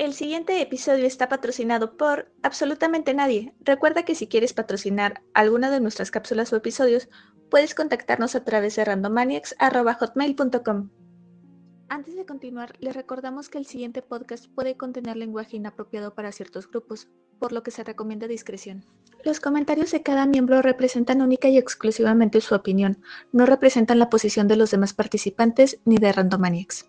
El 0.00 0.14
siguiente 0.14 0.60
episodio 0.62 1.04
está 1.04 1.28
patrocinado 1.28 1.98
por 1.98 2.32
absolutamente 2.42 3.12
nadie. 3.12 3.52
Recuerda 3.60 4.02
que 4.02 4.14
si 4.14 4.28
quieres 4.28 4.54
patrocinar 4.54 5.20
alguna 5.34 5.70
de 5.70 5.78
nuestras 5.78 6.10
cápsulas 6.10 6.50
o 6.54 6.56
episodios, 6.56 7.10
puedes 7.50 7.74
contactarnos 7.74 8.34
a 8.34 8.42
través 8.42 8.76
de 8.76 8.86
randomaniacs.hotmail.com. 8.86 10.88
Antes 11.90 12.16
de 12.16 12.24
continuar, 12.24 12.72
les 12.80 12.96
recordamos 12.96 13.50
que 13.50 13.58
el 13.58 13.66
siguiente 13.66 14.00
podcast 14.00 14.46
puede 14.46 14.78
contener 14.78 15.18
lenguaje 15.18 15.58
inapropiado 15.58 16.14
para 16.14 16.32
ciertos 16.32 16.70
grupos, 16.70 17.10
por 17.38 17.52
lo 17.52 17.62
que 17.62 17.70
se 17.70 17.84
recomienda 17.84 18.26
discreción. 18.26 18.86
Los 19.22 19.38
comentarios 19.38 19.90
de 19.90 20.02
cada 20.02 20.24
miembro 20.24 20.62
representan 20.62 21.20
única 21.20 21.50
y 21.50 21.58
exclusivamente 21.58 22.40
su 22.40 22.54
opinión, 22.54 23.02
no 23.32 23.44
representan 23.44 23.98
la 23.98 24.08
posición 24.08 24.48
de 24.48 24.56
los 24.56 24.70
demás 24.70 24.94
participantes 24.94 25.78
ni 25.84 25.98
de 25.98 26.10
Randomaniacs. 26.10 26.86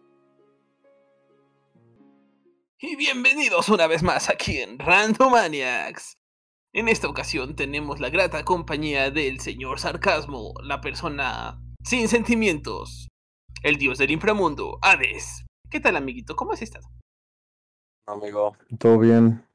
Y 2.84 2.96
bienvenidos 2.96 3.70
una 3.70 3.86
vez 3.86 4.02
más 4.02 4.28
aquí 4.28 4.58
en 4.58 4.80
Randomaniacs. 4.80 6.18
En 6.74 6.88
esta 6.88 7.08
ocasión 7.08 7.56
tenemos 7.56 8.00
la 8.00 8.10
grata 8.10 8.44
compañía 8.44 9.12
del 9.12 9.40
señor 9.40 9.80
Sarcasmo, 9.80 10.56
la 10.64 10.82
persona 10.82 11.62
sin 11.84 12.08
sentimientos, 12.08 13.08
el 13.62 13.78
dios 13.78 14.00
del 14.00 14.10
inframundo, 14.10 14.80
Hades. 14.82 15.46
¿Qué 15.70 15.80
tal, 15.80 15.96
amiguito? 15.96 16.36
¿Cómo 16.36 16.54
has 16.54 16.64
estado? 16.64 16.88
Amigo, 18.08 18.58
todo 18.80 18.98
bien. 18.98 19.46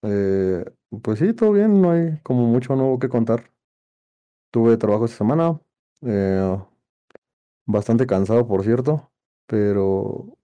Eh, 0.00 0.64
pues 1.02 1.18
sí, 1.18 1.34
todo 1.34 1.52
bien. 1.52 1.82
No 1.82 1.90
hay 1.90 2.18
como 2.22 2.46
mucho 2.46 2.76
nuevo 2.76 2.98
que 2.98 3.10
contar. 3.10 3.52
Tuve 4.50 4.78
trabajo 4.78 5.04
esta 5.04 5.18
semana. 5.18 5.60
Eh, 6.00 6.58
bastante 7.66 8.06
cansado, 8.06 8.48
por 8.48 8.64
cierto. 8.64 9.12
Pero 9.46 10.38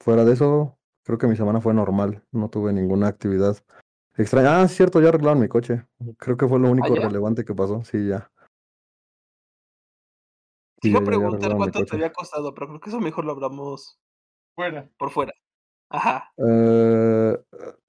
fuera 0.00 0.24
de 0.24 0.32
eso, 0.32 0.77
creo 1.08 1.16
que 1.16 1.26
mi 1.26 1.36
semana 1.36 1.62
fue 1.62 1.72
normal. 1.72 2.22
No 2.32 2.50
tuve 2.50 2.70
ninguna 2.70 3.08
actividad 3.08 3.56
extraña. 4.18 4.60
Ah, 4.60 4.68
cierto, 4.68 5.00
ya 5.00 5.08
arreglaron 5.08 5.40
mi 5.40 5.48
coche. 5.48 5.86
Creo 6.18 6.36
que 6.36 6.46
fue 6.46 6.58
lo 6.58 6.70
único 6.70 6.94
relevante 6.94 7.46
que 7.46 7.54
pasó. 7.54 7.82
Sí, 7.82 8.08
ya. 8.08 8.30
Te 10.80 10.82
Sí, 10.82 10.90
iba 10.90 11.00
a 11.00 11.04
preguntar 11.04 11.56
cuánto 11.56 11.82
te 11.82 11.96
había 11.96 12.12
costado, 12.12 12.52
pero 12.52 12.68
creo 12.68 12.80
que 12.80 12.90
eso 12.90 13.00
mejor 13.00 13.24
lo 13.24 13.32
hablamos 13.32 13.98
Fuera. 14.54 14.86
por 14.98 15.10
fuera. 15.10 15.32
Ajá. 15.88 16.30
Eh, 16.36 17.38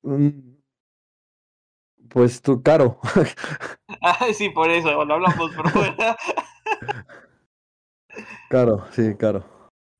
mm, 0.03 0.29
pues 2.09 2.41
tú, 2.41 2.63
caro. 2.63 2.99
Ah, 4.01 4.27
sí, 4.33 4.49
por 4.49 4.69
eso, 4.69 5.03
lo 5.03 5.13
hablamos 5.13 5.53
por 5.53 5.69
fuera. 5.71 6.15
Caro, 8.49 8.85
sí, 8.91 9.15
caro. 9.15 9.43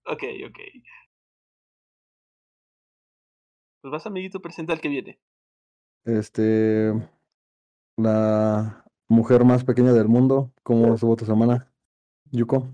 ok, 0.06 0.24
ok. 0.48 0.60
Pues 3.82 3.92
vas, 3.92 4.06
amiguito, 4.06 4.42
presenta 4.42 4.74
al 4.74 4.82
que 4.82 4.90
viene. 4.90 5.20
Este, 6.04 6.92
la 7.98 8.84
mujer 9.08 9.46
más 9.46 9.64
pequeña 9.64 9.94
del 9.94 10.08
mundo. 10.10 10.52
¿Cómo 10.64 10.94
estuvo 10.94 11.16
tu 11.16 11.26
semana, 11.26 11.72
Yuko? 12.32 12.68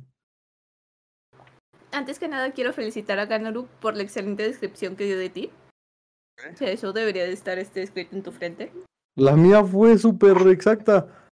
Antes 1.91 2.19
que 2.19 2.27
nada, 2.27 2.51
quiero 2.51 2.73
felicitar 2.73 3.19
a 3.19 3.25
Ganoru 3.25 3.67
por 3.79 3.95
la 3.95 4.03
excelente 4.03 4.43
descripción 4.43 4.95
que 4.95 5.05
dio 5.05 5.17
de 5.17 5.29
ti. 5.29 5.51
O 6.51 6.57
sea, 6.57 6.69
eso 6.71 6.91
debería 6.91 7.23
de 7.23 7.33
estar 7.33 7.57
este, 7.59 7.83
escrito 7.83 8.15
en 8.15 8.23
tu 8.23 8.31
frente. 8.31 8.73
La 9.15 9.35
mía 9.35 9.63
fue 9.63 9.97
súper 9.97 10.35
exacta. 10.47 11.29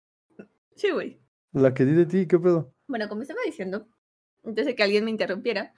Sí, 0.75 0.91
güey. 0.91 1.19
La 1.53 1.73
que 1.73 1.85
di 1.85 1.93
de 1.93 2.05
ti, 2.05 2.27
¿qué 2.27 2.37
pedo? 2.37 2.73
Bueno, 2.87 3.09
como 3.09 3.23
estaba 3.23 3.39
diciendo, 3.45 3.87
antes 4.43 4.65
de 4.65 4.75
que 4.75 4.83
alguien 4.83 5.05
me 5.05 5.11
interrumpiera, 5.11 5.73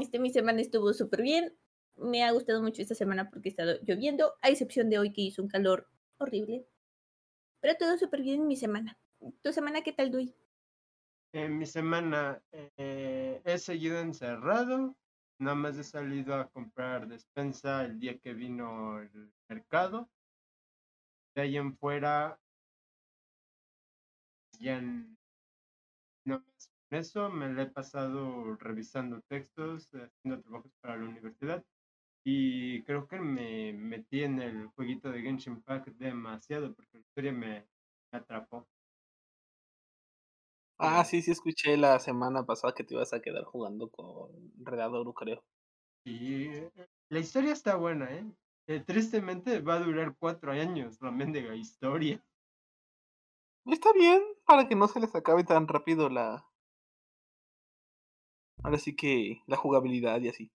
este, 0.00 0.18
mi 0.18 0.30
semana 0.30 0.60
estuvo 0.60 0.92
súper 0.94 1.22
bien. 1.22 1.54
Me 1.96 2.22
ha 2.24 2.30
gustado 2.30 2.62
mucho 2.62 2.82
esta 2.82 2.94
semana 2.94 3.30
porque 3.30 3.48
ha 3.48 3.50
estado 3.50 3.78
lloviendo, 3.82 4.34
a 4.42 4.50
excepción 4.50 4.90
de 4.90 4.98
hoy 4.98 5.12
que 5.12 5.22
hizo 5.22 5.42
un 5.42 5.48
calor 5.48 5.88
horrible. 6.18 6.66
Pero 7.60 7.74
todo 7.78 7.96
súper 7.96 8.22
bien 8.22 8.42
en 8.42 8.46
mi 8.46 8.56
semana. 8.56 8.98
¿Tu 9.42 9.52
semana 9.52 9.82
qué 9.82 9.92
tal, 9.92 10.10
Dui? 10.10 10.34
En 11.32 11.58
mi 11.58 11.66
semana 11.66 12.42
eh, 12.52 13.40
he 13.44 13.58
seguido 13.58 13.98
encerrado. 14.00 14.96
Nada 15.38 15.54
más 15.54 15.76
he 15.76 15.84
salido 15.84 16.34
a 16.34 16.48
comprar 16.48 17.08
despensa 17.08 17.84
el 17.84 17.98
día 17.98 18.18
que 18.18 18.34
vino 18.34 19.00
el 19.00 19.32
mercado. 19.48 20.08
De 21.34 21.42
ahí 21.42 21.56
en 21.56 21.76
fuera, 21.76 22.38
ya 24.58 24.80
no 24.80 26.42
eso. 26.90 27.28
Me 27.28 27.62
he 27.62 27.66
pasado 27.66 28.54
revisando 28.56 29.20
textos, 29.22 29.90
haciendo 29.92 30.42
trabajos 30.42 30.72
para 30.80 30.96
la 30.96 31.04
universidad. 31.04 31.64
Y 32.26 32.82
creo 32.84 33.08
que 33.08 33.18
me 33.18 33.72
metí 33.72 34.22
en 34.22 34.42
el 34.42 34.66
jueguito 34.66 35.10
de 35.10 35.22
Genshin 35.22 35.54
Impact 35.54 35.88
demasiado 35.96 36.74
porque 36.74 36.98
la 36.98 37.00
historia 37.00 37.32
me 37.32 37.66
me 38.12 38.18
atrapó. 38.18 38.68
Ah, 40.78 41.04
sí, 41.04 41.20
sí, 41.20 41.32
escuché 41.32 41.76
la 41.76 41.98
semana 41.98 42.46
pasada 42.46 42.72
que 42.74 42.82
te 42.82 42.94
ibas 42.94 43.12
a 43.12 43.20
quedar 43.20 43.44
jugando 43.44 43.90
con 43.90 44.52
Redadoru, 44.64 45.12
creo. 45.12 45.44
Y 46.04 46.44
eh, 46.44 46.72
la 47.10 47.18
historia 47.18 47.52
está 47.52 47.74
buena, 47.76 48.10
¿eh? 48.10 48.24
Eh, 48.66 48.80
Tristemente 48.80 49.60
va 49.60 49.74
a 49.74 49.80
durar 49.80 50.16
cuatro 50.18 50.52
años 50.52 50.96
la 51.02 51.10
mendiga 51.10 51.54
historia. 51.54 52.24
Está 53.66 53.92
bien, 53.92 54.22
para 54.46 54.66
que 54.66 54.74
no 54.74 54.88
se 54.88 54.98
les 54.98 55.14
acabe 55.14 55.44
tan 55.44 55.68
rápido 55.68 56.08
la. 56.08 56.48
Ahora 58.62 58.76
sí 58.76 58.94
que 58.94 59.40
la 59.46 59.56
jugabilidad 59.56 60.20
y 60.20 60.28
así. 60.28 60.52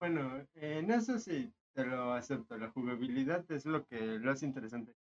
Bueno, 0.00 0.46
en 0.54 0.90
eso 0.90 1.18
sí 1.18 1.54
te 1.74 1.84
lo 1.86 2.12
acepto. 2.12 2.58
La 2.58 2.70
jugabilidad 2.70 3.50
es 3.50 3.64
lo 3.64 3.86
que 3.86 4.18
lo 4.18 4.30
hace 4.30 4.44
interesante. 4.46 4.94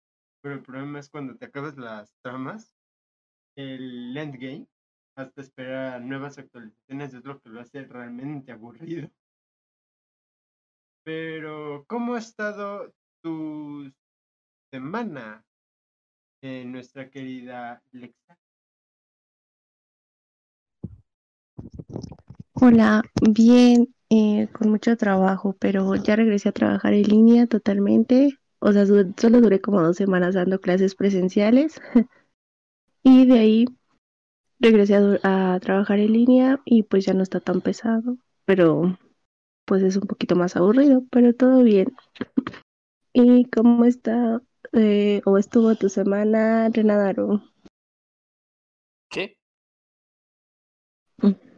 Pero 0.42 0.56
el 0.56 0.62
problema 0.62 1.00
es 1.00 1.09
cuando 1.09 1.36
te 1.36 1.46
acabas 1.46 1.78
las 1.78 2.14
tramas, 2.22 2.76
el 3.56 4.16
endgame, 4.18 4.68
hasta 5.16 5.42
esperar 5.42 6.02
nuevas 6.02 6.38
actualizaciones, 6.38 7.14
es 7.14 7.26
lo 7.26 7.40
que 7.42 7.50
lo 7.50 7.62
hace 7.62 7.86
realmente 7.86 8.52
aburrido. 8.52 9.12
Pero, 11.06 11.86
¿cómo 11.88 12.16
ha 12.16 12.20
estado 12.20 12.94
tu 13.22 13.92
semana, 14.72 15.46
eh, 16.42 16.66
nuestra 16.66 17.09
querida 17.09 17.84
Lexa? 17.92 18.38
Hola, 22.66 23.03
bien, 23.22 23.94
eh, 24.09 24.47
con 24.53 24.69
mucho 24.69 24.96
trabajo, 24.96 25.53
pero 25.59 25.96
ya 25.96 26.16
regresé 26.16 26.47
a 26.47 26.53
trabajar 26.53 26.94
en 26.94 27.03
línea 27.03 27.46
totalmente. 27.46 28.40
O 28.59 28.72
sea, 28.72 28.85
solo 28.85 29.41
duré 29.41 29.59
como 29.59 29.81
dos 29.81 29.97
semanas 29.97 30.34
dando 30.35 30.62
clases 30.62 30.96
presenciales 30.96 31.81
y 33.03 33.25
de 33.28 33.38
ahí 33.38 33.66
regresé 34.62 34.96
a, 35.23 35.59
trabajar 35.62 36.00
en 36.00 36.13
línea 36.13 36.62
y 36.63 36.84
pues 36.84 37.03
ya 37.06 37.13
no 37.13 37.23
está 37.23 37.41
tan 37.41 37.59
pesado, 37.59 38.18
pero 38.46 38.97
pues 39.66 39.84
es 39.84 39.97
un 39.97 40.07
poquito 40.07 40.38
más 40.38 40.56
aburrido, 40.56 41.03
pero 41.12 41.35
todo 41.35 41.63
bien. 41.63 41.94
¿Y 43.13 43.44
cómo 43.50 43.84
está 43.84 44.41
eh, 44.72 45.22
o 45.25 45.38
estuvo 45.38 45.75
tu 45.75 45.90
semana, 45.90 46.69
Renadaru? 46.69 47.41
¿Qué? 49.09 49.35
Mm. 51.22 51.53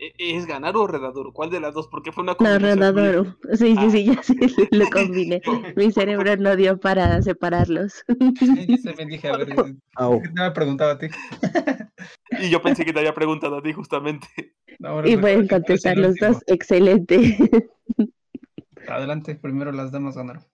¿E- 0.00 0.14
¿Es 0.36 0.46
ganar 0.46 0.76
o 0.76 0.86
Redadoru? 0.86 1.32
¿Cuál 1.32 1.50
de 1.50 1.60
las 1.60 1.74
dos? 1.74 1.86
Porque 1.88 2.10
fue 2.10 2.22
una 2.22 2.32
No, 2.32 2.36
combinación 2.38 2.78
muy- 2.94 3.02
Renadaru. 3.02 3.36
Sí, 3.52 3.76
sí, 3.76 3.90
sí, 3.90 4.04
ya 4.06 4.22
sí, 4.22 4.34
lo 4.70 4.86
combiné. 4.90 5.42
Yo- 5.44 5.62
Mi 5.76 5.92
cerebro 5.92 6.36
no 6.36 6.56
dio 6.56 6.80
para 6.80 7.20
separarlos. 7.22 8.02
Sí, 8.08 8.66
yo 8.66 8.82
también 8.82 9.08
dije, 9.10 9.28
a 9.28 9.36
ver, 9.36 9.54
Au. 9.96 10.20
¿qué 10.22 10.28
te 10.28 10.40
me 10.40 10.50
preguntado 10.52 10.92
a 10.92 10.98
ti? 10.98 11.08
Y 12.40 12.48
yo 12.48 12.62
pensé 12.62 12.84
que 12.84 12.92
te 12.94 13.00
había 13.00 13.14
preguntado 13.14 13.58
a 13.58 13.62
ti 13.62 13.72
justamente. 13.74 14.26
Ahora 14.82 15.06
Y 15.08 15.16
pueden 15.18 15.46
contestar 15.46 15.98
los 15.98 16.16
dos. 16.16 16.38
Excelente. 16.46 17.36
Adelante, 18.88 19.34
primero 19.34 19.70
las 19.72 19.92
damas 19.92 20.16
ganaron. 20.16 20.44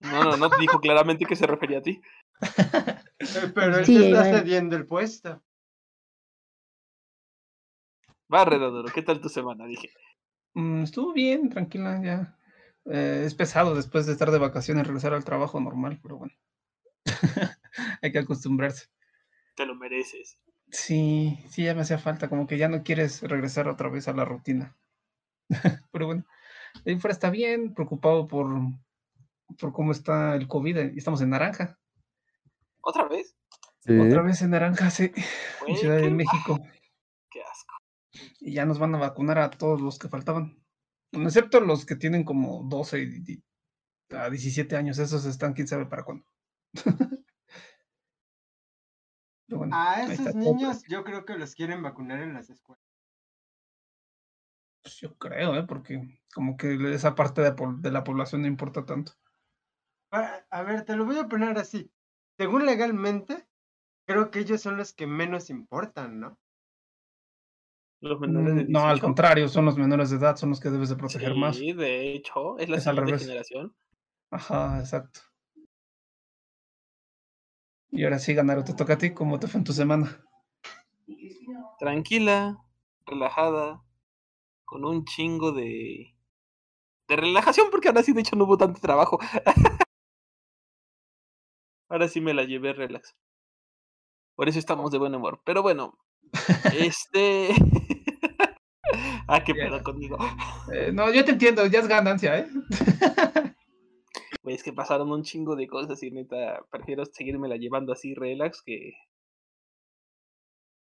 No, 0.00 0.22
no, 0.24 0.36
no, 0.36 0.48
dijo 0.60 0.80
claramente 0.80 1.24
que 1.26 1.36
se 1.36 1.46
refería 1.46 1.78
a 1.78 1.82
ti. 1.82 2.00
Pero 3.54 3.78
él 3.78 3.84
Sí, 3.86 3.94
te 3.94 4.04
está 4.06 4.22
bueno. 4.22 4.38
cediendo 4.38 4.76
el 4.76 4.86
puesto. 4.86 5.42
Va, 8.32 8.44
Redadoru, 8.44 8.88
¿qué 8.92 9.02
tal 9.02 9.20
tu 9.20 9.28
semana? 9.28 9.66
Dije. 9.66 9.90
Mm, 10.54 10.82
estuvo 10.82 11.12
bien, 11.12 11.48
tranquila, 11.48 12.00
ya. 12.02 12.38
Eh, 12.86 13.22
es 13.24 13.34
pesado 13.34 13.74
después 13.74 14.06
de 14.06 14.12
estar 14.12 14.30
de 14.30 14.38
vacaciones 14.38 14.86
regresar 14.86 15.14
al 15.14 15.24
trabajo 15.24 15.60
normal, 15.60 16.00
pero 16.02 16.16
bueno. 16.18 16.32
Hay 18.02 18.12
que 18.12 18.18
acostumbrarse. 18.18 18.86
Te 19.54 19.66
lo 19.66 19.74
mereces. 19.74 20.38
Sí, 20.70 21.38
sí, 21.48 21.64
ya 21.64 21.74
me 21.74 21.82
hacía 21.82 21.98
falta, 21.98 22.28
como 22.28 22.46
que 22.46 22.58
ya 22.58 22.68
no 22.68 22.82
quieres 22.82 23.22
regresar 23.22 23.68
otra 23.68 23.88
vez 23.88 24.08
a 24.08 24.12
la 24.12 24.24
rutina. 24.24 24.76
Pero 25.92 26.06
bueno, 26.06 26.24
ahí 26.84 26.98
fuera 26.98 27.12
está 27.12 27.30
bien, 27.30 27.72
preocupado 27.72 28.26
por, 28.26 28.48
por 29.60 29.72
cómo 29.72 29.92
está 29.92 30.34
el 30.34 30.48
COVID. 30.48 30.76
eh, 30.76 30.92
Estamos 30.96 31.20
en 31.20 31.30
naranja. 31.30 31.78
¿Otra 32.80 33.04
vez? 33.06 33.36
Sí. 33.80 33.96
Otra 33.96 34.22
vez 34.22 34.42
en 34.42 34.50
naranja, 34.50 34.90
sí, 34.90 35.12
en 35.68 35.76
Ciudad 35.76 35.98
de 35.98 36.10
México. 36.10 36.58
Y 38.46 38.54
ya 38.54 38.64
nos 38.64 38.78
van 38.78 38.94
a 38.94 38.98
vacunar 38.98 39.38
a 39.38 39.50
todos 39.50 39.80
los 39.80 39.98
que 39.98 40.08
faltaban. 40.08 40.64
Excepto 41.12 41.60
los 41.60 41.84
que 41.86 41.96
tienen 41.96 42.24
como 42.24 42.62
12 42.68 43.00
y 43.00 43.20
di- 43.20 43.44
a 44.10 44.30
17 44.30 44.76
años, 44.76 44.98
esos 44.98 45.24
están 45.26 45.54
quién 45.54 45.68
sabe 45.68 45.86
para 45.86 46.04
cuándo. 46.04 46.26
Bueno, 49.48 49.74
A 49.76 50.02
esos 50.04 50.34
niños 50.36 50.84
yo 50.88 51.02
creo 51.02 51.24
que 51.24 51.36
los 51.36 51.54
quieren 51.56 51.82
vacunar 51.82 52.20
en 52.20 52.34
las 52.34 52.48
escuelas. 52.50 52.84
Pues 54.82 54.96
yo 55.00 55.14
creo, 55.18 55.54
¿eh? 55.54 55.64
Porque 55.68 56.22
como 56.34 56.56
que 56.56 56.74
esa 56.94 57.14
parte 57.14 57.42
de, 57.42 57.54
de 57.80 57.90
la 57.90 58.04
población 58.04 58.40
no 58.42 58.48
importa 58.48 58.86
tanto. 58.86 59.12
A 60.50 60.62
ver, 60.62 60.84
te 60.84 60.96
lo 60.96 61.04
voy 61.04 61.18
a 61.18 61.28
poner 61.28 61.56
así. 61.58 61.92
Según 62.38 62.66
legalmente, 62.66 63.48
creo 64.06 64.30
que 64.30 64.40
ellos 64.40 64.60
son 64.62 64.76
los 64.76 64.92
que 64.94 65.06
menos 65.06 65.50
importan, 65.50 66.20
¿no? 66.20 66.40
Los 68.00 68.20
menores 68.20 68.54
de 68.54 68.64
Mm, 68.64 68.70
No, 68.70 68.80
al 68.80 68.96
18. 68.96 69.04
contrario, 69.06 69.48
son 69.48 69.64
los 69.64 69.76
menores 69.78 70.10
de 70.10 70.16
edad, 70.16 70.36
son 70.36 70.50
los 70.50 70.60
que 70.60 70.70
debes 70.70 70.88
de 70.90 70.96
proteger 70.96 71.34
más. 71.34 71.56
Sí, 71.56 71.72
de 71.72 72.12
hecho, 72.14 72.58
es 72.58 72.68
la 72.68 72.76
Es 72.76 72.84
siguiente 72.84 73.18
generación. 73.18 73.74
Ajá, 74.30 74.80
exacto. 74.80 75.20
Y 77.90 78.04
ahora 78.04 78.18
sí, 78.18 78.34
Ganaro, 78.34 78.64
te 78.64 78.74
toca 78.74 78.94
a 78.94 78.98
ti. 78.98 79.14
¿Cómo 79.14 79.38
te 79.38 79.46
fue 79.48 79.58
en 79.58 79.64
tu 79.64 79.72
semana? 79.72 80.20
Tranquila, 81.78 82.58
relajada, 83.06 83.82
con 84.64 84.84
un 84.84 85.04
chingo 85.04 85.52
de. 85.52 86.14
de 87.08 87.16
relajación, 87.16 87.68
porque 87.70 87.88
ahora 87.88 88.02
sí, 88.02 88.12
de 88.12 88.20
hecho, 88.20 88.36
no 88.36 88.44
hubo 88.44 88.58
tanto 88.58 88.80
trabajo. 88.80 89.18
ahora 91.88 92.08
sí 92.08 92.20
me 92.20 92.34
la 92.34 92.44
llevé 92.44 92.72
relax. 92.72 93.16
Por 94.34 94.48
eso 94.48 94.58
estamos 94.58 94.90
de 94.90 94.98
buen 94.98 95.14
humor. 95.14 95.40
Pero 95.44 95.62
bueno, 95.62 95.98
este. 96.78 97.48
ah, 99.28 99.42
qué 99.44 99.54
pedo 99.54 99.82
conmigo. 99.82 100.18
Eh, 100.72 100.90
no, 100.92 101.12
yo 101.12 101.24
te 101.24 101.32
entiendo, 101.32 101.66
ya 101.66 101.80
es 101.80 101.88
ganancia, 101.88 102.38
¿eh? 102.38 102.46
Güey, 104.42 104.54
es 104.54 104.62
que 104.62 104.72
pasaron 104.72 105.10
un 105.10 105.22
chingo 105.24 105.56
de 105.56 105.66
cosas 105.66 106.00
y 106.04 106.10
neta, 106.12 106.60
prefiero 106.70 107.04
seguirme 107.04 107.48
la 107.48 107.56
llevando 107.56 107.92
así 107.92 108.14
relax 108.14 108.62
que. 108.62 108.92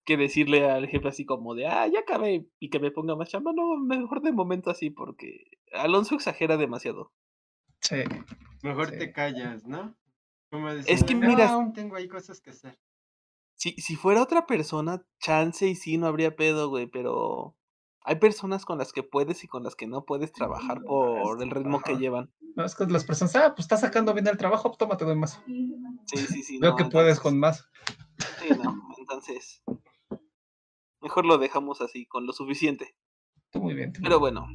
que 0.04 0.16
decirle 0.16 0.68
al 0.68 0.88
jefe 0.88 1.06
así 1.08 1.24
como 1.24 1.54
de, 1.54 1.66
ah, 1.68 1.86
ya 1.86 2.00
acabé 2.00 2.46
y 2.58 2.68
que 2.68 2.80
me 2.80 2.90
ponga 2.90 3.14
más 3.16 3.28
chamba. 3.28 3.52
No, 3.54 3.76
mejor 3.76 4.22
de 4.22 4.32
momento 4.32 4.70
así 4.70 4.90
porque 4.90 5.44
Alonso 5.72 6.16
exagera 6.16 6.56
demasiado. 6.56 7.12
Sí. 7.80 8.02
Mejor 8.62 8.90
Sí. 8.90 8.98
te 8.98 9.12
callas, 9.12 9.64
¿no? 9.66 9.96
Como 10.50 10.66
que 10.68 11.14
no, 11.14 11.28
mira- 11.28 11.50
aún 11.50 11.72
tengo 11.72 11.94
ahí 11.96 12.08
cosas 12.08 12.40
que 12.40 12.50
hacer. 12.50 12.76
Si, 13.64 13.72
si 13.80 13.96
fuera 13.96 14.22
otra 14.22 14.44
persona, 14.44 15.06
chance 15.20 15.66
y 15.66 15.74
sí, 15.74 15.96
no 15.96 16.06
habría 16.06 16.36
pedo, 16.36 16.68
güey, 16.68 16.86
pero 16.86 17.56
hay 18.02 18.16
personas 18.16 18.66
con 18.66 18.76
las 18.76 18.92
que 18.92 19.02
puedes 19.02 19.42
y 19.42 19.48
con 19.48 19.62
las 19.62 19.74
que 19.74 19.86
no 19.86 20.04
puedes 20.04 20.32
trabajar 20.32 20.82
por 20.82 21.42
el 21.42 21.50
ritmo 21.50 21.80
que 21.80 21.96
llevan. 21.96 22.30
No, 22.56 22.66
es 22.66 22.74
que 22.74 22.84
las 22.84 23.04
personas, 23.04 23.34
ah, 23.36 23.54
pues 23.54 23.64
estás 23.64 23.80
sacando 23.80 24.12
bien 24.12 24.26
el 24.26 24.36
trabajo, 24.36 24.68
pues 24.68 24.76
tómate 24.76 25.06
doy 25.06 25.16
más. 25.16 25.42
Sí, 25.46 26.18
sí, 26.18 26.42
sí. 26.42 26.58
Veo 26.58 26.72
no, 26.72 26.76
que 26.76 26.84
puedes 26.84 27.18
con 27.18 27.38
más. 27.38 27.66
Sí, 28.42 28.50
no, 28.62 28.82
entonces. 28.98 29.62
Mejor 31.00 31.24
lo 31.24 31.38
dejamos 31.38 31.80
así, 31.80 32.04
con 32.04 32.26
lo 32.26 32.34
suficiente. 32.34 32.94
Muy 33.54 33.72
bien. 33.72 33.94
Pero 34.02 34.20
bueno, 34.20 34.46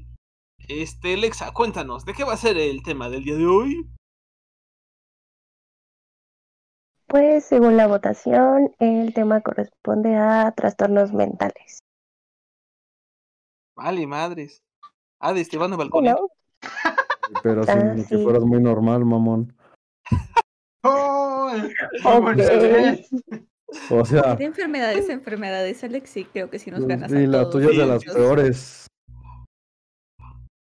este, 0.67 1.17
Lexa, 1.17 1.51
cuéntanos, 1.51 2.05
¿de 2.05 2.13
qué 2.13 2.23
va 2.23 2.33
a 2.33 2.37
ser 2.37 2.59
el 2.59 2.83
tema 2.83 3.09
del 3.09 3.23
día 3.23 3.37
de 3.37 3.47
hoy? 3.47 3.89
Pues 7.09 7.43
según 7.45 7.75
la 7.75 7.87
votación, 7.87 8.71
el 8.77 9.13
tema 9.15 9.41
corresponde 9.41 10.15
a 10.15 10.51
trastornos 10.55 11.11
mentales. 11.11 11.79
Vale, 13.75 14.05
madres. 14.05 14.61
Ah, 15.19 15.33
de 15.33 15.41
Esteban 15.41 15.75
Balcón. 15.75 16.03
¿No? 16.03 16.29
Pero 17.41 17.63
Ah, 17.67 17.93
que 17.95 18.03
sí. 18.03 18.23
fueras 18.23 18.43
muy 18.43 18.61
normal, 18.61 19.05
mamón. 19.05 19.55
¡Oh! 20.83 21.51
O 23.91 24.03
sea, 24.03 24.35
De 24.35 24.45
enfermedades 24.45 25.09
enfermedades, 25.09 25.83
Alex, 25.83 26.09
sí, 26.09 26.25
creo 26.25 26.49
que 26.49 26.57
sí 26.57 26.71
nos 26.71 26.87
ganas 26.87 27.11
y 27.11 27.17
a 27.17 27.19
la 27.27 27.41
todos. 27.41 27.51
tuya 27.53 27.69
es 27.69 27.77
de 27.77 27.85
las 27.85 28.03
peores. 28.03 28.87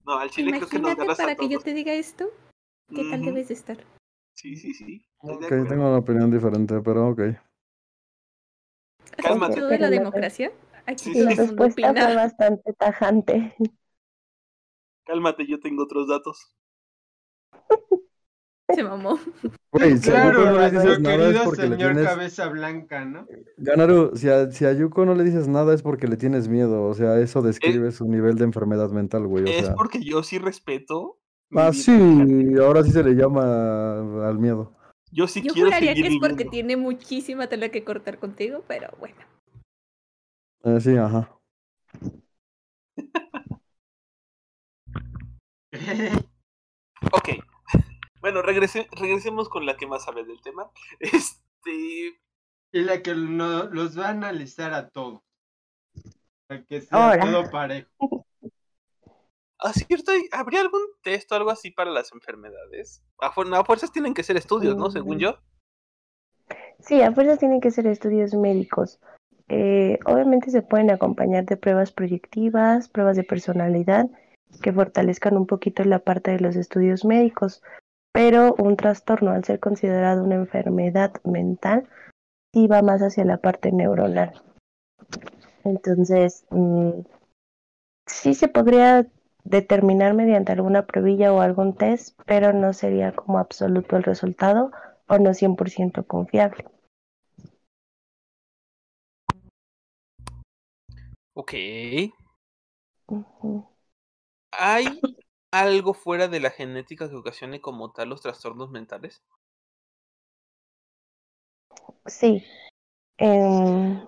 No, 0.05 0.19
al 0.19 0.29
chile 0.31 0.51
creo 0.51 0.69
que 0.69 0.79
nos 0.79 0.93
Imagínate 0.93 1.01
ganas 1.01 1.19
a 1.21 1.23
para 1.23 1.37
que 1.37 1.49
yo 1.49 1.59
te 1.61 1.73
diga 1.73 1.95
esto, 1.95 2.27
¿qué 2.95 3.05
tal 3.11 3.23
debes 3.23 3.49
de 3.49 3.55
estar? 3.55 3.79
Sí, 4.43 4.57
sí, 4.57 4.75
sí. 4.75 5.07
Ok, 5.19 5.47
tengo 5.49 5.87
una 5.89 5.99
opinión 5.99 6.29
diferente, 6.29 6.81
pero 6.81 7.11
ok. 7.11 7.21
¿Has 9.17 9.25
Cálmate. 9.25 9.61
de 9.63 9.79
la 9.79 9.89
democracia? 9.89 10.51
Aquí 10.85 11.13
Sí, 11.13 11.21
La 11.21 11.31
respuesta 11.31 11.93
fue 11.93 12.03
opina. 12.03 12.15
bastante 12.17 12.73
tajante. 12.73 13.55
Cálmate, 15.07 15.47
yo 15.47 15.61
tengo 15.61 15.85
otros 15.85 16.09
datos. 16.09 16.57
Se 18.75 18.83
mamó. 18.83 19.17
Güey, 19.71 19.99
si 19.99 20.11
a 20.11 20.25
Yuko 20.25 20.43
Claro, 20.43 20.45
no 20.51 20.59
le 20.59 20.71
dices 20.71 20.85
nuestro 20.85 21.03
nada 21.03 21.15
es 21.15 21.23
querido 21.23 21.45
porque 21.45 21.63
le 21.63 21.77
señor 21.77 21.93
tienes... 21.93 22.09
cabeza 22.09 22.49
blanca, 22.49 23.05
¿no? 23.05 23.27
Ganaru, 23.59 24.17
si 24.17 24.29
a, 24.29 24.51
si 24.51 24.65
a 24.65 24.73
Yuko 24.73 25.07
no 25.07 25.15
le 25.15 25.23
dices 25.23 25.47
nada 25.47 25.73
es 25.73 25.83
porque 25.83 26.09
le 26.09 26.17
tienes 26.17 26.49
miedo. 26.49 26.83
O 26.87 26.95
sea, 26.95 27.21
eso 27.21 27.43
describe 27.43 27.93
su 27.93 28.09
nivel 28.09 28.35
de 28.39 28.45
enfermedad 28.45 28.91
mental, 28.91 29.29
güey. 29.29 29.45
O 29.45 29.47
es 29.47 29.67
sea... 29.67 29.75
porque 29.77 30.03
yo 30.03 30.25
sí 30.25 30.39
respeto. 30.39 31.22
Ah, 31.55 31.73
sí, 31.73 31.93
ahora 32.61 32.83
sí 32.83 32.91
se 32.93 33.03
le 33.05 33.13
llama 33.15 34.27
al 34.29 34.39
miedo. 34.39 34.73
Yo 35.11 35.27
sí 35.29 35.43
Yo 35.43 35.53
quiero 35.53 35.67
juraría 35.69 35.91
seguir 35.91 36.05
que 36.07 36.15
es 36.15 36.19
porque 36.21 36.33
viviendo. 36.45 36.51
tiene 36.51 36.77
muchísima 36.77 37.47
tela 37.47 37.69
que 37.69 37.85
cortar 37.85 38.19
contigo, 38.19 38.65
pero 38.67 38.89
bueno. 38.99 39.17
Eh, 40.65 40.81
sí, 40.81 40.97
ajá. 40.97 41.29
Ok. 47.13 47.29
Bueno, 48.21 48.43
regrese- 48.43 48.89
regresemos 48.93 49.49
con 49.49 49.67
la 49.67 49.77
que 49.77 49.87
más 49.87 50.05
sabe 50.05 50.25
del 50.25 50.41
tema. 50.41 50.71
Este. 51.01 51.73
y 52.75 52.81
la 52.81 53.03
que 53.03 53.15
no, 53.15 53.65
los 53.65 53.99
va 53.99 54.07
a 54.07 54.11
analizar 54.11 54.73
a 54.73 54.89
todos. 54.89 55.21
Para 56.47 56.65
que 56.65 56.81
sea 56.81 57.11
Ahora. 57.11 57.25
todo 57.25 57.51
parejo. 57.51 58.27
¿Ah, 59.65 59.73
cierto? 59.73 60.11
¿Hay- 60.11 60.29
¿Habría 60.33 60.61
algún 60.61 60.81
test 61.03 61.31
o 61.31 61.37
algo 61.37 61.51
así 61.51 61.71
para 61.71 61.91
las 61.91 62.13
enfermedades? 62.13 63.03
A 63.21 63.31
fuerzas 63.31 63.93
tienen 63.93 64.13
que 64.13 64.25
ser 64.25 64.37
estudios, 64.37 64.77
¿no? 64.77 64.91
Según 64.91 65.19
Mm. 65.19 65.21
yo. 65.21 65.39
Sí, 66.81 67.01
a 67.01 67.13
fuerzas 67.13 67.39
tienen 67.39 67.61
que 67.61 67.71
ser 67.71 67.87
estudios 67.87 68.35
médicos. 68.35 68.99
Eh, 69.49 69.99
obviamente 70.07 70.51
se 70.51 70.63
pueden 70.63 70.91
acompañar 70.91 71.45
de 71.45 71.57
pruebas 71.57 71.93
proyectivas, 71.93 72.89
pruebas 72.89 73.17
de 73.17 73.23
personalidad, 73.23 74.07
que 74.63 74.73
fortalezcan 74.73 75.37
un 75.37 75.47
poquito 75.47 75.85
la 75.85 76.01
parte 76.01 76.33
de 76.33 76.41
los 76.41 76.57
estudios 76.57 77.05
médicos. 77.05 77.63
Pero 78.13 78.55
un 78.59 78.77
trastorno, 78.77 79.31
al 79.31 79.45
ser 79.45 79.61
considerado 79.61 80.25
una 80.25 80.35
enfermedad 80.35 81.13
mental, 81.25 81.89
sí 82.53 82.67
va 82.67 82.83
más 82.83 83.01
hacia 83.01 83.25
la 83.25 83.39
parte 83.39 83.71
neuronal. 83.73 84.43
Entonces, 85.65 86.45
mm, 86.51 87.01
sí 88.07 88.35
se 88.35 88.49
podría 88.49 89.07
determinar 89.45 90.15
mediante 90.15 90.53
alguna 90.53 90.87
pruebilla 90.87 91.33
o 91.33 91.41
algún 91.41 91.75
test, 91.75 92.19
pero 92.27 92.53
no 92.53 92.73
sería 92.73 93.13
como 93.13 93.39
absoluto 93.39 93.97
el 93.97 94.03
resultado 94.03 94.71
o 95.09 95.19
no 95.19 95.35
100% 95.35 96.07
confiable. 96.07 96.65
Ok. 101.35 101.55
¿Hay 104.53 105.01
algo 105.51 105.95
fuera 105.95 106.29
de 106.29 106.41
la 106.41 106.51
genética 106.51 107.09
que 107.09 107.17
ocasione 107.17 107.61
como 107.61 107.93
tal 107.93 108.11
los 108.11 108.21
trastornos 108.21 108.71
mentales? 108.71 109.23
Sí. 112.07 112.45
Em, 113.19 114.01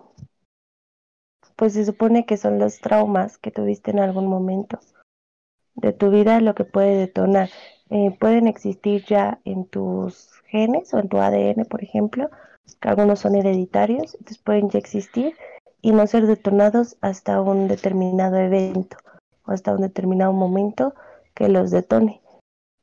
pues 1.56 1.74
se 1.74 1.84
supone 1.84 2.26
que 2.26 2.36
son 2.36 2.58
los 2.58 2.80
traumas 2.80 3.38
que 3.38 3.50
tuviste 3.50 3.90
en 3.90 4.00
algún 4.00 4.26
momento 4.26 4.80
de 5.74 5.92
tu 5.92 6.10
vida 6.10 6.40
lo 6.40 6.54
que 6.54 6.64
puede 6.64 6.96
detonar. 6.96 7.50
Eh, 7.90 8.16
pueden 8.18 8.46
existir 8.46 9.04
ya 9.04 9.40
en 9.44 9.66
tus 9.66 10.30
genes 10.46 10.92
o 10.94 10.98
en 10.98 11.08
tu 11.08 11.18
ADN, 11.18 11.64
por 11.64 11.82
ejemplo, 11.82 12.30
que 12.80 12.88
algunos 12.88 13.20
son 13.20 13.34
hereditarios, 13.34 14.14
entonces 14.14 14.38
pueden 14.38 14.70
ya 14.70 14.78
existir 14.78 15.34
y 15.82 15.92
no 15.92 16.06
ser 16.06 16.26
detonados 16.26 16.96
hasta 17.00 17.40
un 17.40 17.68
determinado 17.68 18.36
evento 18.36 18.96
o 19.46 19.52
hasta 19.52 19.72
un 19.72 19.82
determinado 19.82 20.32
momento 20.32 20.94
que 21.34 21.48
los 21.48 21.70
detone. 21.70 22.22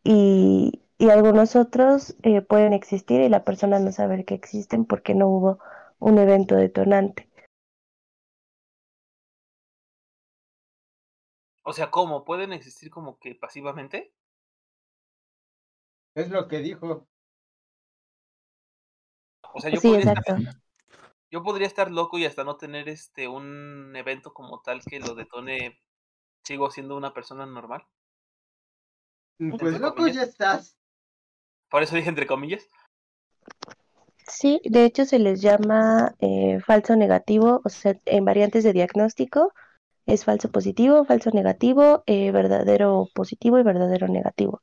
Y, 0.03 0.81
y 0.97 1.09
algunos 1.09 1.55
otros 1.55 2.15
eh, 2.21 2.41
pueden 2.41 2.73
existir 2.73 3.21
y 3.21 3.29
la 3.29 3.43
persona 3.43 3.79
no 3.79 3.91
saber 3.91 4.25
que 4.25 4.35
existen 4.35 4.85
porque 4.85 5.15
no 5.15 5.29
hubo 5.29 5.59
un 5.99 6.19
evento 6.19 6.55
detonante. 6.55 7.27
O 11.63 11.73
sea, 11.73 11.91
¿cómo? 11.91 12.25
¿Pueden 12.25 12.53
existir 12.53 12.89
como 12.89 13.19
que 13.19 13.35
pasivamente? 13.35 14.13
Es 16.15 16.29
lo 16.29 16.47
que 16.47 16.59
dijo. 16.59 17.07
O 19.53 19.59
sea, 19.59 19.69
yo, 19.69 19.79
Sí, 19.79 19.89
podría 19.89 20.13
estar, 20.13 20.37
yo 21.29 21.43
podría 21.43 21.67
estar 21.67 21.91
loco 21.91 22.17
y 22.17 22.25
hasta 22.25 22.43
no 22.43 22.57
tener 22.57 22.89
este 22.89 23.27
un 23.27 23.95
evento 23.95 24.33
como 24.33 24.61
tal 24.61 24.81
que 24.81 24.99
lo 24.99 25.13
detone 25.15 25.79
sigo 26.43 26.71
siendo 26.71 26.97
una 26.97 27.13
persona 27.13 27.45
normal. 27.45 27.85
Pues 29.59 29.79
loco 29.79 30.07
ya 30.07 30.23
estás. 30.23 30.77
Por 31.69 31.83
eso 31.83 31.95
dije 31.95 32.09
entre 32.09 32.27
comillas. 32.27 32.67
Sí, 34.27 34.61
de 34.65 34.85
hecho 34.85 35.05
se 35.05 35.19
les 35.19 35.41
llama 35.41 36.15
eh, 36.19 36.59
falso 36.65 36.95
negativo, 36.95 37.61
o 37.63 37.69
sea, 37.69 37.95
en 38.05 38.25
variantes 38.25 38.63
de 38.63 38.73
diagnóstico 38.73 39.53
es 40.13 40.25
falso 40.25 40.51
positivo, 40.51 41.05
falso 41.05 41.31
negativo, 41.31 42.03
eh, 42.05 42.31
verdadero 42.31 43.09
positivo 43.13 43.59
y 43.59 43.63
verdadero 43.63 44.07
negativo. 44.07 44.61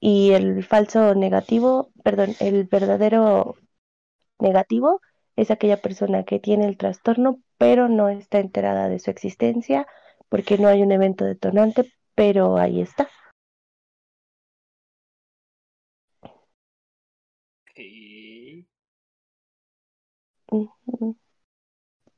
Y 0.00 0.32
el 0.32 0.64
falso 0.64 1.14
negativo, 1.14 1.90
perdón, 2.04 2.34
el 2.40 2.64
verdadero 2.64 3.56
negativo 4.38 5.00
es 5.36 5.50
aquella 5.50 5.80
persona 5.80 6.24
que 6.24 6.40
tiene 6.40 6.66
el 6.66 6.76
trastorno 6.76 7.40
pero 7.60 7.90
no 7.90 8.08
está 8.08 8.38
enterada 8.38 8.88
de 8.88 8.98
su 8.98 9.10
existencia 9.10 9.86
porque 10.30 10.56
no 10.56 10.68
hay 10.68 10.82
un 10.82 10.92
evento 10.92 11.26
detonante, 11.26 11.92
pero 12.14 12.56
ahí 12.56 12.80
está. 12.80 13.06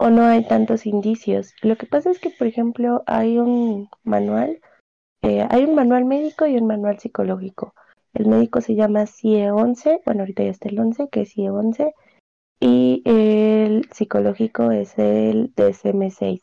O 0.05 0.11
no 0.11 0.25
hay 0.25 0.43
tantos 0.43 0.85
indicios. 0.85 1.55
Lo 1.63 1.77
que 1.77 1.87
pasa 1.87 2.11
es 2.11 2.19
que, 2.19 2.31
por 2.31 2.49
ejemplo, 2.49 3.05
hay 3.07 3.39
un 3.39 3.89
manual, 4.03 4.61
eh, 5.23 5.47
hay 5.49 5.63
un 5.63 5.77
manual 5.77 6.07
médico 6.07 6.45
y 6.45 6.57
un 6.57 6.67
manual 6.67 6.99
psicológico. 6.99 7.73
El 8.13 8.27
médico 8.27 8.61
se 8.61 8.75
llama 8.75 9.07
CIE 9.07 9.53
11, 9.53 10.01
bueno, 10.05 10.23
ahorita 10.23 10.43
ya 10.43 10.51
está 10.51 10.71
el 10.71 10.81
11, 10.81 11.09
que 11.09 11.21
es 11.21 11.33
CIE 11.33 11.51
11, 11.51 11.95
y 12.59 13.03
el 13.05 13.89
psicológico 13.93 14.73
es 14.73 14.99
el 14.99 15.55
DSM-6. 15.55 16.41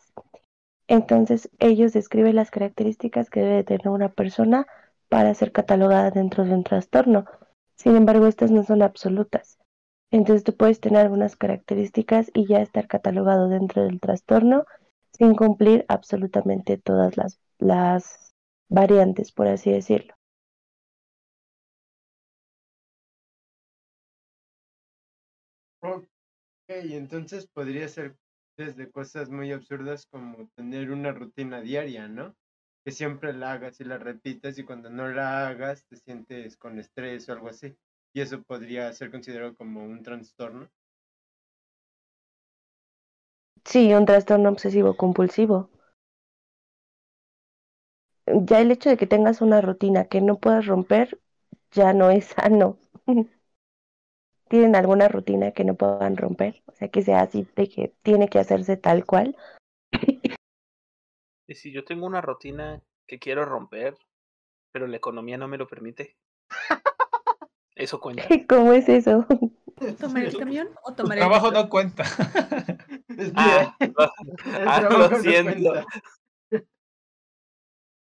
Entonces, 0.87 1.49
ellos 1.59 1.91
describen 1.91 2.37
las 2.37 2.51
características 2.51 3.29
que 3.29 3.41
debe 3.41 3.65
tener 3.65 3.89
una 3.89 4.07
persona 4.07 4.67
para 5.09 5.33
ser 5.33 5.51
catalogada 5.51 6.11
dentro 6.11 6.45
de 6.45 6.53
un 6.53 6.63
trastorno. 6.63 7.25
Sin 7.75 7.97
embargo, 7.97 8.25
estas 8.25 8.51
no 8.51 8.63
son 8.63 8.83
absolutas. 8.83 9.59
Entonces, 10.11 10.43
tú 10.43 10.55
puedes 10.55 10.79
tener 10.79 11.01
algunas 11.01 11.35
características 11.35 12.31
y 12.33 12.47
ya 12.47 12.61
estar 12.61 12.87
catalogado 12.87 13.47
dentro 13.47 13.83
del 13.83 13.99
trastorno 13.99 14.65
sin 15.11 15.35
cumplir 15.35 15.85
absolutamente 15.87 16.77
todas 16.77 17.15
las, 17.59 18.33
variantes, 18.69 19.31
por 19.31 19.47
así 19.47 19.71
decirlo. 19.71 20.13
Ok, 25.81 26.07
entonces 26.69 27.47
podría 27.47 27.87
ser 27.87 28.15
desde 28.57 28.91
cosas 28.91 29.29
muy 29.29 29.51
absurdas 29.51 30.05
como 30.07 30.49
tener 30.55 30.91
una 30.91 31.11
rutina 31.11 31.61
diaria, 31.61 32.07
¿no? 32.07 32.35
Que 32.85 32.91
siempre 32.91 33.33
la 33.33 33.53
hagas 33.53 33.79
y 33.79 33.85
la 33.85 33.97
repites 33.97 34.57
y 34.59 34.63
cuando 34.63 34.89
no 34.89 35.07
la 35.09 35.47
hagas 35.47 35.85
te 35.85 35.97
sientes 35.97 36.57
con 36.57 36.79
estrés 36.79 37.29
o 37.29 37.33
algo 37.33 37.49
así. 37.49 37.75
Y 38.13 38.21
eso 38.21 38.41
podría 38.43 38.91
ser 38.93 39.11
considerado 39.11 39.55
como 39.55 39.83
un 39.83 40.03
trastorno. 40.03 40.69
Sí, 43.63 43.93
un 43.93 44.05
trastorno 44.05 44.49
obsesivo 44.49 44.97
compulsivo. 44.97 45.69
Ya 48.27 48.61
el 48.61 48.71
hecho 48.71 48.89
de 48.89 48.95
que 48.95 49.07
tengas 49.07 49.41
una 49.41 49.59
rutina 49.59 50.05
que 50.05 50.21
no 50.21 50.39
puedas 50.39 50.65
romper 50.65 51.19
ya 51.71 51.91
no 51.93 52.09
es 52.11 52.25
sano. 52.35 52.77
¿Tienen 54.47 54.75
alguna 54.75 55.07
rutina 55.07 55.51
que 55.53 55.63
no 55.63 55.75
puedan 55.75 56.17
romper? 56.17 56.61
O 56.65 56.73
sea, 56.73 56.89
que 56.89 57.01
sea 57.03 57.21
así 57.21 57.47
de 57.55 57.69
que 57.69 57.93
tiene 58.03 58.27
que 58.29 58.39
hacerse 58.39 58.77
tal 58.77 59.05
cual. 59.05 59.35
Y 61.47 61.55
si 61.55 61.71
yo 61.71 61.83
tengo 61.83 62.05
una 62.05 62.21
rutina 62.21 62.81
que 63.07 63.19
quiero 63.19 63.43
romper, 63.43 63.97
pero 64.71 64.87
la 64.87 64.97
economía 64.97 65.37
no 65.37 65.47
me 65.47 65.57
lo 65.57 65.67
permite. 65.67 66.17
Eso 67.79 67.99
cuenta. 67.99 68.29
¿Cómo 68.47 68.73
es 68.73 68.89
eso? 68.89 69.25
¿Tomar 69.99 70.23
el 70.23 70.35
camión 70.37 70.67
o 70.83 70.93
Tu 70.99 71.03
tomar 71.03 71.17
el 71.17 71.25
trabajo 71.25 71.47
metro? 71.47 71.55
no 71.63 71.69
cuenta. 71.69 72.03
Ah, 73.35 73.75
ah, 74.65 74.81
lo 74.89 75.09
no 75.09 75.15
siento. 75.15 75.73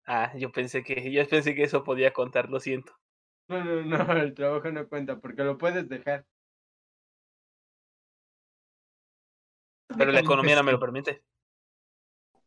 Ah, 0.06 0.32
yo 0.38 0.52
pensé 0.52 0.84
que 0.84 1.12
yo 1.12 1.28
pensé 1.28 1.56
que 1.56 1.64
eso 1.64 1.84
podía 1.84 2.14
contar, 2.14 2.50
lo 2.52 2.60
siento. 2.60 2.94
No, 3.50 3.64
no, 3.64 3.84
no, 3.84 4.14
el 4.18 4.34
trabajo 4.34 4.72
no 4.72 4.88
cuenta 4.90 5.20
porque 5.20 5.44
lo 5.44 5.58
puedes 5.60 5.88
dejar. 5.88 6.26
Pero 9.98 10.12
la 10.12 10.20
economía 10.20 10.56
no 10.58 10.64
me 10.64 10.72
lo 10.74 10.80
permite. 10.82 11.24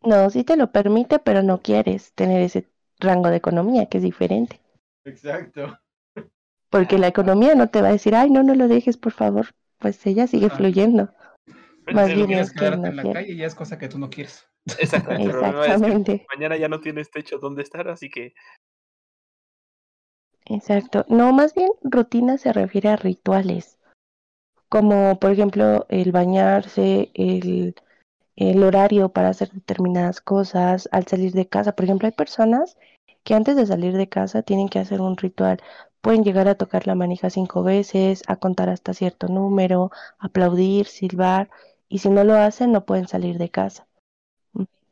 No, 0.05 0.31
sí 0.31 0.45
te 0.45 0.57
lo 0.57 0.71
permite, 0.71 1.19
pero 1.19 1.43
no 1.43 1.61
quieres 1.61 2.13
tener 2.13 2.41
ese 2.43 2.69
rango 3.01 3.29
de 3.31 3.39
economía, 3.39 3.87
que 3.87 3.99
es 3.99 4.05
diferente. 4.05 4.61
Exacto. 5.05 5.79
Porque 6.75 6.99
la 6.99 7.07
economía 7.07 7.55
no 7.55 7.69
te 7.69 7.81
va 7.83 7.89
a 7.89 7.93
decir, 7.93 8.17
ay, 8.17 8.31
no, 8.31 8.43
no 8.43 8.53
lo 8.57 8.67
dejes, 8.67 8.97
por 8.97 9.13
favor. 9.13 9.55
Pues 9.79 10.05
ella 10.07 10.27
sigue 10.27 10.47
Ah. 10.47 10.57
fluyendo. 10.57 11.09
Pero 11.85 11.97
Más 11.97 12.13
bien 12.13 12.27
quieres 12.27 12.47
es 12.49 12.53
que 12.53 12.59
quedarte 12.59 12.81
no 12.81 12.89
en 12.89 12.97
la 12.97 13.03
quiere. 13.03 13.21
calle 13.21 13.37
ya 13.37 13.47
es 13.47 13.55
cosa 13.55 13.79
que 13.79 13.89
tú 13.89 13.99
no 13.99 14.11
quieres. 14.11 14.45
Exactamente. 14.81 15.25
El 15.27 15.31
problema 15.31 15.61
es 15.61 15.67
que 15.67 15.73
Exactamente, 15.73 16.27
mañana 16.35 16.57
ya 16.57 16.69
no 16.69 16.81
tienes 16.81 17.13
techo 17.13 17.39
donde 17.39 17.63
estar, 17.63 17.87
así 17.89 18.11
que 18.11 18.35
exacto. 20.47 21.05
No, 21.09 21.33
más 21.33 21.55
bien 21.55 21.71
rutina 21.83 22.39
se 22.39 22.53
refiere 22.53 22.89
a 22.89 22.97
rituales, 22.97 23.79
como 24.69 25.21
por 25.21 25.31
ejemplo 25.31 25.87
el 25.91 26.11
bañarse, 26.11 27.13
el, 27.15 27.77
el 28.35 28.63
horario 28.65 29.11
para 29.11 29.29
hacer 29.29 29.53
determinadas 29.53 30.21
cosas, 30.21 30.89
al 30.91 31.07
salir 31.07 31.31
de 31.35 31.47
casa. 31.47 31.77
Por 31.77 31.85
ejemplo, 31.85 32.07
hay 32.07 32.13
personas 32.13 32.77
que 33.23 33.35
antes 33.35 33.55
de 33.55 33.67
salir 33.67 33.97
de 33.97 34.09
casa 34.09 34.43
tienen 34.43 34.69
que 34.69 34.81
hacer 34.81 35.01
un 35.01 35.17
ritual. 35.17 35.63
Pueden 36.05 36.23
llegar 36.23 36.49
a 36.49 36.55
tocar 36.55 36.87
la 36.87 36.95
manija 36.95 37.31
cinco 37.31 37.63
veces, 37.63 38.25
a 38.27 38.37
contar 38.37 38.69
hasta 38.69 38.93
cierto 38.93 39.29
número, 39.29 39.91
aplaudir, 40.19 40.85
silbar, 40.85 41.49
y 41.89 42.01
si 42.01 42.11
no 42.11 42.25
lo 42.25 42.35
hacen 42.35 42.73
no 42.73 42.85
pueden 42.85 43.09
salir 43.09 43.39
de 43.39 43.49
casa. 43.49 43.87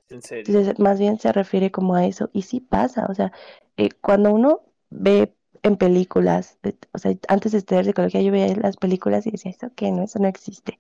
en 0.09 0.23
serio. 0.23 0.45
Entonces, 0.47 0.79
más 0.79 0.99
bien 0.99 1.19
se 1.19 1.31
refiere 1.31 1.71
como 1.71 1.97
a 1.97 2.07
eso. 2.07 2.31
Y 2.33 2.43
sí 2.43 2.61
pasa, 2.61 3.05
o 3.11 3.15
sea, 3.15 3.31
eh, 3.77 3.91
cuando 4.01 4.33
uno 4.33 4.63
ve 4.89 5.35
en 5.63 5.77
películas, 5.77 6.57
eh, 6.63 6.77
o 6.95 6.99
sea, 6.99 7.13
antes 7.29 7.53
de 7.53 7.59
estudiar 7.59 7.85
psicología 7.85 8.23
yo 8.23 8.33
veía 8.33 8.57
las 8.57 8.79
películas 8.79 9.27
y 9.27 9.33
decía, 9.33 9.51
¿eso 9.51 9.69
qué? 9.77 9.93
No, 9.93 10.05
eso 10.05 10.19
no 10.19 10.29
existe. 10.29 10.79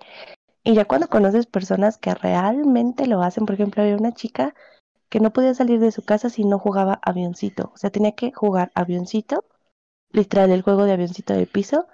Y 0.64 0.72
ya 0.72 0.86
cuando 0.86 1.08
conoces 1.08 1.44
personas 1.44 1.98
que 1.98 2.14
realmente 2.14 3.06
lo 3.06 3.20
hacen, 3.20 3.44
por 3.44 3.56
ejemplo, 3.56 3.82
había 3.82 3.98
una 3.98 4.14
chica 4.14 4.54
que 5.10 5.20
no 5.20 5.30
podía 5.30 5.52
salir 5.52 5.78
de 5.78 5.92
su 5.92 6.00
casa 6.06 6.30
si 6.30 6.44
no 6.44 6.58
jugaba 6.58 6.98
avioncito. 7.02 7.70
O 7.74 7.76
sea, 7.76 7.90
tenía 7.90 8.12
que 8.12 8.32
jugar 8.32 8.72
avioncito, 8.74 9.44
literal, 10.12 10.50
el 10.50 10.62
juego 10.62 10.84
de 10.84 10.92
avioncito 10.92 11.34
del 11.34 11.46
piso, 11.46 11.86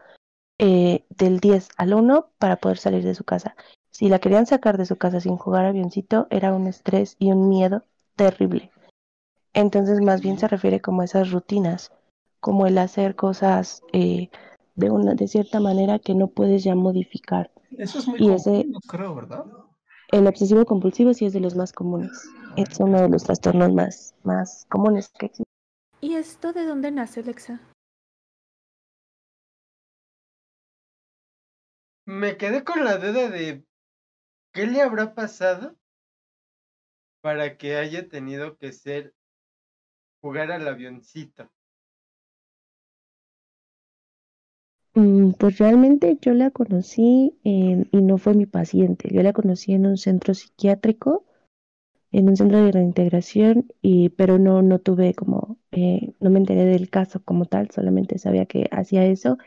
eh, 0.59 1.05
del 1.11 1.41
10 1.41 1.69
al 1.77 1.95
1 1.95 2.31
para 2.39 2.57
poder 2.57 2.79
salir 2.79 3.05
de 3.05 3.15
su 3.15 3.25
casa. 3.25 3.55
Si 3.91 4.09
la 4.09 4.19
querían 4.19 4.47
sacar 4.47 4.77
de 4.79 4.87
su 4.87 4.97
casa 4.97 5.21
sin 5.21 5.37
jugar 5.37 5.65
avioncito, 5.65 6.27
era 6.31 6.53
un 6.55 6.67
estrés 6.67 7.17
y 7.19 7.33
un 7.33 7.49
miedo 7.49 7.85
terrible. 8.17 8.71
Entonces, 9.55 10.01
más 10.01 10.21
bien 10.23 10.39
se 10.39 10.49
refiere 10.49 10.81
como 10.81 11.03
a 11.03 11.05
esas 11.05 11.31
rutinas, 11.31 11.91
como 12.41 12.67
el 12.67 12.79
hacer 12.79 13.17
cosas 13.17 13.83
eh, 13.93 14.29
de 14.77 14.91
una, 14.91 15.15
de 15.15 15.27
cierta 15.27 15.59
manera 15.61 15.99
que 15.99 16.15
no 16.15 16.29
puedes 16.29 16.63
ya 16.65 16.75
modificar. 16.75 17.51
Eso 17.77 17.99
es 17.99 18.07
muy 18.07 18.19
Y 18.19 18.23
común, 18.23 18.37
ese- 18.37 18.67
creo, 18.87 19.15
¿verdad? 19.15 19.45
El 20.11 20.27
obsesivo 20.27 20.65
compulsivo 20.65 21.13
sí 21.13 21.27
es 21.27 21.33
de 21.33 21.41
los 21.41 21.55
más 21.57 21.73
comunes. 21.73 22.13
Es 22.57 22.79
uno 22.81 23.01
de 23.03 23.09
los 23.09 23.25
trastornos 23.25 23.73
más, 23.73 24.15
más 24.25 24.67
comunes 24.71 25.09
que 25.19 25.27
existen. 25.27 25.45
¿Y 26.01 26.15
esto 26.15 26.53
de 26.53 26.65
dónde 26.65 26.91
nace, 26.91 27.21
Alexa? 27.21 27.61
Me 32.09 32.31
quedé 32.37 32.65
con 32.65 32.85
la 32.85 32.97
duda 32.99 33.29
de 33.31 33.65
qué 34.53 34.67
le 34.67 34.83
habrá 34.83 35.15
pasado 35.15 35.77
para 37.21 37.57
que 37.57 37.77
haya 37.77 38.09
tenido 38.09 38.57
que 38.59 38.73
ser 38.73 39.15
jugar 40.21 40.53
al 40.53 40.69
avioncito. 40.69 41.50
Mm, 44.95 45.33
Pues 45.38 45.59
realmente 45.59 46.19
yo 46.21 46.35
la 46.35 46.50
conocí 46.50 47.35
en- 47.45 47.88
y 47.93 48.03
no 48.03 48.19
fue 48.19 48.35
mi 48.35 48.47
paciente. 48.47 49.09
Yo 49.12 49.23
la 49.23 49.33
conocí 49.33 49.73
en 49.75 49.87
un 49.87 49.97
centro 49.97 50.35
psiquiátrico, 50.35 51.25
en 52.12 52.29
un 52.31 52.37
centro 52.37 52.65
de 52.65 52.73
reintegración, 52.73 53.69
y, 53.83 54.11
pero 54.11 54.38
no, 54.38 54.62
no 54.62 54.79
tuve 54.81 55.15
como, 55.15 55.59
eh, 55.73 56.15
no 56.21 56.31
me 56.31 56.38
enteré 56.41 56.65
del 56.67 56.91
caso 56.91 57.23
como 57.25 57.47
tal, 57.47 57.71
solamente 57.73 58.19
sabía 58.19 58.47
que 58.47 58.69
hacía 58.73 59.07
eso 59.07 59.38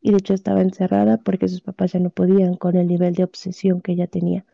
y 0.00 0.10
de 0.10 0.18
hecho 0.18 0.34
estaba 0.34 0.62
encerrada 0.62 1.18
porque 1.18 1.48
sus 1.48 1.60
papás 1.60 1.92
ya 1.92 2.00
no 2.00 2.10
podían 2.10 2.54
con 2.56 2.76
el 2.76 2.86
nivel 2.86 3.14
de 3.14 3.24
obsesión 3.24 3.80
que 3.80 3.92
ella 3.92 4.06
tenía. 4.06 4.44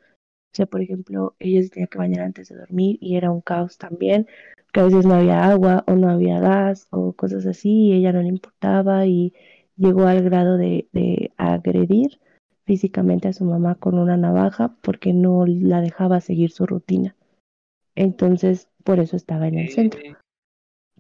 O 0.53 0.57
sea, 0.57 0.67
por 0.67 0.81
ejemplo, 0.81 1.35
ella 1.39 1.63
se 1.63 1.69
tenía 1.69 1.87
que 1.87 1.99
bañar 1.99 2.23
antes 2.23 2.49
de 2.49 2.57
dormir 2.57 2.99
y 3.01 3.17
era 3.17 3.31
un 3.31 3.41
caos 3.41 3.79
también, 3.79 4.27
que 4.73 4.81
a 4.81 4.85
veces 4.85 5.07
no 5.07 5.15
había 5.15 5.45
agua 5.45 5.85
o 5.87 5.95
no 5.95 6.09
había 6.09 6.41
gas 6.41 6.89
o 6.91 7.13
cosas 7.13 7.47
así 7.47 7.89
y 7.89 7.93
ella 7.95 8.13
no 8.13 8.23
le 8.23 8.29
importaba 8.29 9.07
y 9.07 9.35
llegó 9.77 10.07
al 10.07 10.23
grado 10.23 10.57
de, 10.57 10.89
de 10.93 11.33
agredir 11.37 12.19
físicamente 12.65 13.29
a 13.29 13.33
su 13.33 13.45
mamá 13.45 13.77
con 13.77 13.99
una 13.99 14.17
navaja 14.17 14.75
porque 14.83 15.13
no 15.13 15.45
la 15.47 15.81
dejaba 15.81 16.21
seguir 16.21 16.51
su 16.51 16.67
rutina. 16.67 17.15
Entonces 17.95 18.69
por 18.83 19.01
eso 19.01 19.17
estaba 19.17 19.49
en 19.49 19.59
el 19.59 19.71
centro. 19.71 20.01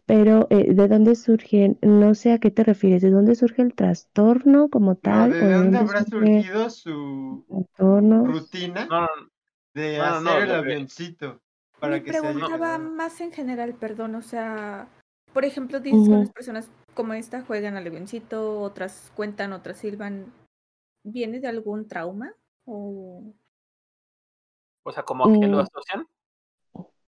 Pero 0.06 0.46
eh, 0.50 0.72
¿de 0.72 0.88
dónde 0.88 1.16
surgen? 1.16 1.78
No 1.82 2.14
sé 2.14 2.32
a 2.32 2.38
qué 2.38 2.52
te 2.52 2.62
refieres, 2.62 3.02
¿de 3.02 3.10
dónde 3.10 3.34
surge 3.34 3.62
el 3.62 3.74
trastorno 3.74 4.68
como 4.70 4.94
No, 4.94 5.00
tal? 5.00 5.32
¿de 5.32 5.42
o 5.42 5.50
dónde 5.62 5.78
habrá 5.78 6.04
surgido 6.04 6.70
su 6.70 7.44
trastornos? 7.48 8.28
rutina 8.28 8.86
no, 8.86 9.00
no, 9.00 9.08
de 9.74 9.98
No, 9.98 10.04
no, 10.04 10.30
hacer 10.30 10.38
no, 10.38 10.38
el 10.44 10.50
avioncito 10.52 11.40
para 11.80 11.96
Me 11.96 12.02
que 12.04 12.12
se 12.12 12.18
haya 12.18 12.30
preguntaba 12.30 12.78
más 12.78 13.20
en 13.20 13.32
general, 13.32 13.74
perdón, 13.74 14.14
o 14.14 14.22
sea, 14.22 14.88
por 15.32 15.44
ejemplo, 15.44 15.80
dices 15.80 16.08
que 16.08 16.14
unas 16.14 16.32
personas 16.32 16.70
como 16.94 17.12
esta 17.12 17.42
juegan 17.42 17.76
al 17.76 17.86
avioncito, 17.86 18.60
otras 18.60 19.12
cuentan, 19.14 19.52
otras 19.52 19.76
silban. 19.78 20.32
¿Viene 21.04 21.40
de 21.40 21.48
algún 21.48 21.86
trauma? 21.88 22.32
O... 22.64 23.34
o 24.82 24.92
sea, 24.92 25.02
como 25.02 25.30
que 25.30 25.46
lo 25.46 25.58
Mm. 25.58 25.60
asocian. 25.60 26.06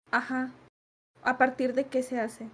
Ajá. 0.09 0.51
¿A 1.23 1.37
partir 1.37 1.73
de 1.73 1.85
qué 1.85 2.01
se 2.01 2.19
hace? 2.19 2.49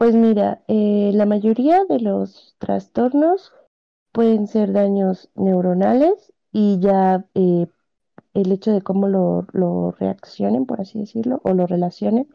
Pues 0.00 0.14
mira, 0.14 0.62
eh, 0.66 1.10
la 1.12 1.26
mayoría 1.26 1.84
de 1.84 2.00
los 2.00 2.56
trastornos 2.58 3.52
pueden 4.12 4.46
ser 4.46 4.72
daños 4.72 5.28
neuronales 5.34 6.32
y 6.52 6.78
ya 6.80 7.26
eh, 7.34 7.66
el 8.32 8.50
hecho 8.50 8.72
de 8.72 8.80
cómo 8.80 9.08
lo, 9.08 9.90
reaccionen, 9.90 10.64
por 10.64 10.80
así 10.80 11.00
decirlo, 11.00 11.42
o 11.44 11.52
lo 11.52 11.66
relacionen 11.66 12.30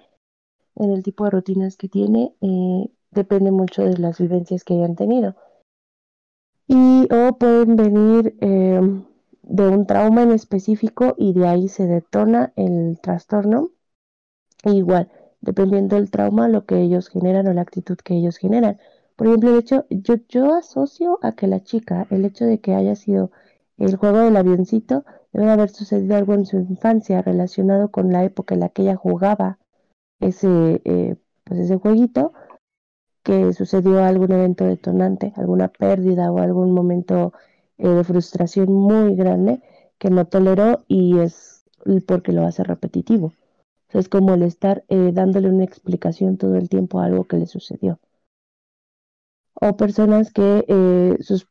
en 0.75 0.91
el 0.91 1.01
tipo 1.01 1.23
de 1.23 1.31
rutinas 1.31 1.75
que 1.75 1.89
tiene, 1.89 2.35
eh, 2.41 2.87
depende 3.09 3.49
mucho 3.49 3.81
de 3.81 3.97
las 3.97 4.19
vivencias 4.19 4.63
que 4.63 4.75
hayan 4.75 4.95
tenido. 4.95 5.35
Y 6.67 7.07
o 7.11 7.35
pueden 7.39 7.77
venir 7.77 8.35
de 8.37 9.67
un 9.67 9.87
trauma 9.87 10.21
en 10.21 10.33
específico 10.33 11.15
y 11.17 11.33
de 11.33 11.47
ahí 11.47 11.67
se 11.67 11.87
detona 11.87 12.53
el 12.57 12.99
trastorno. 13.01 13.71
Igual, 14.63 15.09
dependiendo 15.45 15.95
del 15.95 16.11
trauma, 16.11 16.49
lo 16.49 16.65
que 16.65 16.81
ellos 16.81 17.07
generan 17.09 17.47
o 17.47 17.53
la 17.53 17.61
actitud 17.61 17.97
que 17.97 18.15
ellos 18.15 18.37
generan. 18.37 18.77
Por 19.15 19.27
ejemplo, 19.27 19.51
el 19.51 19.59
hecho, 19.59 19.85
yo, 19.89 20.15
yo 20.27 20.55
asocio 20.55 21.19
a 21.21 21.33
que 21.33 21.47
la 21.47 21.63
chica, 21.63 22.07
el 22.09 22.25
hecho 22.25 22.45
de 22.45 22.59
que 22.59 22.75
haya 22.75 22.95
sido 22.95 23.31
el 23.77 23.95
juego 23.95 24.19
del 24.19 24.35
avioncito, 24.37 25.05
debe 25.31 25.51
haber 25.51 25.69
sucedido 25.69 26.15
algo 26.15 26.33
en 26.33 26.45
su 26.45 26.57
infancia 26.57 27.21
relacionado 27.21 27.91
con 27.91 28.11
la 28.11 28.23
época 28.23 28.55
en 28.55 28.61
la 28.61 28.69
que 28.69 28.83
ella 28.83 28.95
jugaba 28.95 29.59
ese, 30.19 30.81
eh, 30.85 31.15
pues 31.43 31.59
ese 31.61 31.77
jueguito, 31.77 32.33
que 33.23 33.53
sucedió 33.53 34.03
algún 34.03 34.31
evento 34.31 34.65
detonante, 34.65 35.33
alguna 35.35 35.69
pérdida 35.69 36.31
o 36.31 36.39
algún 36.39 36.71
momento 36.73 37.33
eh, 37.77 37.87
de 37.87 38.03
frustración 38.03 38.71
muy 38.71 39.15
grande 39.15 39.61
que 39.97 40.09
no 40.09 40.25
toleró 40.25 40.83
y 40.87 41.19
es 41.19 41.65
porque 42.07 42.31
lo 42.31 42.45
hace 42.45 42.63
repetitivo. 42.63 43.33
Es 43.89 44.09
como 44.09 44.33
el 44.35 44.43
estar 44.43 44.83
eh, 44.89 45.11
dándole 45.13 45.49
una 45.49 45.63
explicación 45.63 46.37
todo 46.37 46.55
el 46.55 46.69
tiempo 46.69 46.99
a 46.99 47.05
algo 47.05 47.25
que 47.25 47.37
le 47.37 47.47
sucedió. 47.47 47.99
O 49.55 49.77
personas 49.77 50.31
que 50.31 50.65
eh, 50.67 51.17
sus 51.21 51.47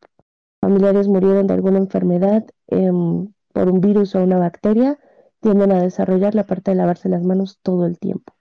familiares 0.60 1.08
murieron 1.08 1.46
de 1.46 1.54
alguna 1.54 1.78
enfermedad 1.78 2.44
em, 2.68 3.32
por 3.52 3.68
un 3.70 3.80
virus 3.80 4.14
o 4.14 4.22
una 4.22 4.38
bacteria, 4.38 4.98
tienden 5.40 5.72
a 5.72 5.82
desarrollar 5.82 6.34
la 6.34 6.46
parte 6.46 6.70
de 6.70 6.76
lavarse 6.76 7.08
las 7.08 7.22
manos 7.24 7.58
todo 7.62 7.86
el 7.86 7.98
tiempo. 7.98 8.34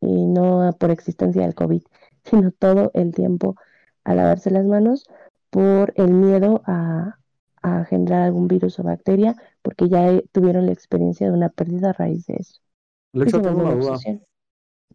Y 0.00 0.26
no 0.26 0.74
por 0.78 0.90
existencia 0.90 1.42
del 1.42 1.54
COVID, 1.54 1.82
sino 2.24 2.52
todo 2.52 2.90
el 2.94 3.14
tiempo 3.14 3.56
a 4.04 4.14
lavarse 4.14 4.50
las 4.50 4.66
manos 4.66 5.06
por 5.50 5.92
el 5.96 6.12
miedo 6.12 6.62
a, 6.66 7.18
a 7.62 7.84
generar 7.86 8.22
algún 8.24 8.48
virus 8.48 8.78
o 8.80 8.84
bacteria, 8.84 9.36
porque 9.62 9.88
ya 9.88 10.10
eh, 10.10 10.24
tuvieron 10.32 10.66
la 10.66 10.72
experiencia 10.72 11.26
de 11.28 11.34
una 11.34 11.50
pérdida 11.50 11.90
a 11.90 11.92
raíz 11.94 12.26
de 12.26 12.36
eso. 12.40 12.60
Alexa, 13.14 13.40
tengo 13.42 13.60
una 13.62 13.74
duda. 13.74 13.98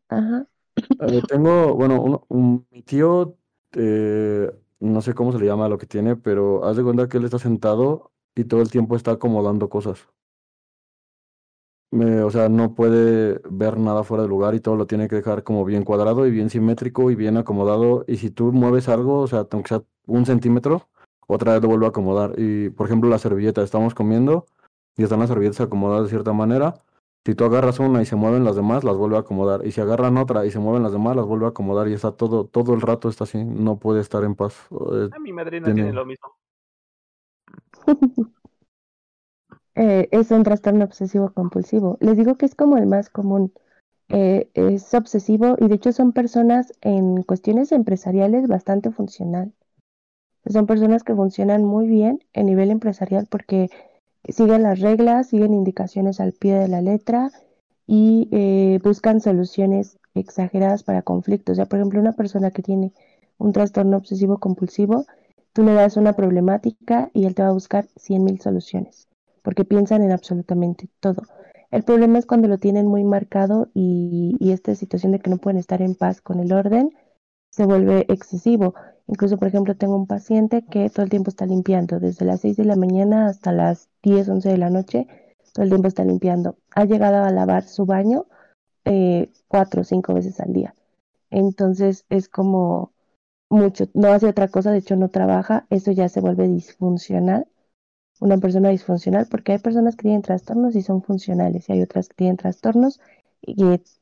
Ajá. 0.10 0.48
Eh, 0.76 1.22
tengo, 1.28 1.76
bueno, 1.76 2.26
un- 2.30 2.66
mi 2.72 2.82
tío, 2.84 3.36
eh, 3.74 4.52
no 4.80 5.02
sé 5.02 5.14
cómo 5.14 5.32
se 5.32 5.40
le 5.40 5.46
llama 5.46 5.70
lo 5.70 5.78
que 5.78 5.86
tiene, 5.86 6.16
pero 6.16 6.66
haz 6.66 6.78
de 6.78 6.84
cuenta 6.84 7.08
que 7.08 7.18
él 7.18 7.26
está 7.26 7.40
sentado 7.40 8.12
y 8.36 8.44
todo 8.46 8.62
el 8.62 8.70
tiempo 8.70 8.96
está 8.96 9.12
acomodando 9.12 9.70
cosas. 9.70 10.08
Me- 11.92 12.22
o 12.22 12.30
sea, 12.30 12.50
no 12.50 12.76
puede 12.76 13.42
ver 13.50 13.78
nada 13.80 14.04
fuera 14.04 14.24
de 14.24 14.30
lugar 14.30 14.54
y 14.54 14.60
todo 14.60 14.76
lo 14.76 14.86
tiene 14.86 15.08
que 15.08 15.16
dejar 15.16 15.44
como 15.44 15.66
bien 15.66 15.84
cuadrado 15.84 16.28
y 16.28 16.32
bien 16.32 16.50
simétrico 16.50 17.10
y 17.10 17.16
bien 17.16 17.38
acomodado. 17.38 18.06
Y 18.08 18.18
si 18.18 18.30
tú 18.30 18.52
mueves 18.52 18.90
algo, 18.90 19.22
o 19.22 19.28
sea, 19.28 19.48
aunque 19.52 19.70
sea 19.70 19.82
un 20.06 20.26
centímetro, 20.26 20.88
otra 21.28 21.54
vez 21.54 21.62
lo 21.64 21.70
vuelve 21.70 21.86
a 21.88 21.90
acomodar. 21.90 22.34
Y 22.38 22.70
por 22.70 22.86
ejemplo, 22.88 23.10
la 23.10 23.18
servilleta, 23.18 23.64
estamos 23.64 23.96
comiendo 23.96 24.46
y 24.98 25.04
están 25.04 25.20
las 25.20 25.30
servilletas 25.30 25.62
acomodadas 25.62 26.04
de 26.04 26.10
cierta 26.10 26.32
manera. 26.34 26.76
Si 27.26 27.36
tú 27.36 27.44
agarras 27.44 27.80
una 27.80 28.02
y 28.02 28.06
se 28.06 28.16
mueven 28.16 28.44
las 28.44 28.56
demás, 28.56 28.84
las 28.84 28.96
vuelve 28.96 29.18
a 29.18 29.20
acomodar. 29.20 29.66
Y 29.66 29.72
si 29.72 29.82
agarran 29.82 30.18
otra 30.18 30.46
y 30.46 30.52
se 30.52 30.60
mueven 30.60 30.84
las 30.84 30.94
demás, 30.94 31.16
las 31.16 31.26
vuelve 31.26 31.46
a 31.46 31.50
acomodar. 31.50 31.88
Y 31.88 31.94
está 31.94 32.12
todo, 32.14 32.46
todo 32.46 32.74
el 32.74 32.82
rato 32.82 33.10
está 33.10 33.26
así. 33.26 33.44
No 33.44 33.78
puede 33.78 34.02
estar 34.02 34.24
en 34.24 34.36
paz. 34.36 34.56
Eh, 34.72 35.10
A 35.16 35.20
mi 35.20 35.34
madrina 35.34 35.66
Tiene- 35.66 35.82
tiene 35.84 35.94
lo 35.94 36.06
mismo. 36.06 36.30
Eh, 39.76 40.10
es 40.12 40.30
un 40.32 40.44
trastorno 40.44 40.84
obsesivo 40.84 41.32
compulsivo. 41.32 41.98
Les 42.02 42.18
digo 42.18 42.36
que 42.36 42.46
es 42.46 42.54
como 42.54 42.78
el 42.78 42.86
más 42.86 43.10
común. 43.10 43.54
Eh, 44.10 44.50
es 44.54 44.94
obsesivo 44.94 45.56
y 45.58 45.70
de 45.70 45.76
hecho 45.76 45.94
son 45.94 46.12
personas 46.12 46.74
en 46.82 47.24
cuestiones 47.24 47.72
empresariales 47.72 48.48
bastante 48.48 48.92
funcional. 48.92 49.54
Son 50.46 50.66
personas 50.66 51.04
que 51.04 51.16
funcionan 51.16 51.64
muy 51.64 51.88
bien 51.88 52.20
a 52.34 52.42
nivel 52.44 52.72
empresarial 52.72 53.28
porque 53.30 53.70
siguen 54.32 54.64
las 54.64 54.80
reglas, 54.80 55.28
siguen 55.30 55.54
indicaciones 55.54 56.20
al 56.20 56.34
pie 56.34 56.56
de 56.56 56.68
la 56.68 56.82
letra 56.82 57.32
y 57.88 58.30
eh, 58.32 58.80
buscan 58.84 59.22
soluciones 59.22 59.98
exageradas 60.14 60.84
para 60.84 61.02
conflictos. 61.02 61.54
O 61.54 61.56
sea, 61.56 61.66
por 61.66 61.80
ejemplo, 61.80 62.00
una 62.00 62.14
persona 62.14 62.52
que 62.52 62.62
tiene 62.62 62.94
un 63.38 63.54
trastorno 63.54 63.98
obsesivo 63.98 64.38
compulsivo, 64.40 65.06
tú 65.54 65.64
le 65.64 65.74
das 65.74 65.98
una 65.98 66.14
problemática 66.14 67.10
y 67.14 67.26
él 67.26 67.36
te 67.36 67.44
va 67.44 67.50
a 67.50 67.54
buscar 67.54 67.88
100.000 67.96 68.40
soluciones 68.40 69.08
porque 69.42 69.66
piensan 69.66 70.04
en 70.04 70.12
absolutamente 70.12 70.90
todo. 71.00 71.24
El 71.72 71.84
problema 71.84 72.20
es 72.20 72.26
cuando 72.26 72.48
lo 72.48 72.58
tienen 72.58 72.88
muy 72.88 73.04
marcado 73.04 73.70
y, 73.74 74.36
y 74.40 74.52
esta 74.52 74.76
situación 74.76 75.12
de 75.12 75.20
que 75.20 75.30
no 75.30 75.38
pueden 75.38 75.60
estar 75.60 75.82
en 75.82 75.96
paz 75.96 76.22
con 76.22 76.40
el 76.40 76.52
orden 76.52 76.92
se 77.52 77.66
vuelve 77.66 78.06
excesivo. 78.10 78.74
Incluso, 79.10 79.38
por 79.38 79.48
ejemplo, 79.50 79.76
tengo 79.76 79.96
un 79.96 80.08
paciente 80.08 80.64
que 80.64 80.90
todo 80.90 81.04
el 81.04 81.10
tiempo 81.10 81.30
está 81.30 81.46
limpiando, 81.46 82.00
desde 82.00 82.26
las 82.26 82.42
6 82.42 82.58
de 82.58 82.66
la 82.66 82.76
mañana 82.76 83.28
hasta 83.28 83.52
las 83.52 83.90
10, 84.04 84.30
11 84.30 84.50
de 84.50 84.58
la 84.58 84.70
noche, 84.70 85.08
todo 85.54 85.64
el 85.64 85.70
tiempo 85.70 85.88
está 85.88 86.06
limpiando. 86.06 86.58
Ha 86.76 86.86
llegado 86.86 87.24
a 87.24 87.32
lavar 87.32 87.64
su 87.64 87.86
baño 87.86 88.28
eh, 88.86 89.32
cuatro 89.48 89.82
o 89.82 89.84
cinco 89.84 90.14
veces 90.14 90.40
al 90.40 90.54
día. 90.54 90.76
Entonces 91.32 92.06
es 92.10 92.30
como 92.30 92.94
mucho, 93.50 93.88
no 93.94 94.10
hace 94.10 94.28
otra 94.28 94.48
cosa, 94.50 94.72
de 94.72 94.80
hecho 94.80 94.96
no 94.96 95.10
trabaja, 95.10 95.66
eso 95.70 95.92
ya 95.92 96.10
se 96.10 96.22
vuelve 96.22 96.48
disfuncional 96.48 97.48
una 98.20 98.38
persona 98.38 98.70
disfuncional, 98.70 99.28
porque 99.30 99.54
hay 99.54 99.60
personas 99.60 99.96
que 99.96 100.04
tienen 100.04 100.22
trastornos 100.22 100.76
y 100.76 100.82
son 100.82 101.02
funcionales, 101.02 101.70
y 101.70 101.74
hay 101.74 101.82
otras 101.82 102.10
que 102.10 102.16
tienen 102.16 102.38
trastornos 102.38 103.00
y 103.42 103.56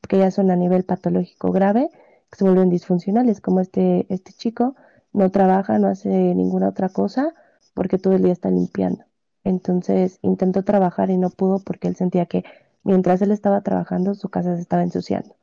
que 0.08 0.18
ya 0.18 0.32
son 0.32 0.52
a 0.52 0.56
nivel 0.56 0.84
patológico 0.84 1.52
grave, 1.52 1.90
que 2.32 2.38
se 2.38 2.44
vuelven 2.44 2.70
disfuncionales, 2.70 3.42
como 3.42 3.62
este, 3.62 4.06
este 4.10 4.34
chico 4.34 4.76
no 5.18 5.32
trabaja, 5.32 5.80
no 5.80 5.88
hace 5.88 6.10
ninguna 6.10 6.70
otra 6.70 6.90
cosa, 6.90 7.34
porque 7.74 7.98
todo 7.98 8.14
el 8.14 8.22
día 8.22 8.34
está 8.34 8.50
limpiando. 8.52 9.04
Entonces 9.44 10.20
intentó 10.22 10.64
trabajar 10.64 11.10
y 11.10 11.18
no 11.18 11.30
pudo 11.32 11.60
porque 11.60 11.88
él 11.88 11.96
sentía 11.96 12.28
que 12.28 12.44
mientras 12.84 13.22
él 13.22 13.32
estaba 13.32 13.62
trabajando, 13.62 14.14
su 14.14 14.30
casa 14.30 14.56
se 14.56 14.62
estaba 14.62 14.84
ensuciando. 14.84 15.36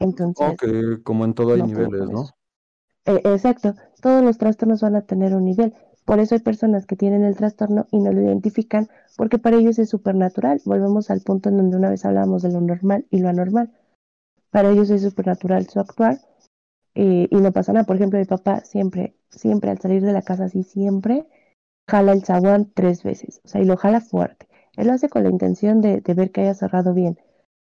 Entonces, 0.00 0.56
como 1.04 1.24
en 1.24 1.34
todo 1.34 1.54
hay 1.54 1.60
no 1.60 1.66
niveles, 1.68 2.10
¿no? 2.10 2.26
Eh, 3.06 3.20
exacto, 3.24 3.74
todos 4.00 4.24
los 4.24 4.38
trastornos 4.38 4.80
van 4.80 4.96
a 4.96 5.02
tener 5.02 5.34
un 5.34 5.44
nivel. 5.44 5.74
Por 6.04 6.18
eso 6.18 6.34
hay 6.34 6.40
personas 6.40 6.84
que 6.84 6.96
tienen 6.96 7.22
el 7.22 7.36
trastorno 7.36 7.86
y 7.90 7.98
no 7.98 8.12
lo 8.12 8.20
identifican 8.20 8.88
porque 9.16 9.38
para 9.38 9.56
ellos 9.56 9.78
es 9.78 9.90
supernatural. 9.90 10.60
Volvemos 10.64 11.10
al 11.10 11.20
punto 11.20 11.50
en 11.50 11.58
donde 11.58 11.76
una 11.76 11.90
vez 11.90 12.04
hablábamos 12.04 12.42
de 12.42 12.50
lo 12.50 12.60
normal 12.60 13.06
y 13.10 13.20
lo 13.20 13.28
anormal. 13.28 13.70
Para 14.50 14.70
ellos 14.70 14.90
es 14.90 15.02
supernatural 15.02 15.68
su 15.68 15.78
actuar 15.80 16.18
y 16.94 17.36
no 17.36 17.52
pasa 17.52 17.72
nada. 17.72 17.86
Por 17.86 17.96
ejemplo, 17.96 18.18
mi 18.18 18.24
papá 18.24 18.60
siempre, 18.60 19.16
siempre 19.30 19.70
al 19.70 19.80
salir 19.80 20.02
de 20.02 20.12
la 20.12 20.22
casa 20.22 20.44
así, 20.44 20.62
siempre 20.62 21.26
jala 21.88 22.12
el 22.12 22.24
zaguán 22.24 22.70
tres 22.74 23.02
veces. 23.02 23.40
O 23.44 23.48
sea, 23.48 23.60
y 23.62 23.64
lo 23.64 23.76
jala 23.76 24.00
fuerte. 24.00 24.48
Él 24.76 24.88
lo 24.88 24.94
hace 24.94 25.08
con 25.08 25.24
la 25.24 25.30
intención 25.30 25.80
de, 25.80 26.00
de 26.00 26.14
ver 26.14 26.32
que 26.32 26.42
haya 26.42 26.54
cerrado 26.54 26.94
bien. 26.94 27.18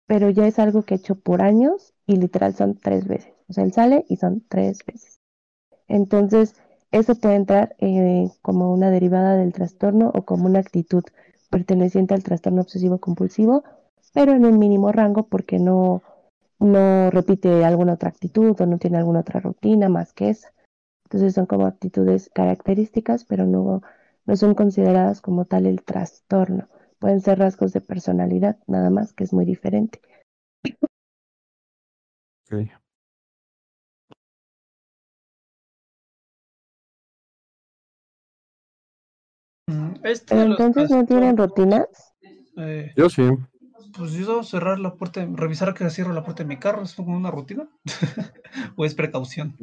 Pero 0.07 0.29
ya 0.31 0.47
es 0.47 0.59
algo 0.59 0.83
que 0.83 0.95
ha 0.95 0.97
hecho 0.97 1.15
por 1.15 1.41
años 1.41 1.93
y 2.07 2.17
literal 2.17 2.55
son 2.55 2.75
tres 2.77 3.07
veces. 3.07 3.33
O 3.49 3.53
sea, 3.53 3.63
él 3.63 3.73
sale 3.73 4.05
y 4.09 4.17
son 4.17 4.43
tres 4.49 4.85
veces. 4.85 5.19
Entonces, 5.87 6.55
eso 6.91 7.15
puede 7.15 7.35
entrar 7.35 7.75
eh, 7.79 8.29
como 8.41 8.71
una 8.73 8.91
derivada 8.91 9.35
del 9.35 9.53
trastorno 9.53 10.11
o 10.13 10.23
como 10.25 10.45
una 10.45 10.59
actitud 10.59 11.03
perteneciente 11.49 12.13
al 12.13 12.23
trastorno 12.23 12.61
obsesivo 12.61 12.99
compulsivo, 12.99 13.63
pero 14.13 14.33
en 14.33 14.45
un 14.45 14.59
mínimo 14.59 14.91
rango 14.91 15.23
porque 15.27 15.59
no, 15.59 16.03
no 16.59 17.09
repite 17.11 17.63
alguna 17.65 17.93
otra 17.93 18.09
actitud 18.09 18.55
o 18.59 18.65
no 18.65 18.77
tiene 18.77 18.97
alguna 18.97 19.19
otra 19.21 19.39
rutina 19.39 19.89
más 19.89 20.13
que 20.13 20.29
esa. 20.29 20.53
Entonces 21.05 21.33
son 21.33 21.45
como 21.45 21.65
actitudes 21.67 22.29
características, 22.33 23.25
pero 23.25 23.45
no, 23.45 23.81
no 24.25 24.35
son 24.35 24.55
consideradas 24.55 25.21
como 25.21 25.45
tal 25.45 25.65
el 25.65 25.83
trastorno. 25.83 26.67
Pueden 26.99 27.21
ser 27.21 27.39
rasgos 27.39 27.73
de 27.73 27.81
personalidad, 27.81 28.57
nada 28.67 28.89
más, 28.89 29.13
que 29.13 29.23
es 29.23 29.33
muy 29.33 29.45
diferente. 29.45 30.01
Ok. 32.51 32.69
Mm, 39.67 39.93
Este 40.03 40.25
Pero 40.35 40.41
entonces 40.43 40.89
no 40.89 41.05
tienen 41.05 41.37
rutinas. 41.37 41.87
eh, 42.57 42.93
Yo 42.95 43.09
sí. 43.09 43.29
Pues 43.95 44.11
yo 44.13 44.43
cerrar 44.43 44.79
la 44.79 44.95
puerta, 44.95 45.27
revisar 45.33 45.73
que 45.73 45.89
cierro 45.89 46.13
la 46.13 46.23
puerta 46.23 46.43
de 46.43 46.49
mi 46.49 46.57
carro, 46.57 46.83
¿es 46.83 46.95
como 46.95 47.15
una 47.15 47.31
rutina? 47.31 47.67
¿O 48.75 48.85
es 48.85 48.95
precaución? 48.95 49.55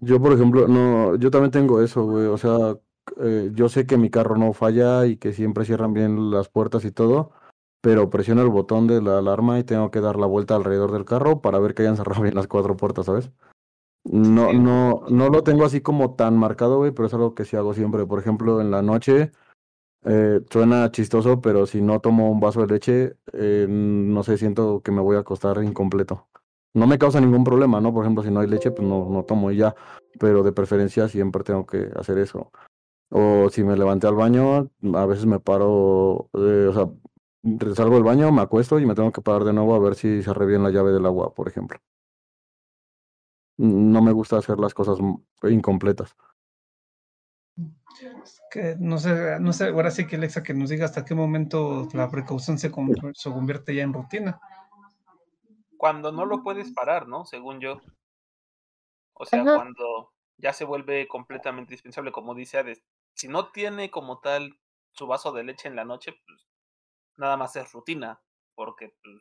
Yo, 0.00 0.20
por 0.20 0.32
ejemplo, 0.32 0.68
no, 0.68 1.16
yo 1.16 1.30
también 1.30 1.50
tengo 1.50 1.82
eso, 1.82 2.04
güey. 2.04 2.26
O 2.26 2.36
sea, 2.36 2.76
eh, 3.20 3.50
yo 3.54 3.68
sé 3.68 3.86
que 3.86 3.96
mi 3.96 4.10
carro 4.10 4.36
no 4.36 4.52
falla 4.52 5.06
y 5.06 5.16
que 5.16 5.32
siempre 5.32 5.64
cierran 5.64 5.94
bien 5.94 6.30
las 6.30 6.48
puertas 6.48 6.84
y 6.84 6.90
todo, 6.90 7.32
pero 7.80 8.10
presiono 8.10 8.42
el 8.42 8.48
botón 8.48 8.86
de 8.86 9.00
la 9.00 9.18
alarma 9.18 9.58
y 9.58 9.64
tengo 9.64 9.90
que 9.90 10.00
dar 10.00 10.16
la 10.16 10.26
vuelta 10.26 10.56
alrededor 10.56 10.92
del 10.92 11.04
carro 11.04 11.40
para 11.40 11.58
ver 11.58 11.74
que 11.74 11.82
hayan 11.82 11.96
cerrado 11.96 12.22
bien 12.22 12.34
las 12.34 12.46
cuatro 12.46 12.76
puertas, 12.76 13.06
¿sabes? 13.06 13.30
No, 14.04 14.52
no, 14.52 15.04
no 15.08 15.28
lo 15.30 15.42
tengo 15.44 15.64
así 15.64 15.80
como 15.80 16.14
tan 16.14 16.36
marcado, 16.36 16.78
güey, 16.78 16.90
pero 16.90 17.06
es 17.06 17.14
algo 17.14 17.34
que 17.34 17.44
sí 17.44 17.56
hago 17.56 17.72
siempre. 17.72 18.04
Por 18.04 18.18
ejemplo, 18.18 18.60
en 18.60 18.70
la 18.70 18.82
noche, 18.82 19.32
eh, 20.04 20.40
suena 20.50 20.90
chistoso, 20.90 21.40
pero 21.40 21.66
si 21.66 21.80
no 21.82 22.00
tomo 22.00 22.30
un 22.30 22.40
vaso 22.40 22.60
de 22.60 22.66
leche, 22.74 23.16
eh, 23.32 23.66
no 23.68 24.22
sé, 24.22 24.36
siento 24.38 24.82
que 24.82 24.92
me 24.92 25.00
voy 25.00 25.16
a 25.16 25.20
acostar 25.20 25.62
incompleto. 25.62 26.28
No 26.74 26.86
me 26.86 26.98
causa 26.98 27.20
ningún 27.20 27.44
problema, 27.44 27.80
¿no? 27.80 27.92
Por 27.94 28.04
ejemplo, 28.04 28.22
si 28.24 28.30
no 28.30 28.40
hay 28.40 28.48
leche, 28.48 28.70
pues 28.72 28.86
no, 28.88 29.08
no 29.08 29.24
tomo 29.24 29.50
y 29.50 29.56
ya, 29.56 29.74
pero 30.18 30.42
de 30.42 30.52
preferencia 30.52 31.08
siempre 31.08 31.44
tengo 31.44 31.66
que 31.66 31.90
hacer 31.96 32.18
eso. 32.18 32.50
O 33.10 33.48
si 33.50 33.64
me 33.64 33.76
levanté 33.76 34.06
al 34.08 34.16
baño, 34.16 34.70
a 34.94 35.06
veces 35.06 35.26
me 35.26 35.40
paro, 35.40 36.28
eh, 36.34 36.68
o 36.70 36.72
sea, 36.74 36.88
salgo 37.74 37.94
del 37.94 38.04
baño, 38.04 38.32
me 38.32 38.42
acuesto 38.42 38.78
y 38.80 38.86
me 38.86 38.94
tengo 38.94 39.12
que 39.12 39.22
parar 39.22 39.44
de 39.44 39.52
nuevo 39.52 39.74
a 39.74 39.78
ver 39.78 39.94
si 39.94 40.22
cerré 40.22 40.46
bien 40.46 40.62
la 40.62 40.70
llave 40.70 40.92
del 40.92 41.06
agua, 41.06 41.32
por 41.34 41.48
ejemplo. 41.48 41.78
No 43.58 44.00
me 44.00 44.12
gusta 44.12 44.38
hacer 44.38 44.60
las 44.60 44.74
cosas 44.74 45.00
m- 45.00 45.18
incompletas. 45.50 46.14
Que 48.54 48.76
no 48.78 48.98
sé, 48.98 49.40
no 49.40 49.52
sé, 49.52 49.66
ahora 49.70 49.90
sí 49.90 50.06
que 50.06 50.14
Alexa 50.14 50.44
que 50.44 50.54
nos 50.54 50.70
diga 50.70 50.84
hasta 50.84 51.04
qué 51.04 51.12
momento 51.16 51.88
la 51.92 52.08
precaución 52.08 52.56
se, 52.56 52.70
con- 52.70 52.94
se 53.12 53.28
convierte 53.32 53.74
ya 53.74 53.82
en 53.82 53.92
rutina. 53.92 54.40
Cuando 55.76 56.12
no 56.12 56.24
lo 56.24 56.44
puedes 56.44 56.70
parar, 56.72 57.08
¿no? 57.08 57.24
Según 57.24 57.58
yo. 57.58 57.80
O 59.14 59.24
sea, 59.26 59.42
Ajá. 59.42 59.56
cuando 59.56 60.12
ya 60.36 60.52
se 60.52 60.64
vuelve 60.64 61.08
completamente 61.08 61.72
indispensable, 61.72 62.12
como 62.12 62.36
dice 62.36 62.58
Hades. 62.58 62.84
Si 63.14 63.26
no 63.26 63.50
tiene 63.50 63.90
como 63.90 64.20
tal 64.20 64.60
su 64.92 65.08
vaso 65.08 65.32
de 65.32 65.42
leche 65.42 65.66
en 65.66 65.74
la 65.74 65.84
noche, 65.84 66.12
pues 66.24 66.46
nada 67.16 67.36
más 67.36 67.56
es 67.56 67.72
rutina, 67.72 68.20
porque 68.54 68.94
pues, 69.02 69.16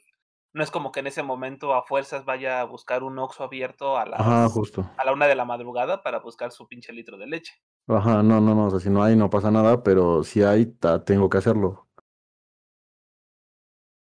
no 0.53 0.63
es 0.63 0.69
como 0.69 0.91
que 0.91 0.99
en 0.99 1.07
ese 1.07 1.23
momento 1.23 1.73
a 1.73 1.81
fuerzas 1.87 2.23
vaya 2.23 2.61
a 2.61 2.65
buscar 2.65 3.01
un 3.01 3.17
Oxxo 3.17 3.43
abierto 3.43 3.97
a 3.97 4.03
Ajá, 4.03 4.43
las 4.43 4.51
justo. 4.51 4.87
a 4.95 5.05
la 5.05 5.11
una 5.11 5.25
de 5.25 5.33
la 5.33 5.45
madrugada 5.45 6.03
para 6.03 6.19
buscar 6.19 6.51
su 6.51 6.67
pinche 6.67 6.93
litro 6.93 7.17
de 7.17 7.25
leche. 7.25 7.53
Ajá, 7.87 8.21
no, 8.23 8.41
no, 8.41 8.55
no, 8.55 8.65
o 8.67 8.69
sea, 8.71 8.79
si 8.81 8.89
no 8.89 9.03
hay 9.03 9.15
no 9.15 9.29
pasa 9.29 9.49
nada, 9.51 9.83
pero 9.83 10.23
si 10.23 10.41
hay, 10.43 10.65
ta- 10.65 11.03
tengo 11.05 11.29
que 11.29 11.37
hacerlo. 11.37 11.87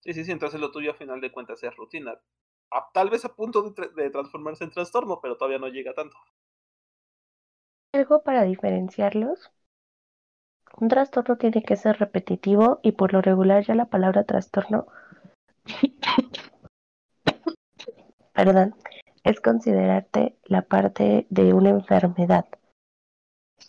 Sí, 0.01 0.13
sí, 0.13 0.25
sí, 0.25 0.33
entonces 0.33 0.61
lo 0.61 0.73
tuyo 0.73 0.91
a 0.91 0.95
final 0.95 1.21
de 1.21 1.31
cuentas 1.31 1.63
es 1.63 1.77
rutina. 1.77 2.19
A- 2.73 2.91
tal 2.93 3.11
vez 3.11 3.25
a 3.25 3.35
punto 3.37 3.63
de, 3.63 3.71
tra- 3.71 3.95
de 3.95 4.11
transformarse 4.11 4.65
en 4.65 4.71
trastorno, 4.73 5.21
pero 5.23 5.37
todavía 5.37 5.59
no 5.61 5.69
llega 5.69 5.95
tanto. 5.95 6.17
Algo 7.93 8.23
para 8.23 8.45
diferenciarlos. 8.45 9.51
Un 10.81 10.89
trastorno 10.89 11.37
tiene 11.37 11.63
que 11.63 11.77
ser 11.77 11.99
repetitivo 11.99 12.81
y 12.83 12.93
por 12.93 13.13
lo 13.13 13.21
regular 13.21 13.63
ya 13.65 13.75
la 13.75 13.91
palabra 13.91 14.25
trastorno, 14.25 14.87
perdón, 18.33 18.75
es 19.25 19.41
considerarte 19.41 20.37
la 20.45 20.63
parte 20.63 21.27
de 21.31 21.53
una 21.53 21.71
enfermedad. 21.71 22.47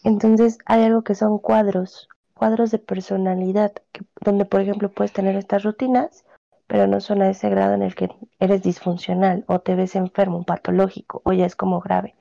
Entonces 0.04 0.58
hay 0.65 0.84
algo 0.84 1.04
que 1.04 1.15
son 1.15 1.39
cuadros, 1.39 2.10
cuadros 2.34 2.71
de 2.71 2.80
personalidad, 2.80 3.73
donde 4.21 4.45
por 4.45 4.62
ejemplo 4.62 4.89
puedes 4.89 5.13
tener 5.13 5.36
estas 5.36 5.63
rutinas, 5.63 6.25
pero 6.67 6.88
no 6.88 7.02
son 7.02 7.21
a 7.21 7.30
ese 7.30 7.49
grado 7.49 7.73
en 7.73 7.82
el 7.82 7.95
que 7.95 8.10
eres 8.39 8.63
disfuncional 8.63 9.43
o 9.47 9.60
te 9.60 9.75
ves 9.75 9.95
enfermo, 9.95 10.43
patológico, 10.43 11.21
o 11.25 11.34
ya 11.34 11.45
es 11.45 11.56
como 11.56 11.80
grave. 11.80 12.15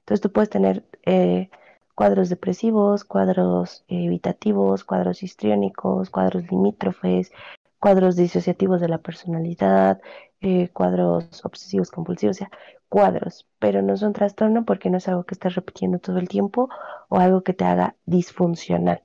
Entonces 0.00 0.20
tú 0.20 0.30
puedes 0.30 0.50
tener 0.50 0.84
eh, 1.04 1.50
cuadros 1.94 2.28
depresivos, 2.28 3.04
cuadros 3.04 3.84
eh, 3.88 4.04
evitativos, 4.04 4.84
cuadros 4.84 5.22
histriónicos, 5.22 6.10
cuadros 6.10 6.44
limítrofes, 6.50 7.32
cuadros 7.80 8.16
disociativos 8.16 8.80
de 8.80 8.88
la 8.88 8.98
personalidad, 8.98 10.00
eh, 10.40 10.68
cuadros 10.68 11.44
obsesivos 11.44 11.90
compulsivos, 11.90 12.36
o 12.36 12.38
sea, 12.38 12.50
cuadros, 12.88 13.46
pero 13.58 13.82
no 13.82 13.96
son 13.96 14.12
trastorno 14.12 14.64
porque 14.64 14.90
no 14.90 14.98
es 14.98 15.08
algo 15.08 15.24
que 15.24 15.34
estés 15.34 15.54
repitiendo 15.54 15.98
todo 15.98 16.18
el 16.18 16.28
tiempo 16.28 16.68
o 17.08 17.18
algo 17.18 17.42
que 17.42 17.54
te 17.54 17.64
haga 17.64 17.96
disfuncional. 18.06 19.02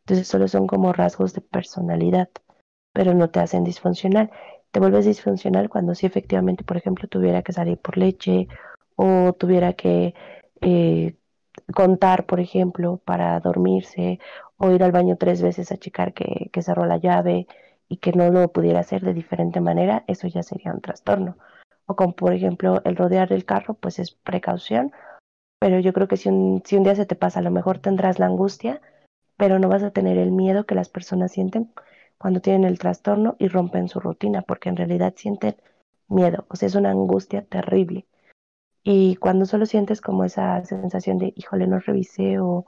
Entonces 0.00 0.26
solo 0.28 0.48
son 0.48 0.66
como 0.66 0.92
rasgos 0.92 1.34
de 1.34 1.42
personalidad, 1.42 2.30
pero 2.92 3.14
no 3.14 3.30
te 3.30 3.40
hacen 3.40 3.64
disfuncional. 3.64 4.30
Te 4.70 4.80
vuelves 4.80 5.04
disfuncional 5.06 5.68
cuando 5.68 5.94
sí 5.94 6.06
efectivamente, 6.06 6.64
por 6.64 6.76
ejemplo, 6.76 7.08
tuviera 7.08 7.42
que 7.42 7.52
salir 7.52 7.78
por 7.78 7.98
leche 7.98 8.48
o 8.96 9.32
tuviera 9.34 9.74
que 9.74 10.14
eh, 10.60 11.14
contar, 11.74 12.26
por 12.26 12.40
ejemplo, 12.40 13.00
para 13.04 13.38
dormirse 13.40 14.18
o 14.56 14.70
ir 14.70 14.82
al 14.82 14.92
baño 14.92 15.16
tres 15.16 15.42
veces 15.42 15.72
a 15.72 15.76
checar 15.76 16.14
que, 16.14 16.50
que 16.52 16.62
cerró 16.62 16.86
la 16.86 16.96
llave 16.98 17.46
y 17.88 17.98
que 17.98 18.12
no 18.12 18.30
lo 18.30 18.52
pudiera 18.52 18.80
hacer 18.80 19.02
de 19.02 19.14
diferente 19.14 19.60
manera, 19.60 20.04
eso 20.06 20.26
ya 20.28 20.42
sería 20.42 20.72
un 20.72 20.80
trastorno. 20.80 21.36
O 21.88 21.96
como 21.96 22.14
por 22.14 22.32
ejemplo 22.32 22.82
el 22.84 22.96
rodear 22.96 23.32
el 23.32 23.44
carro, 23.44 23.74
pues 23.74 23.98
es 23.98 24.10
precaución, 24.12 24.92
pero 25.58 25.80
yo 25.80 25.92
creo 25.92 26.06
que 26.06 26.16
si 26.16 26.28
un, 26.28 26.62
si 26.64 26.76
un 26.76 26.84
día 26.84 26.94
se 26.94 27.06
te 27.06 27.16
pasa, 27.16 27.40
a 27.40 27.42
lo 27.42 27.50
mejor 27.50 27.78
tendrás 27.78 28.18
la 28.18 28.26
angustia, 28.26 28.80
pero 29.36 29.58
no 29.58 29.68
vas 29.68 29.82
a 29.82 29.90
tener 29.90 30.18
el 30.18 30.30
miedo 30.30 30.66
que 30.66 30.74
las 30.74 30.88
personas 30.88 31.32
sienten 31.32 31.72
cuando 32.18 32.40
tienen 32.40 32.64
el 32.64 32.78
trastorno 32.78 33.36
y 33.38 33.48
rompen 33.48 33.88
su 33.88 34.00
rutina, 34.00 34.42
porque 34.42 34.68
en 34.68 34.76
realidad 34.76 35.14
sienten 35.16 35.56
miedo, 36.08 36.44
o 36.48 36.56
sea, 36.56 36.66
es 36.66 36.74
una 36.74 36.90
angustia 36.90 37.44
terrible. 37.44 38.06
Y 38.82 39.16
cuando 39.16 39.46
solo 39.46 39.66
sientes 39.66 40.00
como 40.00 40.24
esa 40.24 40.64
sensación 40.64 41.18
de, 41.18 41.32
híjole, 41.36 41.66
no 41.66 41.78
revisé 41.78 42.38
o, 42.38 42.66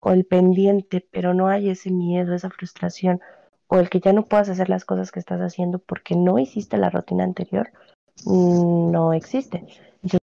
o 0.00 0.10
el 0.12 0.24
pendiente, 0.24 1.06
pero 1.10 1.34
no 1.34 1.48
hay 1.48 1.70
ese 1.70 1.90
miedo, 1.90 2.34
esa 2.34 2.50
frustración, 2.50 3.20
o 3.66 3.78
el 3.78 3.90
que 3.90 4.00
ya 4.00 4.12
no 4.12 4.26
puedas 4.26 4.48
hacer 4.48 4.68
las 4.68 4.84
cosas 4.84 5.10
que 5.10 5.20
estás 5.20 5.40
haciendo 5.40 5.78
porque 5.78 6.14
no 6.14 6.38
hiciste 6.38 6.76
la 6.76 6.90
rutina 6.90 7.24
anterior, 7.24 7.70
no 8.26 9.12
existe. 9.12 9.66
Entonces, 10.02 10.20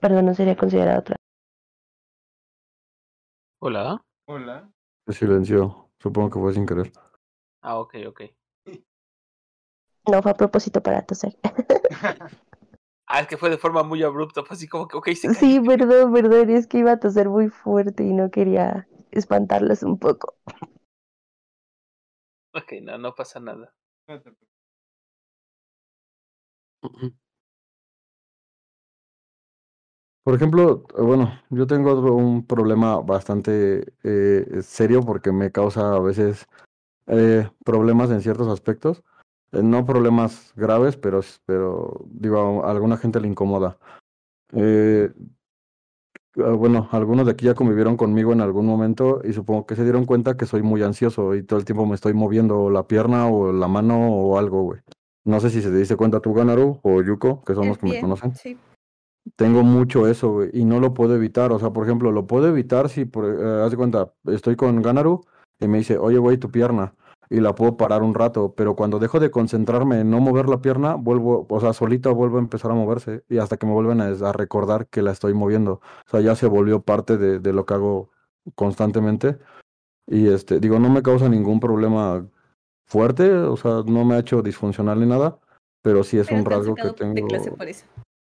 perdón, 0.00 0.26
no 0.26 0.34
sería 0.34 0.56
considerado 0.56 1.00
otra. 1.00 1.16
Hola. 3.60 4.04
Hola. 4.26 4.70
Se 5.06 5.12
silenció, 5.12 5.90
supongo 5.98 6.30
que 6.30 6.38
fue 6.38 6.54
sin 6.54 6.66
querer. 6.66 6.92
Ah, 7.60 7.78
ok, 7.78 7.94
ok. 8.08 8.22
No 10.10 10.22
fue 10.22 10.32
a 10.32 10.36
propósito 10.36 10.82
para 10.82 11.02
toser. 11.02 11.36
Ah, 13.14 13.20
es 13.20 13.26
que 13.26 13.36
fue 13.36 13.50
de 13.50 13.58
forma 13.58 13.82
muy 13.82 14.02
abrupta, 14.02 14.42
fue 14.42 14.54
así 14.56 14.66
como 14.66 14.88
que, 14.88 14.96
ok, 14.96 15.08
se 15.10 15.34
Sí, 15.34 15.60
perdón, 15.60 16.14
perdón, 16.14 16.48
es 16.48 16.66
que 16.66 16.78
iba 16.78 16.92
a 16.92 16.98
toser 16.98 17.28
muy 17.28 17.50
fuerte 17.50 18.04
y 18.04 18.12
no 18.14 18.30
quería 18.30 18.88
espantarlos 19.10 19.82
un 19.82 19.98
poco. 19.98 20.34
Ok, 22.54 22.72
no, 22.80 22.96
no 22.96 23.14
pasa 23.14 23.38
nada. 23.38 23.74
No 24.08 24.16
te 24.16 24.30
preocupes. 24.30 24.51
Por 30.24 30.34
ejemplo, 30.36 30.84
bueno, 30.96 31.32
yo 31.50 31.66
tengo 31.66 31.92
otro- 31.92 32.14
un 32.14 32.46
problema 32.46 32.96
bastante 33.00 33.92
eh, 34.04 34.62
serio 34.62 35.02
porque 35.02 35.32
me 35.32 35.50
causa 35.50 35.94
a 35.94 35.98
veces 36.00 36.46
eh, 37.08 37.48
problemas 37.64 38.10
en 38.10 38.22
ciertos 38.22 38.48
aspectos. 38.48 39.02
Eh, 39.52 39.62
no 39.62 39.86
problemas 39.86 40.52
graves, 40.56 40.96
pero, 40.98 41.20
pero 41.46 42.02
digo, 42.10 42.64
a 42.66 42.70
alguna 42.72 42.98
gente 42.98 43.20
le 43.20 43.28
incomoda. 43.28 43.78
Ah, 46.36 46.50
bueno, 46.52 46.88
algunos 46.92 47.24
de 47.26 47.32
aquí 47.32 47.46
ya 47.46 47.54
convivieron 47.54 47.96
conmigo 47.96 48.32
en 48.34 48.40
algún 48.42 48.66
momento 48.66 49.20
y 49.24 49.32
supongo 49.32 49.66
que 49.66 49.76
se 49.76 49.82
dieron 49.84 50.04
cuenta 50.06 50.36
que 50.36 50.46
soy 50.46 50.62
muy 50.62 50.82
ansioso 50.82 51.34
y 51.34 51.42
todo 51.42 51.58
el 51.58 51.64
tiempo 51.64 51.84
me 51.86 51.94
estoy 51.94 52.12
moviendo 52.14 52.68
la 52.70 52.86
pierna 52.86 53.26
o 53.28 53.52
la 53.52 53.68
mano 53.68 54.08
o 54.14 54.38
algo, 54.38 54.62
güey. 54.62 54.80
No 55.24 55.40
sé 55.40 55.50
si 55.50 55.62
se 55.62 55.70
te 55.70 55.76
diste 55.76 55.96
cuenta 55.96 56.20
tú, 56.20 56.34
Ganaru, 56.34 56.80
o 56.82 57.02
Yuko, 57.02 57.42
que 57.44 57.54
son 57.54 57.68
los 57.68 57.78
que 57.78 57.86
me 57.86 58.00
conocen. 58.00 58.34
sí. 58.34 58.56
Tengo 59.36 59.62
mucho 59.62 60.08
eso, 60.08 60.32
güey, 60.32 60.50
y 60.52 60.64
no 60.64 60.80
lo 60.80 60.94
puedo 60.94 61.14
evitar. 61.14 61.52
O 61.52 61.58
sea, 61.60 61.70
por 61.70 61.84
ejemplo, 61.84 62.10
lo 62.10 62.26
puedo 62.26 62.48
evitar 62.48 62.88
si, 62.88 63.04
por, 63.04 63.24
eh, 63.24 63.62
haz 63.64 63.70
de 63.70 63.76
cuenta, 63.76 64.12
estoy 64.26 64.56
con 64.56 64.82
Ganaru 64.82 65.20
y 65.60 65.68
me 65.68 65.78
dice, 65.78 65.96
oye, 65.96 66.18
güey, 66.18 66.38
tu 66.38 66.50
pierna, 66.50 66.94
y 67.30 67.38
la 67.38 67.54
puedo 67.54 67.76
parar 67.76 68.02
un 68.02 68.14
rato, 68.14 68.52
pero 68.56 68.74
cuando 68.74 68.98
dejo 68.98 69.20
de 69.20 69.30
concentrarme 69.30 70.00
en 70.00 70.10
no 70.10 70.18
mover 70.18 70.48
la 70.48 70.60
pierna, 70.60 70.96
vuelvo, 70.96 71.46
o 71.48 71.60
sea, 71.60 71.72
solita 71.72 72.10
vuelvo 72.10 72.38
a 72.38 72.40
empezar 72.40 72.72
a 72.72 72.74
moverse, 72.74 73.22
y 73.28 73.38
hasta 73.38 73.56
que 73.56 73.64
me 73.64 73.72
vuelven 73.72 74.00
a, 74.00 74.06
a 74.06 74.32
recordar 74.32 74.88
que 74.88 75.02
la 75.02 75.12
estoy 75.12 75.34
moviendo. 75.34 75.74
O 75.74 76.10
sea, 76.10 76.20
ya 76.20 76.34
se 76.34 76.48
volvió 76.48 76.80
parte 76.82 77.16
de, 77.16 77.38
de 77.38 77.52
lo 77.52 77.64
que 77.64 77.74
hago 77.74 78.10
constantemente. 78.56 79.38
Y 80.08 80.26
este, 80.26 80.58
digo, 80.58 80.80
no 80.80 80.90
me 80.90 81.02
causa 81.02 81.28
ningún 81.28 81.60
problema 81.60 82.26
fuerte, 82.92 83.32
o 83.32 83.56
sea, 83.56 83.82
no 83.86 84.04
me 84.04 84.14
ha 84.14 84.18
hecho 84.18 84.42
disfuncional 84.42 85.00
ni 85.00 85.06
nada, 85.06 85.38
pero 85.82 86.04
sí 86.04 86.18
es 86.18 86.26
Pero 86.28 86.38
un 86.38 86.44
rasgo 86.44 86.74
que 86.74 86.82
sacado 86.82 87.12
de 87.14 87.26
clase 87.26 87.44
tengo. 87.50 87.56
por 87.56 87.68
eso. 87.68 87.86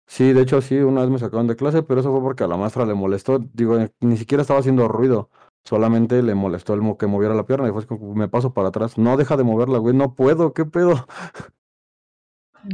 Sí, 0.07 0.31
de 0.33 0.41
hecho 0.41 0.61
sí, 0.61 0.77
una 0.77 1.01
vez 1.01 1.09
me 1.09 1.17
sacaron 1.17 1.47
de 1.47 1.55
clase, 1.55 1.81
pero 1.81 2.01
eso 2.01 2.11
fue 2.11 2.21
porque 2.21 2.43
a 2.43 2.47
la 2.47 2.57
maestra 2.57 2.85
le 2.85 2.93
molestó. 2.93 3.39
Digo, 3.39 3.79
eh, 3.79 3.91
ni 4.01 4.15
siquiera 4.17 4.41
estaba 4.43 4.59
haciendo 4.59 4.87
ruido, 4.87 5.29
solamente 5.65 6.21
le 6.21 6.35
molestó 6.35 6.73
el 6.75 6.81
mo- 6.81 6.97
que 6.97 7.07
moviera 7.07 7.33
la 7.33 7.45
pierna 7.45 7.67
y 7.67 7.71
fue 7.71 7.79
así 7.79 7.87
como, 7.87 8.13
me 8.13 8.27
paso 8.27 8.53
para 8.53 8.67
atrás. 8.67 8.97
No, 8.97 9.17
deja 9.17 9.37
de 9.37 9.43
moverla, 9.43 9.79
güey, 9.79 9.95
no 9.95 10.13
puedo, 10.13 10.53
¿qué 10.53 10.65
pedo? 10.65 11.05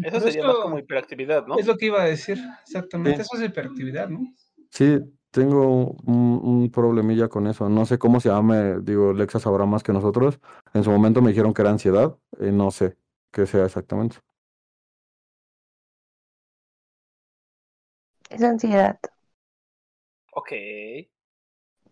Eso 0.04 0.12
Pero 0.12 0.20
sería 0.22 0.44
más 0.44 0.54
eso 0.54 0.62
como 0.64 0.78
hiperactividad, 0.78 1.48
¿no? 1.48 1.58
es 1.58 1.66
lo 1.66 1.76
que 1.78 1.88
iba 1.88 2.02
a 2.02 2.06
decir, 2.06 2.38
exactamente. 2.64 3.24
Sí. 3.24 3.30
Eso 3.32 3.38
es 3.44 3.50
hiperactividad, 3.50 4.10
¿no? 4.10 4.20
Sí, 4.70 5.00
tengo 5.32 5.96
un, 6.06 6.40
un 6.44 6.72
problemilla 6.72 7.28
con 7.30 7.48
eso. 7.48 7.70
No 7.70 7.86
sé 7.86 7.98
cómo 8.00 8.20
se 8.20 8.30
llame, 8.30 8.80
digo, 8.82 9.14
Lexa 9.14 9.40
sabrá 9.40 9.66
más 9.66 9.84
que 9.84 9.94
nosotros. 9.94 10.40
En 10.74 10.84
su 10.84 10.92
momento 10.92 11.22
me 11.22 11.30
dijeron 11.30 11.54
que 11.54 11.62
era 11.62 11.72
ansiedad, 11.72 12.16
y 12.40 12.52
no 12.52 12.72
sé 12.72 12.98
qué 13.32 13.46
sea 13.46 13.66
exactamente. 13.66 14.18
Es 18.30 18.42
ansiedad. 18.44 19.00
Ok. 20.34 20.52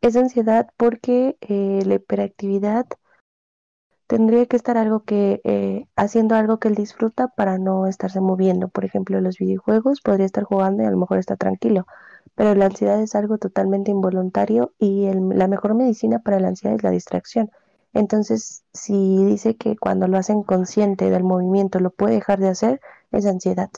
Es 0.02 0.16
ansiedad 0.16 0.72
porque 0.76 1.38
eh, 1.42 1.84
la 1.86 1.94
hiperactividad 1.96 2.88
tendría 4.08 4.46
que 4.46 4.56
estar 4.56 4.78
algo 4.78 5.04
que 5.04 5.42
eh, 5.44 5.86
haciendo 5.96 6.36
algo 6.36 6.60
que 6.60 6.68
él 6.70 6.76
disfruta 6.76 7.28
para 7.30 7.58
no 7.58 7.88
estarse 7.88 8.22
moviendo. 8.22 8.70
Por 8.70 8.86
ejemplo, 8.86 9.20
los 9.22 9.38
videojuegos 9.38 10.02
podría 10.02 10.26
estar 10.26 10.44
jugando 10.44 10.84
y 10.84 10.86
a 10.86 10.92
lo 10.92 10.98
mejor 10.98 11.20
está 11.20 11.36
tranquilo, 11.36 11.86
pero 12.38 12.56
la 12.56 12.68
ansiedad 12.68 13.02
es 13.02 13.16
algo 13.16 13.40
totalmente 13.40 13.92
involuntario 13.92 14.74
y 14.80 15.08
el- 15.08 15.30
la 15.32 15.50
mejor 15.50 15.76
medicina 15.76 16.20
para 16.22 16.40
la 16.42 16.50
ansiedad 16.50 16.78
es 16.78 16.84
la 16.84 16.92
distracción. 16.92 17.52
Entonces, 17.94 18.66
si 18.74 19.26
dice 19.26 19.58
que 19.58 19.78
cuando 19.78 20.08
lo 20.10 20.18
hacen 20.20 20.44
consciente 20.44 21.12
del 21.12 21.26
movimiento 21.26 21.82
lo 21.82 21.92
puede 21.92 22.16
dejar 22.16 22.40
de 22.40 22.50
hacer, 22.50 22.82
es 23.12 23.28
ansiedad. 23.28 23.72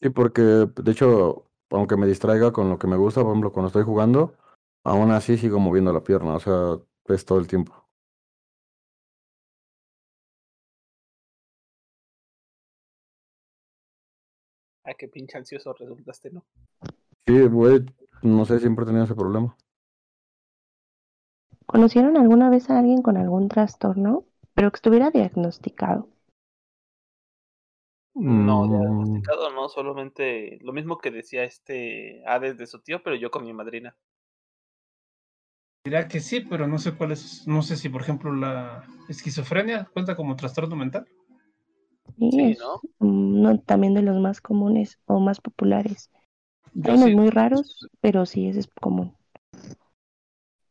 Sí, 0.00 0.10
porque 0.10 0.42
de 0.42 0.90
hecho, 0.92 1.46
aunque 1.70 1.96
me 1.96 2.06
distraiga 2.06 2.52
con 2.52 2.68
lo 2.68 2.78
que 2.78 2.86
me 2.86 2.96
gusta, 2.96 3.22
por 3.22 3.30
ejemplo, 3.30 3.52
cuando 3.52 3.68
estoy 3.68 3.84
jugando, 3.84 4.34
aún 4.84 5.10
así 5.12 5.38
sigo 5.38 5.60
moviendo 5.60 5.92
la 5.92 6.02
pierna, 6.04 6.34
o 6.36 6.40
sea, 6.40 6.78
es 7.08 7.24
todo 7.24 7.38
el 7.38 7.46
tiempo. 7.46 7.88
Ay, 14.84 14.94
qué 14.96 15.08
pinche 15.08 15.36
ansioso 15.38 15.72
resultaste, 15.72 16.30
¿no? 16.30 16.44
Sí, 17.26 17.36
güey, 17.48 17.84
no 18.22 18.44
sé, 18.44 18.60
siempre 18.60 18.84
he 18.84 18.86
tenido 18.86 19.04
ese 19.06 19.16
problema. 19.16 19.56
¿Conocieron 21.66 22.16
alguna 22.16 22.50
vez 22.50 22.70
a 22.70 22.78
alguien 22.78 23.02
con 23.02 23.16
algún 23.16 23.48
trastorno, 23.48 24.24
pero 24.54 24.70
que 24.70 24.76
estuviera 24.76 25.10
diagnosticado? 25.10 26.08
No, 28.24 28.66
Mm, 28.66 28.68
diagnosticado 28.68 29.50
no, 29.50 29.68
solamente 29.68 30.58
lo 30.62 30.72
mismo 30.72 30.98
que 30.98 31.10
decía 31.10 31.44
este 31.44 32.22
Hades 32.26 32.56
de 32.56 32.66
su 32.66 32.80
tío, 32.80 33.02
pero 33.02 33.16
yo 33.16 33.30
con 33.30 33.44
mi 33.44 33.52
madrina. 33.52 33.96
Dirá 35.84 36.08
que 36.08 36.18
sí, 36.18 36.40
pero 36.40 36.66
no 36.66 36.76
sé 36.80 36.90
cuál 36.96 37.12
es, 37.12 37.46
no 37.46 37.62
sé 37.62 37.76
si 37.76 37.88
por 37.88 38.02
ejemplo 38.02 38.34
la 38.34 38.84
esquizofrenia 39.08 39.84
cuenta 39.92 40.16
como 40.16 40.34
trastorno 40.34 40.74
mental. 40.74 41.06
Sí, 42.30 42.54
es 42.54 42.58
¿no? 42.58 42.84
uno 42.98 43.60
también 43.60 43.94
de 43.94 44.02
los 44.02 44.16
más 44.18 44.40
comunes 44.40 44.98
o 45.06 45.20
más 45.20 45.40
populares. 45.40 46.10
Yo 46.74 46.94
unos 46.94 47.04
sí, 47.06 47.14
muy 47.14 47.30
raros, 47.30 47.88
pero 48.00 48.26
sí, 48.26 48.48
ese 48.48 48.60
es 48.60 48.68
común. 48.80 49.14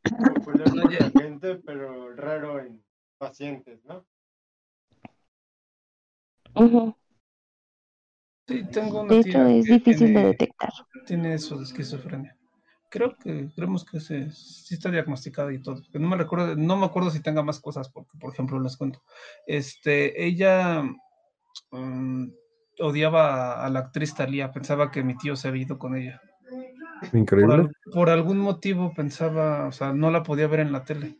Popular 0.03 1.11
gente, 1.11 1.55
pero 1.55 2.13
raro 2.15 2.59
en 2.59 2.83
pacientes, 3.17 3.83
¿no? 3.85 4.05
Sí, 8.47 8.63
tengo 8.71 9.01
una 9.01 9.13
De 9.13 9.23
tía 9.23 9.31
hecho, 9.31 9.45
es 9.47 9.65
difícil 9.65 10.13
de 10.13 10.25
detectar. 10.25 10.71
tiene 11.05 11.35
eso 11.35 11.57
de 11.57 11.63
esquizofrenia. 11.63 12.35
Creo 12.89 13.15
que 13.15 13.49
creemos 13.55 13.85
que 13.85 14.01
se, 14.01 14.29
sí 14.31 14.75
está 14.75 14.91
diagnosticada 14.91 15.53
y 15.53 15.61
todo. 15.61 15.81
No 15.93 16.09
me 16.09 16.17
recuerdo, 16.17 16.55
no 16.57 16.75
me 16.75 16.85
acuerdo 16.85 17.09
si 17.09 17.21
tenga 17.21 17.41
más 17.41 17.61
cosas, 17.61 17.89
porque 17.89 18.17
por 18.19 18.33
ejemplo 18.33 18.59
les 18.59 18.75
cuento. 18.75 19.01
Este, 19.47 20.25
ella 20.25 20.83
mm, 21.71 22.27
odiaba 22.79 23.63
a 23.65 23.69
la 23.69 23.79
actriz 23.79 24.13
Thalía, 24.15 24.51
pensaba 24.51 24.91
que 24.91 25.03
mi 25.03 25.15
tío 25.17 25.35
se 25.35 25.47
había 25.47 25.63
ido 25.63 25.77
con 25.77 25.95
ella. 25.95 26.21
Increíble. 27.13 27.69
por 27.93 28.09
algún 28.09 28.37
motivo 28.37 28.93
pensaba, 28.93 29.65
o 29.67 29.71
sea, 29.71 29.91
no 29.93 30.11
la 30.11 30.23
podía 30.23 30.47
ver 30.47 30.59
en 30.61 30.71
la 30.71 30.83
tele. 30.83 31.17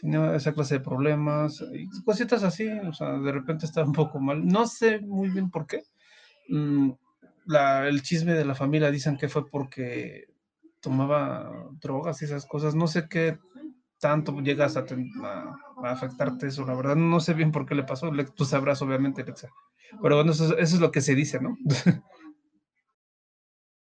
Tenía 0.00 0.34
esa 0.36 0.52
clase 0.52 0.74
de 0.74 0.84
problemas 0.84 1.62
y 1.72 1.88
cositas 2.02 2.42
así, 2.42 2.68
o 2.68 2.92
sea, 2.92 3.12
de 3.18 3.32
repente 3.32 3.64
estaba 3.64 3.86
un 3.86 3.94
poco 3.94 4.20
mal. 4.20 4.46
No 4.46 4.66
sé 4.66 5.00
muy 5.00 5.30
bien 5.30 5.50
por 5.50 5.66
qué. 5.66 5.84
Mm, 6.48 6.90
la- 7.46 7.88
el 7.88 8.02
chisme 8.02 8.34
de 8.34 8.44
la 8.44 8.54
familia 8.54 8.90
dicen 8.90 9.16
que 9.16 9.28
fue 9.28 9.48
porque 9.48 10.26
tomaba 10.80 11.50
drogas 11.80 12.20
y 12.20 12.26
esas 12.26 12.44
cosas. 12.46 12.74
No 12.74 12.86
sé 12.88 13.08
qué 13.08 13.38
tanto 13.98 14.38
llegas 14.40 14.76
a, 14.76 14.80
a- 15.24 15.56
a 15.82 15.90
afectarte 15.90 16.48
eso, 16.48 16.66
la 16.66 16.74
verdad. 16.74 16.96
No 16.96 17.18
sé 17.20 17.32
bien 17.32 17.50
por 17.50 17.64
qué 17.64 17.74
le 17.74 17.84
pasó. 17.84 18.12
Le- 18.12 18.24
tú 18.26 18.44
sabrás, 18.44 18.82
obviamente, 18.82 19.22
Alexa. 19.22 19.48
Pero 20.02 20.16
bueno, 20.16 20.32
eso, 20.32 20.44
es- 20.46 20.52
eso 20.68 20.74
es 20.76 20.80
lo 20.80 20.90
que 20.90 21.00
se 21.00 21.14
dice, 21.14 21.40
¿no? 21.40 21.56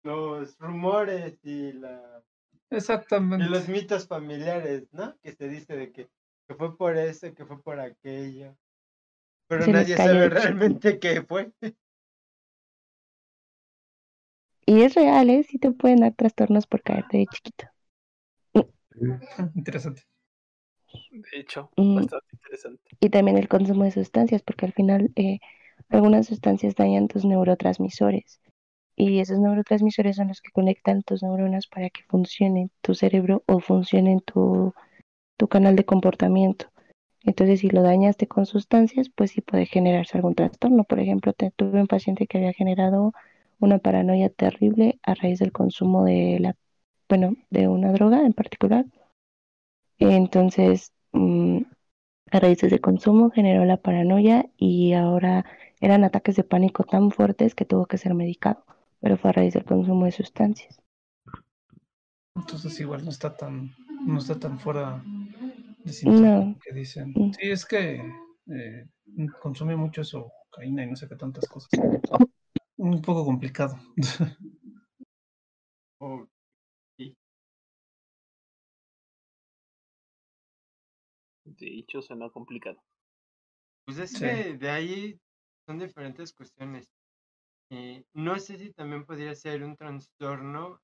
Los 0.03 0.57
rumores 0.59 1.37
y, 1.43 1.73
la, 1.73 2.23
y 2.71 2.77
Exactamente. 2.77 3.49
los 3.49 3.67
mitos 3.67 4.07
familiares, 4.07 4.87
¿no? 4.91 5.17
Que 5.21 5.33
se 5.33 5.49
dice 5.49 5.75
de 5.75 5.91
que, 5.91 6.09
que 6.47 6.55
fue 6.55 6.77
por 6.77 6.97
eso, 6.97 7.33
que 7.33 7.45
fue 7.45 7.61
por 7.61 7.79
aquello. 7.79 8.55
Pero 9.47 9.65
Se 9.65 9.71
nadie 9.71 9.97
sabe 9.97 10.29
realmente 10.29 10.99
qué 10.99 11.23
fue. 11.23 11.51
Y 14.67 14.83
es 14.83 14.93
real, 14.93 15.31
¿eh? 15.31 15.41
Sí 15.41 15.57
te 15.57 15.71
pueden 15.71 16.01
dar 16.01 16.13
trastornos 16.13 16.67
por 16.67 16.83
caerte 16.83 17.17
de 17.17 17.25
chiquito. 17.25 17.65
Interesante. 19.55 20.03
De 21.11 21.39
hecho, 21.39 21.71
Mm. 21.77 21.95
bastante 21.95 22.27
interesante. 22.33 22.97
Y 22.99 23.09
también 23.09 23.37
el 23.37 23.47
consumo 23.47 23.83
de 23.85 23.91
sustancias, 23.91 24.41
porque 24.43 24.65
al 24.65 24.73
final 24.73 25.11
eh, 25.15 25.39
algunas 25.89 26.28
sustancias 26.28 26.76
dañan 26.76 27.08
tus 27.08 27.26
neurotransmisores. 27.26 28.41
Y 28.95 29.19
esos 29.19 29.39
neurotransmisores 29.39 30.15
son 30.15 30.30
los 30.30 30.41
que 30.41 30.52
conectan 30.52 31.04
tus 31.04 31.21
neuronas 31.21 31.67
para 31.67 31.89
que 31.89 32.04
funcione 32.04 32.69
tu 32.82 32.95
cerebro 32.95 33.43
o 33.45 33.60
funcione 33.60 34.21
tu, 34.26 34.74
tu 35.38 35.48
canal 35.48 35.76
de 35.76 35.86
comportamiento. 35.86 36.67
Entonces, 37.26 37.60
si 37.62 37.69
lo 37.69 37.82
dañaste 37.82 38.28
con 38.28 38.45
sustancias, 38.45 39.10
pues 39.10 39.32
sí 39.32 39.41
puede 39.41 39.65
generarse 39.65 40.17
algún 40.17 40.36
trastorno. 40.36 40.84
Por 40.84 41.00
ejemplo, 41.00 41.34
tuve 41.34 41.82
un 41.82 41.88
paciente 41.88 42.28
que 42.28 42.38
había 42.38 42.54
generado 42.54 43.13
una 43.60 43.80
paranoia 43.80 44.30
terrible 44.30 45.00
a 45.04 45.15
raíz 45.15 45.39
del 45.39 45.52
consumo 45.52 46.04
de 46.04 46.38
la, 46.39 46.56
bueno, 47.10 47.36
de 47.50 47.67
una 47.67 47.91
droga 47.91 48.26
en 48.26 48.34
particular. 48.34 48.86
Entonces, 49.98 50.93
mm, 51.13 51.62
a 52.32 52.39
raíz 52.39 52.60
de 52.60 52.67
ese 52.67 52.80
consumo 52.80 53.32
generó 53.32 53.65
la 53.65 53.78
paranoia 53.78 54.45
y 54.58 54.93
ahora 54.93 55.45
eran 55.81 56.03
ataques 56.03 56.35
de 56.35 56.43
pánico 56.43 56.83
tan 56.83 57.11
fuertes 57.11 57.55
que 57.55 57.65
tuvo 57.65 57.85
que 57.85 57.97
ser 57.97 58.13
medicado, 58.13 58.63
pero 59.01 59.17
fue 59.17 59.29
a 59.29 59.33
raíz 59.33 59.53
del 59.53 59.65
consumo 59.65 60.05
de 60.05 60.11
sustancias. 60.11 60.81
Entonces 62.35 62.79
igual 62.79 63.03
no 63.03 63.11
está 63.11 63.35
tan, 63.35 63.73
no 64.05 64.19
está 64.19 64.39
tan 64.39 64.59
fuera 64.59 65.01
de 65.83 66.11
No. 66.11 66.55
que 66.63 66.73
dicen. 66.73 67.13
Mm. 67.15 67.31
Sí, 67.33 67.51
es 67.51 67.65
que 67.65 68.01
eh, 68.47 68.88
consume 69.41 69.75
mucho 69.75 70.01
eso, 70.01 70.31
cocaína 70.49 70.83
y 70.83 70.88
no 70.89 70.95
sé 70.95 71.07
qué 71.07 71.15
tantas 71.15 71.47
cosas. 71.47 71.69
Un 72.77 73.01
poco 73.01 73.23
complicado. 73.25 73.77
O- 76.01 76.27
De 81.45 81.67
hecho, 81.67 82.01
suena 82.01 82.29
complicado. 82.29 82.81
pues 83.85 83.99
es 83.99 84.09
Sí. 84.11 84.19
que 84.19 84.57
de 84.57 84.69
ahí 84.69 85.19
son 85.65 85.80
diferentes 85.80 86.34
cuestiones. 86.34 86.91
Eh, 87.71 88.06
no 88.13 88.39
sé 88.39 88.58
si 88.58 88.73
también 88.73 89.06
podría 89.06 89.36
ser 89.36 89.63
un 89.63 89.75
trastorno 89.78 90.82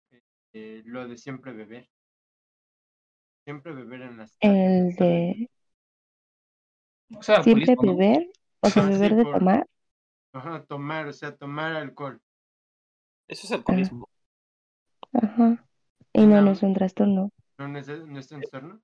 eh, 0.53 0.83
lo 0.85 1.07
de 1.07 1.17
siempre 1.17 1.53
beber. 1.53 1.89
Siempre 3.43 3.71
beber 3.71 4.01
en 4.01 4.17
las 4.17 4.39
tardes. 4.39 4.73
El 4.73 4.95
de 4.97 5.49
O 7.17 7.23
sea, 7.23 7.37
siempre 7.39 7.75
alcoholismo, 7.75 7.83
¿no? 7.83 7.97
beber, 7.97 8.29
o 8.61 8.69
sea, 8.69 8.83
Ah, 8.83 8.91
sí, 8.93 8.99
beber 8.99 9.15
de 9.15 9.25
por- 9.25 9.39
tomar, 9.39 9.67
Ajá, 10.33 10.65
tomar, 10.65 11.07
o 11.07 11.13
sea, 11.13 11.35
tomar 11.37 11.75
alcohol. 11.75 12.21
Eso 13.27 13.47
es 13.47 13.51
alcoholismo. 13.53 14.07
ajá. 15.13 15.65
Y 16.13 16.25
no, 16.27 16.41
no 16.41 16.51
No. 16.51 16.51
es 16.51 16.63
un 16.63 16.73
trastorno, 16.73 17.31
¿No, 17.57 17.67
no 17.69 17.79
es, 17.79 17.87
no 17.87 18.19
es 18.19 18.27
trastorno? 18.27 18.81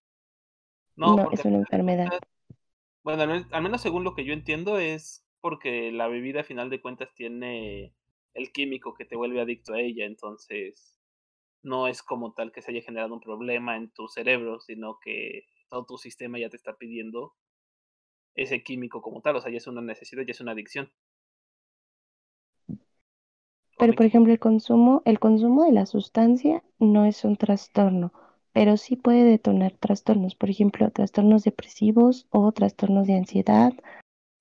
No, 0.97 1.15
no, 1.15 1.29
es 1.31 1.45
una 1.45 1.57
enfermedad. 1.57 2.13
Bueno, 3.03 3.23
al 3.51 3.61
menos 3.63 3.81
según 3.81 4.03
lo 4.03 4.13
que 4.13 4.25
yo 4.25 4.33
entiendo 4.33 4.77
es 4.79 5.23
porque 5.41 5.91
la 5.91 6.07
bebida 6.07 6.41
a 6.41 6.43
final 6.43 6.69
de 6.69 6.81
cuentas 6.81 7.13
tiene 7.15 7.93
el 8.33 8.51
químico 8.51 8.93
que 8.93 9.05
te 9.05 9.15
vuelve 9.15 9.41
adicto 9.41 9.73
a 9.73 9.81
ella, 9.81 10.05
entonces 10.05 10.99
no 11.63 11.87
es 11.87 12.03
como 12.03 12.33
tal 12.33 12.51
que 12.51 12.61
se 12.61 12.71
haya 12.71 12.81
generado 12.81 13.13
un 13.13 13.19
problema 13.19 13.75
en 13.75 13.89
tu 13.89 14.07
cerebro, 14.07 14.59
sino 14.59 14.99
que 14.99 15.45
todo 15.69 15.85
tu 15.85 15.97
sistema 15.97 16.39
ya 16.39 16.49
te 16.49 16.55
está 16.55 16.75
pidiendo 16.77 17.33
ese 18.35 18.63
químico 18.63 19.01
como 19.01 19.21
tal, 19.21 19.35
o 19.35 19.41
sea, 19.41 19.51
ya 19.51 19.57
es 19.57 19.67
una 19.67 19.81
necesidad, 19.81 20.23
ya 20.23 20.31
es 20.31 20.41
una 20.41 20.51
adicción. 20.51 20.91
Pero 23.79 23.93
por 23.93 24.05
ejemplo, 24.05 24.33
el 24.33 24.39
consumo, 24.39 25.01
el 25.05 25.19
consumo 25.19 25.65
de 25.65 25.71
la 25.71 25.85
sustancia 25.85 26.63
no 26.79 27.05
es 27.05 27.23
un 27.23 27.35
trastorno, 27.35 28.11
pero 28.53 28.77
sí 28.77 28.95
puede 28.95 29.23
detonar 29.23 29.73
trastornos, 29.73 30.35
por 30.35 30.49
ejemplo, 30.49 30.89
trastornos 30.91 31.43
depresivos 31.43 32.27
o 32.31 32.51
trastornos 32.51 33.05
de 33.05 33.17
ansiedad 33.17 33.73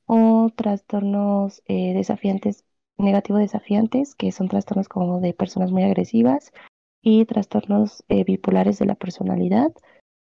o 0.06 0.50
trastornos 0.54 1.62
eh, 1.66 1.94
desafiantes, 1.94 2.64
negativo 2.98 3.38
desafiantes, 3.38 4.14
que 4.14 4.32
son 4.32 4.48
trastornos 4.48 4.88
como 4.88 5.20
de 5.20 5.34
personas 5.34 5.70
muy 5.72 5.82
agresivas 5.82 6.52
y 7.02 7.24
trastornos 7.24 8.04
eh, 8.08 8.24
bipolares 8.24 8.78
de 8.78 8.86
la 8.86 8.94
personalidad, 8.94 9.72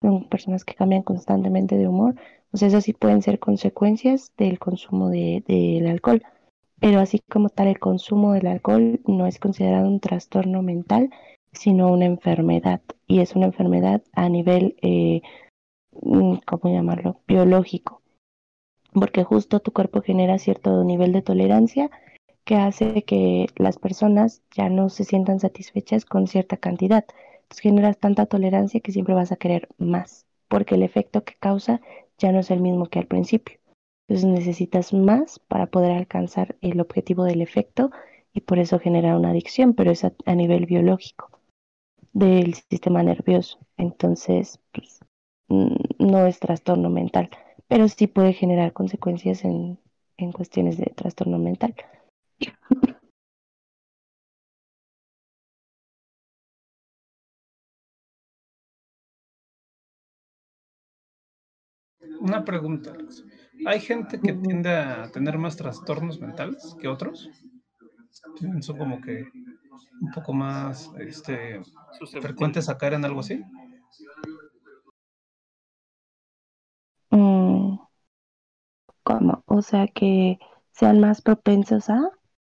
son 0.02 0.30
personas 0.30 0.64
que 0.64 0.76
cambian 0.76 1.04
constantemente 1.04 1.78
de 1.78 1.88
humor, 1.88 2.16
o 2.52 2.58
sea, 2.58 2.70
eso 2.70 2.82
sí 2.82 2.94
pueden 2.94 3.22
ser 3.22 3.40
consecuencias 3.40 4.32
del 4.38 4.60
consumo 4.60 5.10
del 5.10 5.44
de, 5.46 5.90
alcohol 5.90 6.24
pero 6.80 7.00
así 7.00 7.20
como 7.30 7.50
tal 7.50 7.68
el 7.68 7.80
consumo 7.80 8.34
del 8.34 8.48
alcohol 8.48 9.00
no 9.08 9.26
es 9.26 9.40
considerado 9.40 9.88
un 9.88 10.00
trastorno 10.00 10.62
mental, 10.62 11.10
sino 11.52 11.92
una 11.92 12.06
enfermedad. 12.06 12.82
Y 13.08 13.20
es 13.20 13.36
una 13.36 13.48
enfermedad 13.48 14.04
a 14.14 14.30
nivel, 14.30 14.76
eh, 14.82 15.22
mm, 16.02 16.36
¿cómo 16.46 16.74
llamarlo?, 16.74 17.22
biológico. 17.28 17.97
Porque 18.94 19.24
justo 19.24 19.60
tu 19.60 19.72
cuerpo 19.72 20.02
genera 20.02 20.40
cierto 20.40 20.84
nivel 20.84 21.12
de 21.12 21.22
tolerancia 21.22 21.90
que 22.44 22.56
hace 22.56 23.04
que 23.04 23.48
las 23.58 23.78
personas 23.78 24.42
ya 24.56 24.70
no 24.70 24.90
se 24.90 25.04
sientan 25.04 25.40
satisfechas 25.40 26.06
con 26.06 26.28
cierta 26.28 26.58
cantidad. 26.58 27.06
Entonces 27.34 27.60
generas 27.60 27.98
tanta 27.98 28.26
tolerancia 28.26 28.80
que 28.80 28.92
siempre 28.92 29.14
vas 29.14 29.32
a 29.32 29.36
querer 29.36 29.68
más, 29.78 30.26
porque 30.48 30.76
el 30.76 30.84
efecto 30.84 31.24
que 31.24 31.36
causa 31.36 31.82
ya 32.18 32.32
no 32.32 32.40
es 32.40 32.50
el 32.50 32.62
mismo 32.62 32.86
que 32.86 33.00
al 33.00 33.08
principio. 33.08 33.60
Entonces 34.08 34.30
necesitas 34.30 34.94
más 34.94 35.40
para 35.40 35.68
poder 35.68 35.92
alcanzar 35.92 36.56
el 36.62 36.80
objetivo 36.80 37.26
del 37.26 37.42
efecto 37.42 37.92
y 38.34 38.42
por 38.42 38.60
eso 38.60 38.80
genera 38.80 39.18
una 39.18 39.32
adicción, 39.32 39.74
pero 39.74 39.92
es 39.92 40.06
a, 40.06 40.14
nivel 40.36 40.66
biológico 40.66 41.30
del 42.14 42.54
sistema 42.54 43.04
nervioso. 43.04 43.60
Entonces, 43.76 44.60
pues, 44.72 45.00
no 45.50 46.26
es 46.26 46.40
trastorno 46.40 46.90
mental, 46.90 47.30
pero 47.68 47.88
sí 47.88 48.08
puede 48.08 48.34
generar 48.34 48.74
consecuencias 48.74 49.44
en, 49.44 49.80
en 50.18 50.32
cuestiones 50.32 50.78
de 50.78 50.94
trastorno 50.96 51.38
mental. 51.40 51.76
Una 62.20 62.46
pregunta, 62.46 62.94
¿Hay 63.66 63.80
gente 63.80 64.20
que 64.20 64.34
tiende 64.34 64.70
a 64.70 65.10
tener 65.12 65.38
más 65.38 65.56
trastornos 65.58 66.20
mentales 66.20 66.76
que 66.80 66.88
otros? 66.88 67.30
Son 68.62 68.78
como 68.78 69.02
que 69.02 69.26
un 70.02 70.12
poco 70.12 70.34
más 70.34 70.92
este, 71.00 71.62
frecuentes 72.22 72.70
a 72.70 72.78
caer 72.78 72.94
en 72.94 73.06
algo 73.06 73.22
así. 73.22 73.44
¿Cómo? 79.08 79.42
O 79.46 79.62
sea, 79.62 79.88
que 79.88 80.38
sean 80.72 81.00
más 81.00 81.22
propensos 81.22 81.90
a... 81.90 82.12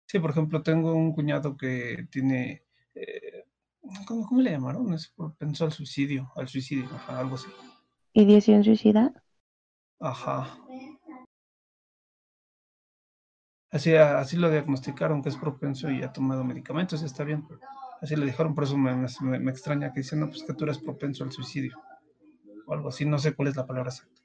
Sí, 0.06 0.18
por 0.18 0.32
ejemplo, 0.32 0.62
tengo 0.62 0.92
un 0.92 1.14
cuñado 1.14 1.56
que 1.56 2.06
tiene... 2.10 2.66
Eh, 2.94 3.46
¿cómo, 4.06 4.42
le 4.42 4.50
llamaron? 4.50 4.92
Es 4.92 5.08
propenso 5.16 5.64
al 5.64 5.72
suicidio, 5.72 6.30
al 6.36 6.48
suicidio, 6.48 6.90
algo 7.08 7.36
así. 7.36 7.48
¿Ideación 8.12 8.64
suicida? 8.64 9.14
Ajá. 9.98 10.58
Así, 13.70 13.94
así 13.94 14.36
lo 14.36 14.50
diagnosticaron 14.50 15.22
que 15.22 15.30
es 15.30 15.36
propenso 15.38 15.90
y 15.90 16.02
ha 16.02 16.12
tomado 16.12 16.44
medicamentos 16.44 17.00
y 17.00 17.06
está 17.06 17.24
bien. 17.24 17.48
Así 18.02 18.14
le 18.14 18.26
dijeron, 18.26 18.54
por 18.54 18.64
eso 18.64 18.76
me, 18.76 19.50
extraña 19.50 19.90
que 19.94 20.00
dicen, 20.00 20.20
no, 20.20 20.28
pues 20.28 20.42
que 20.42 20.52
tú 20.52 20.64
eres 20.64 20.76
propenso 20.76 21.24
al 21.24 21.32
suicidio. 21.32 21.80
O 22.66 22.74
algo 22.74 22.90
así, 22.90 23.06
no 23.06 23.18
sé 23.18 23.34
cuál 23.34 23.48
es 23.48 23.56
la 23.56 23.66
palabra 23.66 23.88
exacta. 23.88 24.20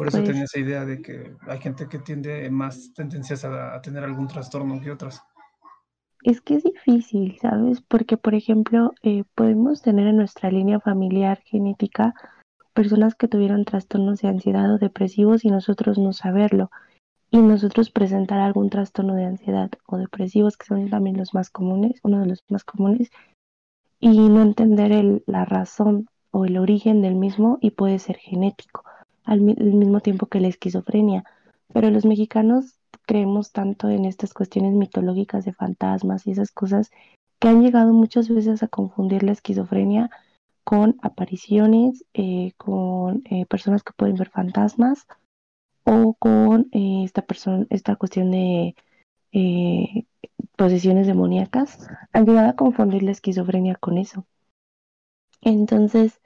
Por 0.00 0.08
eso 0.08 0.16
pues 0.16 0.28
tenía 0.30 0.44
esa 0.44 0.58
idea 0.58 0.86
de 0.86 1.02
que 1.02 1.36
hay 1.46 1.58
gente 1.58 1.86
que 1.86 1.98
tiende 1.98 2.48
más 2.50 2.94
tendencias 2.94 3.44
a, 3.44 3.78
tener 3.82 4.02
algún 4.02 4.28
trastorno 4.28 4.80
que 4.80 4.90
otras. 4.90 5.22
Es 6.22 6.40
que 6.40 6.54
es 6.54 6.64
difícil, 6.64 7.36
¿sabes? 7.38 7.82
Porque, 7.82 8.16
por 8.16 8.34
ejemplo, 8.34 8.94
eh, 9.02 9.24
podemos 9.34 9.82
tener 9.82 10.06
en 10.06 10.16
nuestra 10.16 10.50
línea 10.50 10.80
familiar 10.80 11.42
genética 11.44 12.14
personas 12.72 13.14
que 13.14 13.28
tuvieron 13.28 13.66
trastornos 13.66 14.22
de 14.22 14.28
ansiedad 14.28 14.72
o 14.72 14.78
depresivos 14.78 15.44
y 15.44 15.50
nosotros 15.50 15.98
no 15.98 16.14
saberlo. 16.14 16.70
Y 17.30 17.36
nosotros 17.36 17.90
presentar 17.90 18.40
algún 18.40 18.70
trastorno 18.70 19.14
de 19.16 19.26
ansiedad 19.26 19.70
o 19.84 19.98
depresivos, 19.98 20.56
que 20.56 20.64
son 20.64 20.88
también 20.88 21.18
los 21.18 21.34
más 21.34 21.50
comunes, 21.50 22.00
uno 22.04 22.20
de 22.20 22.26
los 22.26 22.42
más 22.48 22.64
comunes, 22.64 23.10
y 23.98 24.18
no 24.30 24.40
entender 24.40 24.92
el, 24.92 25.24
la 25.26 25.44
razón 25.44 26.06
o 26.30 26.46
el 26.46 26.56
origen 26.56 27.02
del 27.02 27.16
mismo 27.16 27.58
y 27.60 27.72
puede 27.72 27.98
ser 27.98 28.16
genético, 28.16 28.82
al, 29.30 29.40
mismo 29.40 30.00
tiempo 30.00 30.26
que 30.26 30.40
la 30.40 30.48
esquizofrenia. 30.48 31.24
Pero 31.72 31.90
los 31.90 32.04
mexicanos 32.04 32.80
creemos 33.06 33.52
tanto 33.52 33.88
en 33.88 34.04
estas 34.04 34.34
cuestiones 34.34 34.74
mitológicas 34.74 35.44
de 35.44 35.52
fantasmas 35.52 36.26
y 36.26 36.32
esas 36.32 36.50
cosas 36.50 36.90
que 37.38 37.48
han 37.48 37.62
llegado 37.62 37.92
muchas 37.92 38.28
veces 38.28 38.62
a 38.62 38.68
confundir 38.68 39.22
la 39.22 39.32
esquizofrenia 39.32 40.10
con 40.64 40.96
apariciones, 41.00 42.04
eh, 42.12 42.52
con 42.56 43.22
eh, 43.30 43.46
personas 43.46 43.82
que 43.84 43.92
pueden 43.96 44.16
ver 44.16 44.30
fantasmas 44.30 45.06
o 45.84 46.14
con 46.14 46.68
eh, 46.72 47.02
esta, 47.04 47.22
persona, 47.22 47.66
esta 47.70 47.96
cuestión 47.96 48.32
de 48.32 48.74
posesiones 50.56 51.06
demoníacas, 51.06 51.88
han 52.12 52.26
llegado 52.26 52.50
a 52.50 52.56
confundir 52.56 53.04
la 53.04 53.12
esquizofrenia 53.12 53.76
con 53.76 53.96
eso. 53.96 54.26
Entonces, 55.40 56.19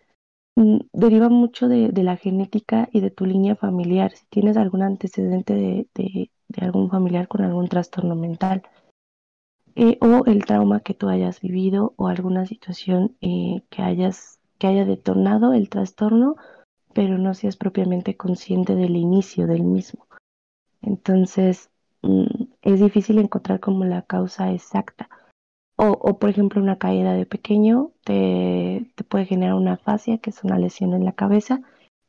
deriva 0.56 1.28
mucho 1.28 1.68
de, 1.68 1.90
la 2.02 2.16
genética 2.16 2.88
y 2.92 3.00
de 3.00 3.10
tu 3.10 3.26
línea 3.26 3.56
familiar. 3.56 4.12
Si 4.12 4.24
tienes 4.28 4.56
algún 4.56 4.82
antecedente 4.82 5.54
de, 5.54 5.88
de 5.94 6.64
algún 6.64 6.90
familiar 6.90 7.28
con 7.28 7.42
algún 7.42 7.68
trastorno 7.68 8.14
mental, 8.14 8.62
eh, 9.76 9.98
o 10.00 10.24
el 10.26 10.44
trauma 10.44 10.80
que 10.80 10.94
tú 10.94 11.08
hayas 11.08 11.40
vivido 11.40 11.94
o 11.96 12.06
alguna 12.06 12.46
situación 12.46 13.16
eh, 13.20 13.62
que, 13.70 13.82
hayas, 13.82 14.38
que 14.58 14.68
haya 14.68 14.84
detonado 14.84 15.52
el 15.52 15.68
trastorno, 15.68 16.36
pero 16.92 17.18
no 17.18 17.34
seas 17.34 17.56
propiamente 17.56 18.16
consciente 18.16 18.76
del 18.76 18.94
inicio 18.94 19.48
del 19.48 19.64
mismo. 19.64 20.06
Entonces, 20.80 21.70
mm, 22.02 22.44
es 22.62 22.80
difícil 22.80 23.18
encontrar 23.18 23.58
como 23.58 23.84
la 23.84 24.02
causa 24.02 24.52
exacta. 24.52 25.08
O, 25.76 25.86
o, 25.86 26.18
por 26.18 26.30
ejemplo, 26.30 26.62
una 26.62 26.78
caída 26.78 27.14
de 27.14 27.26
pequeño 27.26 27.90
te, 28.04 28.90
te 28.94 29.04
puede 29.04 29.26
generar 29.26 29.54
una 29.54 29.76
fascia, 29.76 30.18
que 30.18 30.30
es 30.30 30.44
una 30.44 30.58
lesión 30.58 30.94
en 30.94 31.04
la 31.04 31.12
cabeza, 31.12 31.60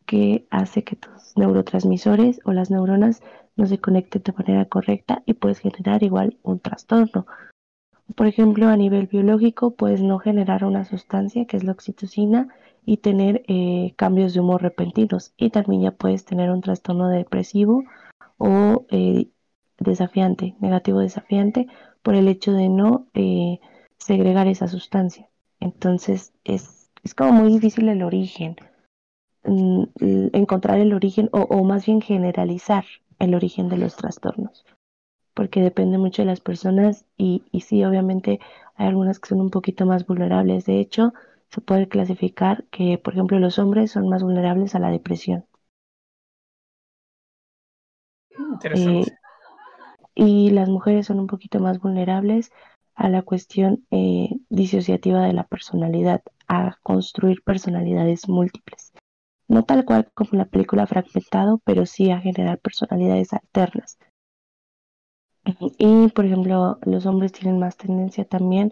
que 0.05 0.47
hace 0.51 0.83
que 0.83 0.95
tus 0.95 1.35
neurotransmisores 1.35 2.39
o 2.45 2.53
las 2.53 2.69
neuronas 2.69 3.21
no 3.55 3.65
se 3.65 3.79
conecten 3.79 4.21
de 4.23 4.33
manera 4.33 4.65
correcta 4.65 5.23
y 5.25 5.33
puedes 5.33 5.59
generar 5.59 6.03
igual 6.03 6.37
un 6.43 6.59
trastorno. 6.59 7.25
Por 8.15 8.27
ejemplo, 8.27 8.67
a 8.67 8.77
nivel 8.77 9.07
biológico, 9.07 9.71
puedes 9.71 10.01
no 10.01 10.19
generar 10.19 10.63
una 10.63 10.85
sustancia 10.85 11.45
que 11.45 11.57
es 11.57 11.63
la 11.63 11.71
oxitocina 11.71 12.49
y 12.85 12.97
tener 12.97 13.43
eh, 13.47 13.93
cambios 13.95 14.33
de 14.33 14.41
humor 14.41 14.61
repentinos. 14.61 15.33
Y 15.37 15.49
también 15.49 15.81
ya 15.81 15.91
puedes 15.91 16.23
tener 16.23 16.51
un 16.51 16.61
trastorno 16.61 17.09
depresivo 17.09 17.83
o 18.37 18.85
eh, 18.89 19.29
desafiante, 19.79 20.55
negativo 20.59 20.99
desafiante, 20.99 21.67
por 22.05 22.15
el 22.15 22.29
hecho 22.29 22.53
de 22.53 22.69
no 22.69 23.07
eh, 23.15 23.59
segregar 23.97 24.47
esa 24.47 24.67
sustancia. 24.67 25.27
Entonces, 25.59 26.31
es, 26.45 26.91
es, 27.03 27.15
como 27.15 27.33
muy 27.33 27.51
difícil 27.51 27.89
el 27.89 28.03
origen, 28.03 28.55
mm, 29.43 29.83
encontrar 30.33 30.79
el 30.79 30.93
origen 30.93 31.29
o, 31.33 31.41
o 31.41 31.63
más 31.63 31.85
bien 31.85 32.01
generalizar 32.01 32.85
el 33.19 33.33
origen 33.33 33.69
de 33.69 33.77
los 33.77 33.95
trastornos 33.97 34.65
porque 35.35 35.61
depende 35.61 35.97
mucho 35.99 36.21
de 36.21 36.27
las 36.27 36.39
personas 36.39 37.05
y, 37.17 37.43
y 37.51 37.61
sí, 37.61 37.83
obviamente 37.83 38.39
hay 38.75 38.87
algunas 38.87 39.19
que 39.19 39.29
son 39.29 39.41
un 39.41 39.51
poquito 39.51 39.85
más 39.85 40.07
vulnerables. 40.07 40.65
De 40.65 40.79
hecho, 40.79 41.13
se 41.49 41.61
puede 41.61 41.87
clasificar 41.87 42.63
que, 42.71 42.97
por 42.97 43.13
ejemplo, 43.13 43.37
los 43.37 43.59
hombres 43.59 43.91
son 43.91 44.09
más 44.09 44.23
vulnerables 44.23 44.73
a 44.75 44.79
la 44.79 44.89
depresión. 44.89 45.45
Interesante. 48.39 49.11
Eh, 49.11 49.14
y 50.15 50.49
las 50.49 50.69
mujeres 50.69 51.07
son 51.07 51.19
un 51.19 51.27
poquito 51.27 51.59
más 51.59 51.79
vulnerables 51.79 52.51
a 52.95 53.09
la 53.09 53.21
cuestión 53.21 53.85
eh, 53.91 54.29
disociativa 54.49 55.21
de 55.21 55.33
la 55.33 55.43
personalidad, 55.43 56.23
a 56.47 56.77
construir 56.81 57.43
personalidades 57.43 58.27
múltiples. 58.29 58.93
No 59.47 59.63
tal 59.63 59.85
cual 59.85 60.09
como 60.13 60.31
la 60.33 60.45
película 60.45 60.87
Fragmentado, 60.87 61.61
pero 61.65 61.85
sí 61.85 62.09
a 62.11 62.21
generar 62.21 62.59
personalidades 62.59 63.33
alternas. 63.33 63.97
Y, 65.77 66.07
por 66.09 66.25
ejemplo, 66.25 66.79
los 66.83 67.05
hombres 67.05 67.31
tienen 67.31 67.59
más 67.59 67.77
tendencia 67.77 68.25
también 68.25 68.71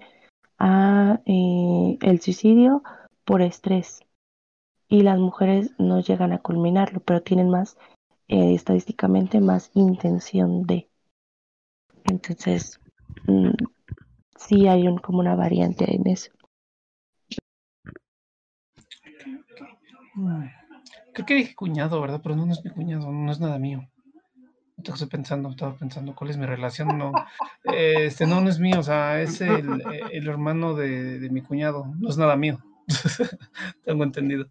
a 0.58 1.20
eh, 1.26 1.98
el 2.02 2.22
suicidio 2.22 2.82
por 3.26 3.42
estrés 3.42 4.02
y 4.88 5.02
las 5.02 5.20
mujeres 5.20 5.74
no 5.78 6.00
llegan 6.02 6.34
a 6.34 6.40
culminarlo, 6.40 7.00
pero 7.00 7.22
tienen 7.22 7.50
más, 7.50 7.78
eh, 8.28 8.54
estadísticamente, 8.54 9.42
más 9.42 9.72
intención 9.74 10.64
de. 10.64 10.90
Entonces, 12.06 12.80
mm, 13.28 13.52
sí 14.38 14.68
hay 14.68 14.88
un, 14.88 14.98
como 14.98 15.20
una 15.20 15.36
variante 15.36 15.94
en 15.94 16.08
eso. 16.08 16.32
Creo 21.14 21.26
que 21.26 21.36
dije 21.36 21.56
cuñado, 21.56 22.02
¿verdad? 22.02 22.22
Pero 22.22 22.36
no, 22.36 22.46
no 22.46 22.54
es 22.54 22.64
mi 22.64 22.72
cuñado, 22.72 23.12
no 23.12 23.32
es 23.32 23.40
nada 23.40 23.58
mío. 23.60 23.88
Estoy 24.78 25.08
pensando, 25.08 25.50
estaba 25.50 25.76
pensando 25.76 26.14
cuál 26.16 26.32
es 26.32 26.38
mi 26.38 26.46
relación. 26.46 26.98
No, 26.98 27.12
este 27.64 28.26
no, 28.26 28.42
no 28.42 28.50
es 28.50 28.60
mío, 28.60 28.80
o 28.80 28.84
sea, 28.84 29.22
es 29.22 29.40
el, 29.40 29.82
el 30.12 30.28
hermano 30.28 30.74
de, 30.74 31.20
de 31.20 31.30
mi 31.30 31.42
cuñado, 31.42 31.86
no 32.00 32.10
es 32.10 32.18
nada 32.18 32.36
mío. 32.36 32.60
Tengo 33.86 34.04
entendido. 34.04 34.46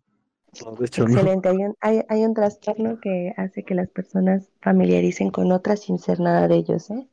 No, 0.65 0.73
de 0.73 0.87
hecho, 0.87 1.07
no. 1.07 1.15
Excelente. 1.15 1.49
Hay 1.49 1.57
un, 1.57 1.75
hay, 1.81 2.03
hay 2.09 2.25
un 2.25 2.35
trastorno 2.35 2.99
que 3.01 3.35
hace 3.37 3.65
que 3.65 3.75
las 3.75 3.89
personas 3.91 4.51
familiaricen 4.61 5.31
con 5.31 5.51
otras 5.53 5.81
sin 5.81 5.99
ser 5.99 6.21
nada 6.21 6.49
de 6.49 6.57
ellos, 6.57 6.91
¿eh? 6.91 7.09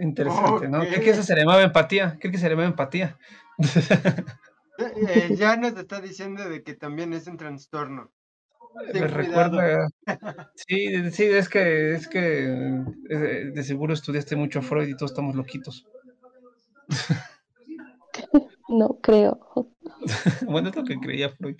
Interesante, 0.00 0.68
¿no? 0.68 0.80
Creo 0.80 1.00
que 1.00 1.10
eso 1.10 1.22
se 1.22 1.34
le 1.34 1.40
llamaba 1.42 1.62
empatía, 1.62 2.16
creo 2.20 2.32
que 2.32 2.38
se 2.38 2.44
le 2.44 2.50
llamaba 2.50 2.68
empatía. 2.68 3.16
Eh, 4.78 4.92
eh, 5.30 5.36
ya 5.36 5.56
nos 5.56 5.76
está 5.76 6.00
diciendo 6.00 6.48
de 6.48 6.62
que 6.62 6.74
también 6.74 7.12
es 7.12 7.26
un 7.26 7.36
trastorno. 7.36 8.12
Ten 8.92 9.02
Me 9.02 9.10
cuidado. 9.10 9.60
recuerda. 9.60 9.88
Sí, 10.54 11.10
sí, 11.10 11.24
es 11.24 11.48
que, 11.48 11.94
es 11.94 12.06
que 12.08 12.44
eh, 13.10 13.50
de 13.54 13.62
seguro 13.64 13.94
estudiaste 13.94 14.36
mucho 14.36 14.60
a 14.60 14.62
Freud 14.62 14.88
y 14.88 14.96
todos 14.96 15.10
estamos 15.12 15.34
loquitos. 15.34 15.86
No 18.68 18.98
creo. 19.02 19.38
Bueno, 20.46 20.68
es 20.68 20.76
lo 20.76 20.84
que 20.84 20.98
creía 21.00 21.30
Freud. 21.30 21.56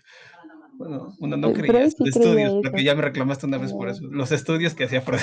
Bueno, 0.74 1.14
bueno, 1.18 1.36
no 1.36 1.49
Eh, 1.49 1.55
creía, 1.55 1.72
Freud 1.72 1.90
sí 1.99 2.09
estudios, 2.09 2.51
creía 2.51 2.62
porque 2.62 2.84
ya 2.84 2.94
me 2.94 3.03
reclamaste 3.03 3.46
una 3.46 3.59
vez 3.59 3.72
por 3.72 3.88
eso. 3.88 4.05
Los 4.11 4.30
estudios 4.32 4.74
que 4.74 4.84
hacía 4.84 5.01
Freud. 5.03 5.20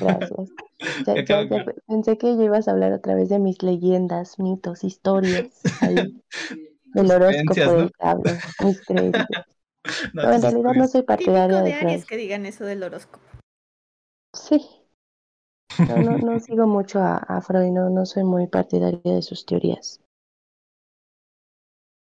Gracias. 0.00 0.50
Ya, 1.06 1.64
pensé 1.86 2.18
que 2.18 2.36
ya 2.36 2.44
ibas 2.44 2.68
a 2.68 2.72
hablar 2.72 2.92
otra 2.92 3.14
vez 3.14 3.28
de 3.28 3.38
mis 3.38 3.62
leyendas, 3.62 4.38
mitos, 4.38 4.84
historias, 4.84 5.60
ahí, 5.80 6.22
del 6.94 7.10
horóscopo 7.10 7.60
¿no? 7.60 7.72
del 7.78 7.92
diablo, 7.98 8.32
mis 8.64 8.80
creencias. 8.86 9.28
No, 10.12 10.22
No, 10.22 10.32
en 10.32 10.42
realidad 10.42 10.74
no 10.74 10.86
soy 10.86 11.02
partidaria 11.02 11.62
de 11.62 11.70
de. 11.70 11.74
Aries 11.74 12.04
que 12.04 12.16
digan 12.16 12.46
eso 12.46 12.64
del 12.64 12.82
horóscopo. 12.82 13.24
Sí, 14.32 14.60
no, 15.78 15.96
no, 15.96 16.18
no 16.18 16.40
sigo 16.40 16.66
mucho 16.66 17.00
a, 17.00 17.16
a 17.16 17.40
Freud, 17.40 17.70
no, 17.72 17.90
no 17.90 18.06
soy 18.06 18.24
muy 18.24 18.46
partidaria 18.46 19.00
de 19.14 19.22
sus 19.22 19.46
teorías. 19.46 20.00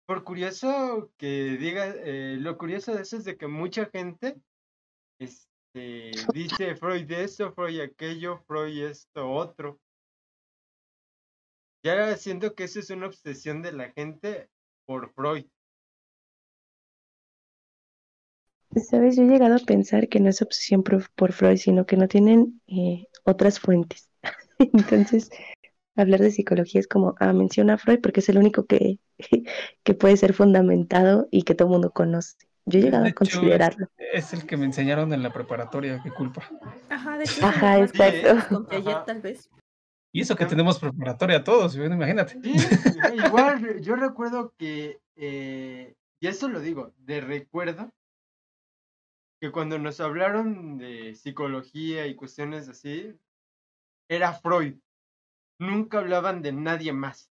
Por 0.06 0.24
curioso 0.24 1.12
que 1.18 1.58
diga, 1.58 1.88
eh, 1.88 2.36
lo 2.40 2.58
curioso 2.58 2.94
de 2.94 3.02
eso 3.02 3.18
es 3.18 3.24
de 3.24 3.38
que 3.38 3.48
mucha 3.48 3.86
gente 3.86 4.42
este, 5.74 6.12
dice 6.34 6.76
Freud 6.76 7.10
esto, 7.12 7.54
Freud 7.54 7.80
aquello, 7.80 8.40
Freud 8.46 8.84
esto, 8.84 9.30
otro. 9.32 9.80
Ya 11.84 12.16
siento 12.18 12.54
que 12.54 12.66
eso 12.66 12.80
es 12.80 12.90
una 12.90 13.08
obsesión 13.08 13.62
de 13.62 13.72
la 13.72 13.92
gente 13.92 14.50
por 14.86 15.12
Freud. 15.14 15.46
Sabes, 18.76 19.18
yo 19.18 19.24
he 19.24 19.28
llegado 19.28 19.56
a 19.56 19.60
pensar 19.60 20.08
que 20.08 20.20
no 20.20 20.30
es 20.30 20.42
obsesión 20.42 20.84
por, 20.84 21.10
por 21.12 21.34
Freud, 21.34 21.58
sino 21.58 21.86
que 21.86 21.98
no 21.98 22.08
tienen 22.08 22.62
eh, 22.68 23.08
otras 23.26 23.60
fuentes. 23.60 24.10
Entonces, 24.60 25.30
hablar 25.96 26.22
de 26.22 26.32
psicología 26.32 26.80
es 26.80 26.88
como, 26.88 27.16
ah, 27.20 27.34
menciona 27.34 27.74
a 27.74 27.78
Freud 27.78 28.00
porque 28.02 28.22
es 28.22 28.30
el 28.30 28.38
único 28.38 28.66
que, 28.66 29.00
que 29.84 29.94
puede 29.94 30.16
ser 30.18 30.34
fundamentado 30.34 31.28
y 31.32 31.44
que 31.44 31.56
todo 31.56 31.68
el 31.68 31.74
mundo 31.74 31.92
conoce. 31.92 32.38
Yo 32.66 32.80
he 32.80 32.84
llegado 32.84 33.04
De 33.04 33.10
a 33.10 33.12
hecho, 33.12 33.18
considerarlo. 33.18 33.88
Es 33.98 34.34
el 34.34 34.46
que 34.46 34.58
me 34.58 34.66
enseñaron 34.66 35.14
en 35.14 35.24
la 35.24 35.32
preparatoria, 35.32 36.02
qué 36.04 36.12
culpa. 36.12 36.48
Ajá, 36.90 37.18
de 37.18 37.24
hecho, 37.24 37.46
Ajá, 37.46 37.80
exacto. 37.80 38.48
con 38.50 38.66
Piaget, 38.66 39.06
tal 39.06 39.22
vez. 39.22 39.50
Y 40.14 40.22
eso 40.22 40.36
que 40.36 40.46
tenemos 40.46 40.78
preparatoria 40.78 41.44
todos, 41.44 41.76
imagínate. 41.76 42.40
Sí, 42.42 42.54
igual 43.26 43.82
yo 43.82 43.96
recuerdo 43.96 44.54
que, 44.58 45.00
eh, 45.16 45.96
y 46.20 46.28
eso 46.28 46.50
lo 46.50 46.60
digo, 46.60 46.94
de 46.98 47.22
recuerdo, 47.22 47.94
que 49.40 49.52
cuando 49.52 49.80
nos 49.80 50.00
hablaron 50.00 50.78
de 50.78 51.16
psicología 51.16 52.06
y 52.06 52.16
cuestiones 52.16 52.70
así, 52.70 53.18
era 54.08 54.34
Freud. 54.34 54.76
Nunca 55.58 56.00
hablaban 56.00 56.42
de 56.42 56.52
nadie 56.52 56.94
más. 56.94 57.31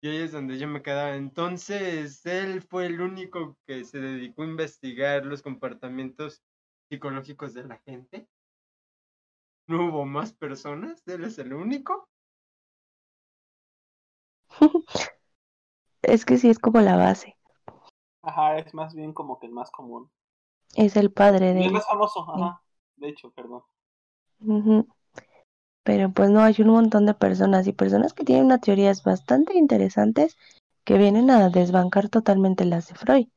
Y 0.00 0.08
ahí 0.08 0.16
es 0.22 0.32
donde 0.32 0.58
yo 0.58 0.66
me 0.68 0.82
quedaba. 0.82 1.14
Entonces, 1.14 2.24
él 2.26 2.62
fue 2.62 2.86
el 2.86 3.00
único 3.00 3.56
que 3.66 3.84
se 3.84 4.00
dedicó 4.00 4.42
a 4.42 4.46
investigar 4.46 5.24
los 5.24 5.42
comportamientos 5.42 6.42
psicológicos 6.90 7.54
de 7.54 7.64
la 7.64 7.78
gente. 7.86 8.28
No 9.68 9.86
hubo 9.86 10.04
más 10.04 10.32
personas, 10.32 11.06
él 11.06 11.22
es 11.22 11.38
el 11.38 11.52
único. 11.52 12.08
Es 16.02 16.24
que 16.24 16.38
sí 16.38 16.50
es 16.50 16.58
como 16.58 16.80
la 16.80 16.96
base. 16.96 17.36
Ajá, 18.22 18.58
es 18.58 18.72
más 18.74 18.94
bien 18.94 19.12
como 19.12 19.40
que 19.40 19.46
el 19.46 19.52
más 19.52 19.72
común. 19.72 20.08
Es 20.74 20.96
el 20.96 21.10
padre 21.12 21.52
Y 21.52 21.52
de 21.52 21.66
el 21.66 21.70
él. 21.70 21.72
más 21.72 21.86
famoso, 21.86 22.22
ajá. 22.22 22.62
De 22.96 23.10
hecho, 23.10 23.30
perdón. 23.32 23.62
Ujú. 24.40 24.86
Pero 25.88 26.10
pues 26.10 26.28
no, 26.28 26.42
hay 26.42 26.54
un 26.58 26.68
montón 26.68 27.06
de 27.06 27.14
personas 27.14 27.66
y 27.66 27.72
personas 27.72 28.12
que 28.12 28.22
tienen 28.22 28.44
unas 28.44 28.60
teorías 28.60 29.02
bastante 29.02 29.56
interesantes 29.56 30.36
que 30.84 30.98
vienen 30.98 31.30
a 31.30 31.48
desbancar 31.48 32.10
totalmente 32.10 32.66
las 32.66 32.88
de 32.88 32.94
Freud. 32.94 33.28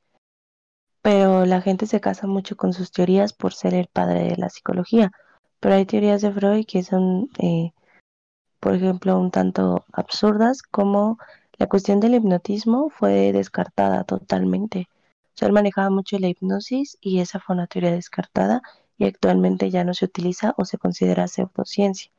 Pero 1.01 1.45
la 1.45 1.61
gente 1.61 1.85
se 1.85 2.01
casa 2.01 2.27
mucho 2.27 2.57
con 2.57 2.73
sus 2.73 2.91
teorías 2.91 3.31
por 3.31 3.53
ser 3.53 3.73
el 3.73 3.87
padre 3.87 4.25
de 4.25 4.35
la 4.35 4.49
psicología. 4.49 5.13
Pero 5.61 5.75
hay 5.75 5.85
teorías 5.85 6.21
de 6.21 6.33
Freud 6.33 6.65
que 6.65 6.83
son, 6.83 7.29
eh, 7.39 7.71
por 8.59 8.75
ejemplo, 8.75 9.17
un 9.17 9.31
tanto 9.31 9.85
absurdas, 9.93 10.61
como 10.61 11.19
la 11.57 11.67
cuestión 11.67 12.01
del 12.01 12.15
hipnotismo 12.15 12.89
fue 12.89 13.31
descartada 13.31 14.03
totalmente. 14.03 14.89
O 15.41 15.49
manejaba 15.53 15.89
mucho 15.89 16.19
la 16.19 16.27
hipnosis 16.27 16.97
y 16.99 17.21
esa 17.21 17.39
fue 17.39 17.55
una 17.55 17.67
teoría 17.67 17.91
descartada 17.91 18.61
y 18.97 19.05
actualmente 19.05 19.69
ya 19.69 19.85
no 19.85 19.93
se 19.93 20.03
utiliza 20.03 20.53
o 20.57 20.65
se 20.65 20.77
considera 20.77 21.29
pseudociencia. 21.29 22.11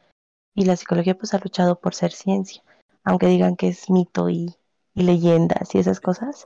Y 0.55 0.65
la 0.65 0.77
psicología 0.77 1.17
pues 1.17 1.35
ha 1.35 1.39
luchado 1.39 1.81
por 1.81 1.95
ser 1.95 2.13
ciencia, 2.13 2.63
aunque 3.05 3.27
digan 3.27 3.57
que 3.57 3.69
es 3.69 3.89
mito 3.89 4.29
y, 4.29 4.55
y 4.95 5.03
leyendas 5.03 5.75
y 5.75 5.79
esas 5.79 6.01
cosas, 6.01 6.45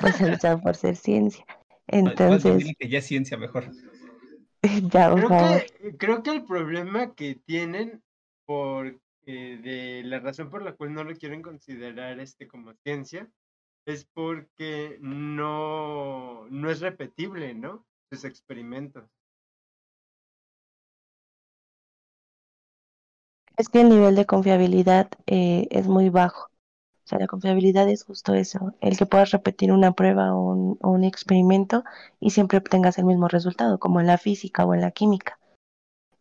pues 0.00 0.20
ha 0.20 0.26
luchado 0.28 0.60
por 0.60 0.76
ser 0.76 0.96
ciencia. 0.96 1.44
Más 1.88 2.02
bien 2.02 2.06
Entonces, 2.08 2.74
que 2.78 2.88
ya 2.88 2.98
es 2.98 3.06
ciencia 3.06 3.36
mejor. 3.36 3.70
ya, 4.92 5.14
Creo 5.14 5.28
que, 5.28 5.96
creo 5.96 6.22
que 6.22 6.30
el 6.30 6.44
problema 6.44 7.14
que 7.14 7.36
tienen 7.36 8.02
por 8.46 8.98
eh, 9.26 9.58
de 9.62 10.02
la 10.04 10.20
razón 10.20 10.50
por 10.50 10.62
la 10.62 10.74
cual 10.74 10.94
no 10.94 11.04
lo 11.04 11.14
quieren 11.14 11.42
considerar 11.42 12.20
este 12.20 12.46
como 12.46 12.74
ciencia 12.84 13.28
es 13.84 14.04
porque 14.04 14.98
no, 15.00 16.46
no 16.48 16.70
es 16.70 16.80
repetible, 16.80 17.54
¿no? 17.54 17.84
Sus 18.10 18.24
experimentos. 18.24 19.08
Es 23.56 23.68
que 23.68 23.80
el 23.80 23.88
nivel 23.88 24.14
de 24.14 24.26
confiabilidad 24.26 25.08
eh, 25.26 25.66
es 25.70 25.86
muy 25.86 26.10
bajo. 26.10 26.50
O 27.06 27.08
sea, 27.08 27.18
la 27.18 27.26
confiabilidad 27.26 27.88
es 27.88 28.04
justo 28.04 28.34
eso, 28.34 28.74
el 28.80 28.98
que 28.98 29.06
puedas 29.06 29.30
repetir 29.30 29.72
una 29.72 29.92
prueba 29.92 30.34
o 30.34 30.76
un, 30.80 31.04
experimento 31.04 31.84
y 32.18 32.30
siempre 32.30 32.58
obtengas 32.58 32.98
el 32.98 33.04
mismo 33.04 33.28
resultado, 33.28 33.78
como 33.78 34.00
en 34.00 34.08
la 34.08 34.18
física 34.18 34.64
o 34.66 34.74
en 34.74 34.80
la 34.80 34.90
química 34.90 35.38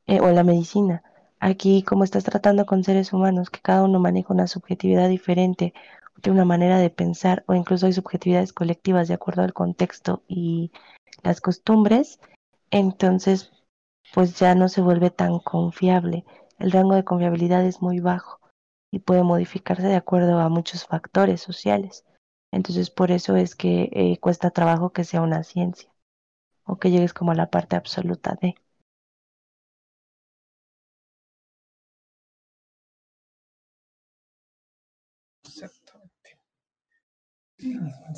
eh, 0.05 0.19
o 0.19 0.29
en 0.29 0.36
la 0.36 0.43
medicina. 0.43 1.03
Aquí, 1.39 1.81
como 1.83 2.03
estás 2.03 2.23
tratando 2.23 2.65
con 2.65 2.83
seres 2.83 3.13
humanos, 3.13 3.49
que 3.49 3.59
cada 3.61 3.83
uno 3.83 3.99
maneja 3.99 4.33
una 4.33 4.47
subjetividad 4.47 5.09
diferente, 5.09 5.73
tiene 6.21 6.38
una 6.38 6.45
manera 6.45 6.77
de 6.77 6.89
pensar, 6.89 7.43
o 7.47 7.55
incluso 7.55 7.88
hay 7.88 7.93
subjetividades 7.93 8.53
colectivas 8.53 9.07
de 9.07 9.15
acuerdo 9.15 9.41
al 9.41 9.53
contexto 9.53 10.23
y 10.27 10.71
las 11.23 11.41
costumbres, 11.41 12.19
entonces 12.71 13.51
pues 14.13 14.39
ya 14.39 14.55
no 14.55 14.69
se 14.69 14.81
vuelve 14.81 15.09
tan 15.09 15.39
confiable. 15.39 16.25
El 16.59 16.71
rango 16.71 16.95
de 16.95 17.05
confiabilidad 17.05 17.65
es 17.65 17.81
muy 17.81 17.99
bajo 18.01 18.41
y 18.91 18.99
puede 18.99 19.23
modificarse 19.23 19.87
de 19.87 19.95
acuerdo 19.95 20.39
a 20.39 20.49
muchos 20.49 20.85
factores 20.85 21.41
sociales. 21.41 22.05
Entonces 22.51 22.89
por 22.89 23.11
eso 23.11 23.35
es 23.37 23.55
que 23.55 23.89
eh, 23.93 24.17
cuesta 24.19 24.51
trabajo 24.51 24.91
que 24.91 25.03
sea 25.05 25.21
una 25.21 25.43
ciencia 25.43 25.89
o 26.65 26.77
que 26.79 26.91
llegues 26.91 27.13
como 27.13 27.31
a 27.31 27.35
la 27.35 27.49
parte 27.51 27.75
absoluta 27.77 28.37
de. 28.41 28.55
Exactamente. 35.45 36.37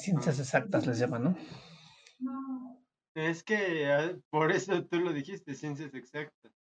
Ciencias 0.03 0.39
exactas 0.39 0.85
les 0.87 0.99
llaman, 0.99 1.23
¿no? 1.25 1.35
Es 3.15 3.43
que 3.43 3.91
ah, 3.91 4.15
por 4.29 4.51
eso 4.53 4.85
tú 4.85 4.99
lo 5.01 5.11
dijiste, 5.11 5.55
ciencias 5.55 5.93
exactas. 5.93 6.53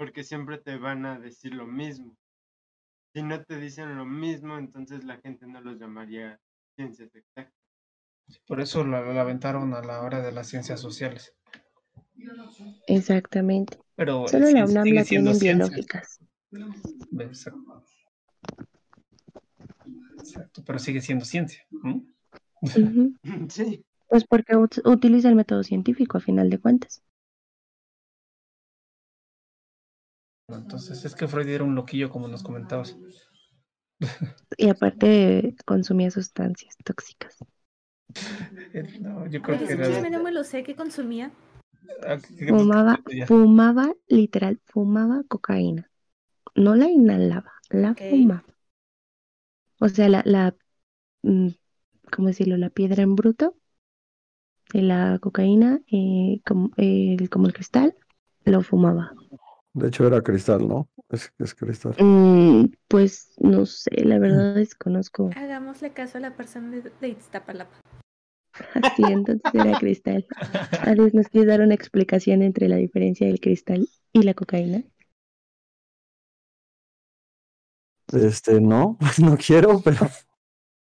Porque 0.00 0.24
siempre 0.24 0.56
te 0.56 0.78
van 0.78 1.04
a 1.04 1.18
decir 1.18 1.52
lo 1.54 1.66
mismo. 1.66 2.16
si 3.12 3.22
no 3.22 3.44
te 3.44 3.60
dicen 3.60 3.98
lo 3.98 4.06
mismo, 4.06 4.56
entonces 4.56 5.04
la 5.04 5.18
gente 5.18 5.46
no 5.46 5.60
los 5.60 5.78
llamaría 5.78 6.40
ciencias 6.74 7.14
exactas. 7.14 7.52
Por 8.46 8.62
eso 8.62 8.82
la, 8.82 9.02
la 9.02 9.20
aventaron 9.20 9.74
a 9.74 9.82
la 9.82 10.00
hora 10.00 10.22
de 10.22 10.32
las 10.32 10.48
ciencias 10.48 10.80
sociales. 10.80 11.34
Exactamente. 12.86 13.76
Pero 13.94 14.26
Solo 14.26 14.50
la 14.50 14.64
UNAM 14.64 14.88
la 14.88 15.04
tienen 15.04 15.34
ciencia. 15.34 15.52
biológicas. 15.52 16.18
Exacto. 17.18 17.84
Exacto, 20.18 20.62
pero 20.64 20.78
sigue 20.78 21.02
siendo 21.02 21.26
ciencia. 21.26 21.62
Sí, 23.50 23.84
Pues 24.08 24.24
porque 24.26 24.54
ut- 24.54 24.80
utiliza 24.90 25.28
el 25.28 25.34
método 25.34 25.62
científico 25.62 26.16
a 26.16 26.20
final 26.22 26.48
de 26.48 26.58
cuentas. 26.58 27.02
Entonces 30.70 31.04
es 31.04 31.16
que 31.16 31.26
Freud 31.26 31.48
era 31.48 31.64
un 31.64 31.74
loquillo, 31.74 32.10
como 32.10 32.28
nos 32.28 32.44
comentabas. 32.44 32.96
Y 34.56 34.68
aparte 34.68 35.56
consumía 35.66 36.12
sustancias 36.12 36.76
tóxicas. 36.84 37.36
Eh, 38.72 38.84
No, 39.00 39.26
yo 39.26 39.42
creo 39.42 39.58
que 39.58 39.64
ese 39.64 39.74
era. 39.74 39.88
chisme 39.88 40.10
no 40.10 40.22
me 40.22 40.30
lo 40.30 40.44
sé, 40.44 40.62
¿qué 40.62 40.76
consumía? 40.76 41.32
Ah, 42.06 42.18
¿qué- 42.18 42.46
qué- 42.46 42.52
Fumaba, 42.52 43.00
fumaba, 43.26 43.92
literal, 44.06 44.60
fumaba 44.66 45.24
cocaína. 45.26 45.90
No 46.54 46.76
la 46.76 46.88
inhalaba, 46.88 47.52
la 47.70 47.94
fumaba. 47.96 48.44
O 49.80 49.88
sea, 49.88 50.08
la, 50.08 50.22
la, 50.24 50.54
mm, 51.22 51.48
¿cómo 52.12 52.28
decirlo? 52.28 52.56
La 52.56 52.70
piedra 52.70 53.02
en 53.02 53.16
bruto 53.16 53.56
la 54.72 55.18
cocaína, 55.20 55.80
eh, 55.90 56.40
como, 56.46 56.70
el, 56.76 57.28
como 57.28 57.46
el 57.46 57.52
cristal, 57.52 57.96
lo 58.44 58.62
fumaba. 58.62 59.12
De 59.72 59.88
hecho 59.88 60.06
era 60.06 60.20
cristal, 60.20 60.66
¿no? 60.66 60.88
Es, 61.08 61.32
es 61.38 61.54
cristal. 61.54 61.94
Mm, 61.98 62.72
pues 62.88 63.34
no 63.38 63.66
sé, 63.66 64.04
la 64.04 64.18
verdad 64.18 64.54
desconozco. 64.54 65.30
Hagámosle 65.36 65.90
caso 65.92 66.18
a 66.18 66.20
la 66.20 66.34
persona 66.34 66.70
de, 66.70 66.90
de 67.00 67.08
Iztapalapa. 67.08 67.80
Sí, 68.96 69.04
entonces 69.04 69.42
era 69.54 69.78
cristal. 69.78 70.26
Adiós, 70.86 71.14
¿nos 71.14 71.28
quieres 71.28 71.48
dar 71.48 71.60
una 71.60 71.74
explicación 71.74 72.42
entre 72.42 72.68
la 72.68 72.76
diferencia 72.76 73.26
del 73.26 73.40
cristal 73.40 73.88
y 74.12 74.22
la 74.22 74.34
cocaína? 74.34 74.82
Este, 78.12 78.60
no, 78.60 78.98
no 79.18 79.36
quiero, 79.36 79.80
pero 79.80 80.08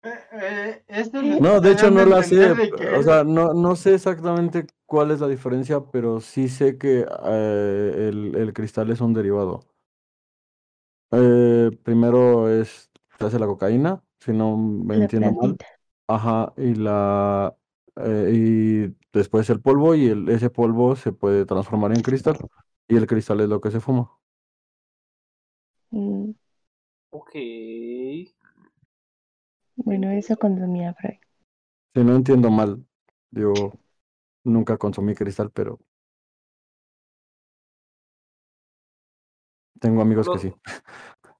Eh, 0.04 0.84
no, 1.38 1.60
de 1.60 1.72
hecho 1.72 1.90
no 1.90 2.04
la 2.06 2.22
sé. 2.22 2.52
que 2.52 2.74
O 2.92 3.02
sea, 3.02 3.24
no, 3.24 3.52
no 3.54 3.76
sé 3.76 3.94
exactamente 3.94 4.66
cuál 4.86 5.10
es 5.10 5.20
la 5.20 5.28
diferencia, 5.28 5.80
pero 5.90 6.20
sí 6.20 6.48
sé 6.48 6.78
que 6.78 7.06
eh, 7.24 8.08
el, 8.10 8.34
el 8.36 8.52
cristal 8.52 8.90
es 8.90 9.00
un 9.00 9.14
derivado. 9.14 9.60
Eh, 11.12 11.70
primero 11.84 12.48
es, 12.50 12.90
se 13.18 13.26
hace 13.26 13.38
la 13.38 13.46
cocaína, 13.46 14.02
si 14.20 14.32
no 14.32 14.56
me 14.56 14.96
La 14.96 15.02
entiendo 15.02 15.32
mal. 15.32 15.56
Ajá, 16.08 16.52
y 16.56 16.74
la 16.74 17.56
eh, 17.96 18.30
y 18.34 18.96
después 19.12 19.48
el 19.50 19.60
polvo 19.60 19.94
y 19.94 20.06
el, 20.08 20.28
ese 20.28 20.50
polvo 20.50 20.96
se 20.96 21.12
puede 21.12 21.46
transformar 21.46 21.92
en 21.92 22.02
cristal 22.02 22.36
y 22.88 22.96
el 22.96 23.06
cristal 23.06 23.40
es 23.40 23.48
lo 23.48 23.60
que 23.60 23.70
se 23.70 23.80
fuma. 23.80 24.10
Mm, 25.92 26.34
Ok. 27.12 27.34
Bueno, 29.76 30.10
eso 30.10 30.36
consumía 30.36 30.94
Freud. 30.94 31.18
Si 31.94 32.04
no 32.04 32.14
entiendo 32.14 32.50
mal, 32.50 32.84
yo 33.32 33.72
nunca 34.44 34.78
consumí 34.78 35.14
cristal, 35.14 35.50
pero 35.52 35.80
tengo 39.80 40.02
amigos 40.02 40.28
que 40.30 40.38
sí. 40.38 40.52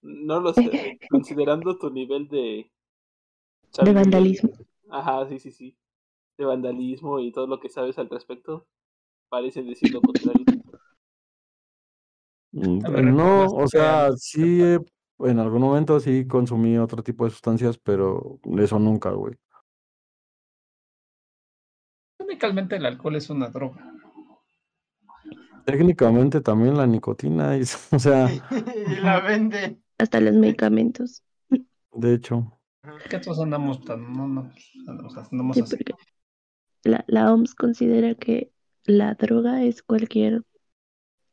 no 0.02 0.38
lo 0.40 0.54
sé. 0.54 1.00
Considerando 1.10 1.76
tu 1.78 1.90
nivel 1.90 2.28
de. 2.28 2.70
De 3.78 3.92
vandalismo. 3.92 4.50
Ajá, 4.90 5.28
sí, 5.28 5.38
sí, 5.38 5.52
sí. 5.52 5.76
De 6.38 6.44
vandalismo 6.46 7.20
y 7.20 7.32
todo 7.32 7.46
lo 7.46 7.60
que 7.60 7.68
sabes 7.70 7.98
al 7.98 8.10
respecto, 8.10 8.66
parece 9.30 9.62
decir 9.62 9.92
lo 9.92 10.02
contrario. 10.02 10.46
Mm, 12.52 13.14
No, 13.16 13.46
¿recuerdas 13.46 13.52
o 13.52 13.66
sea, 13.68 14.10
sí, 14.16 14.62
eh, 14.62 14.78
en 15.20 15.38
algún 15.38 15.60
momento 15.62 16.00
sí 16.00 16.26
consumí 16.26 16.76
otro 16.78 17.02
tipo 17.02 17.24
de 17.24 17.30
sustancias, 17.30 17.78
pero 17.78 18.38
eso 18.58 18.78
nunca, 18.78 19.10
güey. 19.10 19.34
Técnicamente 22.18 22.76
el 22.76 22.86
alcohol 22.86 23.16
es 23.16 23.30
una 23.30 23.48
droga. 23.48 23.90
Técnicamente 25.64 26.40
también 26.40 26.76
la 26.76 26.86
nicotina, 26.86 27.56
es- 27.56 27.88
o 27.92 27.98
sea, 27.98 28.28
y 28.86 28.96
la 29.00 29.20
venden. 29.20 29.82
Hasta 29.98 30.20
los 30.20 30.34
medicamentos. 30.34 31.22
de 31.92 32.14
hecho, 32.14 32.58
Que 33.08 33.18
todos 33.18 33.40
andamos 33.40 33.82
tan, 33.84 34.12
no, 34.12 34.26
no, 34.26 34.50
andamos, 34.88 35.16
andamos 35.32 35.56
Sí, 35.56 35.62
así. 35.62 35.76
porque 35.76 35.94
la, 36.82 37.04
la 37.06 37.32
OMS 37.32 37.54
considera 37.54 38.14
que 38.14 38.50
la 38.84 39.14
droga 39.14 39.62
es 39.62 39.82
cualquier, 39.82 40.42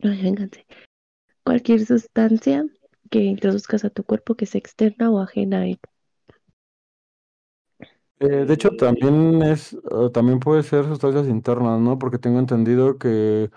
ay, 0.03 0.21
vénganse, 0.21 0.65
cualquier 1.43 1.85
sustancia 1.85 2.65
que 3.11 3.19
introduzcas 3.19 3.85
a 3.85 3.91
tu 3.91 4.03
cuerpo 4.03 4.35
que 4.35 4.47
sea 4.47 4.59
externa 4.59 5.11
o 5.11 5.19
ajena 5.19 5.59
a 5.61 5.67
él. 5.67 5.79
Eh, 8.19 8.45
de 8.45 8.53
hecho, 8.53 8.69
también 8.77 9.41
es, 9.41 9.75
también 10.13 10.39
puede 10.39 10.63
ser 10.63 10.85
sustancias 10.85 11.27
internas, 11.27 11.79
¿no? 11.79 11.97
Porque 11.97 12.19
tengo 12.19 12.39
entendido 12.39 12.97
que, 12.99 13.49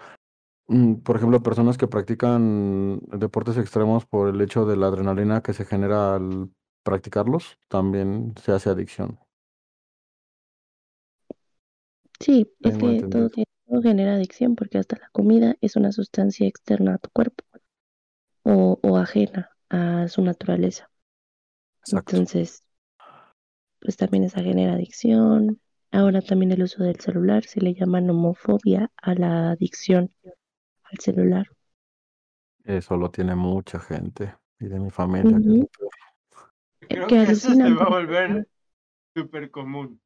mm, 0.68 0.96
por 0.96 1.16
ejemplo, 1.16 1.42
personas 1.42 1.78
que 1.78 1.88
practican 1.88 3.00
deportes 3.08 3.58
extremos 3.58 4.06
por 4.06 4.28
el 4.30 4.40
hecho 4.40 4.66
de 4.66 4.76
la 4.76 4.88
adrenalina 4.88 5.42
que 5.42 5.52
se 5.54 5.64
genera 5.66 6.16
al 6.16 6.50
practicarlos, 6.82 7.58
también 7.68 8.34
se 8.42 8.52
hace 8.52 8.70
adicción. 8.70 9.18
Sí, 12.20 12.50
es 12.62 12.74
Tengo 12.74 12.96
que 12.96 13.02
todo, 13.08 13.30
todo 13.66 13.82
genera 13.82 14.14
adicción 14.14 14.56
porque 14.56 14.78
hasta 14.78 14.96
la 14.96 15.10
comida 15.10 15.56
es 15.60 15.76
una 15.76 15.92
sustancia 15.92 16.46
externa 16.46 16.94
a 16.94 16.98
tu 16.98 17.10
cuerpo 17.10 17.44
o, 18.44 18.78
o 18.82 18.98
ajena 18.98 19.50
a 19.70 20.08
su 20.08 20.22
naturaleza. 20.22 20.90
Exacto. 21.80 22.16
Entonces, 22.16 22.62
pues 23.80 23.96
también 23.96 24.24
esa 24.24 24.42
genera 24.42 24.74
adicción. 24.74 25.60
Ahora 25.92 26.20
también 26.22 26.50
el 26.52 26.62
uso 26.62 26.82
del 26.82 26.98
celular 26.98 27.44
se 27.44 27.60
le 27.60 27.74
llama 27.74 28.00
nomofobia 28.00 28.90
a 28.96 29.14
la 29.14 29.50
adicción 29.52 30.10
al 30.84 30.98
celular. 31.00 31.46
Eso 32.64 32.96
lo 32.96 33.10
tiene 33.10 33.34
mucha 33.34 33.80
gente 33.80 34.34
y 34.58 34.66
de 34.66 34.78
mi 34.78 34.90
familia, 34.90 35.36
es. 35.38 35.68
Creo 36.88 37.06
que 37.06 37.22
que 37.24 37.32
eso 37.32 37.54
se 37.54 37.72
va 37.74 37.84
a 37.84 37.88
volver 37.88 38.48
súper 39.14 39.50
común. 39.50 40.00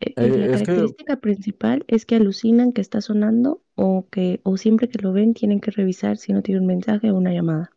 Eh, 0.00 0.12
Eh, 0.16 0.28
la 0.28 0.46
es 0.48 0.62
que- 0.62 0.62
característica 0.66 1.16
principal 1.16 1.84
es 1.88 2.04
que 2.06 2.16
alucinan 2.16 2.72
que 2.72 2.80
está 2.80 3.00
sonando 3.00 3.62
o 3.76 4.06
que 4.10 4.40
o 4.44 4.56
siempre 4.56 4.88
que 4.88 4.98
lo 4.98 5.12
ven 5.12 5.34
tienen 5.34 5.60
que 5.60 5.70
revisar 5.70 6.16
si 6.16 6.32
no 6.32 6.42
tiene 6.42 6.60
un 6.60 6.66
mensaje 6.66 7.10
o 7.10 7.16
una 7.16 7.32
llamada. 7.32 7.70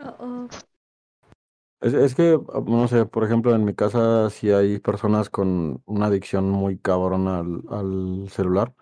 Oh, 0.00 0.14
oh. 0.20 0.48
Es, 1.80 1.94
es 1.94 2.14
que, 2.14 2.38
no 2.66 2.88
sé, 2.88 3.06
por 3.06 3.24
ejemplo, 3.24 3.54
en 3.54 3.64
mi 3.64 3.74
casa 3.74 4.30
sí 4.30 4.50
hay 4.50 4.80
personas 4.80 5.30
con 5.30 5.82
una 5.86 6.06
adicción 6.06 6.50
muy 6.50 6.78
cabrona 6.78 7.38
al, 7.40 7.62
al 7.70 8.28
celular. 8.30 8.74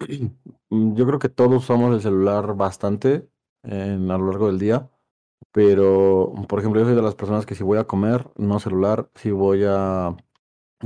Yo 0.70 1.06
creo 1.06 1.18
que 1.18 1.28
todos 1.28 1.64
usamos 1.64 1.94
el 1.94 2.02
celular 2.02 2.54
bastante 2.56 3.28
en, 3.62 4.10
a 4.10 4.18
lo 4.18 4.28
largo 4.28 4.48
del 4.48 4.58
día, 4.58 4.90
pero, 5.52 6.32
por 6.48 6.60
ejemplo, 6.60 6.80
yo 6.80 6.86
soy 6.86 6.96
de 6.96 7.02
las 7.02 7.14
personas 7.16 7.46
que 7.46 7.54
si 7.54 7.64
voy 7.64 7.78
a 7.78 7.84
comer, 7.86 8.28
no 8.36 8.60
celular, 8.60 9.10
si 9.16 9.30
voy 9.32 9.64
a 9.66 10.16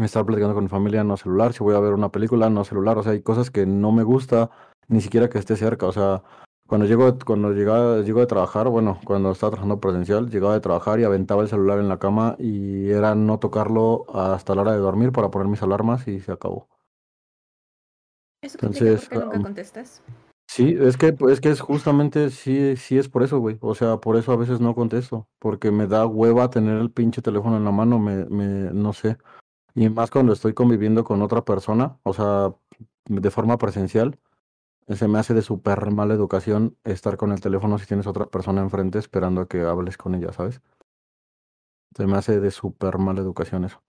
estar 0.04 0.24
platicando 0.24 0.54
con 0.54 0.64
mi 0.64 0.68
familia, 0.68 1.04
no 1.04 1.16
celular, 1.16 1.52
si 1.52 1.64
voy 1.64 1.74
a 1.74 1.80
ver 1.80 1.94
una 1.94 2.10
película, 2.10 2.50
no 2.50 2.64
celular, 2.64 2.98
o 2.98 3.02
sea, 3.02 3.12
hay 3.12 3.22
cosas 3.22 3.50
que 3.50 3.66
no 3.66 3.92
me 3.92 4.02
gusta 4.02 4.50
ni 4.88 5.00
siquiera 5.00 5.28
que 5.28 5.38
esté 5.38 5.56
cerca, 5.56 5.86
o 5.86 5.92
sea, 5.92 6.22
cuando 6.66 6.86
llego, 6.86 7.16
cuando 7.24 7.52
llegaba, 7.52 8.00
llego 8.00 8.20
de 8.20 8.26
trabajar, 8.26 8.68
bueno, 8.68 8.98
cuando 9.04 9.30
estaba 9.30 9.52
trabajando 9.52 9.80
presencial, 9.80 10.28
llegaba 10.28 10.54
de 10.54 10.60
trabajar 10.60 10.98
y 10.98 11.04
aventaba 11.04 11.42
el 11.42 11.48
celular 11.48 11.78
en 11.78 11.88
la 11.88 11.98
cama 11.98 12.34
y 12.38 12.90
era 12.90 13.14
no 13.14 13.38
tocarlo 13.38 14.04
hasta 14.12 14.54
la 14.54 14.62
hora 14.62 14.72
de 14.72 14.78
dormir 14.78 15.12
para 15.12 15.30
poner 15.30 15.46
mis 15.46 15.62
alarmas 15.62 16.08
y 16.08 16.20
se 16.20 16.32
acabó. 16.32 16.68
Eso 18.42 18.58
Entonces, 18.60 19.08
qué 19.08 19.18
nunca 19.18 19.36
um, 19.36 19.42
contestas. 19.44 20.02
Sí, 20.48 20.76
es 20.78 20.96
que, 20.96 21.14
es 21.28 21.40
que 21.40 21.50
es 21.50 21.60
justamente, 21.60 22.30
sí, 22.30 22.76
sí 22.76 22.98
es 22.98 23.08
por 23.08 23.22
eso, 23.22 23.38
güey. 23.38 23.58
O 23.60 23.74
sea, 23.74 23.98
por 23.98 24.16
eso 24.16 24.32
a 24.32 24.36
veces 24.36 24.60
no 24.60 24.74
contesto, 24.74 25.28
porque 25.38 25.70
me 25.70 25.86
da 25.86 26.06
hueva 26.06 26.50
tener 26.50 26.78
el 26.78 26.90
pinche 26.90 27.22
teléfono 27.22 27.56
en 27.56 27.64
la 27.64 27.72
mano, 27.72 27.98
me, 27.98 28.24
me, 28.26 28.72
no 28.72 28.92
sé. 28.92 29.18
Y 29.76 29.90
más 29.90 30.10
cuando 30.10 30.32
estoy 30.32 30.54
conviviendo 30.54 31.04
con 31.04 31.20
otra 31.20 31.44
persona, 31.44 31.98
o 32.02 32.14
sea, 32.14 32.54
de 33.04 33.30
forma 33.30 33.58
presencial, 33.58 34.18
se 34.88 35.06
me 35.06 35.18
hace 35.18 35.34
de 35.34 35.42
súper 35.42 35.90
mala 35.90 36.14
educación 36.14 36.78
estar 36.82 37.18
con 37.18 37.30
el 37.30 37.42
teléfono 37.42 37.78
si 37.78 37.86
tienes 37.86 38.06
otra 38.06 38.24
persona 38.24 38.62
enfrente 38.62 38.98
esperando 38.98 39.42
a 39.42 39.48
que 39.48 39.60
hables 39.60 39.98
con 39.98 40.14
ella, 40.14 40.32
¿sabes? 40.32 40.62
Se 41.94 42.06
me 42.06 42.16
hace 42.16 42.40
de 42.40 42.50
súper 42.50 42.96
mala 42.96 43.20
educación 43.20 43.64
eso. 43.64 43.82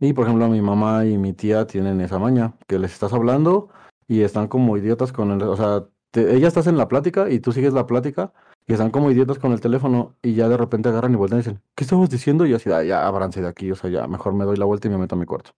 Y 0.00 0.12
por 0.12 0.24
ejemplo, 0.26 0.48
mi 0.48 0.60
mamá 0.60 1.06
y 1.06 1.16
mi 1.16 1.32
tía 1.32 1.68
tienen 1.68 2.00
esa 2.00 2.18
maña, 2.18 2.54
que 2.66 2.80
les 2.80 2.92
estás 2.92 3.12
hablando 3.12 3.68
y 4.08 4.22
están 4.22 4.48
como 4.48 4.76
idiotas 4.76 5.12
con 5.12 5.30
el, 5.30 5.42
o 5.42 5.56
sea, 5.56 5.86
te- 6.10 6.34
ella 6.34 6.48
estás 6.48 6.66
en 6.66 6.76
la 6.78 6.88
plática 6.88 7.30
y 7.30 7.38
tú 7.38 7.52
sigues 7.52 7.74
la 7.74 7.86
plática 7.86 8.32
Y 8.70 8.72
están 8.72 8.92
como 8.92 9.10
idiotas 9.10 9.40
con 9.40 9.50
el 9.50 9.60
teléfono 9.60 10.14
y 10.22 10.34
ya 10.34 10.48
de 10.48 10.56
repente 10.56 10.88
agarran 10.88 11.12
y 11.12 11.16
vuelven 11.16 11.38
y 11.38 11.42
dicen, 11.42 11.60
¿qué 11.74 11.82
estabas 11.82 12.08
diciendo? 12.08 12.46
Y 12.46 12.54
así, 12.54 12.70
"Ah, 12.70 12.84
ya, 12.84 13.04
abranse 13.04 13.40
de 13.42 13.48
aquí, 13.48 13.68
o 13.72 13.74
sea, 13.74 13.90
ya, 13.90 14.06
mejor 14.06 14.32
me 14.32 14.44
doy 14.44 14.56
la 14.58 14.64
vuelta 14.64 14.86
y 14.86 14.92
me 14.92 14.96
meto 14.98 15.16
a 15.16 15.18
mi 15.18 15.26
cuarto. 15.26 15.50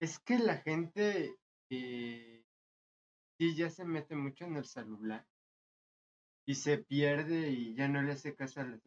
Es 0.00 0.18
que 0.18 0.40
la 0.40 0.56
gente 0.56 1.36
eh, 1.70 2.42
sí 3.38 3.54
ya 3.54 3.70
se 3.70 3.84
mete 3.84 4.16
mucho 4.16 4.44
en 4.44 4.56
el 4.56 4.64
celular 4.64 5.24
y 6.48 6.54
se 6.56 6.78
pierde 6.78 7.50
y 7.50 7.76
ya 7.76 7.86
no 7.86 8.02
le 8.02 8.10
hace 8.12 8.34
caso 8.34 8.60
a 8.60 8.64
las. 8.64 8.80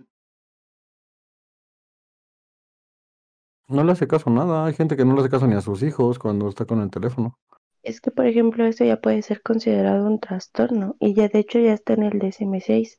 No 3.72 3.84
le 3.84 3.92
hace 3.94 4.08
caso 4.08 4.30
a 4.30 4.34
nada, 4.34 4.66
hay 4.66 4.74
gente 4.74 4.98
que 4.98 5.06
no 5.06 5.14
le 5.14 5.22
hace 5.22 5.30
caso 5.30 5.48
ni 5.48 5.56
a 5.56 5.62
sus 5.62 5.82
hijos 5.84 6.20
cuando 6.20 6.50
está 6.50 6.66
con 6.66 6.82
el 6.82 6.90
teléfono. 6.90 7.38
Es 7.84 8.02
que, 8.02 8.12
por 8.12 8.28
ejemplo, 8.28 8.66
esto 8.66 8.84
ya 8.84 9.02
puede 9.02 9.22
ser 9.22 9.42
considerado 9.42 10.06
un 10.06 10.20
trastorno 10.20 10.96
y 11.00 11.14
ya 11.14 11.28
de 11.28 11.40
hecho 11.40 11.60
ya 11.60 11.74
está 11.74 11.94
en 11.94 12.04
el 12.04 12.20
DSM-6 12.20 12.98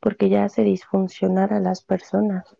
porque 0.00 0.28
ya 0.28 0.44
hace 0.44 0.62
disfuncionar 0.62 1.52
a 1.52 1.60
las 1.60 1.82
personas. 1.82 2.56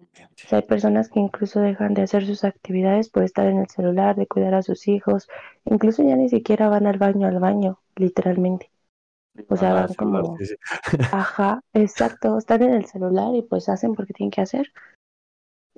O 0.00 0.48
sea, 0.48 0.58
hay 0.58 0.66
personas 0.66 1.08
que 1.08 1.20
incluso 1.20 1.60
dejan 1.60 1.94
de 1.94 2.02
hacer 2.02 2.26
sus 2.26 2.44
actividades 2.44 3.08
por 3.08 3.22
estar 3.22 3.46
en 3.46 3.58
el 3.58 3.68
celular, 3.68 4.16
de 4.16 4.26
cuidar 4.26 4.54
a 4.54 4.62
sus 4.62 4.86
hijos, 4.88 5.28
incluso 5.64 6.02
ya 6.02 6.16
ni 6.16 6.28
siquiera 6.28 6.68
van 6.68 6.86
al 6.86 6.98
baño 6.98 7.26
al 7.26 7.38
baño, 7.38 7.80
literalmente. 7.96 8.70
O 9.48 9.56
sea, 9.56 9.72
van 9.72 9.94
como, 9.94 10.36
ajá, 11.10 11.60
exacto, 11.72 12.36
están 12.36 12.62
en 12.62 12.74
el 12.74 12.84
celular 12.84 13.34
y 13.34 13.42
pues 13.42 13.68
hacen 13.68 13.94
porque 13.94 14.12
tienen 14.12 14.30
que 14.30 14.42
hacer. 14.42 14.72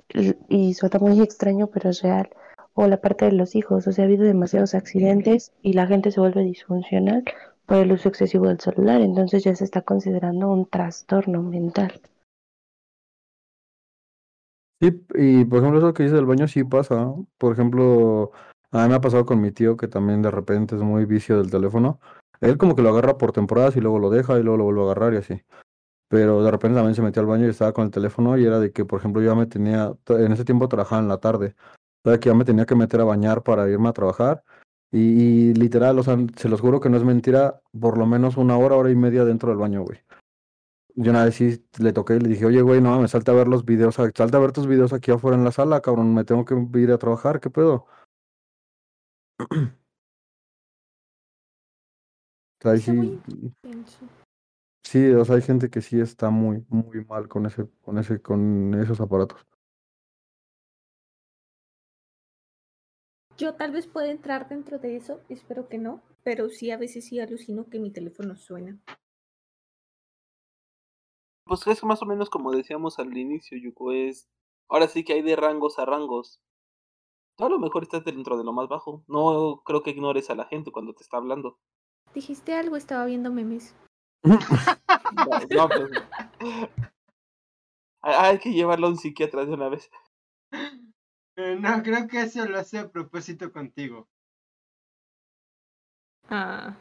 Y 0.09 0.73
suena 0.75 0.99
muy 0.99 1.19
extraño, 1.21 1.67
pero 1.67 1.89
es 1.89 2.01
real. 2.01 2.29
O 2.73 2.87
la 2.87 3.01
parte 3.01 3.25
de 3.25 3.31
los 3.31 3.55
hijos, 3.55 3.87
o 3.87 3.91
sea, 3.91 4.03
ha 4.03 4.07
habido 4.07 4.23
demasiados 4.23 4.75
accidentes 4.75 5.53
y 5.61 5.73
la 5.73 5.87
gente 5.87 6.11
se 6.11 6.19
vuelve 6.19 6.43
disfuncional 6.43 7.23
por 7.65 7.77
el 7.77 7.91
uso 7.91 8.09
excesivo 8.09 8.47
del 8.47 8.59
celular, 8.59 9.01
entonces 9.01 9.43
ya 9.43 9.55
se 9.55 9.63
está 9.63 9.81
considerando 9.81 10.51
un 10.51 10.67
trastorno 10.67 11.41
mental. 11.41 11.99
Sí, 14.81 15.05
y 15.15 15.45
por 15.45 15.59
ejemplo, 15.59 15.79
eso 15.79 15.93
que 15.93 16.03
dice 16.03 16.15
del 16.15 16.25
baño 16.25 16.47
sí 16.47 16.63
pasa. 16.63 17.13
Por 17.37 17.53
ejemplo, 17.53 18.31
a 18.71 18.83
mí 18.83 18.89
me 18.89 18.95
ha 18.95 19.01
pasado 19.01 19.25
con 19.25 19.41
mi 19.41 19.51
tío 19.51 19.77
que 19.77 19.87
también 19.87 20.21
de 20.21 20.31
repente 20.31 20.75
es 20.75 20.81
muy 20.81 21.05
vicio 21.05 21.37
del 21.37 21.49
teléfono. 21.49 21.99
Él 22.41 22.57
como 22.57 22.75
que 22.75 22.81
lo 22.81 22.89
agarra 22.89 23.17
por 23.17 23.31
temporadas 23.31 23.77
y 23.77 23.81
luego 23.81 23.99
lo 23.99 24.09
deja 24.09 24.37
y 24.37 24.43
luego 24.43 24.57
lo 24.57 24.63
vuelve 24.65 24.81
a 24.81 24.83
agarrar 24.85 25.13
y 25.13 25.17
así. 25.17 25.41
Pero 26.07 26.43
de 26.43 26.51
repente 26.51 26.75
también 26.75 26.95
se 26.95 27.01
metió 27.01 27.21
al 27.21 27.27
baño 27.27 27.47
y 27.47 27.49
estaba 27.49 27.73
con 27.73 27.85
el 27.85 27.91
teléfono 27.91 28.37
y 28.37 28.45
era 28.45 28.59
de 28.59 28.71
que, 28.71 28.85
por 28.85 28.99
ejemplo, 28.99 29.21
yo 29.21 29.29
ya 29.31 29.35
me 29.35 29.47
tenía, 29.47 29.93
en 30.07 30.31
ese 30.31 30.45
tiempo 30.45 30.67
trabajaba 30.67 31.01
en 31.01 31.07
la 31.07 31.17
tarde, 31.17 31.55
o 32.03 32.09
sea, 32.09 32.19
que 32.19 32.29
ya 32.29 32.35
me 32.35 32.45
tenía 32.45 32.65
que 32.65 32.75
meter 32.75 33.01
a 33.01 33.05
bañar 33.05 33.41
para 33.43 33.69
irme 33.69 33.89
a 33.89 33.93
trabajar. 33.93 34.43
Y, 34.91 34.99
y 35.49 35.53
literal, 35.55 35.97
o 35.99 36.03
sea, 36.03 36.15
se 36.37 36.47
los 36.47 36.61
juro 36.61 36.79
que 36.79 36.89
no 36.89 36.97
es 36.97 37.03
mentira, 37.03 37.59
por 37.79 37.97
lo 37.97 38.05
menos 38.05 38.37
una 38.37 38.55
hora, 38.57 38.75
hora 38.75 38.91
y 38.91 38.95
media 38.95 39.25
dentro 39.25 39.49
del 39.49 39.57
baño, 39.57 39.81
güey. 39.83 39.99
Yo 40.95 41.11
una 41.11 41.25
vez 41.25 41.35
sí 41.35 41.61
le 41.79 41.91
toqué 41.91 42.15
y 42.15 42.19
le 42.19 42.29
dije, 42.29 42.45
oye, 42.45 42.61
güey, 42.61 42.79
no 42.81 42.91
mames, 42.91 43.11
salte 43.11 43.31
a 43.31 43.33
ver 43.33 43.47
los 43.49 43.65
videos, 43.65 43.99
a- 43.99 44.11
salte 44.15 44.37
a 44.37 44.39
ver 44.39 44.53
tus 44.53 44.67
videos 44.67 44.93
aquí 44.93 45.11
afuera 45.11 45.35
en 45.35 45.43
la 45.43 45.51
sala, 45.51 45.81
cabrón, 45.81 46.13
me 46.13 46.23
tengo 46.23 46.45
que 46.45 46.55
ir 46.79 46.91
a 46.91 46.97
trabajar, 46.97 47.39
¿qué 47.41 47.49
pedo? 47.49 47.87
O 52.59 52.67
sea, 52.69 52.77
sí. 52.77 53.19
Sí, 54.85 55.11
o 55.11 55.25
sea, 55.25 55.35
hay 55.35 55.41
gente 55.41 55.69
que 55.69 55.81
sí 55.81 55.99
está 55.99 56.29
muy, 56.29 56.65
muy 56.69 57.03
mal 57.05 57.27
con 57.27 57.45
ese, 57.45 57.67
con 57.81 57.97
ese, 57.97 58.21
con 58.21 58.73
esos 58.75 59.01
aparatos. 59.01 59.45
Yo 63.37 63.55
tal 63.55 63.71
vez 63.71 63.87
pueda 63.87 64.09
entrar 64.11 64.47
dentro 64.47 64.79
de 64.79 64.95
eso, 64.95 65.19
espero 65.27 65.67
que 65.67 65.77
no, 65.77 66.01
pero 66.23 66.49
sí 66.49 66.71
a 66.71 66.77
veces 66.77 67.05
sí 67.05 67.19
alucino 67.19 67.69
que 67.69 67.79
mi 67.79 67.91
teléfono 67.91 68.35
suena. 68.37 68.79
Pues 71.45 71.67
es 71.67 71.83
más 71.83 72.01
o 72.01 72.05
menos 72.05 72.29
como 72.29 72.51
decíamos 72.51 72.97
al 72.97 73.15
inicio, 73.17 73.57
Yuko, 73.57 73.91
es... 73.91 74.29
Ahora 74.69 74.87
sí 74.87 75.03
que 75.03 75.13
hay 75.13 75.21
de 75.21 75.35
rangos 75.35 75.77
a 75.77 75.85
rangos. 75.85 76.39
Tú 77.37 77.45
a 77.45 77.49
lo 77.49 77.59
mejor 77.59 77.83
estás 77.83 78.03
dentro 78.05 78.37
de 78.37 78.43
lo 78.43 78.53
más 78.53 78.67
bajo. 78.67 79.03
No 79.07 79.61
creo 79.65 79.83
que 79.83 79.91
ignores 79.91 80.29
a 80.29 80.35
la 80.35 80.45
gente 80.45 80.71
cuando 80.71 80.95
te 80.95 81.03
está 81.03 81.17
hablando. 81.17 81.59
Dijiste 82.15 82.55
algo, 82.55 82.77
estaba 82.77 83.05
viendo 83.05 83.31
memes. 83.31 83.75
No, 84.25 85.39
no, 85.49 85.69
pues... 85.69 85.89
Hay 88.01 88.13
hay 88.13 88.39
que 88.39 88.51
llevarlo 88.53 88.87
a 88.87 88.89
un 88.91 88.97
psiquiatra 88.97 89.45
de 89.45 89.53
una 89.53 89.69
vez. 89.69 89.89
Eh, 91.37 91.57
no, 91.59 91.83
creo 91.83 92.07
que 92.07 92.21
eso 92.21 92.45
lo 92.45 92.57
hace 92.59 92.79
a 92.79 92.89
propósito 92.89 93.51
contigo. 93.51 94.07
Ah, 96.29 96.75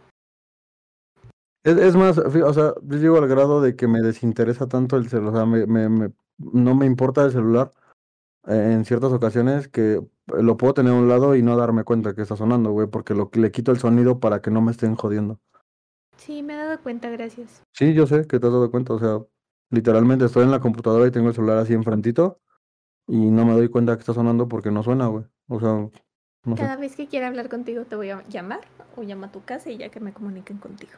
Es, 1.65 1.77
es 1.77 1.97
más, 1.97 2.19
o 2.19 2.53
sea, 2.55 2.75
yo 2.83 2.99
llego 2.99 3.17
al 3.19 3.27
grado 3.29 3.61
de 3.61 3.75
que 3.75 3.89
me 3.89 4.01
desinteresa 4.01 4.69
tanto 4.69 4.97
el 4.97 5.09
celular, 5.09 5.33
o 5.33 5.37
sea, 5.37 5.47
me, 5.47 5.67
me, 5.67 5.89
me- 5.89 6.13
no 6.39 6.75
me 6.75 6.85
importa 6.87 7.25
el 7.25 7.33
celular 7.33 7.71
eh, 8.47 8.73
en 8.75 8.85
ciertas 8.85 9.13
ocasiones 9.13 9.69
que 9.69 10.01
lo 10.27 10.57
puedo 10.57 10.75
tener 10.75 10.93
a 10.93 10.97
un 10.97 11.09
lado 11.09 11.37
y 11.37 11.43
no 11.43 11.57
darme 11.57 11.85
cuenta 11.85 12.15
que 12.15 12.23
está 12.23 12.37
sonando, 12.37 12.71
güey, 12.73 12.89
porque 12.89 13.15
lo, 13.15 13.31
le 13.33 13.51
quito 13.51 13.73
el 13.73 13.79
sonido 13.79 14.21
para 14.21 14.41
que 14.43 14.51
no 14.51 14.61
me 14.61 14.73
estén 14.73 14.95
jodiendo. 14.95 15.41
Sí, 16.25 16.43
me 16.43 16.55
he 16.55 16.57
dado 16.57 16.81
cuenta, 16.83 17.11
gracias. 17.11 17.63
Sí, 17.73 17.93
yo 17.95 18.07
sé 18.07 18.27
que 18.27 18.41
te 18.41 18.47
has 18.47 18.53
dado 18.53 18.71
cuenta, 18.71 18.95
o 18.95 18.99
sea, 18.99 19.19
literalmente 19.71 20.25
estoy 20.25 20.45
en 20.45 20.51
la 20.51 20.61
computadora 20.61 21.07
y 21.07 21.11
tengo 21.11 21.29
el 21.29 21.35
celular 21.35 21.59
así 21.59 21.75
enfrentito 21.75 22.41
y 23.07 23.31
no 23.31 23.45
me 23.45 23.53
doy 23.53 23.69
cuenta 23.69 23.95
que 23.95 24.01
está 24.01 24.15
sonando 24.15 24.49
porque 24.49 24.71
no 24.71 24.83
suena, 24.83 25.07
güey. 25.09 25.25
O 25.49 25.61
sea, 25.61 25.91
no 26.45 26.57
sé. 26.57 26.63
Cada 26.63 26.77
vez 26.77 26.97
que 26.97 27.07
quiera 27.07 27.29
hablar 27.29 27.49
contigo 27.49 27.85
te 27.85 27.97
voy 27.97 28.11
a 28.11 28.27
llamar 28.29 28.61
o 28.97 29.03
llamo 29.03 29.27
a 29.27 29.33
tu 29.33 29.43
casa 29.45 29.71
y 29.71 29.77
ya 29.77 29.91
que 29.91 30.01
me 30.01 30.13
comuniquen 30.13 30.59
contigo. 30.59 30.93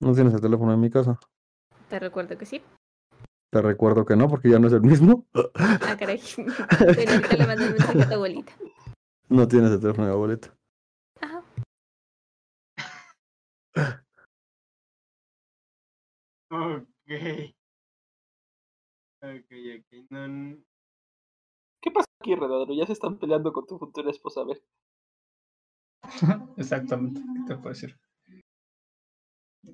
No 0.00 0.14
tienes 0.14 0.34
el 0.34 0.40
teléfono 0.40 0.72
en 0.72 0.80
mi 0.80 0.90
casa. 0.90 1.18
Te 1.88 1.98
recuerdo 1.98 2.36
que 2.36 2.44
sí. 2.44 2.62
Te 3.50 3.62
recuerdo 3.62 4.04
que 4.04 4.14
no, 4.14 4.28
porque 4.28 4.50
ya 4.50 4.58
no 4.58 4.66
es 4.66 4.74
el 4.74 4.82
mismo. 4.82 5.26
Ah, 5.54 5.96
caray. 5.98 6.20
bueno, 6.36 7.12
ahorita 7.12 7.36
le 7.36 7.46
mando 7.46 7.64
un 7.64 7.72
mensaje 7.72 8.02
a 8.02 8.08
tu 8.08 8.14
abuelita. 8.14 8.52
No 9.30 9.46
tienes 9.46 9.70
el 9.72 9.80
teléfono 9.80 10.06
de 10.06 10.14
abuelita. 10.14 10.57
Ok. 16.50 17.54
Ok, 19.20 19.50
ok. 19.78 20.10
No, 20.10 20.56
¿Qué 21.80 21.90
pasa 21.90 22.06
aquí, 22.20 22.34
Redadero? 22.34 22.72
Ya 22.74 22.86
se 22.86 22.92
están 22.92 23.18
peleando 23.18 23.52
con 23.52 23.66
tu 23.66 23.78
futura 23.78 24.10
esposa, 24.10 24.40
a 24.40 24.44
ver. 24.44 24.62
Exactamente, 26.56 27.20
¿qué 27.20 27.42
te 27.46 27.54
puedo 27.56 27.68
decir? 27.70 27.96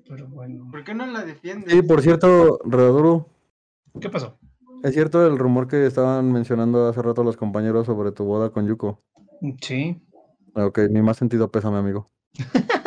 Pero 0.07 0.27
bueno. 0.27 0.69
¿Por 0.71 0.83
qué 0.83 0.93
no 0.93 1.05
la 1.05 1.23
defiendes? 1.23 1.71
Sí, 1.71 1.81
por 1.81 2.01
cierto, 2.01 2.59
Redaduro, 2.65 3.29
¿Qué 4.01 4.09
pasó? 4.09 4.37
¿es 4.83 4.93
cierto 4.93 5.25
el 5.25 5.37
rumor 5.37 5.67
que 5.67 5.85
estaban 5.85 6.31
mencionando 6.31 6.87
hace 6.87 7.01
rato 7.01 7.23
los 7.23 7.37
compañeros 7.37 7.85
sobre 7.85 8.11
tu 8.11 8.25
boda 8.25 8.49
con 8.49 8.67
Yuko? 8.67 9.01
Sí. 9.61 10.01
Ok, 10.53 10.79
mi 10.89 11.01
más 11.01 11.17
sentido 11.17 11.51
pésame, 11.51 11.77
amigo. 11.77 12.09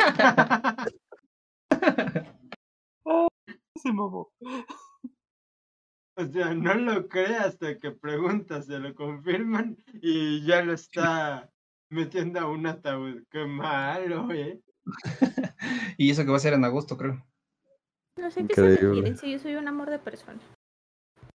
Se 3.81 3.91
mamó. 3.91 4.31
O 6.15 6.25
sea, 6.25 6.53
no 6.53 6.73
lo 6.73 7.07
cree 7.07 7.37
hasta 7.37 7.77
que 7.77 7.91
preguntas, 7.91 8.65
se 8.65 8.77
lo 8.77 8.93
confirman 8.93 9.77
y 10.01 10.45
ya 10.45 10.61
lo 10.61 10.73
está 10.73 11.49
metiendo 11.89 12.41
a 12.41 12.47
un 12.47 12.67
ataúd. 12.67 13.23
Qué 13.29 13.45
malo, 13.45 14.29
¿eh? 14.31 14.61
y 15.97 16.09
eso 16.09 16.25
que 16.25 16.31
va 16.31 16.37
a 16.37 16.41
ser 16.41 16.53
en 16.53 16.65
agosto, 16.65 16.97
creo. 16.97 17.25
No 18.17 18.29
sé 18.31 18.45
qué 18.45 18.53
se 18.53 18.75
refieren, 18.75 19.17
si 19.17 19.31
yo 19.31 19.39
soy 19.39 19.55
un 19.55 19.69
amor 19.69 19.89
de 19.89 19.99
persona. 19.99 20.41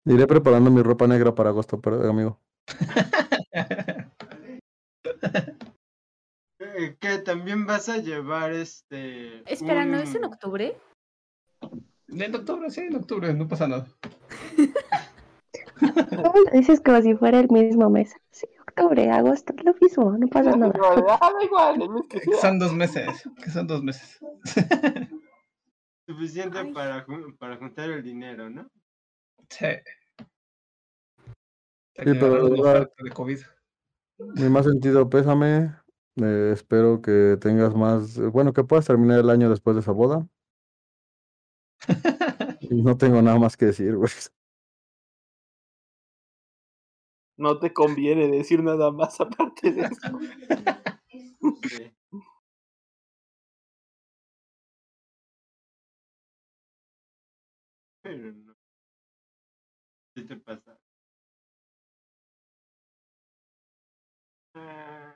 Iré 0.07 0.27
preparando 0.27 0.71
mi 0.71 0.83
ropa 0.83 1.07
negra 1.07 1.35
para 1.35 1.51
agosto, 1.51 1.81
pero, 1.81 2.09
amigo. 2.09 2.41
Eh, 6.61 6.97
Que 7.01 7.19
también 7.19 7.67
vas 7.67 7.89
a 7.89 7.99
llevar 7.99 8.53
este. 8.53 9.43
Espera, 9.51 9.85
¿no 9.85 9.99
es 9.99 10.15
en 10.15 10.25
octubre? 10.25 10.77
En 12.13 12.35
octubre, 12.35 12.71
sí, 12.71 12.81
en 12.81 12.97
octubre, 12.97 13.33
no 13.35 13.47
pasa 13.47 13.69
nada. 13.69 13.87
¿Cómo 15.79 16.35
lo 16.45 16.51
dices 16.53 16.81
como 16.81 17.01
si 17.01 17.15
fuera 17.15 17.41
el 17.41 17.49
mismo 17.51 17.89
mes? 17.89 18.15
Sí, 18.31 18.47
octubre, 18.61 19.11
agosto, 19.11 19.55
lo 19.65 19.75
mismo, 19.81 20.17
no 20.19 20.27
pasa 20.29 20.57
nada. 20.57 20.73
Ah, 21.21 21.33
igual, 21.43 21.79
que 22.09 22.21
son 22.41 22.59
dos 22.59 22.73
meses, 22.75 23.29
que 23.43 23.51
son 23.51 23.67
dos 23.67 23.83
meses. 23.83 24.19
Suficiente 26.07 26.59
Ay. 26.59 26.73
para, 26.73 27.07
para 27.39 27.57
juntar 27.57 27.91
el 27.91 28.03
dinero, 28.03 28.51
¿no? 28.51 28.69
Sí. 29.49 29.67
Sí, 31.97 32.05
pero 32.05 32.49
de 32.49 33.11
COVID. 33.15 33.39
Mi 34.37 34.49
más 34.49 34.67
sentido 34.67 35.09
pésame. 35.09 35.75
eh, 36.17 36.51
espero 36.53 37.01
que 37.01 37.39
tengas 37.41 37.75
más, 37.75 38.19
bueno, 38.19 38.53
que 38.53 38.65
puedas 38.65 38.87
terminar 38.87 39.21
el 39.21 39.31
año 39.31 39.49
después 39.49 39.77
de 39.77 39.81
esa 39.81 39.93
boda. 39.93 40.27
No 42.71 42.97
tengo 42.97 43.23
nada 43.23 43.39
más 43.39 43.57
que 43.57 43.67
decir, 43.67 43.97
güey. 43.97 44.11
No 47.39 47.59
te 47.59 47.73
conviene 47.73 48.29
decir 48.29 48.63
nada 48.63 48.91
más 48.91 49.21
aparte 49.21 49.73
de 49.73 49.83
eso. 49.83 50.19
Sí. 51.63 51.93
Pero 58.05 58.33
no. 58.33 58.55
¿Qué 60.17 60.23
te 60.23 60.37
pasa? 60.37 60.77
Ah. 64.55 65.10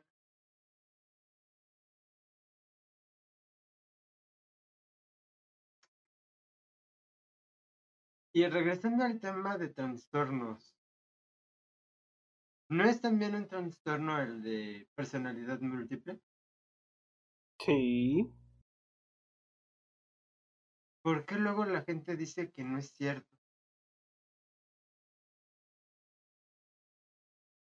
Y 8.35 8.47
regresando 8.49 9.03
al 9.05 9.19
tema 9.19 9.57
de 9.57 9.69
trastornos, 9.69 10.77
¿no 12.69 12.85
es 12.85 13.01
también 13.01 13.35
un 13.35 13.49
trastorno 13.49 14.21
el 14.21 14.43
de 14.43 14.87
personalidad 14.95 15.61
múltiple? 15.63 16.21
Sí. 17.65 18.31
¿Por 21.05 21.25
qué 21.25 21.37
luego 21.37 21.65
la 21.67 21.83
gente 21.85 22.17
dice 22.17 22.51
que 22.51 22.65
no 22.65 22.79
es 22.79 22.91
cierto? 22.91 23.39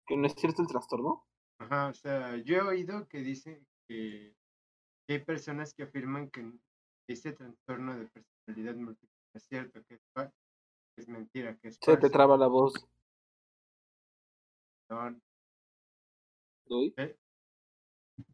¿Que 0.07 0.17
no 0.17 0.25
es 0.25 0.33
cierto 0.33 0.63
el 0.63 0.67
trastorno? 0.67 1.27
Ajá, 1.59 1.89
o 1.89 1.93
sea, 1.93 2.37
yo 2.37 2.55
he 2.57 2.61
oído 2.61 3.07
que 3.07 3.19
dicen 3.19 3.67
que 3.87 4.35
que 5.07 5.15
hay 5.15 5.25
personas 5.25 5.73
que 5.73 5.83
afirman 5.83 6.31
que 6.31 6.51
ese 7.09 7.33
trastorno 7.33 7.97
de 7.97 8.07
personalidad 8.09 8.75
múltiple 8.75 9.09
no 9.33 9.37
es 9.37 9.45
cierto, 9.47 9.83
que 9.85 9.95
es, 9.95 10.01
fa- 10.15 10.31
que 10.95 11.01
es 11.03 11.09
mentira, 11.09 11.57
que 11.59 11.69
es 11.69 11.74
Se 11.85 11.97
te 11.97 12.09
traba 12.09 12.35
la 12.35 12.47
voz. 12.47 12.73
No, 14.89 15.15
¿Doy? 16.65 16.93
¿Eh? 16.97 17.15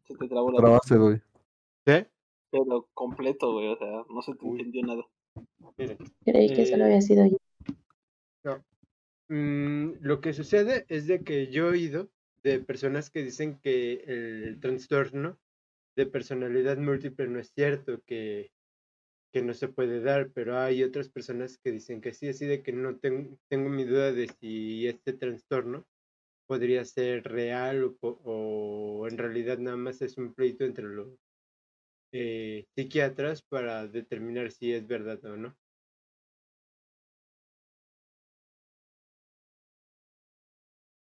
Se 0.06 0.14
te 0.14 0.26
trabó 0.26 0.50
la 0.50 0.54
voz. 0.54 0.60
Trabaste, 0.62 0.94
doy. 0.94 1.22
¿Qué? 1.84 2.08
Pero 2.50 2.88
completo, 2.94 3.52
güey. 3.52 3.68
O 3.68 3.76
sea, 3.76 4.04
no 4.08 4.22
se 4.22 4.34
te 4.34 4.44
Uy. 4.46 4.60
entendió 4.60 4.82
nada. 4.86 5.04
Miren, 5.76 5.98
Creí 6.24 6.54
que 6.54 6.64
solo 6.64 6.84
Eh, 6.84 6.86
había 6.86 7.02
sido 7.02 7.26
yo. 7.26 7.36
Mm, 9.28 9.96
lo 10.00 10.20
que 10.20 10.32
sucede 10.32 10.86
es 10.88 11.06
de 11.06 11.22
que 11.22 11.50
yo 11.50 11.66
he 11.66 11.70
oído 11.70 12.10
de 12.42 12.58
personas 12.58 13.10
que 13.10 13.22
dicen 13.22 13.58
que 13.60 14.02
el 14.06 14.60
trastorno 14.60 15.38
de 15.94 16.06
personalidad 16.06 16.78
múltiple 16.78 17.28
no 17.28 17.38
es 17.38 17.52
cierto, 17.52 18.02
que, 18.06 18.50
que 19.32 19.42
no 19.42 19.54
se 19.54 19.68
puede 19.68 20.00
dar, 20.00 20.30
pero 20.32 20.58
hay 20.58 20.82
otras 20.82 21.08
personas 21.08 21.58
que 21.58 21.72
dicen 21.72 22.00
que 22.00 22.12
sí, 22.12 22.28
así 22.28 22.46
de 22.46 22.62
que 22.62 22.72
no 22.72 22.96
ten- 22.98 23.38
tengo 23.48 23.68
mi 23.70 23.84
duda 23.84 24.12
de 24.12 24.28
si 24.40 24.86
este 24.86 25.12
trastorno 25.14 25.86
podría 26.46 26.84
ser 26.84 27.24
real 27.24 27.96
o 28.02 29.06
en 29.08 29.18
realidad 29.18 29.58
nada 29.58 29.76
más 29.76 30.02
es 30.02 30.18
un 30.18 30.34
pleito 30.34 30.64
entre 30.64 30.84
los 30.84 31.08
eh, 32.12 32.66
psiquiatras 32.74 33.42
para 33.42 33.86
determinar 33.88 34.52
si 34.52 34.72
es 34.72 34.86
verdad 34.86 35.24
o 35.24 35.36
no. 35.36 35.56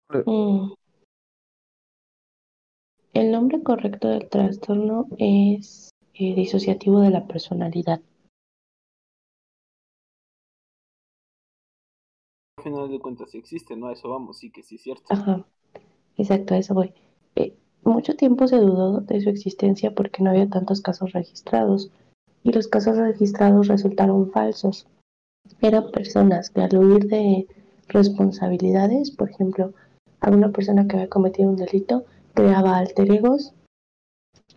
Mm. 0.09 0.73
El 3.13 3.31
nombre 3.31 3.63
correcto 3.63 4.07
del 4.09 4.29
trastorno 4.29 5.07
es 5.17 5.92
eh, 6.13 6.35
disociativo 6.35 7.01
de 7.01 7.09
la 7.09 7.27
personalidad. 7.27 8.01
Al 12.57 12.63
final 12.63 12.89
de 12.89 12.99
cuentas, 12.99 13.31
sí 13.31 13.39
existe, 13.39 13.75
¿no? 13.75 13.87
A 13.87 13.93
eso 13.93 14.09
vamos, 14.09 14.37
sí 14.37 14.51
que 14.51 14.63
sí 14.63 14.75
es 14.75 14.83
cierto. 14.83 15.05
Ajá, 15.09 15.45
exacto, 16.17 16.53
a 16.53 16.57
eso 16.57 16.73
voy. 16.73 16.93
Eh, 17.35 17.57
mucho 17.83 18.15
tiempo 18.15 18.47
se 18.47 18.57
dudó 18.57 19.01
de 19.01 19.21
su 19.21 19.29
existencia 19.29 19.93
porque 19.93 20.23
no 20.23 20.29
había 20.29 20.49
tantos 20.49 20.81
casos 20.81 21.11
registrados 21.13 21.91
y 22.43 22.51
los 22.51 22.67
casos 22.67 22.97
registrados 22.97 23.67
resultaron 23.67 24.31
falsos. 24.31 24.87
Eran 25.61 25.91
personas 25.91 26.49
que 26.49 26.61
al 26.61 26.77
huir 26.77 27.07
de 27.07 27.47
responsabilidades, 27.87 29.11
por 29.11 29.29
ejemplo, 29.29 29.73
alguna 30.19 30.51
persona 30.51 30.87
que 30.87 30.95
había 30.95 31.09
cometido 31.09 31.49
un 31.49 31.57
delito 31.57 32.05
creaba 32.33 32.77
alter 32.77 33.11
egos 33.11 33.53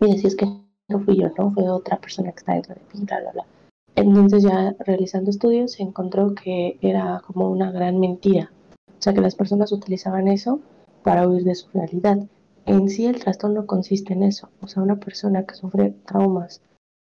y 0.01 0.13
decía 0.13 0.29
es 0.29 0.37
que 0.37 0.66
no 0.89 1.01
fui 1.01 1.17
yo, 1.17 1.31
no 1.37 1.51
fue 1.51 1.69
otra 1.69 1.99
persona 1.99 2.33
que 2.33 2.39
está 2.39 2.55
dentro 2.55 2.75
de 2.75 2.81
mí, 2.81 3.05
bla, 3.05 3.21
bla, 3.21 3.33
bla. 3.33 3.47
Entonces 3.95 4.43
ya 4.43 4.75
realizando 4.81 5.31
estudios 5.31 5.73
se 5.73 5.83
encontró 5.83 6.35
que 6.35 6.79
era 6.83 7.23
como 7.27 7.51
una 7.51 7.73
gran 7.73 7.99
mentira. 7.99 8.53
O 8.89 9.03
sea 9.03 9.15
que 9.15 9.21
las 9.21 9.35
personas 9.35 9.73
utilizaban 9.73 10.29
eso 10.29 10.61
para 11.03 11.27
huir 11.27 11.45
de 11.45 11.55
su 11.55 11.69
realidad. 11.71 12.19
En 12.67 12.89
sí 12.89 13.07
el 13.07 13.21
trastorno 13.21 13.67
consiste 13.67 14.13
en 14.13 14.23
eso. 14.23 14.51
O 14.61 14.69
sea, 14.69 14.83
una 14.83 14.97
persona 14.97 15.47
que 15.47 15.55
sufre 15.55 15.95
traumas 16.07 16.63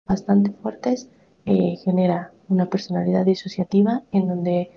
bastante 0.07 0.53
fuertes 0.53 1.09
eh, 1.45 1.77
genera 1.77 2.33
una 2.49 2.66
personalidad 2.66 3.24
disociativa 3.24 4.03
en 4.12 4.29
donde 4.29 4.70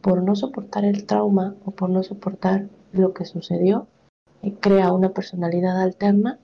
por 0.00 0.22
no 0.22 0.34
soportar 0.34 0.84
el 0.84 1.06
trauma 1.06 1.54
o 1.64 1.70
por 1.70 1.90
no 1.90 2.02
soportar 2.02 2.68
lo 2.92 3.12
que 3.14 3.24
sucedió, 3.24 3.86
eh, 4.42 4.54
crea 4.58 4.92
una 4.92 5.10
personalidad 5.10 5.80
alterna 5.80 6.40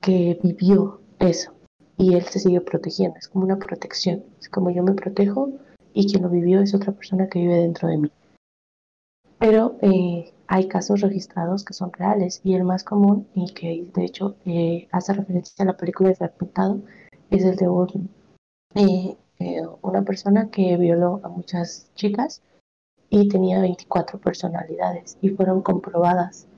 que 0.00 0.38
vivió 0.42 1.00
eso 1.18 1.56
y 1.98 2.14
él 2.14 2.22
se 2.24 2.38
sigue 2.38 2.60
protegiendo. 2.60 3.18
Es 3.18 3.28
como 3.28 3.44
una 3.44 3.58
protección. 3.58 4.24
Es 4.40 4.48
como 4.48 4.70
yo 4.70 4.82
me 4.82 4.94
protejo 4.94 5.50
y 5.92 6.10
quien 6.10 6.22
lo 6.22 6.28
vivió 6.28 6.60
es 6.60 6.74
otra 6.74 6.92
persona 6.92 7.28
que 7.28 7.40
vive 7.40 7.56
dentro 7.56 7.88
de 7.88 7.98
mí. 7.98 8.10
Pero 9.38 9.76
eh, 9.82 10.32
hay 10.46 10.68
casos 10.68 11.00
registrados 11.00 11.64
que 11.64 11.74
son 11.74 11.92
reales 11.92 12.40
y 12.44 12.54
el 12.54 12.64
más 12.64 12.84
común 12.84 13.26
y 13.34 13.52
que 13.52 13.90
de 13.94 14.04
hecho 14.04 14.36
eh, 14.46 14.88
hace 14.92 15.12
referencia 15.12 15.62
a 15.62 15.66
la 15.66 15.76
película 15.76 16.08
de 16.08 16.16
Fragmentado 16.16 16.80
es 17.30 17.44
el 17.44 17.56
de 17.56 17.68
un, 17.68 18.10
eh, 18.74 19.16
una 19.82 20.02
persona 20.02 20.50
que 20.50 20.76
violó 20.76 21.20
a 21.22 21.28
muchas 21.28 21.90
chicas 21.94 22.42
y 23.10 23.28
tenía 23.28 23.60
24 23.60 24.18
personalidades 24.18 25.18
y 25.20 25.30
fueron 25.30 25.62
comprobadas. 25.62 26.48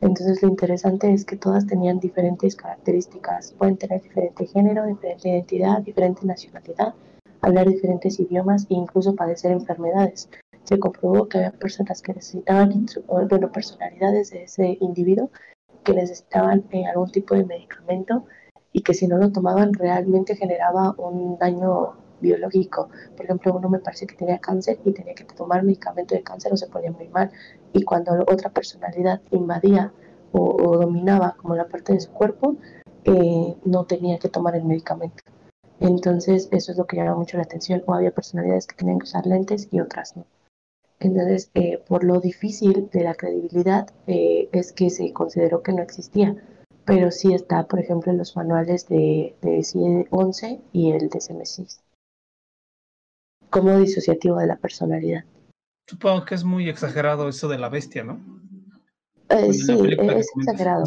Entonces 0.00 0.42
lo 0.42 0.48
interesante 0.48 1.12
es 1.12 1.24
que 1.24 1.36
todas 1.36 1.66
tenían 1.66 1.98
diferentes 1.98 2.54
características, 2.54 3.52
pueden 3.58 3.76
tener 3.76 4.00
diferente 4.00 4.46
género, 4.46 4.86
diferente 4.86 5.28
identidad, 5.28 5.82
diferente 5.82 6.24
nacionalidad, 6.24 6.94
hablar 7.40 7.68
diferentes 7.68 8.20
idiomas 8.20 8.66
e 8.70 8.74
incluso 8.74 9.14
padecer 9.14 9.50
enfermedades. 9.50 10.28
Se 10.62 10.78
comprobó 10.78 11.28
que 11.28 11.38
había 11.38 11.52
personas 11.52 12.02
que 12.02 12.12
necesitaban, 12.12 12.86
bueno, 13.28 13.50
personalidades 13.50 14.30
de 14.30 14.44
ese 14.44 14.78
individuo 14.80 15.30
que 15.82 15.94
necesitaban 15.94 16.64
eh, 16.70 16.86
algún 16.86 17.10
tipo 17.10 17.34
de 17.34 17.44
medicamento 17.44 18.24
y 18.72 18.82
que 18.82 18.94
si 18.94 19.08
no 19.08 19.16
lo 19.16 19.32
tomaban 19.32 19.72
realmente 19.72 20.36
generaba 20.36 20.94
un 20.98 21.38
daño 21.38 21.94
biológico. 22.20 22.88
Por 23.16 23.24
ejemplo, 23.24 23.54
uno 23.54 23.68
me 23.68 23.78
parece 23.78 24.06
que 24.06 24.14
tenía 24.14 24.38
cáncer 24.38 24.78
y 24.84 24.92
tenía 24.92 25.14
que 25.14 25.24
tomar 25.24 25.62
medicamento 25.62 26.14
de 26.14 26.22
cáncer 26.22 26.52
o 26.52 26.56
se 26.56 26.66
ponía 26.66 26.92
muy 26.92 27.08
mal. 27.08 27.30
Y 27.72 27.82
cuando 27.82 28.12
otra 28.26 28.50
personalidad 28.50 29.20
invadía 29.30 29.92
o, 30.32 30.76
dominaba 30.78 31.36
como 31.40 31.54
la 31.54 31.68
parte 31.68 31.94
de 31.94 32.00
su 32.00 32.10
cuerpo, 32.10 32.56
eh, 33.04 33.56
no 33.64 33.84
tenía 33.84 34.18
que 34.18 34.28
tomar 34.28 34.56
el 34.56 34.64
medicamento. 34.64 35.22
Entonces, 35.80 36.48
eso 36.50 36.72
es 36.72 36.78
lo 36.78 36.86
que 36.86 36.96
llama 36.96 37.14
mucho 37.14 37.36
la 37.36 37.44
atención. 37.44 37.82
O 37.86 37.94
había 37.94 38.10
personalidades 38.10 38.66
que 38.66 38.76
tenían 38.76 38.98
que 38.98 39.04
usar 39.04 39.26
lentes 39.26 39.68
y 39.70 39.80
otras 39.80 40.16
no. 40.16 40.26
Entonces, 41.00 41.50
eh, 41.54 41.78
por 41.86 42.02
lo 42.02 42.20
difícil 42.20 42.90
de 42.92 43.04
la 43.04 43.14
credibilidad, 43.14 43.88
eh, 44.08 44.48
es 44.52 44.72
que 44.72 44.90
se 44.90 45.12
consideró 45.12 45.62
que 45.62 45.72
no 45.72 45.82
existía. 45.82 46.36
Pero 46.84 47.10
sí 47.10 47.34
está, 47.34 47.66
por 47.66 47.80
ejemplo, 47.80 48.10
en 48.10 48.18
los 48.18 48.34
manuales 48.34 48.88
de, 48.88 49.36
de 49.42 49.62
CIE 49.62 50.06
11 50.10 50.60
y 50.72 50.92
el 50.92 51.10
de 51.10 51.18
CMSIS 51.20 51.80
como 53.50 53.78
disociativo 53.78 54.38
de 54.38 54.46
la 54.46 54.56
personalidad. 54.56 55.24
Supongo 55.88 56.24
que 56.24 56.34
es 56.34 56.44
muy 56.44 56.68
exagerado 56.68 57.28
eso 57.28 57.48
de 57.48 57.58
la 57.58 57.68
bestia, 57.68 58.04
¿no? 58.04 58.20
Eh, 59.30 59.52
sí, 59.52 59.76
es 59.98 60.30
exagerado. 60.36 60.84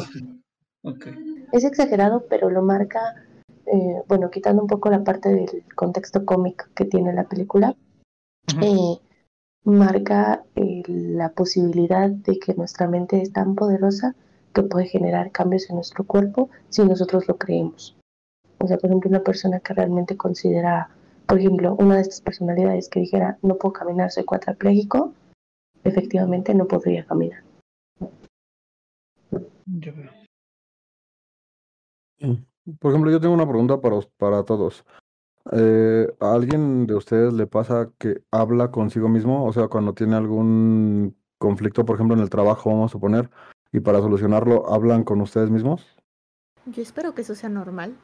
Ok. 0.83 1.07
Es 1.51 1.63
exagerado, 1.63 2.25
pero 2.29 2.49
lo 2.49 2.61
marca, 2.61 3.15
eh, 3.65 4.01
bueno, 4.07 4.29
quitando 4.29 4.61
un 4.61 4.67
poco 4.67 4.89
la 4.89 5.03
parte 5.03 5.29
del 5.29 5.63
contexto 5.75 6.25
cómico 6.25 6.65
que 6.75 6.85
tiene 6.85 7.13
la 7.13 7.25
película, 7.25 7.75
eh, 8.61 8.97
marca 9.63 10.43
la 10.55 11.29
posibilidad 11.29 12.09
de 12.09 12.39
que 12.39 12.53
nuestra 12.55 12.87
mente 12.87 13.21
es 13.21 13.31
tan 13.31 13.55
poderosa 13.55 14.15
que 14.53 14.63
puede 14.63 14.87
generar 14.87 15.31
cambios 15.31 15.69
en 15.69 15.75
nuestro 15.75 16.03
cuerpo 16.03 16.49
si 16.69 16.83
nosotros 16.83 17.27
lo 17.27 17.37
creemos. 17.37 17.95
O 18.59 18.67
sea, 18.67 18.77
por 18.77 18.89
ejemplo, 18.89 19.09
una 19.09 19.23
persona 19.23 19.59
que 19.59 19.73
realmente 19.73 20.17
considera, 20.17 20.89
por 21.31 21.39
ejemplo, 21.39 21.77
una 21.79 21.95
de 21.95 22.01
estas 22.01 22.19
personalidades 22.19 22.89
que 22.89 22.99
dijera, 22.99 23.39
no 23.41 23.55
puedo 23.55 23.71
caminar, 23.71 24.11
soy 24.11 24.25
cuadraplégico, 24.25 25.13
efectivamente 25.85 26.53
no 26.53 26.67
podría 26.67 27.05
caminar. 27.05 27.41
Ya 29.65 29.93
veo. 29.93 30.11
Por 32.81 32.91
ejemplo, 32.91 33.09
yo 33.09 33.21
tengo 33.21 33.33
una 33.33 33.47
pregunta 33.47 33.79
para, 33.79 34.01
para 34.17 34.43
todos. 34.43 34.83
Eh, 35.53 36.05
¿a 36.19 36.33
alguien 36.33 36.85
de 36.85 36.95
ustedes 36.95 37.31
le 37.31 37.47
pasa 37.47 37.89
que 37.97 38.21
habla 38.29 38.69
consigo 38.69 39.07
mismo? 39.07 39.45
O 39.45 39.53
sea, 39.53 39.69
cuando 39.69 39.93
tiene 39.93 40.17
algún 40.17 41.15
conflicto, 41.37 41.85
por 41.85 41.95
ejemplo, 41.95 42.17
en 42.17 42.23
el 42.23 42.29
trabajo, 42.29 42.71
vamos 42.71 42.91
a 42.91 42.95
suponer, 42.95 43.29
y 43.71 43.79
para 43.79 44.01
solucionarlo, 44.01 44.67
¿hablan 44.67 45.05
con 45.05 45.21
ustedes 45.21 45.49
mismos? 45.49 45.95
Yo 46.65 46.81
espero 46.81 47.15
que 47.15 47.21
eso 47.21 47.35
sea 47.35 47.47
normal. 47.47 47.95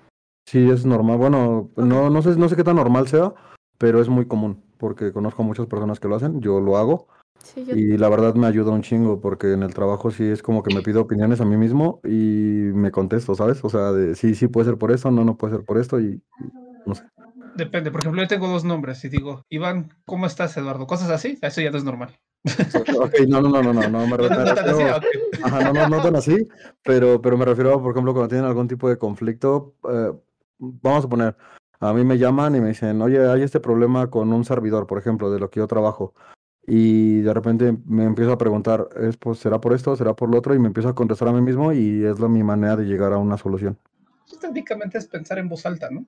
Sí, 0.47 0.69
es 0.69 0.85
normal. 0.85 1.17
Bueno, 1.17 1.69
no, 1.75 2.09
no 2.09 2.21
sé, 2.21 2.37
no 2.37 2.47
sé 2.47 2.55
qué 2.55 2.63
tan 2.63 2.77
normal 2.77 3.09
sea, 3.09 3.33
pero 3.77 3.99
es 4.01 4.07
muy 4.07 4.27
común, 4.27 4.63
porque 4.77 5.11
conozco 5.11 5.43
muchas 5.43 5.67
personas 5.67 5.99
que 5.99 6.07
lo 6.07 6.15
hacen, 6.15 6.39
yo 6.39 6.61
lo 6.61 6.77
hago, 6.77 7.07
Sí, 7.43 7.65
yo 7.65 7.75
y 7.75 7.97
la 7.97 8.07
verdad 8.09 8.33
me 8.35 8.47
ayuda 8.47 8.71
un 8.71 8.81
chingo, 8.81 9.19
porque 9.19 9.51
en 9.51 9.61
el 9.61 9.73
trabajo 9.73 10.09
sí 10.09 10.23
es 10.23 10.41
como 10.41 10.63
que 10.63 10.73
me 10.73 10.81
pido 10.81 11.01
opiniones 11.01 11.41
a 11.41 11.45
mí 11.45 11.57
mismo 11.57 11.99
y 12.05 12.09
me 12.73 12.91
contesto, 12.91 13.35
¿sabes? 13.35 13.61
O 13.63 13.69
sea, 13.69 13.91
de 13.91 14.15
sí, 14.15 14.35
sí 14.35 14.47
puede 14.47 14.67
ser 14.67 14.77
por 14.77 14.91
esto, 14.91 15.11
no, 15.11 15.25
no 15.25 15.37
puede 15.37 15.55
ser 15.57 15.65
por 15.65 15.77
esto, 15.77 15.99
y, 15.99 16.21
y 16.39 16.49
no 16.85 16.95
sé. 16.95 17.03
Depende, 17.55 17.91
por 17.91 17.99
ejemplo, 18.01 18.21
yo 18.21 18.27
tengo 18.29 18.47
dos 18.47 18.63
nombres 18.63 19.03
y 19.03 19.09
digo, 19.09 19.43
Iván, 19.49 19.89
¿cómo 20.05 20.27
estás, 20.27 20.55
Eduardo? 20.55 20.87
Cosas 20.87 21.09
así, 21.09 21.37
eso 21.41 21.59
ya 21.61 21.71
no 21.71 21.77
es 21.77 21.83
normal. 21.83 22.09
Ok, 22.99 23.13
no, 23.27 23.41
no, 23.41 23.49
no, 23.49 23.61
no, 23.61 23.73
no, 23.73 23.89
no, 23.89 24.07
me, 24.07 24.17
re- 24.17 24.29
No, 24.29 24.37
me 24.37 24.45
no 24.45 24.53
tan 24.55 24.57
así, 24.69 24.83
refiero- 24.83 24.97
ok. 24.97 25.03
Ajá, 25.43 25.61
no, 25.61 25.73
no, 25.73 25.87
no 25.89 26.01
tan 26.01 26.15
así, 26.15 26.47
pero, 26.83 27.21
pero 27.21 27.37
me 27.37 27.45
refiero, 27.45 27.73
a, 27.73 27.81
por 27.81 27.91
ejemplo, 27.91 28.13
cuando 28.13 28.29
tienen 28.29 28.45
algún 28.47 28.67
tipo 28.67 28.89
de 28.89 28.97
conflicto, 28.97 29.75
eh, 29.89 30.11
vamos 30.57 31.05
a 31.05 31.09
poner, 31.09 31.37
a 31.79 31.93
mí 31.93 32.03
me 32.03 32.17
llaman 32.17 32.55
y 32.55 32.61
me 32.61 32.69
dicen, 32.69 33.01
oye, 33.01 33.25
hay 33.27 33.41
este 33.41 33.59
problema 33.59 34.09
con 34.09 34.33
un 34.33 34.45
servidor, 34.45 34.87
por 34.87 34.97
ejemplo, 34.97 35.31
de 35.31 35.39
lo 35.39 35.49
que 35.49 35.59
yo 35.59 35.67
trabajo, 35.67 36.13
y 36.65 37.21
de 37.21 37.33
repente 37.33 37.77
me 37.85 38.03
empiezo 38.03 38.33
a 38.33 38.37
preguntar, 38.37 38.89
¿es, 38.99 39.15
pues, 39.15 39.39
¿será 39.39 39.61
por 39.61 39.73
esto, 39.73 39.95
será 39.95 40.13
por 40.13 40.29
lo 40.29 40.37
otro? 40.37 40.53
Y 40.53 40.59
me 40.59 40.67
empiezo 40.67 40.89
a 40.89 40.95
contestar 40.95 41.29
a 41.29 41.31
mí 41.31 41.39
mismo 41.39 41.71
y 41.71 42.03
es 42.03 42.19
la, 42.19 42.27
mi 42.27 42.43
manera 42.43 42.75
de 42.75 42.83
llegar 42.83 43.13
a 43.13 43.17
una 43.17 43.37
solución. 43.37 43.79
Pues, 44.27 44.39
técnicamente 44.41 44.97
es 44.97 45.07
pensar 45.07 45.39
en 45.39 45.47
voz 45.47 45.65
alta, 45.65 45.89
¿no? 45.89 46.01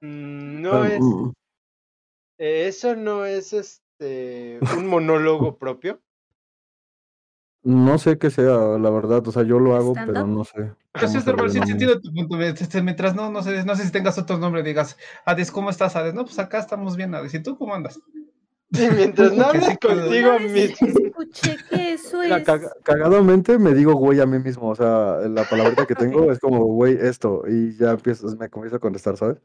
Mm, 0.00 0.62
No 0.62 0.84
es. 0.84 1.00
mm, 1.00 1.30
eh, 2.38 2.66
Eso 2.66 2.96
no 2.96 3.24
es 3.24 3.52
este 3.52 4.58
un 4.76 4.88
monólogo 4.88 5.58
propio. 5.58 6.00
No 7.64 7.96
sé 7.98 8.18
qué 8.18 8.30
sea, 8.30 8.76
la 8.78 8.90
verdad, 8.90 9.26
o 9.26 9.30
sea, 9.32 9.44
yo 9.44 9.60
lo 9.60 9.76
hago, 9.76 9.94
pero 9.94 10.26
no 10.26 10.44
sé. 10.44 10.72
Pero 10.92 11.06
sí 11.08 11.14
cómo 11.14 11.18
es 11.18 11.26
normal, 11.26 11.50
sí 11.50 11.58
entiendo 11.58 12.00
tu 12.00 12.12
punto. 12.12 12.40
este, 12.40 12.82
Mientras 12.82 13.14
no, 13.14 13.30
no 13.30 13.42
sé, 13.42 13.64
no 13.64 13.76
sé 13.76 13.84
si 13.84 13.92
tengas 13.92 14.18
otro 14.18 14.36
nombre, 14.38 14.62
digas, 14.64 14.96
Hades, 15.24 15.50
¿cómo 15.52 15.70
estás, 15.70 15.94
Hades? 15.94 16.12
No, 16.12 16.24
pues 16.24 16.38
acá 16.40 16.58
estamos 16.58 16.96
bien, 16.96 17.14
Hades. 17.14 17.32
¿Y 17.34 17.40
tú 17.42 17.56
cómo 17.56 17.74
andas? 17.74 18.00
Y 18.74 18.88
mientras 18.96 19.32
no 19.36 19.44
sí 19.52 19.58
hables 19.58 19.78
puedo- 19.78 20.00
contigo 20.02 20.38
mismo. 20.40 20.88
escuché 21.06 21.56
que 21.68 21.92
eso 21.92 22.22
es... 22.22 22.42
cagadamente 22.82 23.58
me 23.58 23.74
digo 23.74 23.92
güey 23.96 24.18
a 24.18 24.24
mí 24.24 24.38
mismo, 24.38 24.70
o 24.70 24.74
sea, 24.74 25.18
la 25.28 25.44
palabrita 25.44 25.84
que 25.84 25.94
tengo 25.94 26.32
es 26.32 26.38
como 26.38 26.64
güey 26.64 26.96
esto, 26.98 27.42
y 27.46 27.76
ya 27.76 27.90
empiezo, 27.90 28.26
me 28.38 28.48
comienzo 28.48 28.76
a 28.76 28.80
contestar, 28.80 29.18
¿sabes? 29.18 29.36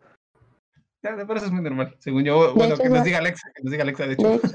Ya, 1.04 1.12
de 1.12 1.18
verdad 1.18 1.38
eso 1.38 1.46
es 1.48 1.52
muy 1.52 1.62
normal. 1.62 1.94
Según 2.00 2.24
yo, 2.24 2.54
bueno, 2.56 2.76
hecho, 2.76 2.84
que 2.84 2.90
nos 2.90 3.04
diga 3.04 3.18
Alexa, 3.18 3.50
que 3.54 3.64
nos 3.64 3.72
diga 3.72 3.84
Alexa, 3.84 4.08
de 4.08 4.14
hecho. 4.14 4.28
De 4.30 4.36
hecho, 4.36 4.48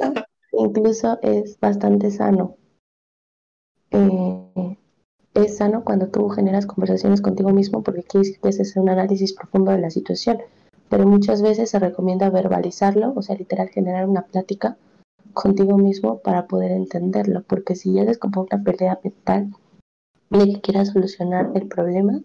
incluso 0.52 1.18
es 1.22 1.60
bastante 1.60 2.10
sano. 2.10 2.56
Eh, 3.92 4.76
es 5.34 5.56
sano 5.56 5.84
cuando 5.84 6.08
tú 6.08 6.28
generas 6.28 6.66
conversaciones 6.66 7.22
contigo 7.22 7.50
mismo 7.50 7.82
porque 7.82 8.02
quiere 8.02 8.26
decir 8.26 8.40
que 8.40 8.48
ese 8.48 8.62
es 8.62 8.76
un 8.76 8.88
análisis 8.88 9.32
profundo 9.32 9.70
de 9.72 9.78
la 9.78 9.90
situación. 9.90 10.38
Pero 10.88 11.06
muchas 11.06 11.40
veces 11.40 11.70
se 11.70 11.78
recomienda 11.78 12.28
verbalizarlo, 12.28 13.12
o 13.16 13.22
sea, 13.22 13.36
literal 13.36 13.68
generar 13.70 14.08
una 14.08 14.22
plática 14.22 14.76
contigo 15.32 15.78
mismo 15.78 16.18
para 16.18 16.46
poder 16.46 16.72
entenderlo. 16.72 17.42
Porque 17.46 17.76
si 17.76 17.94
ya 17.94 18.02
es 18.02 18.18
una 18.22 18.62
pelea 18.62 19.00
mental 19.02 19.54
de 20.30 20.52
que 20.52 20.60
quieras 20.60 20.88
solucionar 20.88 21.50
el 21.54 21.68
problema, 21.68 22.22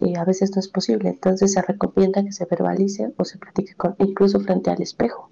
y 0.00 0.16
a 0.16 0.24
veces 0.24 0.54
no 0.54 0.60
es 0.60 0.68
posible. 0.68 1.08
Entonces 1.10 1.52
se 1.52 1.62
recomienda 1.62 2.22
que 2.22 2.32
se 2.32 2.44
verbalice 2.44 3.12
o 3.16 3.24
se 3.24 3.38
platique 3.38 3.74
con, 3.74 3.94
incluso 3.98 4.40
frente 4.40 4.70
al 4.70 4.80
espejo 4.80 5.30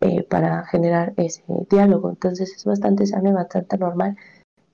eh, 0.00 0.22
para 0.22 0.64
generar 0.66 1.12
ese 1.16 1.42
diálogo. 1.70 2.10
Entonces 2.10 2.54
es 2.54 2.64
bastante 2.64 3.06
sano 3.06 3.30
y 3.30 3.32
bastante 3.32 3.78
normal. 3.78 4.16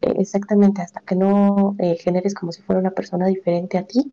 Exactamente, 0.01 0.83
hasta 0.83 1.01
que 1.01 1.17
no 1.17 1.75
eh, 1.79 1.97
generes 1.97 2.35
como 2.35 2.53
si 2.53 2.63
fuera 2.63 2.81
una 2.81 2.91
persona 2.93 3.27
diferente 3.27 3.79
a 3.79 3.87
ti, 3.87 4.13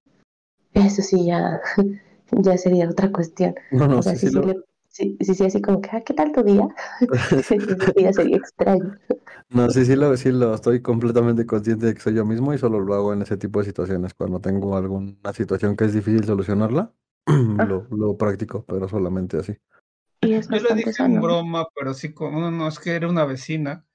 eso 0.74 1.02
sí 1.02 1.26
ya, 1.26 1.62
ya 2.32 2.58
sería 2.58 2.90
otra 2.90 3.12
cuestión. 3.12 3.56
No, 3.72 3.88
no, 3.88 4.00
o 4.00 4.02
sea, 4.02 4.14
sí, 4.14 4.20
sí, 4.20 4.28
sí, 4.28 4.34
sí, 4.34 4.36
lo- 4.36 4.48
le- 4.48 4.64
sí, 4.90 5.18
sí, 5.22 5.36
sí, 5.36 5.46
así 5.46 5.62
como 5.62 5.82
que, 5.82 5.90
ah, 5.94 6.02
¿qué 6.02 6.14
tal 6.14 6.32
tu 6.32 6.44
día? 6.44 6.68
Ese 7.38 7.58
día 7.96 8.14
sería 8.14 8.38
extraño. 8.38 8.96
no, 9.50 9.70
sí, 9.70 9.86
sí, 9.86 9.96
lo, 9.96 10.16
sí, 10.18 10.32
lo 10.32 10.56
estoy 10.56 10.82
completamente 10.82 11.46
consciente 11.46 11.88
de 11.88 11.94
que 11.94 12.02
soy 12.02 12.16
yo 12.16 12.26
mismo 12.26 12.54
y 12.54 12.58
solo 12.58 12.80
lo 12.80 12.94
hago 12.96 13.14
en 13.14 13.22
ese 13.22 13.38
tipo 13.38 13.60
de 13.60 13.66
situaciones. 13.66 14.14
Cuando 14.14 14.40
tengo 14.42 14.76
alguna 14.78 15.16
situación 15.34 15.76
que 15.76 15.86
es 15.86 15.94
difícil 15.94 16.24
solucionarla, 16.26 16.92
lo, 17.28 17.88
lo 17.92 18.18
practico, 18.18 18.66
pero 18.66 18.88
solamente 18.88 19.38
así. 19.38 19.56
Y 20.22 20.34
es 20.34 20.48
Yo 20.50 20.58
le 20.58 20.76
dije 20.76 21.04
en 21.04 21.22
broma, 21.22 21.66
pero 21.76 21.94
sí, 21.94 22.14
como, 22.14 22.40
no, 22.40 22.52
no, 22.52 22.68
es 22.68 22.80
que 22.80 22.92
era 22.96 23.10
una 23.10 23.26
vecina 23.26 23.86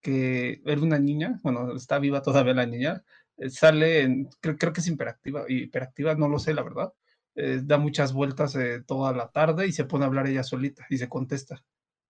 que 0.00 0.62
era 0.64 0.80
una 0.82 0.98
niña, 0.98 1.38
bueno, 1.42 1.74
está 1.76 1.98
viva 1.98 2.22
todavía 2.22 2.54
la 2.54 2.66
niña, 2.66 3.04
eh, 3.38 3.50
sale, 3.50 4.02
en- 4.02 4.28
creo, 4.40 4.56
creo 4.56 4.72
que 4.72 4.80
es 4.80 4.88
hiperactiva, 4.88 5.44
hiperactiva, 5.48 6.14
no 6.14 6.28
lo 6.28 6.38
sé, 6.38 6.54
la 6.54 6.62
verdad, 6.62 6.92
eh, 7.34 7.60
da 7.64 7.78
muchas 7.78 8.12
vueltas 8.12 8.54
eh, 8.56 8.82
toda 8.86 9.12
la 9.12 9.30
tarde 9.30 9.66
y 9.66 9.72
se 9.72 9.84
pone 9.84 10.04
a 10.04 10.08
hablar 10.08 10.26
ella 10.26 10.42
solita 10.44 10.86
y 10.90 10.98
se 10.98 11.08
contesta. 11.08 11.62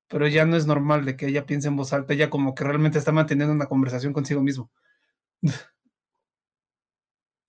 Pero 0.08 0.28
ya 0.28 0.44
no 0.46 0.56
es 0.56 0.66
normal 0.66 1.04
de 1.06 1.16
que 1.16 1.28
ella 1.28 1.46
piense 1.46 1.68
en 1.68 1.76
voz 1.76 1.92
alta, 1.92 2.14
ella 2.14 2.30
como 2.30 2.54
que 2.54 2.64
realmente 2.64 2.98
está 2.98 3.12
manteniendo 3.12 3.54
una 3.54 3.66
conversación 3.66 4.12
consigo 4.12 4.42
mismo. 4.42 4.70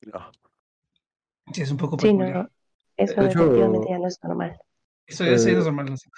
No. 0.06 0.32
Sí, 1.54 1.62
es 1.62 1.72
un 1.72 1.78
poco 1.78 1.98
Sí, 2.00 2.14
no, 2.14 2.50
eso 2.98 3.22
De 3.22 3.28
hecho, 3.28 3.40
definitivamente 3.40 3.90
ya 3.90 4.00
no 4.00 4.08
es 4.08 4.20
normal. 4.24 4.58
Eso, 5.08 5.26
ya 5.26 5.32
no 5.32 5.36
eh, 5.36 5.52
es 5.52 5.66
normal. 5.66 5.86
no 5.90 5.98
sé. 5.98 6.10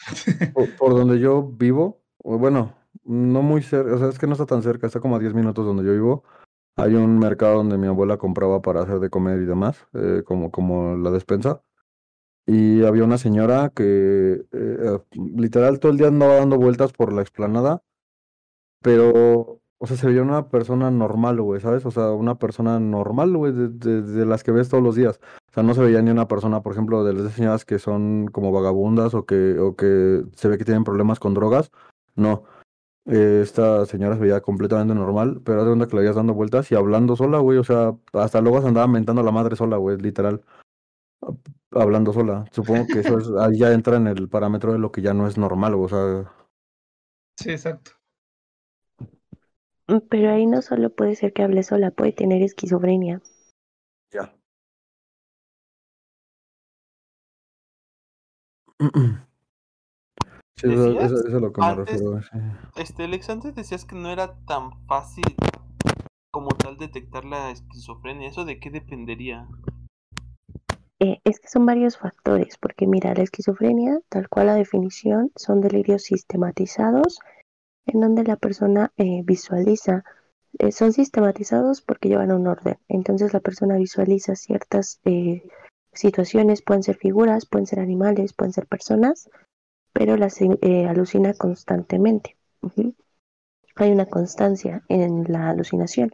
Por, 0.54 0.76
por 0.76 0.94
donde 0.96 1.20
yo 1.20 1.44
vivo, 1.44 2.04
bueno, 2.20 2.76
no 3.06 3.42
muy 3.42 3.62
cerca, 3.64 3.96
o 3.96 3.98
sea, 3.98 4.10
es 4.10 4.20
que 4.20 4.28
no 4.28 4.34
está 4.34 4.46
tan 4.46 4.62
cerca, 4.64 4.88
está 4.88 5.00
como 5.00 5.16
a 5.16 5.20
10 5.20 5.34
minutos 5.34 5.66
donde 5.66 5.84
yo 5.84 5.92
vivo. 5.94 6.24
Hay 6.78 6.96
un 6.96 7.20
mercado 7.20 7.56
donde 7.58 7.78
mi 7.78 7.88
abuela 7.88 8.18
compraba 8.18 8.62
para 8.62 8.82
hacer 8.82 9.00
de 9.00 9.10
comer 9.10 9.42
y 9.42 9.46
demás, 9.46 9.88
eh, 9.94 10.24
como, 10.26 10.52
como 10.52 10.96
la 10.98 11.12
despensa. 11.12 11.62
Y 12.46 12.84
había 12.84 13.04
una 13.06 13.18
señora 13.18 13.72
que 13.76 14.46
eh, 14.52 15.00
literal 15.16 15.80
todo 15.80 15.92
el 15.92 15.98
día 15.98 16.08
andaba 16.08 16.36
dando 16.36 16.58
vueltas 16.58 16.94
por 16.94 17.14
la 17.14 17.22
explanada, 17.22 17.84
pero, 18.82 19.62
o 19.78 19.88
sea, 19.88 19.98
se 19.98 20.08
veía 20.08 20.22
una 20.22 20.50
persona 20.50 20.92
normal, 20.92 21.42
güey, 21.42 21.62
¿sabes? 21.62 21.86
O 21.86 21.92
sea, 21.92 22.12
una 22.12 22.36
persona 22.38 22.80
normal, 22.80 23.36
güey, 23.38 23.54
de, 23.54 23.70
de- 23.70 24.02
de 24.02 24.26
las 24.26 24.44
que 24.44 24.52
ves 24.52 24.70
todos 24.70 24.84
los 24.84 24.96
días. 24.96 25.20
O 25.50 25.54
sea, 25.54 25.64
no 25.64 25.74
se 25.74 25.82
veía 25.82 26.02
ni 26.02 26.12
una 26.12 26.28
persona, 26.28 26.62
por 26.62 26.74
ejemplo, 26.74 27.04
de 27.04 27.14
las 27.14 27.34
señoras 27.34 27.66
que 27.66 27.80
son 27.80 28.28
como 28.32 28.52
vagabundas 28.52 29.14
o 29.14 29.26
que, 29.26 29.58
o 29.60 29.76
que 29.76 30.24
se 30.36 30.48
ve 30.48 30.58
que 30.58 30.66
tienen 30.66 30.84
problemas 30.84 31.20
con 31.20 31.34
drogas. 31.34 31.72
No. 32.16 32.44
Eh, 33.06 33.42
esta 33.44 33.86
señora 33.86 34.16
se 34.16 34.22
veía 34.22 34.42
completamente 34.42 34.96
normal, 34.96 35.42
pero 35.44 35.60
haz 35.60 35.66
de 35.66 35.72
cuenta 35.72 35.88
que 35.88 35.96
la 35.96 36.02
veías 36.02 36.16
dando 36.16 36.34
vueltas 36.34 36.72
y 36.72 36.76
hablando 36.76 37.16
sola, 37.16 37.40
güey. 37.40 37.58
O 37.58 37.64
sea, 37.64 37.94
hasta 38.14 38.42
luego 38.42 38.62
se 38.62 38.68
andaba 38.68 38.88
mentando 38.88 39.22
a 39.22 39.26
la 39.26 39.32
madre 39.32 39.56
sola, 39.56 39.78
güey, 39.78 39.98
literal. 39.98 40.44
Hablando 41.72 42.14
sola. 42.14 42.46
Supongo 42.52 42.88
que 42.88 43.00
eso 43.00 43.18
es, 43.18 43.30
ahí 43.40 43.58
ya 43.58 43.74
entra 43.74 43.98
en 43.98 44.08
el 44.08 44.30
parámetro 44.30 44.72
de 44.72 44.80
lo 44.80 44.92
que 44.92 45.02
ya 45.02 45.14
no 45.14 45.28
es 45.28 45.38
normal, 45.38 45.76
güey, 45.76 45.86
o 45.86 45.90
sea, 45.90 46.34
Sí, 47.38 47.50
exacto. 47.52 47.92
Mm, 49.88 49.98
Pero 50.10 50.32
ahí 50.32 50.46
no 50.46 50.62
solo 50.62 50.90
puede 50.92 51.16
ser 51.16 51.34
que 51.34 51.44
hable 51.44 51.64
sola, 51.64 51.92
puede 51.92 52.14
tener 52.14 52.42
esquizofrenia. 52.42 53.22
ya. 54.14 54.34
Sí, 60.64 60.72
eso, 60.74 60.84
¿Decías? 60.86 61.04
eso- 61.12 61.28
eso 61.28 61.36
es 61.36 61.42
lo 61.42 61.52
que 61.54 61.62
me 61.62 61.68
Antes- 61.68 61.86
refiero. 61.92 62.22
sí. 62.22 62.30
Este, 62.78 63.04
Alex, 63.04 63.30
antes 63.30 63.54
decías 63.56 63.86
que 63.86 63.96
no 63.96 64.10
era 64.10 64.36
tan 64.46 64.72
fácil 64.88 65.24
como 66.32 66.48
tal 66.50 66.78
detectar 66.78 67.26
la 67.26 67.52
esquizofrenia. 67.52 68.30
¿Eso 68.30 68.46
de 68.46 68.60
qué 68.60 68.72
dependería? 68.72 69.48
Eh, 71.00 71.20
es 71.26 71.40
que 71.40 71.48
son 71.50 71.66
varios 71.66 71.98
factores, 71.98 72.58
porque 72.58 72.88
mira, 72.88 73.14
la 73.14 73.24
esquizofrenia, 73.24 74.00
tal 74.10 74.30
cual 74.30 74.48
la 74.48 74.56
definición, 74.56 75.32
son 75.36 75.60
delirios 75.62 76.04
sistematizados 76.04 77.20
en 77.86 78.00
donde 78.00 78.24
la 78.24 78.38
persona 78.38 78.94
eh, 78.98 79.22
visualiza, 79.26 80.04
eh, 80.60 80.72
son 80.72 80.94
sistematizados 80.94 81.82
porque 81.82 82.08
llevan 82.08 82.32
un 82.32 82.48
orden, 82.48 82.78
entonces 82.88 83.34
la 83.34 83.42
persona 83.42 83.76
visualiza 83.76 84.36
ciertas 84.36 85.02
eh, 85.04 85.44
situaciones, 85.92 86.62
pueden 86.62 86.84
ser 86.84 86.96
figuras, 86.96 87.46
pueden 87.46 87.66
ser 87.68 87.80
animales, 87.82 88.34
pueden 88.34 88.54
ser 88.54 88.66
personas, 88.68 89.30
pero 89.94 90.18
las 90.18 90.42
eh, 90.42 90.88
alucina 90.88 91.34
constantemente. 91.34 92.36
Hay 93.76 93.92
una 93.92 94.08
constancia 94.08 94.84
en 94.90 95.26
la 95.32 95.50
alucinación. 95.50 96.12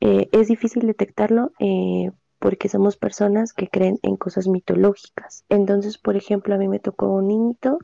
Eh, 0.00 0.28
es 0.32 0.48
difícil 0.48 0.86
detectarlo 0.86 1.52
eh, 1.60 2.10
porque 2.38 2.68
somos 2.68 2.96
personas 2.96 3.52
que 3.52 3.68
creen 3.68 3.98
en 4.02 4.16
cosas 4.16 4.48
mitológicas. 4.48 5.44
Entonces, 5.48 5.98
por 5.98 6.16
ejemplo, 6.16 6.54
a 6.54 6.58
mí 6.58 6.68
me 6.68 6.80
tocó 6.80 7.08
un 7.08 7.28
niñito 7.28 7.78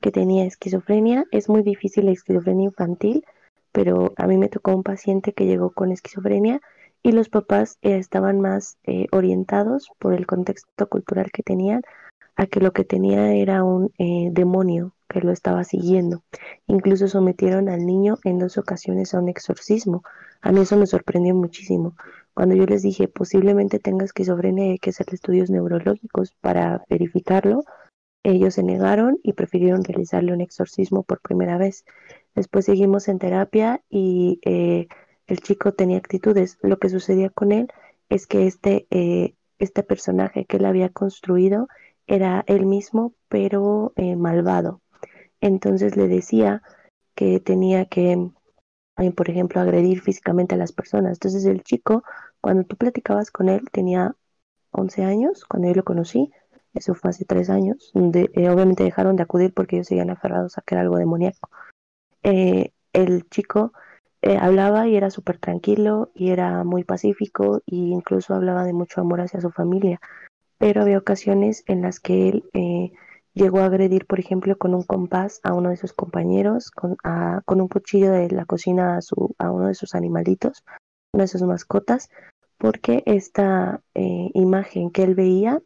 que 0.00 0.10
tenía 0.10 0.44
esquizofrenia. 0.44 1.24
Es 1.30 1.48
muy 1.48 1.62
difícil 1.62 2.06
la 2.06 2.12
esquizofrenia 2.12 2.66
infantil, 2.66 3.24
pero 3.72 4.12
a 4.16 4.26
mí 4.26 4.36
me 4.36 4.48
tocó 4.48 4.74
un 4.74 4.82
paciente 4.82 5.32
que 5.32 5.46
llegó 5.46 5.70
con 5.70 5.92
esquizofrenia 5.92 6.60
y 7.02 7.12
los 7.12 7.28
papás 7.28 7.78
estaban 7.82 8.40
más 8.40 8.78
orientados 9.12 9.90
por 9.98 10.12
el 10.12 10.26
contexto 10.26 10.88
cultural 10.88 11.30
que 11.32 11.42
tenían 11.42 11.82
a 12.36 12.46
que 12.46 12.60
lo 12.60 12.72
que 12.72 12.84
tenía 12.84 13.32
era 13.32 13.64
un 13.64 13.92
eh, 13.98 14.28
demonio 14.32 14.94
que 15.08 15.20
lo 15.20 15.32
estaba 15.32 15.64
siguiendo. 15.64 16.22
Incluso 16.66 17.08
sometieron 17.08 17.68
al 17.68 17.84
niño 17.84 18.18
en 18.24 18.38
dos 18.38 18.58
ocasiones 18.58 19.12
a 19.12 19.18
un 19.18 19.28
exorcismo. 19.28 20.04
A 20.40 20.52
mí 20.52 20.60
eso 20.60 20.76
me 20.76 20.86
sorprendió 20.86 21.34
muchísimo. 21.34 21.96
Cuando 22.32 22.54
yo 22.54 22.64
les 22.64 22.82
dije, 22.82 23.08
posiblemente 23.08 23.78
tenga 23.78 24.04
esquizofrenia 24.04 24.66
y 24.66 24.70
hay 24.70 24.78
que 24.78 24.90
hacer 24.90 25.06
estudios 25.12 25.50
neurológicos 25.50 26.32
para 26.40 26.84
verificarlo, 26.88 27.64
ellos 28.22 28.54
se 28.54 28.62
negaron 28.62 29.18
y 29.22 29.32
prefirieron 29.32 29.82
realizarle 29.82 30.32
un 30.32 30.40
exorcismo 30.40 31.02
por 31.02 31.20
primera 31.20 31.56
vez. 31.56 31.84
Después 32.34 32.66
seguimos 32.66 33.08
en 33.08 33.18
terapia 33.18 33.82
y 33.88 34.40
eh, 34.44 34.88
el 35.26 35.40
chico 35.40 35.72
tenía 35.72 35.98
actitudes. 35.98 36.58
Lo 36.62 36.78
que 36.78 36.90
sucedía 36.90 37.30
con 37.30 37.52
él 37.52 37.68
es 38.10 38.26
que 38.26 38.46
este, 38.46 38.86
eh, 38.90 39.34
este 39.58 39.82
personaje 39.82 40.44
que 40.44 40.58
él 40.58 40.66
había 40.66 40.90
construido 40.90 41.68
era 42.10 42.44
él 42.48 42.66
mismo, 42.66 43.14
pero 43.28 43.92
eh, 43.96 44.16
malvado. 44.16 44.82
Entonces 45.40 45.96
le 45.96 46.08
decía 46.08 46.62
que 47.14 47.40
tenía 47.40 47.86
que, 47.86 48.30
por 49.16 49.30
ejemplo, 49.30 49.60
agredir 49.60 50.00
físicamente 50.00 50.56
a 50.56 50.58
las 50.58 50.72
personas. 50.72 51.12
Entonces 51.14 51.44
el 51.44 51.62
chico, 51.62 52.02
cuando 52.40 52.64
tú 52.64 52.76
platicabas 52.76 53.30
con 53.30 53.48
él, 53.48 53.62
tenía 53.70 54.16
11 54.72 55.04
años, 55.04 55.44
cuando 55.44 55.68
yo 55.68 55.74
lo 55.74 55.84
conocí, 55.84 56.32
eso 56.74 56.94
fue 56.94 57.10
hace 57.10 57.24
tres 57.24 57.48
años, 57.48 57.92
eh, 57.94 58.50
obviamente 58.50 58.84
dejaron 58.84 59.16
de 59.16 59.22
acudir 59.24 59.52
porque 59.54 59.76
ellos 59.76 59.88
seguían 59.88 60.10
aferrados 60.10 60.58
a 60.58 60.62
que 60.62 60.74
era 60.74 60.82
algo 60.82 60.96
demoníaco. 60.98 61.48
Eh, 62.22 62.72
el 62.92 63.28
chico 63.30 63.72
eh, 64.22 64.36
hablaba 64.36 64.86
y 64.88 64.96
era 64.96 65.10
súper 65.10 65.38
tranquilo 65.38 66.10
y 66.14 66.30
era 66.30 66.64
muy 66.64 66.84
pacífico 66.84 67.58
e 67.66 67.76
incluso 67.76 68.34
hablaba 68.34 68.64
de 68.64 68.72
mucho 68.72 69.00
amor 69.00 69.20
hacia 69.20 69.40
su 69.40 69.50
familia, 69.50 70.00
pero 70.60 70.82
había 70.82 70.98
ocasiones 70.98 71.64
en 71.66 71.80
las 71.80 72.00
que 72.00 72.28
él 72.28 72.92
llegó 73.32 73.60
a 73.60 73.64
agredir, 73.64 74.04
por 74.04 74.20
ejemplo, 74.20 74.58
con 74.58 74.74
un 74.74 74.82
compás 74.82 75.40
a 75.42 75.54
uno 75.54 75.70
de 75.70 75.78
sus 75.78 75.94
compañeros, 75.94 76.70
con, 76.70 76.98
un 77.60 77.68
cuchillo 77.68 78.12
de 78.12 78.30
la 78.30 78.44
cocina 78.44 78.98
a, 78.98 79.00
su, 79.00 79.34
a 79.38 79.50
uno 79.50 79.68
de 79.68 79.74
sus 79.74 79.94
animalitos, 79.94 80.62
una 81.14 81.24
de 81.24 81.28
sus 81.28 81.42
mascotas, 81.44 82.10
porque 82.58 83.02
esta 83.06 83.80
imagen 83.94 84.90
que 84.90 85.02
él 85.02 85.14
veía 85.14 85.62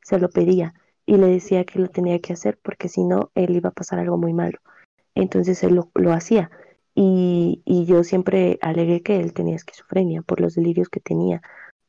se 0.00 0.20
lo 0.20 0.30
pedía 0.30 0.74
y 1.06 1.16
le 1.16 1.26
decía 1.26 1.64
que 1.64 1.80
lo 1.80 1.88
tenía 1.88 2.20
que 2.20 2.32
hacer 2.32 2.56
porque 2.62 2.88
si 2.88 3.02
no, 3.02 3.32
él 3.34 3.56
iba 3.56 3.70
a 3.70 3.74
pasar 3.74 3.98
algo 3.98 4.16
muy 4.16 4.32
malo. 4.32 4.60
Entonces 5.16 5.64
él 5.64 5.74
lo, 5.74 6.12
hacía 6.12 6.52
y, 6.94 7.84
yo 7.86 8.04
siempre 8.04 8.58
alegué 8.62 9.02
que 9.02 9.18
él 9.18 9.32
tenía 9.32 9.56
esquizofrenia 9.56 10.22
por 10.22 10.40
los 10.40 10.54
delirios 10.54 10.88
que 10.88 11.00
tenía, 11.00 11.42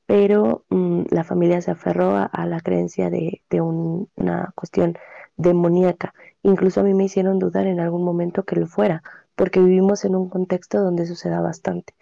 pero 0.08 0.66
mm, 0.70 1.04
la 1.12 1.24
familia 1.24 1.62
se 1.62 1.72
aferró 1.72 2.16
a, 2.16 2.46
la 2.48 2.62
creencia 2.62 3.12
de, 3.12 3.44
una 3.62 4.52
cuestión 4.56 4.98
demoníaca. 5.36 6.14
Incluso 6.42 6.80
a 6.80 6.84
mí 6.84 6.94
me 6.94 7.04
hicieron 7.04 7.40
dudar 7.40 7.68
en 7.68 7.80
algún 7.80 8.04
momento 8.04 8.44
que 8.46 8.56
lo 8.56 8.68
fuera, 8.68 9.04
porque 9.36 9.60
vivimos 9.60 10.06
en 10.06 10.16
un 10.16 10.30
contexto 10.30 10.82
donde 10.82 11.06
suceda 11.06 11.42
bastante. 11.42 11.94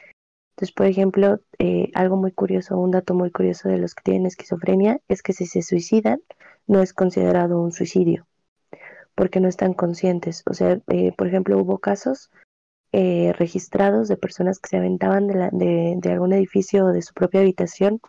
Entonces, 0.52 0.74
por 0.74 0.86
ejemplo, 0.86 1.40
eh, 1.60 1.90
algo 1.96 2.16
muy 2.16 2.32
curioso, 2.32 2.78
un 2.78 2.92
dato 2.92 3.16
muy 3.16 3.32
curioso 3.32 3.70
de 3.70 3.80
los 3.80 3.96
que 3.96 4.04
tienen 4.04 4.28
esquizofrenia 4.28 5.02
es 5.10 5.22
que 5.22 5.34
si 5.34 5.48
se 5.48 5.64
suicidan, 5.64 6.22
no 6.68 6.82
es 6.82 6.94
considerado 6.94 7.60
un 7.60 7.72
suicidio, 7.72 8.28
porque 9.16 9.40
no 9.40 9.50
están 9.50 9.74
conscientes. 9.74 10.44
O 10.46 10.54
sea, 10.54 10.80
eh, 10.90 11.12
por 11.18 11.28
ejemplo, 11.28 11.58
hubo 11.58 11.80
casos 11.80 12.32
eh, 12.98 13.34
registrados 13.34 14.08
de 14.08 14.18
personas 14.18 14.60
que 14.60 14.70
se 14.70 14.78
aventaban 14.78 15.28
de, 15.28 16.00
algún 16.12 16.34
edificio 16.34 16.88
de 16.88 17.02
su 17.02 17.14
propia 17.14 17.42
habitación, 17.42 18.00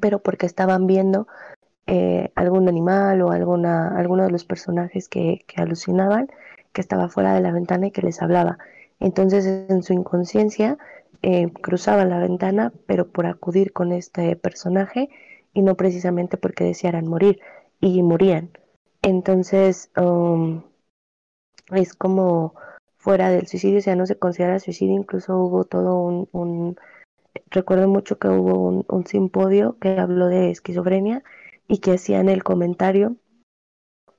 pero 0.00 0.20
porque 0.22 0.46
estaban 0.46 0.86
viendo 0.86 1.26
algún 2.36 2.68
animal 2.68 3.20
o 3.22 3.32
alguna, 3.32 3.98
alguno 3.98 4.22
de 4.22 4.30
los 4.30 4.44
personajes 4.44 5.08
que, 5.08 5.44
que 5.48 5.60
alucinaban, 5.60 6.28
que 6.72 6.80
estaba 6.80 7.08
fuera 7.08 7.34
de 7.34 7.40
la 7.40 7.50
ventana 7.50 7.88
y 7.88 7.90
que 7.90 8.02
les 8.02 8.22
hablaba. 8.22 8.58
Entonces, 9.00 9.44
en 9.68 9.82
su 9.82 9.92
inconsciencia, 9.92 10.78
eh, 11.22 11.52
cruzaban 11.52 12.08
la 12.10 12.18
ventana, 12.18 12.72
pero 12.86 13.10
por 13.10 13.26
acudir 13.26 13.72
con 13.72 13.92
este 13.92 14.36
personaje 14.36 15.10
y 15.52 15.62
no 15.62 15.76
precisamente 15.76 16.38
porque 16.38 16.64
desearan 16.64 17.06
morir 17.06 17.40
y 17.80 18.02
morían. 18.02 18.50
Entonces, 19.02 19.90
um, 19.96 20.62
es 21.72 21.94
como 21.94 22.54
fuera 23.00 23.30
del 23.30 23.46
suicidio, 23.46 23.78
o 23.78 23.82
sea, 23.82 23.96
no 23.96 24.06
se 24.06 24.18
considera 24.18 24.60
suicidio, 24.60 24.94
incluso 24.94 25.36
hubo 25.38 25.64
todo 25.64 25.96
un, 26.02 26.76
recuerdo 27.50 27.88
mucho 27.88 28.18
que 28.18 28.28
hubo 28.28 28.58
un, 28.58 28.84
un 28.88 29.06
simpodio 29.06 29.78
que 29.80 29.98
habló 29.98 30.26
de 30.26 30.50
esquizofrenia 30.50 31.24
y 31.66 31.78
que 31.78 31.92
hacían 31.92 32.28
el 32.28 32.44
comentario 32.44 33.16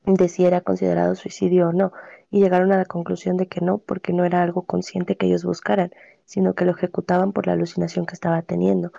de 0.05 0.27
si 0.29 0.45
era 0.45 0.61
considerado 0.61 1.13
suicidio 1.13 1.69
o 1.69 1.73
no, 1.73 1.93
y 2.31 2.41
llegaron 2.41 2.71
a 2.71 2.77
la 2.77 2.85
conclusión 2.85 3.37
de 3.37 3.47
que 3.47 3.61
no, 3.61 3.77
porque 3.77 4.13
no 4.13 4.25
era 4.25 4.41
algo 4.41 4.63
consciente 4.63 5.15
que 5.15 5.27
ellos 5.27 5.45
buscaran, 5.45 5.91
sino 6.25 6.55
que 6.55 6.65
lo 6.65 6.71
ejecutaban 6.71 7.33
por 7.33 7.45
la 7.45 7.53
alucinación 7.53 8.07
que 8.07 8.15
estaba 8.15 8.41
teniendo. 8.41 8.91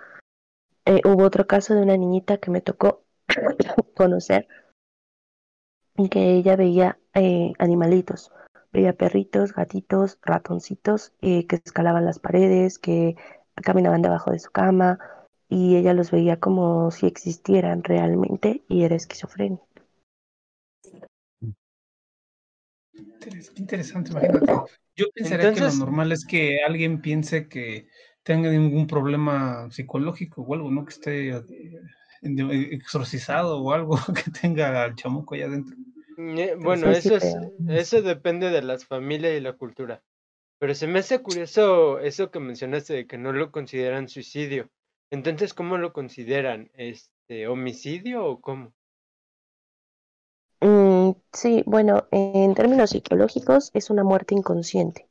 Eh, 0.84 1.00
hubo 1.04 1.24
otro 1.24 1.48
caso 1.48 1.74
de 1.74 1.82
una 1.82 1.96
niñita 1.96 2.38
que 2.38 2.52
me 2.52 2.60
tocó 2.60 3.02
conocer, 3.96 4.46
que 6.08 6.36
ella 6.36 6.54
veía 6.54 6.98
eh, 7.14 7.52
animalitos, 7.58 8.30
veía 8.72 8.92
perritos, 8.94 9.52
gatitos, 9.52 10.18
ratoncitos 10.22 11.12
eh, 11.20 11.46
que 11.46 11.56
escalaban 11.56 12.04
las 12.04 12.18
paredes, 12.18 12.78
que 12.78 13.16
caminaban 13.54 14.02
debajo 14.02 14.30
de 14.30 14.38
su 14.38 14.50
cama, 14.50 14.98
y 15.48 15.76
ella 15.76 15.92
los 15.92 16.10
veía 16.10 16.40
como 16.40 16.90
si 16.90 17.06
existieran 17.06 17.84
realmente 17.84 18.62
y 18.68 18.84
era 18.84 18.96
esquizofrenia. 18.96 19.60
Interesante, 23.56 24.10
imagínate. 24.12 24.52
Yo 24.96 25.06
pensaría 25.14 25.52
que 25.52 25.60
lo 25.60 25.72
normal 25.74 26.12
es 26.12 26.24
que 26.24 26.58
alguien 26.66 27.00
piense 27.00 27.48
que 27.48 27.88
tenga 28.22 28.50
ningún 28.50 28.86
problema 28.86 29.70
psicológico 29.70 30.42
o 30.42 30.54
algo, 30.54 30.70
¿no? 30.70 30.84
Que 30.84 30.90
esté 30.90 31.28
eh, 31.30 32.68
exorcizado 32.72 33.60
o 33.62 33.72
algo, 33.72 33.96
que 34.24 34.30
tenga 34.30 34.84
al 34.84 34.94
chamuco 34.94 35.34
allá 35.34 35.46
adentro. 35.46 35.76
Mm, 36.16 36.38
eh, 36.38 36.54
bueno, 36.56 36.90
eso 36.90 37.16
es, 37.16 37.36
eso 37.66 38.02
depende 38.02 38.50
de 38.50 38.62
las 38.62 38.86
familias 38.86 39.34
y 39.36 39.40
la 39.40 39.54
cultura. 39.54 40.02
Pero 40.58 40.74
se 40.74 40.86
me 40.86 41.00
hace 41.00 41.22
curioso 41.22 41.98
eso 42.00 42.30
que 42.30 42.40
mencionaste 42.40 42.94
de 42.94 43.06
que 43.06 43.18
no 43.18 43.32
lo 43.32 43.52
consideran 43.52 44.08
suicidio. 44.08 44.70
Entonces, 45.10 45.54
¿cómo 45.54 45.78
lo 45.78 45.92
consideran? 45.92 46.70
¿Este 46.74 47.48
homicidio 47.48 48.24
o 48.26 48.40
cómo? 48.40 48.72
Mm, 50.60 51.12
sí, 51.32 51.62
bueno, 51.66 52.06
en 52.10 52.54
términos 52.54 52.90
psicológicos 52.90 53.70
es 53.74 53.90
una 53.90 54.04
muerte 54.04 54.34
inconsciente. 54.34 55.08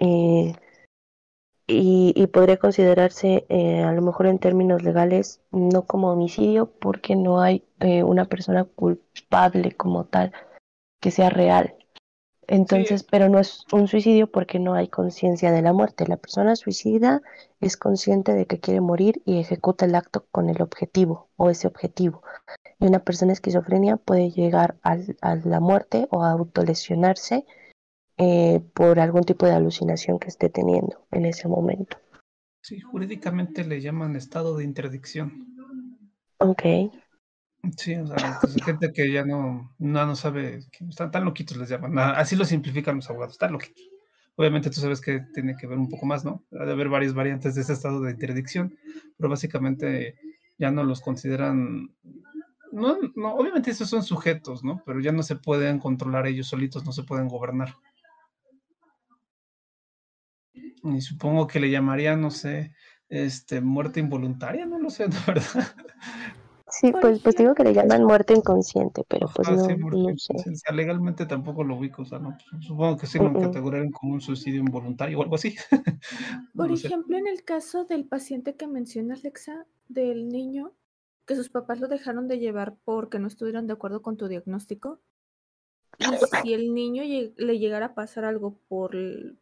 Eh, 0.00 0.54
y, 1.70 2.26
podría 2.28 2.56
considerarse, 2.58 3.46
eh, 3.48 3.82
a 3.82 3.92
lo 3.92 4.02
mejor 4.02 4.26
en 4.26 4.38
términos 4.38 4.82
legales, 4.82 5.40
no 5.50 5.82
como 5.86 6.12
homicidio, 6.12 6.70
porque 6.70 7.16
no 7.16 7.40
hay 7.40 7.64
eh, 7.80 8.02
una 8.02 8.24
persona 8.24 8.64
culpable 8.64 9.72
como 9.72 10.04
tal 10.04 10.32
que 11.00 11.10
sea 11.10 11.30
real. 11.30 11.74
Entonces, 12.46 13.04
pero 13.04 13.28
no 13.28 13.38
es 13.38 13.64
un 13.72 13.86
suicidio 13.86 14.26
porque 14.26 14.58
no 14.58 14.74
hay 14.74 14.88
conciencia 14.88 15.52
de 15.52 15.62
la 15.62 15.72
muerte. 15.72 16.08
La 16.08 16.16
persona 16.16 16.56
suicida 16.56 17.22
es 17.60 17.76
consciente 17.76 18.34
de 18.34 18.46
que 18.46 18.58
quiere 18.58 18.80
morir 18.80 19.22
y 19.24 19.38
ejecuta 19.38 19.84
el 19.84 19.94
acto 19.94 20.26
con 20.32 20.48
el 20.48 20.60
objetivo 20.60 21.28
o 21.36 21.48
ese 21.48 21.68
objetivo. 21.68 22.24
Y 22.80 22.86
una 22.86 22.98
persona 23.04 23.32
esquizofrenia 23.32 23.98
puede 23.98 24.32
llegar 24.32 24.76
a 24.82 24.96
la 25.44 25.60
muerte 25.60 26.08
o 26.10 26.24
a 26.24 26.32
autolesionarse 26.32 27.46
eh, 28.22 28.60
por 28.74 29.00
algún 29.00 29.24
tipo 29.24 29.46
de 29.46 29.52
alucinación 29.52 30.18
que 30.18 30.28
esté 30.28 30.50
teniendo 30.50 31.06
en 31.10 31.24
ese 31.24 31.48
momento. 31.48 31.96
Sí, 32.60 32.78
jurídicamente 32.78 33.64
le 33.64 33.80
llaman 33.80 34.14
estado 34.14 34.58
de 34.58 34.64
interdicción. 34.64 35.46
Ok. 36.36 36.62
Sí, 37.78 37.94
o 37.94 38.06
sea, 38.06 38.38
pues, 38.42 38.62
gente 38.62 38.92
que 38.92 39.10
ya 39.10 39.24
no, 39.24 39.74
no, 39.78 40.06
no 40.06 40.14
sabe, 40.16 40.60
que 40.70 40.84
están 40.84 41.10
tan 41.10 41.24
loquitos 41.24 41.56
les 41.56 41.70
llaman. 41.70 41.98
Así 41.98 42.36
lo 42.36 42.44
simplifican 42.44 42.96
los 42.96 43.08
abogados, 43.08 43.32
están 43.32 43.52
loquitos. 43.52 43.88
Obviamente 44.36 44.68
tú 44.68 44.82
sabes 44.82 45.00
que 45.00 45.20
tiene 45.32 45.56
que 45.56 45.66
ver 45.66 45.78
un 45.78 45.88
poco 45.88 46.04
más, 46.04 46.22
¿no? 46.22 46.44
Ha 46.58 46.66
de 46.66 46.72
haber 46.72 46.90
varias 46.90 47.14
variantes 47.14 47.54
de 47.54 47.62
ese 47.62 47.72
estado 47.72 48.02
de 48.02 48.10
interdicción, 48.10 48.76
pero 49.16 49.30
básicamente 49.30 50.16
ya 50.58 50.70
no 50.70 50.84
los 50.84 51.00
consideran 51.00 51.90
no, 52.72 52.98
no, 53.16 53.34
obviamente 53.34 53.70
esos 53.70 53.88
son 53.88 54.02
sujetos, 54.02 54.62
¿no? 54.62 54.82
Pero 54.86 55.00
ya 55.00 55.12
no 55.12 55.22
se 55.22 55.36
pueden 55.36 55.78
controlar 55.78 56.26
ellos 56.26 56.48
solitos, 56.48 56.84
no 56.84 56.92
se 56.92 57.02
pueden 57.02 57.28
gobernar. 57.28 57.74
Y 60.84 61.00
supongo 61.00 61.46
que 61.46 61.60
le 61.60 61.70
llamarían, 61.70 62.20
no 62.20 62.30
sé, 62.30 62.72
este, 63.08 63.60
muerte 63.60 64.00
involuntaria, 64.00 64.66
no 64.66 64.78
lo 64.78 64.90
sé, 64.90 65.08
¿no? 65.08 65.16
¿verdad? 65.26 65.66
Sí, 66.70 66.92
pues, 66.92 67.20
pues 67.20 67.36
digo 67.36 67.54
que 67.54 67.64
le 67.64 67.74
llaman 67.74 68.04
muerte 68.04 68.32
inconsciente, 68.32 69.04
pero 69.08 69.28
pues 69.34 69.48
no, 69.48 69.56
no 69.56 70.16
sé. 70.16 70.34
legalmente 70.72 71.26
tampoco 71.26 71.64
lo 71.64 71.76
ubico, 71.76 72.02
o 72.02 72.04
sea, 72.04 72.18
no, 72.18 72.36
pues, 72.50 72.64
supongo 72.64 72.96
que 72.96 73.06
sí 73.06 73.18
lo 73.18 73.32
categorizaron 73.32 73.90
como 73.90 74.14
un 74.14 74.20
suicidio 74.20 74.60
involuntario 74.60 75.18
o 75.18 75.22
algo 75.22 75.34
así. 75.34 75.56
Por 76.54 76.70
ejemplo, 76.70 77.18
en 77.18 77.26
el 77.26 77.42
caso 77.44 77.84
del 77.84 78.06
paciente 78.06 78.54
que 78.54 78.68
mencionas, 78.68 79.20
Alexa, 79.20 79.66
del 79.88 80.28
niño, 80.28 80.72
que 81.26 81.34
sus 81.34 81.48
papás 81.48 81.80
lo 81.80 81.88
dejaron 81.88 82.28
de 82.28 82.38
llevar 82.38 82.76
porque 82.84 83.18
no 83.18 83.26
estuvieron 83.26 83.66
de 83.66 83.72
acuerdo 83.72 84.02
con 84.02 84.16
tu 84.16 84.28
diagnóstico. 84.28 85.00
Y 86.00 86.38
si 86.42 86.54
el 86.54 86.74
niño 86.74 87.02
le 87.36 87.58
llegara 87.58 87.86
a 87.86 87.94
pasar 87.94 88.24
algo 88.24 88.56
por, 88.68 88.96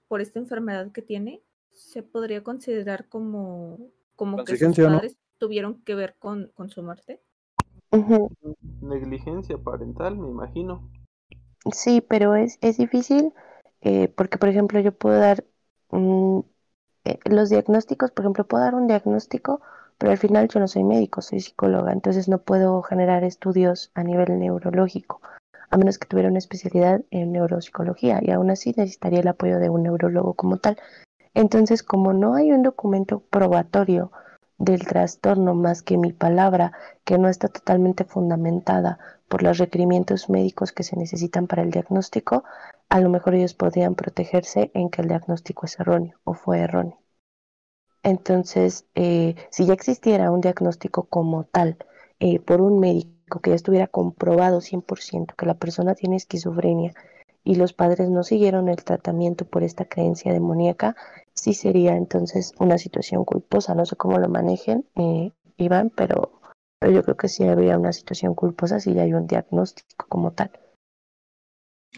por 0.08 0.20
esta 0.20 0.38
enfermedad 0.38 0.90
que 0.92 1.02
tiene, 1.02 1.40
se 1.70 2.02
podría 2.02 2.42
considerar 2.42 3.08
como, 3.08 3.78
como 4.16 4.44
que 4.44 4.56
sus 4.56 4.76
padres 4.76 5.16
tuvieron 5.38 5.80
que 5.82 5.94
ver 5.94 6.16
con, 6.18 6.50
con 6.54 6.68
su 6.68 6.82
muerte. 6.82 7.20
Negligencia 8.82 9.56
parental, 9.58 10.18
me 10.18 10.28
imagino. 10.28 10.90
Sí, 11.72 12.00
pero 12.00 12.34
es, 12.34 12.58
es 12.60 12.76
difícil 12.76 13.32
eh, 13.80 14.08
porque, 14.08 14.38
por 14.38 14.48
ejemplo, 14.48 14.80
yo 14.80 14.92
puedo 14.92 15.18
dar 15.18 15.44
eh, 17.04 17.18
los 17.24 17.50
diagnósticos, 17.50 18.10
por 18.10 18.24
ejemplo, 18.24 18.46
puedo 18.46 18.64
dar 18.64 18.74
un 18.74 18.88
diagnóstico, 18.88 19.60
pero 19.98 20.12
al 20.12 20.18
final 20.18 20.48
yo 20.48 20.60
no 20.60 20.68
soy 20.68 20.84
médico, 20.84 21.22
soy 21.22 21.40
psicóloga, 21.40 21.92
entonces 21.92 22.28
no 22.28 22.38
puedo 22.38 22.82
generar 22.82 23.24
estudios 23.24 23.90
a 23.94 24.02
nivel 24.02 24.38
neurológico, 24.38 25.20
a 25.70 25.76
menos 25.76 25.98
que 25.98 26.06
tuviera 26.06 26.30
una 26.30 26.38
especialidad 26.38 27.02
en 27.10 27.32
neuropsicología, 27.32 28.20
y 28.22 28.30
aún 28.30 28.50
así 28.50 28.74
necesitaría 28.76 29.20
el 29.20 29.28
apoyo 29.28 29.58
de 29.58 29.70
un 29.70 29.82
neurólogo 29.82 30.34
como 30.34 30.58
tal. 30.58 30.78
Entonces, 31.34 31.82
como 31.82 32.12
no 32.12 32.34
hay 32.34 32.52
un 32.52 32.62
documento 32.62 33.20
probatorio 33.20 34.10
del 34.58 34.86
trastorno 34.86 35.54
más 35.54 35.82
que 35.82 35.96
mi 35.96 36.12
palabra, 36.12 36.72
que 37.04 37.18
no 37.18 37.28
está 37.28 37.48
totalmente 37.48 38.04
fundamentada 38.04 38.98
por 39.28 39.42
los 39.42 39.58
requerimientos 39.58 40.28
médicos 40.28 40.72
que 40.72 40.82
se 40.82 40.96
necesitan 40.96 41.46
para 41.46 41.62
el 41.62 41.70
diagnóstico, 41.70 42.44
a 42.88 43.00
lo 43.00 43.08
mejor 43.08 43.34
ellos 43.34 43.54
podrían 43.54 43.94
protegerse 43.94 44.70
en 44.74 44.90
que 44.90 45.02
el 45.02 45.08
diagnóstico 45.08 45.66
es 45.66 45.78
erróneo 45.78 46.18
o 46.24 46.34
fue 46.34 46.60
erróneo. 46.60 46.98
Entonces, 48.02 48.86
eh, 48.94 49.34
si 49.50 49.66
ya 49.66 49.74
existiera 49.74 50.30
un 50.30 50.40
diagnóstico 50.40 51.04
como 51.04 51.44
tal 51.44 51.76
eh, 52.20 52.40
por 52.40 52.60
un 52.60 52.80
médico 52.80 53.17
que 53.28 53.50
ya 53.50 53.56
estuviera 53.56 53.86
comprobado 53.86 54.60
100% 54.60 55.34
que 55.36 55.46
la 55.46 55.54
persona 55.54 55.94
tiene 55.94 56.16
esquizofrenia 56.16 56.94
y 57.44 57.54
los 57.54 57.72
padres 57.72 58.10
no 58.10 58.24
siguieron 58.24 58.68
el 58.68 58.82
tratamiento 58.84 59.44
por 59.46 59.62
esta 59.62 59.84
creencia 59.86 60.32
demoníaca, 60.32 60.96
sí 61.34 61.54
sería 61.54 61.96
entonces 61.96 62.52
una 62.58 62.78
situación 62.78 63.24
culposa. 63.24 63.74
No 63.74 63.86
sé 63.86 63.96
cómo 63.96 64.18
lo 64.18 64.28
manejen, 64.28 64.84
eh, 64.96 65.32
Iván, 65.56 65.90
pero, 65.90 66.40
pero 66.78 66.92
yo 66.92 67.02
creo 67.02 67.16
que 67.16 67.28
sí 67.28 67.44
habría 67.44 67.78
una 67.78 67.92
situación 67.92 68.34
culposa 68.34 68.80
si 68.80 68.92
ya 68.92 69.02
hay 69.02 69.14
un 69.14 69.26
diagnóstico 69.26 70.06
como 70.08 70.32
tal. 70.32 70.50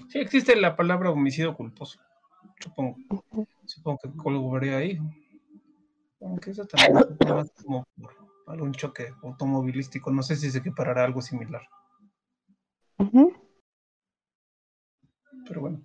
Sí, 0.08 0.18
existe 0.18 0.54
la 0.56 0.76
palabra 0.76 1.10
homicidio 1.10 1.56
culposo. 1.56 1.98
Supongo, 2.60 2.96
supongo 3.64 3.98
que 4.02 4.16
colaboraría 4.16 4.76
ahí. 4.76 5.00
Aunque 6.20 6.50
eso 6.50 6.66
también 6.66 6.98
es 7.40 7.50
como 7.64 7.84
por 8.00 8.29
algún 8.50 8.72
choque 8.72 9.14
automovilístico. 9.22 10.10
No 10.10 10.22
sé 10.22 10.36
si 10.36 10.50
se 10.50 10.58
equiparará 10.58 11.04
algo 11.04 11.22
similar. 11.22 11.62
Pero 15.46 15.60
bueno. 15.60 15.84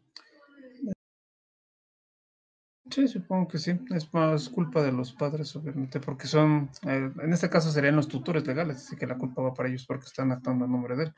Sí, 2.90 3.08
supongo 3.08 3.48
que 3.48 3.58
sí. 3.58 3.80
Es 3.94 4.14
más 4.14 4.48
culpa 4.50 4.84
de 4.84 4.92
los 4.92 5.12
padres, 5.14 5.56
obviamente, 5.56 6.00
porque 6.00 6.28
son, 6.28 6.70
eh, 6.88 7.12
en 7.22 7.34
este 7.34 7.50
caso 7.50 7.72
serían 7.72 7.96
los 7.96 8.08
tutores 8.08 8.46
legales, 8.46 8.78
así 8.78 8.96
que 8.96 9.08
la 9.08 9.18
culpa 9.18 9.42
va 9.42 9.54
para 9.54 9.70
ellos 9.70 9.86
porque 9.88 10.06
están 10.06 10.32
actuando 10.32 10.66
a 10.66 10.68
nombre 10.68 10.96
de 10.96 11.06
él. 11.06 11.14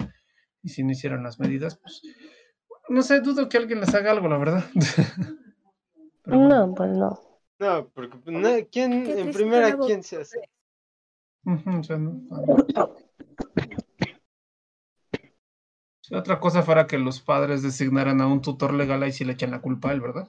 Y 0.63 0.69
si 0.69 0.83
no 0.83 0.91
hicieran 0.91 1.23
las 1.23 1.39
medidas, 1.39 1.77
pues, 1.77 2.01
no 2.89 3.01
sé, 3.01 3.19
dudo 3.19 3.49
que 3.49 3.57
alguien 3.57 3.81
les 3.81 3.93
haga 3.93 4.11
algo, 4.11 4.27
la 4.27 4.37
verdad. 4.37 4.63
no, 6.25 6.73
pues 6.73 6.91
no. 6.91 7.19
No, 7.59 7.89
porque 7.89 8.17
pues, 8.17 8.67
¿quién, 8.71 8.93
en 9.05 9.31
primera, 9.31 9.77
quién 9.77 10.03
se 10.03 10.21
hace? 10.21 10.39
Otra 16.11 16.39
cosa 16.39 16.63
fuera 16.63 16.87
que 16.87 16.97
los 16.97 17.21
padres 17.21 17.61
designaran 17.63 18.19
a 18.21 18.27
un 18.27 18.41
tutor 18.41 18.73
legal, 18.73 19.03
ahí 19.03 19.11
sí 19.13 19.23
le 19.23 19.33
echan 19.33 19.51
la 19.51 19.61
culpa 19.61 19.89
a 19.89 19.93
él, 19.93 20.01
¿verdad? 20.01 20.27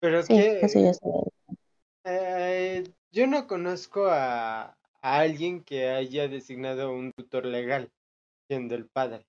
Pero 0.00 0.24
que 0.24 0.60
eh, 2.04 2.84
yo 3.10 3.26
no 3.26 3.46
conozco 3.46 4.06
a, 4.06 4.62
a, 4.64 4.76
alguien 5.18 5.64
que 5.64 5.88
haya 5.88 6.28
designado 6.28 6.92
un 6.92 7.12
tutor 7.12 7.46
legal, 7.46 7.90
siendo 8.46 8.74
el 8.74 8.86
padre. 8.86 9.26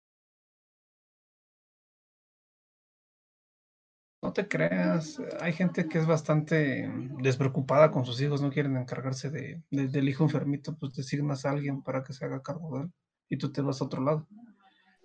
No 4.26 4.34
te 4.34 4.48
creas, 4.48 5.22
hay 5.40 5.54
gente 5.54 5.88
que 5.88 6.00
es 6.00 6.08
bastante 6.08 6.92
despreocupada 7.20 7.92
con 7.92 8.06
sus 8.06 8.20
hijos, 8.22 8.42
no 8.42 8.50
quieren 8.50 8.76
encargarse 8.76 9.30
de, 9.30 9.62
del 9.70 10.10
hijo 10.10 10.24
enfermito, 10.24 10.76
pues 10.80 10.94
designas 10.94 11.46
a 11.46 11.52
alguien 11.52 11.84
para 11.84 12.04
que 12.04 12.12
se 12.12 12.26
haga 12.26 12.42
cargo 12.42 12.76
de 12.76 12.86
él 12.86 12.92
y 13.30 13.38
tú 13.38 13.52
te 13.52 13.62
vas 13.62 13.80
a 13.80 13.86
otro 13.86 14.04
lado. 14.04 14.28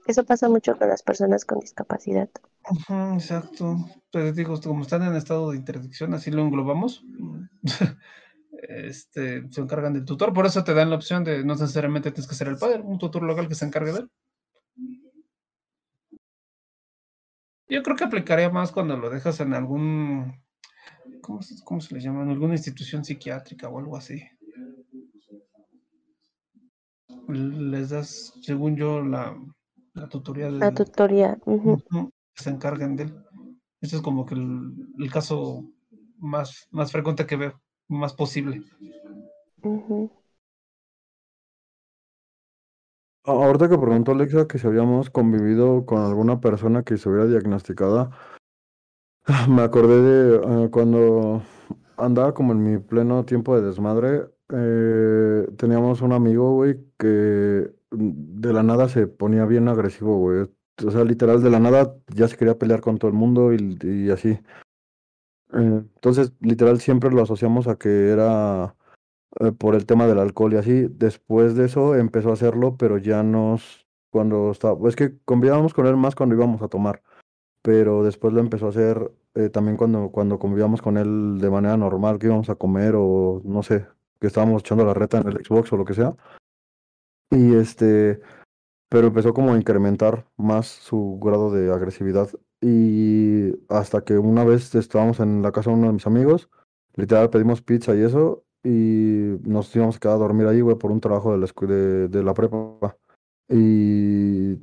Eso 0.07 0.25
pasa 0.25 0.49
mucho 0.49 0.75
con 0.79 0.89
las 0.89 1.03
personas 1.03 1.45
con 1.45 1.59
discapacidad. 1.61 2.31
exacto. 3.14 3.77
Pero 4.11 4.33
digo, 4.33 4.59
como 4.59 4.83
están 4.83 5.03
en 5.03 5.14
estado 5.14 5.51
de 5.51 5.59
interdicción, 5.59 6.14
así 6.14 6.31
lo 6.31 6.41
englobamos. 6.41 7.05
este, 8.53 9.51
se 9.51 9.61
encargan 9.61 9.93
del 9.93 10.07
tutor, 10.07 10.33
por 10.33 10.47
eso 10.47 10.64
te 10.64 10.73
dan 10.73 10.89
la 10.89 10.97
opción 10.97 11.25
de 11.25 11.45
no 11.45 11.57
necesariamente 11.57 12.11
tienes 12.11 12.27
que 12.27 12.35
ser 12.35 12.49
el 12.49 12.57
padre, 12.57 12.81
un 12.81 12.99
tutor 12.99 13.23
local 13.23 13.49
que 13.49 13.55
se 13.55 13.66
encargue 13.66 13.93
de 13.93 13.99
él. 13.99 14.11
Yo 17.71 17.85
creo 17.85 17.97
que 17.97 18.05
aplicaría 18.05 18.51
más 18.51 18.73
cuando 18.73 18.97
lo 18.97 19.09
dejas 19.11 19.39
en 19.39 19.55
algún, 19.55 20.43
¿cómo 21.23 21.41
se, 21.41 21.55
cómo 21.64 21.81
se 21.81 21.95
le 21.95 22.01
llama? 22.01 22.25
En 22.25 22.31
alguna 22.31 22.55
institución 22.55 23.05
psiquiátrica 23.05 23.68
o 23.68 23.79
algo 23.79 23.97
así. 23.97 24.23
Les 27.29 27.91
das, 27.91 28.35
según 28.43 28.75
yo, 28.75 29.03
la, 29.03 29.37
la 29.95 30.09
tutoría. 30.09 30.51
la 30.51 30.75
tutoría. 30.75 31.39
se 32.35 32.51
encargan 32.51 32.97
de 32.97 33.05
él. 33.05 33.14
Este 33.81 33.97
es 33.97 34.03
como 34.03 34.27
que 34.27 34.35
el, 34.35 35.11
caso 35.11 35.64
más, 36.18 36.66
más 36.73 36.91
frecuente 36.91 37.25
que 37.25 37.37
veo, 37.37 37.61
más 37.89 38.14
posible. 38.14 38.62
Ahorita 43.25 43.68
que 43.68 43.77
preguntó 43.77 44.12
Alexa 44.12 44.47
que 44.47 44.59
si 44.59 44.66
habíamos 44.66 45.11
convivido 45.11 45.85
con 45.85 46.01
alguna 46.03 46.41
persona 46.41 46.83
que 46.83 46.97
se 46.97 47.09
hubiera 47.09 47.27
diagnosticada, 47.27 48.11
me 49.49 49.62
acordé 49.62 50.03
de 50.03 50.41
ah, 50.45 50.68
cuando 50.71 51.43
andaba 51.97 52.35
como 52.35 52.53
en 52.53 52.62
mi 52.62 52.79
pleno 52.79 53.25
tiempo 53.25 53.55
de 53.55 53.62
desmadre, 53.62 54.27
eh, 54.53 55.47
teníamos 55.57 56.01
un 56.03 56.12
amigo, 56.12 56.55
güey, 56.55 56.79
que 56.99 57.71
de 57.91 58.53
la 58.53 58.62
nada 58.62 58.89
se 58.89 59.07
ponía 59.07 59.45
bien 59.45 59.68
agresivo, 59.68 60.18
güey. 60.18 60.49
O 60.85 60.91
sea, 60.91 61.05
literal, 61.05 61.43
de 61.43 61.51
la 61.51 61.61
nada 61.61 61.95
ya 62.14 62.27
se 62.27 62.37
quería 62.37 62.59
pelear 62.59 62.81
con 62.81 62.99
todo 62.99 63.11
el 63.11 63.16
mundo 63.16 63.53
y, 63.53 64.11
así. 64.11 64.31
Eh, 64.31 64.40
entonces, 65.53 66.32
literal, 66.40 66.81
siempre 66.81 67.11
lo 67.11 67.23
asociamos 67.23 67.69
a 67.69 67.77
que 67.77 68.09
era 68.09 68.74
eh, 69.39 69.52
por 69.52 69.74
el 69.74 69.86
tema 69.86 70.07
del 70.07 70.19
alcohol 70.19 70.55
y 70.55 70.57
así. 70.57 70.86
Después 70.90 71.55
de 71.55 71.66
eso 71.66 71.94
empezó 71.94 72.31
a 72.31 72.35
hacerlo, 72.35 72.77
pero 72.77 72.98
ya 72.98 73.23
nos, 73.23 73.86
cuando 74.11 74.51
estaba, 74.51 74.89
es 74.89 74.97
que 74.97 75.19
convivíamos 75.24 75.74
con 75.74 75.86
él 75.86 75.97
más 75.97 76.15
cuando 76.15 76.35
íbamos 76.35 76.62
a 76.62 76.69
tomar, 76.69 77.02
pero 77.62 78.02
después 78.02 78.32
lo 78.32 78.40
empezó 78.40 78.66
a 78.66 78.70
hacer 78.70 79.12
eh, 79.35 79.48
también 79.51 79.77
cuando, 79.77 80.11
cuando 80.11 80.39
convivíamos 80.39 80.82
con 80.82 80.98
él 80.98 81.39
de 81.40 81.51
manera 81.51 81.77
normal, 81.77 82.19
que 82.19 82.27
íbamos 82.27 82.51
a 82.51 82.57
comer 82.57 82.94
o 82.97 83.40
no 83.44 83.62
sé, 83.62 83.86
que 84.20 84.27
estábamos 84.27 84.62
echando 84.62 84.85
la 84.85 84.94
reta 84.94 85.19
en 85.19 85.28
el 85.28 85.44
Xbox 85.44 85.73
o 85.73 85.77
lo 85.77 85.85
que 85.85 85.94
sea. 85.94 86.16
Y 87.31 87.55
este, 87.55 88.20
pero 88.89 89.07
empezó 89.09 89.32
como 89.32 89.52
a 89.52 89.57
incrementar 89.57 90.27
más 90.36 90.66
su 90.66 91.19
grado 91.23 91.52
de 91.52 91.73
agresividad. 91.73 92.28
Y 92.61 93.52
hasta 93.69 94.02
que 94.05 94.19
una 94.19 94.44
vez 94.44 94.74
estábamos 94.74 95.20
en 95.20 95.43
la 95.43 95.52
casa 95.52 95.70
de 95.70 95.77
uno 95.77 95.86
de 95.86 95.93
mis 95.94 96.07
amigos, 96.07 96.51
literal 96.97 97.31
pedimos 97.31 97.62
pizza 97.62 97.94
y 97.94 98.02
eso, 98.02 98.44
y 98.62 99.39
nos 99.43 99.74
íbamos 99.74 99.97
a 99.97 99.99
quedar 99.99 100.16
a 100.16 100.19
dormir 100.19 100.47
ahí, 100.47 100.61
güey, 100.61 100.77
por 100.77 100.91
un 100.91 101.01
trabajo 101.01 101.32
de 101.32 101.39
la, 101.39 101.47
de, 101.66 102.09
de 102.09 102.23
la 102.23 102.35
prepa. 102.35 102.97
Y 103.49 104.59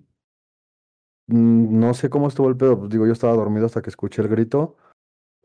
no 1.28 1.94
sé 1.94 2.10
cómo 2.10 2.28
estuvo 2.28 2.48
el 2.50 2.58
pedo, 2.58 2.80
pues 2.80 2.90
digo, 2.90 3.06
yo 3.06 3.12
estaba 3.12 3.34
dormido 3.34 3.66
hasta 3.66 3.82
que 3.82 3.90
escuché 3.90 4.22
el 4.22 4.30
grito 4.30 4.78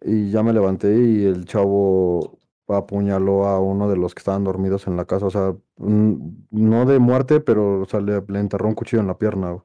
y 0.00 0.30
ya 0.30 0.42
me 0.42 0.52
levanté 0.52 0.96
y 0.96 1.24
el 1.24 1.44
chavo 1.44 2.38
apuñaló 2.68 3.46
a 3.46 3.60
uno 3.60 3.88
de 3.88 3.96
los 3.96 4.14
que 4.14 4.20
estaban 4.20 4.44
dormidos 4.44 4.86
en 4.86 4.96
la 4.96 5.04
casa, 5.04 5.26
o 5.26 5.30
sea, 5.30 5.54
no 5.78 6.86
de 6.86 6.98
muerte, 6.98 7.40
pero 7.40 7.80
o 7.82 7.84
sea, 7.86 8.00
le, 8.00 8.22
enterró 8.38 8.68
un 8.68 8.74
cuchillo 8.74 9.00
en 9.02 9.08
la 9.08 9.18
pierna. 9.18 9.62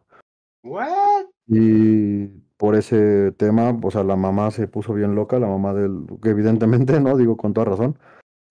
¿What? 0.64 1.26
Y 1.48 2.28
por 2.58 2.76
ese 2.76 3.32
tema, 3.34 3.78
o 3.82 3.92
sea, 3.92 4.04
la 4.04 4.16
mamá 4.16 4.52
se 4.52 4.68
puso 4.68 4.94
bien 4.94 5.16
loca, 5.16 5.40
la 5.40 5.48
mamá 5.48 5.74
del, 5.74 6.06
que 6.22 6.30
evidentemente, 6.30 7.00
¿no? 7.00 7.16
Digo 7.16 7.38
con 7.38 7.54
toda 7.54 7.66
razón, 7.66 7.98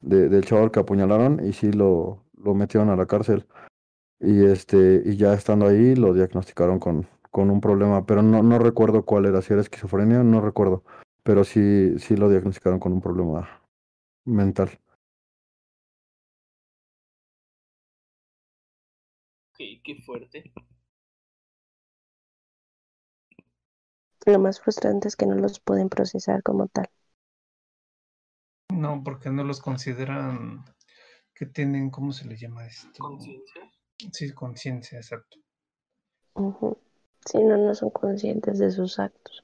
de, 0.01 0.29
del 0.29 0.45
chaval 0.45 0.71
que 0.71 0.81
apuñalaron 0.81 1.45
y 1.47 1.53
sí 1.53 1.73
lo, 1.73 2.25
lo 2.37 2.55
metieron 2.55 2.91
a 2.91 2.97
la 2.97 3.07
cárcel. 3.07 3.47
Y 4.21 4.45
este, 4.47 5.03
y 5.05 5.17
ya 5.17 5.35
estando 5.35 5.67
ahí 5.69 5.95
lo 5.97 6.15
diagnosticaron 6.15 6.79
con, 6.79 7.09
con 7.31 7.51
un 7.51 7.61
problema, 7.61 8.07
pero 8.07 8.23
no, 8.23 8.43
no 8.43 8.59
recuerdo 8.59 9.05
cuál 9.05 9.27
era, 9.27 9.43
si 9.43 9.53
era 9.53 9.63
esquizofrenia, 9.63 10.23
no 10.23 10.41
recuerdo, 10.41 10.85
pero 11.23 11.45
sí, 11.45 11.99
sí 11.99 12.17
lo 12.17 12.29
diagnosticaron 12.31 12.81
con 12.81 12.93
un 12.93 13.01
problema 13.03 13.63
mental. 14.27 14.71
Ok, 19.53 19.81
qué 19.83 19.97
fuerte. 20.05 20.53
Lo 24.27 24.39
más 24.39 24.61
frustrante 24.61 25.09
es 25.09 25.17
que 25.17 25.25
no 25.25 25.37
los 25.37 25.59
pueden 25.59 25.89
procesar 25.89 26.43
como 26.43 26.69
tal. 26.69 26.91
No, 28.77 29.03
porque 29.03 29.31
no 29.31 29.43
los 29.43 29.61
consideran 29.61 30.65
que 31.35 31.47
tienen, 31.47 31.91
¿cómo 31.91 32.13
se 32.13 32.27
le 32.27 32.37
llama 32.37 32.67
esto? 32.67 32.99
Conciencia. 32.99 33.63
Sí, 34.13 34.33
conciencia, 34.33 34.99
exacto. 34.99 35.39
Ujú. 36.35 36.79
Sí, 37.25 37.39
no, 37.43 37.57
no 37.57 37.75
son 37.75 37.91
conscientes 37.91 38.59
de 38.59 38.71
sus 38.71 38.99
actos. 38.99 39.43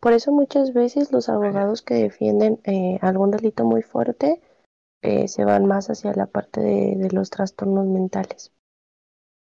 Por 0.00 0.12
eso 0.12 0.30
muchas 0.32 0.74
veces 0.74 1.10
los 1.12 1.28
abogados 1.28 1.82
que 1.82 1.94
defienden 1.94 2.60
eh, 2.64 2.98
algún 3.00 3.30
delito 3.30 3.64
muy 3.64 3.82
fuerte 3.82 4.42
eh, 5.02 5.28
se 5.28 5.44
van 5.44 5.66
más 5.66 5.88
hacia 5.88 6.12
la 6.12 6.26
parte 6.26 6.60
de, 6.60 6.94
de 6.96 7.10
los 7.10 7.30
trastornos 7.30 7.86
mentales. 7.86 8.52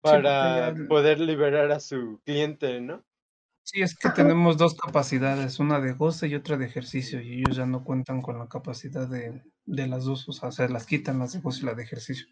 Para 0.00 0.74
poder 0.88 1.20
liberar 1.20 1.70
a 1.70 1.80
su 1.80 2.20
cliente, 2.24 2.80
¿no? 2.80 3.04
Sí, 3.70 3.82
es 3.82 3.94
que 3.94 4.08
tenemos 4.08 4.56
dos 4.56 4.74
capacidades, 4.74 5.58
una 5.58 5.78
de 5.78 5.92
goce 5.92 6.26
y 6.26 6.34
otra 6.34 6.56
de 6.56 6.64
ejercicio, 6.64 7.20
y 7.20 7.40
ellos 7.40 7.54
ya 7.54 7.66
no 7.66 7.84
cuentan 7.84 8.22
con 8.22 8.38
la 8.38 8.48
capacidad 8.48 9.06
de, 9.06 9.42
de 9.66 9.86
las 9.86 10.06
dos, 10.06 10.26
o 10.26 10.32
sea, 10.32 10.50
se 10.50 10.70
las 10.70 10.86
quitan 10.86 11.18
las 11.18 11.34
de 11.34 11.40
goce 11.40 11.60
y 11.60 11.66
la 11.66 11.74
de 11.74 11.82
ejercicio. 11.82 12.26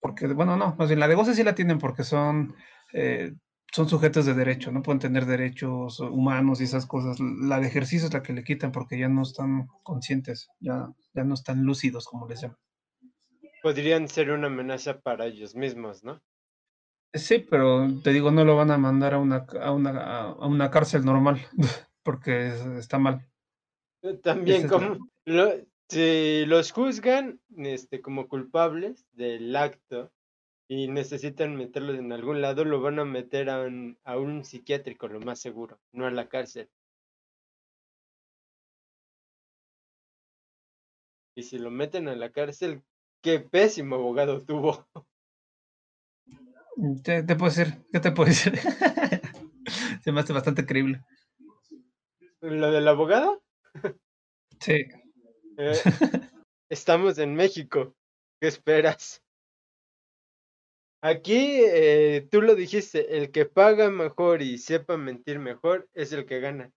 Porque, 0.00 0.26
bueno, 0.26 0.56
no, 0.56 0.74
más 0.76 0.88
bien 0.88 0.98
la 0.98 1.06
de 1.06 1.14
goce 1.14 1.36
sí 1.36 1.44
la 1.44 1.54
tienen 1.54 1.78
porque 1.78 2.02
son, 2.02 2.56
eh, 2.92 3.32
son 3.70 3.88
sujetos 3.88 4.26
de 4.26 4.34
derecho, 4.34 4.72
no 4.72 4.82
pueden 4.82 4.98
tener 4.98 5.26
derechos 5.26 6.00
humanos 6.00 6.60
y 6.60 6.64
esas 6.64 6.86
cosas. 6.86 7.20
La 7.20 7.60
de 7.60 7.68
ejercicio 7.68 8.08
es 8.08 8.12
la 8.12 8.24
que 8.24 8.32
le 8.32 8.42
quitan 8.42 8.72
porque 8.72 8.98
ya 8.98 9.08
no 9.08 9.22
están 9.22 9.68
conscientes, 9.84 10.48
ya, 10.58 10.88
ya 11.14 11.22
no 11.22 11.34
están 11.34 11.62
lúcidos, 11.62 12.06
como 12.06 12.26
les 12.26 12.40
llaman. 12.40 12.58
Podrían 13.62 14.08
ser 14.08 14.32
una 14.32 14.48
amenaza 14.48 14.98
para 14.98 15.26
ellos 15.26 15.54
mismos, 15.54 16.02
¿no? 16.02 16.20
Sí, 17.12 17.38
pero 17.40 17.88
te 18.02 18.10
digo, 18.12 18.30
no 18.30 18.44
lo 18.44 18.56
van 18.56 18.70
a 18.70 18.78
mandar 18.78 19.14
a 19.14 19.18
una, 19.18 19.46
a 19.60 19.72
una, 19.72 19.90
a- 20.28 20.46
una 20.46 20.70
cárcel 20.70 21.04
normal 21.04 21.40
porque 22.04 22.48
es- 22.48 22.66
está 22.66 22.98
mal. 22.98 23.26
Eh, 24.02 24.14
También 24.14 24.64
es 24.64 24.70
como 24.70 24.96
lo- 25.24 25.52
si 25.88 26.46
los 26.46 26.70
juzgan 26.70 27.40
este, 27.56 28.00
como 28.00 28.28
culpables 28.28 29.06
del 29.12 29.54
acto 29.56 30.12
y 30.68 30.86
necesitan 30.86 31.56
meterlos 31.56 31.98
en 31.98 32.12
algún 32.12 32.40
lado, 32.40 32.64
lo 32.64 32.80
van 32.80 33.00
a 33.00 33.04
meter 33.04 33.50
a 33.50 33.62
un, 33.62 33.98
a 34.04 34.16
un 34.16 34.44
psiquiátrico, 34.44 35.08
lo 35.08 35.20
más 35.20 35.40
seguro, 35.40 35.80
no 35.92 36.06
a 36.06 36.12
la 36.12 36.28
cárcel. 36.28 36.70
Y 41.36 41.42
si 41.42 41.58
lo 41.58 41.70
meten 41.72 42.06
a 42.06 42.14
la 42.14 42.30
cárcel, 42.30 42.82
qué 43.20 43.40
pésimo 43.40 43.96
abogado 43.96 44.40
tuvo. 44.44 44.86
¿Qué 47.04 47.22
te 47.22 47.36
puedo 47.36 47.52
decir? 47.52 47.74
¿Qué 47.92 48.00
te 48.00 48.12
puedo 48.12 48.28
decir? 48.28 48.58
Se 50.02 50.12
me 50.12 50.20
hace 50.20 50.32
bastante 50.32 50.66
creíble. 50.66 51.02
¿Lo 52.40 52.70
del 52.70 52.88
abogado? 52.88 53.42
Sí. 54.60 54.84
Eh, 55.58 55.72
estamos 56.70 57.18
en 57.18 57.34
México. 57.34 57.94
¿Qué 58.40 58.48
esperas? 58.48 59.22
Aquí, 61.02 61.60
eh, 61.62 62.28
tú 62.30 62.42
lo 62.42 62.54
dijiste, 62.54 63.16
el 63.16 63.30
que 63.30 63.46
paga 63.46 63.90
mejor 63.90 64.42
y 64.42 64.58
sepa 64.58 64.96
mentir 64.96 65.38
mejor 65.38 65.88
es 65.94 66.12
el 66.12 66.26
que 66.26 66.40
gana. 66.40 66.72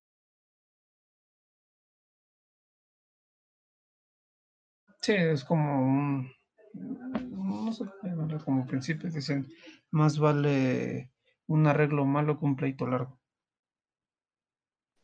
Sí, 5.01 5.13
es 5.13 5.43
como 5.43 5.79
un. 5.81 6.31
No 7.53 7.71
sé 7.71 7.85
como 8.43 8.65
principio. 8.65 9.09
Dicen: 9.09 9.47
más 9.91 10.17
vale 10.17 11.11
un 11.47 11.67
arreglo 11.67 12.05
malo 12.05 12.39
que 12.39 12.45
un 12.45 12.55
pleito 12.55 12.87
largo. 12.87 13.19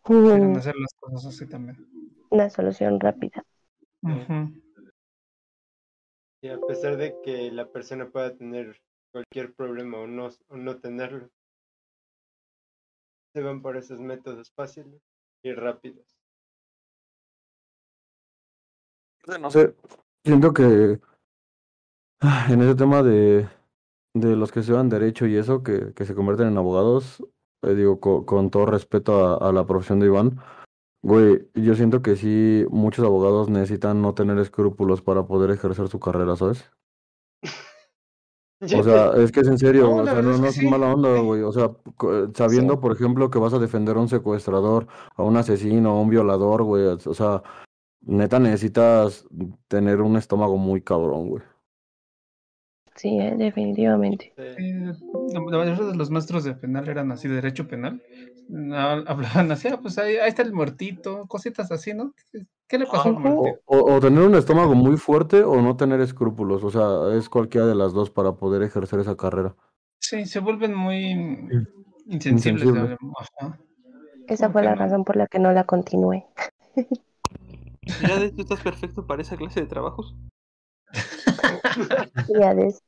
Quieren 0.04 0.54
Mm, 0.54 0.58
hacer 0.58 0.76
las 0.76 0.94
cosas 1.00 1.26
así 1.28 1.48
también. 1.48 1.78
Una 2.32 2.50
solución 2.50 3.00
rápida. 3.00 3.44
Y 6.42 6.48
a 6.48 6.60
pesar 6.60 6.98
de 6.98 7.16
que 7.24 7.52
la 7.52 7.68
persona 7.68 8.10
pueda 8.10 8.36
tener 8.36 8.82
cualquier 9.12 9.54
problema 9.54 9.98
o 10.00 10.08
no, 10.08 10.30
o 10.48 10.58
no 10.58 10.80
tenerlo, 10.80 11.30
se 13.34 13.42
van 13.42 13.62
por 13.62 13.78
esos 13.78 14.00
métodos 14.00 14.52
fáciles 14.52 15.02
y 15.44 15.52
rápidos. 15.52 16.18
No 19.40 19.52
sé, 19.52 19.76
siento 20.24 20.54
que 20.54 21.00
en 22.50 22.62
ese 22.62 22.76
tema 22.76 23.04
de, 23.04 23.48
de 24.14 24.36
los 24.36 24.52
que 24.52 24.60
estudian 24.62 24.90
derecho 24.90 25.26
y 25.28 25.36
eso, 25.36 25.64
que, 25.64 25.94
que 25.94 26.06
se 26.06 26.16
convierten 26.16 26.48
en 26.48 26.58
abogados, 26.58 27.24
eh, 27.64 27.74
digo, 27.76 28.00
co- 28.00 28.26
con 28.26 28.50
todo 28.50 28.66
respeto 28.66 29.26
a, 29.44 29.50
a 29.50 29.52
la 29.52 29.66
profesión 29.66 30.00
de 30.00 30.08
Iván, 30.08 30.40
güey, 31.02 31.48
yo 31.56 31.76
siento 31.76 32.02
que 32.02 32.16
sí, 32.16 32.66
muchos 32.70 33.06
abogados 33.06 33.50
necesitan 33.50 34.02
no 34.02 34.14
tener 34.14 34.38
escrúpulos 34.38 35.02
para 35.02 35.26
poder 35.28 35.52
ejercer 35.52 35.88
su 35.88 36.00
carrera, 36.00 36.36
¿sabes? 36.36 36.70
O 38.62 38.84
sea, 38.84 39.12
es 39.16 39.32
que 39.32 39.40
es 39.40 39.48
en 39.48 39.58
serio, 39.58 39.84
No, 39.88 39.96
o 39.96 40.04
sea, 40.06 40.22
no, 40.22 40.32
es 40.32 40.42
que 40.42 40.52
sí. 40.52 40.68
mala 40.68 40.94
onda, 40.94 41.18
güey. 41.22 41.44
O 41.44 41.52
sea, 41.54 41.72
sabiendo, 42.36 42.74
Sí. 42.74 42.80
por 42.82 42.92
ejemplo, 42.92 43.30
que 43.30 43.40
vas 43.40 43.54
a 43.54 43.58
defender 43.60 43.96
a 43.96 44.02
un 44.02 44.10
secuestrador, 44.10 44.86
a 45.16 45.24
un 45.24 45.38
asesino, 45.38 45.92
a 45.92 46.02
un 46.02 46.10
violador, 46.10 46.64
güey. 46.64 46.84
O 46.88 47.14
sea, 47.14 47.42
neta 48.02 48.38
necesitas 48.38 49.26
tener 49.70 50.02
un 50.02 50.18
estómago 50.18 50.58
muy 50.58 50.82
cabrón, 50.82 51.30
güey. 51.30 51.44
Sí, 53.00 53.18
eh, 53.18 53.34
definitivamente. 53.38 54.34
mayoría 55.40 55.74
de 55.74 55.96
los 55.96 56.10
maestros 56.10 56.44
de 56.44 56.54
penal 56.54 56.90
eran 56.90 57.14
así, 57.14 57.30
de 57.30 57.36
derecho 57.36 57.66
penal. 57.66 58.02
Ha- 58.74 59.04
Hablaban 59.08 59.50
así, 59.54 59.70
ah, 59.70 59.80
pues 59.82 59.98
ahí, 59.98 60.18
ahí 60.18 60.28
está 60.28 60.42
el 60.42 60.52
muertito, 60.52 61.26
cositas 61.28 61.72
así, 61.72 61.94
¿no? 61.94 62.14
¿Qué, 62.68 62.78
le 62.78 62.86
pasó 62.86 63.08
al 63.08 63.20
muertito? 63.20 63.62
O, 63.66 64.02
tener 64.02 64.22
un 64.22 64.36
estómago 64.36 64.76
muy 64.76 64.98
fuerte 64.98 65.44
o 65.44 65.62
no 65.62 65.78
tener 65.78 66.02
escrúpulos. 66.02 66.62
O 66.66 66.72
sea, 66.72 67.18
es 67.18 67.30
cualquiera 67.30 67.68
de 67.68 67.76
las 67.76 67.94
dos 67.94 68.10
para 68.10 68.34
poder 68.34 68.64
ejercer 68.64 69.00
esa 69.00 69.16
carrera. 69.16 69.56
Sí, 70.00 70.26
se 70.26 70.42
vuelven 70.42 70.76
muy 70.76 71.12
insensibles. 72.06 72.64
Insensible. 72.66 72.98
Ajá. 73.40 73.58
Esa 74.28 74.50
fue 74.50 74.62
la 74.62 74.76
no. 74.76 74.82
razón 74.82 75.06
por 75.06 75.16
la 75.16 75.28
que 75.28 75.40
no 75.40 75.54
la 75.54 75.64
continué. 75.64 76.26
¿Ya 78.02 78.20
de 78.20 78.32
tú 78.32 78.42
estás 78.42 78.60
perfecto 78.60 79.08
para 79.08 79.22
esa 79.22 79.38
clase 79.38 79.62
de 79.62 79.68
trabajos? 79.68 80.14
Ya 82.28 82.54
des- 82.54 82.84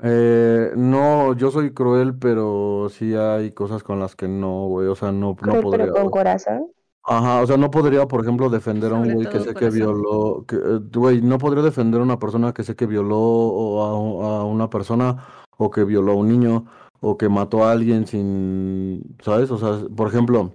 Eh, 0.00 0.72
no, 0.76 1.34
yo 1.36 1.50
soy 1.50 1.72
cruel, 1.72 2.16
pero 2.18 2.88
sí 2.90 3.14
hay 3.14 3.52
cosas 3.52 3.82
con 3.82 4.00
las 4.00 4.16
que 4.16 4.28
no, 4.28 4.66
güey. 4.66 4.88
O 4.88 4.94
sea, 4.94 5.12
no, 5.12 5.28
no 5.28 5.36
cruel, 5.36 5.62
podría, 5.62 5.84
pero 5.86 5.92
con 5.94 6.02
güey. 6.04 6.12
corazón. 6.12 6.72
Ajá, 7.04 7.40
o 7.40 7.46
sea, 7.46 7.56
no 7.56 7.70
podría, 7.70 8.06
por 8.06 8.22
ejemplo, 8.22 8.48
defender 8.48 8.92
a 8.92 8.94
un 8.94 9.12
güey 9.12 9.28
que 9.28 9.40
sé 9.40 9.54
que 9.54 9.70
violó, 9.70 10.44
que, 10.46 10.56
eh, 10.56 10.80
güey, 10.94 11.20
no 11.20 11.38
podría 11.38 11.62
defender 11.64 12.00
a 12.00 12.04
una 12.04 12.18
persona 12.18 12.52
que 12.52 12.62
sé 12.62 12.76
que 12.76 12.86
violó 12.86 13.18
o 13.18 14.22
a, 14.22 14.40
a 14.40 14.44
una 14.44 14.70
persona 14.70 15.24
o 15.56 15.70
que 15.70 15.84
violó 15.84 16.12
a 16.12 16.16
un 16.16 16.28
niño 16.28 16.64
o 17.00 17.18
que 17.18 17.28
mató 17.28 17.64
a 17.64 17.72
alguien 17.72 18.06
sin, 18.06 19.16
¿sabes? 19.20 19.50
O 19.50 19.58
sea, 19.58 19.88
por 19.96 20.06
ejemplo, 20.06 20.52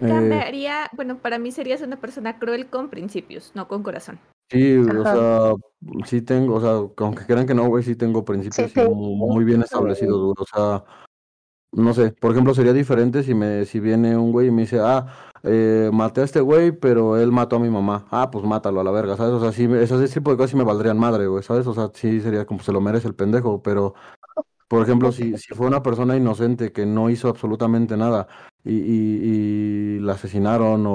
eh, 0.00 0.08
Cambiaría, 0.08 0.90
bueno, 0.92 1.18
para 1.18 1.38
mí 1.38 1.52
serías 1.52 1.82
una 1.82 2.00
persona 2.00 2.38
cruel 2.38 2.66
con 2.68 2.88
principios, 2.88 3.52
no 3.54 3.68
con 3.68 3.82
corazón. 3.82 4.18
Sí, 4.50 4.76
o 4.76 5.02
Ajá. 5.02 5.12
sea, 5.12 5.54
sí 6.06 6.22
tengo, 6.22 6.56
o 6.56 6.60
sea, 6.60 7.04
aunque 7.04 7.24
crean 7.26 7.46
que 7.46 7.54
no, 7.54 7.66
güey, 7.68 7.82
sí 7.84 7.96
tengo 7.96 8.24
principios 8.24 8.72
muy 8.76 9.44
bien 9.44 9.62
establecidos, 9.62 10.20
güey, 10.22 10.34
o 10.38 10.44
sea, 10.46 10.84
no 11.72 11.94
sé, 11.94 12.12
por 12.12 12.32
ejemplo, 12.32 12.52
sería 12.52 12.72
diferente 12.72 13.22
si 13.22 13.32
me, 13.34 13.64
si 13.64 13.78
viene 13.80 14.16
un 14.16 14.32
güey 14.32 14.48
y 14.48 14.50
me 14.50 14.62
dice, 14.62 14.80
ah, 14.80 15.06
eh, 15.44 15.88
maté 15.92 16.20
a 16.20 16.24
este 16.24 16.40
güey, 16.40 16.72
pero 16.72 17.16
él 17.16 17.30
mató 17.32 17.56
a 17.56 17.58
mi 17.60 17.70
mamá. 17.70 18.06
Ah, 18.10 18.30
pues 18.30 18.44
mátalo 18.44 18.80
a 18.80 18.84
la 18.84 18.90
verga, 18.90 19.16
¿sabes? 19.16 19.32
O 19.34 19.40
sea, 19.40 19.52
sí, 19.52 19.68
me- 19.68 19.82
ese 19.82 20.06
tipo 20.08 20.32
de 20.32 20.36
cosas 20.36 20.50
sí 20.50 20.56
me 20.56 20.64
valdrían 20.64 20.98
madre, 20.98 21.28
güey, 21.28 21.42
¿sabes? 21.44 21.66
O 21.66 21.72
sea, 21.74 21.90
sí 21.94 22.20
sería 22.20 22.44
como 22.44 22.60
se 22.60 22.72
lo 22.72 22.80
merece 22.80 23.06
el 23.08 23.14
pendejo, 23.14 23.62
pero, 23.62 23.94
por 24.68 24.82
ejemplo, 24.82 25.12
si, 25.12 25.38
si 25.38 25.54
fue 25.54 25.66
una 25.66 25.82
persona 25.82 26.16
inocente 26.16 26.72
que 26.72 26.86
no 26.86 27.08
hizo 27.08 27.28
absolutamente 27.28 27.96
nada 27.96 28.26
y, 28.64 28.74
y, 28.74 29.96
y 29.96 29.98
la 30.00 30.12
asesinaron 30.14 30.86
o, 30.86 30.94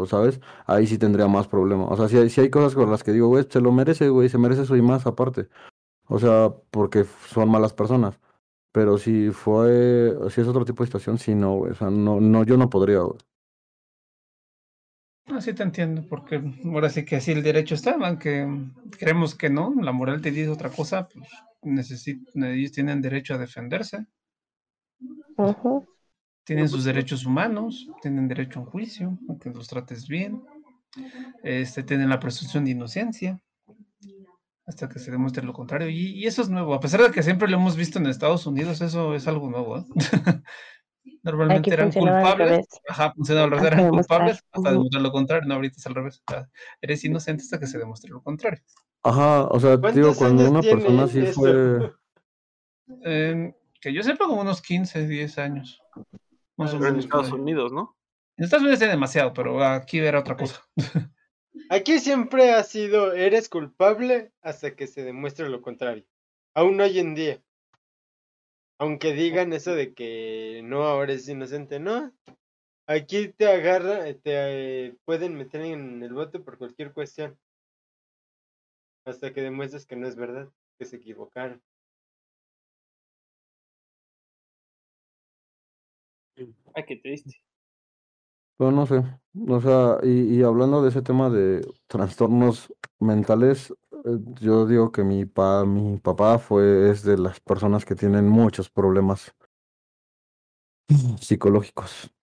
o, 0.00 0.06
¿sabes? 0.06 0.40
Ahí 0.66 0.86
sí 0.86 0.98
tendría 0.98 1.28
más 1.28 1.48
problema. 1.48 1.84
O 1.86 1.96
sea, 1.96 2.08
sí 2.08 2.16
hay, 2.16 2.30
sí 2.30 2.40
hay 2.40 2.50
cosas 2.50 2.74
con 2.74 2.90
las 2.90 3.02
que 3.04 3.12
digo, 3.12 3.28
güey, 3.28 3.46
se 3.48 3.60
lo 3.60 3.72
merece, 3.72 4.08
güey, 4.08 4.28
se 4.28 4.38
merece 4.38 4.62
eso 4.62 4.76
y 4.76 4.82
más 4.82 5.06
aparte. 5.06 5.48
O 6.08 6.18
sea, 6.18 6.52
porque 6.70 7.04
son 7.28 7.48
malas 7.50 7.72
personas. 7.72 8.18
Pero 8.72 8.98
si 8.98 9.30
fue, 9.30 10.14
si 10.30 10.40
es 10.40 10.48
otro 10.48 10.64
tipo 10.64 10.82
de 10.82 10.88
situación, 10.88 11.18
sí, 11.18 11.34
no, 11.34 11.56
güey. 11.58 11.72
O 11.72 11.74
sea, 11.76 11.90
no, 11.90 12.20
no, 12.20 12.44
yo 12.44 12.56
no 12.56 12.68
podría, 12.70 13.00
güey. 13.00 13.18
Así 15.26 15.54
te 15.54 15.62
entiendo, 15.62 16.04
porque 16.08 16.42
ahora 16.66 16.90
sí 16.90 17.04
que 17.04 17.16
así 17.16 17.32
el 17.32 17.42
derecho 17.42 17.74
está, 17.74 17.96
aunque 17.98 18.46
creemos 18.98 19.34
que 19.34 19.48
no, 19.48 19.72
la 19.80 19.90
moral 19.92 20.20
te 20.20 20.30
dice 20.30 20.50
otra 20.50 20.68
cosa, 20.68 21.08
pues 21.08 21.26
necesi- 21.62 22.22
ellos 22.34 22.72
tienen 22.72 23.00
derecho 23.00 23.34
a 23.34 23.38
defenderse, 23.38 24.06
Ujú. 25.36 25.86
Tienen 26.44 26.68
sus 26.68 26.84
derechos 26.84 27.26
humanos, 27.26 27.88
tienen 28.02 28.28
derecho 28.28 28.60
a 28.60 28.62
un 28.62 28.68
juicio, 28.68 29.18
a 29.28 29.38
que 29.38 29.50
los 29.50 29.66
trates 29.68 30.06
bien, 30.06 30.42
este, 31.42 31.82
tienen 31.82 32.08
la 32.08 32.20
presunción 32.20 32.64
de 32.64 32.72
inocencia. 32.72 33.40
hasta 34.66 34.88
que 34.88 34.98
se 34.98 35.10
demuestre 35.10 35.44
lo 35.44 35.52
contrario. 35.52 35.90
Y, 35.90 36.26
eso 36.26 36.40
es 36.42 36.48
nuevo, 36.48 36.74
a 36.74 36.80
pesar 36.80 37.02
de 37.02 37.10
que 37.10 37.22
siempre 37.22 37.48
lo 37.48 37.56
hemos 37.56 37.76
visto 37.76 37.98
en 37.98 38.06
Estados 38.06 38.46
Unidos, 38.46 38.80
eso 38.80 39.14
es 39.14 39.26
algo 39.26 39.50
nuevo. 39.50 39.78
¿eh? 39.78 39.84
Normalmente 41.22 41.72
eran 41.72 41.92
culpables, 41.92 42.66
ajá, 42.88 43.12
funcionaba 43.12 43.56
al 43.56 43.66
eran 43.66 43.90
culpables 43.90 44.42
hasta 44.52 44.70
demostrar 44.70 45.02
lo 45.02 45.12
contrario, 45.12 45.48
no, 45.48 45.54
ahorita 45.54 45.76
es 45.78 45.86
al 45.86 45.94
revés, 45.94 46.22
eres 46.80 47.04
inocente 47.04 47.42
hasta 47.42 47.58
que 47.58 47.66
se 47.66 47.78
demuestre 47.78 48.10
lo 48.10 48.22
contrario. 48.22 48.62
Ajá, 49.02 49.44
o 49.44 49.60
sea, 49.60 49.76
digo, 49.76 50.14
cuando 50.14 50.50
una 50.50 50.62
persona 50.62 51.06
sí 51.08 51.22
fue... 51.26 51.92
que 53.80 53.92
yo 53.92 54.02
sepa 54.02 54.26
como 54.26 54.40
unos 54.40 54.62
15, 54.62 55.06
10 55.06 55.38
años. 55.38 55.82
Más 56.56 56.72
o 56.74 56.78
menos. 56.78 56.94
En 56.94 57.00
Estados 57.00 57.32
Unidos, 57.32 57.72
¿no? 57.72 57.96
En 58.36 58.44
Estados 58.44 58.62
Unidos 58.62 58.82
es 58.82 58.90
demasiado, 58.90 59.32
pero 59.32 59.62
aquí 59.64 59.98
era 59.98 60.20
otra 60.20 60.36
cosa. 60.36 60.66
Aquí 61.70 61.98
siempre 61.98 62.52
ha 62.52 62.62
sido, 62.64 63.12
eres 63.12 63.48
culpable 63.48 64.32
hasta 64.42 64.74
que 64.74 64.86
se 64.86 65.02
demuestre 65.02 65.48
lo 65.48 65.62
contrario. 65.62 66.04
Aún 66.52 66.80
hoy 66.80 66.98
en 66.98 67.14
día. 67.14 67.42
Aunque 68.78 69.12
digan 69.12 69.52
eso 69.52 69.74
de 69.74 69.94
que 69.94 70.62
no, 70.64 70.84
ahora 70.84 71.12
es 71.12 71.28
inocente, 71.28 71.78
no. 71.78 72.12
Aquí 72.86 73.28
te 73.28 73.46
agarra, 73.46 74.04
te 74.04 74.20
eh, 74.86 74.96
pueden 75.04 75.36
meter 75.36 75.62
en 75.62 76.02
el 76.02 76.12
bote 76.12 76.38
por 76.38 76.58
cualquier 76.58 76.92
cuestión. 76.92 77.38
Hasta 79.06 79.32
que 79.32 79.42
demuestres 79.42 79.86
que 79.86 79.96
no 79.96 80.08
es 80.08 80.16
verdad, 80.16 80.50
que 80.78 80.84
se 80.84 80.96
equivocaron. 80.96 81.62
Ay, 86.36 86.84
qué 86.86 86.96
triste. 86.96 87.36
Pero 88.56 88.70
no 88.70 88.86
sé, 88.86 89.02
o 89.48 89.60
sea, 89.60 89.98
y, 90.02 90.36
y 90.38 90.42
hablando 90.42 90.80
de 90.82 90.90
ese 90.90 91.02
tema 91.02 91.28
de 91.28 91.66
trastornos 91.88 92.72
mentales, 93.00 93.74
eh, 94.04 94.18
yo 94.40 94.66
digo 94.66 94.92
que 94.92 95.02
mi, 95.02 95.24
pa, 95.24 95.64
mi 95.64 95.98
papá 95.98 96.38
fue, 96.38 96.90
es 96.90 97.02
de 97.02 97.18
las 97.18 97.40
personas 97.40 97.84
que 97.84 97.96
tienen 97.96 98.28
muchos 98.28 98.70
problemas 98.70 99.34
psicológicos. 101.20 102.14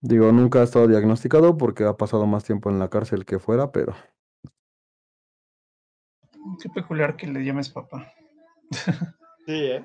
Digo, 0.00 0.32
nunca 0.32 0.60
ha 0.60 0.64
estado 0.64 0.86
diagnosticado 0.88 1.58
porque 1.58 1.84
ha 1.84 1.96
pasado 1.96 2.26
más 2.26 2.44
tiempo 2.44 2.70
en 2.70 2.78
la 2.78 2.88
cárcel 2.88 3.26
que 3.26 3.38
fuera, 3.38 3.70
pero... 3.70 3.94
Qué 6.62 6.70
peculiar 6.70 7.16
que 7.16 7.26
le 7.26 7.44
llames 7.44 7.68
papá. 7.68 8.10
sí, 9.46 9.52
¿eh? 9.52 9.84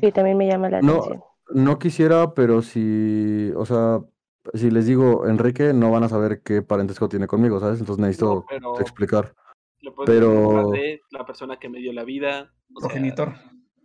Sí, 0.00 0.12
también 0.12 0.36
me 0.36 0.46
llama 0.46 0.70
la 0.70 0.78
atención. 0.78 1.22
No 1.52 1.78
quisiera, 1.78 2.34
pero 2.34 2.62
si, 2.62 3.52
o 3.56 3.66
sea, 3.66 4.00
si 4.54 4.70
les 4.70 4.86
digo 4.86 5.26
Enrique, 5.26 5.72
no 5.72 5.90
van 5.90 6.04
a 6.04 6.08
saber 6.08 6.42
qué 6.42 6.62
parentesco 6.62 7.08
tiene 7.08 7.26
conmigo, 7.26 7.60
¿sabes? 7.60 7.80
Entonces 7.80 8.00
necesito 8.00 8.44
explicar. 8.80 9.34
pero 10.06 10.72
la 11.10 11.26
persona 11.26 11.58
que 11.58 11.68
me 11.68 11.78
dio 11.78 11.92
la 11.92 12.04
vida. 12.04 12.52
Progenitor. 12.74 13.34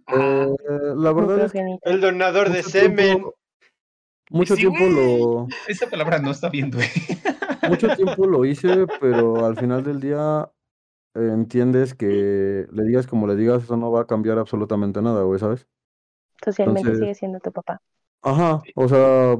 Eh, 0.07 0.47
la 0.95 1.11
verdad 1.11 1.45
es 1.45 1.53
el 1.81 2.01
donador 2.01 2.51
de 2.51 2.61
semen. 2.61 3.25
mucho 4.29 4.55
tiempo 4.55 4.85
lo. 4.85 5.47
Esa 5.67 5.89
palabra 5.89 6.19
no 6.19 6.31
está 6.31 6.49
viendo. 6.49 6.77
mucho 7.67 7.87
tiempo 7.95 8.27
lo 8.27 8.45
hice, 8.45 8.85
pero 8.99 9.45
al 9.45 9.57
final 9.57 9.83
del 9.83 9.99
día 9.99 10.51
entiendes 11.15 11.93
que 11.93 12.67
le 12.71 12.83
digas 12.83 13.07
como 13.07 13.25
le 13.25 13.35
digas, 13.35 13.63
eso 13.63 13.77
no 13.77 13.91
va 13.91 14.01
a 14.01 14.07
cambiar 14.07 14.37
absolutamente 14.37 15.01
nada, 15.01 15.23
güey, 15.23 15.39
¿sabes? 15.39 15.67
Socialmente 16.43 16.95
sigue 16.95 17.15
siendo 17.15 17.39
tu 17.39 17.51
papá. 17.51 17.81
Ajá, 18.21 18.61
o 18.75 18.87
sea, 18.87 19.37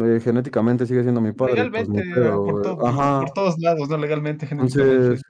eh, 0.00 0.20
genéticamente 0.20 0.86
sigue 0.86 1.02
siendo 1.02 1.20
mi 1.20 1.32
padre. 1.32 1.68
Pues, 1.70 1.88
legalmente, 1.88 2.30
por, 2.30 3.30
todos 3.32 3.58
lados, 3.58 3.88
no 3.88 3.96
legalmente, 3.96 4.48
Entonces, 4.50 5.22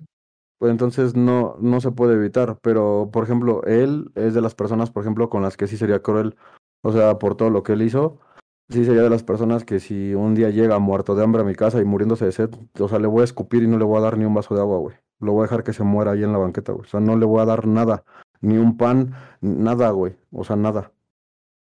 pues 0.59 0.71
entonces 0.71 1.15
no, 1.15 1.57
no 1.61 1.81
se 1.81 1.91
puede 1.91 2.15
evitar. 2.15 2.59
Pero, 2.63 3.11
por 3.13 3.25
ejemplo, 3.25 3.63
él 3.65 4.11
es 4.15 4.35
de 4.35 4.41
las 4.41 4.55
personas, 4.55 4.91
por 4.91 5.03
ejemplo, 5.03 5.29
con 5.29 5.43
las 5.43 5.57
que 5.57 5.67
sí 5.67 5.77
sería 5.77 6.01
cruel. 6.01 6.37
O 6.83 6.93
sea, 6.93 7.19
por 7.19 7.37
todo 7.37 7.51
lo 7.51 7.63
que 7.63 7.73
él 7.73 7.83
hizo, 7.83 8.21
sí 8.69 8.85
sería 8.85 9.03
de 9.03 9.11
las 9.11 9.23
personas 9.23 9.65
que 9.65 9.81
si 9.81 10.15
un 10.15 10.35
día 10.35 10.51
llega 10.51 10.79
muerto 10.79 11.15
de 11.15 11.25
hambre 11.25 11.43
a 11.43 11.45
mi 11.45 11.55
casa 11.55 11.81
y 11.81 11.85
muriéndose 11.85 12.25
de 12.25 12.33
sed, 12.33 12.51
o 12.79 12.89
sea, 12.89 12.99
le 12.99 13.09
voy 13.09 13.23
a 13.23 13.25
escupir 13.25 13.63
y 13.63 13.67
no 13.67 13.79
le 13.79 13.85
voy 13.85 13.99
a 13.99 14.03
dar 14.03 14.17
ni 14.17 14.25
un 14.25 14.35
vaso 14.35 14.55
de 14.55 14.61
agua, 14.61 14.79
güey. 14.79 14.97
Lo 15.21 15.33
voy 15.33 15.41
a 15.41 15.45
dejar 15.45 15.65
que 15.65 15.73
se 15.73 15.83
muera 15.83 16.13
ahí 16.13 16.23
en 16.23 16.33
la 16.33 16.39
banqueta, 16.39 16.73
güey. 16.73 16.87
O 16.87 16.89
sea, 16.89 17.01
no 17.01 17.17
le 17.17 17.27
voy 17.27 17.41
a 17.41 17.45
dar 17.45 17.67
nada, 17.67 18.05
ni 18.41 18.59
un 18.59 18.77
pan, 18.77 19.15
nada, 19.41 19.91
güey. 19.91 20.17
O 20.33 20.45
sea, 20.45 20.57
nada. 20.57 20.93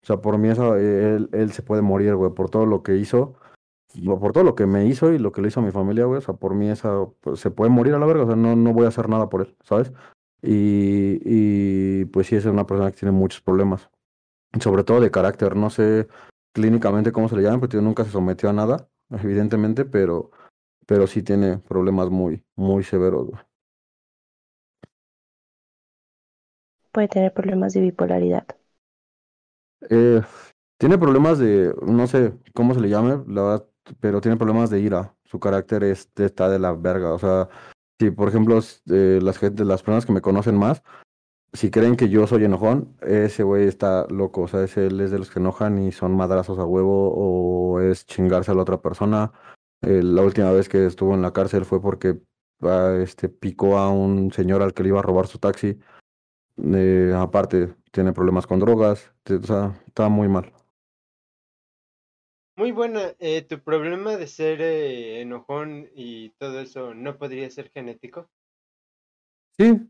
O 0.03 0.07
sea, 0.07 0.19
por 0.19 0.39
mí 0.39 0.49
eso, 0.49 0.77
él, 0.77 1.29
él 1.33 1.53
se 1.53 1.63
puede 1.63 1.83
morir, 1.83 2.15
güey, 2.15 2.33
por 2.33 2.51
todo 2.51 2.67
lo 2.67 2.83
que 2.83 2.97
hizo, 2.97 3.35
por 4.05 4.33
todo 4.33 4.45
lo 4.45 4.55
que 4.55 4.67
me 4.67 4.87
hizo 4.87 5.13
y 5.13 5.19
lo 5.19 5.33
que 5.33 5.43
le 5.43 5.49
hizo 5.49 5.61
a 5.61 5.63
mi 5.63 5.73
familia, 5.73 6.05
güey. 6.05 6.19
O 6.19 6.21
sea, 6.21 6.35
por 6.35 6.55
mí 6.55 6.69
esa, 6.69 7.07
pues, 7.21 7.41
se 7.41 7.51
puede 7.51 7.71
morir 7.71 7.95
a 7.95 7.99
la 7.99 8.07
verga, 8.07 8.25
o 8.25 8.27
sea, 8.27 8.37
no, 8.37 8.57
no 8.57 8.73
voy 8.73 8.85
a 8.85 8.89
hacer 8.89 9.09
nada 9.09 9.29
por 9.29 9.43
él, 9.43 9.57
¿sabes? 9.63 9.93
Y, 10.43 11.21
y 11.25 12.05
pues 12.07 12.29
sí, 12.29 12.37
es 12.37 12.45
una 12.47 12.67
persona 12.67 12.91
que 12.91 12.99
tiene 12.99 13.13
muchos 13.13 13.41
problemas, 13.41 13.91
sobre 14.61 14.85
todo 14.85 15.01
de 15.01 15.11
carácter, 15.11 15.57
no 15.57 15.71
sé 15.71 16.07
clínicamente 16.53 17.13
cómo 17.13 17.29
se 17.29 17.37
le 17.37 17.43
llama, 17.43 17.61
porque 17.61 17.79
nunca 17.79 18.05
se 18.05 18.11
sometió 18.11 18.49
a 18.51 18.53
nada, 18.53 18.89
evidentemente, 19.11 19.85
pero, 19.85 20.31
pero 20.87 21.07
sí 21.07 21.23
tiene 21.23 21.59
problemas 21.59 22.11
muy, 22.11 22.45
muy 22.55 22.85
severos, 22.85 23.27
güey. 23.27 23.46
Puede 26.97 27.09
tener 27.09 27.35
problemas 27.35 27.75
de 27.75 27.83
bipolaridad. 27.83 28.47
Eh, 29.91 30.23
tiene 30.79 30.97
problemas 30.97 31.39
de, 31.39 31.75
no 31.87 32.07
sé 32.07 32.33
cómo 32.55 32.73
se 32.73 32.81
le 32.81 32.89
llame, 32.89 33.23
la 33.29 33.43
verdad, 33.43 33.67
pero 34.01 34.23
tiene 34.23 34.39
problemas 34.39 34.71
de 34.71 34.81
ira. 34.81 35.15
Su 35.27 35.39
carácter 35.39 35.85
está 35.85 36.49
de 36.49 36.59
la 36.59 36.73
verga. 36.73 37.13
O 37.13 37.19
sea, 37.19 37.51
si 38.01 38.11
por 38.11 38.31
ejemplo 38.31 38.59
eh, 38.89 39.21
las 39.21 39.39
personas 39.83 40.07
que 40.07 40.13
me 40.13 40.23
conocen 40.23 40.57
más, 40.57 40.83
si 41.53 41.71
creen 41.71 41.97
que 41.97 42.09
yo 42.09 42.27
soy 42.27 42.45
enojón, 42.45 42.97
ese 43.03 43.43
güey 43.43 43.69
está 43.69 44.07
loco. 44.09 44.45
O 44.45 44.49
sea, 44.49 44.65
ese, 44.65 44.87
él 44.87 44.99
es 45.03 45.11
de 45.11 45.19
los 45.19 45.31
que 45.31 45.39
enojan 45.39 45.79
y 45.79 45.93
son 45.93 46.17
madrazos 46.17 46.59
a 46.59 46.65
huevo 46.65 47.13
o 47.15 47.79
es 47.79 48.07
chingarse 48.07 48.53
a 48.53 48.55
la 48.55 48.63
otra 48.63 48.81
persona. 48.81 49.33
Eh, 49.83 50.03
la 50.03 50.23
última 50.23 50.51
vez 50.51 50.71
que 50.71 50.87
estuvo 50.87 51.13
en 51.13 51.21
la 51.21 51.35
cárcel 51.35 51.67
fue 51.67 51.83
porque 51.83 52.23
ah, 52.63 52.97
este, 53.03 53.29
picó 53.29 53.77
a 53.77 53.91
un 53.91 54.33
señor 54.33 54.63
al 54.63 54.73
que 54.73 54.83
le 54.83 54.89
iba 54.89 55.01
a 55.01 55.03
robar 55.03 55.27
su 55.27 55.39
taxi. 55.39 55.79
Eh, 56.57 57.13
aparte, 57.15 57.75
tiene 57.93 58.13
problemas 58.13 58.47
con 58.47 58.59
drogas, 58.59 59.13
o 59.29 59.43
sea, 59.43 59.81
está 59.87 60.09
muy 60.09 60.29
mal. 60.29 60.53
Muy 62.57 62.73
buena. 62.73 63.15
Eh, 63.19 63.43
¿Tu 63.43 63.61
problema 63.61 64.17
de 64.17 64.27
ser 64.27 64.63
eh, 64.63 65.21
enojón 65.21 65.91
y 65.95 66.31
todo 66.39 66.61
eso 66.61 66.95
no 66.95 67.19
podría 67.19 67.51
ser 67.51 67.71
genético? 67.71 68.31
Sí, 69.59 69.87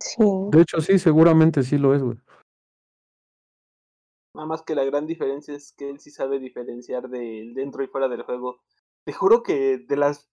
de 0.53 0.61
hecho 0.61 0.81
sí, 0.81 0.99
seguramente 0.99 1.63
sí 1.63 1.79
lo 1.79 1.95
es, 1.95 2.03
güey. 2.03 2.19
Nada 4.35 4.47
más 4.47 4.63
que 4.63 4.75
la 4.75 4.85
gran 4.85 5.07
diferencia 5.07 5.55
es 5.55 5.73
que 5.73 5.89
él 5.89 5.99
sí 5.99 6.11
sabe 6.11 6.39
diferenciar 6.39 7.09
del 7.09 7.55
dentro 7.55 7.83
y 7.83 7.87
fuera 7.87 8.09
del 8.09 8.23
juego. 8.23 8.61
Te 9.05 9.13
juro 9.13 9.43
que 9.43 9.79
de 9.79 9.97
las 9.97 10.29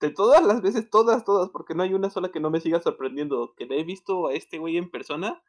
de 0.00 0.10
todas 0.10 0.44
las 0.44 0.62
veces, 0.62 0.90
todas, 0.90 1.24
todas, 1.24 1.50
porque 1.50 1.74
no 1.74 1.82
hay 1.82 1.94
una 1.94 2.10
sola 2.10 2.30
que 2.30 2.40
no 2.40 2.50
me 2.50 2.60
siga 2.60 2.80
sorprendiendo, 2.80 3.54
que 3.56 3.66
le 3.66 3.80
he 3.80 3.84
visto 3.84 4.28
a 4.28 4.34
este 4.34 4.58
güey 4.58 4.76
en 4.76 4.90
persona, 4.90 5.42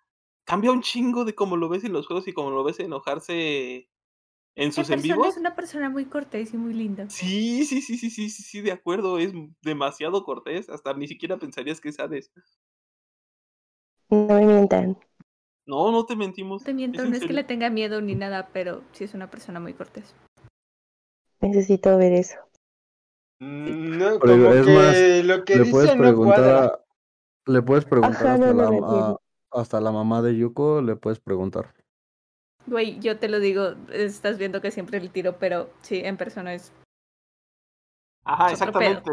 cambia 0.45 0.71
un 0.71 0.81
chingo 0.81 1.25
de 1.25 1.35
cómo 1.35 1.57
lo 1.57 1.67
ves 1.69 1.83
en 1.83 1.93
los 1.93 2.07
juegos 2.07 2.27
y 2.27 2.33
cómo 2.33 2.51
lo 2.51 2.63
ves 2.63 2.79
enojarse 2.79 3.89
en 4.55 4.71
sus 4.71 4.89
en 4.89 5.01
vivos. 5.01 5.27
Es 5.29 5.37
una 5.37 5.55
persona 5.55 5.89
muy 5.89 6.05
cortés 6.05 6.53
y 6.53 6.57
muy 6.57 6.73
linda. 6.73 7.09
Sí, 7.09 7.65
sí, 7.65 7.81
sí, 7.81 7.97
sí, 7.97 8.09
sí, 8.09 8.29
sí, 8.29 8.43
sí, 8.43 8.61
de 8.61 8.71
acuerdo, 8.71 9.19
es 9.19 9.33
demasiado 9.61 10.23
cortés, 10.23 10.69
hasta 10.69 10.93
ni 10.93 11.07
siquiera 11.07 11.37
pensarías 11.37 11.81
que 11.81 11.91
sabes. 11.91 12.31
No 14.09 14.27
me 14.35 14.45
mientan. 14.45 14.97
No, 15.65 15.91
no 15.91 16.05
te 16.05 16.15
mentimos. 16.15 16.61
No 16.61 16.65
te 16.65 16.73
miento, 16.73 17.03
no 17.03 17.15
es 17.15 17.23
que 17.23 17.33
le 17.33 17.43
tenga 17.43 17.69
miedo 17.69 17.99
ni 17.99 18.13
nada, 18.13 18.49
pero 18.53 18.83
sí 18.91 19.03
es 19.03 19.13
una 19.15 19.29
persona 19.31 19.59
muy 19.59 19.73
cortés. 19.73 20.13
Necesito 21.41 21.97
ver 21.97 22.13
eso. 22.13 22.37
Mm, 23.39 23.97
no, 23.97 24.19
como 24.19 24.53
es 24.53 24.65
que 24.65 24.73
más, 24.75 25.25
lo 25.25 25.43
que 25.43 25.55
le 25.55 25.63
dice 25.63 25.71
puedes 25.71 25.91
no 25.91 25.97
preguntar 25.97 26.35
cuadra. 26.35 26.65
a- 26.65 26.79
le 27.47 27.61
puedes 27.61 27.85
preguntar 27.85 28.27
Ajá, 28.27 28.37
no, 28.37 28.45
hasta, 28.45 28.53
no 28.53 28.85
a-. 28.87 29.17
hasta 29.55 29.81
la 29.81 29.91
mamá 29.91 30.21
de 30.21 30.35
Yuko, 30.37 30.81
le 30.81 30.95
puedes 30.95 31.19
preguntar. 31.19 31.73
Güey, 32.67 32.99
yo 32.99 33.17
te 33.19 33.27
lo 33.29 33.39
digo, 33.39 33.75
estás 33.91 34.37
viendo 34.37 34.61
que 34.61 34.71
siempre 34.71 34.99
le 34.99 35.09
tiro, 35.09 35.37
pero 35.39 35.69
sí, 35.81 36.01
en 36.03 36.17
persona 36.17 36.53
es. 36.53 36.71
Ajá, 38.23 38.47
Es 38.47 38.53
exactamente. 38.53 39.11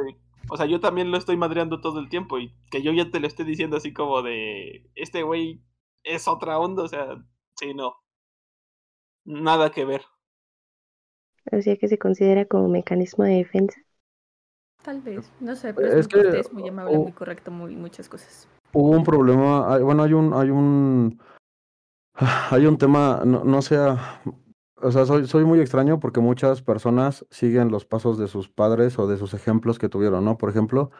O 0.50 0.56
sea, 0.56 0.66
yo 0.66 0.80
también 0.80 1.10
lo 1.10 1.18
estoy 1.18 1.36
madreando 1.36 1.80
todo 1.80 2.00
el 2.00 2.08
tiempo 2.08 2.38
y 2.38 2.52
que 2.70 2.82
yo 2.82 2.92
ya 2.92 3.10
te 3.10 3.20
lo 3.20 3.26
estoy 3.26 3.44
diciendo 3.46 3.76
así 3.76 3.92
como 3.92 4.22
de, 4.22 4.90
este 4.94 5.22
güey 5.22 5.62
es 6.02 6.26
otra 6.28 6.58
onda, 6.58 6.82
o 6.82 6.88
sea, 6.88 7.16
sí, 7.56 7.74
no. 7.74 7.94
Nada 9.24 9.70
que 9.72 9.84
ver. 9.84 10.02
O 11.52 11.62
sea 11.62 11.76
que 11.76 11.86
se 11.86 11.98
considera 11.98 12.46
como 12.46 12.68
mecanismo 12.68 13.22
de 13.22 13.36
defensa. 13.36 13.80
Tal 14.84 15.00
vez, 15.00 15.30
no 15.40 15.56
sé, 15.56 15.72
pero 15.72 15.88
es, 15.88 15.94
Es 15.94 16.08
muy 16.08 16.08
que, 16.08 16.22
cortés, 16.24 16.52
muy 16.52 16.68
amable, 16.68 16.98
o- 16.98 17.04
muy 17.04 17.12
correcto, 17.12 17.50
muy 17.50 17.74
muchas 17.74 18.08
cosas. 18.08 18.48
Hubo 18.74 18.90
un 18.90 19.04
problema, 19.04 19.72
hay- 19.74 19.82
bueno, 19.82 20.02
hay 20.02 20.12
un, 20.14 20.32
hay 20.34 20.50
un, 20.50 21.18
hay 22.50 22.66
un 22.66 22.78
tema, 22.78 23.22
no, 23.24 23.44
no 23.44 23.62
sea, 23.62 24.22
o 24.82 24.90
sea, 24.90 25.04
soy, 25.06 25.26
soy 25.26 25.44
muy 25.44 25.60
extraño 25.60 26.00
porque 26.00 26.20
muchas 26.20 26.62
personas 26.62 27.26
siguen 27.30 27.70
los 27.70 27.84
pasos 27.86 28.18
de 28.18 28.28
sus 28.28 28.48
padres 28.48 28.98
o 28.98 29.06
de 29.06 29.16
sus 29.16 29.34
ejemplos 29.34 29.78
que 29.78 29.88
tuvieron, 29.88 30.24
¿no? 30.24 30.38
Por 30.38 30.50
ejemplo, 30.50 30.90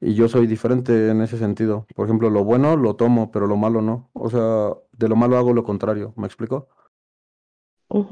Y 0.00 0.14
yo 0.14 0.28
soy 0.28 0.46
diferente 0.46 1.10
en 1.10 1.22
ese 1.22 1.38
sentido. 1.38 1.86
Por 1.96 2.06
ejemplo, 2.06 2.30
lo 2.30 2.44
bueno 2.44 2.76
lo 2.76 2.96
tomo, 2.96 3.30
pero 3.32 3.46
lo 3.48 3.56
malo 3.56 3.82
no. 3.82 4.10
O 4.14 4.30
sea, 4.30 4.74
de 4.92 5.08
lo 5.08 5.16
malo 5.16 5.36
hago 5.38 5.52
lo 5.54 5.64
contrario. 5.64 6.14
¿Me 6.16 6.26
explico? 6.26 6.68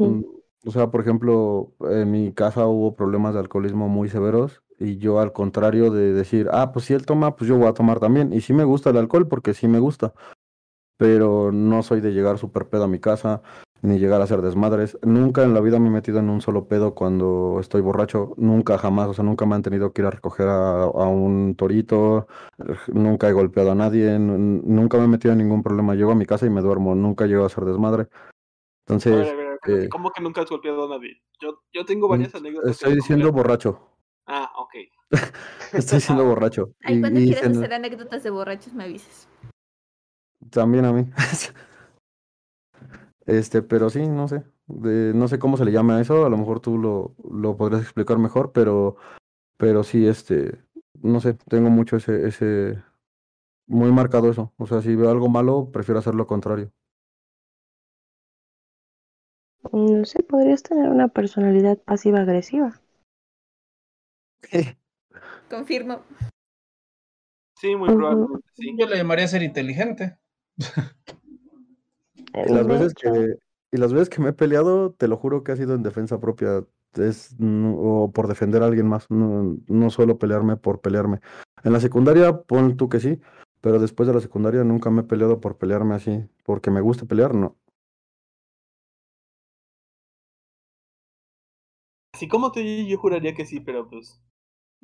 Mm, 0.09 0.23
O 0.67 0.71
sea, 0.71 0.91
por 0.91 1.01
ejemplo, 1.03 1.73
en 1.81 2.11
mi 2.11 2.33
casa 2.33 2.67
hubo 2.67 2.95
problemas 2.97 3.35
de 3.35 3.41
alcoholismo 3.41 3.89
muy 3.89 4.09
severos 4.09 4.63
y 4.79 4.97
yo 4.99 5.21
al 5.21 5.33
contrario 5.33 5.91
de 5.91 6.13
decir, 6.13 6.49
ah, 6.53 6.73
pues 6.73 6.87
si 6.87 6.95
él 6.95 7.07
toma, 7.07 7.37
pues 7.37 7.49
yo 7.49 7.57
voy 7.57 7.69
a 7.69 7.75
tomar 7.75 8.01
también. 8.01 8.33
Y 8.33 8.41
sí 8.41 8.53
me 8.53 8.65
gusta 8.65 8.91
el 8.91 8.97
alcohol 8.97 9.29
porque 9.29 9.55
sí 9.55 9.69
me 9.69 9.79
gusta, 9.79 10.15
pero 10.97 11.53
no 11.53 11.83
soy 11.83 12.01
de 12.01 12.13
llegar 12.13 12.39
súper 12.39 12.69
pedo 12.69 12.85
a 12.85 12.89
mi 12.89 12.99
casa 12.99 13.43
ni 13.85 13.99
llegar 13.99 14.21
a 14.23 14.25
hacer 14.25 14.41
desmadres. 14.41 14.99
Nunca 15.03 15.43
en 15.45 15.53
la 15.53 15.61
vida 15.61 15.79
me 15.79 15.89
he 15.89 15.91
metido 15.91 16.19
en 16.19 16.31
un 16.31 16.41
solo 16.41 16.67
pedo 16.67 16.95
cuando 16.95 17.59
estoy 17.61 17.83
borracho, 17.83 18.33
nunca 18.39 18.79
jamás, 18.79 19.09
o 19.09 19.15
sea, 19.15 19.25
nunca 19.25 19.45
me 19.45 19.55
han 19.55 19.63
tenido 19.63 19.93
que 19.93 20.01
ir 20.01 20.07
a 20.07 20.11
recoger 20.11 20.49
a, 20.49 20.85
a 20.85 21.07
un 21.07 21.55
torito, 21.55 22.27
nunca 22.89 23.29
he 23.29 23.33
golpeado 23.33 23.73
a 23.73 23.75
nadie, 23.75 24.19
nunca 24.19 24.97
me 24.97 25.05
he 25.05 25.09
metido 25.09 25.33
en 25.33 25.39
ningún 25.39 25.63
problema. 25.63 25.95
Llego 25.95 26.13
a 26.13 26.15
mi 26.15 26.25
casa 26.25 26.47
y 26.47 26.51
me 26.51 26.63
duermo, 26.63 26.95
nunca 26.95 27.27
llego 27.27 27.43
a 27.43 27.47
hacer 27.47 27.65
desmadre. 27.65 28.09
Entonces, 28.87 29.13
a 29.13 29.17
ver, 29.17 29.29
a 29.29 29.37
ver, 29.37 29.53
espérate, 29.53 29.85
eh, 29.85 29.89
¿cómo 29.91 30.11
que 30.11 30.23
nunca 30.23 30.41
has 30.41 30.49
golpeado 30.49 30.87
a 30.87 30.89
nadie? 30.97 31.21
Yo, 31.41 31.61
yo 31.73 31.85
tengo 31.85 32.09
varias 32.09 32.35
anécdotas. 32.35 32.71
Estoy 32.71 32.95
diciendo 32.95 33.33
borracho. 33.33 33.94
Ah, 34.27 34.51
ok. 34.59 34.73
Estoy 35.73 35.99
diciendo 35.99 36.25
borracho. 36.29 36.71
Ay, 36.83 36.97
Y- 36.97 37.01
cuando 37.01 37.21
y 37.21 37.27
quieras 37.27 37.57
hacer 37.57 37.73
anécdotas 37.75 38.23
de 38.23 38.31
borrachos 38.31 38.73
me 38.75 38.85
avises. 38.85 39.29
También 40.51 40.85
a 40.85 40.93
mí. 40.93 41.11
Este, 43.27 43.63
pero 43.63 43.89
sí, 43.89 44.07
no 44.07 44.29
sé. 44.29 44.45
De- 44.67 45.13
no 45.15 45.29
sé 45.29 45.39
cómo 45.39 45.57
se 45.57 45.65
le 45.65 45.73
llama 45.73 45.97
a 45.97 46.01
eso. 46.03 46.27
A 46.27 46.29
lo 46.29 46.37
mejor 46.37 46.61
tú 46.61 46.77
lo, 46.77 47.15
lo 47.31 47.57
podrías 47.57 47.81
explicar 47.83 48.19
mejor, 48.19 48.53
pero, 48.53 48.97
pero 49.57 49.83
sí, 49.83 50.07
este, 50.07 50.59
no 51.01 51.21
sé, 51.21 51.33
tengo 51.49 51.71
mucho 51.71 51.97
ese, 51.97 52.29
ese, 52.29 52.83
muy 53.67 53.91
marcado 53.93 54.31
eso. 54.31 54.53
O 54.59 54.67
sea, 54.67 54.83
si 54.83 54.95
veo 54.95 55.11
algo 55.11 55.29
malo, 55.31 55.71
prefiero 55.73 56.01
hacer 56.01 56.15
lo 56.15 56.27
contrario. 56.27 56.71
No 59.73 60.05
sé, 60.05 60.23
podrías 60.23 60.63
tener 60.63 60.91
una 60.91 61.09
personalidad 61.09 61.79
pasiva-agresiva. 61.79 62.79
Confirmo. 65.51 66.03
Sí, 67.57 67.75
muy 67.77 67.89
probablemente 67.95 68.49
sí. 68.55 68.75
Yo 68.79 68.87
le 68.87 68.97
llamaría 68.97 69.29
ser 69.29 69.43
inteligente. 69.43 70.19
Y 70.57 72.53
las 72.53 72.67
veces 72.67 72.95
que, 72.95 73.37
y 73.73 73.77
las 73.77 73.93
veces 73.93 74.09
que 74.09 74.21
me 74.21 74.31
he 74.31 74.33
peleado, 74.33 74.93
te 74.93 75.09
lo 75.09 75.17
juro 75.17 75.45
que 75.45 75.53
ha 75.53 75.57
sido 75.57 75.75
en 75.75 75.83
defensa 75.83 76.21
propia. 76.21 76.65
Es, 76.95 77.39
no- 77.41 77.75
o 77.77 78.13
por 78.13 78.29
defender 78.29 78.63
a 78.63 78.67
alguien 78.67 78.87
más. 78.87 79.11
No, 79.11 79.57
no 79.67 79.91
suelo 79.91 80.19
pelearme 80.19 80.57
por 80.57 80.81
pelearme. 80.81 81.21
En 81.65 81.73
la 81.73 81.81
secundaria, 81.81 82.43
pon 82.43 82.77
tú 82.77 82.89
que 82.89 83.01
sí, 83.01 83.21
pero 83.61 83.79
después 83.79 84.07
de 84.07 84.15
la 84.15 84.21
secundaria 84.21 84.63
nunca 84.65 84.91
me 84.91 85.01
he 85.01 85.05
peleado 85.05 85.41
por 85.41 85.59
pelearme 85.59 85.95
así. 85.95 86.25
Porque 86.45 86.71
me 86.71 86.81
gusta 86.81 87.07
pelear, 87.07 87.35
no. 87.35 87.57
Así 92.13 92.29
como 92.29 92.53
te 92.53 92.87
yo 92.87 92.99
juraría 92.99 93.35
que 93.35 93.45
sí, 93.47 93.61
pero 93.61 93.89
pues. 93.89 94.21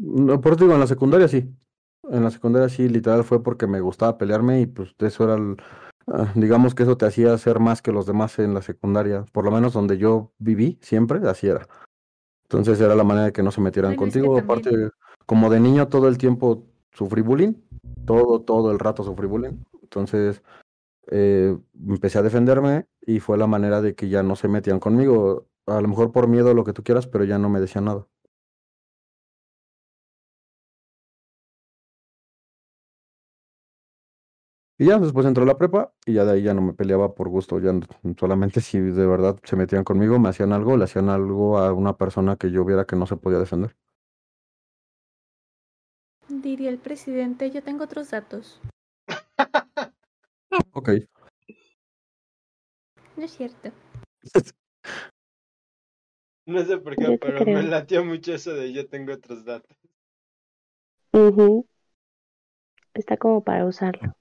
No, 0.03 0.41
por 0.41 0.53
eso 0.55 0.65
digo, 0.65 0.75
en 0.75 0.81
la 0.81 0.87
secundaria 0.87 1.29
sí. 1.29 1.55
En 2.11 2.25
la 2.25 2.31
secundaria 2.31 2.69
sí, 2.69 2.89
literal 2.89 3.23
fue 3.25 3.43
porque 3.43 3.67
me 3.67 3.81
gustaba 3.81 4.17
pelearme 4.17 4.63
y 4.63 4.67
pues 4.67 4.95
eso 4.99 5.25
era 5.25 5.35
el, 5.35 5.57
ah, 6.07 6.33
digamos 6.35 6.75
que 6.75 6.85
eso 6.85 6.97
te 6.97 7.05
hacía 7.07 7.37
ser 7.37 7.61
más 7.61 7.83
que 7.83 7.93
los 7.93 8.07
demás 8.07 8.39
en 8.39 8.55
la 8.55 8.63
secundaria. 8.63 9.25
Por 9.33 9.45
lo 9.45 9.51
menos 9.51 9.75
donde 9.75 9.99
yo 9.99 10.33
viví, 10.39 10.79
siempre, 10.81 11.21
así 11.29 11.49
era. 11.49 11.69
Entonces 12.45 12.81
era 12.81 12.95
la 12.97 13.05
manera 13.05 13.27
de 13.27 13.33
que 13.33 13.43
no 13.43 13.51
se 13.53 13.61
metieran 13.61 13.95
Bueno, 13.95 14.07
es 14.09 14.15
que 14.15 14.21
contigo. 14.21 14.37
también- 14.41 14.59
Aparte, 14.59 14.91
como 15.27 15.51
de 15.51 15.61
niño 15.61 15.87
todo 15.89 16.09
el 16.09 16.17
tiempo 16.19 16.65
sufrí 16.93 17.21
bullying, 17.23 17.53
todo, 18.07 18.41
todo 18.41 18.73
el 18.73 18.79
rato 18.79 19.05
sufrí 19.05 19.27
bullying. 19.27 19.53
Entonces 19.83 20.43
eh, 21.13 21.57
empecé 21.87 22.19
a 22.19 22.23
defenderme 22.23 22.87
y 23.07 23.21
fue 23.21 23.37
la 23.37 23.47
manera 23.47 23.81
de 23.83 23.95
que 23.95 24.09
ya 24.09 24.23
no 24.23 24.35
se 24.37 24.49
metían 24.49 24.81
conmigo. 24.81 25.47
A 25.67 25.81
lo 25.81 25.89
mejor 25.89 26.11
por 26.13 26.27
miedo, 26.29 26.55
lo 26.55 26.65
que 26.65 26.73
tú 26.73 26.83
quieras, 26.83 27.07
pero 27.07 27.25
ya 27.25 27.39
no 27.39 27.49
me 27.49 27.61
decían 27.61 27.85
nada. 27.85 28.07
Y 34.81 34.87
ya 34.87 34.99
después 34.99 35.27
entró 35.27 35.45
la 35.45 35.59
prepa 35.59 35.93
y 36.07 36.15
ya 36.15 36.25
de 36.25 36.33
ahí 36.33 36.43
ya 36.43 36.55
no 36.55 36.63
me 36.63 36.73
peleaba 36.73 37.15
por 37.15 37.29
gusto, 37.29 37.61
ya 37.61 37.71
solamente 38.19 38.63
si 38.63 38.81
de 38.81 39.07
verdad 39.07 39.39
se 39.45 39.55
metían 39.55 39.85
conmigo, 39.85 40.19
me 40.19 40.31
hacían 40.31 40.55
algo, 40.55 40.75
le 40.79 40.85
hacían 40.85 41.11
algo 41.11 41.59
a 41.59 41.75
una 41.75 41.99
persona 41.99 42.37
que 42.37 42.51
yo 42.51 42.65
viera 42.65 42.87
que 42.87 42.97
no 42.97 43.05
se 43.05 43.19
podía 43.19 43.39
defender. 43.39 43.77
Diría 46.31 46.71
el 46.71 46.79
presidente, 46.79 47.51
yo 47.51 47.63
tengo 47.63 47.85
otros 47.85 48.11
datos. 48.11 48.59
Ok. 50.73 50.89
No 53.19 53.25
es 53.25 53.33
cierto. 53.33 53.71
No 56.47 56.65
sé 56.65 56.79
por 56.79 56.97
qué, 56.97 57.19
pero 57.21 57.45
me 57.45 57.63
latió 57.63 58.03
mucho 58.03 58.33
eso 58.33 58.55
de 58.55 58.73
yo 58.73 58.89
tengo 58.89 59.13
otros 59.13 59.45
datos. 59.45 59.77
ujú, 61.13 61.67
Está 62.95 63.17
como 63.17 63.45
para 63.45 63.67
usarlo. 63.67 64.15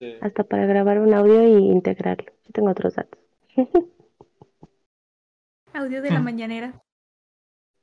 Sí. 0.00 0.14
Hasta 0.22 0.44
para 0.44 0.66
grabar 0.66 0.98
un 0.98 1.12
audio 1.14 1.46
y 1.46 1.70
integrarlo. 1.70 2.32
Yo 2.46 2.52
tengo 2.52 2.70
otros 2.70 2.94
datos. 2.94 3.20
Audio 5.74 6.02
de 6.02 6.10
la 6.10 6.20
Mm. 6.20 6.24
mañanera. 6.24 6.82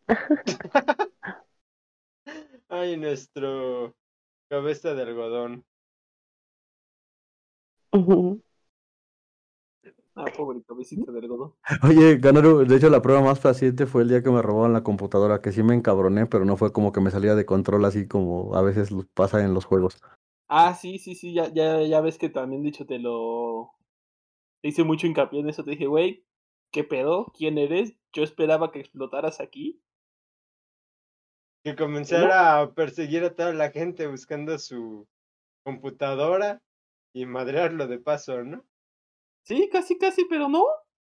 Ay, 2.69 2.97
nuestro 2.97 3.95
cabeza 4.49 4.93
de 4.93 5.03
algodón. 5.03 5.65
Ah, 10.19 10.25
pobre 10.35 10.63
cabecita 10.67 11.11
de 11.11 11.19
algodón. 11.19 11.53
Oye, 11.83 12.17
Ganaru, 12.17 12.65
de 12.65 12.75
hecho 12.75 12.89
la 12.89 13.03
prueba 13.03 13.21
más 13.21 13.39
paciente 13.39 13.85
fue 13.85 14.01
el 14.01 14.09
día 14.09 14.23
que 14.23 14.31
me 14.31 14.41
robaron 14.41 14.73
la 14.73 14.81
computadora, 14.81 15.41
que 15.41 15.51
sí 15.51 15.61
me 15.61 15.75
encabroné, 15.75 16.25
pero 16.25 16.43
no 16.43 16.57
fue 16.57 16.73
como 16.73 16.91
que 16.91 17.01
me 17.01 17.11
salía 17.11 17.35
de 17.35 17.45
control 17.45 17.85
así 17.85 18.07
como 18.07 18.55
a 18.55 18.63
veces 18.63 18.89
pasa 19.13 19.43
en 19.45 19.53
los 19.53 19.65
juegos. 19.65 20.01
Ah, 20.49 20.73
sí, 20.73 20.97
sí, 20.97 21.15
sí, 21.15 21.33
ya, 21.33 21.51
ya, 21.53 21.81
ya 21.81 21.99
ves 21.99 22.17
que 22.17 22.29
también 22.29 22.63
dicho 22.63 22.85
te 22.85 22.99
lo. 22.99 23.73
Te 24.61 24.69
hice 24.69 24.83
mucho 24.83 25.05
hincapié 25.07 25.41
en 25.41 25.49
eso. 25.49 25.63
Te 25.63 25.71
dije, 25.71 25.87
güey, 25.87 26.25
¿qué 26.71 26.83
pedo? 26.83 27.31
¿Quién 27.37 27.57
eres? 27.57 27.93
Yo 28.13 28.23
esperaba 28.23 28.71
que 28.71 28.79
explotaras 28.79 29.41
aquí. 29.41 29.81
Que 31.63 31.75
comenzara 31.75 32.61
a 32.61 32.73
perseguir 32.73 33.23
a 33.25 33.35
toda 33.35 33.53
la 33.53 33.71
gente 33.71 34.07
buscando 34.07 34.57
su 34.57 35.05
computadora 35.63 36.61
y 37.13 37.25
madrearlo 37.25 37.87
de 37.87 37.99
paso, 37.99 38.43
¿no? 38.43 38.63
Sí, 39.43 39.69
casi, 39.71 39.97
casi, 39.97 40.25
pero 40.25 40.47
no. 40.47 40.63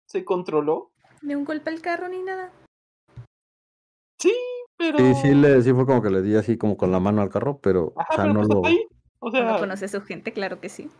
Se 0.06 0.24
controló. 0.24 0.92
Ni 1.22 1.34
un 1.34 1.44
golpe 1.44 1.70
al 1.70 1.80
carro 1.80 2.08
ni 2.08 2.22
nada. 2.22 2.52
Sí, 4.18 4.34
pero. 4.76 4.98
Sí, 4.98 5.14
sí, 5.22 5.34
le, 5.34 5.62
sí 5.62 5.72
fue 5.72 5.86
como 5.86 6.02
que 6.02 6.10
le 6.10 6.20
di 6.20 6.36
así 6.36 6.58
como 6.58 6.76
con 6.76 6.92
la 6.92 7.00
mano 7.00 7.22
al 7.22 7.30
carro, 7.30 7.58
pero 7.60 7.94
Ajá, 7.96 8.12
o 8.12 8.16
sea, 8.16 8.24
pero 8.24 8.34
no 8.34 8.40
pues 8.40 8.48
lo... 8.48 8.56
hasta 8.56 8.68
ahí. 8.68 8.99
O 9.20 9.28
Uno 9.28 9.38
sea, 9.38 9.58
conoce 9.58 9.84
a 9.84 9.88
su 9.88 10.00
gente, 10.02 10.32
claro 10.32 10.60
que 10.60 10.68
sí. 10.68 10.90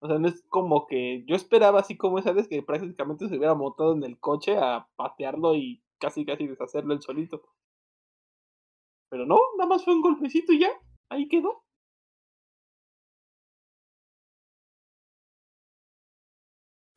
o 0.00 0.08
sea, 0.08 0.18
no 0.18 0.28
es 0.28 0.42
como 0.48 0.86
que. 0.86 1.24
Yo 1.26 1.36
esperaba 1.36 1.80
así 1.80 1.96
como 1.96 2.18
esa 2.18 2.32
vez 2.32 2.48
que 2.48 2.62
prácticamente 2.62 3.28
se 3.28 3.36
hubiera 3.36 3.54
montado 3.54 3.92
en 3.94 4.02
el 4.04 4.18
coche 4.18 4.56
a 4.58 4.88
patearlo 4.96 5.54
y 5.54 5.82
casi, 5.98 6.24
casi 6.24 6.46
deshacerlo 6.46 6.94
él 6.94 7.02
solito. 7.02 7.42
Pero 9.10 9.26
no, 9.26 9.38
nada 9.58 9.68
más 9.68 9.84
fue 9.84 9.94
un 9.94 10.02
golpecito 10.02 10.52
y 10.52 10.60
ya. 10.60 10.70
Ahí 11.10 11.28
quedó. 11.28 11.62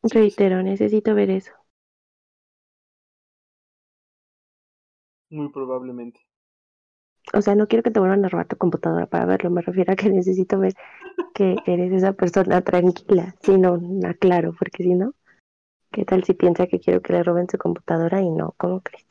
Reitero, 0.04 0.64
necesito 0.64 1.14
ver 1.16 1.30
eso. 1.30 1.52
Muy 5.30 5.50
probablemente. 5.52 6.22
O 7.34 7.42
sea, 7.42 7.56
no 7.56 7.68
quiero 7.68 7.84
que 7.84 7.92
te 7.92 8.00
vuelvan 8.00 8.24
a 8.26 8.30
robar 8.30 8.48
tu 8.48 8.58
computadora 8.58 9.08
para 9.08 9.26
verlo. 9.26 9.50
Me 9.50 9.62
refiero 9.62 9.94
a 9.94 9.96
que 9.96 10.10
necesito 10.12 10.60
ver 10.60 10.74
que 11.34 11.58
eres 11.66 11.92
esa 11.94 12.14
persona 12.14 12.62
tranquila. 12.62 13.36
Si 13.42 13.58
no, 13.58 13.80
aclaro, 14.08 14.54
porque 14.58 14.84
si 14.84 14.96
no, 14.96 15.14
¿qué 15.92 16.06
tal 16.06 16.24
si 16.24 16.34
piensa 16.34 16.68
que 16.68 16.80
quiero 16.80 17.02
que 17.02 17.14
le 17.14 17.24
roben 17.24 17.48
su 17.50 17.58
computadora 17.58 18.22
y 18.22 18.30
no? 18.30 18.54
¿Cómo 18.58 18.82
crees? 18.82 19.06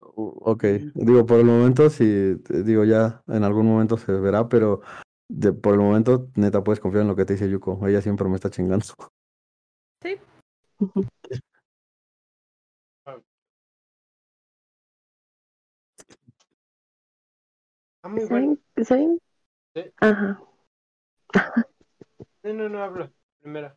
U- 0.00 0.34
Ok, 0.40 0.64
digo, 0.94 1.26
por 1.26 1.38
el 1.40 1.46
momento 1.46 1.90
sí, 1.90 2.36
digo, 2.64 2.84
ya 2.84 3.22
en 3.28 3.44
algún 3.44 3.66
momento 3.66 3.96
se 3.98 4.12
verá, 4.12 4.48
pero 4.48 4.80
de, 5.28 5.52
por 5.52 5.74
el 5.74 5.80
momento, 5.80 6.28
neta, 6.36 6.62
puedes 6.64 6.80
confiar 6.80 7.02
en 7.02 7.08
lo 7.08 7.16
que 7.16 7.24
te 7.24 7.34
dice 7.34 7.50
Yuko. 7.50 7.86
Ella 7.86 8.00
siempre 8.00 8.28
me 8.28 8.36
está 8.36 8.50
chingando. 8.50 8.86
Sí. 10.02 10.18
Ah, 18.06 18.08
muy 18.08 18.24
bueno. 18.24 18.56
Ajá. 20.00 20.40
No, 22.42 22.54
no, 22.54 22.68
no 22.70 22.82
hablo. 22.82 23.12
Primero. 23.40 23.76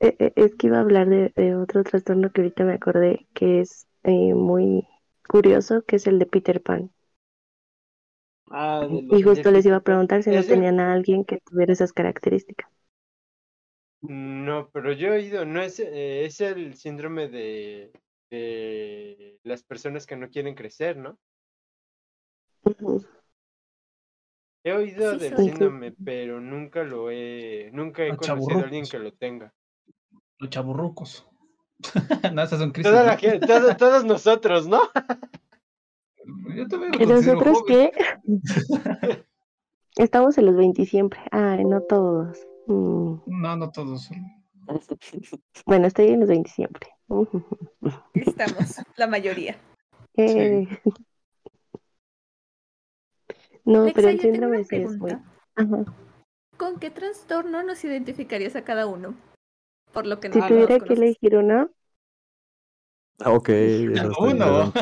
Eh, 0.00 0.16
eh, 0.18 0.32
Es 0.36 0.54
que 0.54 0.66
iba 0.66 0.76
a 0.78 0.80
hablar 0.82 1.08
de, 1.08 1.32
de 1.34 1.56
otro 1.56 1.82
trastorno 1.84 2.30
que 2.30 2.42
ahorita 2.42 2.64
me 2.64 2.74
acordé 2.74 3.26
que 3.34 3.60
es 3.60 3.86
eh, 4.02 4.34
muy 4.34 4.86
curioso, 5.28 5.82
que 5.86 5.96
es 5.96 6.06
el 6.06 6.18
de 6.18 6.26
Peter 6.26 6.62
Pan. 6.62 6.90
Ah, 8.50 8.86
Y 9.08 9.22
justo 9.22 9.50
les 9.50 9.66
iba 9.66 9.76
a 9.78 9.80
preguntar 9.80 10.22
si 10.22 10.30
no 10.30 10.44
el- 10.44 10.46
tenían 10.46 10.78
a 10.78 10.92
alguien 10.92 11.24
que 11.24 11.38
tuviera 11.40 11.72
esas 11.72 11.92
características. 11.92 12.70
No, 14.02 14.68
pero 14.72 14.92
yo 14.92 15.08
he 15.08 15.10
oído, 15.18 15.44
no 15.44 15.62
es, 15.62 15.78
eh, 15.78 16.24
es 16.24 16.40
el 16.40 16.74
síndrome 16.76 17.28
de, 17.28 17.92
de 18.30 19.38
las 19.44 19.62
personas 19.62 20.06
que 20.06 20.16
no 20.16 20.28
quieren 20.28 20.54
crecer, 20.56 20.96
¿no? 20.96 21.18
He 24.64 24.72
oído 24.72 25.12
Sí, 25.14 25.18
del 25.18 25.36
soy. 25.36 25.48
síndrome, 25.48 25.92
pero 26.04 26.40
nunca 26.40 26.84
lo 26.84 27.10
he, 27.10 27.70
nunca 27.72 28.04
he 28.04 28.08
Los 28.10 28.18
conocido 28.18 28.58
a 28.60 28.62
alguien 28.62 28.84
que 28.86 28.98
lo 28.98 29.12
tenga. 29.12 29.52
Los 30.38 30.50
chaburrucos. 30.50 31.26
no, 32.32 32.42
esas 32.42 32.60
son 32.60 32.70
crisis. 32.70 32.90
Toda 32.90 33.02
¿no? 33.02 33.08
la 33.08 33.16
gente, 33.16 33.46
todo- 33.46 33.76
todos 33.76 34.04
nosotros, 34.04 34.68
¿no? 34.68 34.80
Yo 36.54 36.68
también 36.68 36.92
me 36.92 36.96
¿Y 37.04 37.06
considero 37.08 37.16
nosotros 37.40 37.58
joven. 37.60 37.90
qué? 37.92 39.24
Estamos 39.96 40.38
en 40.38 40.46
los 40.46 40.54
20 40.56 40.86
siempre. 40.86 41.20
Ay, 41.32 41.64
no 41.64 41.82
todos. 41.82 42.38
Mm, 42.66 43.16
No, 43.26 43.56
no 43.56 43.70
todos. 43.72 44.08
Bueno, 45.66 45.88
estoy 45.88 46.06
en 46.08 46.20
los 46.20 46.28
20 46.28 46.48
siempre. 46.50 46.88
Ujú. 47.08 47.44
Estamos, 48.14 48.76
la 48.96 49.06
mayoría. 49.08 49.56
Eh. 50.16 50.68
No, 53.64 53.82
Alexa, 53.82 54.00
pero 54.00 54.08
el 54.08 54.20
síndrome 54.20 54.56
una 54.58 54.64
sí 54.64 54.76
es 54.76 54.98
muy... 54.98 55.10
pregunta. 55.10 55.24
Ajá. 55.56 55.84
¿Con 56.56 56.78
qué 56.78 56.90
trastorno 56.90 57.62
nos 57.62 57.84
identificarías 57.84 58.56
a 58.56 58.62
cada 58.64 58.86
uno? 58.86 59.14
Por 59.92 60.06
lo 60.06 60.20
que 60.20 60.30
Si 60.30 60.38
no 60.38 60.46
tuviera 60.46 60.66
nos 60.66 60.68
que 60.68 60.78
conoces. 60.80 60.98
elegir 60.98 61.36
uno, 61.36 61.70
Ah, 63.24 63.32
ok, 63.32 63.48
eso 63.50 63.92
está 63.92 64.08
Uno. 64.18 64.72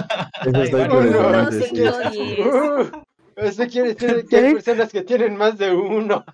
Eso. 2.39 2.91
Uh, 3.37 3.67
quiere 3.71 3.95
decir 3.95 4.27
que 4.29 4.37
hay 4.37 4.53
personas 4.55 4.93
que 4.93 5.03
tienen 5.03 5.37
más 5.37 5.57
de 5.57 5.73
uno. 5.75 6.25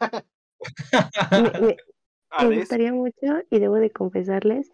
me, 1.30 1.60
me- 1.60 1.76
me 2.48 2.58
gustaría 2.58 2.92
mucho, 2.92 3.26
y 3.48 3.58
debo 3.60 3.76
de 3.76 3.90
confesarles, 3.90 4.72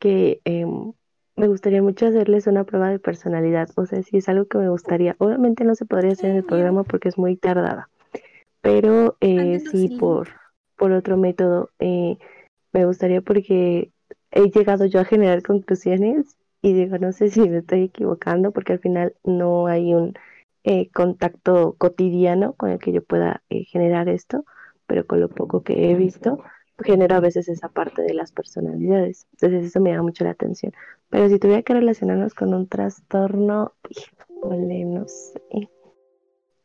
que 0.00 0.40
em, 0.44 0.92
me 1.36 1.48
gustaría 1.48 1.82
mucho 1.82 2.06
hacerles 2.06 2.46
una 2.46 2.64
prueba 2.64 2.88
de 2.90 2.98
personalidad. 2.98 3.68
O 3.76 3.86
sea, 3.86 4.02
si 4.02 4.18
es 4.18 4.28
algo 4.28 4.46
que 4.46 4.58
me 4.58 4.68
gustaría. 4.68 5.16
Obviamente 5.18 5.64
no 5.64 5.74
se 5.74 5.84
podría 5.84 6.12
hacer 6.12 6.30
en 6.30 6.36
el 6.36 6.44
programa 6.44 6.84
porque 6.84 7.08
es 7.08 7.18
muy 7.18 7.36
tardada. 7.36 7.88
Pero 8.60 9.16
eh, 9.20 9.60
sí 9.60 9.92
el 9.92 9.98
por, 9.98 10.28
por 10.76 10.92
otro 10.92 11.16
método. 11.16 11.70
eh, 11.78 12.16
me 12.72 12.84
gustaría 12.86 13.20
porque 13.20 13.92
he 14.32 14.50
llegado 14.50 14.84
yo 14.86 15.00
a 15.00 15.04
generar 15.04 15.42
conclusiones 15.42 16.36
y 16.60 16.72
digo, 16.72 16.98
no 16.98 17.12
sé 17.12 17.30
si 17.30 17.48
me 17.48 17.58
estoy 17.58 17.84
equivocando 17.84 18.50
porque 18.50 18.72
al 18.72 18.80
final 18.80 19.14
no 19.22 19.68
hay 19.68 19.94
un 19.94 20.14
eh, 20.64 20.90
contacto 20.90 21.76
cotidiano 21.78 22.54
con 22.54 22.70
el 22.70 22.78
que 22.78 22.92
yo 22.92 23.02
pueda 23.02 23.42
eh, 23.48 23.64
generar 23.64 24.08
esto, 24.08 24.44
pero 24.86 25.06
con 25.06 25.20
lo 25.20 25.28
poco 25.28 25.62
que 25.62 25.90
he 25.90 25.94
visto, 25.94 26.42
genero 26.78 27.16
a 27.16 27.20
veces 27.20 27.48
esa 27.48 27.68
parte 27.68 28.02
de 28.02 28.14
las 28.14 28.32
personalidades. 28.32 29.26
Entonces 29.32 29.66
eso 29.66 29.80
me 29.80 29.90
llama 29.90 30.04
mucho 30.04 30.24
la 30.24 30.30
atención. 30.30 30.72
Pero 31.08 31.28
si 31.28 31.38
tuviera 31.38 31.62
que 31.62 31.74
relacionarnos 31.74 32.34
con 32.34 32.54
un 32.54 32.68
trastorno, 32.68 33.72
híjole, 33.88 34.84
no 34.84 35.06
sé. 35.06 35.70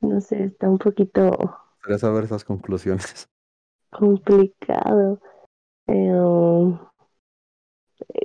No 0.01 0.21
sé, 0.21 0.45
está 0.45 0.69
un 0.69 0.77
poquito 0.77 1.57
Quería 1.83 1.97
saber 1.97 2.25
esas 2.25 2.43
conclusiones. 2.43 3.27
complicado. 3.89 5.19
Eh, 5.87 6.11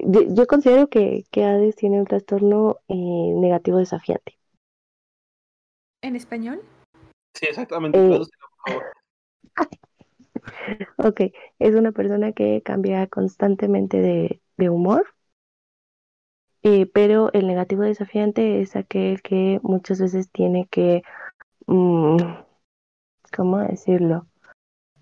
yo, 0.07 0.21
yo 0.29 0.47
considero 0.47 0.89
que, 0.89 1.25
que 1.31 1.45
Hades 1.45 1.77
tiene 1.77 1.99
un 1.99 2.07
trastorno 2.07 2.79
eh, 2.89 2.95
negativo 2.95 3.79
desafiante. 3.79 4.39
¿En 6.03 6.17
español? 6.17 6.61
Sí, 7.35 7.47
exactamente. 7.49 7.99
Eh, 7.99 8.09
por 8.09 8.27
favor. 8.67 8.85
Ok, 10.97 11.21
es 11.59 11.75
una 11.75 11.93
persona 11.93 12.33
que 12.33 12.63
cambia 12.63 13.07
constantemente 13.07 13.99
de, 14.57 14.71
humor, 14.71 15.07
eh, 16.63 16.87
pero 16.87 17.33
el 17.33 17.47
negativo 17.47 17.83
desafiante 17.83 18.61
es 18.61 18.77
aquel 18.77 19.21
que 19.23 19.61
muchas 19.63 20.01
veces 20.01 20.31
tiene 20.31 20.67
que, 20.69 21.03
mm, 21.67 22.17
¿cómo 23.37 23.59
decirlo? 23.59 24.27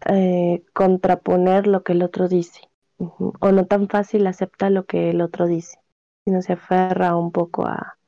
Eh, 0.06 0.64
contraponer 0.73 1.66
lo 1.66 1.85
que 1.85 1.93
el 1.93 2.02
otro 2.02 2.28
dice, 2.28 2.60
o 2.98 3.52
no 3.52 3.66
tan 3.66 3.89
fácil 3.89 4.27
acepta 4.27 4.70
lo 4.70 4.85
que 4.85 5.10
el 5.10 5.20
otro 5.20 5.47
dice, 5.47 5.78
sino 6.24 6.43
se 6.43 6.55
aferra 6.55 7.16
un 7.16 7.31
poco 7.31 7.66
a, 7.66 7.98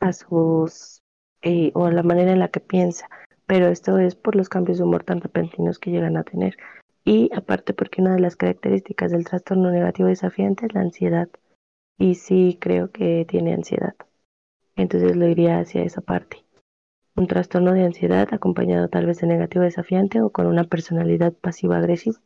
a 0.00 0.12
sus, 0.12 1.02
eh, 1.42 1.70
o 1.74 1.86
a 1.86 1.92
la 1.92 2.02
manera 2.02 2.32
en 2.32 2.40
la 2.40 2.48
que 2.48 2.60
piensa, 2.60 3.08
pero 3.52 3.68
esto 3.68 3.98
es 3.98 4.14
por 4.14 4.34
los 4.34 4.48
cambios 4.48 4.78
de 4.78 4.84
humor 4.84 5.04
tan 5.04 5.20
repentinos 5.20 5.78
que 5.78 5.90
llegan 5.90 6.16
a 6.16 6.22
tener. 6.22 6.56
Y 7.04 7.28
aparte 7.36 7.74
porque 7.74 8.00
una 8.00 8.14
de 8.14 8.20
las 8.20 8.34
características 8.34 9.12
del 9.12 9.26
trastorno 9.26 9.70
negativo 9.70 10.08
desafiante 10.08 10.64
es 10.64 10.72
la 10.72 10.80
ansiedad. 10.80 11.28
Y 11.98 12.14
sí 12.14 12.56
creo 12.58 12.90
que 12.90 13.26
tiene 13.28 13.52
ansiedad. 13.52 13.94
Entonces 14.74 15.16
lo 15.16 15.28
iría 15.28 15.58
hacia 15.58 15.82
esa 15.82 16.00
parte. 16.00 16.46
Un 17.14 17.26
trastorno 17.26 17.74
de 17.74 17.84
ansiedad 17.84 18.26
acompañado 18.32 18.88
tal 18.88 19.04
vez 19.04 19.18
de 19.18 19.26
negativo 19.26 19.64
desafiante 19.64 20.22
o 20.22 20.30
con 20.30 20.46
una 20.46 20.64
personalidad 20.64 21.34
pasiva-agresiva. 21.34 22.18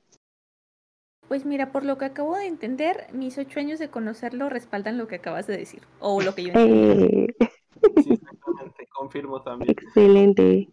Pues 1.26 1.44
mira, 1.44 1.72
por 1.72 1.84
lo 1.84 1.98
que 1.98 2.04
acabo 2.04 2.36
de 2.36 2.46
entender, 2.46 3.08
mis 3.12 3.36
ocho 3.36 3.58
años 3.58 3.80
de 3.80 3.90
conocerlo 3.90 4.48
respaldan 4.48 4.96
lo 4.96 5.08
que 5.08 5.16
acabas 5.16 5.48
de 5.48 5.56
decir. 5.56 5.82
O 5.98 6.22
lo 6.22 6.36
que 6.36 6.44
yo 6.44 6.52
entendí. 6.52 7.24
Eh, 7.24 7.34
Sí, 8.02 8.12
exactamente. 8.12 8.86
Confirmo 8.92 9.42
también. 9.42 9.74
excelente. 9.76 10.68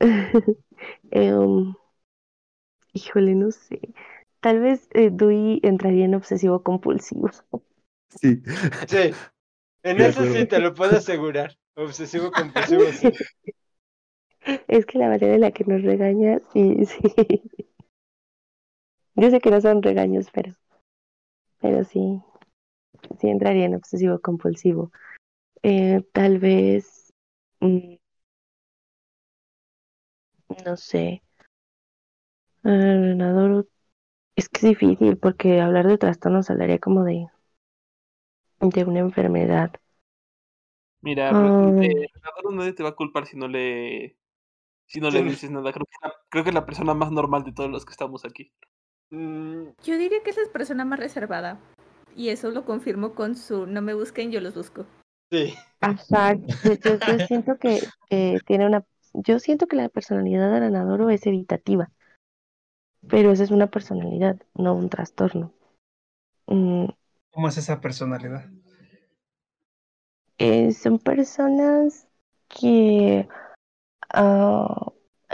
Em, 1.10 1.74
híjole, 2.92 3.34
no 3.34 3.50
sé. 3.50 3.80
Tal 4.40 4.60
vez 4.60 4.88
eh, 4.92 5.10
Dewey 5.12 5.60
entraría 5.62 6.04
en 6.04 6.14
obsesivo 6.14 6.62
compulsivo. 6.62 7.30
Sí. 8.20 8.42
Sí, 8.86 9.12
en 9.82 10.00
eso 10.00 10.24
sí 10.32 10.46
te 10.46 10.58
lo 10.58 10.74
puedo 10.74 10.96
asegurar. 10.96 11.56
Obsesivo 11.74 12.32
compulsivo, 12.32 12.84
sí. 12.92 13.10
Es 14.68 14.86
que 14.86 14.98
la 14.98 15.08
manera 15.08 15.34
en 15.34 15.40
la 15.40 15.50
que 15.50 15.64
nos 15.64 15.82
regaña, 15.82 16.40
sí, 16.52 16.84
sí. 16.86 17.68
Yo 19.16 19.30
sé 19.30 19.40
que 19.40 19.50
no 19.50 19.60
son 19.60 19.82
regaños, 19.82 20.28
pero, 20.32 20.54
pero 21.60 21.84
sí, 21.84 22.22
sí 23.18 23.28
entraría 23.28 23.64
en 23.64 23.74
obsesivo 23.74 24.20
compulsivo. 24.20 24.92
Eh, 25.62 26.02
tal 26.12 26.38
vez, 26.38 27.12
mm, 27.60 27.95
no 30.64 30.76
sé, 30.76 31.22
Renador, 32.62 33.66
es 34.36 34.48
que 34.48 34.58
es 34.58 34.78
difícil 34.80 35.18
porque 35.18 35.60
hablar 35.60 35.86
de 35.88 35.98
trastornos 35.98 36.50
hablaría 36.50 36.78
como 36.80 37.04
de, 37.04 37.28
de 38.60 38.84
una 38.84 39.00
enfermedad. 39.00 39.70
Mira, 41.00 41.30
eh, 41.30 42.06
Renador 42.14 42.54
nadie 42.54 42.72
te 42.72 42.82
va 42.82 42.90
a 42.90 42.94
culpar 42.96 43.26
si 43.26 43.36
no 43.36 43.48
le 43.48 44.16
si 44.86 45.00
no 45.00 45.10
le 45.10 45.22
Sí. 45.22 45.28
dices 45.30 45.50
nada. 45.50 45.72
Creo 45.72 45.86
que, 45.86 45.92
es 45.94 46.02
la- 46.02 46.14
creo 46.30 46.44
que 46.44 46.50
es 46.50 46.54
la 46.54 46.66
persona 46.66 46.94
más 46.94 47.12
normal 47.12 47.44
de 47.44 47.52
todos 47.52 47.70
los 47.70 47.84
que 47.84 47.92
estamos 47.92 48.24
aquí. 48.24 48.52
Mm, 49.10 49.68
Yo 49.84 49.98
diría 49.98 50.22
que 50.22 50.30
es 50.30 50.36
la 50.36 50.52
persona 50.52 50.84
más 50.84 50.98
reservada. 50.98 51.58
Y 52.16 52.30
eso 52.30 52.50
lo 52.50 52.64
confirmo 52.64 53.14
con 53.14 53.36
su 53.36 53.66
no 53.66 53.82
me 53.82 53.94
busquen, 53.94 54.30
yo 54.32 54.40
los 54.40 54.54
busco. 54.54 54.86
sí, 55.30 55.54
Ajá, 55.80 56.34
yo, 56.34 56.74
yo- 56.74 56.98
yo 57.06 57.18
siento 57.26 57.58
que 57.58 57.80
eh, 58.10 58.38
tiene 58.46 58.66
una, 58.66 58.84
yo 59.24 59.38
siento 59.38 59.66
que 59.66 59.76
la 59.76 59.88
personalidad 59.88 60.52
de 60.52 60.60
Renadoro 60.60 61.10
es 61.10 61.26
evitativa, 61.26 61.90
pero 63.08 63.30
esa 63.32 63.44
es 63.44 63.50
una 63.50 63.68
personalidad, 63.68 64.40
no 64.54 64.74
un 64.74 64.88
trastorno. 64.88 65.52
Mm, 66.46 66.86
¿Cómo 67.32 67.48
es 67.48 67.56
esa 67.56 67.80
personalidad? 67.80 68.46
eh, 70.38 70.72
son 70.72 70.98
personas 70.98 72.08
que 72.48 73.28
ah, 74.10 74.92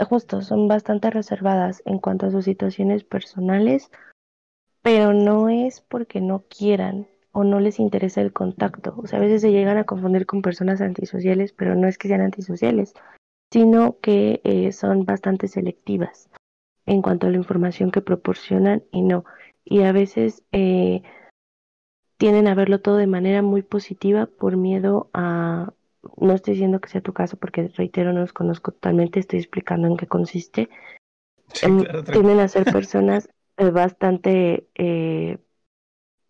justo 0.09 0.41
son 0.41 0.67
bastante 0.67 1.09
reservadas 1.09 1.81
en 1.85 1.99
cuanto 1.99 2.25
a 2.25 2.31
sus 2.31 2.45
situaciones 2.45 3.03
personales, 3.03 3.91
pero 4.81 5.13
no 5.13 5.49
es 5.49 5.81
porque 5.81 6.21
no 6.21 6.43
quieran 6.49 7.07
o 7.31 7.43
no 7.43 7.59
les 7.59 7.79
interesa 7.79 8.21
el 8.21 8.33
contacto. 8.33 8.95
O 8.97 9.07
sea, 9.07 9.19
a 9.19 9.21
veces 9.21 9.41
se 9.41 9.51
llegan 9.51 9.77
a 9.77 9.85
confundir 9.85 10.25
con 10.25 10.41
personas 10.41 10.81
antisociales, 10.81 11.51
pero 11.53 11.75
no 11.75 11.87
es 11.87 11.97
que 11.97 12.07
sean 12.07 12.21
antisociales, 12.21 12.93
sino 13.53 13.99
que 13.99 14.41
eh, 14.43 14.71
son 14.71 15.05
bastante 15.05 15.47
selectivas 15.47 16.27
en 16.87 17.03
cuanto 17.03 17.27
a 17.27 17.29
la 17.29 17.37
información 17.37 17.91
que 17.91 18.01
proporcionan 18.01 18.83
y 18.91 19.03
no. 19.03 19.25
Y 19.63 19.83
a 19.83 19.91
veces 19.91 20.41
eh, 20.51 21.03
tienden 22.17 22.47
a 22.47 22.55
verlo 22.55 22.81
todo 22.81 22.97
de 22.97 23.05
manera 23.05 23.43
muy 23.43 23.61
positiva 23.61 24.25
por 24.25 24.57
miedo 24.57 25.11
a, 25.13 25.71
no 26.17 26.33
estoy 26.33 26.55
diciendo 26.55 26.81
que 26.81 26.89
sea 26.89 27.01
tu 27.01 27.13
caso 27.13 27.37
porque 27.37 27.67
reitero, 27.67 28.11
no 28.11 28.21
los 28.21 28.33
conozco 28.33 28.71
totalmente, 28.71 29.19
estoy 29.19 29.37
explicando 29.37 29.87
en 29.87 29.97
qué 29.97 30.07
consiste. 30.07 30.69
Sí, 31.49 31.67
claro, 31.67 32.03
tranquilo. 32.03 32.13
tienden 32.13 32.39
a 32.39 32.47
ser 32.47 32.63
personas 32.65 33.29
eh, 33.57 33.69
bastante 33.69 34.67
eh, 34.73 35.37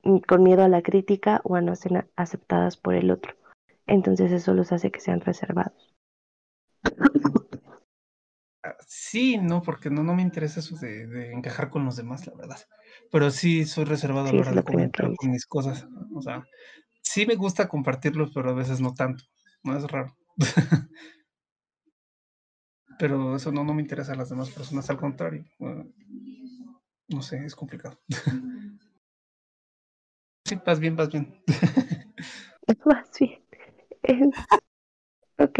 mm, 0.03 0.17
con 0.27 0.43
miedo 0.43 0.61
a 0.61 0.67
la 0.67 0.81
crítica 0.81 1.39
o 1.45 1.55
a 1.55 1.61
no 1.61 1.73
ser 1.77 2.09
aceptadas 2.17 2.75
por 2.75 2.95
el 2.95 3.11
otro. 3.11 3.33
Entonces 3.87 4.33
eso 4.33 4.53
los 4.53 4.73
hace 4.73 4.91
que 4.91 4.99
sean 4.99 5.21
reservados. 5.21 5.92
Ah, 8.63 8.75
Sí, 8.87 9.37
no, 9.37 9.61
porque 9.61 9.89
no, 9.89 10.03
no 10.03 10.13
me 10.15 10.21
interesa 10.21 10.59
eso 10.59 10.75
de, 10.77 11.07
de 11.07 11.31
encajar 11.33 11.69
con 11.69 11.85
los 11.85 11.95
demás, 11.97 12.25
la 12.27 12.33
verdad. 12.35 12.59
Pero 13.11 13.29
sí 13.31 13.65
soy 13.65 13.85
reservado 13.85 14.27
a 14.29 14.31
Sí, 14.31 14.33
la 14.33 14.39
eso 14.39 14.41
hora 14.41 14.51
de 14.53 14.63
comentar 14.63 15.13
con 15.15 15.31
mis 15.31 15.45
cosas. 15.45 15.85
O 16.15 16.21
sea, 16.21 16.43
sí 17.01 17.25
me 17.25 17.35
gusta 17.35 17.67
compartirlos, 17.69 18.31
pero 18.33 18.51
a 18.51 18.53
veces 18.53 18.81
no 18.81 18.93
tanto. 18.95 19.23
No 19.63 19.77
es 19.77 19.83
raro. 19.91 20.15
pero 22.99 23.35
eso 23.35 23.51
no, 23.51 23.63
no 23.63 23.73
me 23.73 23.81
interesa 23.81 24.13
a 24.13 24.15
las 24.15 24.29
demás 24.29 24.49
personas, 24.51 24.89
al 24.89 24.97
contrario. 24.97 25.45
bueno, 25.59 25.85
no 27.09 27.21
sé, 27.21 27.45
es 27.45 27.55
complicado. 27.55 27.99
sí, 30.45 30.57
vas 30.65 30.79
bien, 30.79 30.95
vas 30.95 31.09
bien. 31.09 31.43
Más 32.85 33.09
bien. 33.19 33.39
Ok. 35.37 35.59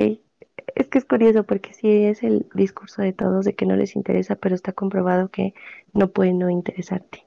Es 0.75 0.87
que 0.87 0.97
es 0.99 1.05
curioso 1.05 1.43
porque 1.45 1.73
sí 1.73 1.89
es 2.05 2.23
el 2.23 2.47
discurso 2.53 3.01
de 3.01 3.13
todos 3.13 3.45
de 3.45 3.55
que 3.55 3.65
no 3.65 3.75
les 3.75 3.95
interesa, 3.95 4.35
pero 4.35 4.55
está 4.55 4.73
comprobado 4.73 5.29
que 5.29 5.53
no 5.93 6.11
puede 6.11 6.33
no 6.33 6.49
interesarte. 6.49 7.25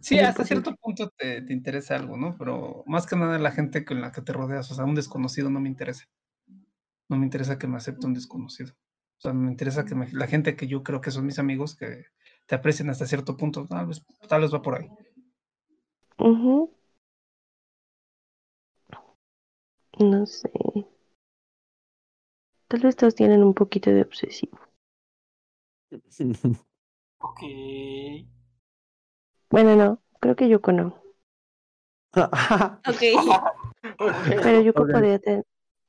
Sí, 0.00 0.18
hasta 0.20 0.44
cierto 0.44 0.74
punto 0.76 1.10
te, 1.16 1.42
te 1.42 1.52
interesa 1.52 1.96
algo, 1.96 2.16
¿no? 2.16 2.36
Pero 2.38 2.82
más 2.86 3.06
que 3.06 3.16
nada 3.16 3.38
la 3.38 3.50
gente 3.52 3.84
con 3.84 4.00
la 4.00 4.12
que 4.12 4.22
te 4.22 4.32
rodeas, 4.32 4.70
o 4.70 4.74
sea, 4.74 4.84
un 4.84 4.94
desconocido 4.94 5.50
no 5.50 5.60
me 5.60 5.68
interesa. 5.68 6.04
No 7.08 7.16
me 7.16 7.24
interesa 7.24 7.58
que 7.58 7.66
me 7.66 7.76
acepte 7.78 8.06
un 8.06 8.14
desconocido. 8.14 8.72
O 9.18 9.20
sea, 9.20 9.32
me 9.32 9.50
interesa 9.50 9.84
que 9.84 9.94
me- 9.96 10.12
la 10.12 10.28
gente 10.28 10.54
que 10.56 10.68
yo 10.68 10.82
creo 10.84 11.00
que 11.00 11.10
son 11.10 11.26
mis 11.26 11.38
amigos, 11.40 11.74
que 11.76 12.04
te 12.46 12.54
aprecien 12.54 12.90
hasta 12.90 13.06
cierto 13.06 13.36
punto. 13.36 13.66
Tal 13.66 13.86
vez, 13.86 14.04
tal 14.28 14.42
vez 14.42 14.54
va 14.54 14.62
por 14.62 14.76
ahí. 14.76 14.88
No 19.98 20.24
sé. 20.26 20.50
Tal 22.68 22.80
vez 22.80 22.96
todos 22.96 23.14
tienen 23.14 23.42
un 23.42 23.54
poquito 23.54 23.90
de 23.90 24.02
obsesivo. 24.02 24.58
Ok. 27.18 27.40
Bueno, 29.50 29.74
no, 29.76 30.02
creo 30.20 30.36
que 30.36 30.48
Yuko 30.48 30.72
no. 30.72 31.00
Ok. 32.14 33.02
Pero 34.42 34.60
Yuko 34.60 34.86
podría 34.86 35.18
te- 35.18 35.44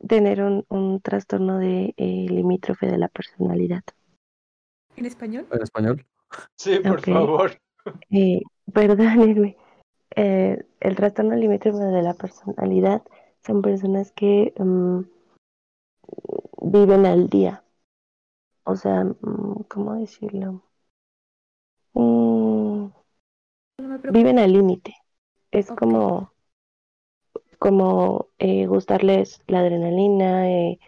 tener 0.08 0.42
un, 0.42 0.66
un 0.70 1.02
trastorno 1.02 1.58
de 1.60 1.94
eh, 1.98 2.26
limítrofe 2.30 2.88
de 2.88 2.98
la 2.98 3.08
personalidad. 3.10 3.84
¿En 4.96 5.06
español? 5.06 5.48
¿En 5.52 5.62
español? 5.62 6.06
Sí, 6.56 6.80
por 6.80 7.00
Ok. 7.00 7.06
favor. 7.06 7.58
Eh, 8.10 8.42
perdónenme. 8.74 9.58
Eh, 10.16 10.64
el 10.80 10.96
trastorno 10.96 11.36
limítrofe 11.36 11.84
de 11.84 12.02
la 12.02 12.14
personalidad 12.14 13.04
son 13.46 13.62
personas 13.62 14.12
que 14.14 14.54
mm, 14.58 15.02
viven 16.62 17.06
al 17.06 17.30
día. 17.30 17.64
O 18.66 18.76
sea, 18.76 19.04
mm, 19.04 19.64
¿cómo 19.68 19.96
decirlo? 19.96 20.62
Mm, 21.94 22.92
No 23.80 24.00
viven 24.12 24.40
al 24.40 24.54
límite. 24.54 24.96
Es 25.52 25.68
como, 25.72 26.32
como 27.60 28.28
eh, 28.40 28.68
gustarles 28.68 29.42
la 29.48 29.60
adrenalina, 29.60 30.50
eh, 30.50 30.80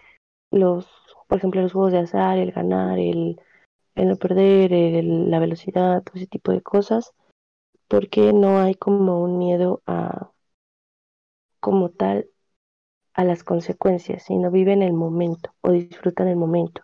los, 0.52 0.88
por 1.28 1.38
ejemplo, 1.40 1.62
los 1.62 1.74
juegos 1.74 1.94
de 1.94 2.00
azar, 2.00 2.38
el 2.38 2.52
ganar, 2.52 3.00
el, 3.00 3.42
el 3.96 4.08
no 4.10 4.18
perder, 4.18 4.74
el- 4.74 5.32
la 5.32 5.40
velocidad, 5.40 6.04
todo 6.04 6.16
ese 6.18 6.28
tipo 6.28 6.52
de 6.52 6.62
cosas, 6.62 7.14
porque 7.90 8.34
no 8.34 8.60
hay 8.60 8.76
como 8.76 9.24
un 9.24 9.40
miedo 9.40 9.82
a, 9.88 10.32
como 11.60 11.90
tal, 11.90 12.30
a 13.14 13.24
las 13.26 13.44
consecuencias, 13.44 14.24
sino 14.24 14.52
viven 14.52 14.82
el 14.84 14.94
momento 14.94 15.54
o 15.62 15.72
disfrutan 15.72 16.28
el 16.28 16.36
momento. 16.38 16.84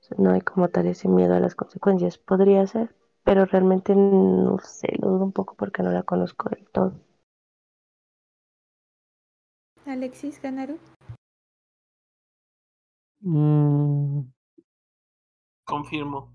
O 0.00 0.04
sea, 0.04 0.16
no 0.20 0.32
hay 0.32 0.40
como 0.42 0.68
tal 0.68 0.86
ese 0.86 1.08
miedo 1.08 1.34
a 1.34 1.40
las 1.40 1.54
consecuencias. 1.56 2.18
Podría 2.18 2.66
ser, 2.66 2.94
pero 3.24 3.46
realmente 3.46 3.94
no 3.96 4.58
sé, 4.60 4.88
lo 5.00 5.10
dudo 5.10 5.24
un 5.24 5.32
poco 5.32 5.54
porque 5.56 5.82
no 5.82 5.92
la 5.92 6.04
conozco 6.04 6.48
del 6.50 6.66
todo. 6.70 6.94
Alexis 9.86 10.40
Ganaru. 10.42 10.78
Mm, 13.24 14.28
Confirmo. 15.70 16.32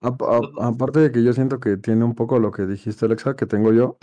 ap- 0.00 0.22
ap- 0.22 0.58
aparte 0.60 1.00
de 1.00 1.12
que 1.12 1.22
yo 1.24 1.32
siento 1.32 1.60
que 1.60 1.76
tiene 1.76 2.04
un 2.04 2.14
poco 2.14 2.38
lo 2.38 2.50
que 2.52 2.66
dijiste, 2.66 3.06
Alexa, 3.06 3.36
que 3.36 3.46
tengo 3.46 3.72
yo. 3.72 3.98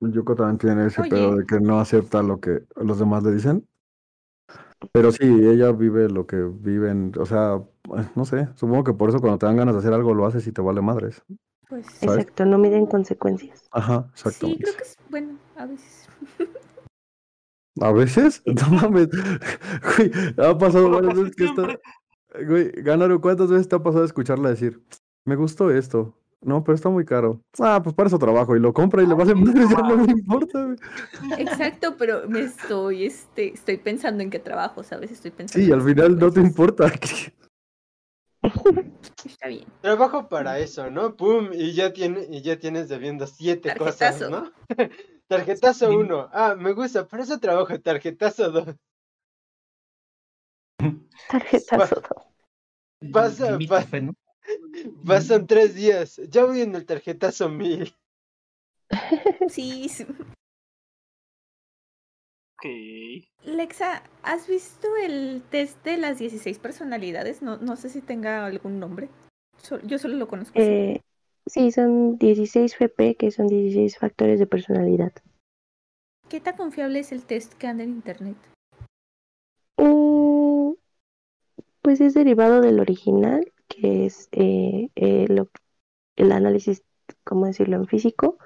Yuko 0.00 0.34
también 0.34 0.58
tiene 0.58 0.86
ese 0.86 1.02
Oye. 1.02 1.10
pedo 1.10 1.36
de 1.36 1.46
que 1.46 1.60
no 1.60 1.80
acepta 1.80 2.22
lo 2.22 2.40
que 2.40 2.64
los 2.76 2.98
demás 2.98 3.22
le 3.22 3.32
dicen. 3.32 3.66
Pero 4.92 5.12
sí, 5.12 5.24
ella 5.24 5.72
vive 5.72 6.08
lo 6.08 6.26
que 6.26 6.36
viven, 6.36 7.12
o 7.18 7.26
sea, 7.26 7.62
no 8.14 8.24
sé, 8.24 8.48
supongo 8.54 8.84
que 8.84 8.94
por 8.94 9.10
eso 9.10 9.20
cuando 9.20 9.38
te 9.38 9.46
dan 9.46 9.56
ganas 9.56 9.74
de 9.74 9.80
hacer 9.80 9.92
algo 9.92 10.14
lo 10.14 10.24
haces 10.24 10.46
y 10.46 10.52
te 10.52 10.62
vale 10.62 10.80
madres. 10.80 11.22
Pues 11.68 11.86
¿Sabes? 11.86 12.18
Exacto, 12.18 12.46
no 12.46 12.56
miden 12.56 12.86
consecuencias. 12.86 13.68
Ajá, 13.72 14.10
sí, 14.14 14.22
exactamente. 14.28 14.62
creo 14.64 14.76
que 14.76 14.82
es 14.82 14.96
bueno, 15.10 15.38
a 15.56 15.66
veces. 15.66 16.08
¿A 17.80 17.92
veces? 17.92 18.42
No 18.46 18.68
mames. 18.70 19.08
Güey, 19.96 20.10
ha 20.38 20.56
pasado 20.56 20.90
varias 20.90 21.14
veces 21.14 21.36
que 21.36 21.44
está. 21.44 21.78
Güey, 22.46 22.70
Ganaru, 22.82 23.20
¿cuántas 23.20 23.50
veces 23.50 23.68
te 23.68 23.76
ha 23.76 23.82
pasado 23.82 24.04
escucharla 24.04 24.50
decir, 24.50 24.82
me 25.24 25.36
gustó 25.36 25.70
esto? 25.70 26.19
No, 26.42 26.64
pero 26.64 26.74
está 26.74 26.88
muy 26.88 27.04
caro. 27.04 27.42
Ah, 27.58 27.80
pues 27.82 27.94
para 27.94 28.06
eso 28.08 28.18
trabajo. 28.18 28.56
Y 28.56 28.60
lo 28.60 28.72
compra 28.72 29.02
y 29.02 29.06
le 29.06 29.14
vale 29.14 29.34
sí, 29.34 29.40
madres, 29.40 29.68
ya 29.68 29.76
no 29.76 29.88
mames. 29.96 30.08
importa, 30.08 30.64
güey. 30.64 30.76
Exacto, 31.38 31.96
pero 31.98 32.26
me 32.28 32.40
estoy, 32.40 33.04
este, 33.04 33.52
estoy 33.52 33.76
pensando 33.76 34.22
en 34.22 34.30
qué 34.30 34.38
trabajo, 34.38 34.82
¿sabes? 34.82 35.10
Estoy 35.10 35.32
pensando. 35.32 35.64
Sí, 35.66 35.70
al 35.70 35.82
final 35.82 36.12
no 36.18 36.30
te 36.30 36.40
cosas. 36.40 36.44
importa. 36.44 36.92
Está 39.24 39.48
bien. 39.48 39.66
Trabajo 39.82 40.28
para 40.28 40.58
eso, 40.60 40.90
¿no? 40.90 41.14
Pum, 41.14 41.50
y 41.52 41.72
ya 41.74 41.92
tiene, 41.92 42.26
y 42.30 42.40
ya 42.40 42.58
tienes 42.58 42.88
debiendo 42.88 43.26
siete 43.26 43.74
cosas, 43.76 44.18
Tarjetazo. 44.18 44.30
¿no? 44.30 44.50
Tarjetazo 45.28 45.90
Sí. 45.90 45.94
uno. 45.94 46.30
Ah, 46.32 46.56
me 46.58 46.72
gusta, 46.72 47.06
por 47.06 47.20
eso 47.20 47.38
trabajo. 47.38 47.78
Tarjetazo 47.80 48.50
dos. 48.50 48.74
Tarjetazo. 51.30 52.02
Pasa, 53.12 53.52
Limítrofe, 53.52 54.00
¿no? 54.02 54.14
Pasan 55.04 55.46
tres 55.46 55.74
días. 55.74 56.20
Ya 56.28 56.44
voy 56.44 56.60
en 56.62 56.74
el 56.74 56.84
tarjetazo 56.86 57.48
mil. 57.48 57.94
Sí, 59.48 59.88
sí. 59.88 60.06
Ok. 62.56 62.66
Lexa, 63.44 64.02
¿has 64.22 64.46
visto 64.46 64.88
el 65.02 65.42
test 65.50 65.82
de 65.82 65.96
las 65.96 66.18
16 66.18 66.58
personalidades? 66.58 67.40
No, 67.40 67.56
no 67.56 67.76
sé 67.76 67.88
si 67.88 68.02
tenga 68.02 68.44
algún 68.44 68.78
nombre. 68.78 69.08
Sol- 69.56 69.82
yo 69.86 69.98
solo 69.98 70.16
lo 70.16 70.28
conozco. 70.28 70.58
Eh, 70.58 71.00
sí, 71.46 71.70
son 71.72 72.18
16 72.18 72.74
FP, 72.74 73.14
que 73.16 73.30
son 73.30 73.46
16 73.46 73.96
factores 73.98 74.38
de 74.38 74.46
personalidad. 74.46 75.12
¿Qué 76.28 76.40
tan 76.40 76.56
confiable 76.56 76.98
es 77.00 77.12
el 77.12 77.24
test 77.24 77.54
que 77.54 77.66
anda 77.66 77.82
en 77.82 77.90
internet? 77.90 78.36
Mm, 79.78 80.74
pues 81.82 82.00
es 82.00 82.14
derivado 82.14 82.60
del 82.60 82.78
original, 82.78 83.50
que 83.70 84.06
es 84.06 84.28
eh, 84.32 84.90
eh, 84.96 85.26
lo- 85.30 85.48
el 86.16 86.32
análisis, 86.32 86.82
¿cómo 87.24 87.46
decirlo?, 87.46 87.76
en 87.76 87.86
físico. 87.86 88.36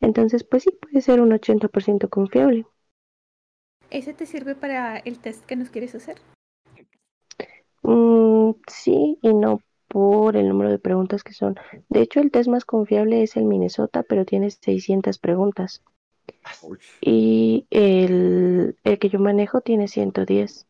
Entonces, 0.00 0.44
pues 0.44 0.62
sí, 0.64 0.70
puede 0.80 1.02
ser 1.02 1.20
un 1.20 1.32
80% 1.32 2.08
confiable. 2.08 2.66
¿Ese 3.90 4.14
te 4.14 4.26
sirve 4.26 4.54
para 4.54 4.98
el 4.98 5.18
test 5.18 5.44
que 5.44 5.56
nos 5.56 5.70
quieres 5.70 5.94
hacer? 5.94 6.16
Mm, 7.82 8.52
sí 8.66 9.18
y 9.22 9.34
no 9.34 9.60
por 9.88 10.36
el 10.36 10.48
número 10.48 10.70
de 10.70 10.78
preguntas 10.78 11.22
que 11.22 11.32
son. 11.34 11.54
De 11.88 12.00
hecho, 12.00 12.20
el 12.20 12.30
test 12.30 12.48
más 12.48 12.64
confiable 12.64 13.22
es 13.22 13.36
el 13.36 13.44
Minnesota, 13.44 14.02
pero 14.02 14.24
tiene 14.24 14.50
600 14.50 15.18
preguntas. 15.18 15.82
Y 17.00 17.66
el, 17.70 18.76
el 18.82 18.98
que 18.98 19.08
yo 19.08 19.18
manejo 19.20 19.60
tiene 19.60 19.86
110. 19.88 20.66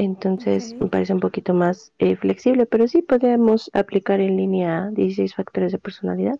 Entonces 0.00 0.74
me 0.80 0.86
parece 0.86 1.12
un 1.12 1.18
poquito 1.18 1.54
más 1.54 1.92
eh, 1.98 2.14
flexible, 2.14 2.66
pero 2.66 2.86
sí 2.86 3.02
podemos 3.02 3.68
aplicar 3.74 4.20
en 4.20 4.36
línea 4.36 4.90
16 4.92 5.34
factores 5.34 5.72
de 5.72 5.78
personalidad 5.78 6.38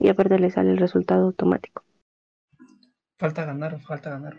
y 0.00 0.08
aparte 0.08 0.40
le 0.40 0.50
sale 0.50 0.72
el 0.72 0.78
resultado 0.78 1.24
automático. 1.26 1.84
Falta 3.16 3.44
ganar, 3.44 3.80
falta 3.80 4.10
ganar. 4.10 4.36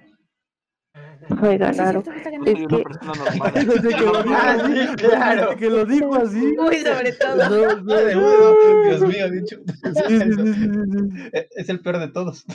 Ay, 1.41 1.53
Sí, 1.53 1.57
ganaron. 1.57 2.03
ganar. 2.03 2.47
Es 2.47 2.67
que- 2.67 2.83
persona 2.83 3.13
normal. 3.15 3.53
Desde 3.55 3.89
que 3.95 4.01
lo 4.05 4.23
dijo 4.23 4.35
Ah, 4.35 4.51
así, 4.51 4.73
sí, 4.87 4.95
claro. 4.97 5.41
desde 5.47 5.55
que 5.57 5.69
lo 5.69 5.85
dijo 5.85 6.15
así. 6.15 6.55
Muy 6.57 6.75
sobre 6.79 7.11
todo. 7.13 7.35
No, 7.49 7.75
no, 7.83 8.13
no. 8.13 8.83
Dios 8.83 9.01
mío, 9.01 9.31
dicho. 9.31 9.57
Sí, 9.65 9.91
sí, 10.07 10.19
sí, 10.19 10.53
sí, 10.53 10.53
sí. 10.53 11.29
Es 11.55 11.69
el 11.69 11.79
peor 11.79 11.99
de 11.99 12.09
todos. 12.09 12.45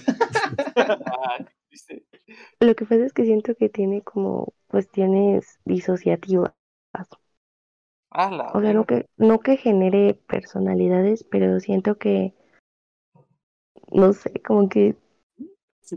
Ah. 0.77 1.39
Lo 2.61 2.75
que 2.75 2.85
pasa 2.85 3.05
es 3.07 3.13
que 3.15 3.25
siento 3.25 3.55
que 3.55 3.71
tiene 3.71 4.03
como 4.03 4.53
cuestiones 4.71 5.59
disociativas. 5.65 6.53
O 8.55 8.61
sea, 8.61 8.73
no 8.73 8.87
que, 8.87 9.07
no 9.17 9.41
que 9.41 9.57
genere 9.57 10.15
personalidades, 10.15 11.25
pero 11.25 11.61
siento 11.61 11.97
que, 11.99 12.35
no 13.93 14.13
sé, 14.13 14.33
como 14.43 14.69
que, 14.69 14.97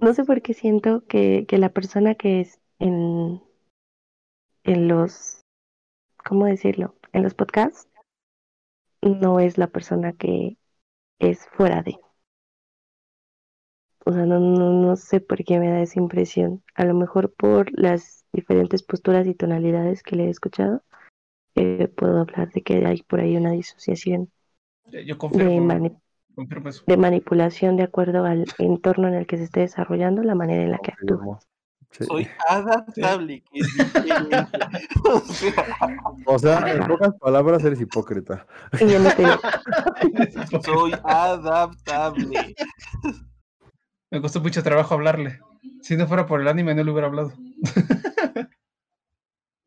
no 0.02 0.14
sé 0.14 0.24
por 0.24 0.42
qué 0.42 0.54
siento 0.54 1.06
que, 1.08 1.46
que 1.48 1.58
la 1.58 1.70
persona 1.70 2.16
que 2.16 2.42
es 2.42 2.60
en, 2.80 3.42
en 4.64 4.88
los, 4.88 5.42
¿cómo 6.24 6.46
decirlo? 6.46 6.96
en 7.14 7.24
los 7.24 7.34
podcasts 7.36 7.88
no 9.02 9.40
es 9.40 9.58
la 9.58 9.68
persona 9.68 10.14
que 10.14 10.58
es 11.20 11.48
fuera 11.50 11.82
de. 11.82 12.00
O 14.06 14.12
sea, 14.12 14.26
no, 14.26 14.40
no, 14.40 14.72
no 14.72 14.96
sé 14.96 15.22
por 15.22 15.44
qué 15.44 15.60
me 15.60 15.70
da 15.70 15.82
esa 15.82 16.00
impresión. 16.00 16.64
A 16.76 16.86
lo 16.86 16.94
mejor 16.94 17.34
por 17.34 17.68
las 17.80 18.26
diferentes 18.34 18.84
posturas 18.84 19.28
y 19.28 19.36
tonalidades 19.36 20.04
que 20.04 20.16
le 20.16 20.26
he 20.26 20.30
escuchado, 20.30 20.84
eh, 21.56 21.88
puedo 21.88 22.20
hablar 22.22 22.52
de 22.52 22.62
que 22.64 22.86
hay 22.86 23.04
por 23.04 23.20
ahí 23.22 23.38
una 23.38 23.52
disociación 23.52 24.32
Yo 24.92 25.00
de, 25.06 25.16
confirmo, 25.18 25.62
mani- 25.62 25.98
confirmo 26.36 26.70
eso. 26.70 26.84
de 26.88 26.98
manipulación 26.98 27.78
de 27.78 27.84
acuerdo 27.84 28.26
al 28.26 28.46
entorno 28.58 29.08
en 29.08 29.16
el 29.16 29.28
que 29.28 29.38
se 29.38 29.44
esté 29.44 29.62
desarrollando, 29.62 30.24
la 30.24 30.36
manera 30.36 30.64
en 30.64 30.72
la 30.72 30.80
que 30.80 30.92
actúa. 30.92 31.40
Sí. 31.92 32.06
Soy 32.06 32.28
adaptable, 32.48 33.44
que 33.52 33.60
es 33.60 33.68
diferente. 33.76 34.48
O 35.06 35.20
sea, 35.20 35.54
O 36.26 36.40
sea, 36.40 36.72
en 36.74 36.88
pocas 36.88 37.14
palabras 37.20 37.64
eres 37.64 37.80
hipócrita. 37.82 38.48
Y 38.80 38.88
yo 38.88 39.00
no 39.00 39.10
te 39.12 40.62
soy 40.64 40.92
adaptable. 41.04 42.56
Me 44.14 44.22
costó 44.22 44.40
mucho 44.42 44.62
trabajo 44.62 44.94
hablarle. 44.94 45.40
Si 45.82 45.98
no 45.98 46.06
fuera 46.08 46.28
por 46.28 46.40
el 46.40 46.48
anime, 46.48 46.76
no 46.76 46.84
le 46.84 46.92
hubiera 46.92 47.08
hablado. 47.08 47.34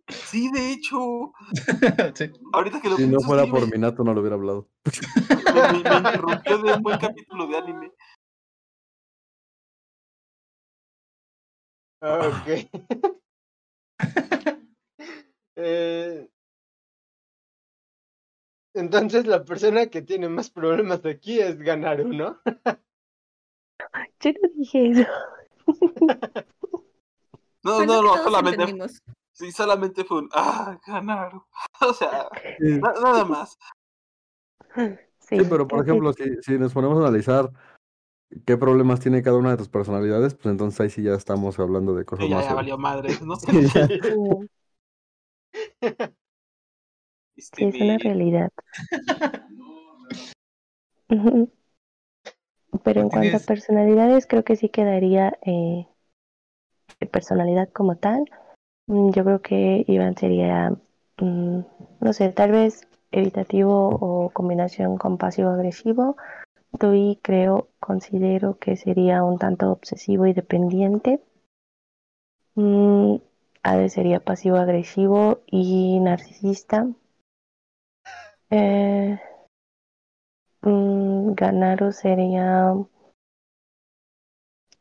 Sí, 0.09 0.53
de 0.53 0.71
hecho, 0.71 1.33
Sí. 2.15 2.31
ahorita 2.53 2.81
que 2.81 2.89
lo 2.91 2.97
Si 2.97 3.09
no 3.09 3.19
fuera 3.23 3.43
sí, 3.43 3.51
por 3.51 3.63
me, 3.63 3.73
Minato 3.73 4.05
no 4.05 4.15
lo 4.15 4.21
hubiera 4.21 4.37
hablado. 4.37 4.69
me- 4.85 4.93
me- 5.73 5.91
me 5.91 5.97
interrumpió 5.97 6.59
de 6.59 6.73
un 6.75 6.83
buen 6.85 6.99
capítulo 6.99 7.49
de 7.49 7.57
anime. 7.59 7.93
Ok. 12.01 12.47
Eh, 15.59 16.29
entonces 18.75 19.27
la 19.27 19.43
persona 19.43 19.87
que 19.87 20.03
tiene 20.03 20.29
más 20.29 20.51
problemas 20.51 21.03
aquí 21.07 21.41
es 21.41 21.57
Ganaru, 21.59 22.13
¿no? 22.13 22.39
Yo 24.27 24.33
no 24.43 24.49
dije 24.57 24.91
eso. 24.91 25.07
No, 27.63 27.79
Bueno, 27.79 27.95
no, 28.01 28.03
no, 28.03 28.23
solamente, 28.23 28.63
entendimos. 28.63 29.03
sí, 29.33 29.51
solamente 29.51 30.05
fue 30.05 30.19
un, 30.19 30.29
ah, 30.35 30.79
ganaron. 30.87 31.43
O 31.81 31.93
sea, 31.93 32.29
Sí, 32.59 32.79
na- 32.79 32.93
nada 32.93 33.25
más. 33.25 33.59
Sí, 35.19 35.39
sí, 35.39 35.45
pero 35.51 35.67
por 35.67 35.85
que 35.85 35.91
ejemplo, 35.91 36.13
si, 36.13 36.25
si 36.43 36.59
nos 36.59 36.73
ponemos 36.73 36.97
a 36.99 37.01
analizar 37.09 37.51
qué 38.45 38.57
problemas 38.57 39.01
tiene 39.01 39.21
cada 39.23 39.37
una 39.39 39.51
de 39.51 39.57
tus 39.57 39.69
personalidades, 39.69 40.35
pues 40.35 40.47
entonces 40.47 40.81
ahí 40.81 40.91
sí 40.91 41.03
ya 41.03 41.15
estamos 41.15 41.59
hablando 41.59 41.95
de 41.95 42.05
cosas 42.05 42.29
ya, 42.29 42.37
más 42.37 42.45
ya 42.45 42.55
valió 42.55 42.79
madre, 42.79 43.11
¿no? 43.25 43.35
Sí, 43.35 43.67
ya. 43.75 43.89
sí, 45.53 45.67
Este, 47.37 47.73
sí, 47.73 47.79
es 47.79 47.81
una 47.81 47.99
realidad. 47.99 48.51
Pero 52.83 53.01
en 53.01 53.09
cuanto 53.09 53.37
a 53.37 53.41
personalidades, 53.41 54.27
creo 54.27 54.45
que 54.45 54.57
sí 54.57 54.69
quedaría 54.69 55.39
eh, 55.43 55.87
personalidad 57.11 57.69
como 57.71 57.97
tal. 57.97 58.25
Mm, 58.87 59.11
Yo 59.11 59.25
creo 59.25 59.43
que 59.43 59.85
Iván 59.87 60.17
sería, 60.17 60.71
mm, 61.19 61.61
no 62.01 62.13
sé, 62.13 62.31
tal 62.31 62.53
vez 62.53 62.87
evitativo 63.11 63.89
o 63.91 64.31
combinación 64.31 64.99
con 64.99 65.19
pasivo-agresivo. 65.19 66.17
Doi 66.73 67.19
creo, 67.23 67.69
considero 67.81 68.59
que 68.59 68.77
sería 68.77 69.25
un 69.25 69.39
tanto 69.39 69.71
obsesivo 69.73 70.27
y 70.27 70.33
dependiente. 70.33 71.21
Mm, 72.55 73.17
Ade 73.63 73.89
sería 73.89 74.21
pasivo-agresivo 74.21 75.41
y 75.47 75.99
narcisista. 76.01 76.87
Eh, 78.51 79.19
Ganaro 81.37 81.93
sería, 81.93 82.73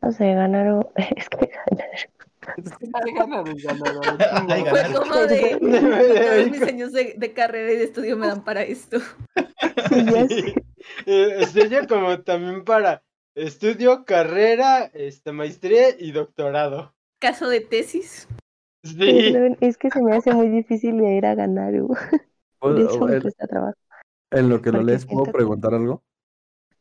no 0.02 0.12
sé, 0.12 0.34
Ganaro, 0.34 0.92
es 0.96 1.30
que 1.30 1.48
Ganaro 1.48 2.10
Ay, 2.94 3.14
ganaron, 3.14 3.58
ganaron. 3.58 4.52
Ay, 4.52 4.64
Fue 4.70 4.84
como 4.94 5.16
de 5.16 5.58
todos 5.60 6.52
mis 6.52 6.62
años 6.62 6.92
de, 6.92 7.16
de 7.18 7.34
carrera 7.34 7.72
y 7.72 7.78
de 7.78 7.84
estudio 7.86 8.16
me 8.18 8.28
dan 8.28 8.44
para 8.44 8.64
esto. 8.64 9.00
Sí. 10.30 10.54
Eh, 11.08 11.38
Estudio 11.40 11.88
como 11.88 12.22
también 12.22 12.64
para 12.64 13.02
estudio, 13.34 14.06
carrera, 14.06 14.84
este, 14.94 15.32
maestría 15.32 15.88
y 15.98 16.12
doctorado. 16.12 16.94
Caso 17.20 17.50
de 17.50 17.60
tesis. 17.62 18.28
Sí. 18.84 19.34
Es 19.62 19.78
que 19.80 19.90
se 19.90 20.04
me 20.04 20.16
hace 20.16 20.32
muy 20.32 20.48
difícil 20.50 20.98
leer 20.98 21.26
a 21.26 21.34
Ganaru. 21.34 21.88
Por 22.60 22.76
Pues, 22.76 22.86
eso 22.88 23.00
me 23.04 23.16
en, 23.16 23.22
cuesta 23.24 23.48
trabajo. 23.48 23.78
en 24.30 24.50
lo 24.50 24.62
que 24.62 24.72
lo 24.72 24.84
lees, 24.84 25.08
¿puedo 25.08 25.24
preguntar 25.32 25.74
algo? 25.74 26.04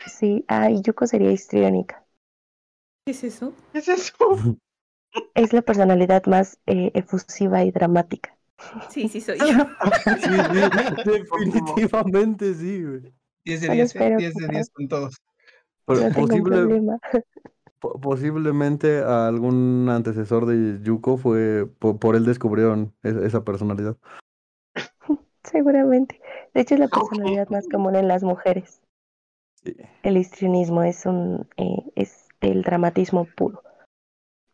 Sí, 0.06 0.44
ah, 0.48 0.70
y 0.70 0.80
Yuko 0.82 1.06
sería 1.06 1.30
histriónica. 1.32 2.04
¿Qué 3.06 3.12
es 3.12 3.24
eso? 3.24 3.52
¿Qué 3.72 3.78
es 3.78 3.88
eso? 3.88 4.14
Es 5.34 5.52
la 5.52 5.62
personalidad 5.62 6.24
más 6.26 6.58
eh, 6.66 6.90
efusiva 6.94 7.62
y 7.62 7.70
dramática. 7.70 8.36
Sí, 8.90 9.08
sí 9.08 9.20
soy 9.20 9.38
yo. 9.38 9.46
Sí, 10.04 10.30
sí, 10.30 10.30
definitivamente 11.04 12.52
sí, 12.54 12.82
güey. 12.82 13.14
10 13.44 13.60
de 13.60 13.66
Solo 13.68 13.74
10, 13.76 13.78
¿eh? 13.78 13.82
espero 13.84 14.16
10 14.18 14.34
de 14.34 14.46
que- 14.46 14.52
10 14.54 14.70
con 14.70 14.88
todos. 14.88 15.16
Pero 15.86 16.00
No 16.00 16.06
tengo 16.08 16.20
un 16.22 16.28
posible, 16.28 16.56
problema. 16.56 16.98
po- 17.78 18.00
posiblemente 18.00 18.98
algún 19.02 19.88
antecesor 19.88 20.46
de 20.46 20.80
Yuko 20.82 21.16
fue, 21.16 21.68
po- 21.78 21.96
por, 21.98 22.16
él 22.16 22.24
descubrieron 22.24 22.92
es- 23.04 23.14
esa 23.16 23.44
personalidad. 23.44 23.96
Seguramente. 25.44 26.20
De 26.54 26.62
hecho, 26.62 26.74
es 26.74 26.80
la 26.80 26.88
personalidad 26.88 27.48
más 27.50 27.68
común 27.68 27.94
en 27.96 28.08
las 28.08 28.22
mujeres. 28.24 28.80
Sí. 29.64 29.76
El 30.02 30.16
histrionismo 30.16 30.82
es 30.82 31.06
un 31.06 31.48
eh, 31.56 31.90
es 31.94 32.28
el 32.40 32.62
dramatismo 32.62 33.24
puro. 33.24 33.62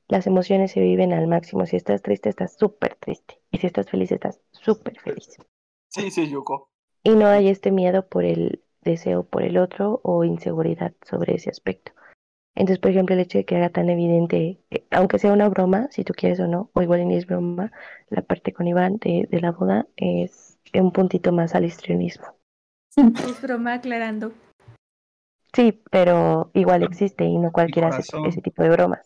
Las 0.08 0.26
emociones 0.26 0.72
se 0.72 0.80
viven 0.80 1.12
al 1.12 1.26
máximo. 1.26 1.66
Si 1.66 1.76
estás 1.76 2.02
triste, 2.02 2.28
estás 2.28 2.56
súper 2.56 2.96
triste. 2.96 3.40
Y 3.50 3.58
si 3.58 3.66
estás 3.66 3.88
feliz, 3.88 4.10
estás 4.10 4.40
súper 4.50 4.98
feliz. 5.00 5.36
Sí, 5.88 6.10
sí, 6.10 6.28
Yuko. 6.28 6.68
Y 7.02 7.10
no 7.10 7.26
hay 7.26 7.48
este 7.48 7.70
miedo 7.70 8.06
por 8.08 8.24
el 8.24 8.62
deseo 8.82 9.24
por 9.24 9.42
el 9.42 9.56
otro 9.58 10.00
o 10.02 10.24
inseguridad 10.24 10.94
sobre 11.04 11.34
ese 11.34 11.50
aspecto. 11.50 11.92
Entonces, 12.54 12.80
por 12.80 12.90
ejemplo, 12.90 13.14
el 13.14 13.20
hecho 13.20 13.38
de 13.38 13.44
que 13.44 13.56
haga 13.56 13.70
tan 13.70 13.88
evidente, 13.88 14.60
eh, 14.70 14.84
aunque 14.90 15.18
sea 15.18 15.32
una 15.32 15.48
broma, 15.48 15.88
si 15.90 16.04
tú 16.04 16.12
quieres 16.12 16.40
o 16.40 16.48
no, 16.48 16.70
o 16.74 16.82
igual 16.82 17.06
ni 17.06 17.16
es 17.16 17.26
broma, 17.26 17.72
la 18.08 18.22
parte 18.22 18.52
con 18.52 18.66
Iván 18.66 18.98
de, 18.98 19.28
de 19.30 19.40
la 19.40 19.52
boda 19.52 19.86
es 19.96 20.58
un 20.74 20.92
puntito 20.92 21.32
más 21.32 21.54
al 21.54 21.64
histrionismo. 21.64 22.26
Es 22.96 23.40
broma 23.40 23.74
aclarando. 23.74 24.32
Sí, 25.54 25.82
pero 25.90 26.50
igual 26.54 26.82
existe 26.82 27.24
y 27.24 27.36
no 27.38 27.50
cualquiera 27.52 27.88
hace 27.88 28.16
ese 28.26 28.40
tipo 28.40 28.62
de 28.62 28.70
bromas. 28.70 29.00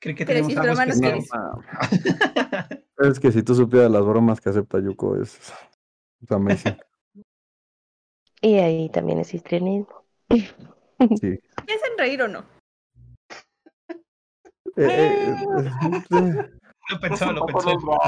Creo 0.00 0.14
que 0.16 0.24
Pero 0.26 0.46
tenemos 0.46 0.52
si 0.52 0.52
es 0.52 0.58
algo 0.58 0.74
broma, 0.74 0.86
no 0.86 1.00
quieres. 1.00 1.30
Es 2.96 3.18
que 3.20 3.32
si 3.32 3.42
tú 3.42 3.54
supieras 3.56 3.90
las 3.90 4.04
bromas 4.04 4.40
que 4.40 4.50
acepta 4.50 4.78
Yuko, 4.78 5.20
es, 5.20 5.36
es 6.22 6.30
amazing. 6.30 6.76
Y 8.40 8.54
ahí 8.58 8.88
también 8.88 9.18
es 9.18 9.34
histrionismo. 9.34 10.04
Sí. 11.20 11.38
¿Me 11.66 11.74
hacen 11.74 11.98
reír 11.98 12.22
o 12.22 12.28
no? 12.28 12.44
Eh, 14.76 14.86
eh, 14.86 15.36
eh, 16.10 16.50
Lo 16.88 17.00
pensó, 17.00 17.32
lo 17.32 17.46
poco 17.46 17.64
pensó. 17.64 17.98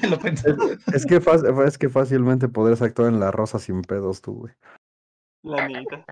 Lo 0.10 0.18
pensó. 0.18 0.48
es, 0.92 1.04
que 1.06 1.20
fácil- 1.20 1.66
es 1.66 1.76
que 1.78 1.88
fácilmente 1.90 2.48
podrías 2.48 2.80
actuar 2.82 3.12
en 3.12 3.20
La 3.20 3.30
Rosa 3.30 3.58
sin 3.58 3.82
pedos 3.82 4.22
tú, 4.22 4.32
güey. 4.32 4.54
La 5.42 5.68
neta. 5.68 6.04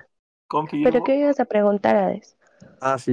Confirmo. 0.48 0.84
¿Pero 0.84 1.04
qué 1.04 1.16
ibas 1.16 1.40
a 1.40 1.44
preguntar, 1.44 1.96
Ades? 1.96 2.36
Ah, 2.80 2.98
sí. 2.98 3.12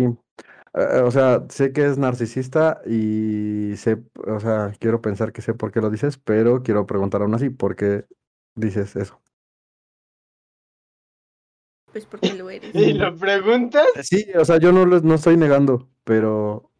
Eh, 0.76 1.02
o 1.04 1.12
sea, 1.12 1.46
sé 1.50 1.74
que 1.74 1.86
es 1.88 1.98
narcisista 1.98 2.82
y 2.88 3.76
sé, 3.78 4.04
o 4.28 4.40
sea, 4.40 4.74
quiero 4.80 5.02
pensar 5.02 5.34
que 5.34 5.42
sé 5.42 5.54
por 5.54 5.72
qué 5.72 5.82
lo 5.82 5.90
dices, 5.92 6.18
pero 6.18 6.64
quiero 6.64 6.86
preguntar 6.88 7.22
aún 7.22 7.36
así, 7.36 7.50
¿por 7.50 7.76
qué 7.76 8.06
dices 8.56 8.96
eso? 8.96 9.22
Pues 11.92 12.06
porque 12.08 12.34
lo 12.34 12.50
eres. 12.50 12.76
¿Y 12.76 12.94
lo 12.94 13.16
preguntas? 13.16 13.86
Sí, 14.04 14.26
o 14.36 14.44
sea, 14.46 14.58
yo 14.58 14.72
no 14.72 14.86
lo 14.86 15.00
no 15.02 15.16
estoy 15.16 15.38
negando, 15.38 15.90
pero 16.04 16.72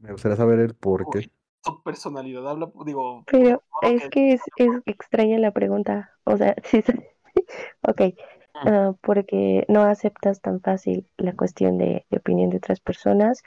me 0.00 0.12
gustaría 0.12 0.36
saber 0.36 0.60
el 0.60 0.74
por 0.74 1.08
qué. 1.10 1.30
Tu 1.62 1.82
personalidad 1.82 2.48
habla, 2.48 2.70
digo, 2.84 3.24
Pero 3.26 3.62
es 3.82 4.08
que- 4.10 4.34
es, 4.34 4.40
es 4.56 4.70
extraña 4.86 5.38
la 5.38 5.52
pregunta. 5.52 6.12
O 6.24 6.36
sea, 6.36 6.54
sí, 6.64 6.82
sí. 6.82 6.92
ok. 7.82 8.14
Ah, 8.54 8.94
porque 9.00 9.64
no 9.68 9.82
aceptas 9.82 10.40
tan 10.40 10.60
fácil 10.60 11.08
la 11.16 11.32
cuestión 11.34 11.76
de, 11.76 12.06
de 12.08 12.18
opinión 12.18 12.50
de 12.50 12.58
otras 12.58 12.80
personas, 12.80 13.42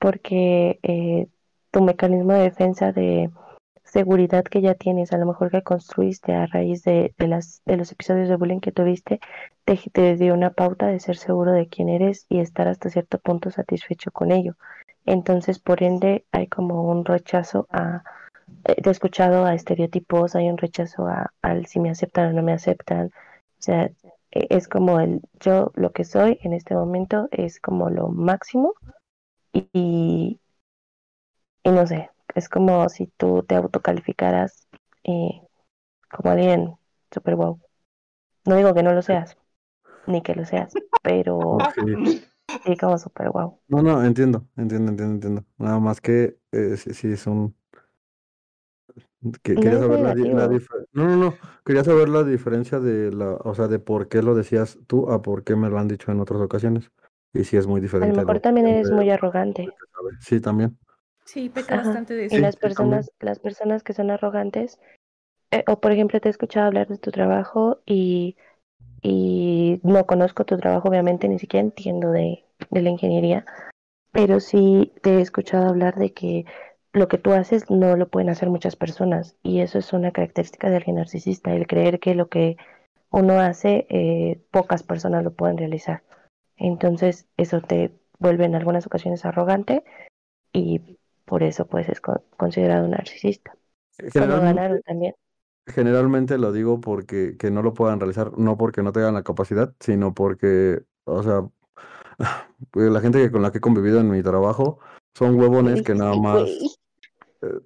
porque 0.00 0.80
eh, 0.82 1.28
tu 1.70 1.82
mecanismo 1.82 2.32
de 2.32 2.42
defensa 2.42 2.92
de 2.92 3.30
seguridad 3.84 4.44
que 4.44 4.60
ya 4.60 4.74
tienes, 4.74 5.12
a 5.12 5.18
lo 5.18 5.26
mejor 5.26 5.50
que 5.50 5.62
construiste 5.62 6.34
a 6.34 6.46
raíz 6.46 6.82
de, 6.82 7.14
de 7.16 7.28
las, 7.28 7.62
de 7.66 7.76
los 7.76 7.92
episodios 7.92 8.28
de 8.28 8.36
bullying 8.36 8.60
que 8.60 8.72
tuviste, 8.72 9.20
te, 9.64 9.78
te 9.92 10.16
dio 10.16 10.34
una 10.34 10.50
pauta 10.50 10.88
de 10.88 11.00
ser 11.00 11.16
seguro 11.16 11.52
de 11.52 11.68
quién 11.68 11.88
eres 11.88 12.26
y 12.28 12.40
estar 12.40 12.66
hasta 12.68 12.90
cierto 12.90 13.18
punto 13.18 13.50
satisfecho 13.50 14.10
con 14.10 14.32
ello. 14.32 14.56
Entonces, 15.06 15.60
por 15.60 15.82
ende, 15.82 16.24
hay 16.32 16.48
como 16.48 16.82
un 16.82 17.04
rechazo 17.04 17.66
a 17.70 18.02
eh, 18.64 18.80
te 18.82 18.88
he 18.88 18.92
escuchado 18.92 19.44
a 19.44 19.54
estereotipos, 19.54 20.34
hay 20.34 20.48
un 20.48 20.58
rechazo 20.58 21.06
a, 21.06 21.32
al 21.42 21.66
si 21.66 21.80
me 21.80 21.90
aceptan 21.90 22.28
o 22.28 22.32
no 22.32 22.42
me 22.42 22.52
aceptan. 22.52 23.10
O 23.60 23.62
sea, 23.62 23.86
e- 24.30 24.46
es 24.50 24.68
como 24.68 25.00
el 25.00 25.22
yo 25.40 25.72
lo 25.76 25.92
que 25.92 26.04
soy 26.04 26.38
en 26.42 26.52
este 26.54 26.74
momento 26.74 27.28
es 27.32 27.60
como 27.60 27.90
lo 27.90 28.08
máximo 28.08 28.74
y, 29.52 30.40
y 31.62 31.70
no 31.70 31.86
sé, 31.86 32.10
es 32.34 32.48
como 32.48 32.88
si 32.88 33.06
tú 33.16 33.42
te 33.44 33.54
autocalificaras 33.56 34.68
eh, 35.04 35.42
como 36.10 36.32
alguien 36.32 36.76
super 37.12 37.36
wow. 37.36 37.60
No 38.46 38.56
digo 38.56 38.74
que 38.74 38.84
no 38.84 38.92
lo 38.94 39.02
seas, 39.02 39.38
ni 40.06 40.22
que 40.22 40.34
lo 40.36 40.44
seas, 40.46 40.80
pero 41.02 41.62
Ok. 41.62 41.78
sí 42.64 42.76
como 42.78 42.98
super 42.98 43.30
wow. 43.30 43.60
No, 43.68 43.82
no, 43.82 44.02
entiendo, 44.04 44.48
entiendo, 44.56 44.90
entiendo, 44.90 45.14
entiendo. 45.14 45.44
Nada 45.58 45.78
más 45.78 46.00
que 46.00 46.38
eh, 46.52 46.76
sí, 46.78 46.94
sí 46.94 47.08
es 47.12 47.26
un... 47.26 47.54
que- 49.42 49.54
No 49.54 49.60
quería 49.60 49.78
saber 49.78 50.00
la, 50.00 50.14
No, 50.92 51.04
no, 51.08 51.16
no. 51.16 51.34
Quería 51.64 51.84
saber 51.84 52.08
la 52.08 52.24
diferencia 52.24 52.78
de 52.80 53.12
la, 53.12 53.32
o 53.32 53.54
sea, 53.54 53.68
de 53.68 53.78
por 53.78 54.08
qué 54.08 54.22
lo 54.22 54.34
decías 54.34 54.78
tú 54.86 55.10
a 55.10 55.22
por 55.22 55.44
qué 55.44 55.56
me 55.56 55.68
lo 55.68 55.78
han 55.78 55.88
dicho 55.88 56.10
en 56.12 56.20
otras 56.20 56.40
ocasiones. 56.40 56.90
Y 57.32 57.44
si 57.44 57.56
es 57.56 57.66
muy 57.66 57.78
A 57.78 57.82
lo 57.82 57.86
diferente 57.86 58.20
a 58.20 58.22
mejor 58.22 58.34
lo 58.36 58.40
también 58.40 58.66
que 58.66 58.72
eres 58.72 58.88
de- 58.90 58.94
muy 58.96 59.10
arrogante. 59.10 59.68
Sí, 60.20 60.40
también. 60.40 60.78
Sí, 61.24 61.48
peca 61.50 61.74
Ajá. 61.74 61.84
bastante 61.84 62.14
de 62.14 62.22
Y 62.22 62.26
eso. 62.26 62.36
Sí, 62.36 62.42
las 62.42 62.54
sí, 62.54 62.60
también. 62.60 62.76
personas, 62.76 63.10
las 63.20 63.38
personas 63.38 63.82
que 63.82 63.92
son 63.92 64.10
arrogantes, 64.10 64.80
eh, 65.50 65.64
o 65.66 65.80
por 65.80 65.92
ejemplo 65.92 66.20
te 66.20 66.28
he 66.28 66.30
escuchado 66.30 66.66
hablar 66.66 66.88
de 66.88 66.98
tu 66.98 67.10
trabajo 67.10 67.80
y, 67.84 68.36
y 69.02 69.80
no 69.82 70.06
conozco 70.06 70.44
tu 70.44 70.56
trabajo, 70.56 70.88
obviamente 70.88 71.28
ni 71.28 71.38
siquiera 71.38 71.64
entiendo 71.64 72.10
de, 72.10 72.44
de 72.70 72.82
la 72.82 72.90
ingeniería, 72.90 73.44
pero 74.12 74.40
sí 74.40 74.92
te 75.02 75.18
he 75.18 75.20
escuchado 75.20 75.68
hablar 75.68 75.96
de 75.96 76.12
que 76.14 76.46
lo 76.92 77.08
que 77.08 77.18
tú 77.18 77.32
haces 77.32 77.70
no 77.70 77.96
lo 77.96 78.08
pueden 78.08 78.30
hacer 78.30 78.48
muchas 78.50 78.76
personas 78.76 79.36
y 79.42 79.60
eso 79.60 79.78
es 79.78 79.92
una 79.92 80.10
característica 80.10 80.70
de 80.70 80.76
alguien 80.76 80.96
narcisista, 80.96 81.54
el 81.54 81.66
creer 81.66 82.00
que 82.00 82.14
lo 82.14 82.28
que 82.28 82.56
uno 83.10 83.40
hace 83.40 83.86
eh, 83.90 84.40
pocas 84.50 84.82
personas 84.82 85.24
lo 85.24 85.32
pueden 85.32 85.58
realizar. 85.58 86.02
Entonces 86.56 87.26
eso 87.36 87.60
te 87.60 87.92
vuelve 88.18 88.44
en 88.44 88.54
algunas 88.54 88.86
ocasiones 88.86 89.24
arrogante 89.24 89.84
y 90.52 90.98
por 91.24 91.42
eso 91.42 91.66
pues 91.66 91.88
es 91.88 92.00
con- 92.00 92.22
considerado 92.36 92.84
un 92.84 92.92
narcisista. 92.92 93.54
Generalmente, 93.98 94.54
ganaron 94.60 94.82
también. 94.82 95.14
generalmente 95.66 96.38
lo 96.38 96.52
digo 96.52 96.80
porque 96.80 97.36
que 97.36 97.50
no 97.50 97.62
lo 97.62 97.74
puedan 97.74 98.00
realizar, 98.00 98.36
no 98.38 98.56
porque 98.56 98.82
no 98.82 98.92
tengan 98.92 99.14
la 99.14 99.22
capacidad, 99.22 99.74
sino 99.80 100.14
porque, 100.14 100.82
o 101.04 101.22
sea, 101.22 101.42
la 102.74 103.00
gente 103.00 103.18
que- 103.20 103.30
con 103.30 103.42
la 103.42 103.52
que 103.52 103.58
he 103.58 103.60
convivido 103.62 104.00
en 104.00 104.10
mi 104.10 104.22
trabajo 104.22 104.78
son 105.18 105.34
huevones 105.38 105.82
que 105.82 105.94
nada 105.94 106.14
más. 106.16 106.48
eh, 107.42 107.60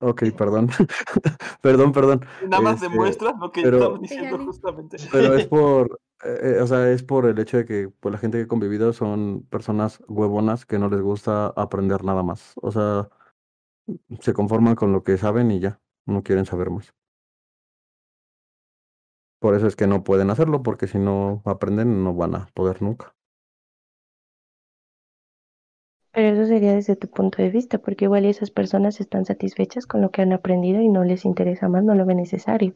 ok, 0.00 0.22
perdón. 0.36 0.68
Perdón, 1.62 1.92
perdón. 1.92 2.24
Nada 2.48 2.62
más 2.62 2.74
Este, 2.76 2.88
demuestras 2.88 3.34
lo 3.38 3.52
que 3.52 3.62
pero- 3.62 3.76
estamos 3.78 4.00
diciendo 4.00 4.38
justamente. 4.44 4.96
Pero 5.12 5.34
es 5.34 5.46
por, 5.48 6.00
eh, 6.24 6.38
eh, 6.56 6.60
o 6.62 6.66
sea, 6.66 6.90
es 6.90 7.02
por 7.02 7.26
el 7.26 7.38
hecho 7.38 7.58
de 7.58 7.64
que 7.66 7.88
pues, 8.00 8.12
la 8.12 8.18
gente 8.18 8.38
que 8.38 8.44
he 8.44 8.48
convivido 8.48 8.92
son 8.92 9.46
personas 9.50 10.02
huevonas 10.08 10.64
que 10.66 10.78
no 10.78 10.88
les 10.88 11.00
gusta 11.02 11.48
aprender 11.48 12.02
nada 12.04 12.22
más. 12.22 12.54
O 12.62 12.70
sea, 12.72 13.08
se 14.20 14.32
conforman 14.32 14.74
con 14.74 14.92
lo 14.92 15.02
que 15.02 15.18
saben 15.18 15.50
y 15.50 15.60
ya, 15.60 15.80
no 16.06 16.22
quieren 16.22 16.46
saber 16.46 16.70
más. 16.70 16.94
Por 19.38 19.54
eso 19.54 19.66
es 19.66 19.74
que 19.76 19.86
no 19.86 20.04
pueden 20.04 20.30
hacerlo, 20.30 20.62
porque 20.62 20.86
si 20.86 20.98
no 20.98 21.42
aprenden 21.46 22.04
no 22.04 22.14
van 22.14 22.34
a 22.34 22.46
poder 22.54 22.82
nunca. 22.82 23.14
Pero 26.12 26.34
eso 26.34 26.46
sería 26.46 26.74
desde 26.74 26.96
tu 26.96 27.08
punto 27.08 27.40
de 27.40 27.50
vista, 27.50 27.78
porque 27.78 28.06
igual 28.06 28.24
esas 28.24 28.50
personas 28.50 29.00
están 29.00 29.24
satisfechas 29.24 29.86
con 29.86 30.00
lo 30.00 30.10
que 30.10 30.22
han 30.22 30.32
aprendido 30.32 30.80
y 30.80 30.88
no 30.88 31.04
les 31.04 31.24
interesa 31.24 31.68
más, 31.68 31.84
no 31.84 31.94
lo 31.94 32.04
ven 32.04 32.16
necesario. 32.16 32.74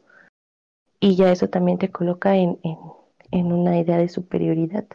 Y 0.99 1.15
ya 1.15 1.31
eso 1.31 1.49
también 1.49 1.77
te 1.77 1.91
coloca 1.91 2.37
en, 2.37 2.59
en, 2.63 2.77
en 3.31 3.51
una 3.51 3.77
idea 3.77 3.97
de 3.97 4.07
superioridad, 4.07 4.85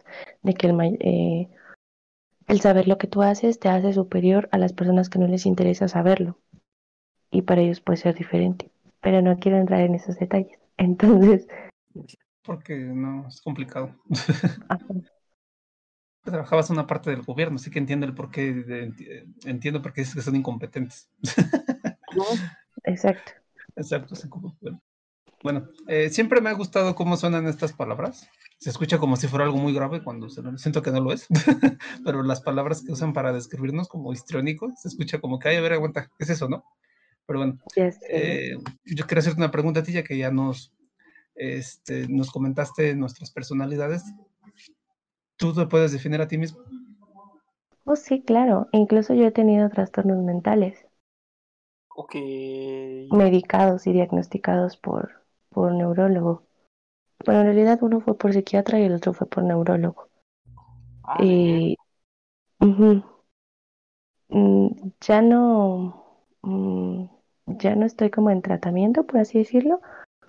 de 0.41 0.53
que 0.55 0.67
el, 0.67 0.97
eh, 0.99 1.49
el 2.47 2.59
saber 2.61 2.87
lo 2.87 2.97
que 2.97 3.07
tú 3.07 3.21
haces 3.21 3.59
te 3.59 3.69
hace 3.69 3.93
superior 3.93 4.49
a 4.51 4.57
las 4.57 4.73
personas 4.73 5.09
que 5.09 5.19
no 5.19 5.27
les 5.27 5.45
interesa 5.45 5.87
saberlo. 5.87 6.37
Y 7.29 7.43
para 7.43 7.61
ellos 7.61 7.79
puede 7.79 7.97
ser 7.97 8.15
diferente. 8.15 8.71
Pero 9.01 9.21
no 9.21 9.37
quiero 9.37 9.57
entrar 9.57 9.81
en 9.81 9.95
esos 9.95 10.17
detalles. 10.17 10.59
Entonces, 10.77 11.47
Porque 12.43 12.75
no, 12.75 13.27
es 13.27 13.39
complicado. 13.41 13.95
ajá, 14.69 14.85
Trabajabas 16.23 16.69
en 16.69 16.75
una 16.75 16.87
parte 16.87 17.09
del 17.09 17.23
gobierno, 17.23 17.55
así 17.55 17.71
que 17.71 17.79
entiendo 17.79 18.05
el 18.05 18.13
porqué, 18.13 18.53
de- 18.53 18.87
enti- 18.89 19.33
entiendo 19.45 19.81
por 19.81 19.91
qué 19.93 20.01
dices 20.01 20.15
que 20.15 20.21
son 20.21 20.35
incompetentes. 20.35 21.09
exacto. 23.75 24.15
Bueno. 25.43 25.67
Eh, 25.87 26.09
siempre 26.09 26.41
me 26.41 26.49
ha 26.49 26.53
gustado 26.53 26.93
cómo 26.93 27.17
suenan 27.17 27.47
estas 27.47 27.73
palabras. 27.73 28.29
Se 28.59 28.69
escucha 28.69 28.99
como 28.99 29.15
si 29.15 29.27
fuera 29.27 29.45
algo 29.45 29.57
muy 29.57 29.73
grave 29.73 30.03
cuando 30.03 30.29
se 30.29 30.43
lo- 30.43 30.55
siento 30.57 30.83
que 30.83 30.91
no 30.91 31.01
lo 31.01 31.11
es, 31.11 31.25
pero 32.05 32.21
las 32.21 32.41
palabras 32.41 32.83
que 32.83 32.91
usan 32.91 33.13
para 33.13 33.33
describirnos 33.33 33.87
como 33.87 34.13
histriónicos, 34.13 34.73
se 34.81 34.89
escucha 34.89 35.19
como 35.19 35.39
que, 35.39 35.49
ay, 35.49 35.55
a 35.55 35.61
ver, 35.61 35.73
aguanta, 35.73 36.03
¿qué 36.17 36.23
es 36.25 36.29
eso, 36.29 36.47
no? 36.47 36.63
Pero 37.25 37.39
bueno, 37.39 37.57
eh, 38.09 38.57
yo 38.85 39.07
quiero 39.07 39.19
hacerte 39.19 39.39
una 39.39 39.49
pregunta 39.51 39.79
a 39.79 39.83
ti, 39.83 39.93
ya 39.93 40.03
que 40.03 40.17
ya 40.17 40.29
nos, 40.29 40.71
este, 41.33 42.07
nos 42.07 42.29
comentaste 42.29 42.93
nuestras 42.95 43.31
personalidades. 43.31 44.03
¿Tú 45.41 45.51
te 45.55 45.65
puedes 45.65 45.91
definir 45.91 46.21
a 46.21 46.27
ti 46.27 46.37
mismo? 46.37 46.59
Oh, 47.83 47.95
sí, 47.95 48.21
claro. 48.21 48.69
Incluso 48.73 49.15
yo 49.15 49.25
he 49.25 49.31
tenido 49.31 49.67
trastornos 49.69 50.19
mentales. 50.19 50.85
Ok. 51.95 52.15
medicados 53.11 53.87
y 53.87 53.91
diagnosticados 53.91 54.77
por, 54.77 55.23
por 55.49 55.71
neurólogo. 55.73 56.43
Bueno, 57.25 57.41
en 57.41 57.47
realidad 57.47 57.79
uno 57.81 58.01
fue 58.01 58.15
por 58.15 58.33
psiquiatra 58.33 58.79
y 58.79 58.83
el 58.83 58.93
otro 58.93 59.13
fue 59.13 59.25
por 59.27 59.43
neurólogo. 59.43 60.09
Ah. 61.03 61.17
Y 61.23 61.75
mm, 62.59 62.99
ya 65.01 65.21
no, 65.23 66.05
mm, 66.43 67.05
ya 67.47 67.75
no 67.75 67.85
estoy 67.87 68.11
como 68.11 68.29
en 68.29 68.43
tratamiento, 68.43 69.07
por 69.07 69.19
así 69.19 69.39
decirlo, 69.39 69.81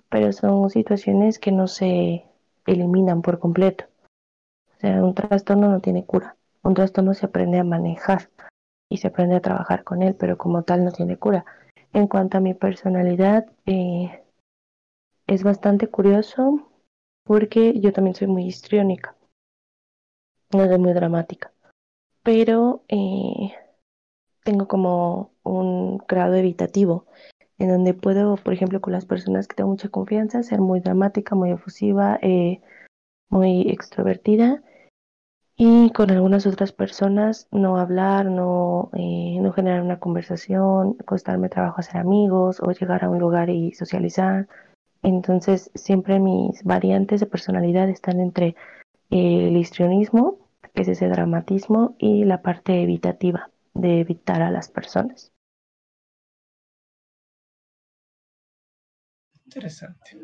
pero 0.09 0.33
son 0.33 0.69
situaciones 0.71 1.39
que 1.39 1.51
no 1.51 1.67
se 1.67 2.25
eliminan 2.65 3.21
por 3.21 3.39
completo. 3.39 3.85
Sea, 4.83 5.01
un 5.01 5.15
trastorno 5.15 5.69
no 5.69 5.79
tiene 5.79 6.05
cura. 6.05 6.35
Un 6.61 6.73
trastorno 6.73 7.13
se 7.13 7.25
aprende 7.25 7.57
a 7.57 7.63
manejar 7.63 8.29
y 8.89 8.97
se 8.97 9.07
aprende 9.07 9.37
a 9.37 9.39
trabajar 9.39 9.85
con 9.85 10.03
él, 10.03 10.13
pero 10.13 10.37
como 10.37 10.63
tal 10.63 10.83
no 10.83 10.91
tiene 10.91 11.15
cura. 11.15 11.45
En 11.93 12.07
cuanto 12.07 12.37
a 12.37 12.41
mi 12.41 12.53
personalidad, 12.53 13.45
eh, 13.65 14.25
es 15.25 15.43
bastante 15.43 15.87
curioso 15.87 16.69
porque 17.23 17.79
yo 17.79 17.93
también 17.93 18.13
soy 18.13 18.27
muy 18.27 18.45
histriónica, 18.45 19.15
no 20.51 20.67
soy 20.67 20.77
muy 20.79 20.91
dramática, 20.91 21.53
pero 22.21 22.83
eh, 22.89 23.53
tengo 24.43 24.67
como 24.67 25.31
un 25.43 25.99
grado 26.09 26.35
evitativo 26.35 27.05
en 27.57 27.69
donde 27.69 27.93
puedo, 27.93 28.35
por 28.35 28.51
ejemplo, 28.51 28.81
con 28.81 28.91
las 28.91 29.05
personas 29.05 29.47
que 29.47 29.55
tengo 29.55 29.69
mucha 29.69 29.87
confianza, 29.87 30.43
ser 30.43 30.59
muy 30.59 30.81
dramática, 30.81 31.35
muy 31.35 31.51
efusiva, 31.51 32.19
eh, 32.21 32.59
muy 33.29 33.61
extrovertida 33.69 34.61
y 35.65 35.91
con 35.91 36.11
algunas 36.11 36.45
otras 36.45 36.73
personas 36.73 37.47
no 37.49 37.77
hablar, 37.77 38.25
no, 38.25 38.89
eh, 38.91 39.37
no 39.39 39.53
generar 39.53 39.81
una 39.81 39.97
conversación, 39.97 40.95
costarme 41.05 41.47
trabajo 41.47 41.79
hacer 41.79 42.01
amigos 42.01 42.59
o 42.59 42.71
llegar 42.71 43.05
a 43.05 43.09
un 43.09 43.19
lugar 43.19 43.49
y 43.49 43.71
socializar. 43.71 44.49
Entonces, 45.03 45.71
siempre 45.73 46.19
mis 46.19 46.63
variantes 46.65 47.21
de 47.21 47.27
personalidad 47.27 47.87
están 47.87 48.19
entre 48.19 48.57
el 49.09 49.55
histrionismo, 49.55 50.37
que 50.73 50.81
es 50.81 50.89
ese 50.89 51.07
dramatismo, 51.07 51.95
y 51.97 52.25
la 52.25 52.41
parte 52.41 52.83
evitativa 52.83 53.49
de 53.73 54.01
evitar 54.01 54.41
a 54.41 54.51
las 54.51 54.67
personas. 54.69 55.31
Interesante. 59.45 60.17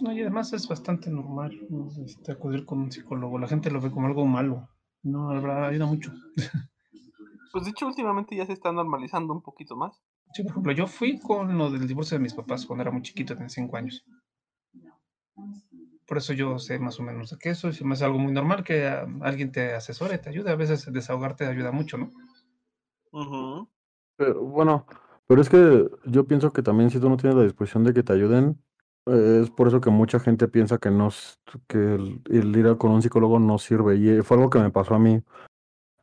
No, 0.00 0.12
y 0.12 0.20
además 0.20 0.52
es 0.52 0.68
bastante 0.68 1.10
normal 1.10 1.58
¿no? 1.70 1.88
este, 2.04 2.32
acudir 2.32 2.64
con 2.66 2.80
un 2.80 2.92
psicólogo. 2.92 3.38
La 3.38 3.48
gente 3.48 3.70
lo 3.70 3.80
ve 3.80 3.90
como 3.90 4.06
algo 4.06 4.26
malo. 4.26 4.68
No, 5.02 5.32
la 5.32 5.40
verdad, 5.40 5.66
ayuda 5.66 5.86
mucho. 5.86 6.12
Pues 7.52 7.64
de 7.64 7.70
hecho, 7.70 7.86
últimamente 7.86 8.36
ya 8.36 8.44
se 8.44 8.52
está 8.52 8.70
normalizando 8.70 9.32
un 9.32 9.40
poquito 9.40 9.76
más. 9.76 10.02
Sí, 10.34 10.42
por 10.42 10.50
ejemplo, 10.50 10.72
yo 10.72 10.86
fui 10.86 11.18
con 11.18 11.56
lo 11.56 11.70
del 11.70 11.88
divorcio 11.88 12.18
de 12.18 12.22
mis 12.22 12.34
papás 12.34 12.66
cuando 12.66 12.82
era 12.82 12.90
muy 12.90 13.00
chiquito, 13.00 13.34
tenía 13.34 13.48
cinco 13.48 13.78
años. 13.78 14.04
Por 16.06 16.18
eso 16.18 16.34
yo 16.34 16.58
sé 16.58 16.78
más 16.78 17.00
o 17.00 17.02
menos 17.02 17.30
de 17.30 17.38
qué 17.38 17.50
eso, 17.50 17.68
y 17.68 17.72
se 17.72 17.82
me 17.82 17.94
hace 17.94 18.04
algo 18.04 18.18
muy 18.18 18.32
normal 18.32 18.62
que 18.62 18.86
ah, 18.86 19.06
alguien 19.22 19.52
te 19.52 19.72
asesore, 19.72 20.18
te 20.18 20.28
ayude. 20.28 20.50
A 20.50 20.56
veces 20.56 20.92
desahogarte 20.92 21.46
ayuda 21.46 21.72
mucho, 21.72 21.96
¿no? 21.96 22.10
Pero, 24.16 24.44
bueno, 24.44 24.86
pero 25.26 25.40
es 25.40 25.48
que 25.48 25.88
yo 26.04 26.26
pienso 26.26 26.52
que 26.52 26.62
también 26.62 26.90
si 26.90 27.00
tú 27.00 27.08
no 27.08 27.16
tienes 27.16 27.36
la 27.36 27.44
disposición 27.44 27.84
de 27.84 27.94
que 27.94 28.02
te 28.02 28.12
ayuden, 28.12 28.50
eh, 28.50 28.65
es 29.06 29.50
por 29.50 29.68
eso 29.68 29.80
que 29.80 29.90
mucha 29.90 30.18
gente 30.20 30.48
piensa 30.48 30.78
que 30.78 30.90
no, 30.90 31.08
que 31.68 31.78
el, 31.78 32.20
el 32.30 32.56
ir 32.56 32.66
a 32.68 32.76
con 32.76 32.90
un 32.92 33.02
psicólogo 33.02 33.38
no 33.38 33.58
sirve. 33.58 33.96
Y 33.96 34.08
eh, 34.10 34.22
fue 34.22 34.36
algo 34.36 34.50
que 34.50 34.58
me 34.58 34.70
pasó 34.70 34.94
a 34.94 34.98
mí. 34.98 35.22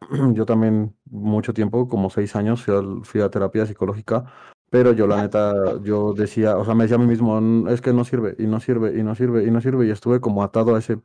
yo 0.34 0.46
también 0.46 0.96
mucho 1.06 1.54
tiempo, 1.54 1.88
como 1.90 2.10
seis 2.10 2.36
años, 2.36 2.64
fui, 2.64 2.76
al- 2.76 3.06
fui 3.06 3.22
a 3.22 3.30
terapia 3.30 3.66
psicológica, 3.66 4.26
pero 4.70 4.92
yo 4.94 5.08
la 5.08 5.22
neta, 5.22 5.54
yo 5.84 6.14
decía, 6.14 6.58
o 6.58 6.66
sea, 6.66 6.76
me 6.76 6.84
decía 6.86 6.98
a 6.98 7.00
mí 7.00 7.08
mismo, 7.08 7.38
"N- 7.40 7.72
es 7.74 7.82
que 7.82 7.94
no 7.94 8.06
sirve, 8.06 8.36
y 8.40 8.48
no 8.48 8.60
sirve, 8.60 8.98
y 9.00 9.04
no 9.04 9.16
sirve, 9.16 9.46
y 9.46 9.52
no 9.52 9.62
sirve, 9.62 9.88
y 9.88 9.92
estuve 9.92 10.20
como 10.22 10.44
atado 10.44 10.76
a 10.76 10.80
ese 10.80 11.00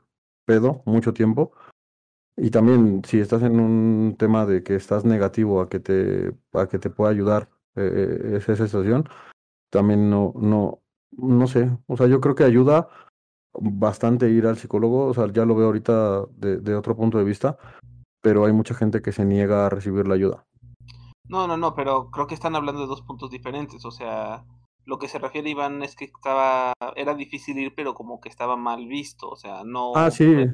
pedo 0.47 0.83
mucho 0.87 1.13
tiempo. 1.15 1.53
Y 2.37 2.51
también, 2.51 3.03
si 3.05 3.19
estás 3.21 3.43
en 3.43 3.59
un 3.61 4.17
tema 4.19 4.47
de 4.47 4.63
que 4.63 4.77
estás 4.77 5.05
negativo 5.05 5.61
a 5.61 5.69
que 5.69 5.81
te, 5.81 6.35
a 6.53 6.69
que 6.69 6.79
te 6.79 6.91
pueda 6.91 7.11
ayudar 7.11 7.49
eh, 7.77 8.35
eh, 8.35 8.37
esa 8.39 8.57
situación, 8.57 9.09
también 9.71 10.11
no, 10.11 10.33
no, 10.37 10.81
no 11.13 11.47
sé, 11.47 11.71
o 11.87 11.97
sea, 11.97 12.07
yo 12.07 12.21
creo 12.21 12.35
que 12.35 12.45
ayuda 12.45 12.89
bastante 13.53 14.31
ir 14.31 14.47
al 14.47 14.59
psicólogo, 14.59 15.07
o 15.07 15.15
sea, 15.15 15.33
ya 15.33 15.45
lo 15.45 15.55
veo 15.55 15.67
ahorita 15.67 16.27
de, 16.37 16.59
de 16.59 16.75
otro 16.75 16.97
punto 16.97 17.19
de 17.19 17.25
vista, 17.25 17.59
pero 18.21 18.45
hay 18.45 18.53
mucha 18.53 18.75
gente 18.75 19.03
que 19.03 19.13
se 19.13 19.25
niega 19.25 19.67
a 19.67 19.71
recibir 19.71 20.07
la 20.07 20.15
ayuda. 20.15 20.45
No, 21.29 21.47
no, 21.47 21.57
no, 21.57 21.75
pero 21.75 22.11
creo 22.11 22.27
que 22.27 22.35
están 22.35 22.57
hablando 22.57 22.81
de 22.81 22.87
dos 22.87 23.03
puntos 23.03 23.31
diferentes. 23.31 23.85
O 23.85 23.91
sea, 23.91 24.45
lo 24.87 24.99
que 24.99 25.09
se 25.09 25.19
refiere 25.19 25.51
Iván 25.51 25.83
es 25.83 25.95
que 25.95 26.07
estaba, 26.07 26.73
era 26.97 27.15
difícil 27.15 27.59
ir, 27.59 27.75
pero 27.75 27.95
como 27.95 28.21
que 28.21 28.31
estaba 28.31 28.57
mal 28.57 28.87
visto. 28.87 29.29
O 29.29 29.37
sea, 29.37 29.63
no. 29.65 29.93
Ah, 29.95 30.11
sí, 30.11 30.49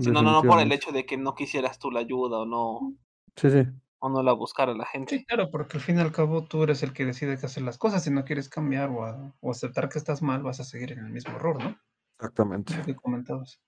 Sí, 0.00 0.10
no, 0.10 0.22
no, 0.22 0.32
no 0.32 0.42
por 0.42 0.58
el 0.58 0.72
hecho 0.72 0.90
de 0.90 1.04
que 1.04 1.18
no 1.18 1.34
quisieras 1.34 1.78
tú 1.78 1.90
la 1.90 2.00
ayuda 2.00 2.38
o 2.38 2.46
no, 2.46 2.94
Sí, 3.36 3.50
sí, 3.50 3.66
o 4.04 4.08
no 4.08 4.20
la 4.24 4.32
buscara 4.32 4.74
la 4.74 4.84
Sí, 4.84 4.90
gente. 4.92 5.24
claro, 5.28 5.48
porque 5.48 5.76
al 5.78 5.82
fin 5.82 5.96
y 5.98 6.00
al 6.00 6.10
cabo 6.10 6.42
tú 6.44 6.64
eres 6.64 6.82
el 6.82 6.92
que 6.92 7.04
decide 7.06 7.38
que 7.38 7.46
hacer 7.46 7.62
las 7.62 7.78
cosas. 7.78 8.02
Si 8.02 8.10
no 8.10 8.24
quieres 8.24 8.48
cambiar 8.48 8.90
o, 8.90 9.04
a- 9.04 9.32
o 9.40 9.50
aceptar 9.52 9.88
que 9.88 9.98
estás 9.98 10.22
mal, 10.22 10.42
vas 10.42 10.58
a 10.58 10.64
seguir 10.64 10.90
en 10.92 10.98
el 11.06 11.12
mismo 11.12 11.36
error, 11.36 11.62
¿no? 11.62 11.76
exactamente. 12.18 12.76
Lo 12.76 12.84
que 12.84 12.96
comentabas. 12.96 13.60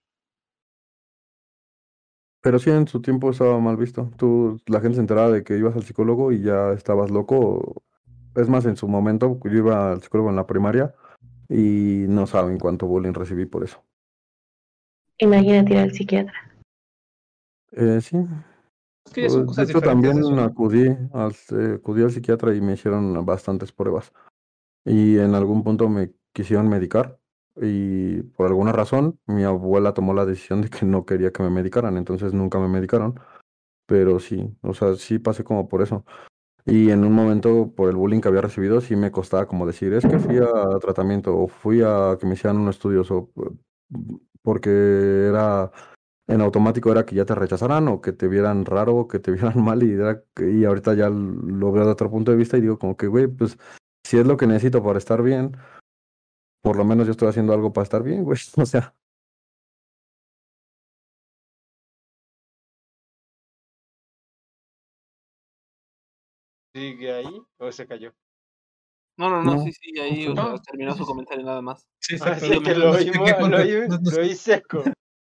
Pero 2.43 2.59
sí, 2.59 2.70
en 2.70 2.86
su 2.89 3.01
tiempo 3.01 3.31
estaba 3.31 3.59
mal 3.61 3.77
visto. 3.77 4.11
Tú, 4.16 4.61
la 4.66 4.81
gente 4.81 4.97
se 4.97 5.01
enteraba 5.02 5.31
de 5.31 5.44
que 5.44 5.56
ibas 5.56 5.77
al 5.77 5.85
psicólogo 5.85 6.32
y 6.32 6.43
ya 6.43 6.73
estabas 6.73 7.11
loco. 7.12 7.82
Es 8.35 8.48
más, 8.48 8.66
en 8.66 8.77
su 8.77 8.89
momento, 8.89 9.39
yo 9.44 9.51
iba 9.59 9.93
al 9.93 10.02
psicólogo 10.02 10.31
en 10.31 10.36
la 10.36 10.47
primaria 10.48 10.94
y 11.48 12.05
no 12.09 12.27
saben 12.27 12.59
cuánto 12.59 12.86
bullying 12.86 13.12
recibí 13.15 13.47
por 13.47 13.62
eso. 13.62 13.82
Imagínate 15.19 15.74
ir 15.74 15.78
al 15.78 15.93
psiquiatra. 15.93 16.35
Eh, 17.70 18.01
sí, 18.02 18.16
Es 19.06 19.12
que 19.12 19.22
ya 19.22 19.28
son 19.28 19.40
de 19.40 19.47
cosas 19.47 19.68
hecho 19.68 19.81
diferentes 19.81 20.14
también 20.14 20.39
acudí 20.39 20.89
al, 21.12 21.32
eh, 21.51 21.74
acudí 21.76 22.02
al 22.02 22.10
psiquiatra 22.10 22.55
y 22.55 22.60
me 22.60 22.74
hicieron 22.74 23.24
bastantes 23.24 23.72
pruebas. 23.72 24.12
Y 24.85 25.18
en 25.18 25.35
algún 25.35 25.62
punto 25.62 25.89
me 25.89 26.12
quisieron 26.32 26.68
medicar 26.68 27.18
y 27.60 28.22
por 28.22 28.47
alguna 28.47 28.72
razón 28.72 29.18
mi 29.26 29.44
abuela 29.44 29.94
tomó 29.94 30.14
la 30.14 30.26
decisión 30.26 30.62
de 30.62 30.68
que 30.68 30.85
no 30.85 31.05
quería 31.05 31.32
que 31.32 31.43
me 31.43 31.51
medicaran, 31.51 31.97
entonces 31.97 32.32
nunca 32.35 32.59
me 32.59 32.68
medicaron. 32.68 33.18
Pero 33.86 34.18
sí, 34.18 34.51
o 34.62 34.72
sea, 34.72 34.94
sí 34.94 35.18
pasé 35.18 35.44
como 35.44 35.68
por 35.68 35.82
eso. 35.82 36.05
Y 36.66 36.90
en 36.90 37.05
un 37.05 37.12
momento, 37.12 37.72
por 37.76 37.90
el 37.90 37.97
bullying 37.97 38.20
que 38.20 38.28
había 38.28 38.40
recibido, 38.40 38.81
sí 38.81 38.97
me 38.97 39.10
costaba 39.10 39.47
como 39.47 39.66
decir, 39.66 39.93
es 39.93 40.06
que 40.06 40.18
fui 40.18 40.39
a 40.39 40.78
tratamiento 40.81 41.36
o 41.36 41.47
fui 41.47 41.82
a 41.82 42.16
que 42.18 42.26
me 42.26 42.35
hicieran 42.35 42.59
unos 42.59 42.76
estudios 42.76 43.10
o 43.10 43.31
porque 44.43 44.70
era 45.28 45.70
en 46.26 46.40
automático 46.40 46.90
era 46.90 47.05
que 47.05 47.14
ya 47.14 47.24
te 47.24 47.34
rechazaran 47.34 47.88
o 47.88 48.01
que 48.01 48.12
te 48.12 48.28
vieran 48.28 48.64
raro 48.64 48.96
o 48.96 49.09
que 49.09 49.18
te 49.18 49.30
vieran 49.32 49.62
mal 49.62 49.82
y, 49.82 49.92
era, 49.92 50.22
y 50.38 50.64
ahorita 50.64 50.94
ya 50.94 51.09
lo 51.10 51.72
veo 51.72 51.84
de 51.84 51.92
otro 51.92 52.10
punto 52.10 52.30
de 52.30 52.36
vista 52.38 52.56
y 52.56 52.62
digo 52.62 52.78
como 52.78 52.96
que, 52.96 53.06
güey, 53.06 53.26
pues 53.26 53.59
si 54.05 54.18
es 54.18 54.26
lo 54.26 54.36
que 54.36 54.46
necesito 54.46 54.82
para 54.82 54.98
estar 54.98 55.22
bien, 55.22 55.56
por 56.62 56.76
lo 56.76 56.84
menos 56.84 57.06
yo 57.06 57.12
estoy 57.12 57.28
haciendo 57.28 57.52
algo 57.52 57.72
para 57.72 57.82
estar 57.84 58.02
bien, 58.02 58.24
güey. 58.24 58.38
O 58.56 58.66
sea, 58.66 58.94
¿Sigue 66.74 67.12
ahí 67.12 67.40
o 67.59 67.70
se 67.70 67.86
cayó? 67.86 68.12
No, 69.16 69.30
no, 69.30 69.42
no, 69.44 69.52
No, 69.55 69.62
sí, 69.62 69.70
sí, 69.72 69.98
ahí 70.01 70.26
no, 70.34 70.60
terminó 70.60 70.92
su 70.96 71.05
comentario 71.06 71.44
nada 71.44 71.62
más. 71.62 71.86
Sí, 72.01 72.16
Ah, 72.20 72.34
sí, 72.40 72.60
que 72.60 72.74
lo 72.74 72.90
oímos, 72.90 73.16
lo 73.16 73.38
contar, 73.48 73.60
oí, 73.60 73.88
no- 73.88 73.98
no 73.98 74.10
lo 74.10 74.18
oí 74.22 74.34
seco. 74.34 74.82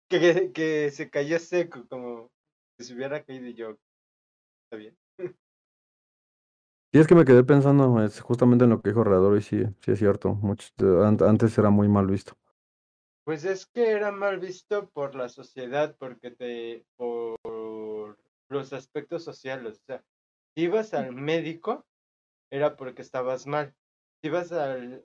Que, 0.09 0.51
que, 0.53 0.91
se 0.91 1.09
cayó 1.09 1.37
seco, 1.39 1.85
como 1.89 2.31
si 2.77 2.85
se 2.85 2.93
hubiera 2.95 3.23
caído 3.23 3.47
y 3.47 3.53
yo. 3.55 3.77
Está 4.65 4.77
bien. 4.77 4.97
y 6.93 6.99
es 6.99 7.07
que 7.07 7.15
me 7.15 7.25
quedé 7.25 7.43
pensando 7.43 8.03
es 8.03 8.21
justamente 8.21 8.63
en 8.63 8.71
lo 8.71 8.81
que 8.81 8.89
dijo 8.89 9.03
Redor 9.03 9.37
y 9.37 9.41
sí, 9.41 9.63
sí 9.81 9.91
es 9.91 9.99
cierto, 9.99 10.33
muchos, 10.35 10.73
an- 10.79 11.17
antes 11.21 11.57
era 11.57 11.69
muy 11.69 11.87
mal 11.87 12.07
visto. 12.07 12.37
Pues 13.25 13.43
es 13.43 13.65
que 13.65 13.91
era 13.91 14.13
mal 14.13 14.39
visto 14.39 14.89
por 14.91 15.13
la 15.13 15.27
sociedad, 15.27 15.97
porque 15.99 16.31
te, 16.31 16.85
por 16.95 18.17
los 18.49 18.71
aspectos 18.71 19.25
sociales. 19.25 19.81
O 19.81 19.85
sea, 19.85 20.03
si 20.55 20.63
ibas 20.63 20.93
al 20.93 21.13
médico, 21.13 21.85
era 22.49 22.77
porque 22.77 23.01
estabas 23.01 23.45
mal. 23.45 23.75
Si 24.21 24.29
ibas 24.29 24.53
al, 24.53 25.03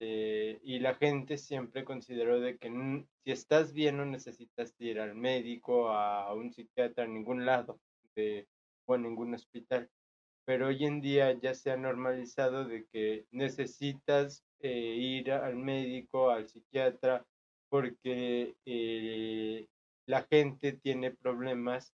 este, 0.00 0.60
y 0.62 0.78
la 0.80 0.94
gente 0.94 1.36
siempre 1.36 1.84
consideró 1.84 2.40
de 2.40 2.56
que 2.58 2.68
n- 2.68 3.06
si 3.24 3.32
estás 3.32 3.72
bien 3.72 3.98
no 3.98 4.06
necesitas 4.06 4.74
ir 4.78 5.00
al 5.00 5.14
médico, 5.14 5.90
a 5.90 6.32
un 6.34 6.52
psiquiatra, 6.52 7.04
a 7.04 7.08
ningún 7.08 7.44
lado, 7.46 7.80
de, 8.14 8.48
o 8.86 8.94
a 8.94 8.98
ningún 8.98 9.34
hospital. 9.34 9.90
Pero 10.46 10.68
hoy 10.68 10.84
en 10.84 11.00
día 11.00 11.32
ya 11.38 11.54
se 11.54 11.70
ha 11.70 11.76
normalizado 11.76 12.64
de 12.64 12.86
que 12.86 13.26
necesitas 13.30 14.44
eh, 14.60 14.96
ir 14.96 15.32
al 15.32 15.56
médico, 15.56 16.30
al 16.30 16.48
psiquiatra, 16.48 17.26
porque 17.68 18.56
eh, 18.64 19.68
la 20.06 20.22
gente 20.22 20.72
tiene 20.72 21.12
problemas 21.12 21.94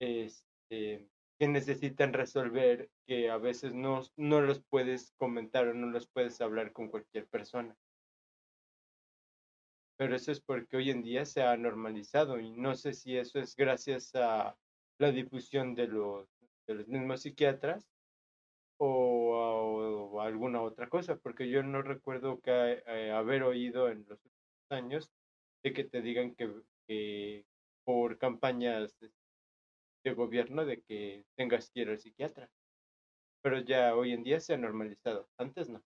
este, 0.00 1.08
que 1.38 1.48
necesitan 1.48 2.12
resolver, 2.12 2.90
que 3.06 3.30
a 3.30 3.36
veces 3.36 3.74
no, 3.74 4.00
no 4.16 4.40
los 4.40 4.62
puedes 4.62 5.12
comentar 5.18 5.68
o 5.68 5.74
no 5.74 5.88
los 5.88 6.06
puedes 6.08 6.40
hablar 6.40 6.72
con 6.72 6.88
cualquier 6.88 7.26
persona. 7.26 7.76
Pero 9.98 10.14
eso 10.14 10.32
es 10.32 10.40
porque 10.40 10.76
hoy 10.76 10.90
en 10.90 11.02
día 11.02 11.24
se 11.24 11.42
ha 11.42 11.56
normalizado 11.56 12.38
y 12.38 12.50
no 12.50 12.74
sé 12.74 12.92
si 12.92 13.16
eso 13.16 13.38
es 13.38 13.56
gracias 13.56 14.14
a 14.14 14.56
la 14.98 15.12
difusión 15.12 15.74
de 15.74 15.88
los, 15.88 16.28
de 16.66 16.74
los 16.74 16.88
mismos 16.88 17.22
psiquiatras 17.22 17.86
o, 18.78 20.10
o 20.12 20.20
alguna 20.20 20.62
otra 20.62 20.88
cosa, 20.88 21.16
porque 21.16 21.48
yo 21.48 21.62
no 21.62 21.82
recuerdo 21.82 22.40
que 22.40 22.82
eh, 22.86 23.10
haber 23.10 23.42
oído 23.42 23.88
en 23.88 24.06
los 24.08 24.22
últimos 24.24 24.70
años 24.70 25.12
de 25.62 25.72
que 25.72 25.84
te 25.84 26.02
digan 26.02 26.34
que, 26.34 26.50
que 26.86 27.46
por 27.84 28.18
campañas 28.18 28.98
de, 30.10 30.14
gobierno 30.14 30.64
de 30.64 30.80
que 30.82 31.24
tengas 31.36 31.70
que 31.70 31.80
ir 31.80 31.88
al 31.88 31.98
psiquiatra. 31.98 32.48
Pero 33.42 33.60
ya 33.60 33.94
hoy 33.94 34.12
en 34.12 34.22
día 34.22 34.40
se 34.40 34.54
ha 34.54 34.56
normalizado, 34.56 35.28
antes 35.38 35.68
no. 35.68 35.82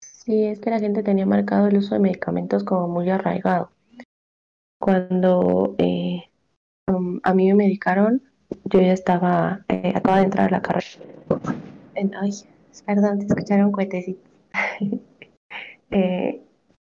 Sí, 0.00 0.44
es 0.44 0.60
que 0.60 0.70
la 0.70 0.80
gente 0.80 1.02
tenía 1.02 1.26
marcado 1.26 1.66
el 1.66 1.76
uso 1.76 1.94
de 1.94 2.00
medicamentos 2.00 2.64
como 2.64 2.88
muy 2.88 3.10
arraigado. 3.10 3.70
Cuando 4.80 5.74
eh, 5.78 6.22
um, 6.88 7.20
a 7.22 7.34
mí 7.34 7.48
me 7.48 7.54
medicaron, 7.54 8.22
yo 8.64 8.80
ya 8.80 8.92
estaba, 8.92 9.64
eh, 9.68 9.92
de 10.02 10.22
entrar 10.22 10.48
a 10.48 10.50
la 10.50 10.62
carrera. 10.62 10.86
Ay, 12.20 12.30
perdón, 12.86 13.18
te 13.18 13.26
escucharon 13.26 13.72
cohetecitos. 13.72 14.30
Eh, 15.90 16.43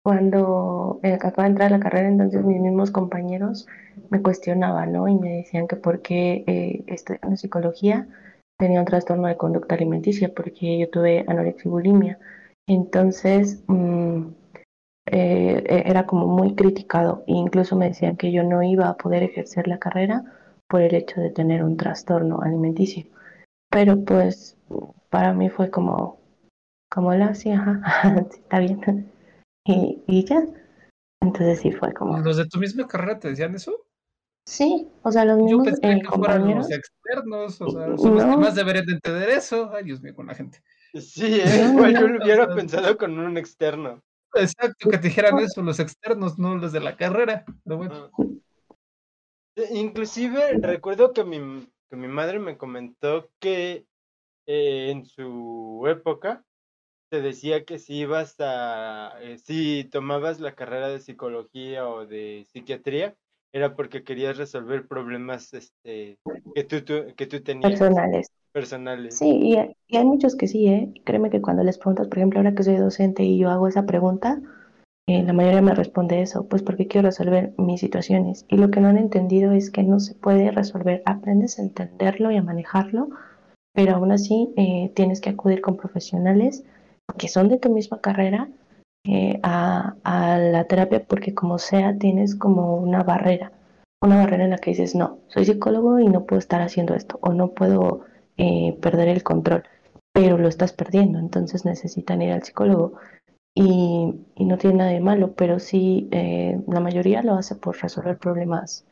cuando 0.05 0.99
eh, 1.01 1.13
acaba 1.13 1.45
de 1.45 1.49
entrar 1.49 1.73
a 1.73 1.77
la 1.77 1.83
carrera, 1.83 2.07
entonces 2.07 2.45
mis 2.45 2.61
mismos 2.61 2.91
compañeros 2.91 3.65
me 4.11 4.21
cuestionaban, 4.21 4.93
¿no? 4.93 5.07
Y 5.07 5.15
me 5.15 5.37
decían 5.37 5.67
que 5.67 5.77
por 5.77 6.03
qué 6.03 6.43
eh, 6.45 6.83
estudiando 6.85 7.35
psicología 7.37 8.07
tenía 8.59 8.81
un 8.81 8.85
trastorno 8.85 9.27
de 9.27 9.35
conducta 9.35 9.73
alimenticia, 9.73 10.31
porque 10.31 10.77
yo 10.77 10.91
tuve 10.91 11.25
anorexia 11.27 11.63
y 11.67 11.71
bulimia. 11.71 12.19
Entonces, 12.67 13.63
mm, 13.65 14.27
eh, 15.07 15.63
eh, 15.65 15.83
era 15.87 16.05
como 16.05 16.27
muy 16.27 16.53
criticado 16.53 17.23
e 17.25 17.33
incluso 17.33 17.75
me 17.75 17.87
decían 17.87 18.15
que 18.15 18.31
yo 18.31 18.43
no 18.43 18.61
iba 18.61 18.87
a 18.89 18.97
poder 18.97 19.23
ejercer 19.23 19.67
la 19.67 19.79
carrera 19.79 20.23
por 20.69 20.81
el 20.81 20.93
hecho 20.93 21.19
de 21.19 21.31
tener 21.31 21.63
un 21.63 21.77
trastorno 21.77 22.41
alimenticio. 22.43 23.07
Pero 23.71 24.05
pues 24.05 24.55
para 25.09 25.33
mí 25.33 25.49
fue 25.49 25.71
como, 25.71 26.19
como 26.91 27.11
la, 27.15 27.33
sí, 27.33 27.49
ajá, 27.49 27.81
sí, 28.31 28.39
está 28.41 28.59
bien. 28.59 29.14
Y, 29.65 30.03
y 30.07 30.25
ya. 30.25 30.45
Entonces 31.21 31.59
sí 31.59 31.71
fue 31.71 31.93
como, 31.93 32.19
¿Los 32.19 32.37
de 32.37 32.45
tu 32.47 32.59
misma 32.59 32.87
carrera 32.87 33.19
te 33.19 33.29
decían 33.29 33.55
eso? 33.55 33.85
sí, 34.47 34.87
o 35.01 35.11
sea, 35.11 35.25
los 35.25 35.39
Yo 35.39 35.43
mismos 35.57 35.65
pensé 35.65 35.91
eh, 35.91 36.01
que 36.01 36.07
fueran 36.17 36.55
los 36.55 36.71
externos, 36.71 37.59
o 37.61 37.69
sea, 37.69 37.97
son 37.97 38.15
los 38.15 38.23
que 38.25 38.37
más 38.37 38.53
deberían 38.53 38.85
de 38.85 38.93
entender 38.93 39.29
eso. 39.29 39.71
Ay, 39.73 39.85
Dios 39.85 40.01
mío, 40.01 40.13
con 40.15 40.27
la 40.27 40.35
gente. 40.35 40.61
Sí, 40.93 41.41
eh, 41.41 41.71
No, 41.73 41.87
igual 41.87 41.93
no, 41.93 41.99
yo 42.01 42.07
lo 42.07 42.23
hubiera 42.23 42.55
pensado 42.55 42.95
con 42.97 43.17
un 43.17 43.37
externo. 43.37 44.01
Exacto, 44.35 44.89
que 44.89 44.97
te 44.97 45.07
dijeran 45.07 45.39
eso, 45.39 45.63
los 45.63 45.79
externos, 45.79 46.37
no 46.37 46.55
los 46.55 46.71
de 46.71 46.79
la 46.79 46.95
carrera. 46.95 47.43
Pero 47.63 47.77
bueno, 47.77 48.11
Ah. 48.13 48.25
Inclusive 49.71 50.57
recuerdo 50.59 51.13
que 51.13 51.23
mi, 51.23 51.67
que 51.89 51.95
mi 51.95 52.07
madre 52.07 52.39
me 52.39 52.57
comentó 52.57 53.29
que 53.39 53.87
eh, 54.47 54.91
en 54.91 55.05
su 55.05 55.85
época 55.87 56.44
se 57.15 57.21
decía 57.21 57.63
que 57.63 57.79
si 57.79 57.99
ibas 57.99 58.35
a, 58.39 59.13
eh, 59.21 59.37
si 59.37 59.85
tomabas 59.85 60.41
la 60.41 60.53
carrera 60.53 60.89
de 60.89 60.99
psicología 60.99 61.87
o 61.87 62.05
de 62.05 62.45
psiquiatría, 62.51 63.15
era 63.53 63.73
porque 63.73 64.03
querías 64.03 64.37
resolver 64.37 64.85
problemas 64.85 65.53
este, 65.53 66.17
que, 66.53 66.63
tú, 66.65 66.81
tú- 66.83 67.13
que 67.15 67.25
tú 67.25 67.41
tenías 67.41 67.71
Personales. 67.71 68.27
personales. 68.51 69.15
Sí, 69.15 69.29
y, 69.29 69.55
hay- 69.55 69.75
y 69.87 69.95
hay 69.95 70.03
muchos 70.03 70.35
que 70.35 70.49
sí, 70.49 70.67
¿eh? 70.67 70.93
Créeme 71.05 71.29
que 71.29 71.41
cuando 71.41 71.63
les 71.63 71.77
preguntas, 71.77 72.07
por 72.09 72.17
ejemplo, 72.17 72.39
ahora 72.39 72.53
que 72.53 72.63
soy 72.63 72.75
docente 72.75 73.23
y 73.23 73.37
yo 73.37 73.49
hago 73.49 73.69
esa 73.69 73.85
pregunta, 73.85 74.41
eh, 75.07 75.23
la 75.23 75.31
mayoría 75.31 75.61
me 75.61 75.73
responde 75.73 76.21
eso, 76.21 76.47
pues 76.49 76.63
porque 76.63 76.87
quiero 76.87 77.07
resolver 77.07 77.53
mis 77.57 77.79
situaciones. 77.79 78.45
Y 78.49 78.57
lo 78.57 78.71
que 78.71 78.81
no 78.81 78.89
han 78.89 78.97
entendido 78.97 79.53
es 79.53 79.71
que 79.71 79.83
no 79.83 80.01
se 80.01 80.15
puede 80.15 80.51
resolver. 80.51 81.01
Aprendes 81.05 81.59
a 81.59 81.61
entenderlo 81.61 82.31
y 82.31 82.37
a 82.37 82.43
manejarlo, 82.43 83.07
pero 83.73 83.95
aún 83.95 84.11
así 84.11 84.53
eh, 84.57 84.91
tienes 84.95 85.21
que 85.21 85.29
acudir 85.29 85.61
con 85.61 85.77
profesionales 85.77 86.63
que 87.17 87.27
son 87.27 87.49
de 87.49 87.57
tu 87.57 87.69
misma 87.69 88.01
carrera 88.01 88.49
eh, 89.07 89.39
a, 89.43 89.95
la 90.39 90.63
terapia 90.65 91.05
porque 91.05 91.33
como 91.33 91.59
sea 91.59 91.97
tienes 91.97 92.35
como 92.35 92.77
una 92.77 93.03
barrera, 93.03 93.51
una 94.01 94.17
barrera 94.17 94.45
en 94.45 94.49
la 94.51 94.57
que 94.57 94.71
dices, 94.71 94.95
no, 94.95 95.19
soy 95.27 95.45
psicólogo 95.45 95.99
y 95.99 96.07
no 96.07 96.25
puedo 96.25 96.39
estar 96.39 96.61
haciendo 96.61 96.95
esto 96.95 97.19
o 97.21 97.33
no 97.33 97.49
puedo 97.49 98.01
eh, 98.37 98.77
perder 98.81 99.09
el 99.09 99.23
control, 99.23 99.63
pero 100.13 100.37
lo 100.37 100.47
estás 100.47 100.73
perdiendo, 100.73 101.19
entonces 101.19 101.65
necesitan 101.65 102.21
ir 102.21 102.31
al 102.31 102.43
psicólogo. 102.43 102.93
Y, 103.57 104.13
y 104.35 104.45
no 104.45 104.57
tiene 104.57 104.77
nada 104.77 104.89
de 104.89 104.99
malo, 104.99 105.33
pero 105.33 105.59
sí, 105.59 106.09
eh, 106.11 106.59
la 106.67 106.81
mayoría 106.81 107.21
lo 107.21 107.35
hace 107.35 107.55
por 107.55 107.77
resolver 107.81 108.17
problemas 108.17 108.85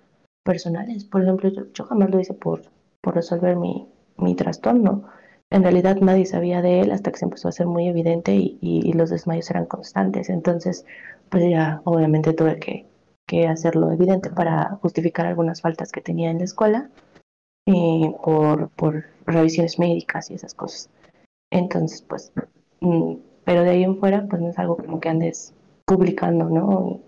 personales. 0.44 1.04
Por 1.04 1.24
ejemplo, 1.24 1.50
yo, 1.50 1.64
yo 1.74 1.84
jamás 1.84 2.10
lo 2.10 2.20
hice 2.22 2.34
por, 2.34 2.62
por 3.02 3.16
resolver 3.16 3.58
mi, 3.58 3.88
mi 4.18 4.36
trastorno. 4.36 5.04
En 5.54 5.62
realidad 5.62 5.98
nadie 5.98 6.26
sabía 6.26 6.64
de 6.64 6.82
él 6.82 6.92
hasta 6.92 7.12
que 7.12 7.20
se 7.20 7.26
empezó 7.26 7.48
a 7.48 7.50
hacer 7.50 7.68
muy 7.68 7.88
evidente 7.88 8.34
y, 8.34 8.92
los 8.94 9.12
desmayos 9.12 9.52
eran 9.52 9.68
constantes. 9.68 10.32
Entonces, 10.32 10.84
pues 11.30 11.48
ya 11.48 11.80
obviamente 11.84 12.34
tuve 12.34 12.60
que, 12.60 12.88
hacerlo 13.48 13.92
evidente 13.92 14.32
para 14.32 14.78
justificar 14.82 15.28
algunas 15.28 15.62
faltas 15.62 15.92
que 15.92 16.02
tenía 16.02 16.32
en 16.32 16.40
la 16.40 16.44
escuela 16.44 16.90
eh, 17.68 18.14
por, 18.24 18.70
por 18.70 19.06
revisiones 19.28 19.78
médicas 19.78 20.32
y 20.32 20.36
esas 20.36 20.56
cosas. 20.56 20.90
Entonces, 21.52 22.02
pues, 22.02 22.32
mm, 22.82 23.16
pero 23.44 23.62
de 23.62 23.70
ahí 23.70 23.84
en 23.84 24.00
fuera, 24.00 24.26
pues 24.28 24.42
no 24.42 24.50
es 24.50 24.58
algo 24.58 24.78
como 24.78 25.00
que 25.00 25.10
andes 25.10 25.54
publicando, 25.86 26.50
¿no? 26.50 27.00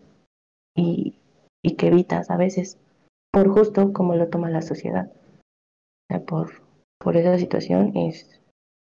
Y, 0.75 1.15
y 1.63 1.75
que 1.75 1.87
evitas 1.87 2.29
a 2.29 2.37
veces, 2.37 2.77
por 3.31 3.49
justo 3.49 3.91
como 3.91 4.15
lo 4.15 4.27
toma 4.29 4.51
la 4.51 4.61
sociedad. 4.61 5.11
O 5.11 6.13
sea, 6.13 6.25
por, 6.25 6.64
por 6.99 7.17
esa 7.17 7.37
situación 7.37 7.95
es, 7.95 8.41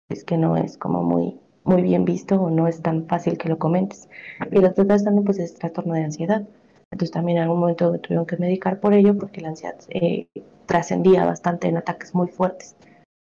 es 0.10 0.24
que 0.24 0.38
no 0.38 0.58
es 0.58 0.78
como 0.78 1.04
muy, 1.04 1.40
muy 1.64 1.82
bien 1.82 2.06
visto 2.06 2.42
o 2.42 2.50
no 2.50 2.68
es 2.68 2.82
tan 2.82 3.08
fácil 3.08 3.38
que 3.38 3.50
lo 3.50 3.58
comentes. 3.58 4.10
Y 4.52 4.60
lo 4.60 4.70
otro 4.70 4.86
trastorno, 4.86 5.24
pues 5.24 5.40
es 5.40 5.54
trastorno 5.54 5.94
de 5.94 6.04
ansiedad. 6.04 6.48
Entonces 6.92 7.12
también 7.12 7.38
en 7.38 7.44
algún 7.44 7.60
momento 7.60 7.92
me 7.92 8.00
tuvieron 8.00 8.26
que 8.26 8.38
medicar 8.38 8.80
por 8.80 8.94
ello 8.94 9.18
porque 9.18 9.42
la 9.42 9.50
ansiedad 9.50 9.76
eh, 9.90 10.28
trascendía 10.66 11.26
bastante 11.26 11.68
en 11.68 11.78
ataques 11.78 12.14
muy 12.14 12.28
fuertes. 12.28 12.76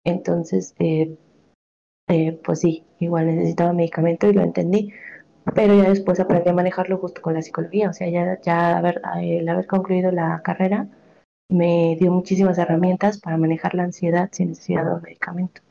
Entonces, 0.04 0.74
eh, 0.78 1.16
eh, 2.08 2.40
pues 2.44 2.60
sí, 2.60 2.84
igual 3.00 3.26
necesitaba 3.26 3.72
medicamento 3.72 4.28
y 4.28 4.32
lo 4.32 4.42
entendí, 4.42 4.92
pero 5.54 5.74
ya 5.74 5.88
después 5.90 6.20
aprendí 6.20 6.48
a 6.48 6.54
manejarlo 6.54 6.98
justo 6.98 7.20
con 7.20 7.34
la 7.34 7.42
psicología, 7.42 7.90
o 7.90 7.92
sea, 7.92 8.08
ya, 8.08 8.40
ya 8.40 8.78
haber, 8.78 9.02
el 9.20 9.48
haber 9.48 9.66
concluido 9.66 10.10
la 10.10 10.40
carrera 10.42 10.88
me 11.50 11.96
dio 11.98 12.12
muchísimas 12.12 12.58
herramientas 12.58 13.20
para 13.20 13.36
manejar 13.36 13.74
la 13.74 13.84
ansiedad 13.84 14.28
sin 14.32 14.50
necesidad 14.50 14.84
de 14.84 14.94
un 14.94 15.02
medicamento. 15.02 15.62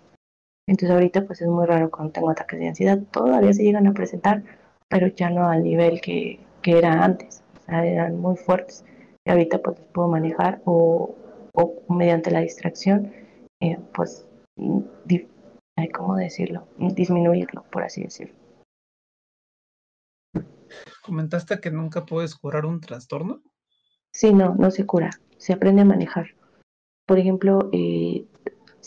Entonces 0.67 0.91
ahorita 0.91 1.25
pues 1.25 1.41
es 1.41 1.47
muy 1.47 1.65
raro 1.65 1.89
cuando 1.89 2.13
tengo 2.13 2.29
ataques 2.29 2.59
de 2.59 2.67
ansiedad, 2.67 2.99
todavía 3.11 3.53
se 3.53 3.63
llegan 3.63 3.87
a 3.87 3.93
presentar, 3.93 4.43
pero 4.89 5.07
ya 5.07 5.29
no 5.29 5.47
al 5.47 5.63
nivel 5.63 6.01
que, 6.01 6.39
que 6.61 6.77
era 6.77 7.03
antes, 7.03 7.43
o 7.61 7.65
sea, 7.65 7.85
eran 7.85 8.19
muy 8.19 8.35
fuertes. 8.35 8.83
Y 9.25 9.29
ahorita 9.29 9.59
pues 9.59 9.79
los 9.79 9.87
puedo 9.89 10.07
manejar 10.07 10.61
o, 10.65 11.15
o 11.53 11.93
mediante 11.93 12.31
la 12.31 12.41
distracción, 12.41 13.13
eh, 13.59 13.77
pues, 13.93 14.27
¿cómo 15.93 16.15
decirlo? 16.15 16.67
Disminuirlo, 16.77 17.63
por 17.71 17.83
así 17.83 18.03
decirlo. 18.03 18.35
Comentaste 21.03 21.59
que 21.59 21.71
nunca 21.71 22.05
puedes 22.05 22.35
curar 22.35 22.65
un 22.65 22.81
trastorno. 22.81 23.41
Sí, 24.17 24.33
no, 24.33 24.55
no 24.55 24.71
se 24.71 24.83
cura, 24.87 25.11
se 25.37 25.53
aprende 25.53 25.83
a 25.83 25.85
manejar. 25.85 26.29
Por 27.05 27.19
ejemplo, 27.19 27.69
eh, 27.71 28.25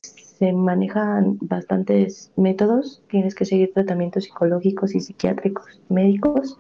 se 0.02 0.52
manejan 0.52 1.39
bastantes 1.40 2.32
métodos, 2.35 3.01
tienes 3.09 3.36
que 3.36 3.44
seguir 3.44 3.73
tratamientos 3.73 4.24
psicológicos 4.24 4.93
y 4.97 4.98
psiquiátricos, 4.98 5.81
médicos, 5.89 6.59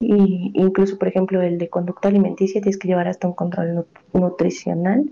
y 0.00 0.52
incluso, 0.54 0.98
por 1.00 1.08
ejemplo, 1.08 1.42
el 1.42 1.58
de 1.58 1.68
conducta 1.68 2.06
alimenticia, 2.06 2.60
tienes 2.60 2.78
que 2.78 2.86
llevar 2.86 3.08
hasta 3.08 3.26
un 3.26 3.34
control 3.34 3.74
nu- 3.74 3.86
nutricional 4.12 5.10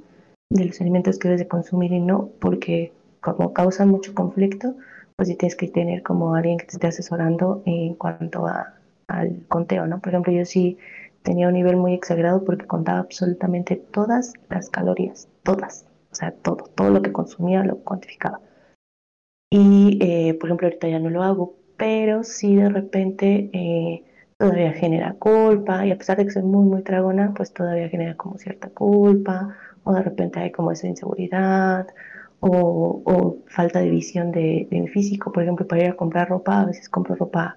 de 0.50 0.64
los 0.64 0.80
alimentos 0.80 1.18
que 1.18 1.26
debes 1.26 1.40
de 1.40 1.48
consumir 1.48 1.90
y 1.92 1.98
no, 1.98 2.30
porque 2.40 2.92
como 3.20 3.52
causan 3.52 3.88
mucho 3.88 4.14
conflicto, 4.14 4.76
pues 5.16 5.28
sí 5.28 5.34
tienes 5.34 5.56
que 5.56 5.66
tener 5.66 6.04
como 6.04 6.36
alguien 6.36 6.58
que 6.58 6.66
te 6.66 6.74
esté 6.74 6.86
asesorando 6.86 7.60
en 7.66 7.94
cuanto 7.96 8.46
a, 8.46 8.74
al 9.08 9.44
conteo, 9.48 9.88
¿no? 9.88 9.98
Por 9.98 10.10
ejemplo, 10.10 10.32
yo 10.32 10.44
sí 10.44 10.78
tenía 11.24 11.48
un 11.48 11.54
nivel 11.54 11.76
muy 11.76 11.94
exagerado 11.94 12.44
porque 12.44 12.66
contaba 12.66 13.00
absolutamente 13.00 13.76
todas 13.76 14.34
las 14.50 14.68
calorías, 14.70 15.28
todas, 15.42 15.86
o 16.12 16.14
sea, 16.14 16.32
todo, 16.32 16.70
todo 16.76 16.90
lo 16.90 17.02
que 17.02 17.12
consumía 17.12 17.64
lo 17.64 17.78
cuantificaba. 17.78 18.40
Y, 19.50 19.98
eh, 20.02 20.34
por 20.34 20.48
ejemplo, 20.48 20.66
ahorita 20.68 20.88
ya 20.88 20.98
no 20.98 21.10
lo 21.10 21.22
hago, 21.22 21.56
pero 21.76 22.24
sí 22.24 22.56
de 22.56 22.68
repente 22.68 23.50
eh, 23.52 24.04
todavía 24.36 24.72
genera 24.72 25.14
culpa 25.14 25.86
y 25.86 25.92
a 25.92 25.98
pesar 25.98 26.18
de 26.18 26.26
que 26.26 26.32
soy 26.32 26.42
muy, 26.42 26.66
muy 26.66 26.82
tragona, 26.82 27.32
pues 27.34 27.52
todavía 27.52 27.88
genera 27.88 28.16
como 28.16 28.36
cierta 28.36 28.68
culpa 28.68 29.56
o 29.84 29.94
de 29.94 30.02
repente 30.02 30.40
hay 30.40 30.52
como 30.52 30.72
esa 30.72 30.88
inseguridad 30.88 31.86
o, 32.40 33.38
falta 33.46 33.78
de 33.80 33.88
visión 33.88 34.30
de, 34.30 34.68
de 34.70 34.80
mi 34.80 34.88
físico. 34.88 35.32
Por 35.32 35.42
ejemplo, 35.44 35.66
para 35.66 35.84
ir 35.84 35.90
a 35.90 35.96
comprar 35.96 36.28
ropa, 36.28 36.60
a 36.60 36.66
veces 36.66 36.88
compro 36.90 37.14
ropa 37.14 37.56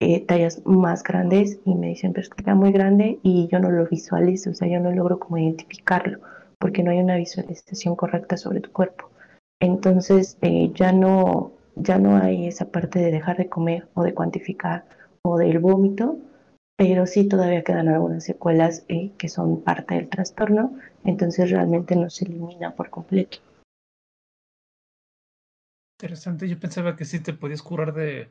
eh, 0.00 0.24
tallas 0.24 0.64
más 0.64 1.02
grandes 1.02 1.58
y 1.64 1.74
me 1.74 1.88
dicen, 1.88 2.12
pero 2.12 2.22
es 2.22 2.28
que 2.28 2.42
está 2.42 2.54
muy 2.54 2.72
grande 2.72 3.18
y 3.22 3.48
yo 3.50 3.58
no 3.58 3.70
lo 3.70 3.86
visualizo, 3.86 4.50
o 4.50 4.54
sea, 4.54 4.68
yo 4.68 4.80
no 4.80 4.92
logro 4.92 5.18
como 5.18 5.38
identificarlo 5.38 6.20
porque 6.58 6.82
no 6.82 6.90
hay 6.90 6.98
una 6.98 7.16
visualización 7.16 7.96
correcta 7.96 8.36
sobre 8.36 8.60
tu 8.60 8.70
cuerpo. 8.72 9.10
Entonces 9.60 10.38
eh, 10.42 10.70
ya 10.74 10.92
no 10.92 11.52
ya 11.80 11.98
no 11.98 12.16
hay 12.16 12.48
esa 12.48 12.70
parte 12.70 12.98
de 12.98 13.12
dejar 13.12 13.36
de 13.36 13.48
comer 13.48 13.88
o 13.94 14.02
de 14.02 14.14
cuantificar 14.14 14.84
o 15.22 15.38
del 15.38 15.58
vómito, 15.58 16.18
pero 16.76 17.06
sí 17.06 17.28
todavía 17.28 17.64
quedan 17.64 17.88
algunas 17.88 18.24
secuelas 18.24 18.84
eh, 18.88 19.12
que 19.16 19.28
son 19.28 19.62
parte 19.62 19.94
del 19.94 20.08
trastorno, 20.08 20.76
entonces 21.04 21.50
realmente 21.50 21.96
no 21.96 22.10
se 22.10 22.24
elimina 22.24 22.74
por 22.74 22.90
completo. 22.90 23.38
Interesante, 26.00 26.48
yo 26.48 26.58
pensaba 26.58 26.96
que 26.96 27.04
sí 27.04 27.20
te 27.20 27.32
podías 27.32 27.62
curar 27.62 27.92
de 27.92 28.28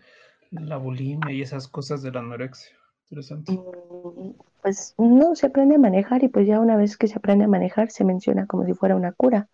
la 0.51 0.77
bulimia 0.77 1.31
y 1.31 1.41
esas 1.41 1.67
cosas 1.67 2.01
de 2.01 2.11
la 2.11 2.19
anorexia. 2.19 2.75
Interesante. 3.09 3.51
Mm, 3.53 4.31
Pues 4.61 4.95
no, 4.97 5.35
se 5.35 5.47
aprende 5.47 5.75
a 5.75 5.79
manejar 5.79 6.23
y 6.23 6.27
pues 6.27 6.47
ya 6.47 6.59
una 6.59 6.75
vez 6.75 6.97
que 6.97 7.07
se 7.07 7.17
aprende 7.17 7.45
a 7.45 7.47
manejar 7.47 7.89
se 7.91 8.03
menciona 8.03 8.47
como 8.47 8.65
si 8.65 8.73
fuera 8.73 8.95
una 8.95 9.13
cura, 9.13 9.47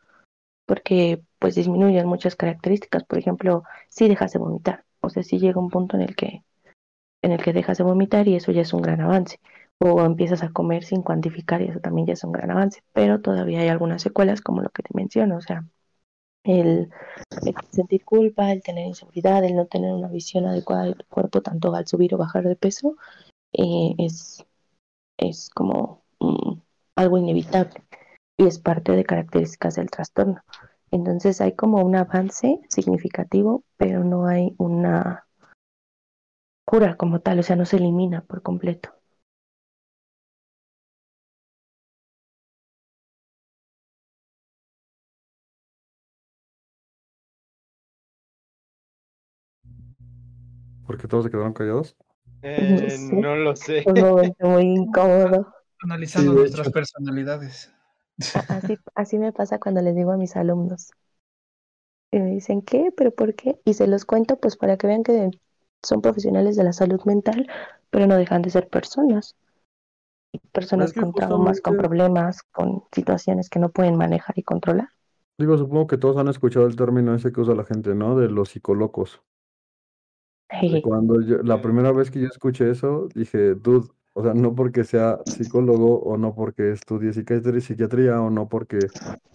porque 0.65 1.21
pues 1.39 1.55
disminuyen 1.55 2.07
muchas 2.07 2.35
características, 2.35 3.03
por 3.03 3.19
ejemplo, 3.19 3.63
si 3.89 4.07
dejas 4.07 4.33
de 4.33 4.39
vomitar, 4.39 4.85
o 5.01 5.09
sea, 5.09 5.23
si 5.23 5.39
llega 5.39 5.59
un 5.59 5.69
punto 5.69 5.97
en 5.97 6.03
el 6.03 6.15
que 6.15 6.43
en 7.21 7.31
el 7.31 7.41
que 7.41 7.53
dejas 7.53 7.77
de 7.77 7.85
vomitar 7.85 8.27
y 8.27 8.35
eso 8.35 8.51
ya 8.51 8.61
es 8.61 8.73
un 8.73 8.81
gran 8.81 9.01
avance, 9.01 9.39
o 9.79 10.01
empiezas 10.03 10.43
a 10.43 10.51
comer 10.51 10.83
sin 10.83 11.01
cuantificar 11.03 11.61
y 11.61 11.69
eso 11.69 11.79
también 11.79 12.07
ya 12.07 12.13
es 12.13 12.23
un 12.23 12.31
gran 12.33 12.51
avance, 12.51 12.81
pero 12.93 13.21
todavía 13.21 13.61
hay 13.61 13.69
algunas 13.69 14.01
secuelas 14.01 14.41
como 14.41 14.61
lo 14.61 14.69
que 14.69 14.83
te 14.83 14.89
menciono, 14.93 15.37
o 15.37 15.41
sea, 15.41 15.65
el, 16.43 16.91
sentir 17.71 18.03
culpa, 18.05 18.51
el 18.51 18.61
tener 18.61 18.87
inseguridad, 18.87 19.43
el 19.43 19.55
no 19.55 19.65
tener 19.65 19.93
una 19.93 20.09
visión 20.09 20.45
adecuada 20.45 20.85
de 20.85 20.95
tu 20.95 21.05
cuerpo 21.05 21.41
tanto 21.41 21.73
al 21.73 21.87
subir 21.87 22.13
o 22.13 22.17
bajar 22.17 22.43
de 22.43 22.55
peso, 22.55 22.95
eh, 23.53 23.95
es, 23.97 24.45
es 25.17 25.49
como 25.49 26.03
mm, 26.19 26.53
algo 26.95 27.17
inevitable 27.17 27.83
y 28.37 28.47
es 28.47 28.59
parte 28.59 28.93
de 28.93 29.03
características 29.03 29.75
del 29.75 29.89
trastorno. 29.89 30.41
Entonces 30.91 31.41
hay 31.41 31.53
como 31.53 31.83
un 31.83 31.95
avance 31.95 32.59
significativo, 32.69 33.63
pero 33.77 34.03
no 34.03 34.27
hay 34.27 34.53
una 34.57 35.25
cura 36.65 36.97
como 36.97 37.19
tal, 37.19 37.39
o 37.39 37.43
sea, 37.43 37.55
no 37.55 37.65
se 37.65 37.77
elimina 37.77 38.21
por 38.21 38.41
completo. 38.41 38.89
¿Por 50.85 50.97
qué 50.97 51.07
todos 51.07 51.25
se 51.25 51.31
quedaron 51.31 51.53
callados? 51.53 51.95
Eh, 52.41 52.97
sé. 52.99 53.15
no 53.15 53.35
lo 53.35 53.55
sé. 53.55 53.83
Un 53.85 53.99
momento 54.01 54.47
muy 54.47 54.63
incómodo. 54.63 55.53
Analizando 55.81 56.31
Sí, 56.31 56.37
nuestras 56.39 56.67
hecho. 56.67 56.73
personalidades. 56.73 57.71
Así, 58.47 58.77
así 58.95 59.17
me 59.19 59.33
pasa 59.33 59.59
cuando 59.59 59.81
les 59.81 59.95
digo 59.95 60.11
a 60.11 60.17
mis 60.17 60.35
alumnos. 60.37 60.91
Y 62.11 62.19
me 62.19 62.29
dicen, 62.31 62.61
¿qué? 62.61 62.93
¿Pero 62.95 63.11
por 63.11 63.35
qué? 63.35 63.59
Y 63.65 63.73
se 63.73 63.87
los 63.87 64.05
cuento 64.05 64.37
pues 64.39 64.55
para 64.55 64.77
que 64.77 64.87
vean 64.87 65.03
que 65.03 65.31
son 65.83 66.01
profesionales 66.01 66.55
de 66.55 66.63
la 66.63 66.71
salud 66.71 67.01
mental, 67.03 67.47
pero 67.89 68.07
no 68.07 68.15
dejan 68.15 68.41
de 68.41 68.51
ser 68.51 68.69
personas. 68.69 69.35
personas 70.53 70.89
Es 70.89 70.93
que 70.93 71.01
con 71.01 71.13
traumas, 71.13 71.59
con 71.59 71.75
problemas, 71.75 72.43
con 72.43 72.83
situaciones 72.93 73.49
que 73.49 73.59
no 73.59 73.69
pueden 73.69 73.97
manejar 73.97 74.37
y 74.37 74.43
controlar. 74.43 74.89
Digo, 75.37 75.57
supongo 75.59 75.85
que 75.85 75.97
todos 75.99 76.17
han 76.17 76.27
escuchado 76.27 76.65
el 76.65 76.75
término 76.75 77.13
ese 77.13 77.31
que 77.31 77.41
usa 77.41 77.53
la 77.53 77.65
gente, 77.65 77.93
¿no? 77.93 78.15
De 78.17 78.29
los 78.29 78.49
psicólogos. 78.49 79.21
Cuando 80.83 81.21
yo, 81.21 81.37
la 81.43 81.61
primera 81.61 81.91
vez 81.91 82.11
que 82.11 82.19
yo 82.21 82.27
escuché 82.27 82.69
eso, 82.69 83.07
dije, 83.15 83.55
dude, 83.55 83.87
o 84.13 84.23
sea, 84.23 84.33
no 84.33 84.53
porque 84.53 84.83
sea 84.83 85.19
psicólogo 85.25 85.99
o 85.99 86.17
no 86.17 86.35
porque 86.35 86.71
estudie 86.71 87.13
psiquiatría, 87.13 87.61
psiquiatría 87.61 88.21
o 88.21 88.29
no 88.29 88.47
porque 88.47 88.79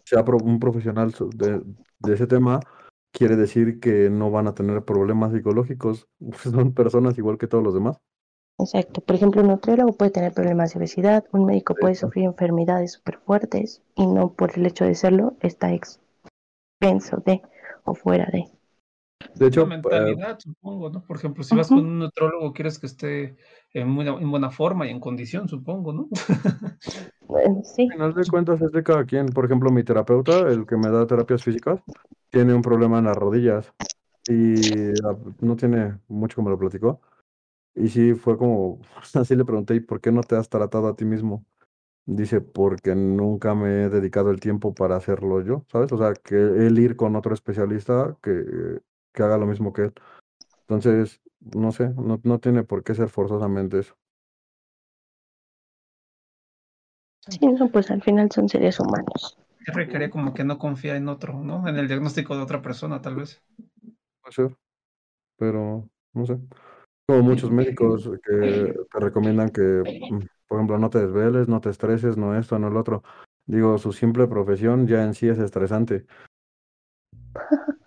sea 0.04 0.24
pro- 0.24 0.38
un 0.38 0.60
profesional 0.60 1.12
de, 1.34 1.60
de 1.98 2.14
ese 2.14 2.26
tema, 2.26 2.60
quiere 3.12 3.36
decir 3.36 3.80
que 3.80 4.10
no 4.10 4.30
van 4.30 4.46
a 4.46 4.54
tener 4.54 4.84
problemas 4.84 5.32
psicológicos. 5.32 6.06
Son 6.42 6.72
personas 6.72 7.18
igual 7.18 7.38
que 7.38 7.48
todos 7.48 7.64
los 7.64 7.74
demás. 7.74 7.98
Exacto. 8.60 9.00
Por 9.00 9.16
ejemplo, 9.16 9.40
un 9.42 9.48
nutriólogo 9.48 9.92
puede 9.92 10.10
tener 10.10 10.32
problemas 10.32 10.72
de 10.72 10.78
obesidad, 10.80 11.24
un 11.32 11.44
médico 11.46 11.74
puede 11.74 11.92
Exacto. 11.92 12.08
sufrir 12.08 12.24
enfermedades 12.24 12.92
súper 12.92 13.18
fuertes 13.18 13.82
y 13.94 14.06
no 14.06 14.32
por 14.32 14.56
el 14.58 14.66
hecho 14.66 14.84
de 14.84 14.94
serlo 14.94 15.34
está 15.40 15.72
expenso 15.72 17.22
de 17.24 17.42
o 17.84 17.94
fuera 17.94 18.26
de. 18.32 18.46
De 19.34 19.46
hecho, 19.46 19.60
La 19.62 19.66
eh, 19.66 19.68
mentalidad, 19.68 20.38
supongo, 20.38 20.90
¿no? 20.90 21.04
Por 21.04 21.16
ejemplo, 21.16 21.42
si 21.44 21.56
vas 21.56 21.68
con 21.68 21.78
un 21.78 21.98
nutrólogo, 21.98 22.52
quieres 22.52 22.78
que 22.78 22.86
esté 22.86 23.36
en 23.72 23.94
buena, 23.94 24.12
en 24.12 24.30
buena 24.30 24.50
forma 24.50 24.86
y 24.86 24.90
en 24.90 25.00
condición, 25.00 25.48
supongo, 25.48 25.92
¿no? 25.92 26.08
Eh, 27.28 27.62
Sí, 27.62 27.82
al 27.82 27.92
final 27.92 28.14
de 28.14 28.26
cuentas 28.30 28.60
es 28.62 28.72
de 28.72 28.82
cada 28.82 29.04
quien. 29.04 29.26
Por 29.26 29.44
ejemplo, 29.44 29.70
mi 29.70 29.84
terapeuta, 29.84 30.48
el 30.50 30.66
que 30.66 30.76
me 30.76 30.90
da 30.90 31.06
terapias 31.06 31.42
físicas, 31.44 31.80
tiene 32.30 32.54
un 32.54 32.62
problema 32.62 32.98
en 32.98 33.04
las 33.04 33.16
rodillas 33.16 33.72
y 34.28 34.92
no 35.40 35.56
tiene 35.56 35.98
mucho 36.08 36.42
me 36.42 36.50
lo 36.50 36.58
platicó. 36.58 37.00
Y 37.74 37.88
sí, 37.88 38.14
fue 38.14 38.38
como, 38.38 38.80
así 39.14 39.36
le 39.36 39.44
pregunté, 39.44 39.74
¿y 39.76 39.80
por 39.80 40.00
qué 40.00 40.12
no 40.12 40.22
te 40.22 40.36
has 40.36 40.48
tratado 40.48 40.88
a 40.88 40.96
ti 40.96 41.04
mismo? 41.04 41.44
Dice, 42.06 42.40
porque 42.40 42.94
nunca 42.94 43.54
me 43.54 43.84
he 43.84 43.88
dedicado 43.90 44.30
el 44.30 44.40
tiempo 44.40 44.74
para 44.74 44.96
hacerlo 44.96 45.42
yo, 45.42 45.64
¿sabes? 45.70 45.92
O 45.92 45.98
sea, 45.98 46.14
que 46.14 46.36
él 46.36 46.78
ir 46.78 46.96
con 46.96 47.16
otro 47.16 47.34
especialista 47.34 48.16
que, 48.22 48.80
que 49.12 49.22
haga 49.22 49.38
lo 49.38 49.46
mismo 49.46 49.72
que 49.72 49.82
él. 49.82 49.94
Entonces, 50.62 51.20
no 51.40 51.72
sé, 51.72 51.90
no, 51.90 52.20
no 52.22 52.38
tiene 52.38 52.64
por 52.64 52.82
qué 52.84 52.94
ser 52.94 53.08
forzosamente 53.08 53.80
eso. 53.80 53.96
sí, 57.28 57.46
no, 57.46 57.68
pues 57.68 57.90
al 57.90 58.02
final 58.02 58.30
son 58.30 58.48
seres 58.48 58.80
humanos. 58.80 59.38
Que 59.64 59.72
requería 59.72 60.10
como 60.10 60.32
que 60.34 60.44
no 60.44 60.58
confiar 60.58 60.96
en 60.96 61.08
otro, 61.08 61.40
¿no? 61.40 61.68
En 61.68 61.76
el 61.76 61.88
diagnóstico 61.88 62.36
de 62.36 62.42
otra 62.42 62.62
persona, 62.62 63.00
tal 63.00 63.16
vez. 63.16 63.42
Puede 64.22 64.32
ser, 64.32 64.56
pero 65.36 65.88
no 66.12 66.26
sé. 66.26 66.38
Como 67.06 67.22
muchos 67.22 67.50
médicos 67.50 68.10
que 68.22 68.74
te 68.92 69.00
recomiendan 69.00 69.48
que, 69.50 69.62
mm, 69.62 70.26
por 70.46 70.58
ejemplo, 70.58 70.78
no 70.78 70.90
te 70.90 71.00
desveles, 71.00 71.48
no 71.48 71.60
te 71.60 71.70
estreses, 71.70 72.16
no 72.16 72.38
esto, 72.38 72.58
no 72.58 72.68
el 72.68 72.76
otro. 72.76 73.02
Digo, 73.46 73.78
su 73.78 73.92
simple 73.92 74.26
profesión 74.26 74.86
ya 74.86 75.04
en 75.04 75.14
sí 75.14 75.28
es 75.28 75.38
estresante. 75.38 76.06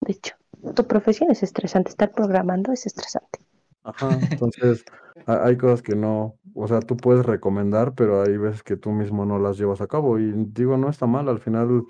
De 0.00 0.12
hecho, 0.12 0.36
tu 0.74 0.86
profesión 0.86 1.30
es 1.30 1.42
estresante, 1.42 1.90
estar 1.90 2.12
programando 2.12 2.72
es 2.72 2.86
estresante. 2.86 3.40
Ajá, 3.82 4.14
entonces 4.16 4.84
ha- 5.26 5.44
hay 5.46 5.56
cosas 5.56 5.82
que 5.82 5.94
no, 5.96 6.38
o 6.54 6.66
sea, 6.68 6.80
tú 6.80 6.96
puedes 6.96 7.26
recomendar, 7.26 7.94
pero 7.94 8.22
hay 8.22 8.36
veces 8.36 8.62
que 8.62 8.76
tú 8.76 8.90
mismo 8.92 9.26
no 9.26 9.38
las 9.38 9.58
llevas 9.58 9.80
a 9.80 9.86
cabo. 9.86 10.18
Y 10.18 10.32
digo, 10.48 10.76
no 10.76 10.88
está 10.88 11.06
mal, 11.06 11.28
al 11.28 11.40
final 11.40 11.84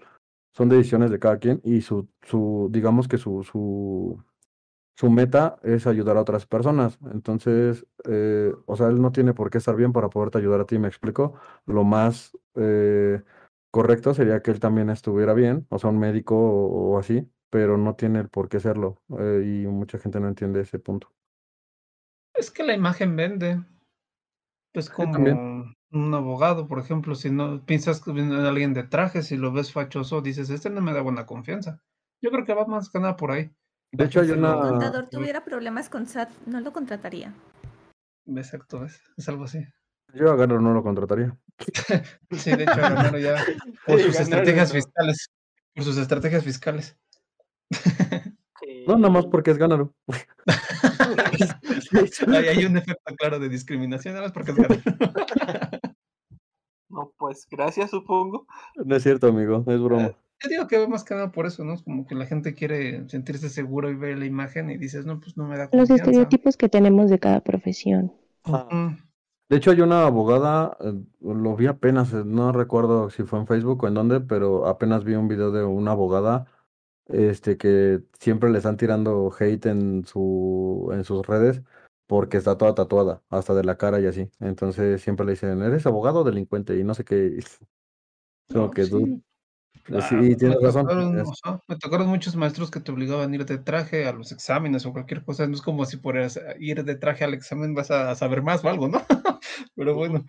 son 0.53 0.69
decisiones 0.69 1.11
de 1.11 1.19
cada 1.19 1.39
quien 1.39 1.61
y 1.65 1.83
su, 1.83 2.09
su, 2.23 2.69
digamos 2.73 3.09
que 3.09 3.19
su, 3.19 3.43
su, 3.45 4.23
su 4.97 5.11
meta 5.11 5.59
es 5.63 5.87
ayudar 5.87 6.17
a 6.19 6.23
otras 6.23 6.47
personas. 6.47 6.99
Entonces, 7.13 7.87
eh, 8.09 8.53
o 8.67 8.77
sea, 8.77 8.89
él 8.89 9.01
no 9.03 9.13
tiene 9.13 9.35
por 9.35 9.51
qué 9.51 9.59
estar 9.59 9.77
bien 9.77 9.93
para 9.93 10.11
poderte 10.11 10.39
ayudar 10.39 10.61
a 10.63 10.67
ti, 10.67 10.79
¿me 10.79 10.89
explico? 10.89 11.35
Lo 11.67 11.85
más 11.85 12.37
eh, 12.57 13.23
correcto 13.71 14.15
sería 14.15 14.43
que 14.43 14.51
él 14.53 14.61
también 14.61 14.91
estuviera 14.91 15.35
bien, 15.35 15.67
o 15.71 15.79
sea, 15.79 15.91
un 15.91 15.99
médico 16.01 16.37
o 16.37 16.99
así, 16.99 17.29
pero 17.55 17.79
no 17.79 17.95
tiene 17.95 18.19
el 18.19 18.29
por 18.29 18.49
qué 18.49 18.59
serlo. 18.59 19.01
eh, 19.17 19.45
y 19.63 19.67
mucha 19.69 19.97
gente 19.97 20.19
no 20.19 20.27
entiende 20.27 20.61
ese 20.61 20.81
punto. 20.81 21.13
Es 22.35 22.51
que 22.51 22.65
la 22.65 22.75
imagen 22.75 23.15
vende. 23.15 23.63
Pues 24.73 24.91
también. 24.91 25.37
como 25.37 25.73
un 25.93 26.15
abogado, 26.15 26.67
por 26.67 26.81
ejemplo, 26.81 27.15
si 27.15 27.31
no 27.31 27.65
piensas 27.65 28.01
que 28.01 28.11
viene 28.11 28.35
alguien 28.35 28.75
de 28.75 28.83
traje, 28.83 29.23
si 29.23 29.37
lo 29.37 29.53
ves 29.53 29.73
fachoso, 29.73 30.21
dices, 30.21 30.51
este 30.51 30.69
no 30.69 30.81
me 30.81 30.93
da 30.93 31.01
buena 31.01 31.27
confianza. 31.27 31.81
Yo 32.21 32.33
creo 32.33 32.45
que 32.45 32.55
va 32.55 32.67
más 32.67 32.91
que 32.91 32.99
nada 32.99 33.15
por 33.15 33.31
ahí. 33.31 33.53
De 33.93 34.07
hecho, 34.07 34.19
hay 34.19 34.27
gente 34.27 34.41
Si 34.41 34.53
una... 34.53 34.59
contador 34.71 35.09
tuviera 35.09 35.45
problemas 35.45 35.89
con 35.89 36.07
SAT, 36.09 36.31
no 36.47 36.59
lo 36.59 36.73
contrataría. 36.73 37.33
Exacto, 38.27 38.85
es, 38.85 39.01
es 39.17 39.29
algo 39.29 39.45
así. 39.45 39.65
Yo 40.13 40.33
a 40.33 40.47
no 40.49 40.75
lo 40.75 40.83
contrataría. 40.83 41.39
Sí, 42.33 42.51
de 42.51 42.65
hecho, 42.65 42.81
ganaron 42.81 43.21
ya 43.21 43.37
por 43.87 44.01
Sí, 44.01 44.07
sus 44.07 44.19
estrategias 44.19 44.71
¿no? 44.71 44.75
fiscales. 44.75 45.31
Por 45.73 45.85
sus 45.85 45.99
estrategias 45.99 46.43
fiscales. 46.43 46.99
No, 48.87 48.97
nada 48.97 49.13
más 49.13 49.27
porque 49.27 49.51
es 49.51 49.59
Gánaro. 49.59 49.93
Ahí 52.29 52.49
hay 52.49 52.65
un 52.65 52.77
efecto 52.77 53.15
claro 53.17 53.39
de 53.39 53.49
discriminación, 53.49 54.15
nada 54.15 54.27
más 54.27 54.33
porque 54.33 54.51
es 54.51 54.57
gana. 54.57 54.83
No, 56.89 57.13
pues 57.19 57.47
gracias, 57.51 57.91
supongo. 57.91 58.47
No 58.85 58.97
es 58.97 59.03
cierto, 59.03 59.29
amigo, 59.29 59.65
es 59.67 59.81
broma. 59.81 60.13
Yo 60.43 60.49
digo 60.49 60.67
que 60.67 60.87
más 60.87 61.05
que 61.05 61.15
nada 61.15 61.33
por 61.33 61.47
eso, 61.47 61.65
¿no? 61.65 61.75
Es 61.75 61.83
como 61.83 62.07
que 62.07 62.15
la 62.15 62.27
gente 62.27 62.55
quiere 62.55 63.09
sentirse 63.09 63.49
seguro 63.49 63.91
y 63.91 63.95
ver 63.95 64.19
la 64.19 64.27
imagen 64.27 64.71
y 64.71 64.77
dices, 64.77 65.07
no, 65.07 65.19
pues 65.19 65.37
no 65.37 65.47
me 65.47 65.57
da 65.57 65.65
Los 65.65 65.71
confianza. 65.71 66.05
estereotipos 66.05 66.57
que 66.57 66.69
tenemos 66.69 67.11
de 67.11 67.19
cada 67.19 67.41
profesión. 67.41 68.13
De 69.49 69.57
hecho, 69.57 69.71
hay 69.71 69.81
una 69.81 70.07
abogada, 70.07 70.77
eh, 70.81 70.93
lo 71.21 71.57
vi 71.57 71.67
apenas, 71.67 72.13
eh, 72.13 72.23
no 72.25 72.53
recuerdo 72.53 73.11
si 73.11 73.23
fue 73.25 73.39
en 73.39 73.47
Facebook 73.47 73.83
o 73.83 73.89
en 73.89 73.95
dónde, 73.95 74.21
pero 74.21 74.67
apenas 74.67 75.05
vi 75.05 75.15
un 75.15 75.29
video 75.29 75.51
de 75.51 75.65
una 75.65 75.93
abogada, 75.93 76.47
este, 77.09 77.57
que 77.57 78.01
siempre 78.19 78.51
le 78.51 78.59
están 78.59 78.77
tirando 78.77 79.31
hate 79.39 79.67
en 79.67 80.05
su, 80.05 80.91
en 80.93 81.05
sus 81.05 81.27
redes 81.27 81.63
porque 82.07 82.37
está 82.37 82.57
toda 82.59 82.75
tatuada, 82.75 83.23
hasta 83.31 83.55
de 83.55 83.65
la 83.65 83.77
cara 83.77 84.01
y 84.01 84.07
así. 84.07 84.31
Entonces 84.41 85.01
siempre 85.03 85.25
le 85.25 85.33
dicen, 85.33 85.63
¿eres 85.63 85.87
abogado 85.87 86.21
o 86.21 86.25
delincuente? 86.25 86.79
Y 86.79 86.85
no 86.85 86.95
sé 86.95 87.05
qué. 87.05 87.39
Como 88.49 88.67
No, 88.67 88.71
que 88.71 88.83
dude, 88.85 89.07
sí. 89.07 89.23
sí, 89.87 89.95
Ah, 89.95 90.11
me 90.13 90.37
tienes 90.37 90.63
razón. 90.63 90.87
tocaron, 90.87 91.25
me 91.67 91.77
tocaron 91.79 92.09
muchos 92.09 92.37
maestros 92.37 92.71
que 92.71 92.81
te 92.81 92.93
obligaban 92.93 93.33
a 93.33 93.35
ir 93.35 93.47
de 93.47 93.59
traje 93.59 94.07
a 94.07 94.13
los 94.13 94.33
exámenes 94.33 94.85
o 94.85 94.93
cualquier 94.93 95.25
cosa. 95.25 95.47
No 95.47 95.55
es 95.55 95.63
como 95.63 95.85
si 95.87 95.97
por 95.97 96.17
ir 96.59 96.85
de 96.85 96.95
traje 96.97 97.25
al 97.25 97.35
examen 97.35 97.75
vas 97.75 97.91
a 97.91 98.15
saber 98.15 98.43
más 98.43 98.65
o 98.65 98.69
algo, 98.69 98.89
¿no? 98.89 99.01
Pero 99.75 99.95
bueno, 99.95 100.25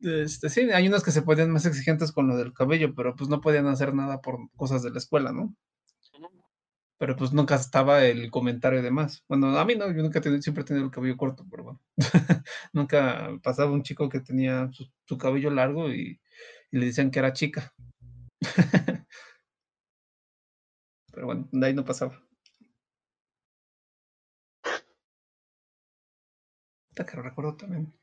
este, 0.00 0.48
sí, 0.48 0.60
hay 0.70 0.86
unos 0.86 1.02
que 1.02 1.10
se 1.10 1.22
ponían 1.22 1.50
más 1.50 1.66
exigentes 1.66 2.12
con 2.12 2.28
lo 2.28 2.36
del 2.36 2.52
cabello, 2.52 2.94
pero 2.94 3.16
pues 3.16 3.28
no 3.28 3.40
podían 3.40 3.66
hacer 3.66 3.94
nada 3.94 4.20
por 4.20 4.38
cosas 4.56 4.82
de 4.82 4.90
la 4.90 4.98
escuela, 4.98 5.32
¿no? 5.32 5.54
Pero 6.98 7.14
pues 7.16 7.32
nunca 7.32 7.54
estaba 7.54 8.04
el 8.04 8.30
comentario 8.30 8.82
de 8.82 8.90
más. 8.90 9.24
Bueno, 9.28 9.56
a 9.56 9.64
mí 9.64 9.76
no, 9.76 9.86
yo 9.92 10.02
nunca 10.02 10.20
siempre 10.40 10.62
he 10.62 10.66
tenido 10.66 10.84
el 10.84 10.90
cabello 10.90 11.16
corto, 11.16 11.46
pero 11.48 11.62
bueno. 11.64 11.80
Nunca 12.72 13.30
pasaba 13.42 13.70
un 13.70 13.84
chico 13.84 14.08
que 14.08 14.20
tenía 14.20 14.68
su, 14.72 14.90
su 15.04 15.16
cabello 15.16 15.50
largo 15.50 15.90
y, 15.90 16.20
y 16.72 16.78
le 16.78 16.86
decían 16.86 17.10
que 17.10 17.20
era 17.20 17.32
chica. 17.32 17.72
Pero 21.12 21.26
bueno, 21.26 21.48
de 21.50 21.66
ahí 21.66 21.74
no 21.74 21.84
pasaba. 21.84 22.20
Ahorita 26.90 27.06
que 27.06 27.16
lo 27.16 27.22
recuerdo 27.22 27.56
también. 27.56 27.94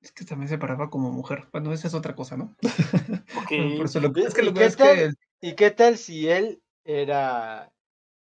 Es 0.00 0.12
que 0.12 0.24
también 0.24 0.48
se 0.48 0.58
paraba 0.58 0.90
como 0.90 1.10
mujer. 1.10 1.48
Bueno, 1.52 1.72
esa 1.72 1.88
es 1.88 1.94
otra 1.94 2.14
cosa, 2.14 2.36
¿no? 2.36 2.56
Por 3.78 3.86
eso 3.86 4.00
lo 4.00 4.12
que 4.12 4.20
¿Y- 4.20 4.24
es 4.24 4.34
que 4.34 4.42
y 4.42 4.44
lo 4.44 4.54
que 4.54 4.60
qué 4.60 4.66
es 4.66 4.76
tal? 4.76 4.96
que 5.40 5.48
¿Y 5.48 5.54
qué 5.54 5.70
tal 5.70 5.98
si 5.98 6.28
él 6.28 6.62
era 6.84 7.72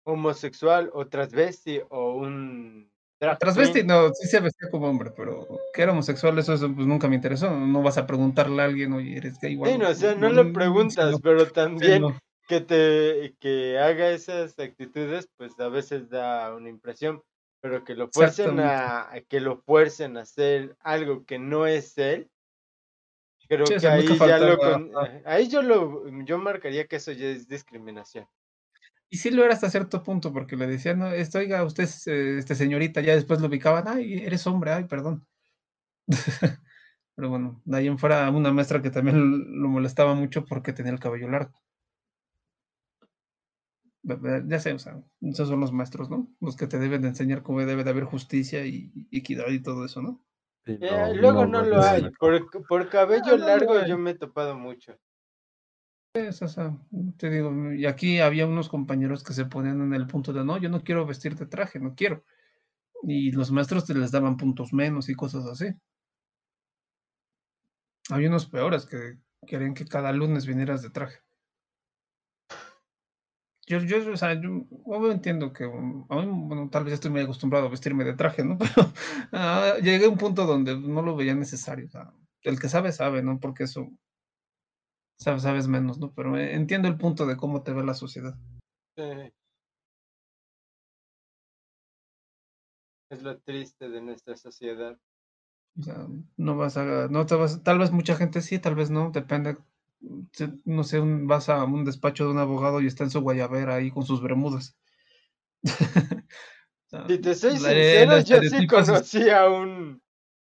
homosexual 0.05 0.91
o 0.93 1.07
transvesti 1.09 1.81
o 1.89 2.15
un 2.15 2.93
Transvesti 3.39 3.85
no, 3.85 4.12
sí 4.15 4.27
se 4.27 4.41
vestía 4.41 4.69
como 4.70 4.89
hombre, 4.89 5.12
pero 5.16 5.47
que 5.73 5.83
era 5.83 5.93
homosexual, 5.93 6.37
eso, 6.39 6.55
eso, 6.55 6.74
pues 6.74 6.87
nunca 6.89 7.09
me 7.09 7.15
interesó. 7.15 7.51
No 7.51 7.81
vas 7.83 7.97
a 7.97 8.07
preguntarle 8.07 8.61
a 8.62 8.65
alguien, 8.65 8.93
oye, 8.93 9.16
eres 9.16 9.39
gay 9.41 9.55
Sí, 9.55 9.62
algo. 9.62 9.79
no, 9.85 9.91
o 9.91 9.95
sea, 9.95 10.15
no 10.16 10.29
le 10.29 10.47
preguntas, 10.47 11.12
no, 11.12 11.19
pero 11.20 11.47
sí, 11.47 11.53
también 11.53 12.03
no. 12.03 12.19
que 12.49 12.61
te 12.61 13.37
que 13.39 13.79
haga 13.79 14.11
esas 14.11 14.59
actitudes, 14.59 15.29
pues 15.37 15.59
a 15.61 15.69
veces 15.69 16.11
da 16.11 16.53
una 16.55 16.69
impresión, 16.69 17.23
pero 17.61 17.85
que 17.85 17.95
lo 17.95 18.09
fuercen 18.11 18.59
a 18.59 19.12
a 19.12 19.20
que 19.20 19.39
lo 19.39 19.59
fuercen 19.62 20.16
a 20.16 20.23
hacer 20.23 20.77
algo 20.81 21.24
que 21.24 21.39
no 21.39 21.69
es 21.69 21.97
él, 21.99 22.29
creo 23.49 23.66
Sí, 23.66 23.77
que 23.77 23.87
ahí 23.87 24.19
ya 24.19 24.39
lo 24.39 24.59
con 24.59 24.91
ahí 25.24 25.49
yo 25.49 25.62
lo 25.62 26.09
yo 26.24 26.39
marcaría 26.39 26.89
que 26.89 26.97
eso 26.97 27.12
ya 27.12 27.29
es 27.29 27.47
discriminación. 27.47 28.27
Y 29.13 29.19
sí 29.19 29.31
lo 29.31 29.45
era 29.45 29.53
hasta 29.53 29.69
cierto 29.69 30.03
punto, 30.03 30.33
porque 30.33 30.57
le 30.57 30.67
decían, 30.67 30.99
no, 30.99 31.09
esto, 31.09 31.39
oiga, 31.39 31.63
usted 31.65 31.85
es 31.85 32.07
eh, 32.07 32.39
este 32.39 32.55
señorita, 32.55 33.03
ya 33.03 33.15
después 33.15 33.43
lo 33.43 33.49
ubicaban, 33.49 33.87
ay, 33.87 34.15
eres 34.25 34.47
hombre, 34.47 34.73
ay, 34.73 34.85
perdón. 34.85 35.27
Pero 37.15 37.29
bueno, 37.29 37.61
de 37.67 37.77
ahí 37.77 37.89
en 37.89 37.99
fuera 37.99 38.31
una 38.31 38.53
maestra 38.55 38.81
que 38.81 38.91
también 38.91 39.61
lo 39.61 39.69
molestaba 39.69 40.15
mucho 40.15 40.47
porque 40.47 40.73
tenía 40.73 40.93
el 40.93 40.99
cabello 40.99 41.29
largo. 41.29 41.53
Ya 44.49 44.59
sé, 44.59 44.73
o 44.73 44.79
sea, 44.79 44.99
esos 45.21 45.47
son 45.47 45.61
los 45.61 45.73
maestros, 45.73 46.09
¿no? 46.09 46.35
Los 46.41 46.57
que 46.57 46.67
te 46.67 46.79
deben 46.79 47.03
de 47.03 47.09
enseñar 47.09 47.43
cómo 47.43 47.61
debe 47.61 47.85
de 47.85 47.91
haber 47.91 48.05
justicia 48.05 48.65
y 48.65 49.09
equidad 49.13 49.51
y 49.51 49.61
todo 49.61 49.85
eso, 49.85 50.01
¿no? 50.01 50.25
Eh, 50.65 51.13
luego 51.17 51.45
no, 51.45 51.63
lo 51.63 51.83
hay. 51.83 52.11
Por, 52.19 52.49
por 52.67 52.89
cabello 52.89 53.35
Ah, 53.35 53.37
no 53.37 53.47
largo 53.47 53.85
yo 53.85 53.99
me 53.99 54.13
he 54.13 54.15
topado 54.15 54.57
mucho. 54.57 54.97
Es 56.15 56.43
esa, 56.43 56.79
te 57.17 57.31
digo, 57.31 57.73
y 57.73 57.87
aquí 57.87 58.21
había 58.21 58.47
unos 58.47 58.69
compañeros 58.69 59.25
que 59.25 59.33
se 59.33 59.47
ponían 59.47 59.81
en 59.81 59.95
el 59.95 60.07
punto 60.07 60.35
de 60.35 60.45
no, 60.45 60.59
yo 60.59 60.69
no 60.69 60.85
quiero 60.85 61.07
vestir 61.07 61.37
de 61.37 61.47
traje, 61.47 61.81
no 61.81 61.95
quiero. 61.95 62.23
Y 63.03 63.33
los 63.33 63.51
maestros 63.51 63.87
te 63.87 63.95
les 63.95 64.11
daban 64.11 64.37
puntos 64.37 64.75
menos 64.75 65.09
y 65.09 65.15
cosas 65.15 65.47
así. 65.47 65.75
Había 68.11 68.29
unos 68.29 68.47
peores 68.47 68.85
que 68.85 69.19
querían 69.47 69.73
que 69.73 69.87
cada 69.87 70.13
lunes 70.13 70.45
vinieras 70.47 70.83
de 70.83 70.91
traje. 70.91 71.21
Yo, 73.67 73.79
yo, 73.79 74.13
o 74.13 74.17
sea, 74.17 74.35
yo, 74.35 74.67
entiendo 75.11 75.53
que, 75.53 75.67
mí, 75.67 76.05
bueno, 76.09 76.69
tal 76.71 76.85
vez 76.85 76.95
estoy 76.95 77.11
muy 77.11 77.23
acostumbrado 77.23 77.69
a 77.69 77.71
vestirme 77.71 78.05
de 78.05 78.13
traje, 78.15 78.45
¿no? 78.45 78.59
Pero 78.59 78.93
ah, 79.33 79.77
llegué 79.81 80.05
a 80.05 80.11
un 80.11 80.19
punto 80.19 80.45
donde 80.45 80.79
no 80.79 81.01
lo 81.01 81.17
veía 81.17 81.35
necesario. 81.35 81.89
el 82.43 82.61
que 82.61 82.69
sabe, 82.69 82.93
sabe, 82.93 83.23
¿no? 83.23 83.41
Porque 83.41 83.65
eso 83.65 83.89
sabes, 85.19 85.43
sabes 85.43 85.69
menos, 85.69 85.99
¿no? 85.99 86.13
Pero 86.15 86.37
eh, 86.37 86.55
entiendo 86.55 86.89
el 86.89 86.97
punto 86.99 87.27
de 87.27 87.37
cómo 87.37 87.63
te 87.63 87.73
ve 87.73 87.85
la 87.85 87.95
sociedad. 87.95 88.35
Sí. 88.97 89.03
Es 93.11 93.23
lo 93.23 93.39
triste 93.39 93.89
de 93.89 94.01
nuestra 94.01 94.37
sociedad. 94.37 94.99
O 95.79 95.83
sea, 95.83 96.07
no 96.37 96.57
vas 96.57 96.77
a, 96.77 97.09
no 97.09 97.25
te 97.27 97.35
vas, 97.35 97.63
tal 97.63 97.79
vez 97.79 97.91
mucha 97.93 98.17
gente 98.17 98.41
sí, 98.43 98.59
tal 98.59 98.75
vez 98.75 98.91
no, 98.91 99.11
depende. 99.11 99.57
No 100.65 100.83
sé, 100.85 100.99
un- 101.01 101.27
vas 101.27 101.49
a 101.49 101.65
un 101.65 101.85
despacho 101.85 102.25
de 102.25 102.33
un 102.33 102.39
abogado 102.39 102.81
y 102.81 102.87
está 102.87 103.05
en 103.05 103.11
su 103.11 103.21
guayabera 103.21 103.77
ahí 103.77 103.91
con 103.91 104.05
sus 104.05 104.23
bermudas. 104.23 104.77
Si 107.09 107.19
te 107.19 107.35
soy 107.35 107.53
la- 107.53 107.59
sincero, 107.71 108.21
yo 108.21 108.43
sí 108.43 108.67
conocí 108.67 109.31
a 109.31 109.49
un 109.49 110.02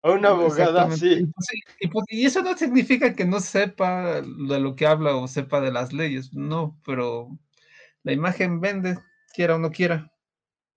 a 0.04 0.12
una 0.12 0.30
abogada 0.30 0.86
así. 0.86 1.14
Y, 1.14 1.26
pues, 1.26 1.46
sí, 1.48 1.60
y 1.80 1.88
pues- 1.88 2.06
y 2.10 2.26
eso 2.26 2.42
no 2.42 2.58
significa 2.58 3.14
que 3.16 3.26
no 3.26 3.40
sepa 3.40 4.22
de 4.22 4.60
lo 4.60 4.76
que 4.76 4.88
habla 4.88 5.16
o 5.16 5.28
sepa 5.28 5.62
de 5.62 5.72
las 5.72 5.94
leyes, 5.94 6.34
no, 6.34 6.80
pero 6.86 7.38
la 8.04 8.14
imagen 8.14 8.60
vende, 8.62 8.98
quiera 9.34 9.56
o 9.56 9.60
no 9.60 9.72
quiera. 9.72 10.12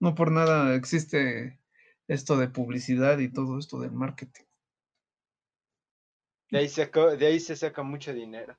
No 0.01 0.15
por 0.15 0.31
nada 0.31 0.75
existe 0.75 1.59
esto 2.09 2.37
de 2.37 2.49
publicidad 2.49 3.19
y 3.19 3.33
todo 3.33 3.59
esto 3.59 3.81
del 3.81 3.93
marketing. 3.93 4.45
De 6.51 6.59
ahí, 6.59 6.69
sacó- 6.69 7.17
de 7.17 7.27
ahí 7.27 7.41
se 7.41 7.57
saca 7.57 7.83
mucho 7.83 8.13
dinero. 8.13 8.57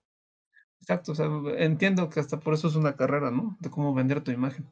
Exacto, 0.82 1.14
o 1.14 1.16
sea, 1.16 1.28
entiendo 1.58 2.10
que 2.10 2.20
hasta 2.20 2.40
por 2.40 2.54
eso 2.54 2.68
es 2.68 2.76
una 2.76 2.96
carrera, 2.96 3.32
¿no? 3.32 3.58
De 3.60 3.70
cómo 3.70 3.94
vender 3.94 4.22
tu 4.22 4.32
imagen. 4.32 4.70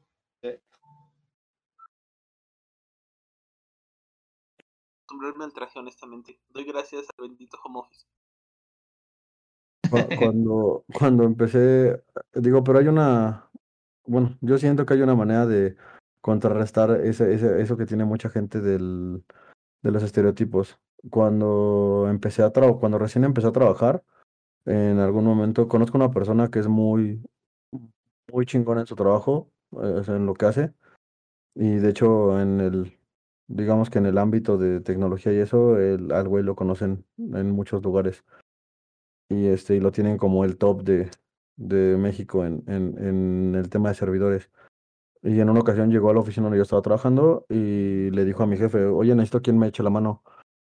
Acostumbrarme 5.14 5.44
al 5.45 5.53
traje, 5.53 5.77
honestamente. 5.77 6.40
Doy 6.49 6.64
gracias 6.64 7.06
al 7.18 7.27
bendito 7.27 7.57
home 7.64 7.80
office. 7.81 8.06
Cu- 9.90 9.98
Cuando, 10.19 10.85
cuando 10.91 11.23
empecé, 11.23 12.03
digo, 12.34 12.64
pero 12.64 12.80
hay 12.80 12.88
una, 12.88 13.48
bueno, 14.07 14.35
yo 14.41 14.57
siento 14.57 14.85
que 14.85 14.95
hay 14.95 15.02
una 15.02 15.14
manera 15.15 15.45
de 15.45 15.76
contrarrestar 16.22 17.02
ese, 17.02 17.31
ese, 17.31 17.61
eso 17.61 17.77
que 17.77 17.85
tiene 17.85 18.06
mucha 18.06 18.30
gente 18.30 18.60
del, 18.60 19.23
de 19.84 19.91
los 19.91 20.02
estereotipos. 20.02 20.80
Cuando 21.11 22.07
empecé 22.10 22.41
a 22.41 22.52
trabajar, 22.52 22.80
cuando 22.80 22.98
recién 22.98 23.23
empecé 23.23 23.48
a 23.48 23.52
trabajar, 23.52 24.03
en 24.65 24.98
algún 24.98 25.26
momento 25.26 25.68
conozco 25.68 25.98
una 25.98 26.10
persona 26.11 26.49
que 26.49 26.57
es 26.60 26.68
muy, 26.68 27.22
muy 28.31 28.45
chingona 28.48 28.81
en 28.81 28.88
su 28.88 28.95
trabajo, 28.95 29.52
eh, 29.73 30.02
en 30.07 30.26
lo 30.26 30.34
que 30.34 30.45
hace, 30.48 30.73
y 31.53 31.76
de 31.76 31.90
hecho 31.90 32.40
en 32.40 32.61
el, 32.61 32.98
digamos 33.48 33.90
que 33.90 33.99
en 33.99 34.06
el 34.06 34.18
ámbito 34.18 34.57
de 34.57 34.80
tecnología 34.82 35.34
y 35.34 35.38
eso, 35.38 35.78
el, 35.78 36.11
al 36.11 36.28
güey 36.28 36.44
lo 36.44 36.56
conocen 36.56 37.06
en 37.18 37.52
muchos 37.52 37.84
lugares 37.84 38.24
y 39.30 39.48
este 39.48 39.76
y 39.76 39.80
lo 39.80 39.91
tienen 39.91 40.18
como 40.18 40.45
el 40.45 40.57
top 40.57 40.84
de, 40.84 41.10
de 41.56 41.98
México 41.98 42.45
en, 42.45 42.64
en, 42.68 42.98
en 42.98 43.56
el 43.56 43.70
tema 43.70 43.90
de 43.90 43.95
servidores. 43.95 44.49
Y 45.22 45.40
en 45.40 45.49
una 45.49 45.61
ocasión 45.61 45.90
llegó 45.90 46.10
a 46.10 46.14
la 46.14 46.20
oficina 46.20 46.45
donde 46.45 46.57
yo 46.57 46.64
estaba 46.64 46.82
trabajando 46.82 47.45
y 47.49 48.10
le 48.11 48.26
dijo 48.26 48.44
a 48.44 48.48
mi 48.48 48.57
jefe, 48.57 48.86
oye, 48.86 49.15
necesito 49.15 49.41
quien 49.41 49.57
me 49.57 49.68
eche 49.68 49.82
la 49.82 49.90
mano, 49.90 50.22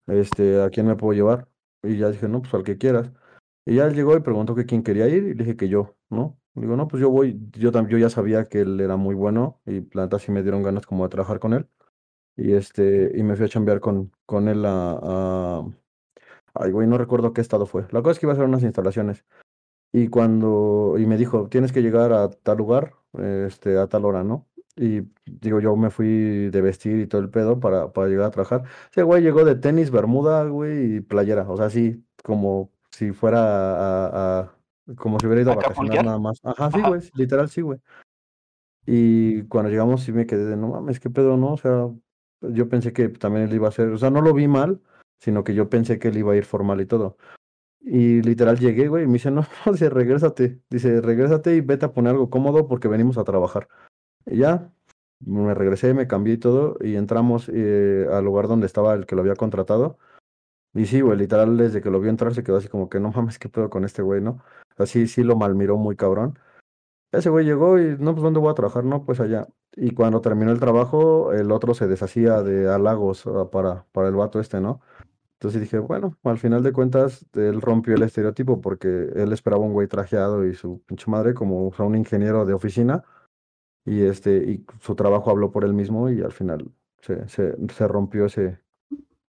este, 0.07 0.61
¿a 0.61 0.69
quién 0.69 0.85
me 0.85 0.95
puedo 0.95 1.13
llevar? 1.13 1.47
Y 1.81 1.97
ya 1.97 2.09
dije, 2.11 2.27
no, 2.27 2.41
pues 2.41 2.53
al 2.53 2.63
que 2.63 2.77
quieras. 2.77 3.11
Y 3.65 3.75
ya 3.75 3.85
él 3.85 3.95
llegó 3.95 4.15
y 4.15 4.19
preguntó 4.19 4.53
que 4.53 4.65
quién 4.65 4.83
quería 4.83 5.07
ir 5.07 5.23
y 5.23 5.33
le 5.33 5.43
dije 5.43 5.57
que 5.57 5.69
yo, 5.69 5.95
¿no? 6.09 6.37
Digo, 6.53 6.75
no, 6.75 6.87
pues 6.87 7.01
yo 7.01 7.09
voy, 7.09 7.39
yo, 7.53 7.71
yo 7.71 7.97
ya 7.97 8.09
sabía 8.09 8.45
que 8.45 8.61
él 8.61 8.79
era 8.79 8.95
muy 8.95 9.15
bueno 9.15 9.59
y 9.65 9.89
la 9.95 10.03
neta 10.03 10.19
sí 10.19 10.31
me 10.31 10.43
dieron 10.43 10.61
ganas 10.61 10.85
como 10.85 11.03
de 11.03 11.09
trabajar 11.09 11.39
con 11.39 11.53
él. 11.53 11.67
Y 12.35 12.53
este, 12.53 13.11
y 13.15 13.23
me 13.23 13.35
fui 13.35 13.45
a 13.45 13.49
chambear 13.49 13.79
con, 13.79 14.11
con 14.25 14.47
él 14.47 14.65
a, 14.65 14.99
a- 15.01 15.65
Ay, 16.55 16.71
güey, 16.71 16.87
no 16.87 16.97
recuerdo 16.97 17.33
qué 17.33 17.41
estado 17.41 17.65
fue. 17.65 17.85
La 17.91 18.01
cosa 18.01 18.11
es 18.11 18.19
que 18.19 18.25
iba 18.27 18.33
a 18.33 18.35
hacer 18.35 18.45
unas 18.45 18.61
instalaciones. 18.63 19.25
Y 19.91 20.07
cuando, 20.07 20.95
y 20.99 21.05
me 21.05 21.17
dijo, 21.17 21.47
tienes 21.49 21.71
que 21.71 21.81
llegar 21.81 22.13
a 22.13 22.29
tal 22.29 22.57
lugar, 22.57 22.93
este, 23.47 23.77
a 23.77 23.87
tal 23.87 24.05
hora, 24.05 24.23
¿no? 24.23 24.47
Y 24.75 25.01
digo, 25.25 25.59
yo 25.59 25.75
me 25.75 25.91
fui 25.91 26.49
de 26.49 26.61
vestir 26.61 26.99
y 26.99 27.07
todo 27.07 27.21
el 27.21 27.29
pedo 27.29 27.59
para, 27.59 27.91
para 27.93 28.07
llegar 28.07 28.27
a 28.27 28.31
trabajar. 28.31 28.63
Ese 28.91 29.03
güey 29.03 29.21
llegó 29.21 29.45
de 29.45 29.55
tenis, 29.55 29.91
bermuda, 29.91 30.43
güey, 30.45 30.95
y 30.97 31.01
playera. 31.01 31.47
O 31.49 31.57
sea, 31.57 31.67
así, 31.67 32.03
como 32.23 32.71
si 32.91 33.11
fuera 33.11 33.39
a, 33.43 34.39
a- 34.41 34.55
como 34.95 35.19
si 35.19 35.27
hubiera 35.27 35.41
ido 35.43 35.51
a 35.51 35.53
¿A 35.53 35.57
vacacionar 35.57 36.03
nada 36.03 36.19
más. 36.19 36.39
Ajá, 36.43 36.71
sí, 36.71 36.81
güey, 36.81 37.01
literal, 37.15 37.49
sí, 37.49 37.61
güey. 37.61 37.79
Y 38.85 39.43
cuando 39.43 39.69
llegamos 39.69 40.01
sí 40.03 40.11
me 40.11 40.25
quedé 40.25 40.45
de, 40.45 40.57
no 40.57 40.69
mames, 40.69 40.99
qué 40.99 41.09
pedo, 41.09 41.37
¿no? 41.37 41.53
O 41.53 41.57
sea, 41.57 41.89
yo 42.51 42.69
pensé 42.69 42.93
que 42.93 43.09
también 43.09 43.47
él 43.47 43.53
iba 43.55 43.67
a 43.67 43.69
hacer, 43.69 43.89
o 43.89 43.97
sea, 43.97 44.09
no 44.09 44.21
lo 44.21 44.33
vi 44.33 44.47
mal, 44.47 44.81
sino 45.19 45.43
que 45.43 45.53
yo 45.55 45.69
pensé 45.69 45.99
que 45.99 46.09
él 46.09 46.17
iba 46.17 46.33
a 46.33 46.35
ir 46.35 46.45
formal 46.45 46.81
y 46.81 46.85
todo. 46.85 47.17
Y 47.81 48.21
literal 48.21 48.59
llegué, 48.59 48.87
güey, 48.87 49.03
y 49.03 49.07
me 49.07 49.13
dice, 49.13 49.31
no, 49.31 49.41
no, 49.65 49.71
dice, 49.71 49.89
regrésate, 49.89 50.61
dice, 50.69 51.01
regrésate 51.01 51.55
y 51.55 51.61
vete 51.61 51.85
a 51.85 51.93
poner 51.93 52.11
algo 52.11 52.29
cómodo 52.29 52.67
porque 52.67 52.87
venimos 52.87 53.17
a 53.17 53.23
trabajar. 53.23 53.67
Ya, 54.25 54.71
me 55.19 55.53
regresé, 55.53 55.93
me 55.93 56.07
cambié 56.07 56.35
y 56.35 56.37
todo, 56.37 56.77
y 56.81 56.95
entramos 56.95 57.49
eh, 57.53 58.07
al 58.11 58.25
lugar 58.25 58.47
donde 58.47 58.67
estaba 58.67 58.93
el 58.93 59.05
que 59.05 59.15
lo 59.15 59.21
había 59.21 59.35
contratado. 59.35 59.97
Y 60.73 60.85
sí, 60.87 61.01
güey, 61.01 61.17
literal, 61.17 61.57
desde 61.57 61.81
que 61.81 61.91
lo 61.91 61.99
vio 61.99 62.09
entrar 62.09 62.33
se 62.33 62.43
quedó 62.43 62.57
así 62.57 62.67
como 62.67 62.89
que, 62.89 62.99
no 62.99 63.11
mames, 63.11 63.39
qué 63.39 63.49
pedo 63.49 63.69
con 63.69 63.85
este 63.85 64.01
güey, 64.01 64.21
¿no? 64.21 64.41
Así 64.77 65.07
sí 65.07 65.23
lo 65.23 65.35
malmiró 65.35 65.77
muy 65.77 65.95
cabrón. 65.95 66.39
Ese 67.13 67.29
güey 67.29 67.45
llegó 67.45 67.79
y, 67.79 67.95
no, 67.99 68.13
pues, 68.13 68.23
¿dónde 68.23 68.39
voy 68.39 68.49
a 68.51 68.55
trabajar? 68.55 68.83
No, 68.83 69.05
pues 69.05 69.19
allá. 69.19 69.47
Y 69.75 69.91
cuando 69.91 70.19
terminó 70.19 70.51
el 70.51 70.59
trabajo, 70.59 71.31
el 71.31 71.51
otro 71.51 71.75
se 71.75 71.87
deshacía 71.87 72.41
de 72.41 72.67
halagos 72.67 73.27
ah, 73.27 73.51
para, 73.51 73.85
para 73.91 74.07
el 74.07 74.15
vato 74.15 74.39
este, 74.39 74.59
¿no? 74.59 74.81
Entonces 75.33 75.61
dije, 75.61 75.77
bueno, 75.77 76.17
al 76.23 76.39
final 76.39 76.63
de 76.63 76.73
cuentas, 76.73 77.25
él 77.33 77.61
rompió 77.61 77.93
el 77.93 78.01
estereotipo 78.01 78.61
porque 78.61 78.87
él 79.15 79.31
esperaba 79.31 79.63
un 79.63 79.73
güey 79.73 79.87
trajeado 79.87 80.43
y 80.47 80.55
su 80.55 80.81
pinche 80.85 81.11
madre 81.11 81.35
como, 81.35 81.67
o 81.67 81.83
un 81.85 81.95
ingeniero 81.95 82.45
de 82.45 82.53
oficina. 82.53 83.03
Y 83.85 84.03
este, 84.05 84.37
y 84.37 84.65
su 84.79 84.95
trabajo 84.95 85.29
habló 85.29 85.51
por 85.51 85.65
él 85.65 85.73
mismo 85.73 86.09
y 86.09 86.21
al 86.21 86.31
final 86.31 86.71
se, 87.01 87.27
se, 87.27 87.55
se 87.71 87.87
rompió 87.87 88.25
ese, 88.25 88.59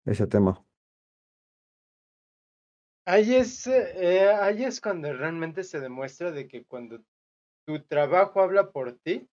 ese 0.05 0.25
tema. 0.27 0.63
Ahí 3.05 3.35
es, 3.35 3.67
eh, 3.67 4.31
ahí 4.31 4.63
es 4.63 4.79
cuando 4.79 5.11
realmente 5.11 5.65
se 5.65 5.81
demuestra 5.81 6.31
de 6.31 6.47
que 6.47 6.63
cuando 6.63 7.03
tu 7.65 7.81
trabajo 7.83 8.41
habla 8.41 8.71
por 8.71 8.93
ti, 8.99 9.27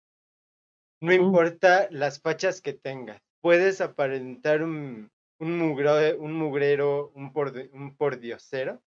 no 1.01 1.13
importa 1.13 1.87
las 1.91 2.19
fachas 2.21 2.61
que 2.61 2.73
tengas, 2.73 3.21
puedes 3.41 3.81
aparentar 3.81 4.63
un, 4.63 5.09
un, 5.39 5.59
mugre- 5.59 6.17
un 6.17 6.33
mugrero, 6.33 7.11
un, 7.15 7.33
porde- 7.33 7.69
un 7.73 7.95
pordiosero, 7.95 8.81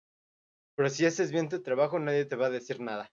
pero 0.76 0.90
si 0.90 1.06
haces 1.06 1.32
bien 1.32 1.50
tu 1.50 1.62
trabajo 1.62 2.00
nadie 2.00 2.26
te 2.26 2.36
va 2.36 2.48
a 2.48 2.52
decir 2.52 2.80
nada. 2.80 3.12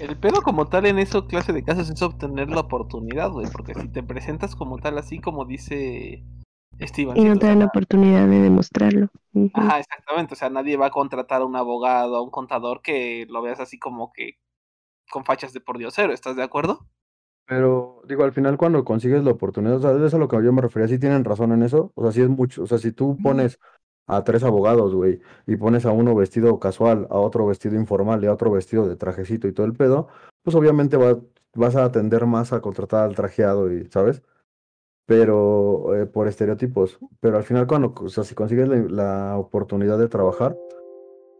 El 0.00 0.16
pedo 0.18 0.42
como 0.42 0.66
tal 0.68 0.86
en 0.86 0.98
eso 0.98 1.26
clase 1.26 1.52
de 1.52 1.62
casos 1.64 1.90
es 1.90 2.02
obtener 2.02 2.48
la 2.50 2.60
oportunidad, 2.60 3.30
güey, 3.30 3.46
porque 3.50 3.74
si 3.74 3.88
te 3.88 4.02
presentas 4.02 4.54
como 4.54 4.78
tal, 4.78 4.98
así 4.98 5.20
como 5.20 5.44
dice 5.44 6.24
Steven, 6.80 7.16
Y 7.16 7.24
no 7.24 7.36
te 7.38 7.46
dan 7.46 7.60
la 7.60 7.66
oportunidad 7.66 8.26
de 8.28 8.40
demostrarlo. 8.42 9.08
Ajá, 9.52 9.78
exactamente, 9.80 10.34
o 10.34 10.36
sea, 10.36 10.50
nadie 10.50 10.76
va 10.76 10.86
a 10.86 10.90
contratar 10.90 11.42
a 11.42 11.46
un 11.46 11.56
abogado, 11.56 12.16
a 12.16 12.22
un 12.22 12.30
contador 12.30 12.82
que 12.82 13.26
lo 13.28 13.42
veas 13.42 13.58
así 13.60 13.78
como 13.78 14.12
que 14.12 14.38
con 15.10 15.24
fachas 15.24 15.52
de 15.54 15.60
por 15.62 15.78
diosero, 15.78 16.12
¿estás 16.14 16.36
de 16.36 16.42
acuerdo? 16.44 16.86
Pero 17.46 18.02
digo, 18.08 18.24
al 18.24 18.32
final 18.32 18.56
cuando 18.56 18.84
consigues 18.84 19.22
la 19.24 19.30
oportunidad, 19.32 19.76
o 19.76 19.80
sea, 19.80 19.92
eso 19.92 20.06
es 20.06 20.14
a 20.14 20.18
lo 20.18 20.26
que 20.28 20.42
yo 20.42 20.52
me 20.52 20.62
refería, 20.62 20.88
si 20.88 20.98
tienen 20.98 21.24
razón 21.24 21.52
en 21.52 21.62
eso, 21.62 21.92
o 21.94 22.02
sea, 22.02 22.10
si 22.12 22.20
es 22.22 22.28
mucho, 22.28 22.64
o 22.64 22.66
sea, 22.66 22.78
si 22.78 22.90
tú 22.92 23.20
pones 23.20 23.60
a 24.08 24.24
tres 24.24 24.42
abogados, 24.42 24.94
güey, 24.94 25.20
y 25.46 25.56
pones 25.56 25.86
a 25.86 25.92
uno 25.92 26.14
vestido 26.14 26.58
casual, 26.58 27.06
a 27.10 27.16
otro 27.18 27.46
vestido 27.46 27.76
informal 27.76 28.22
y 28.24 28.26
a 28.26 28.32
otro 28.32 28.50
vestido 28.50 28.88
de 28.88 28.96
trajecito 28.96 29.46
y 29.48 29.52
todo 29.52 29.66
el 29.66 29.74
pedo, 29.74 30.08
pues 30.42 30.56
obviamente 30.56 30.96
va- 30.96 31.20
vas 31.54 31.76
a 31.76 31.84
atender 31.84 32.26
más 32.26 32.52
a 32.52 32.60
contratar 32.60 33.04
al 33.04 33.14
trajeado 33.14 33.72
y, 33.72 33.86
¿sabes? 33.90 34.22
Pero 35.06 35.94
eh, 35.94 36.06
por 36.06 36.26
estereotipos, 36.26 36.98
pero 37.20 37.36
al 37.36 37.44
final 37.44 37.66
cuando, 37.66 37.94
o 37.96 38.08
sea, 38.08 38.24
si 38.24 38.34
consigues 38.34 38.68
la, 38.68 38.76
la 38.76 39.38
oportunidad 39.38 39.98
de 39.98 40.08
trabajar, 40.08 40.56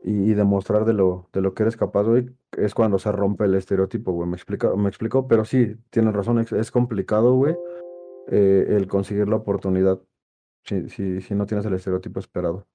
y, 0.06 0.30
y 0.30 0.34
demostrar 0.34 0.84
de 0.84 0.92
lo, 0.92 1.28
de 1.32 1.40
lo 1.40 1.52
que 1.52 1.64
eres 1.64 1.76
capaz, 1.76 2.04
güey, 2.04 2.30
es 2.56 2.74
cuando 2.74 2.98
se 2.98 3.10
rompe 3.10 3.44
el 3.44 3.54
estereotipo, 3.56 4.12
güey. 4.12 4.28
¿Me 4.28 4.36
explica, 4.36 4.74
me 4.76 4.88
explico? 4.88 5.26
Pero 5.26 5.44
sí, 5.44 5.76
tienes 5.90 6.14
razón, 6.14 6.38
es, 6.38 6.52
es 6.52 6.70
complicado, 6.70 7.34
güey, 7.34 7.56
eh, 8.28 8.66
el 8.68 8.86
conseguir 8.86 9.28
la 9.28 9.36
oportunidad 9.36 10.00
si, 10.64 10.88
si, 10.90 11.20
si 11.20 11.34
no 11.34 11.46
tienes 11.46 11.66
el 11.66 11.74
estereotipo 11.74 12.20
esperado. 12.20 12.66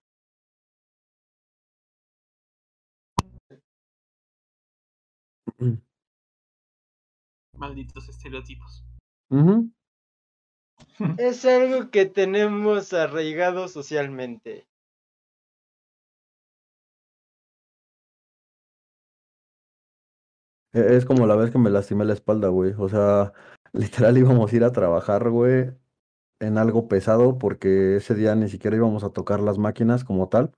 Malditos 7.57 8.09
estereotipos. 8.09 8.83
Ujú. 9.29 9.69
Es 11.17 11.45
algo 11.45 11.89
que 11.91 12.05
tenemos 12.05 12.93
arraigado 12.93 13.67
socialmente. 13.67 14.67
E- 20.73 20.95
Es 20.97 21.05
como 21.05 21.25
la 21.27 21.35
vez 21.35 21.51
que 21.51 21.57
me 21.57 21.69
lastimé 21.69 22.05
la 22.05 22.13
espalda, 22.13 22.47
güey. 22.49 22.73
O 22.77 22.89
sea, 22.89 23.33
literal 23.73 24.17
íbamos 24.17 24.51
a 24.51 24.55
ir 24.55 24.63
a 24.63 24.71
trabajar, 24.71 25.29
güey, 25.29 25.71
en 26.39 26.57
algo 26.57 26.87
pesado 26.87 27.37
porque 27.39 27.97
ese 27.97 28.15
día 28.15 28.35
ni 28.35 28.49
siquiera 28.49 28.77
íbamos 28.77 29.03
a 29.03 29.11
tocar 29.11 29.41
las 29.41 29.59
máquinas 29.59 30.03
como 30.05 30.29
tal. 30.29 30.51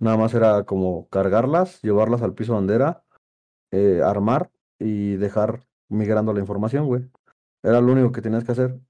Nada 0.00 0.16
más 0.18 0.34
era 0.34 0.64
como 0.64 1.08
cargarlas, 1.10 1.82
llevarlas 1.82 2.22
al 2.22 2.34
piso 2.34 2.54
donde 2.54 2.74
era, 2.76 3.04
eh, 3.72 4.02
armar 4.04 4.50
y 4.78 5.16
dejar 5.16 5.66
migrando 5.88 6.32
la 6.34 6.40
información, 6.40 6.86
güey. 6.86 7.10
Era 7.62 7.80
lo 7.80 7.92
único 7.92 8.12
que 8.12 8.22
tenías 8.22 8.44
que 8.44 8.52
hacer. 8.52 8.80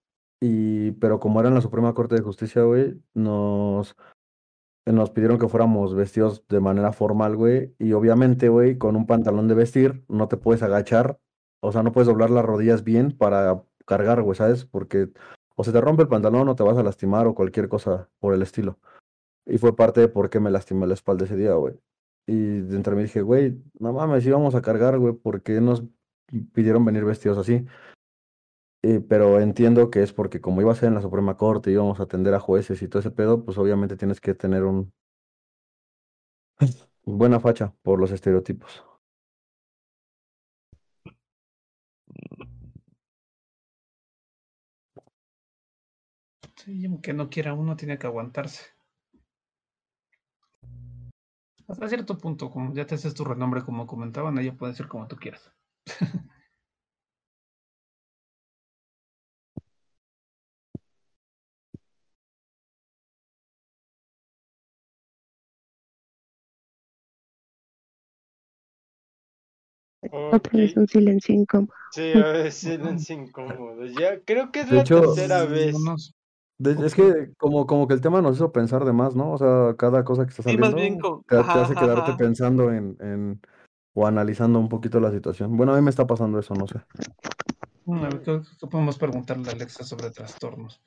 Y, 0.40 0.92
pero 0.92 1.18
como 1.18 1.40
era 1.40 1.48
en 1.48 1.54
la 1.54 1.60
Suprema 1.60 1.94
Corte 1.94 2.14
de 2.14 2.22
Justicia, 2.22 2.62
güey, 2.62 3.00
nos, 3.14 3.96
nos 4.84 5.10
pidieron 5.10 5.38
que 5.38 5.48
fuéramos 5.48 5.94
vestidos 5.94 6.44
de 6.48 6.60
manera 6.60 6.92
formal, 6.92 7.36
güey. 7.36 7.74
Y 7.78 7.92
obviamente, 7.92 8.48
güey, 8.48 8.78
con 8.78 8.96
un 8.96 9.06
pantalón 9.06 9.48
de 9.48 9.54
vestir, 9.54 10.04
no 10.08 10.28
te 10.28 10.36
puedes 10.36 10.62
agachar. 10.62 11.18
O 11.60 11.72
sea, 11.72 11.82
no 11.82 11.92
puedes 11.92 12.08
doblar 12.08 12.30
las 12.30 12.44
rodillas 12.44 12.84
bien 12.84 13.16
para 13.16 13.62
cargar, 13.86 14.22
güey, 14.22 14.36
¿sabes? 14.36 14.64
Porque 14.66 15.10
o 15.56 15.64
se 15.64 15.72
te 15.72 15.80
rompe 15.80 16.02
el 16.02 16.08
pantalón 16.08 16.48
o 16.48 16.54
te 16.54 16.62
vas 16.62 16.76
a 16.76 16.82
lastimar 16.82 17.26
o 17.26 17.34
cualquier 17.34 17.68
cosa 17.68 18.08
por 18.20 18.34
el 18.34 18.42
estilo. 18.42 18.78
Y 19.46 19.58
fue 19.58 19.74
parte 19.74 20.00
de 20.00 20.08
por 20.08 20.28
qué 20.28 20.38
me 20.38 20.50
lastimé 20.50 20.86
la 20.86 20.94
espalda 20.94 21.24
ese 21.24 21.36
día, 21.36 21.54
güey. 21.54 21.74
Y 22.26 22.60
de 22.60 22.90
mí 22.90 23.02
dije, 23.02 23.22
güey, 23.22 23.56
no 23.78 23.92
mames, 23.92 24.26
íbamos 24.26 24.54
a 24.54 24.62
cargar, 24.62 24.98
güey, 24.98 25.14
¿por 25.14 25.42
qué 25.42 25.60
nos 25.60 25.84
pidieron 26.52 26.84
venir 26.84 27.04
vestidos 27.04 27.38
así? 27.38 27.64
Eh, 28.82 29.00
pero 29.06 29.40
entiendo 29.40 29.90
que 29.90 30.02
es 30.02 30.12
porque 30.12 30.40
como 30.40 30.60
iba 30.60 30.72
a 30.72 30.74
ser 30.74 30.88
en 30.88 30.94
la 30.94 31.02
Suprema 31.02 31.36
Corte, 31.36 31.70
íbamos 31.70 31.98
a 32.00 32.04
atender 32.04 32.34
a 32.34 32.40
jueces 32.40 32.80
y 32.82 32.88
todo 32.88 33.00
ese 33.00 33.10
pedo, 33.10 33.44
pues 33.44 33.58
obviamente 33.58 33.96
tienes 33.96 34.20
que 34.20 34.34
tener 34.34 34.62
un 34.64 34.92
buena 37.04 37.40
facha 37.40 37.74
por 37.82 37.98
los 38.00 38.10
estereotipos. 38.10 38.84
Sí, 46.56 46.84
aunque 46.84 47.14
no 47.14 47.30
quiera 47.30 47.54
uno, 47.54 47.76
tiene 47.76 47.98
que 47.98 48.06
aguantarse. 48.06 48.62
Hasta 51.68 51.88
cierto 51.88 52.18
punto, 52.18 52.50
como 52.50 52.74
ya 52.74 52.86
te 52.86 52.96
haces 52.96 53.14
tu 53.14 53.24
renombre, 53.24 53.62
como 53.62 53.86
comentaban, 53.86 54.36
ella 54.38 54.56
puede 54.56 54.74
ser 54.74 54.88
como 54.88 55.06
tú 55.06 55.14
quieras. 55.14 55.52
Otra 70.32 70.52
vez 70.58 70.76
un 70.76 70.86
silencio 70.88 71.34
incómodo. 71.34 71.72
Sí, 71.92 72.12
a 72.14 72.24
veces 72.32 72.54
silencio 72.54 73.16
incómodo. 73.16 73.84
Ya, 73.86 74.20
creo 74.20 74.50
que 74.50 74.60
es 74.60 74.70
De 74.70 74.76
la 74.76 74.82
hecho- 74.82 75.00
tercera 75.00 75.44
vez. 75.44 75.74
De- 76.58 76.86
es 76.86 76.94
que 76.94 77.32
como, 77.36 77.66
como 77.66 77.86
que 77.86 77.92
el 77.94 78.00
tema 78.00 78.22
nos 78.22 78.36
hizo 78.36 78.50
pensar 78.50 78.84
de 78.84 78.92
más, 78.92 79.14
¿no? 79.14 79.32
O 79.32 79.38
sea, 79.38 79.74
cada 79.76 80.04
cosa 80.04 80.24
que 80.24 80.30
está 80.30 80.42
saliendo 80.44 80.76
te, 81.28 81.36
hace 81.36 81.74
quedarte 81.74 82.14
pensando 82.14 82.72
en, 82.72 82.96
en 83.00 83.40
o 83.94 84.06
analizando 84.06 84.58
un 84.58 84.68
poquito 84.68 84.98
la 85.00 85.10
situación. 85.10 85.56
Bueno, 85.56 85.72
a 85.74 85.76
mí 85.76 85.82
me 85.82 85.90
está 85.90 86.06
pasando 86.06 86.38
eso, 86.38 86.54
no 86.54 86.66
sé. 86.66 86.80
Mm, 87.84 88.04
a 88.04 88.08
ver, 88.08 88.22
¿qué, 88.22 88.40
qué 88.58 88.66
podemos 88.66 88.98
preguntarle 88.98 89.50
a 89.50 89.52
Alexa 89.52 89.84
sobre 89.84 90.10
trastornos? 90.10 90.80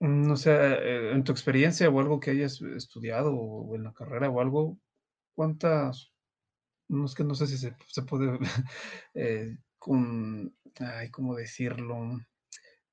Mm, 0.00 0.26
No 0.26 0.36
sé, 0.36 0.52
eh, 0.54 1.12
en 1.12 1.22
tu 1.22 1.32
experiencia 1.32 1.88
o 1.90 2.00
algo 2.00 2.18
que 2.18 2.30
hayas 2.30 2.60
estudiado 2.62 3.34
o 3.34 3.76
en 3.76 3.84
la 3.84 3.92
carrera 3.92 4.30
o 4.30 4.40
algo, 4.40 4.78
¿cuántas? 5.34 6.12
No 6.88 7.04
es 7.06 7.14
que 7.14 7.24
no 7.24 7.34
sé 7.34 7.46
si 7.46 7.58
se, 7.58 7.74
se 7.86 8.02
puede 8.02 8.38
eh, 9.14 9.56
con, 9.78 10.54
ay, 10.80 11.10
¿cómo 11.10 11.34
decirlo? 11.36 12.18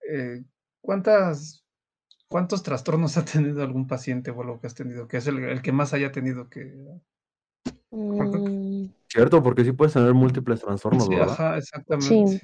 Eh, 0.10 0.44
¿cuántas, 0.82 1.64
cuántos 2.28 2.64
trastornos 2.64 3.18
ha 3.18 3.26
tenido 3.26 3.64
algún 3.64 3.88
paciente 3.88 4.32
o 4.32 4.42
algo 4.42 4.60
que 4.60 4.68
has 4.68 4.76
tenido, 4.76 5.08
que 5.08 5.18
es 5.18 5.28
el, 5.28 5.44
el 5.44 5.62
que 5.62 5.72
más 5.72 5.94
haya 5.94 6.12
tenido 6.12 6.50
que... 6.50 6.74
Mm, 7.92 8.88
Cierto, 9.08 9.42
porque 9.42 9.64
sí 9.64 9.72
puedes 9.72 9.94
tener 9.94 10.14
múltiples 10.14 10.62
trastornos, 10.62 11.08
Sí, 11.08 11.16
¿verdad? 11.16 11.32
ajá, 11.34 11.58
exactamente. 11.58 12.42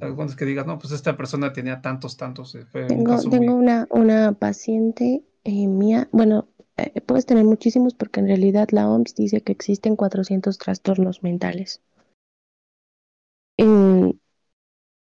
Algunos 0.00 0.34
que 0.34 0.44
digas, 0.44 0.66
no, 0.66 0.78
pues 0.78 0.92
esta 0.92 1.16
persona 1.16 1.52
tenía 1.52 1.80
tantos, 1.80 2.16
tantos, 2.16 2.54
eh, 2.56 2.66
fue 2.66 2.82
un 2.82 2.88
Tengo, 2.88 3.12
caso 3.12 3.30
tengo 3.30 3.54
muy... 3.54 3.62
una, 3.64 3.86
una 3.90 4.32
paciente 4.32 5.22
eh, 5.44 5.66
mía, 5.68 6.08
bueno, 6.10 6.48
eh, 6.78 7.00
puedes 7.02 7.26
tener 7.26 7.44
muchísimos 7.44 7.94
porque 7.94 8.20
en 8.20 8.28
realidad 8.28 8.68
la 8.72 8.88
OMS 8.88 9.14
dice 9.16 9.42
que 9.42 9.52
existen 9.52 9.96
400 9.96 10.58
trastornos 10.58 11.22
mentales. 11.22 11.82
Mm, 13.58 14.10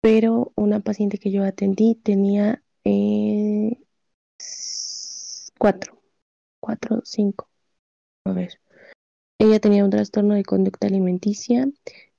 pero 0.01 0.51
una 0.55 0.79
paciente 0.81 1.17
que 1.19 1.31
yo 1.31 1.43
atendí 1.43 1.95
tenía 1.95 2.63
eh, 2.83 3.77
cuatro, 5.57 6.01
cuatro, 6.59 7.01
cinco. 7.05 7.49
A 8.25 8.33
ver. 8.33 8.59
Ella 9.39 9.59
tenía 9.59 9.85
un 9.85 9.91
trastorno 9.91 10.35
de 10.35 10.43
conducta 10.43 10.87
alimenticia, 10.87 11.67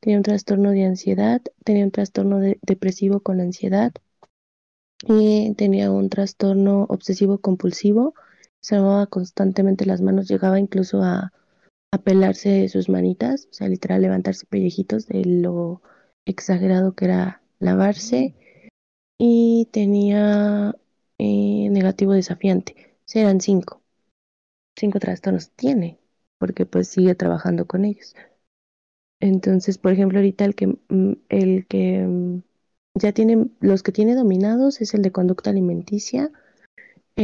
tenía 0.00 0.18
un 0.18 0.24
trastorno 0.24 0.70
de 0.72 0.84
ansiedad, 0.84 1.42
tenía 1.64 1.84
un 1.84 1.90
trastorno 1.92 2.38
de- 2.40 2.58
depresivo 2.62 3.20
con 3.20 3.40
ansiedad, 3.40 3.92
y 5.06 5.54
tenía 5.54 5.90
un 5.90 6.08
trastorno 6.10 6.84
obsesivo 6.88 7.38
compulsivo, 7.38 8.14
se 8.60 8.76
lavaba 8.76 9.06
constantemente 9.06 9.86
las 9.86 10.00
manos, 10.00 10.28
llegaba 10.28 10.58
incluso 10.58 11.02
a, 11.02 11.32
a 11.92 11.98
pelarse 11.98 12.68
sus 12.68 12.88
manitas, 12.88 13.48
o 13.50 13.54
sea, 13.54 13.68
literal 13.68 14.02
levantarse 14.02 14.46
pellejitos 14.46 15.06
de 15.06 15.24
lo 15.24 15.82
exagerado 16.26 16.94
que 16.94 17.06
era 17.06 17.42
lavarse, 17.58 18.34
y 19.18 19.68
tenía 19.72 20.74
eh, 21.18 21.68
negativo 21.70 22.12
desafiante, 22.12 22.96
o 23.00 23.02
sea, 23.04 23.22
eran 23.22 23.40
cinco, 23.40 23.82
cinco 24.78 24.98
trastornos 24.98 25.50
tiene, 25.52 25.98
porque 26.38 26.66
pues 26.66 26.88
sigue 26.88 27.14
trabajando 27.14 27.66
con 27.66 27.84
ellos. 27.84 28.14
Entonces, 29.20 29.76
por 29.78 29.92
ejemplo, 29.92 30.18
ahorita 30.18 30.44
el 30.46 30.54
que, 30.54 30.66
mm, 30.88 31.12
el 31.28 31.66
que 31.66 32.00
mm, 32.06 32.42
ya 32.94 33.12
tiene, 33.12 33.50
los 33.60 33.82
que 33.82 33.92
tiene 33.92 34.14
dominados 34.14 34.80
es 34.80 34.94
el 34.94 35.02
de 35.02 35.12
conducta 35.12 35.50
alimenticia, 35.50 36.32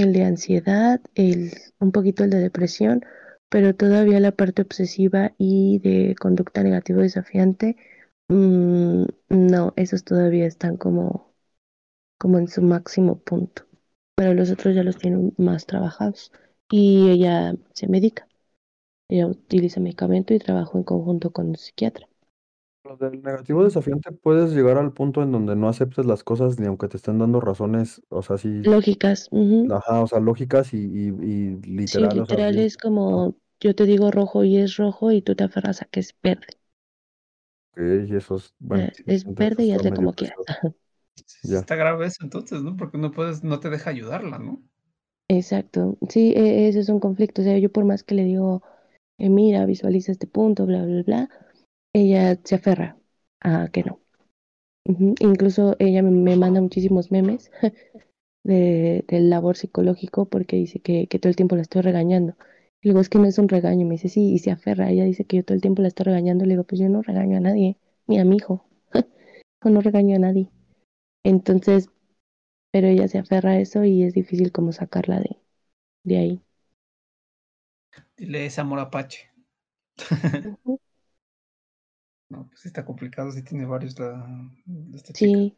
el 0.03 0.13
de 0.13 0.25
ansiedad, 0.25 1.01
el, 1.15 1.53
un 1.81 1.93
poquito 1.93 2.25
el 2.25 2.31
de 2.31 2.39
depresión, 2.41 3.05
pero 3.49 3.75
todavía 3.75 4.21
la 4.21 4.33
parte 4.33 4.63
obsesiva 4.63 5.35
y 5.39 5.79
de 5.81 6.15
conducta 6.17 6.63
negativo 6.63 7.01
desafiante, 7.01 7.77
mm, 8.29 9.05
no, 9.31 9.73
esos 9.77 10.05
todavía 10.05 10.47
están 10.47 10.77
como, 10.77 11.35
como 12.19 12.39
en 12.39 12.49
su 12.49 12.63
máximo 12.63 13.19
punto. 13.21 13.65
Pero 14.17 14.35
los 14.35 14.51
otros 14.53 14.75
ya 14.77 14.85
los 14.85 14.99
tienen 14.99 15.35
más 15.39 15.67
trabajados. 15.67 16.33
Y 16.71 17.11
ella 17.11 17.55
se 17.75 17.89
medica. 17.89 18.29
Ella 19.09 19.27
utiliza 19.29 19.81
medicamento 19.81 20.35
y 20.35 20.39
trabaja 20.41 20.79
en 20.79 20.85
conjunto 20.85 21.33
con 21.33 21.49
un 21.51 21.57
psiquiatra. 21.57 22.09
Lo 22.87 22.97
del 22.97 23.23
negativo 23.23 23.65
desafiante 23.65 24.13
puedes 24.13 24.53
llegar 24.53 24.79
al 24.79 24.93
punto 24.93 25.23
en 25.23 25.33
donde 25.33 25.57
no 25.57 25.69
aceptes 25.69 26.07
las 26.07 26.23
cosas 26.25 26.59
ni 26.61 26.67
aunque 26.67 26.89
te 26.89 26.97
estén 26.97 27.19
dando 27.19 27.41
razones, 27.41 28.03
o 28.09 28.23
sea, 28.23 28.39
sí, 28.39 28.71
Lógicas. 28.73 29.29
ujú. 29.33 29.73
ajá, 29.73 30.03
o 30.03 30.07
sea, 30.09 30.21
lógicas 30.21 30.75
y, 30.75 30.79
y, 30.79 31.09
y 31.09 31.63
Sí, 31.85 32.07
literal, 32.07 32.21
o 32.21 32.27
sea, 32.27 32.39
literal 32.39 32.59
sí. 32.59 32.59
es 32.59 32.77
como 32.77 33.35
yo 33.61 33.75
te 33.75 33.87
digo 33.87 34.11
rojo 34.11 34.45
y 34.45 34.59
es 34.59 34.77
rojo 34.77 35.11
y 35.11 35.23
tú 35.23 35.35
te 35.35 35.45
aferras 35.45 35.81
a 35.81 35.87
que 35.87 36.01
es 36.01 36.15
verde. 36.23 36.49
Ok, 37.73 37.79
y 38.09 38.17
eso 38.17 38.37
es, 38.37 38.55
bueno, 38.59 38.85
Eh, 38.85 38.93
sí, 38.93 39.05
es 39.07 39.25
verde 39.35 39.65
y 39.65 39.73
está 39.73 39.83
hazle 39.83 39.91
medio 39.91 39.93
como 39.93 40.15
quieras. 40.15 40.39
pesado. 40.47 40.75
Ya. 41.43 41.69
Está 41.69 41.77
grave 41.77 42.07
eso 42.07 42.25
entonces, 42.25 42.63
¿no? 42.63 42.77
Porque 42.77 42.99
no 42.99 43.13
puedes, 43.13 43.45
no 43.45 43.61
te 43.61 43.71
deja 43.71 43.91
ayudarla, 43.91 44.39
¿no? 44.39 44.63
Exacto. 45.29 45.99
Sí, 46.09 46.33
e- 46.37 46.69
ese 46.69 46.81
es 46.81 46.89
un 46.89 47.01
conflicto. 47.01 47.43
O 47.43 47.45
sea, 47.45 47.59
yo 47.59 47.71
por 47.73 47.85
más 47.85 48.03
que 48.05 48.15
le 48.15 48.25
digo, 48.25 48.63
eh, 49.19 49.31
mira, 49.31 49.67
visualiza 49.67 50.13
este 50.13 50.27
punto, 50.27 50.67
bla, 50.67 50.85
bla, 50.85 51.03
bla, 51.05 51.31
ella 52.01 52.39
se 52.45 52.57
aferra 52.57 52.99
a 53.41 53.69
que 53.73 53.83
no. 53.85 54.01
Incluso 55.21 55.77
ella 55.81 56.03
me, 56.03 56.11
me 56.13 56.37
manda 56.37 56.61
muchísimos 56.61 57.11
memes 57.11 57.51
de, 58.45 59.05
del 59.09 59.31
labor 59.31 59.57
psicológico 59.57 60.27
porque 60.29 60.57
dice 60.57 60.81
que, 60.81 61.09
que 61.09 61.19
todo 61.19 61.31
el 61.31 61.37
tiempo 61.37 61.57
la 61.57 61.63
estoy 61.63 61.83
regañando. 61.83 62.37
Le 62.83 62.91
digo, 62.91 63.01
es 63.01 63.09
que 63.11 63.19
no 63.19 63.27
es 63.27 63.39
un 63.39 63.49
regaño. 63.49 63.87
Me 63.87 63.95
dice, 63.97 64.09
sí, 64.11 64.33
y 64.35 64.39
se 64.41 64.51
aferra. 64.53 64.91
Ella 64.91 65.05
dice 65.05 65.25
que 65.27 65.39
yo 65.39 65.45
todo 65.45 65.57
el 65.57 65.63
tiempo 65.63 65.83
la 65.83 65.89
estoy 65.89 66.05
regañando. 66.07 66.45
Le 66.45 66.53
digo, 66.53 66.65
pues 66.65 66.81
yo 66.81 66.89
no 66.89 67.03
regaño 67.03 67.39
a 67.39 67.41
nadie, 67.41 67.79
ni 68.07 68.19
a 68.21 68.25
mi 68.25 68.37
hijo. 68.39 68.67
no 69.65 69.81
regaño 69.83 70.17
a 70.17 70.21
nadie. 70.21 70.51
Entonces, 71.25 71.91
pero 72.73 72.89
ella 72.89 73.09
se 73.09 73.19
aferra 73.19 73.53
a 73.53 73.61
eso 73.61 73.85
y 73.85 74.05
es 74.05 74.15
difícil 74.15 74.53
como 74.53 74.73
sacarla 74.73 75.21
de, 75.21 75.39
de 76.05 76.19
ahí. 76.19 76.43
Dile 78.17 78.45
ese 78.47 78.61
amor 78.61 78.79
apache. 78.81 79.31
No, 82.29 82.47
pues 82.49 82.67
está 82.67 82.85
complicado, 82.85 83.33
sí 83.33 83.43
tiene 83.43 83.67
varios 83.67 83.99
la, 83.99 84.25
esta 84.95 85.13
chica. 85.13 85.41
Sí. 85.41 85.57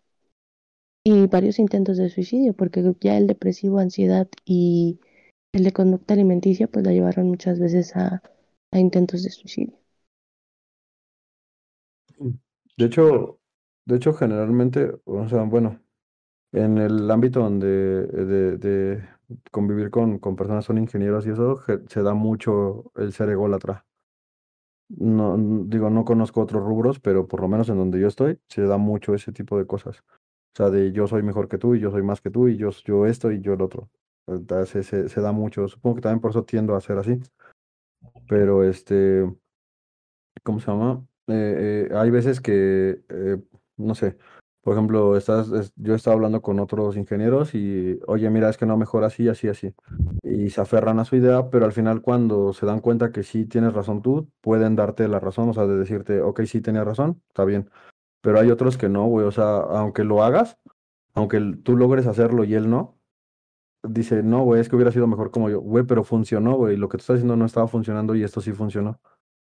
Y 1.03 1.27
varios 1.27 1.59
intentos 1.59 1.97
de 1.97 2.09
suicidio, 2.09 2.55
porque 2.55 2.85
ya 3.01 3.17
el 3.19 3.27
depresivo, 3.27 3.81
ansiedad 3.81 4.29
y 4.45 5.01
el 5.53 5.65
de 5.65 5.73
conducta 5.73 6.15
alimenticia, 6.15 6.69
pues 6.69 6.85
la 6.87 6.93
llevaron 6.93 7.29
muchas 7.29 7.59
veces 7.61 7.97
a, 7.97 8.23
a 8.73 8.79
intentos 8.79 9.23
de 9.25 9.31
suicidio. 9.31 9.77
De 12.77 12.87
hecho, 12.87 13.41
de 13.85 13.97
hecho, 13.97 14.13
generalmente, 14.15 14.93
o 15.05 15.29
sea, 15.29 15.43
bueno, 15.43 15.81
en 16.53 16.79
el 16.79 17.11
ámbito 17.11 17.41
donde 17.41 17.69
de, 17.69 18.59
de 18.59 19.09
convivir 19.53 19.91
con, 19.91 20.19
con 20.21 20.37
personas 20.37 20.65
son 20.67 20.79
ingenieros 20.79 21.27
y 21.27 21.31
eso, 21.33 21.63
se 21.89 22.03
da 22.03 22.15
mucho 22.15 22.93
el 22.97 23.13
ser 23.13 23.31
ególatra. 23.31 23.87
No, 24.89 25.37
digo, 25.67 25.91
no 25.91 26.05
conozco 26.05 26.41
otros 26.41 26.63
rubros, 26.63 26.99
pero 26.99 27.29
por 27.29 27.41
lo 27.43 27.49
menos 27.49 27.69
en 27.69 27.77
donde 27.77 28.01
yo 28.01 28.09
estoy, 28.09 28.41
se 28.49 28.63
da 28.63 28.79
mucho 28.79 29.15
ese 29.15 29.33
tipo 29.33 29.59
de 29.59 29.67
cosas. 29.67 30.01
O 30.01 30.57
sea, 30.57 30.71
de 30.71 30.93
yo 30.93 31.07
soy 31.07 31.23
mejor 31.23 31.49
que 31.49 31.59
tú 31.59 31.75
y 31.75 31.81
yo 31.81 31.91
soy 31.91 32.03
más 32.03 32.21
que 32.21 32.31
tú 32.31 32.49
y 32.49 32.57
yo, 32.57 32.71
yo 32.85 33.07
esto 33.07 33.31
y 33.31 33.41
yo 33.41 33.53
el 33.55 33.63
otro. 33.63 33.91
Se, 34.67 34.83
se, 34.83 35.09
se 35.09 35.21
da 35.21 35.33
mucho. 35.33 35.69
Supongo 35.69 35.97
que 35.97 36.03
también 36.03 36.21
por 36.21 36.31
eso 36.31 36.45
tiendo 36.45 36.75
a 36.75 36.81
ser 36.81 36.99
así. 36.99 37.21
Pero 38.29 38.63
este, 38.65 39.25
¿cómo 40.43 40.61
se 40.61 40.67
llama? 40.71 41.05
Eh, 41.29 41.89
eh, 41.91 41.95
hay 41.95 42.11
veces 42.11 42.41
que, 42.41 43.03
eh, 43.09 43.39
no 43.77 43.95
sé, 43.95 44.17
por 44.69 44.75
ejemplo, 44.77 45.17
estás, 45.17 45.51
es- 45.51 45.73
yo 45.77 45.95
estaba 45.95 46.13
hablando 46.15 46.43
con 46.43 46.61
otros 46.61 46.95
ingenieros 46.99 47.55
y, 47.55 47.99
oye, 48.07 48.29
mira, 48.29 48.51
es 48.51 48.59
que 48.59 48.67
no 48.67 48.77
mejor 48.77 49.03
así, 49.03 49.27
así, 49.27 49.49
así. 49.49 49.75
Y 50.23 50.51
se 50.51 50.61
aferran 50.61 50.99
a 51.01 51.07
su 51.07 51.17
idea, 51.17 51.49
pero 51.49 51.65
al 51.65 51.73
final 51.73 52.03
cuando 52.03 52.53
se 52.53 52.67
dan 52.67 52.81
cuenta 52.81 53.11
que 53.11 53.23
sí 53.23 53.47
tienes 53.47 53.73
razón 53.73 54.03
tú, 54.03 54.29
pueden 54.43 54.77
darte 54.77 55.09
la 55.09 55.21
razón, 55.21 55.49
o 55.49 55.55
sea, 55.55 55.67
de 55.67 55.79
decirte, 55.79 56.21
ok, 56.21 56.43
sí 56.43 56.61
tenías 56.61 56.85
razón, 56.85 57.23
está 57.29 57.47
bien. 57.47 57.71
Pero 58.23 58.41
hay 58.41 58.51
otros 58.51 58.77
que 58.79 58.91
no, 58.91 59.07
güey, 59.07 59.27
o 59.27 59.33
sea, 59.33 59.57
aunque 59.59 60.05
lo 60.05 60.23
hagas, 60.23 60.59
aunque 61.15 61.41
tú 61.65 61.77
logres 61.77 62.07
hacerlo 62.07 62.45
y 62.45 62.55
él 62.55 62.71
no, 62.71 62.99
dice, 63.83 64.23
no, 64.23 64.45
güey, 64.45 64.61
es 64.61 64.69
que 64.69 64.77
hubiera 64.77 64.93
sido 64.93 65.07
mejor 65.07 65.31
como 65.31 65.51
yo, 65.51 65.61
güey, 65.61 65.85
pero 65.85 66.05
funcionó, 66.05 66.57
güey, 66.57 66.77
lo 66.77 66.89
que 66.89 66.99
tú 66.99 67.03
estás 67.03 67.17
diciendo 67.17 67.37
no 67.37 67.47
estaba 67.47 67.69
funcionando 67.69 68.15
y 68.15 68.23
esto 68.25 68.41
sí 68.43 68.53
funcionó. 68.53 69.01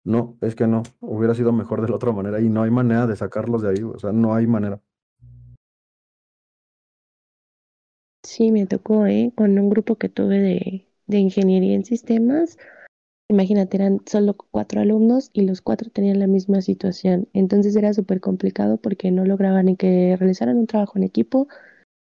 No, 0.05 0.37
es 0.41 0.57
que 0.57 0.67
no, 0.67 0.83
hubiera 1.01 1.35
sido 1.35 1.53
mejor 1.53 1.83
de 1.83 1.89
la 1.89 1.97
otra 1.97 2.13
manera 2.13 2.41
y 2.41 2.49
no 2.49 2.63
hay 2.65 2.71
manera 2.73 3.07
de 3.07 3.17
sacarlos 3.17 3.63
de 3.63 3.71
ahí, 3.71 3.83
o 3.85 3.99
sea, 4.01 4.13
no 4.13 4.35
hay 4.35 4.47
manera. 4.49 4.81
Sí, 8.33 8.51
me 8.51 8.65
tocó, 8.65 9.05
¿eh? 9.05 9.31
Con 9.35 9.59
un 9.59 9.69
grupo 9.69 9.97
que 9.97 10.09
tuve 10.09 10.39
de, 10.39 10.87
de 11.07 11.19
ingeniería 11.19 11.75
en 11.75 11.85
sistemas. 11.85 12.57
Imagínate, 13.29 13.77
eran 13.77 14.01
solo 14.07 14.35
cuatro 14.51 14.81
alumnos 14.81 15.29
y 15.35 15.43
los 15.43 15.61
cuatro 15.61 15.91
tenían 15.91 16.19
la 16.19 16.27
misma 16.27 16.63
situación. 16.63 17.29
Entonces 17.35 17.77
era 17.77 17.93
súper 17.93 18.23
complicado 18.23 18.79
porque 18.79 19.11
no 19.11 19.27
lograban 19.27 19.67
ni 19.67 19.77
que 19.77 20.17
realizaran 20.19 20.57
un 20.57 20.67
trabajo 20.67 20.97
en 20.97 21.03
equipo 21.03 21.47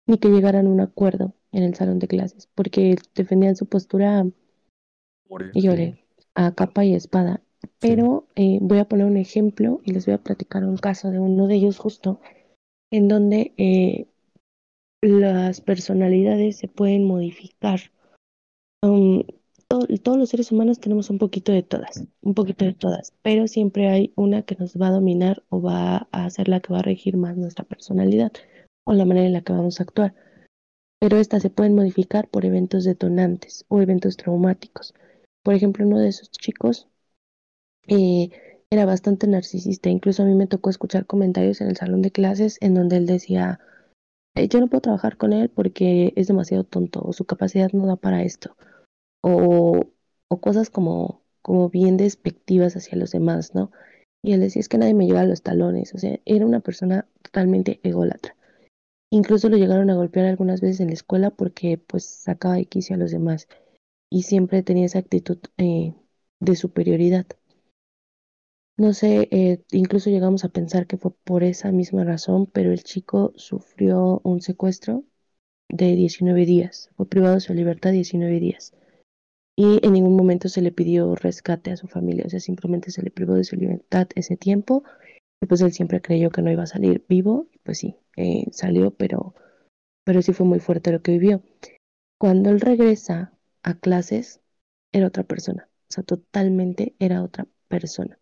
ni 0.07 0.17
que 0.19 0.29
llegaran 0.29 0.69
a 0.69 0.71
un 0.71 0.81
acuerdo 0.81 1.35
en 1.51 1.65
el 1.65 1.75
salón 1.75 1.99
de 1.99 2.07
clases, 2.07 2.49
porque 2.55 2.95
defendían 3.17 3.57
su 3.57 3.67
postura, 3.67 4.25
Morir, 5.29 5.51
híjole, 5.55 6.05
a 6.37 6.55
capa 6.55 6.85
y 6.85 6.95
espada. 6.95 7.43
Pero 7.81 8.29
eh, 8.37 8.61
voy 8.63 8.79
a 8.79 8.85
poner 8.85 9.07
un 9.07 9.17
ejemplo 9.17 9.81
y 9.83 9.91
les 9.91 10.07
voy 10.07 10.15
a 10.15 10.23
platicar 10.23 10.63
un 10.63 10.77
caso 10.77 11.11
de 11.11 11.19
uno 11.19 11.49
de 11.49 11.57
ellos 11.57 11.79
justo, 11.79 12.21
en 12.93 13.09
donde 13.09 13.55
eh, 13.57 14.07
las 15.03 15.61
personalidades 15.61 16.57
se 16.57 16.69
pueden 16.69 17.05
modificar. 17.05 17.81
Um, 18.83 19.25
to- 19.69 19.87
todos 20.03 20.19
los 20.19 20.31
seres 20.31 20.53
humanos 20.53 20.81
tenemos 20.81 21.11
un 21.11 21.19
poquito 21.19 21.53
de 21.53 21.63
todas, 21.63 22.05
un 22.23 22.35
poquito 22.35 22.65
de 22.65 22.75
todas, 22.75 23.13
pero 23.23 23.49
siempre 23.49 23.89
hay 23.89 24.13
una 24.17 24.43
que 24.43 24.57
nos 24.57 24.77
va 24.77 24.89
a 24.89 24.93
dominar 24.93 25.43
o 25.49 25.61
va 25.61 26.09
a 26.13 26.31
ser 26.31 26.49
la 26.49 26.61
que 26.61 26.73
va 26.73 26.81
a 26.81 26.83
regir 26.83 27.17
más 27.17 27.37
nuestra 27.37 27.65
personalidad 27.65 28.33
o 28.85 28.93
la 28.93 29.05
manera 29.05 29.27
en 29.27 29.33
la 29.33 29.43
que 29.43 29.53
vamos 29.53 29.81
a 29.81 29.85
actuar. 29.85 30.15
Pero 31.01 31.19
estas 31.19 31.43
se 31.43 31.51
pueden 31.51 31.75
modificar 31.75 32.29
por 32.29 32.45
eventos 32.45 32.85
detonantes 32.85 33.65
o 33.69 33.81
eventos 33.81 34.17
traumáticos. 34.17 34.95
Por 35.43 35.55
ejemplo, 35.55 35.87
uno 35.87 35.99
de 35.99 36.09
esos 36.09 36.31
chicos 36.31 36.89
eh, 37.89 38.31
era 38.71 38.85
bastante 38.87 39.27
narcisista. 39.27 39.91
Incluso 39.91 40.23
a 40.23 40.27
mí 40.27 40.35
me 40.35 40.47
tocó 40.47 40.71
escuchar 40.71 41.07
comentarios 41.07 41.61
en 41.61 41.69
el 41.69 41.77
salón 41.77 42.03
de 42.03 42.13
clases 42.13 42.59
en 42.61 42.75
donde 42.75 42.97
él 42.97 43.07
decía, 43.07 43.59
"Eh, 43.61 43.72
yo 44.35 44.61
no 44.61 44.69
puedo 44.69 44.81
trabajar 44.81 45.17
con 45.17 45.33
él 45.33 45.51
porque 45.51 46.13
es 46.17 46.29
demasiado 46.29 46.65
tonto 46.65 47.03
o 47.03 47.13
su 47.13 47.25
capacidad 47.25 47.71
no 47.73 47.87
da 47.87 47.97
para 47.97 48.23
esto. 48.23 48.57
O, 49.23 49.87
o 50.29 50.41
cosas 50.41 50.71
como, 50.71 51.23
como 51.43 51.69
bien 51.69 51.97
despectivas 51.97 52.77
hacia 52.77 52.99
los 52.99 53.13
demás, 53.13 53.55
¿no? 53.55 53.71
Y 54.23 54.33
él 54.33 54.41
decía, 54.41 54.61
es 54.61 54.69
que 54.69 54.79
nadie 54.79 54.95
me 54.95 55.07
lleva 55.07 55.21
a 55.21 55.27
los 55.27 55.43
talones. 55.43 55.95
O 55.95 55.99
sea, 55.99 56.19
era 56.25 56.47
una 56.47 56.61
persona 56.61 57.07
totalmente 57.23 57.81
ególatra. 57.83 58.37
Incluso 59.11 59.49
lo 59.51 59.59
llegaron 59.59 59.91
a 59.91 59.95
golpear 59.95 60.27
algunas 60.27 60.61
veces 60.61 60.81
en 60.81 60.89
la 60.89 60.95
escuela 60.95 61.31
porque 61.31 61.77
pues 61.79 62.07
sacaba 62.07 62.55
de 62.55 62.65
quicio 62.65 62.97
a 62.97 62.99
los 62.99 63.11
demás 63.11 63.47
y 64.11 64.23
siempre 64.23 64.63
tenía 64.63 64.87
esa 64.87 65.01
actitud 65.01 65.39
eh, 65.59 65.95
de 66.41 66.57
superioridad. 66.57 67.27
No 68.77 68.93
sé, 68.95 69.29
eh, 69.31 69.63
incluso 69.71 70.11
llegamos 70.11 70.45
a 70.45 70.49
pensar 70.49 70.87
que 70.87 70.97
fue 70.97 71.13
por 71.25 71.45
esa 71.45 71.71
misma 71.73 72.05
razón, 72.05 72.47
pero 72.47 72.73
el 72.73 72.83
chico 72.83 73.33
sufrió 73.37 74.21
un 74.25 74.41
secuestro 74.41 75.05
de 75.69 75.95
19 75.97 76.47
días, 76.47 76.91
fue 76.97 77.09
privado 77.09 77.35
de 77.35 77.41
su 77.41 77.55
libertad 77.55 77.93
19 77.93 78.41
días 78.41 78.75
y 79.57 79.85
en 79.87 79.93
ningún 79.93 80.17
momento 80.17 80.49
se 80.49 80.63
le 80.63 80.73
pidió 80.73 81.15
rescate 81.15 81.71
a 81.73 81.77
su 81.77 81.87
familia, 81.89 82.25
o 82.27 82.31
sea, 82.31 82.41
simplemente 82.41 82.91
se 82.91 83.03
le 83.03 83.11
privó 83.11 83.35
de 83.35 83.45
su 83.45 83.57
libertad 83.57 84.09
ese 84.15 84.37
tiempo 84.37 84.85
y 85.41 85.47
pues 85.47 85.61
él 85.61 85.73
siempre 85.73 86.01
creyó 86.01 86.31
que 86.31 86.43
no 86.43 86.51
iba 86.51 86.63
a 86.63 86.67
salir 86.67 87.05
vivo, 87.09 87.49
pues 87.63 87.79
sí, 87.79 87.97
eh, 88.17 88.47
salió, 88.53 88.93
pero, 88.93 89.35
pero 90.05 90.23
sí 90.23 90.33
fue 90.33 90.47
muy 90.47 90.61
fuerte 90.61 90.93
lo 90.93 91.03
que 91.03 91.13
vivió. 91.13 91.43
Cuando 92.19 92.51
él 92.51 92.61
regresa 92.61 93.33
a 93.63 93.75
clases, 93.75 94.41
era 94.93 95.09
otra 95.09 95.25
persona, 95.25 95.69
o 95.91 95.93
sea, 95.93 96.05
totalmente 96.05 96.95
era 96.99 97.23
otra 97.23 97.47
persona. 97.69 98.19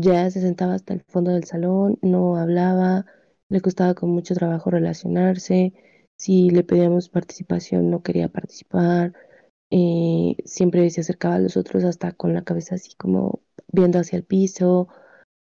Ya 0.00 0.30
se 0.30 0.40
sentaba 0.40 0.74
hasta 0.74 0.94
el 0.94 1.02
fondo 1.08 1.32
del 1.32 1.44
salón, 1.44 1.98
no 2.02 2.36
hablaba, 2.36 3.06
le 3.48 3.60
costaba 3.60 3.94
con 3.94 4.10
mucho 4.10 4.34
trabajo 4.34 4.70
relacionarse, 4.70 5.72
si 6.16 6.50
le 6.50 6.62
pedíamos 6.62 7.08
participación 7.08 7.90
no 7.90 8.02
quería 8.02 8.28
participar, 8.28 9.12
eh, 9.70 10.36
siempre 10.44 10.88
se 10.90 11.00
acercaba 11.00 11.36
a 11.36 11.40
los 11.40 11.56
otros 11.56 11.84
hasta 11.84 12.12
con 12.12 12.32
la 12.32 12.44
cabeza 12.44 12.76
así 12.76 12.94
como 12.96 13.40
viendo 13.72 13.98
hacia 13.98 14.16
el 14.18 14.24
piso, 14.24 14.88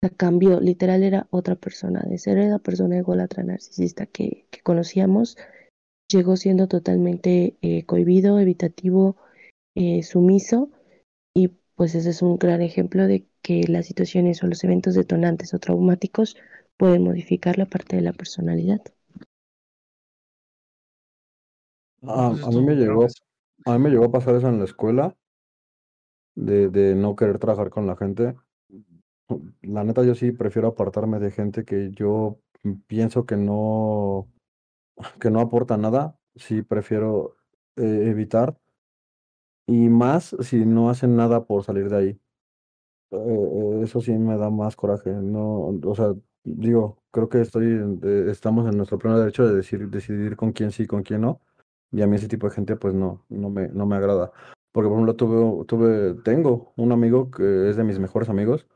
sea, 0.00 0.10
cambió, 0.10 0.60
literal 0.60 1.02
era 1.02 1.26
otra 1.30 1.56
persona, 1.56 2.00
de 2.08 2.18
ser 2.18 2.38
la 2.38 2.58
persona 2.58 2.98
ególatra 2.98 3.42
narcisista 3.42 4.06
que, 4.06 4.46
que 4.50 4.60
conocíamos, 4.62 5.36
llegó 6.10 6.36
siendo 6.36 6.68
totalmente 6.68 7.58
eh, 7.62 7.84
cohibido, 7.84 8.38
evitativo, 8.38 9.16
eh, 9.74 10.02
sumiso 10.02 10.70
y 11.34 11.48
pues 11.76 11.94
ese 11.94 12.10
es 12.10 12.22
un 12.22 12.38
gran 12.38 12.62
ejemplo 12.62 13.06
de 13.06 13.27
que 13.42 13.64
las 13.68 13.86
situaciones 13.86 14.42
o 14.42 14.46
los 14.48 14.64
eventos 14.64 14.94
detonantes 14.94 15.54
o 15.54 15.58
traumáticos 15.58 16.36
pueden 16.76 17.04
modificar 17.04 17.58
la 17.58 17.66
parte 17.66 17.96
de 17.96 18.02
la 18.02 18.12
personalidad. 18.12 18.80
A, 22.02 22.24
Pues 22.26 22.46
a 22.46 22.50
mí 22.50 22.60
me 22.60 22.74
llegó, 22.74 23.06
a 23.66 23.72
mí 23.72 23.78
me 23.84 23.90
llegó 23.90 24.06
a 24.06 24.10
pasar 24.12 24.34
eso 24.34 24.48
en 24.48 24.58
la 24.58 24.64
escuela, 24.64 25.16
de, 26.36 26.68
de 26.70 26.94
no 26.94 27.14
querer 27.16 27.38
trabajar 27.38 27.68
con 27.70 27.86
la 27.86 27.96
gente. 27.96 28.34
La 29.62 29.84
neta, 29.84 30.02
yo 30.04 30.14
sí 30.14 30.32
prefiero 30.32 30.68
apartarme 30.68 31.18
de 31.18 31.30
gente 31.30 31.64
que 31.64 31.90
yo 31.92 32.40
pienso 32.86 33.26
que 33.26 33.36
no, 33.36 34.28
que 35.20 35.30
no 35.30 35.40
aporta 35.40 35.76
nada. 35.78 36.18
Sí 36.36 36.62
prefiero 36.62 37.36
eh, 37.76 38.04
evitar. 38.10 38.58
Y 39.68 39.88
más 39.88 40.34
si 40.40 40.64
no 40.66 40.90
hacen 40.90 41.14
nada 41.14 41.44
por 41.46 41.62
salir 41.62 41.88
de 41.88 41.96
ahí. 41.96 42.20
Eh, 43.10 43.80
eso 43.84 44.00
sí 44.00 44.12
me 44.12 44.36
da 44.36 44.50
más 44.50 44.76
coraje. 44.76 45.10
No, 45.12 45.78
o 45.84 45.94
sea, 45.94 46.14
digo, 46.44 46.98
creo 47.10 47.28
que 47.28 47.40
estoy, 47.40 47.98
estamos 48.28 48.68
en 48.68 48.76
nuestro 48.76 48.98
pleno 48.98 49.18
derecho 49.18 49.46
de 49.46 49.54
decir, 49.54 49.88
decidir 49.88 50.36
con 50.36 50.52
quién 50.52 50.72
sí 50.72 50.84
y 50.84 50.86
con 50.86 51.02
quién 51.02 51.22
no. 51.22 51.40
Y 51.90 52.02
a 52.02 52.06
mí 52.06 52.16
ese 52.16 52.28
tipo 52.28 52.48
de 52.48 52.54
gente, 52.54 52.76
pues 52.76 52.94
no, 52.94 53.24
no 53.28 53.50
me, 53.50 53.68
no 53.68 53.86
me 53.86 53.96
agrada. 53.96 54.32
Porque, 54.72 54.88
por 54.88 54.96
ejemplo, 54.98 55.16
tuve, 55.16 55.64
tuve, 55.64 56.14
tengo 56.22 56.72
un 56.76 56.92
amigo 56.92 57.30
que 57.30 57.70
es 57.70 57.76
de 57.76 57.84
mis 57.84 57.98
mejores 57.98 58.28
amigos, 58.28 58.66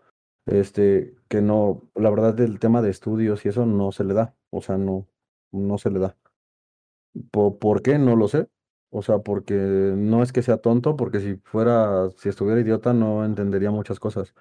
este, 0.46 1.14
que 1.28 1.42
no, 1.42 1.82
la 1.94 2.10
verdad, 2.10 2.34
del 2.34 2.58
tema 2.58 2.82
de 2.82 2.90
estudios 2.90 3.44
y 3.44 3.50
eso 3.50 3.66
no 3.66 3.92
se 3.92 4.04
le 4.04 4.14
da. 4.14 4.34
O 4.50 4.62
sea, 4.62 4.78
no, 4.78 5.06
no 5.52 5.78
se 5.78 5.90
le 5.90 6.00
da. 6.00 6.16
¿Por, 7.30 7.58
por 7.58 7.82
qué? 7.82 7.98
No 7.98 8.16
lo 8.16 8.28
sé. 8.28 8.48
O 8.94 9.00
sea, 9.02 9.20
porque 9.20 9.54
no 9.54 10.22
es 10.22 10.32
que 10.32 10.42
sea 10.42 10.58
tonto, 10.58 10.96
porque 10.96 11.18
si 11.18 11.36
fuera, 11.36 12.10
si 12.18 12.28
estuviera 12.28 12.60
idiota 12.60 12.92
no 12.92 13.24
entendería 13.24 13.70
muchas 13.70 13.98
cosas. 13.98 14.34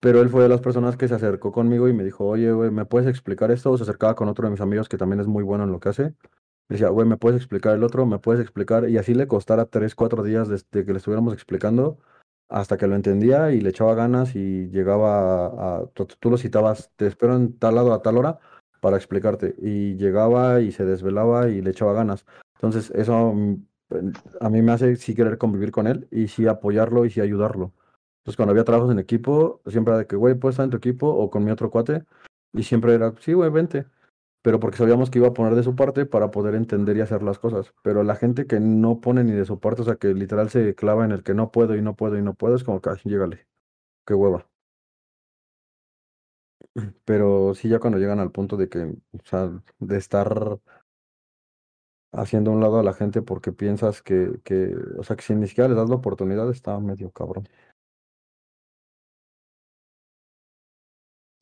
Pero 0.00 0.22
él 0.22 0.30
fue 0.30 0.42
de 0.42 0.48
las 0.48 0.62
personas 0.62 0.96
que 0.96 1.08
se 1.08 1.14
acercó 1.14 1.52
conmigo 1.52 1.88
y 1.88 1.92
me 1.92 2.02
dijo, 2.02 2.26
oye, 2.26 2.52
güey, 2.52 2.70
¿me 2.70 2.86
puedes 2.86 3.06
explicar 3.06 3.50
esto? 3.50 3.70
O 3.70 3.76
se 3.76 3.82
acercaba 3.82 4.14
con 4.14 4.28
otro 4.28 4.46
de 4.46 4.50
mis 4.52 4.62
amigos 4.62 4.88
que 4.88 4.96
también 4.96 5.20
es 5.20 5.26
muy 5.26 5.44
bueno 5.44 5.64
en 5.64 5.72
lo 5.72 5.78
que 5.78 5.90
hace. 5.90 6.04
Me 6.68 6.76
decía, 6.76 6.88
güey, 6.88 7.06
¿me 7.06 7.18
puedes 7.18 7.36
explicar 7.36 7.74
el 7.74 7.84
otro? 7.84 8.06
¿Me 8.06 8.18
puedes 8.18 8.40
explicar? 8.40 8.88
Y 8.88 8.96
así 8.96 9.12
le 9.14 9.28
costara 9.28 9.66
tres, 9.66 9.94
cuatro 9.94 10.22
días 10.22 10.48
desde 10.48 10.86
que 10.86 10.92
le 10.92 10.96
estuviéramos 10.96 11.34
explicando 11.34 11.98
hasta 12.48 12.78
que 12.78 12.86
lo 12.86 12.96
entendía 12.96 13.52
y 13.52 13.60
le 13.60 13.70
echaba 13.70 13.94
ganas 13.94 14.34
y 14.36 14.68
llegaba 14.70 15.46
a, 15.80 15.86
tú, 15.88 16.06
tú 16.06 16.30
lo 16.30 16.38
citabas, 16.38 16.90
te 16.96 17.06
espero 17.06 17.36
en 17.36 17.58
tal 17.58 17.74
lado 17.74 17.92
a 17.92 18.00
tal 18.00 18.16
hora 18.16 18.38
para 18.80 18.96
explicarte. 18.96 19.54
Y 19.58 19.96
llegaba 19.96 20.60
y 20.62 20.72
se 20.72 20.86
desvelaba 20.86 21.50
y 21.50 21.60
le 21.60 21.70
echaba 21.70 21.92
ganas. 21.92 22.24
Entonces, 22.54 22.90
eso 22.94 23.34
mm, 23.34 23.56
a 24.40 24.48
mí 24.50 24.62
me 24.62 24.72
hace 24.72 24.96
sí 24.96 25.14
querer 25.14 25.38
convivir 25.38 25.70
con 25.72 25.86
él 25.86 26.08
y 26.10 26.28
sí 26.28 26.46
apoyarlo 26.46 27.04
y 27.04 27.10
sí 27.10 27.20
ayudarlo. 27.20 27.72
Entonces, 28.22 28.36
cuando 28.36 28.52
había 28.52 28.64
trabajos 28.64 28.92
en 28.92 28.98
equipo, 29.00 29.60
siempre 29.66 29.92
era 29.92 29.98
de 29.98 30.06
que, 30.06 30.16
güey, 30.16 30.34
¿puedes 30.36 30.54
estar 30.54 30.64
en 30.64 30.70
tu 30.70 30.76
equipo 30.76 31.08
o 31.08 31.30
con 31.30 31.44
mi 31.44 31.50
otro 31.50 31.70
cuate? 31.70 32.04
Y 32.52 32.62
siempre 32.64 32.94
era, 32.94 33.14
sí, 33.20 33.32
güey, 33.32 33.50
vente. 33.50 33.86
Pero 34.42 34.60
porque 34.60 34.78
sabíamos 34.78 35.10
que 35.10 35.18
iba 35.18 35.28
a 35.28 35.34
poner 35.34 35.54
de 35.54 35.62
su 35.64 35.76
parte 35.76 36.06
para 36.06 36.30
poder 36.30 36.54
entender 36.54 36.96
y 36.96 37.00
hacer 37.00 37.22
las 37.22 37.38
cosas. 37.38 37.74
Pero 37.82 38.04
la 38.04 38.16
gente 38.16 38.46
que 38.46 38.60
no 38.60 39.00
pone 39.00 39.24
ni 39.24 39.32
de 39.32 39.44
su 39.44 39.60
parte, 39.60 39.82
o 39.82 39.84
sea, 39.84 39.96
que 39.96 40.14
literal 40.14 40.50
se 40.50 40.74
clava 40.74 41.04
en 41.04 41.12
el 41.12 41.22
que 41.24 41.34
no 41.34 41.50
puedo 41.52 41.76
y 41.76 41.82
no 41.82 41.96
puedo 41.96 42.18
y 42.18 42.22
no 42.22 42.34
puedo, 42.34 42.56
es 42.56 42.64
como 42.64 42.80
que, 42.80 42.90
así 42.90 43.08
llégale. 43.08 43.46
Qué 44.06 44.14
hueva. 44.14 44.48
Pero 47.04 47.54
sí, 47.54 47.68
ya 47.68 47.78
cuando 47.78 47.98
llegan 47.98 48.20
al 48.20 48.32
punto 48.32 48.56
de 48.56 48.68
que, 48.68 48.84
o 48.84 49.24
sea, 49.24 49.50
de 49.78 49.96
estar 49.96 50.58
haciendo 52.12 52.50
a 52.50 52.54
un 52.54 52.60
lado 52.60 52.78
a 52.78 52.82
la 52.82 52.92
gente 52.92 53.22
porque 53.22 53.52
piensas 53.52 54.02
que, 54.02 54.40
que, 54.44 54.74
o 54.98 55.02
sea, 55.02 55.16
que 55.16 55.22
si 55.22 55.34
ni 55.34 55.48
siquiera 55.48 55.68
les 55.68 55.78
das 55.78 55.88
la 55.88 55.96
oportunidad, 55.96 56.48
está 56.50 56.78
medio 56.78 57.10
cabrón. 57.10 57.48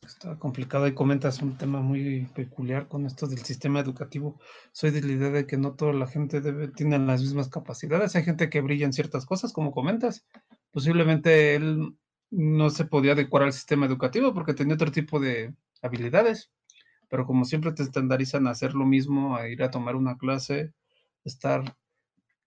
Está 0.02 0.38
complicado 0.38 0.86
y 0.86 0.94
comentas 0.94 1.40
un 1.40 1.56
tema 1.56 1.80
muy 1.80 2.26
peculiar 2.34 2.88
con 2.88 3.06
esto 3.06 3.26
del 3.26 3.38
sistema 3.40 3.80
educativo. 3.80 4.40
Soy 4.72 4.90
de 4.90 5.02
la 5.02 5.12
idea 5.12 5.30
de 5.30 5.46
que 5.46 5.56
no 5.56 5.74
toda 5.74 5.92
la 5.92 6.06
gente 6.06 6.40
debe, 6.40 6.68
tiene 6.68 6.98
las 6.98 7.20
mismas 7.20 7.48
capacidades. 7.48 8.16
Hay 8.16 8.24
gente 8.24 8.50
que 8.50 8.60
brilla 8.60 8.86
en 8.86 8.92
ciertas 8.92 9.24
cosas, 9.24 9.52
como 9.52 9.72
comentas. 9.72 10.26
Posiblemente 10.72 11.54
él 11.54 11.96
no 12.30 12.70
se 12.70 12.84
podía 12.86 13.12
adecuar 13.12 13.44
al 13.44 13.52
sistema 13.52 13.86
educativo 13.86 14.34
porque 14.34 14.54
tenía 14.54 14.74
otro 14.74 14.90
tipo 14.90 15.20
de 15.20 15.54
habilidades 15.82 16.50
pero 17.10 17.26
como 17.26 17.44
siempre 17.44 17.72
te 17.72 17.82
estandarizan 17.82 18.46
a 18.46 18.50
hacer 18.50 18.74
lo 18.74 18.86
mismo, 18.86 19.36
a 19.36 19.48
ir 19.48 19.62
a 19.62 19.70
tomar 19.70 19.96
una 19.96 20.16
clase, 20.16 20.72
estar 21.24 21.76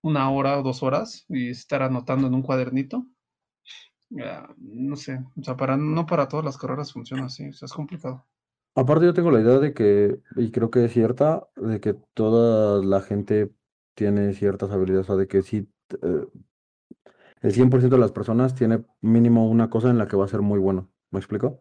una 0.01 0.31
hora 0.31 0.57
o 0.57 0.63
dos 0.63 0.81
horas 0.81 1.25
y 1.29 1.49
estar 1.49 1.83
anotando 1.83 2.27
en 2.27 2.33
un 2.33 2.41
cuadernito, 2.41 3.05
no 4.57 4.95
sé, 4.95 5.19
o 5.39 5.43
sea, 5.43 5.57
para, 5.57 5.77
no 5.77 6.05
para 6.05 6.27
todas 6.27 6.45
las 6.45 6.57
carreras 6.57 6.93
funciona 6.93 7.25
así, 7.25 7.45
es 7.45 7.73
complicado. 7.73 8.25
Aparte 8.75 9.05
yo 9.05 9.13
tengo 9.13 9.31
la 9.31 9.41
idea 9.41 9.59
de 9.59 9.73
que, 9.73 10.19
y 10.35 10.51
creo 10.51 10.71
que 10.71 10.85
es 10.85 10.93
cierta, 10.93 11.47
de 11.55 11.79
que 11.79 11.93
toda 12.13 12.83
la 12.83 13.01
gente 13.01 13.51
tiene 13.95 14.33
ciertas 14.33 14.71
habilidades, 14.71 15.09
o 15.09 15.13
sea, 15.13 15.15
de 15.15 15.27
que 15.27 15.43
sí, 15.43 15.69
eh, 16.01 16.27
el 17.41 17.53
100% 17.53 17.89
de 17.89 17.97
las 17.97 18.11
personas 18.11 18.55
tiene 18.55 18.83
mínimo 19.01 19.47
una 19.49 19.69
cosa 19.69 19.89
en 19.89 19.97
la 19.97 20.07
que 20.07 20.15
va 20.15 20.25
a 20.25 20.29
ser 20.29 20.41
muy 20.41 20.59
bueno. 20.59 20.89
¿Me 21.11 21.19
explico? 21.19 21.59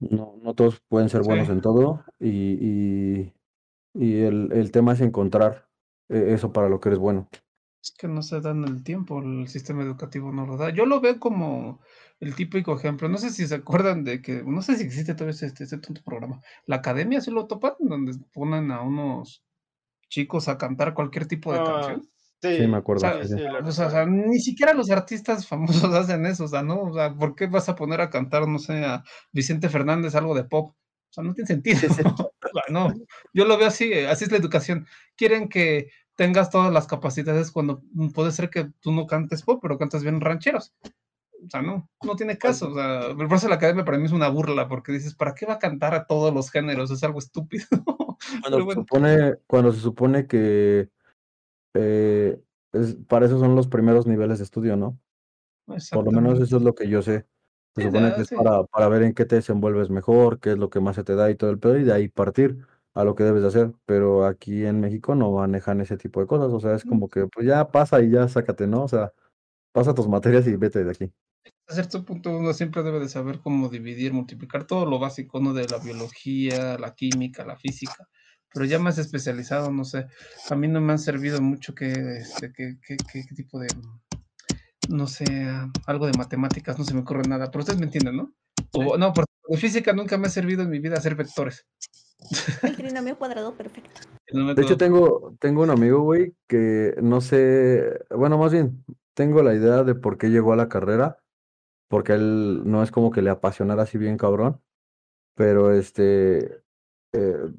No, 0.00 0.38
no 0.42 0.54
todos 0.54 0.80
pueden 0.88 1.08
ser 1.08 1.22
buenos 1.22 1.48
en 1.48 1.60
todo 1.60 2.04
y, 2.20 2.28
y, 2.28 3.34
y 3.94 4.20
el, 4.20 4.52
el, 4.52 4.70
tema 4.70 4.92
es 4.92 5.00
encontrar 5.00 5.68
eh, 6.08 6.34
eso 6.34 6.52
para 6.52 6.68
lo 6.68 6.78
que 6.78 6.90
eres 6.90 7.00
bueno. 7.00 7.28
Es 7.82 7.92
que 7.92 8.08
no 8.08 8.22
se 8.22 8.40
dan 8.40 8.64
el 8.64 8.82
tiempo, 8.84 9.20
el 9.20 9.48
sistema 9.48 9.82
educativo 9.82 10.32
no 10.32 10.46
lo 10.46 10.56
da. 10.56 10.70
Yo 10.70 10.86
lo 10.86 11.00
veo 11.00 11.18
como 11.18 11.80
el 12.20 12.34
típico 12.34 12.76
ejemplo. 12.76 13.08
No 13.08 13.18
sé 13.18 13.30
si 13.30 13.46
se 13.46 13.56
acuerdan 13.56 14.04
de 14.04 14.20
que, 14.20 14.42
no 14.44 14.62
sé 14.62 14.76
si 14.76 14.84
existe 14.84 15.14
todavía 15.14 15.38
este, 15.40 15.64
este 15.64 15.78
tonto 15.78 16.02
programa. 16.04 16.40
La 16.66 16.76
academia, 16.76 17.20
¿sí 17.20 17.30
lo 17.30 17.46
topan? 17.46 17.74
Donde 17.78 18.14
ponen 18.32 18.70
a 18.70 18.82
unos 18.82 19.44
chicos 20.08 20.48
a 20.48 20.58
cantar 20.58 20.94
cualquier 20.94 21.26
tipo 21.26 21.52
de 21.52 21.60
ah, 21.60 21.64
canción. 21.64 22.08
Sí, 22.40 22.66
me 22.68 22.76
acuerdo. 22.76 23.06
O 23.64 23.72
sea, 23.72 24.06
ni 24.06 24.38
siquiera 24.38 24.72
los 24.72 24.90
artistas 24.90 25.46
famosos 25.46 25.82
hacen 25.94 26.24
eso, 26.26 26.44
o 26.44 26.48
sea, 26.48 26.62
¿no? 26.62 26.82
O 26.82 26.94
sea, 26.94 27.14
¿por 27.14 27.34
qué 27.34 27.46
vas 27.46 27.68
a 27.68 27.74
poner 27.74 28.00
a 28.00 28.10
cantar, 28.10 28.46
no 28.46 28.58
sé, 28.58 28.84
a 28.84 29.02
Vicente 29.32 29.68
Fernández 29.68 30.14
algo 30.14 30.34
de 30.34 30.44
pop? 30.44 30.70
O 30.70 31.12
sea, 31.12 31.24
no 31.24 31.34
tiene 31.34 31.48
sentido. 31.48 31.80
no, 32.70 32.92
yo 33.32 33.44
lo 33.44 33.58
veo 33.58 33.68
así, 33.68 33.92
así 33.92 34.24
es 34.24 34.30
la 34.30 34.38
educación. 34.38 34.86
Quieren 35.16 35.48
que 35.48 35.90
tengas 36.14 36.50
todas 36.50 36.72
las 36.72 36.86
capacidades 36.86 37.50
cuando 37.50 37.82
puede 38.14 38.30
ser 38.30 38.50
que 38.50 38.70
tú 38.80 38.92
no 38.92 39.06
cantes 39.06 39.42
pop, 39.42 39.58
pero 39.60 39.78
cantas 39.78 40.02
bien 40.02 40.20
rancheros. 40.20 40.74
O 41.44 41.50
sea, 41.50 41.62
no, 41.62 41.88
no 42.02 42.16
tiene 42.16 42.38
caso. 42.38 42.70
O 42.70 42.74
sea, 42.74 43.14
por 43.16 43.32
eso 43.32 43.48
la 43.48 43.56
academia 43.56 43.84
para 43.84 43.98
mí 43.98 44.06
es 44.06 44.12
una 44.12 44.28
burla, 44.28 44.68
porque 44.68 44.92
dices, 44.92 45.14
¿para 45.14 45.34
qué 45.34 45.46
va 45.46 45.54
a 45.54 45.58
cantar 45.58 45.94
a 45.94 46.06
todos 46.06 46.32
los 46.34 46.50
géneros? 46.50 46.90
Es 46.90 47.02
algo 47.02 47.18
estúpido. 47.18 47.66
Cuando, 48.42 48.66
se, 48.66 48.74
supone, 48.74 49.34
cuando 49.46 49.72
se 49.72 49.80
supone 49.80 50.26
que 50.26 50.90
eh, 51.74 52.40
es, 52.72 52.96
para 53.06 53.26
eso 53.26 53.38
son 53.38 53.54
los 53.54 53.68
primeros 53.68 54.06
niveles 54.06 54.38
de 54.38 54.44
estudio, 54.44 54.76
¿no? 54.76 54.98
Por 55.92 56.04
lo 56.04 56.12
menos 56.12 56.40
eso 56.40 56.56
es 56.56 56.62
lo 56.62 56.74
que 56.74 56.88
yo 56.88 57.02
sé. 57.02 57.26
Se 57.74 57.82
supone 57.82 58.14
que 58.14 58.22
es 58.22 58.30
para, 58.30 58.64
para 58.64 58.88
ver 58.88 59.02
en 59.02 59.14
qué 59.14 59.24
te 59.24 59.36
desenvuelves 59.36 59.90
mejor, 59.90 60.40
qué 60.40 60.52
es 60.52 60.58
lo 60.58 60.70
que 60.70 60.80
más 60.80 60.96
se 60.96 61.04
te 61.04 61.14
da 61.14 61.30
y 61.30 61.36
todo 61.36 61.50
el 61.50 61.58
pedo, 61.58 61.78
y 61.78 61.84
de 61.84 61.92
ahí 61.92 62.08
partir 62.08 62.58
a 62.94 63.04
lo 63.04 63.14
que 63.14 63.24
debes 63.24 63.42
de 63.42 63.48
hacer. 63.48 63.72
Pero 63.84 64.26
aquí 64.26 64.64
en 64.64 64.80
México 64.80 65.14
no 65.14 65.32
manejan 65.32 65.80
ese 65.80 65.96
tipo 65.96 66.20
de 66.20 66.26
cosas. 66.26 66.52
O 66.52 66.60
sea, 66.60 66.74
es 66.74 66.84
como 66.84 67.08
que 67.08 67.26
pues 67.26 67.46
ya 67.46 67.68
pasa 67.68 68.00
y 68.00 68.10
ya 68.10 68.26
sácate, 68.28 68.66
¿no? 68.66 68.84
O 68.84 68.88
sea, 68.88 69.12
pasa 69.72 69.94
tus 69.94 70.08
materias 70.08 70.46
y 70.46 70.56
vete 70.56 70.82
de 70.82 70.90
aquí. 70.90 71.12
A 71.68 71.74
cierto 71.74 72.04
punto 72.04 72.30
uno 72.36 72.52
siempre 72.54 72.82
debe 72.82 72.98
de 72.98 73.08
saber 73.08 73.40
cómo 73.40 73.68
dividir, 73.68 74.12
multiplicar 74.12 74.64
todo 74.64 74.86
lo 74.86 74.98
básico, 74.98 75.38
¿no? 75.38 75.52
De 75.52 75.68
la 75.68 75.78
biología, 75.78 76.78
la 76.78 76.94
química, 76.94 77.44
la 77.44 77.56
física 77.56 78.08
pero 78.52 78.64
ya 78.64 78.78
más 78.78 78.98
especializado, 78.98 79.70
no 79.70 79.84
sé. 79.84 80.06
A 80.50 80.54
mí 80.54 80.68
no 80.68 80.80
me 80.80 80.92
han 80.92 80.98
servido 80.98 81.40
mucho 81.40 81.74
que, 81.74 81.90
este, 81.90 82.52
que, 82.52 83.34
tipo 83.34 83.58
de, 83.58 83.68
no 84.88 85.06
sé, 85.06 85.24
algo 85.86 86.06
de 86.06 86.16
matemáticas, 86.16 86.78
no 86.78 86.84
se 86.84 86.94
me 86.94 87.00
ocurre 87.00 87.28
nada, 87.28 87.50
pero 87.50 87.60
ustedes 87.60 87.78
me 87.78 87.86
entienden, 87.86 88.16
¿no? 88.16 88.34
O, 88.72 88.98
no, 88.98 89.12
por 89.12 89.26
física 89.56 89.92
nunca 89.92 90.18
me 90.18 90.26
ha 90.26 90.30
servido 90.30 90.62
en 90.62 90.70
mi 90.70 90.78
vida 90.78 90.96
hacer 90.96 91.14
vectores. 91.14 91.66
El 92.62 92.76
trinomio 92.76 93.16
cuadrado 93.16 93.54
perfecto. 93.54 94.00
De 94.54 94.62
hecho, 94.62 94.76
tengo, 94.76 95.34
tengo 95.40 95.62
un 95.62 95.70
amigo, 95.70 96.02
güey, 96.02 96.34
que 96.46 96.94
no 97.00 97.20
sé, 97.20 97.98
bueno, 98.10 98.36
más 98.36 98.52
bien, 98.52 98.84
tengo 99.14 99.42
la 99.42 99.54
idea 99.54 99.84
de 99.84 99.94
por 99.94 100.18
qué 100.18 100.28
llegó 100.28 100.52
a 100.52 100.56
la 100.56 100.68
carrera, 100.68 101.18
porque 101.88 102.12
él 102.12 102.62
no 102.66 102.82
es 102.82 102.90
como 102.90 103.10
que 103.10 103.22
le 103.22 103.30
apasionara 103.30 103.84
así 103.84 103.96
bien 103.96 104.18
cabrón, 104.18 104.60
pero 105.34 105.72
este, 105.72 106.62
eh, 107.14 107.52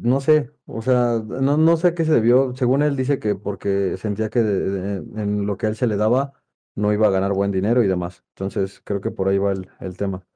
no 0.00 0.20
sé, 0.20 0.50
o 0.66 0.82
sea, 0.82 1.22
no, 1.24 1.56
no 1.56 1.76
sé 1.76 1.94
qué 1.94 2.04
se 2.04 2.12
debió. 2.12 2.54
Según 2.56 2.82
él 2.82 2.96
dice 2.96 3.18
que 3.18 3.34
porque 3.34 3.96
sentía 3.96 4.30
que 4.30 4.40
en 4.40 5.46
lo 5.46 5.56
que 5.56 5.66
a 5.66 5.68
él 5.70 5.76
se 5.76 5.86
le 5.86 5.96
daba 5.96 6.32
no 6.74 6.92
iba 6.92 7.06
a 7.08 7.10
ganar 7.10 7.32
buen 7.32 7.52
dinero 7.52 7.82
y 7.82 7.88
demás. 7.88 8.24
Entonces 8.30 8.80
creo 8.84 9.00
que 9.00 9.10
por 9.10 9.28
ahí 9.28 9.38
va 9.38 9.52
el, 9.52 9.68
el 9.80 9.96
tema. 9.96 10.26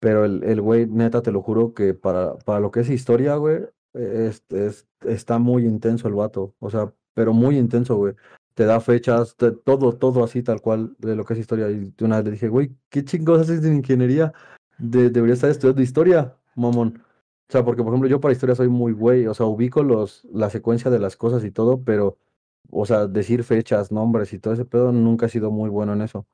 Pero 0.00 0.24
el, 0.24 0.44
el 0.44 0.60
güey, 0.60 0.86
neta, 0.86 1.22
te 1.22 1.32
lo 1.32 1.42
juro 1.42 1.74
que 1.74 1.94
para, 1.94 2.36
para 2.38 2.60
lo 2.60 2.70
que 2.70 2.80
es 2.80 2.90
historia, 2.90 3.36
güey, 3.36 3.66
es, 3.94 4.44
es, 4.50 4.86
está 5.02 5.38
muy 5.38 5.64
intenso 5.64 6.08
el 6.08 6.14
vato. 6.14 6.54
O 6.58 6.70
sea, 6.70 6.92
pero 7.14 7.32
muy 7.32 7.58
intenso, 7.58 7.96
güey. 7.96 8.14
Te 8.54 8.64
da 8.64 8.80
fechas, 8.80 9.36
todo, 9.36 9.96
todo 9.96 10.24
así 10.24 10.42
tal 10.42 10.60
cual 10.60 10.96
de 10.98 11.16
lo 11.16 11.24
que 11.24 11.34
es 11.34 11.40
historia. 11.40 11.70
Y 11.70 11.92
una 12.00 12.16
vez 12.16 12.24
le 12.26 12.30
dije, 12.32 12.48
güey, 12.48 12.74
¿qué 12.90 13.04
chingos 13.04 13.40
haces 13.40 13.62
de 13.62 13.74
ingeniería? 13.74 14.32
De, 14.78 15.10
debería 15.10 15.34
estar 15.34 15.50
estudiando 15.50 15.82
historia, 15.82 16.36
mamón. 16.54 17.02
O 17.48 17.52
sea, 17.52 17.64
porque 17.64 17.82
por 17.82 17.92
ejemplo 17.92 18.08
yo 18.08 18.20
para 18.20 18.32
historia 18.32 18.56
soy 18.56 18.68
muy 18.68 18.92
güey, 18.92 19.26
o 19.26 19.34
sea, 19.34 19.46
ubico 19.46 19.82
los, 19.84 20.24
la 20.32 20.50
secuencia 20.50 20.90
de 20.90 20.98
las 20.98 21.16
cosas 21.16 21.44
y 21.44 21.52
todo, 21.52 21.82
pero, 21.84 22.18
o 22.70 22.86
sea, 22.86 23.06
decir 23.06 23.44
fechas, 23.44 23.92
nombres 23.92 24.32
y 24.32 24.38
todo 24.40 24.54
ese 24.54 24.64
pedo, 24.64 24.90
nunca 24.90 25.26
he 25.26 25.28
sido 25.28 25.50
muy 25.52 25.70
bueno 25.70 25.92
en 25.92 26.02
eso. 26.02 26.26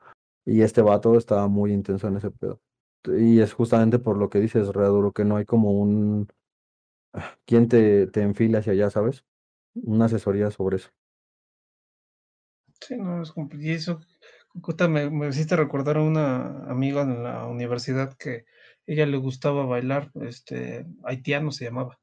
Y 0.46 0.62
este 0.62 0.80
vato 0.82 1.16
estaba 1.18 1.48
muy 1.48 1.72
intenso 1.72 2.08
en 2.08 2.16
ese 2.16 2.30
pedo. 2.30 2.60
Y 3.06 3.40
es 3.40 3.52
justamente 3.52 3.98
por 3.98 4.16
lo 4.16 4.30
que 4.30 4.40
dices, 4.40 4.68
Readuro, 4.68 5.12
que 5.12 5.24
no 5.24 5.36
hay 5.36 5.44
como 5.44 5.72
un... 5.72 6.28
¿Quién 7.44 7.68
te, 7.68 8.06
te 8.06 8.22
enfila 8.22 8.60
hacia 8.60 8.72
allá, 8.72 8.90
sabes? 8.90 9.24
Una 9.74 10.06
asesoría 10.06 10.50
sobre 10.50 10.76
eso. 10.76 10.90
Sí, 12.80 12.96
no, 12.96 13.22
es 13.22 13.32
complicado. 13.32 13.70
Y 13.70 13.74
eso, 13.74 14.00
me, 14.88 15.10
me 15.10 15.28
hiciste 15.28 15.56
recordar 15.56 15.98
a 15.98 16.02
una 16.02 16.64
amiga 16.70 17.02
en 17.02 17.22
la 17.22 17.46
universidad 17.46 18.14
que 18.14 18.46
ella 18.86 19.06
le 19.06 19.16
gustaba 19.16 19.64
bailar, 19.64 20.10
este, 20.22 20.86
haitiano 21.04 21.50
se 21.50 21.64
llamaba, 21.64 21.98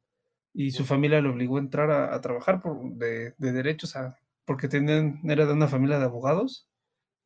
y 0.54 0.72
su 0.72 0.86
familia 0.86 1.22
le 1.22 1.30
obligó 1.30 1.58
a 1.58 1.62
entrar 1.62 1.92
a, 1.92 2.20
trabajar 2.22 2.62
por, 2.62 2.82
de, 2.96 3.34
de 3.38 3.52
derechos, 3.52 3.96
a, 3.96 4.18
porque 4.46 4.68
tenían, 4.68 5.22
era 5.24 5.46
de 5.46 5.54
una 5.54 5.68
familia 5.68 6.00
de 6.00 6.06
abogados, 6.06 6.70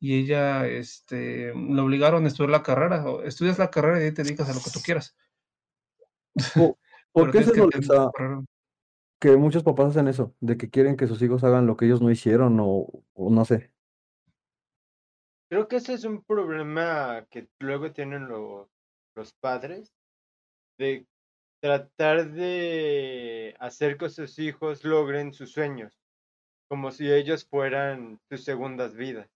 y 0.00 0.18
ella, 0.18 0.66
este, 0.66 1.54
le 1.54 1.80
obligaron 1.80 2.24
a 2.24 2.28
estudiar 2.28 2.50
la 2.50 2.62
carrera, 2.62 3.04
estudias 3.24 3.58
la 3.58 3.70
carrera 3.70 4.00
y 4.00 4.04
ahí 4.04 4.12
te 4.12 4.22
dedicas 4.22 4.50
a 4.50 4.54
lo 4.54 4.60
que 4.60 4.70
tú 4.70 4.80
quieras. 4.84 5.16
¿Por, 7.12 7.30
qué, 7.30 7.44
se 7.44 7.54
molesta, 7.54 8.10
que 9.20 9.36
muchos 9.36 9.62
papás 9.62 9.90
hacen 9.90 10.08
eso, 10.08 10.34
de 10.40 10.56
que 10.56 10.68
quieren 10.68 10.96
que 10.96 11.06
sus 11.06 11.22
hijos 11.22 11.44
hagan 11.44 11.66
lo 11.66 11.76
que 11.76 11.86
ellos 11.86 12.02
no 12.02 12.10
hicieron 12.10 12.58
o, 12.60 12.88
o 13.14 13.30
no 13.30 13.44
sé. 13.44 13.70
Creo 15.48 15.68
que 15.68 15.76
ese 15.76 15.94
es 15.94 16.04
un 16.04 16.22
problema 16.24 17.26
que 17.30 17.48
luego 17.60 17.92
tienen 17.92 18.26
lo- 18.28 18.68
los 19.14 19.32
padres, 19.34 19.92
de 20.78 21.06
tratar 21.60 22.32
de 22.32 23.54
hacer 23.60 23.96
que 23.96 24.10
sus 24.10 24.38
hijos 24.38 24.84
logren 24.84 25.32
sus 25.32 25.52
sueños, 25.52 25.98
como 26.68 26.90
si 26.90 27.10
ellos 27.10 27.46
fueran 27.46 28.20
sus 28.30 28.44
segundas 28.44 28.94
vidas. 28.94 29.28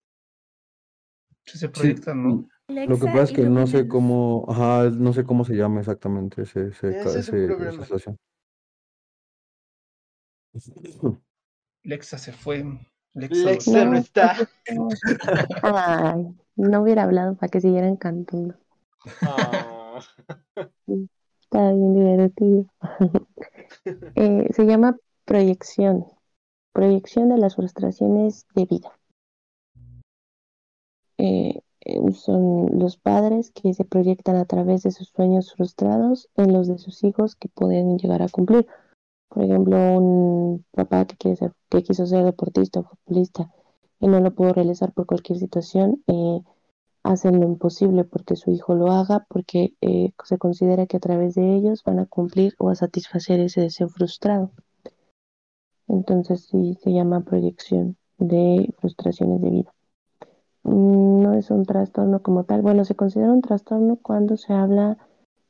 Se 1.45 1.57
Sí, 1.57 1.67
proyectan, 1.69 2.23
¿no? 2.23 2.47
lo 2.67 2.99
que 2.99 3.05
pasa 3.07 3.23
es 3.23 3.31
que 3.31 3.43
no 3.43 3.65
sé 3.65 3.87
cómo, 3.87 4.45
ajá, 4.47 4.89
no 4.91 5.13
sé 5.13 5.23
cómo 5.23 5.43
se 5.45 5.55
llama 5.55 5.79
exactamente 5.79 6.43
ese, 6.43 6.67
ese, 6.67 6.89
esa 6.89 7.21
situación. 7.23 8.17
Lexa 11.83 12.17
se 12.17 12.31
fue. 12.33 12.63
Lexa, 13.15 13.85
no 13.85 13.93
No, 13.93 13.97
está. 13.97 14.35
Ay, 15.63 16.27
no 16.55 16.81
hubiera 16.81 17.03
hablado 17.03 17.35
para 17.35 17.49
que 17.49 17.61
siguieran 17.61 17.95
cantando. 17.95 18.55
Ah, 19.21 19.99
Está 21.41 21.71
bien 21.71 21.93
divertido. 21.93 22.65
Eh, 24.15 24.47
se 24.51 24.65
llama 24.65 24.97
proyección. 25.25 26.05
Proyección 26.73 27.29
de 27.29 27.37
las 27.37 27.55
frustraciones 27.55 28.47
de 28.55 28.65
vida. 28.65 28.99
Eh, 31.17 31.61
eh, 31.81 32.11
son 32.13 32.79
los 32.79 32.97
padres 32.97 33.51
que 33.51 33.73
se 33.73 33.85
proyectan 33.85 34.37
a 34.37 34.45
través 34.45 34.83
de 34.83 34.91
sus 34.91 35.09
sueños 35.09 35.53
frustrados 35.53 36.29
en 36.35 36.51
los 36.51 36.67
de 36.67 36.79
sus 36.79 37.03
hijos 37.03 37.35
que 37.35 37.47
pueden 37.47 37.97
llegar 37.97 38.21
a 38.21 38.29
cumplir. 38.29 38.65
Por 39.29 39.43
ejemplo, 39.43 39.77
un 39.77 40.65
papá 40.71 41.05
que 41.05 41.15
quiere 41.15 41.37
ser, 41.37 41.53
que 41.69 41.83
quiso 41.83 42.05
ser 42.05 42.23
deportista 42.25 42.79
o 42.79 42.83
futbolista 42.83 43.51
y 43.99 44.07
no 44.07 44.19
lo 44.19 44.33
pudo 44.33 44.53
realizar 44.53 44.93
por 44.93 45.05
cualquier 45.05 45.37
situación, 45.37 46.03
eh, 46.07 46.41
hacen 47.03 47.39
lo 47.39 47.45
imposible 47.45 48.03
porque 48.03 48.35
su 48.35 48.51
hijo 48.51 48.75
lo 48.75 48.91
haga, 48.91 49.25
porque 49.29 49.73
eh, 49.81 50.11
se 50.23 50.37
considera 50.37 50.85
que 50.87 50.97
a 50.97 51.01
través 51.01 51.35
de 51.35 51.55
ellos 51.55 51.83
van 51.83 51.99
a 51.99 52.05
cumplir 52.05 52.55
o 52.59 52.69
a 52.69 52.75
satisfacer 52.75 53.39
ese 53.39 53.61
deseo 53.61 53.89
frustrado. 53.89 54.51
Entonces 55.89 56.45
sí 56.45 56.77
se 56.81 56.93
llama 56.93 57.21
proyección 57.25 57.97
de 58.17 58.73
frustraciones 58.79 59.41
de 59.41 59.49
vida. 59.49 59.73
Mm, 60.63 61.21
No 61.23 61.33
es 61.33 61.51
un 61.51 61.65
trastorno 61.65 62.21
como 62.21 62.45
tal. 62.45 62.61
Bueno, 62.61 62.85
se 62.85 62.95
considera 62.95 63.31
un 63.33 63.41
trastorno 63.41 63.97
cuando 63.97 64.37
se 64.37 64.53
habla 64.53 64.97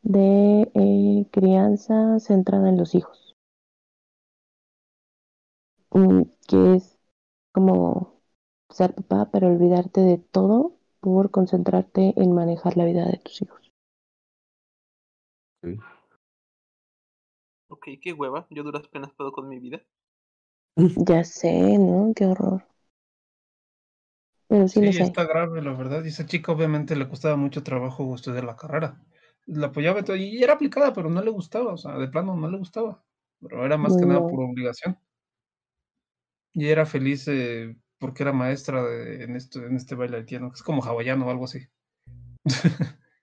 de 0.02 0.72
eh, 0.74 1.28
crianza 1.32 2.20
centrada 2.20 2.70
en 2.70 2.78
los 2.78 2.96
hijos, 2.96 3.36
Mm, 5.92 6.24
que 6.48 6.76
es 6.76 6.98
como 7.54 8.22
ser 8.70 8.94
papá, 8.96 9.30
pero 9.32 9.48
olvidarte 9.48 10.02
de 10.02 10.18
todo 10.20 10.79
por 11.02 11.32
concentrarte 11.32 12.14
en 12.16 12.34
manejar 12.34 12.78
la 12.78 12.86
vida 12.86 13.06
de 13.06 13.18
tus 13.18 13.42
hijos. 13.42 13.72
Ok. 15.64 16.00
Ok, 17.68 17.88
qué 18.00 18.14
hueva. 18.14 18.46
Yo 18.52 18.62
duras 18.62 18.88
penas 18.90 19.12
puedo 19.14 19.32
con 19.32 19.48
mi 19.50 19.58
vida. 19.60 19.82
Ya 21.08 21.24
sé, 21.24 21.78
¿no? 21.78 22.12
Qué 22.16 22.26
horror. 22.26 22.66
Pero 24.48 24.68
sí, 24.68 24.82
Sí, 24.82 24.98
está 24.98 25.26
grave, 25.26 25.62
la 25.62 25.74
verdad. 25.74 26.04
Y 26.04 26.08
esa 26.10 26.26
chica 26.26 26.52
obviamente 26.52 26.96
le 26.96 27.08
costaba 27.10 27.36
mucho 27.36 27.64
trabajo 27.64 28.14
estudiar 28.16 28.44
la 28.46 28.56
carrera. 28.56 29.04
La 29.46 29.68
apoyaba 29.68 30.00
y 30.02 30.04
todo, 30.04 30.16
y 30.16 30.44
era 30.44 30.54
aplicada, 30.54 30.94
pero 30.94 31.10
no 31.10 31.22
le 31.22 31.32
gustaba, 31.32 31.74
o 31.74 31.78
sea, 31.78 31.98
de 31.98 32.08
plano 32.08 32.36
no 32.36 32.50
le 32.50 32.58
gustaba. 32.58 33.04
Pero 33.42 33.66
era 33.66 33.78
más 33.78 33.98
que 33.98 34.06
nada 34.06 34.26
por 34.28 34.40
obligación. 34.42 34.98
Y 36.54 36.68
era 36.68 36.86
feliz 36.86 37.28
eh, 37.28 37.76
porque 38.00 38.24
era 38.24 38.34
maestra 38.34 38.84
de- 38.84 39.24
en, 39.24 39.36
esto, 39.36 39.66
en 39.66 39.76
este 39.76 39.96
baile 39.96 40.18
haitiano, 40.18 40.50
que 40.52 40.56
es 40.56 40.64
como 40.64 40.84
hawaiano 40.84 41.28
o 41.28 41.30
algo 41.32 41.46
así. 41.46 41.68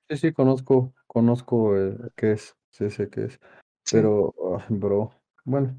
Sí, 0.08 0.16
sí, 0.16 0.32
conozco, 0.32 0.94
conozco 1.06 1.76
eh, 1.76 1.96
qué 2.14 2.32
es, 2.32 2.56
sí 2.70 2.90
sé 2.90 3.08
qué 3.10 3.24
es, 3.24 3.40
Sí. 3.84 3.96
pero, 3.96 4.34
ah, 4.56 4.64
bro, 4.68 5.10
bueno, 5.44 5.76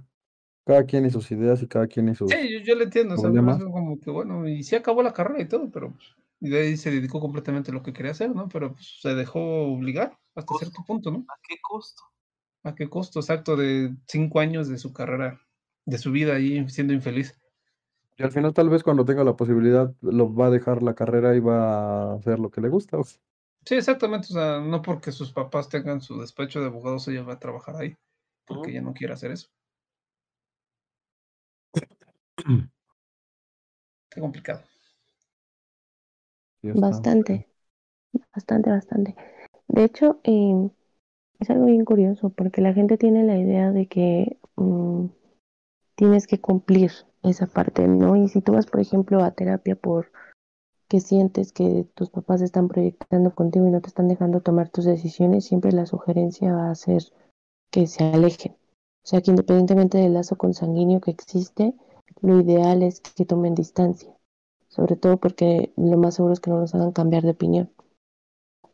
cada 0.66 0.86
quien 0.86 1.06
y 1.06 1.10
sus 1.10 1.32
ideas 1.32 1.62
y 1.62 1.68
cada 1.68 1.88
quien 1.88 2.10
y 2.10 2.16
sus 2.16 2.32
Sí, 2.32 2.52
yo, 2.52 2.60
yo 2.60 2.76
le 2.76 2.86
entiendo, 2.86 3.16
o 3.16 3.18
sea, 3.18 3.30
como 3.32 4.00
que 4.00 4.10
bueno, 4.12 4.48
y 4.48 4.64
sí 4.64 4.76
acabó 4.76 5.02
la 5.02 5.14
carrera 5.14 5.42
y 5.42 5.48
todo, 5.48 5.72
pero 5.72 5.94
pues, 5.94 6.08
y 6.42 6.50
de 6.50 6.60
ahí 6.60 6.78
se 6.78 6.92
dedicó 6.92 7.20
completamente 7.22 7.72
a 7.72 7.74
lo 7.74 7.84
que 7.84 7.94
quería 7.94 8.12
hacer, 8.12 8.36
¿no? 8.36 8.50
Pero 8.50 8.74
pues, 8.74 9.00
se 9.02 9.16
dejó 9.16 9.40
obligar 9.74 10.18
hasta 10.36 10.46
Costo. 10.46 10.66
cierto 10.66 10.84
punto, 10.86 11.12
¿no? 11.12 11.20
¿A 11.30 11.36
qué 11.48 11.56
costo? 11.62 12.04
¿A 12.64 12.76
qué 12.76 12.90
costo 12.90 13.20
exacto 13.22 13.56
de 13.56 13.96
cinco 14.08 14.42
años 14.42 14.68
de 14.68 14.78
su 14.78 14.92
carrera, 14.92 15.40
de 15.86 15.98
su 15.98 16.12
vida 16.12 16.36
ahí 16.36 16.68
siendo 16.70 16.94
infeliz? 16.94 17.40
Y 18.18 18.24
al 18.24 18.32
final 18.32 18.54
tal 18.54 18.70
vez 18.70 18.84
cuando 18.84 19.06
tenga 19.06 19.24
la 19.24 19.36
posibilidad 19.36 19.94
lo 20.02 20.34
va 20.34 20.48
a 20.48 20.50
dejar 20.52 20.84
la 20.84 20.96
carrera 20.96 21.36
y 21.36 21.40
va 21.40 22.14
a 22.14 22.16
hacer 22.16 22.40
lo 22.40 22.50
que 22.52 22.62
le 22.62 22.70
gusta. 22.70 22.98
o 22.98 23.04
sea, 23.04 23.20
Sí, 23.66 23.76
exactamente, 23.76 24.30
o 24.32 24.34
sea, 24.34 24.60
no 24.62 24.82
porque 24.82 25.12
sus 25.12 25.32
papás 25.32 25.70
tengan 25.70 26.02
su 26.02 26.20
despacho 26.20 26.60
de 26.60 26.66
abogados, 26.68 27.08
ella 27.08 27.22
va 27.22 27.34
a 27.34 27.40
trabajar 27.40 27.76
ahí, 27.76 27.96
porque 28.48 28.72
ella 28.72 28.82
no 28.82 28.94
quiere 28.96 29.14
hacer 29.14 29.30
eso. 29.32 29.50
Qué 34.10 34.20
complicado. 34.20 34.64
está 36.62 37.08
Bastante, 37.14 37.48
bastante, 38.36 38.70
bastante. 38.72 39.16
De 39.68 39.86
hecho, 39.86 40.22
eh, 40.26 40.70
es 41.40 41.50
algo 41.50 41.66
bien 41.68 41.86
curioso 41.86 42.30
porque 42.32 42.62
la 42.62 42.74
gente 42.74 42.98
tiene 42.98 43.24
la 43.24 43.38
idea 43.38 43.72
de 43.72 43.88
que 43.88 44.38
mm, 44.58 45.08
tienes 45.96 46.28
que 46.28 46.42
cumplir 46.42 46.92
esa 47.30 47.48
parte, 47.48 47.88
¿no? 47.88 48.16
Y 48.16 48.28
si 48.28 48.42
tú 48.42 48.54
vas, 48.54 48.66
por 48.66 48.80
ejemplo, 48.80 49.24
a 49.24 49.32
terapia 49.32 49.76
por 49.76 50.12
que 50.88 51.02
sientes 51.02 51.52
que 51.52 51.86
tus 51.96 52.10
papás 52.10 52.42
están 52.42 52.68
proyectando 52.68 53.36
contigo 53.36 53.68
y 53.68 53.72
no 53.72 53.82
te 53.82 53.88
están 53.88 54.08
dejando 54.08 54.42
tomar 54.42 54.70
tus 54.70 54.86
decisiones, 54.86 55.46
siempre 55.46 55.72
la 55.72 55.86
sugerencia 55.86 56.54
va 56.54 56.72
a 56.72 56.76
ser 56.76 57.04
que 57.72 57.88
se 57.88 58.04
alejen. 58.06 58.54
O 58.54 59.10
sea, 59.10 59.22
que 59.22 59.32
independientemente 59.32 59.98
del 59.98 60.14
lazo 60.14 60.38
consanguíneo 60.38 61.02
que 61.02 61.12
existe, 61.12 61.74
lo 62.22 62.40
ideal 62.40 62.84
es 62.84 63.02
que 63.02 63.26
tomen 63.26 63.56
distancia. 63.56 64.14
Sobre 64.70 64.96
todo 64.96 65.18
porque 65.18 65.72
lo 65.76 65.98
más 65.98 66.16
seguro 66.16 66.34
es 66.34 66.40
que 66.40 66.50
no 66.50 66.60
los 66.60 66.76
hagan 66.76 66.92
cambiar 66.92 67.24
de 67.24 67.32
opinión. 67.32 67.70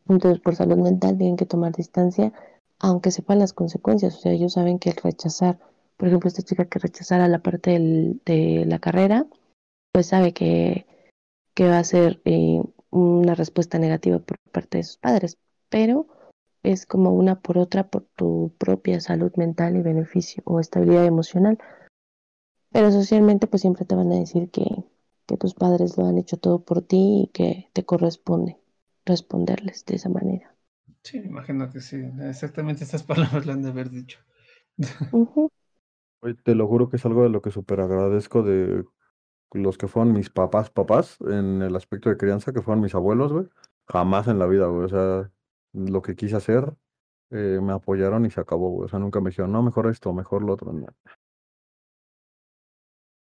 Entonces, 0.07 0.41
por 0.41 0.55
salud 0.55 0.77
mental 0.77 1.17
tienen 1.17 1.37
que 1.37 1.45
tomar 1.45 1.73
distancia, 1.73 2.33
aunque 2.79 3.11
sepan 3.11 3.39
las 3.39 3.53
consecuencias. 3.53 4.15
O 4.15 4.19
sea, 4.19 4.31
ellos 4.31 4.53
saben 4.53 4.79
que 4.79 4.89
el 4.89 4.97
rechazar, 4.97 5.59
por 5.97 6.07
ejemplo, 6.07 6.27
esta 6.27 6.41
chica 6.43 6.65
que 6.65 6.79
rechazara 6.79 7.27
la 7.27 7.39
parte 7.39 7.71
del- 7.71 8.21
de 8.25 8.65
la 8.65 8.79
carrera, 8.79 9.25
pues 9.91 10.07
sabe 10.07 10.33
que, 10.33 10.85
que 11.53 11.67
va 11.67 11.79
a 11.79 11.83
ser 11.83 12.21
eh, 12.25 12.61
una 12.89 13.35
respuesta 13.35 13.79
negativa 13.79 14.19
por 14.19 14.37
parte 14.51 14.79
de 14.79 14.83
sus 14.83 14.97
padres. 14.97 15.37
Pero 15.69 16.07
es 16.63 16.85
como 16.85 17.11
una 17.11 17.41
por 17.41 17.57
otra 17.57 17.89
por 17.89 18.05
tu 18.15 18.53
propia 18.57 18.99
salud 19.01 19.31
mental 19.35 19.75
y 19.75 19.81
beneficio 19.81 20.43
o 20.45 20.59
estabilidad 20.59 21.05
emocional. 21.05 21.57
Pero 22.71 22.91
socialmente, 22.91 23.47
pues 23.47 23.61
siempre 23.61 23.85
te 23.85 23.95
van 23.95 24.11
a 24.11 24.15
decir 24.19 24.49
que, 24.49 24.65
que 25.27 25.37
tus 25.37 25.53
padres 25.53 25.97
lo 25.97 26.05
han 26.07 26.17
hecho 26.17 26.37
todo 26.37 26.63
por 26.63 26.81
ti 26.81 27.23
y 27.25 27.27
que 27.33 27.69
te 27.73 27.85
corresponde 27.85 28.57
responderles 29.05 29.85
de 29.85 29.95
esa 29.95 30.09
manera. 30.09 30.55
Sí, 31.03 31.19
me 31.19 31.27
imagino 31.27 31.69
que 31.69 31.81
sí, 31.81 31.97
exactamente 32.21 32.83
estas 32.85 33.03
palabras 33.03 33.45
le 33.45 33.51
han 33.51 33.61
de 33.61 33.69
haber 33.69 33.89
dicho. 33.89 34.19
Ujú. 35.11 35.49
Te 36.43 36.55
lo 36.55 36.67
juro 36.67 36.89
que 36.89 36.97
es 36.97 37.05
algo 37.05 37.23
de 37.23 37.29
lo 37.29 37.41
que 37.41 37.51
súper 37.51 37.81
agradezco 37.81 38.43
de 38.43 38.85
los 39.51 39.77
que 39.77 39.87
fueron 39.87 40.13
mis 40.13 40.29
papás, 40.29 40.69
papás, 40.69 41.17
en 41.21 41.61
el 41.61 41.75
aspecto 41.75 42.09
de 42.09 42.17
crianza, 42.17 42.53
que 42.53 42.61
fueron 42.61 42.81
mis 42.81 42.95
abuelos, 42.95 43.31
güey. 43.31 43.47
Jamás 43.87 44.27
en 44.27 44.39
la 44.39 44.47
vida, 44.47 44.67
güey. 44.67 44.85
O 44.85 44.89
sea, 44.89 45.31
lo 45.73 46.01
que 46.01 46.15
quise 46.15 46.35
hacer, 46.35 46.73
eh, 47.29 47.59
me 47.61 47.73
apoyaron 47.73 48.25
y 48.25 48.31
se 48.31 48.39
acabó, 48.39 48.69
güey. 48.69 48.85
O 48.85 48.89
sea, 48.89 48.99
nunca 48.99 49.19
me 49.21 49.29
dijeron, 49.29 49.51
no, 49.51 49.61
mejor 49.61 49.87
esto, 49.87 50.13
mejor 50.13 50.43
lo 50.43 50.53
otro. 50.53 50.73
no. 50.73 50.87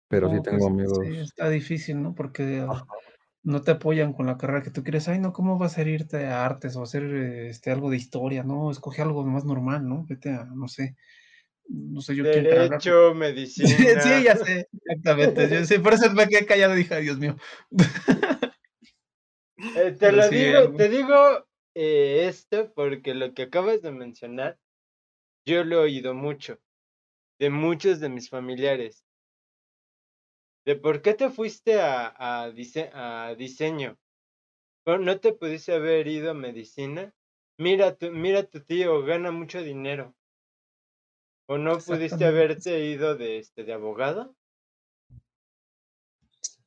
Pero 0.08 0.28
sí 0.28 0.36
No, 0.36 0.42
tengo 0.42 0.58
pues, 0.58 0.70
amigos. 0.70 0.98
sí, 1.02 1.16
está 1.18 1.48
difícil, 1.48 2.02
¿no? 2.02 2.14
Porque 2.14 2.60
ah, 2.60 2.72
Ajá. 2.72 2.86
no 3.42 3.62
te 3.62 3.72
apoyan 3.72 4.12
con 4.12 4.26
la 4.26 4.36
carrera 4.36 4.62
que 4.62 4.70
tú 4.70 4.82
quieres. 4.82 5.08
Ay, 5.08 5.18
no, 5.18 5.32
¿cómo 5.32 5.58
vas 5.58 5.78
a 5.78 5.82
irte 5.82 6.26
a 6.26 6.44
artes 6.44 6.76
o 6.76 6.82
hacer 6.82 7.04
este, 7.14 7.70
algo 7.70 7.90
de 7.90 7.96
historia? 7.96 8.42
No, 8.44 8.70
escoge 8.70 9.02
algo 9.02 9.24
más 9.24 9.44
normal, 9.44 9.88
¿no? 9.88 10.04
Vete 10.06 10.30
a, 10.30 10.44
no 10.44 10.68
sé, 10.68 10.96
no 11.72 12.00
sé, 12.00 12.16
yo. 12.16 12.24
Derecho, 12.24 13.14
medicina. 13.14 14.00
sí, 14.00 14.24
ya 14.24 14.36
sé, 14.36 14.68
exactamente. 14.84 15.48
Yo, 15.50 15.64
sí, 15.64 15.78
por 15.78 15.94
eso 15.94 16.10
me 16.12 16.28
quedé 16.28 16.46
callado 16.46 16.74
dije, 16.74 17.00
Dios 17.00 17.18
mío. 17.18 17.36
Eh, 19.74 19.92
te 19.98 20.10
Pero 20.10 20.12
lo 20.12 20.30
sí, 20.30 20.36
digo, 20.36 20.56
algo. 20.56 20.78
te 20.78 20.88
digo 20.88 21.46
eh, 21.74 22.26
esto 22.28 22.72
porque 22.74 23.14
lo 23.14 23.34
que 23.34 23.42
acabas 23.42 23.82
de 23.82 23.92
mencionar, 23.92 24.58
yo 25.46 25.64
lo 25.64 25.76
he 25.78 25.84
oído 25.84 26.14
mucho, 26.14 26.60
de 27.40 27.50
muchos 27.50 28.00
de 28.00 28.08
mis 28.10 28.30
familiares. 28.30 29.04
De 30.64 30.74
por 30.74 31.02
qué 31.02 31.14
te 31.14 31.30
fuiste 31.30 31.80
a, 31.80 32.12
a, 32.18 32.50
dise- 32.50 32.90
a 32.92 33.32
diseño. 33.36 33.96
¿Pero 34.84 34.98
¿No 34.98 35.20
te 35.20 35.32
pudiste 35.34 35.72
haber 35.74 36.08
ido 36.08 36.30
a 36.32 36.34
medicina? 36.34 37.14
Mira, 37.58 37.96
tu, 37.96 38.10
mira 38.12 38.44
tu 38.44 38.60
tío, 38.64 39.02
gana 39.04 39.30
mucho 39.32 39.62
dinero. 39.62 40.14
¿O 41.46 41.56
no 41.56 41.84
pudiste 41.86 42.24
haberte 42.26 42.84
ido 42.94 43.14
de, 43.16 43.38
este, 43.38 43.62
de 43.64 43.72
abogado? 43.74 44.34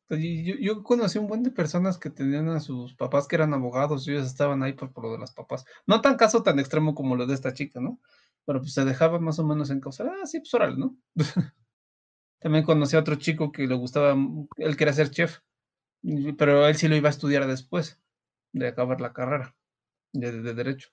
Pues, 0.08 0.22
Yo, 0.22 0.56
yo 0.60 0.84
conocí 0.84 1.18
un 1.18 1.28
buen 1.28 1.44
de 1.44 1.52
personas 1.52 1.98
que 1.98 2.10
tenían 2.10 2.48
a 2.50 2.60
sus 2.60 2.94
papás 2.96 3.28
que 3.28 3.36
eran 3.36 3.54
abogados 3.54 4.08
y 4.08 4.12
ellos 4.12 4.28
estaban 4.28 4.62
ahí 4.64 4.74
por, 4.74 4.92
por 4.94 5.06
lo 5.06 5.12
de 5.14 5.20
las 5.20 5.34
papás. 5.34 5.66
No 5.88 6.02
tan 6.02 6.16
caso 6.18 6.44
tan 6.44 6.60
extremo 6.60 6.94
como 6.96 7.16
lo 7.16 7.26
de 7.26 7.34
esta 7.34 7.54
chica, 7.54 7.80
¿no? 7.82 8.00
Pero 8.46 8.60
pues 8.62 8.74
se 8.74 8.86
dejaba 8.86 9.20
más 9.20 9.40
o 9.40 9.46
menos 9.46 9.70
encauzar. 9.72 10.08
Ah, 10.10 10.26
sí, 10.28 10.40
pues 10.40 10.54
órale, 10.54 10.78
¿no? 10.78 10.96
También 12.40 12.64
conocí 12.64 12.96
a 12.96 13.00
otro 13.00 13.16
chico 13.16 13.52
que 13.52 13.68
le 13.68 13.76
gustaba, 13.76 14.12
m- 14.12 14.48
él 14.58 14.78
quería 14.78 14.94
ser 14.94 15.10
chef, 15.12 15.40
pero 16.38 16.68
él 16.68 16.76
sí 16.78 16.88
lo 16.88 16.96
iba 16.96 17.10
a 17.10 17.12
estudiar 17.12 17.48
después 17.48 18.00
de 18.54 18.68
acabar 18.70 19.02
la 19.02 19.14
carrera 19.14 19.56
de, 20.14 20.42
de 20.44 20.54
derecho. 20.56 20.90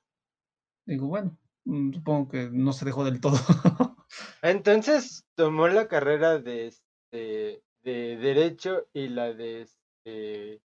Digo, 0.86 1.08
bueno, 1.08 1.38
mm, 1.41 1.41
supongo 1.64 2.28
que 2.28 2.50
no 2.50 2.72
se 2.72 2.84
dejó 2.84 3.04
del 3.04 3.20
todo. 3.20 3.36
Entonces 4.42 5.24
tomó 5.34 5.68
la 5.68 5.88
carrera 5.88 6.38
de, 6.38 6.68
este, 6.68 7.62
de 7.82 8.16
derecho 8.16 8.86
y 8.92 9.08
la 9.08 9.32
de 9.32 9.62
este, 9.62 10.60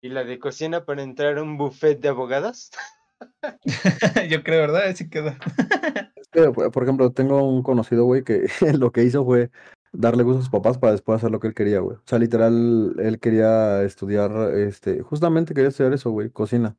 y 0.00 0.08
la 0.08 0.24
de 0.24 0.38
cocina 0.38 0.84
para 0.84 1.02
entrar 1.02 1.38
a 1.38 1.42
un 1.42 1.56
buffet 1.56 2.00
de 2.00 2.08
abogados. 2.08 2.70
Yo 4.30 4.42
creo, 4.42 4.60
¿verdad? 4.60 4.88
Así 4.88 5.08
queda. 5.08 5.38
Es 6.16 6.28
que, 6.28 6.50
por 6.50 6.70
por 6.72 6.82
ejemplo, 6.82 7.10
tengo 7.12 7.48
un 7.48 7.62
conocido, 7.62 8.04
güey, 8.04 8.22
que 8.22 8.48
lo 8.78 8.92
que 8.92 9.04
hizo 9.04 9.24
fue 9.24 9.50
darle 9.92 10.22
gusto 10.22 10.40
a 10.40 10.42
sus 10.42 10.50
papás 10.50 10.76
para 10.76 10.92
después 10.92 11.16
hacer 11.16 11.30
lo 11.30 11.40
que 11.40 11.46
él 11.46 11.54
quería, 11.54 11.80
güey. 11.80 11.96
O 11.96 12.02
sea, 12.04 12.18
literal, 12.18 12.94
él 12.98 13.18
quería 13.18 13.82
estudiar, 13.82 14.30
este, 14.54 15.00
justamente 15.02 15.54
quería 15.54 15.70
estudiar 15.70 15.94
eso, 15.94 16.10
güey, 16.10 16.30
cocina. 16.30 16.76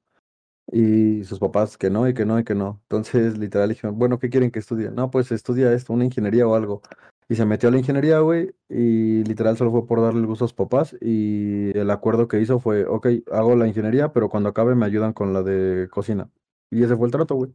Y 0.71 1.23
sus 1.23 1.39
papás 1.39 1.77
que 1.77 1.89
no, 1.89 2.07
y 2.07 2.13
que 2.13 2.25
no, 2.25 2.39
y 2.39 2.43
que 2.43 2.53
no. 2.55 2.79
Entonces, 2.83 3.37
literal, 3.37 3.69
dijeron, 3.69 3.97
bueno, 3.97 4.19
¿qué 4.19 4.29
quieren 4.29 4.51
que 4.51 4.59
estudie? 4.59 4.91
No, 4.91 5.09
pues 5.09 5.31
estudia 5.31 5.73
esto, 5.73 5.93
una 5.93 6.05
ingeniería 6.05 6.47
o 6.47 6.55
algo. 6.55 6.81
Y 7.27 7.35
se 7.35 7.45
metió 7.45 7.69
a 7.69 7.71
la 7.71 7.77
ingeniería, 7.77 8.19
güey, 8.19 8.51
y 8.69 9.23
literal 9.23 9.55
solo 9.57 9.71
fue 9.71 9.85
por 9.85 10.01
darle 10.01 10.19
el 10.19 10.25
gusto 10.27 10.45
a 10.45 10.47
sus 10.47 10.55
papás. 10.55 10.95
Y 11.01 11.77
el 11.77 11.89
acuerdo 11.91 12.27
que 12.27 12.39
hizo 12.41 12.59
fue, 12.59 12.85
ok, 12.85 13.07
hago 13.31 13.55
la 13.55 13.67
ingeniería, 13.67 14.13
pero 14.13 14.29
cuando 14.29 14.49
acabe 14.49 14.75
me 14.75 14.85
ayudan 14.85 15.13
con 15.13 15.33
la 15.33 15.43
de 15.43 15.87
cocina. 15.89 16.29
Y 16.71 16.83
ese 16.83 16.95
fue 16.95 17.07
el 17.07 17.11
trato, 17.11 17.35
güey. 17.35 17.51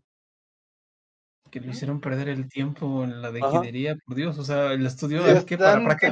Que 1.50 1.60
lo 1.60 1.70
hicieron 1.70 2.00
perder 2.00 2.28
el 2.28 2.48
tiempo 2.48 3.04
en 3.04 3.22
la 3.22 3.30
de 3.30 3.40
Ajá. 3.40 3.48
ingeniería, 3.58 3.96
por 4.04 4.16
Dios. 4.16 4.38
O 4.38 4.44
sea, 4.44 4.72
el 4.72 4.84
estudio, 4.86 5.22
¿qué? 5.46 5.56
¿Para, 5.56 5.82
para 5.82 5.96
qué? 5.96 6.06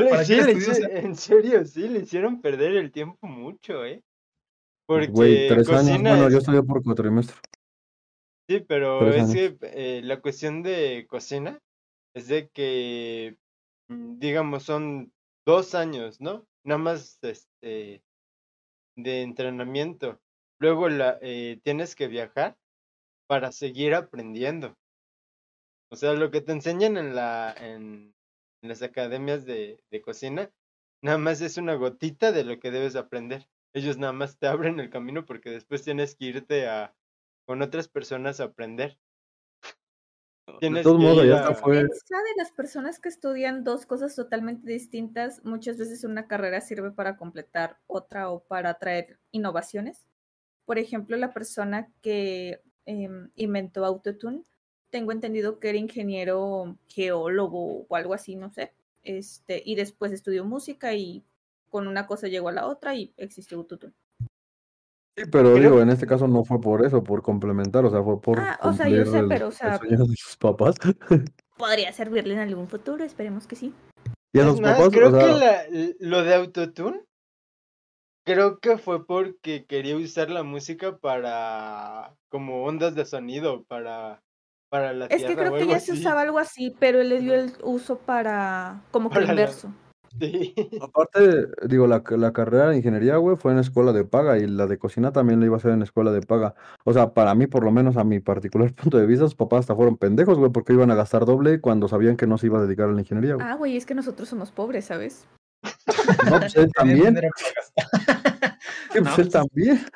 Le- 0.00 0.10
¿Para 0.10 0.24
sí, 0.24 0.36
qué 0.36 0.42
le 0.42 0.52
estudió? 0.52 0.68
O 0.68 0.74
hici- 0.74 0.86
sea, 0.86 1.00
en 1.00 1.16
serio, 1.16 1.64
sí, 1.64 1.88
le 1.88 2.00
hicieron 2.00 2.42
perder 2.42 2.76
el 2.76 2.92
tiempo 2.92 3.26
mucho, 3.26 3.84
¿eh? 3.86 4.02
Güey, 4.86 5.06
Porque 5.12 5.46
tres 5.48 5.68
años. 5.70 6.02
Bueno, 6.02 6.22
yo 6.22 6.26
es- 6.28 6.34
estudié 6.34 6.62
por 6.62 6.82
cuatrimestre. 6.82 7.36
Sí, 8.48 8.60
pero 8.60 8.98
Tres 9.00 9.16
es 9.16 9.22
años. 9.22 9.32
que 9.34 9.58
eh, 9.62 10.02
la 10.04 10.20
cuestión 10.20 10.62
de 10.62 11.06
cocina 11.08 11.58
es 12.14 12.28
de 12.28 12.48
que, 12.50 13.36
mm, 13.88 14.18
digamos, 14.18 14.64
son 14.64 15.12
dos 15.46 15.74
años, 15.74 16.20
¿no? 16.20 16.46
Nada 16.64 16.78
más 16.78 17.18
este 17.22 18.02
de 18.96 19.22
entrenamiento. 19.22 20.20
Luego 20.60 20.88
la, 20.88 21.18
eh, 21.22 21.58
tienes 21.64 21.96
que 21.96 22.06
viajar 22.06 22.56
para 23.26 23.50
seguir 23.52 23.94
aprendiendo. 23.94 24.76
O 25.90 25.96
sea, 25.96 26.12
lo 26.12 26.30
que 26.30 26.40
te 26.42 26.52
enseñan 26.52 26.96
en 26.96 27.14
la, 27.14 27.54
en, 27.58 28.14
en 28.62 28.68
las 28.68 28.82
academias 28.82 29.44
de, 29.46 29.80
de 29.90 30.00
cocina, 30.02 30.50
nada 31.02 31.18
más 31.18 31.40
es 31.40 31.56
una 31.56 31.74
gotita 31.74 32.30
de 32.32 32.44
lo 32.44 32.58
que 32.60 32.70
debes 32.70 32.94
aprender. 32.96 33.46
Ellos 33.74 33.98
nada 33.98 34.12
más 34.12 34.38
te 34.38 34.46
abren 34.76 34.80
el 34.80 34.88
camino 34.88 35.26
porque 35.26 35.50
después 35.50 35.82
tienes 35.82 36.16
que 36.16 36.26
irte 36.26 36.66
a 36.66 36.94
con 37.46 37.60
otras 37.60 37.88
personas 37.88 38.40
a 38.40 38.44
aprender. 38.44 38.98
De 40.46 40.58
Tienes 40.60 40.82
todos 40.82 40.98
que 40.98 41.04
modos, 41.04 41.26
ya 41.26 41.40
hasta 41.40 41.54
fue. 41.54 41.82
De 41.82 41.88
las 42.36 42.52
personas 42.52 42.98
que 42.98 43.08
estudian 43.08 43.64
dos 43.64 43.86
cosas 43.86 44.14
totalmente 44.14 44.70
distintas, 44.70 45.44
muchas 45.44 45.78
veces 45.78 46.04
una 46.04 46.26
carrera 46.26 46.60
sirve 46.60 46.90
para 46.90 47.16
completar 47.16 47.78
otra 47.86 48.30
o 48.30 48.44
para 48.44 48.74
traer 48.74 49.18
innovaciones. 49.30 50.06
Por 50.64 50.78
ejemplo, 50.78 51.16
la 51.16 51.32
persona 51.32 51.90
que 52.02 52.62
em, 52.86 53.30
inventó 53.36 53.84
Autotune, 53.84 54.44
tengo 54.90 55.12
entendido 55.12 55.58
que 55.58 55.70
era 55.70 55.78
ingeniero 55.78 56.78
geólogo 56.88 57.86
o 57.88 57.96
algo 57.96 58.14
así, 58.14 58.36
no 58.36 58.50
sé. 58.50 58.74
Este, 59.02 59.62
y 59.64 59.74
después 59.74 60.12
estudió 60.12 60.44
música 60.44 60.94
y 60.94 61.24
con 61.74 61.88
una 61.88 62.06
cosa 62.06 62.28
llegó 62.28 62.50
a 62.50 62.52
la 62.52 62.66
otra 62.68 62.94
y 62.94 63.12
existió 63.16 63.58
Autotune. 63.58 63.92
Sí, 65.18 65.24
pero 65.30 65.54
Creo- 65.54 65.56
digo, 65.56 65.80
en 65.82 65.90
este 65.90 66.06
caso 66.06 66.28
no 66.28 66.44
fue 66.44 66.60
por 66.60 66.86
eso, 66.86 67.02
por 67.02 67.20
complementar, 67.20 67.84
o 67.84 67.90
sea, 67.90 68.00
fue 68.00 68.20
por 68.20 68.38
Ah, 68.38 68.56
o 68.62 68.72
sea, 68.72 68.88
yo 68.88 69.04
sé, 69.04 69.18
el, 69.18 69.26
pero, 69.26 69.48
o 69.48 69.50
sea, 69.50 69.76
sueño 69.78 70.04
de 70.04 70.14
sus 70.16 70.36
papás. 70.36 70.76
podría 71.58 71.92
servirle 71.92 72.34
en 72.34 72.40
algún 72.40 72.68
futuro, 72.68 73.02
esperemos 73.02 73.48
que 73.48 73.56
sí. 73.56 73.74
Y 74.32 74.38
a 74.38 74.44
sus 74.44 74.60
más, 74.60 74.76
papás, 74.76 74.90
creo 74.92 75.08
o 75.08 75.10
sea, 75.10 75.26
que 75.26 75.32
la- 75.40 75.94
lo 75.98 76.22
de 76.22 76.34
Autotune, 76.36 77.00
creo 78.24 78.60
que 78.60 78.78
fue 78.78 79.04
porque 79.04 79.64
quería 79.66 79.96
usar 79.96 80.30
la 80.30 80.44
música 80.44 80.96
para 80.98 82.14
como 82.28 82.62
ondas 82.64 82.94
de 82.94 83.04
sonido, 83.04 83.64
para, 83.64 84.22
para 84.70 84.92
la 84.92 85.06
Es 85.06 85.24
que 85.24 85.34
creo 85.34 85.52
que 85.54 85.66
ya 85.66 85.80
se 85.80 85.92
usaba 85.94 86.20
algo 86.20 86.38
así, 86.38 86.72
pero 86.78 87.00
él 87.00 87.08
le 87.08 87.18
dio 87.20 87.34
el 87.34 87.52
uso 87.64 87.98
para 87.98 88.80
como 88.92 89.08
que 89.10 89.14
Para 89.14 89.26
la- 89.26 89.32
inverso. 89.32 89.72
Sí. 90.20 90.54
aparte, 90.82 91.48
digo, 91.66 91.86
la, 91.86 92.02
la 92.10 92.32
carrera 92.32 92.70
de 92.70 92.76
ingeniería, 92.76 93.16
güey, 93.16 93.36
fue 93.36 93.52
en 93.52 93.58
escuela 93.58 93.92
de 93.92 94.04
paga 94.04 94.38
y 94.38 94.46
la 94.46 94.66
de 94.66 94.78
cocina 94.78 95.12
también 95.12 95.40
la 95.40 95.46
iba 95.46 95.56
a 95.56 95.58
hacer 95.58 95.72
en 95.72 95.82
escuela 95.82 96.12
de 96.12 96.20
paga. 96.20 96.54
O 96.84 96.92
sea, 96.92 97.14
para 97.14 97.34
mí, 97.34 97.46
por 97.46 97.64
lo 97.64 97.72
menos 97.72 97.96
a 97.96 98.04
mi 98.04 98.20
particular 98.20 98.72
punto 98.74 98.98
de 98.98 99.06
vista, 99.06 99.24
sus 99.24 99.34
papás 99.34 99.60
hasta 99.60 99.74
fueron 99.74 99.96
pendejos, 99.96 100.38
güey, 100.38 100.50
porque 100.50 100.72
iban 100.72 100.90
a 100.90 100.94
gastar 100.94 101.24
doble 101.24 101.60
cuando 101.60 101.88
sabían 101.88 102.16
que 102.16 102.26
no 102.26 102.38
se 102.38 102.46
iba 102.46 102.58
a 102.58 102.62
dedicar 102.62 102.88
a 102.88 102.92
la 102.92 103.00
ingeniería, 103.00 103.34
güey. 103.34 103.46
Ah, 103.46 103.54
güey, 103.54 103.76
es 103.76 103.86
que 103.86 103.94
nosotros 103.94 104.28
somos 104.28 104.50
pobres, 104.50 104.86
¿sabes? 104.86 105.26
No, 106.30 106.38
pues 106.38 106.56
él 106.56 106.70
también, 106.76 107.16
sí, 107.16 107.26
No, 108.94 109.02
pues 109.02 109.18
él 109.18 109.28
pues, 109.28 109.30
también. 109.30 109.86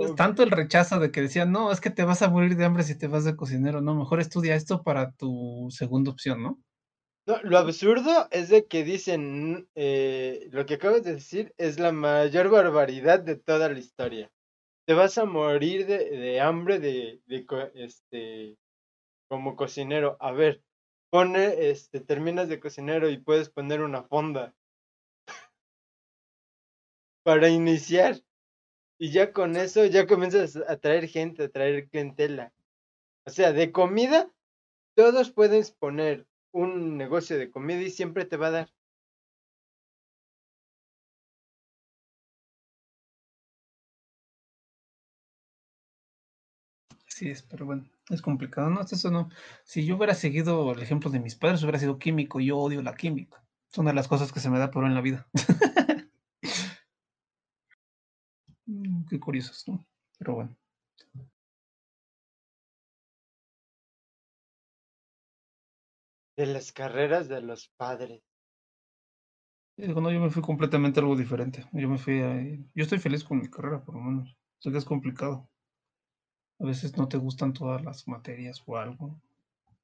Es 0.00 0.14
tanto 0.14 0.42
el 0.42 0.50
rechazo 0.50 0.98
de 0.98 1.10
que 1.10 1.22
decían, 1.22 1.52
no, 1.52 1.70
es 1.72 1.80
que 1.80 1.90
te 1.90 2.04
vas 2.04 2.22
a 2.22 2.30
morir 2.30 2.56
de 2.56 2.64
hambre 2.64 2.82
si 2.82 2.94
te 2.96 3.06
vas 3.06 3.24
de 3.24 3.36
cocinero, 3.36 3.80
no, 3.80 3.94
mejor 3.94 4.20
estudia 4.20 4.54
esto 4.54 4.82
para 4.82 5.12
tu 5.12 5.68
segunda 5.70 6.10
opción, 6.10 6.42
¿no? 6.42 6.58
No, 7.26 7.40
lo 7.42 7.56
absurdo 7.56 8.28
es 8.30 8.50
de 8.50 8.66
que 8.66 8.84
dicen, 8.84 9.66
eh, 9.74 10.46
lo 10.52 10.66
que 10.66 10.74
acabas 10.74 11.04
de 11.04 11.14
decir 11.14 11.54
es 11.56 11.78
la 11.78 11.90
mayor 11.90 12.50
barbaridad 12.50 13.20
de 13.20 13.36
toda 13.36 13.70
la 13.70 13.78
historia. 13.78 14.30
Te 14.86 14.92
vas 14.92 15.16
a 15.16 15.24
morir 15.24 15.86
de, 15.86 16.10
de 16.10 16.40
hambre 16.42 16.78
de, 16.78 17.22
de 17.24 17.46
este, 17.76 18.58
como 19.26 19.56
cocinero. 19.56 20.18
A 20.20 20.32
ver, 20.32 20.62
pone, 21.10 21.70
este, 21.70 22.00
terminas 22.00 22.50
de 22.50 22.60
cocinero 22.60 23.08
y 23.08 23.16
puedes 23.16 23.48
poner 23.48 23.80
una 23.80 24.02
fonda 24.02 24.54
para 27.24 27.48
iniciar. 27.48 28.20
Y 28.98 29.12
ya 29.12 29.32
con 29.32 29.56
eso 29.56 29.86
ya 29.86 30.06
comienzas 30.06 30.56
a 30.56 30.76
traer 30.76 31.08
gente, 31.08 31.44
a 31.44 31.48
traer 31.48 31.88
clientela. 31.88 32.52
O 33.26 33.30
sea, 33.30 33.54
de 33.54 33.72
comida, 33.72 34.30
todos 34.94 35.30
puedes 35.30 35.70
poner 35.70 36.26
un 36.54 36.96
negocio 36.96 37.36
de 37.38 37.50
comida 37.50 37.82
y 37.82 37.90
siempre 37.90 38.24
te 38.24 38.38
va 38.38 38.46
a 38.48 38.50
dar. 38.50 38.70
Así 47.08 47.30
es, 47.30 47.40
pero 47.42 47.64
bueno, 47.64 47.84
es 48.10 48.20
complicado, 48.20 48.68
¿no? 48.70 48.82
Eso 48.82 49.10
no. 49.10 49.30
Si 49.64 49.86
yo 49.86 49.96
hubiera 49.96 50.14
seguido 50.14 50.70
el 50.72 50.82
ejemplo 50.82 51.10
de 51.10 51.20
mis 51.20 51.34
padres, 51.34 51.62
hubiera 51.62 51.78
sido 51.78 51.98
químico, 51.98 52.40
yo 52.40 52.58
odio 52.58 52.82
la 52.82 52.94
química. 52.94 53.42
Es 53.72 53.78
una 53.78 53.90
de 53.90 53.96
las 53.96 54.08
cosas 54.08 54.32
que 54.32 54.40
se 54.40 54.50
me 54.50 54.58
da 54.58 54.70
por 54.70 54.84
en 54.84 54.94
la 54.94 55.00
vida. 55.00 55.26
Mm, 58.66 59.06
Qué 59.08 59.18
curiosos, 59.18 59.66
¿no? 59.68 59.86
Pero 60.18 60.34
bueno. 60.34 60.56
De 66.36 66.46
las 66.46 66.72
carreras 66.72 67.28
de 67.28 67.40
los 67.40 67.68
padres. 67.76 68.22
Y 69.76 69.86
digo, 69.86 70.00
no, 70.00 70.10
yo 70.10 70.20
me 70.20 70.30
fui 70.30 70.42
completamente 70.42 71.00
a 71.00 71.02
algo 71.02 71.16
diferente. 71.16 71.64
Yo 71.72 71.88
me 71.88 71.98
fui 71.98 72.20
a... 72.22 72.40
Yo 72.74 72.82
estoy 72.84 72.98
feliz 72.98 73.24
con 73.24 73.38
mi 73.38 73.48
carrera, 73.48 73.82
por 73.82 73.94
lo 73.96 74.00
menos. 74.02 74.36
Sé 74.58 74.70
que 74.70 74.78
es 74.78 74.84
complicado. 74.84 75.48
A 76.60 76.64
veces 76.66 76.96
no 76.96 77.08
te 77.08 77.16
gustan 77.18 77.52
todas 77.52 77.82
las 77.82 78.06
materias 78.06 78.62
o 78.66 78.76
algo. 78.76 79.20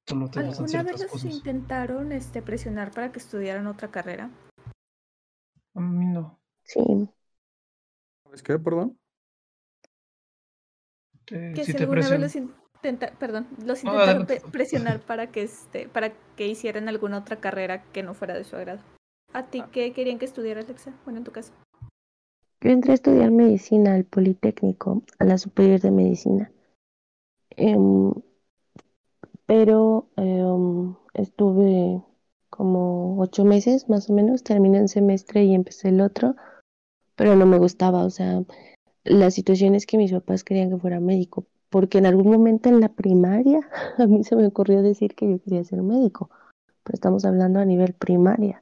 Solo 0.07 0.29
te 0.29 0.41
gustan 0.43 0.65
¿Alguna 0.65 0.83
vez 0.83 1.01
los 1.01 1.11
cosas. 1.11 1.35
intentaron 1.35 2.11
este, 2.11 2.41
presionar 2.41 2.91
para 2.91 3.11
que 3.11 3.19
estudiaran 3.19 3.67
otra 3.67 3.91
carrera? 3.91 4.29
A 5.73 5.79
mí 5.79 6.05
no. 6.05 6.39
Sí, 6.63 6.79
¿Sabes 8.23 8.43
qué, 8.43 8.57
perdón? 8.57 8.97
Te- 11.25 11.53
Que 11.53 11.65
sí 11.65 11.71
si 11.71 11.77
te 11.77 11.83
alguna 11.83 12.07
vez 12.09 12.19
los 12.19 12.35
intenta, 12.83 13.11
perdón, 13.19 13.47
los 13.63 13.83
No, 13.83 13.93
intentaron 13.93 14.27
presionar 14.51 14.99
para 14.99 15.27
que 15.27 15.43
este, 15.43 15.87
para 15.87 16.11
que 16.35 16.47
hicieran 16.47 16.89
alguna 16.89 17.19
otra 17.19 17.37
carrera 17.37 17.83
que 17.91 18.01
no 18.01 18.13
fuera 18.13 18.33
de 18.33 18.43
su 18.43 18.55
agrado. 18.55 18.79
¿A 19.33 19.45
ti 19.45 19.63
qué 19.71 19.93
querían 19.93 20.19
que 20.19 20.25
estudiaras, 20.25 20.65
Alexa? 20.65 20.91
Bueno, 21.05 21.19
en 21.19 21.23
tu 21.23 21.31
caso. 21.31 21.53
yo 22.61 22.69
entré 22.69 22.91
a 22.91 22.95
estudiar 22.95 23.31
medicina 23.31 23.93
al 23.93 24.03
Politécnico, 24.03 25.03
a 25.19 25.25
la 25.25 25.37
Superior 25.37 25.79
de 25.79 25.91
Medicina. 25.91 26.51
Em, 27.51 28.11
pero 29.45 30.07
em, 30.17 30.95
estuve 31.13 32.01
como 32.49 33.19
ocho 33.19 33.45
meses 33.45 33.89
más 33.89 34.09
o 34.09 34.13
menos, 34.13 34.43
terminé 34.43 34.81
un 34.81 34.87
semestre 34.87 35.43
y 35.43 35.53
empecé 35.53 35.89
el 35.89 36.01
otro, 36.01 36.35
pero 37.15 37.35
no 37.35 37.45
me 37.45 37.57
gustaba, 37.57 38.03
o 38.03 38.09
sea, 38.09 38.43
la 39.03 39.31
situación 39.31 39.75
es 39.75 39.85
que 39.85 39.97
mis 39.97 40.11
papás 40.11 40.43
querían 40.43 40.69
que 40.69 40.77
fuera 40.77 40.99
médico, 40.99 41.45
porque 41.71 41.97
en 41.97 42.05
algún 42.05 42.31
momento 42.31 42.69
en 42.69 42.81
la 42.81 42.89
primaria 42.89 43.67
a 43.97 44.05
mí 44.05 44.23
se 44.23 44.35
me 44.35 44.45
ocurrió 44.45 44.83
decir 44.83 45.15
que 45.15 45.27
yo 45.27 45.41
quería 45.41 45.63
ser 45.63 45.81
médico, 45.81 46.29
pero 46.83 46.95
estamos 46.95 47.25
hablando 47.25 47.59
a 47.59 47.65
nivel 47.65 47.93
primaria. 47.93 48.61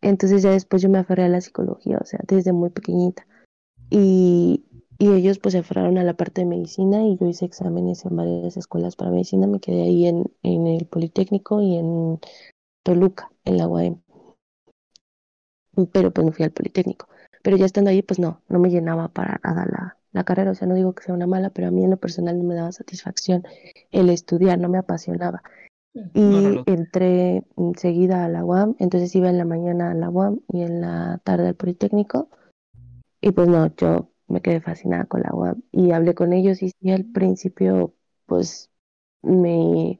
Entonces 0.00 0.42
ya 0.42 0.52
después 0.52 0.80
yo 0.80 0.88
me 0.88 0.98
aferré 0.98 1.24
a 1.24 1.28
la 1.28 1.42
psicología, 1.42 1.98
o 2.00 2.06
sea, 2.06 2.20
desde 2.26 2.52
muy 2.52 2.70
pequeñita. 2.70 3.26
Y, 3.90 4.64
y 4.98 5.12
ellos 5.12 5.38
pues 5.38 5.52
se 5.52 5.58
aferraron 5.58 5.98
a 5.98 6.04
la 6.04 6.14
parte 6.14 6.42
de 6.42 6.46
medicina 6.46 7.04
y 7.04 7.18
yo 7.18 7.26
hice 7.26 7.44
exámenes 7.44 8.06
en 8.06 8.16
varias 8.16 8.56
escuelas 8.56 8.96
para 8.96 9.10
medicina, 9.10 9.46
me 9.46 9.60
quedé 9.60 9.82
ahí 9.82 10.06
en, 10.06 10.24
en 10.42 10.66
el 10.68 10.86
Politécnico 10.86 11.60
y 11.60 11.76
en 11.76 12.20
Toluca, 12.84 13.30
en 13.44 13.58
la 13.58 13.66
UAM. 13.66 14.00
Pero 15.92 16.12
pues 16.12 16.26
no 16.26 16.32
fui 16.32 16.44
al 16.44 16.52
Politécnico. 16.52 17.08
Pero 17.42 17.56
ya 17.56 17.66
estando 17.66 17.90
ahí, 17.90 18.02
pues 18.02 18.20
no, 18.20 18.40
no 18.48 18.58
me 18.58 18.70
llenaba 18.70 19.08
para 19.08 19.40
nada 19.42 19.66
la, 19.66 19.99
la 20.12 20.24
carrera. 20.24 20.50
O 20.50 20.54
sea, 20.54 20.66
no 20.68 20.74
digo 20.74 20.94
que 20.94 21.04
sea 21.04 21.14
una 21.14 21.26
mala, 21.26 21.50
pero 21.50 21.68
a 21.68 21.70
mí 21.70 21.84
en 21.84 21.90
lo 21.90 21.96
personal 21.96 22.38
no 22.38 22.44
me 22.44 22.54
daba 22.54 22.72
satisfacción 22.72 23.44
el 23.90 24.10
estudiar, 24.10 24.58
no 24.58 24.68
me 24.68 24.78
apasionaba. 24.78 25.42
Y 25.92 26.62
entré 26.66 27.44
enseguida 27.56 28.24
a 28.24 28.28
la 28.28 28.44
UAM, 28.44 28.76
entonces 28.78 29.14
iba 29.16 29.28
en 29.28 29.38
la 29.38 29.44
mañana 29.44 29.90
a 29.90 29.94
la 29.94 30.08
UAM 30.08 30.40
y 30.52 30.62
en 30.62 30.80
la 30.80 31.20
tarde 31.24 31.48
al 31.48 31.56
Politécnico. 31.56 32.28
Y 33.20 33.32
pues 33.32 33.48
no, 33.48 33.66
yo 33.76 34.08
me 34.28 34.40
quedé 34.40 34.60
fascinada 34.60 35.06
con 35.06 35.22
la 35.22 35.34
UAM 35.34 35.62
y 35.72 35.90
hablé 35.90 36.14
con 36.14 36.32
ellos 36.32 36.60
y 36.62 36.72
al 36.90 37.04
principio 37.04 37.92
pues 38.26 38.70
me 39.22 39.98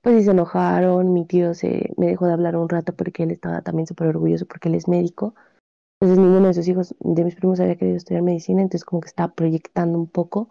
pues 0.00 0.24
se 0.24 0.32
enojaron, 0.32 1.12
mi 1.12 1.26
tío 1.26 1.54
se 1.54 1.92
me 1.96 2.06
dejó 2.06 2.26
de 2.26 2.32
hablar 2.32 2.56
un 2.56 2.68
rato 2.68 2.94
porque 2.94 3.22
él 3.22 3.30
estaba 3.30 3.62
también 3.62 3.86
súper 3.86 4.08
orgulloso 4.08 4.46
porque 4.46 4.68
él 4.68 4.74
es 4.74 4.88
médico 4.88 5.34
entonces 6.02 6.18
ninguno 6.18 6.48
de 6.48 6.54
sus 6.54 6.66
hijos, 6.66 6.96
de 6.98 7.24
mis 7.24 7.36
primos, 7.36 7.60
había 7.60 7.76
querido 7.76 7.96
estudiar 7.96 8.24
medicina, 8.24 8.60
entonces 8.60 8.84
como 8.84 9.00
que 9.00 9.06
estaba 9.06 9.32
proyectando 9.34 9.96
un 9.96 10.08
poco 10.08 10.50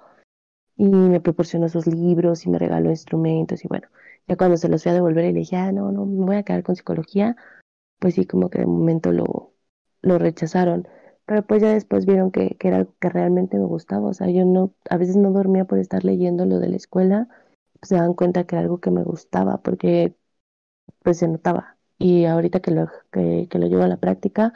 y 0.78 0.86
me 0.86 1.20
proporcionó 1.20 1.68
sus 1.68 1.88
libros 1.88 2.46
y 2.46 2.50
me 2.50 2.58
regaló 2.58 2.90
instrumentos 2.90 3.66
y 3.66 3.68
bueno, 3.68 3.90
ya 4.30 4.38
cuando 4.38 4.56
se 4.56 4.70
los 4.70 4.84
fui 4.84 4.92
a 4.92 4.96
devolver 4.96 5.26
y 5.26 5.34
le 5.34 5.40
dije, 5.40 5.58
ah, 5.58 5.74
no, 5.74 5.92
no, 5.92 6.06
me 6.06 6.26
voy 6.26 6.36
a 6.38 6.44
quedar 6.44 6.64
con 6.64 6.78
psicología, 6.78 7.36
pues 8.00 8.16
sí, 8.16 8.26
como 8.26 8.50
que 8.50 8.60
de 8.60 8.66
momento 8.66 9.12
lo, 9.12 9.52
lo 10.02 10.20
rechazaron. 10.20 10.88
Pero 11.26 11.46
pues 11.46 11.62
ya 11.62 11.74
después 11.74 12.06
vieron 12.06 12.32
que, 12.32 12.56
que 12.58 12.70
era 12.70 12.78
algo 12.78 12.96
que 13.02 13.10
realmente 13.10 13.58
me 13.58 13.66
gustaba, 13.66 14.08
o 14.08 14.14
sea, 14.14 14.30
yo 14.30 14.46
no, 14.46 14.74
a 14.90 14.96
veces 14.96 15.18
no 15.18 15.32
dormía 15.32 15.66
por 15.66 15.80
estar 15.80 16.06
leyendo 16.06 16.46
lo 16.46 16.60
de 16.60 16.70
la 16.70 16.78
escuela, 16.78 17.28
pues 17.74 17.90
se 17.90 17.96
dan 17.96 18.14
cuenta 18.14 18.46
que 18.46 18.56
era 18.56 18.64
algo 18.64 18.80
que 18.80 18.92
me 18.92 19.04
gustaba, 19.04 19.62
porque 19.62 20.16
pues 21.04 21.18
se 21.18 21.28
notaba. 21.28 21.78
Y 21.98 22.26
ahorita 22.26 22.62
que 22.62 22.72
lo, 22.72 22.88
que, 23.12 23.48
que 23.50 23.60
lo 23.60 23.68
llevo 23.68 23.84
a 23.84 23.88
la 23.90 23.98
práctica, 23.98 24.54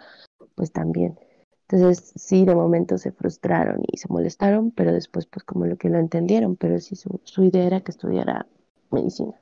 pues 0.56 0.72
también. 0.72 1.20
Entonces, 1.68 2.14
sí, 2.16 2.46
de 2.46 2.56
momento 2.56 2.98
se 2.98 3.12
frustraron 3.12 3.82
y 3.92 3.98
se 3.98 4.08
molestaron, 4.08 4.72
pero 4.72 4.94
después, 4.94 5.26
pues 5.26 5.44
como 5.44 5.66
lo 5.66 5.78
que 5.78 5.90
lo 5.90 5.98
entendieron, 5.98 6.56
pero 6.56 6.80
sí 6.80 6.96
su, 6.96 7.20
su 7.24 7.44
idea 7.44 7.66
era 7.66 7.82
que 7.82 7.92
estudiara 7.92 8.48
medicina. 8.92 9.34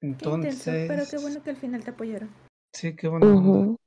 Entonces. 0.00 0.62
pero 0.88 1.04
qué 1.08 1.18
bueno 1.18 1.42
que 1.42 1.50
al 1.50 1.56
final 1.56 1.84
te 1.84 1.90
apoyaron. 1.90 2.30
Sí, 2.72 2.94
qué 2.96 3.08
bueno. 3.08 3.78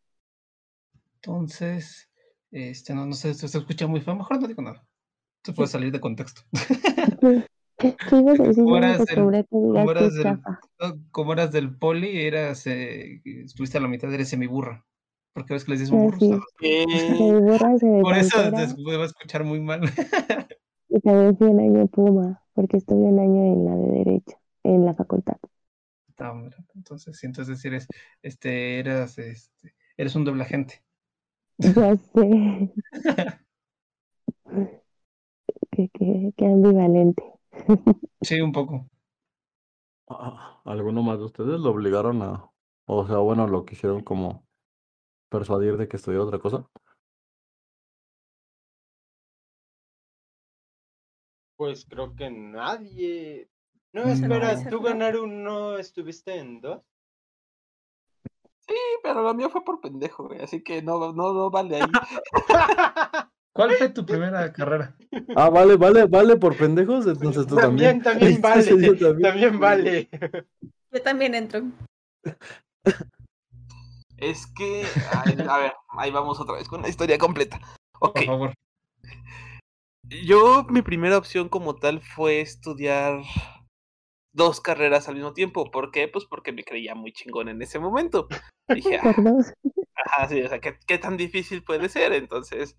Entonces, 1.15 2.09
este, 2.51 2.93
no, 2.93 3.05
no 3.05 3.13
sé, 3.13 3.33
se, 3.33 3.47
se 3.47 3.57
escucha 3.57 3.87
muy 3.87 4.01
feo, 4.01 4.15
mejor 4.15 4.41
no 4.41 4.47
digo 4.47 4.61
nada. 4.61 4.85
Se 5.43 5.53
puede 5.53 5.67
salir 5.67 5.91
de 5.91 5.99
contexto. 5.99 6.41
¿Cómo 11.11 11.33
eras, 11.33 11.51
del, 11.51 11.77
poli, 11.77 12.21
eras, 12.21 12.65
eh, 12.67 13.21
estuviste 13.23 13.77
a 13.77 13.81
la 13.81 13.87
mitad, 13.87 14.13
eres 14.13 14.29
semiburra. 14.29 14.85
Porque 15.33 15.53
ves 15.53 15.65
que 15.65 15.71
les 15.71 15.81
dices 15.81 15.93
burro. 15.93 16.17
Por 18.01 18.17
eso 18.17 18.37
te 18.51 18.97
va 18.97 19.03
a 19.03 19.05
escuchar 19.05 19.43
muy 19.43 19.59
mal. 19.59 19.81
y 20.89 20.99
también 21.01 21.37
fui 21.37 21.49
en 21.49 21.59
año 21.59 21.87
Puma, 21.87 22.41
porque 22.53 22.77
estuve 22.77 23.01
un 23.01 23.19
año 23.19 23.43
en 23.43 23.65
la 23.65 23.75
de 23.75 23.97
Derecho, 23.97 24.37
en 24.63 24.85
la 24.85 24.93
facultad. 24.93 25.35
entonces, 26.73 27.21
entonces 27.23 27.65
eres, 27.65 27.87
este, 28.21 28.79
eras, 28.79 29.17
este, 29.17 29.75
eres 29.97 30.15
un 30.15 30.23
doble 30.23 30.43
agente. 30.43 30.81
Ya 31.57 31.97
sé. 31.97 32.73
qué, 35.71 35.89
qué, 35.93 36.33
qué 36.37 36.45
ambivalente. 36.45 37.34
Sí, 38.21 38.41
un 38.41 38.51
poco. 38.51 38.87
Ah, 40.07 40.61
¿Alguno 40.65 41.01
más 41.01 41.17
de 41.19 41.25
ustedes 41.25 41.59
lo 41.59 41.71
obligaron 41.71 42.21
a, 42.21 42.51
o 42.85 43.07
sea, 43.07 43.17
bueno, 43.17 43.47
lo 43.47 43.65
quisieron 43.65 44.03
como 44.03 44.47
persuadir 45.29 45.77
de 45.77 45.87
que 45.87 45.97
estudiara 45.97 46.25
otra 46.25 46.39
cosa? 46.39 46.67
Pues 51.55 51.85
creo 51.85 52.15
que 52.15 52.29
nadie. 52.29 53.49
No, 53.93 54.03
espera, 54.03 54.69
¿tú 54.69 54.81
ganaron 54.81 55.43
no 55.43 55.77
estuviste 55.77 56.37
en 56.37 56.59
dos? 56.61 56.81
Sí, 58.67 58.75
pero 59.03 59.21
lo 59.21 59.33
mío 59.33 59.49
fue 59.49 59.63
por 59.63 59.79
pendejo, 59.79 60.27
güey, 60.27 60.41
así 60.41 60.63
que 60.63 60.81
no, 60.81 61.13
no, 61.13 61.33
no 61.33 61.49
vale 61.49 61.77
ahí. 61.77 61.91
¿Cuál 63.55 63.71
fue 63.75 63.87
tu 63.87 64.05
primera 64.05 64.51
carrera? 64.51 64.95
Ah, 65.37 65.49
vale, 65.49 65.77
vale, 65.77 66.07
vale 66.07 66.35
por 66.35 66.57
pendejos, 66.57 67.07
entonces 67.07 67.47
tú 67.47 67.55
también. 67.55 68.01
También, 68.01 68.41
vale. 68.41 68.97
también. 68.97 69.59
vale. 69.59 70.09
Yo 70.91 71.01
también 71.01 71.35
entro. 71.35 71.61
Es 74.17 74.47
que, 74.47 74.85
a 75.49 75.57
ver, 75.57 75.73
ahí 75.97 76.09
vamos 76.09 76.39
otra 76.39 76.55
vez 76.55 76.69
con 76.69 76.81
la 76.81 76.87
historia 76.87 77.17
completa. 77.17 77.59
Ok. 77.99 78.13
Por 78.13 78.25
favor. 78.25 78.53
Yo, 80.23 80.65
mi 80.69 80.81
primera 80.81 81.17
opción 81.17 81.49
como 81.49 81.75
tal 81.75 82.01
fue 82.01 82.39
estudiar 82.39 83.21
dos 84.33 84.61
carreras 84.61 85.09
al 85.09 85.15
mismo 85.15 85.33
tiempo. 85.33 85.69
¿Por 85.69 85.91
qué? 85.91 86.07
Pues 86.07 86.25
porque 86.25 86.53
me 86.53 86.63
creía 86.63 86.95
muy 86.95 87.11
chingón 87.11 87.49
en 87.49 87.61
ese 87.61 87.77
momento. 87.77 88.29
Dije, 88.69 88.99
ah, 89.03 89.13
ajá, 90.05 90.29
sí, 90.29 90.41
o 90.41 90.47
sea, 90.47 90.61
¿qué, 90.61 90.77
¿qué, 90.87 90.97
tan 90.97 91.17
difícil 91.17 91.61
puede 91.63 91.89
ser? 91.89 92.13
Entonces, 92.13 92.77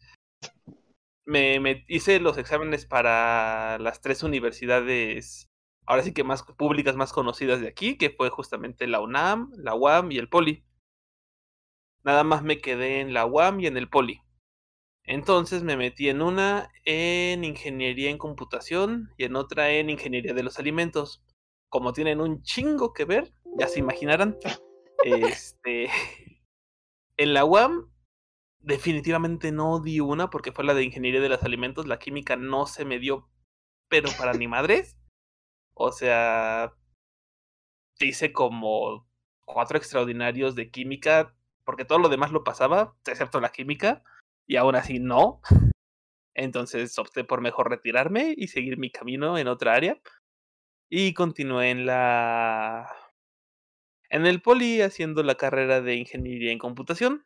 me, 1.27 1.85
hice 1.89 2.21
los 2.21 2.39
exámenes 2.39 2.87
para 2.87 3.79
las 3.79 4.01
tres 4.01 4.23
universidades, 4.23 5.51
ahora 5.85 6.03
sí 6.03 6.15
que 6.15 6.25
más 6.25 6.45
públicas, 6.45 6.97
más 6.97 7.13
conocidas 7.13 7.61
de 7.61 7.69
aquí, 7.69 7.99
que 7.99 8.11
fue 8.11 8.31
justamente 8.31 8.87
la 8.87 9.01
UNAM, 9.01 9.51
la 9.57 9.75
UAM 9.75 10.13
y 10.13 10.19
el 10.19 10.29
Poli. 10.29 10.65
Nada 12.05 12.23
más 12.23 12.43
me 12.43 12.59
quedé 12.61 13.01
en 13.01 13.13
la 13.13 13.27
UAM 13.27 13.61
y 13.61 13.67
en 13.67 13.77
el 13.77 13.89
Poli. 13.89 14.23
Entonces 15.03 15.63
me 15.63 15.77
metí 15.77 16.09
en 16.09 16.23
una 16.23 16.71
en 16.85 17.45
ingeniería 17.45 18.11
en 18.11 18.19
computación 18.19 19.13
y 19.17 19.25
en 19.25 19.37
otra 19.37 19.71
en 19.71 19.91
ingeniería 19.91 20.35
de 20.35 20.43
los 20.43 20.59
alimentos. 20.59 21.23
Como 21.69 21.93
tienen 21.93 22.21
un 22.21 22.43
chingo 22.43 22.93
que 22.93 23.05
ver, 23.05 23.33
ya 23.59 23.69
se 23.69 23.81
imaginarán. 23.81 24.39
Este, 25.05 25.89
en 27.17 27.35
la 27.35 27.45
UAM 27.45 27.93
definitivamente 28.67 29.53
no 29.53 29.81
di 29.81 30.01
una 30.01 30.29
porque 30.29 30.53
fue 30.53 30.65
la 30.65 30.75
de 30.75 30.85
ingeniería 30.85 31.21
de 31.21 31.29
los 31.29 31.43
alimentos. 31.43 31.87
La 31.87 31.99
química 31.99 32.37
no 32.37 32.67
se 32.67 32.85
me 32.85 32.99
dio, 32.99 33.29
pero 33.89 34.11
para 34.19 34.35
ni 34.35 34.49
madres. 34.49 34.99
O 35.75 35.93
sea, 35.93 36.75
hice 38.01 38.33
como 38.33 39.09
cuatro 39.45 39.79
extraordinarios 39.79 40.55
de 40.57 40.71
química 40.71 41.35
porque 41.65 41.85
todo 41.85 41.99
lo 41.99 42.09
demás 42.09 42.31
lo 42.31 42.45
pasaba, 42.45 42.95
excepto 43.07 43.41
la 43.41 43.51
química, 43.51 44.05
y 44.47 44.57
aún 44.57 44.77
así 44.77 45.01
no. 45.01 45.41
Entonces 46.35 46.99
opté 46.99 47.25
por 47.25 47.41
mejor 47.41 47.71
retirarme 47.71 48.35
y 48.37 48.49
seguir 48.49 48.79
mi 48.79 48.91
camino 48.91 49.39
en 49.39 49.49
otra 49.49 49.75
área. 49.75 50.01
Y 50.89 51.15
continué 51.15 51.71
en 51.71 51.87
la. 51.87 52.89
En 54.11 54.27
el 54.27 54.41
poli 54.41 54.83
haciendo 54.83 55.23
la 55.25 55.35
carrera 55.35 55.81
de 55.81 55.97
ingeniería 55.97 56.53
en 56.53 56.59
computación. 56.59 57.25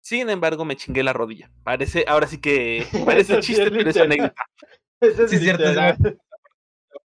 Sin 0.00 0.30
embargo, 0.30 0.64
me 0.64 0.76
chingué 0.76 1.02
la 1.02 1.12
rodilla. 1.12 1.50
Parece, 1.62 2.04
ahora 2.08 2.26
sí 2.26 2.40
que 2.40 2.86
parece 3.06 3.40
chiste, 3.40 3.70
pero 3.70 3.90
es 3.90 3.96
anécdota. 3.96 4.46
Eso 5.00 5.24
es 5.24 5.30
sí, 5.30 5.38
cierto. 5.38 5.64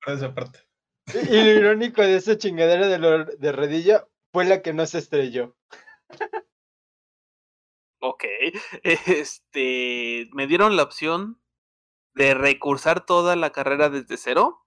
esa 0.07 0.33
parte. 0.33 0.59
Y 1.13 1.43
lo 1.43 1.51
irónico 1.51 2.01
de 2.01 2.15
esa 2.15 2.37
chingadera 2.37 2.87
de, 2.87 3.35
de 3.37 3.51
rodilla 3.51 4.07
fue 4.31 4.45
la 4.45 4.61
que 4.61 4.73
no 4.73 4.85
se 4.85 4.99
estrelló. 4.99 5.57
Ok. 7.99 8.23
Este. 8.83 10.29
Me 10.33 10.47
dieron 10.47 10.75
la 10.75 10.83
opción 10.83 11.41
de 12.13 12.33
recursar 12.33 13.05
toda 13.05 13.35
la 13.35 13.51
carrera 13.51 13.89
desde 13.89 14.17
cero. 14.17 14.65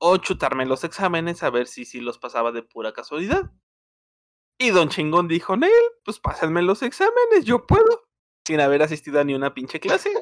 O 0.00 0.16
chutarme 0.18 0.66
los 0.66 0.84
exámenes 0.84 1.42
a 1.42 1.50
ver 1.50 1.66
si, 1.66 1.84
si 1.84 2.00
los 2.00 2.18
pasaba 2.18 2.52
de 2.52 2.62
pura 2.62 2.92
casualidad. 2.92 3.52
Y 4.60 4.70
Don 4.70 4.88
Chingón 4.88 5.28
dijo, 5.28 5.56
Nel, 5.56 5.70
pues 6.04 6.18
pásenme 6.18 6.62
los 6.62 6.82
exámenes, 6.82 7.44
yo 7.44 7.66
puedo. 7.66 8.08
Sin 8.44 8.60
haber 8.60 8.82
asistido 8.82 9.20
a 9.20 9.24
ni 9.24 9.34
una 9.34 9.54
pinche 9.54 9.78
clase. 9.78 10.12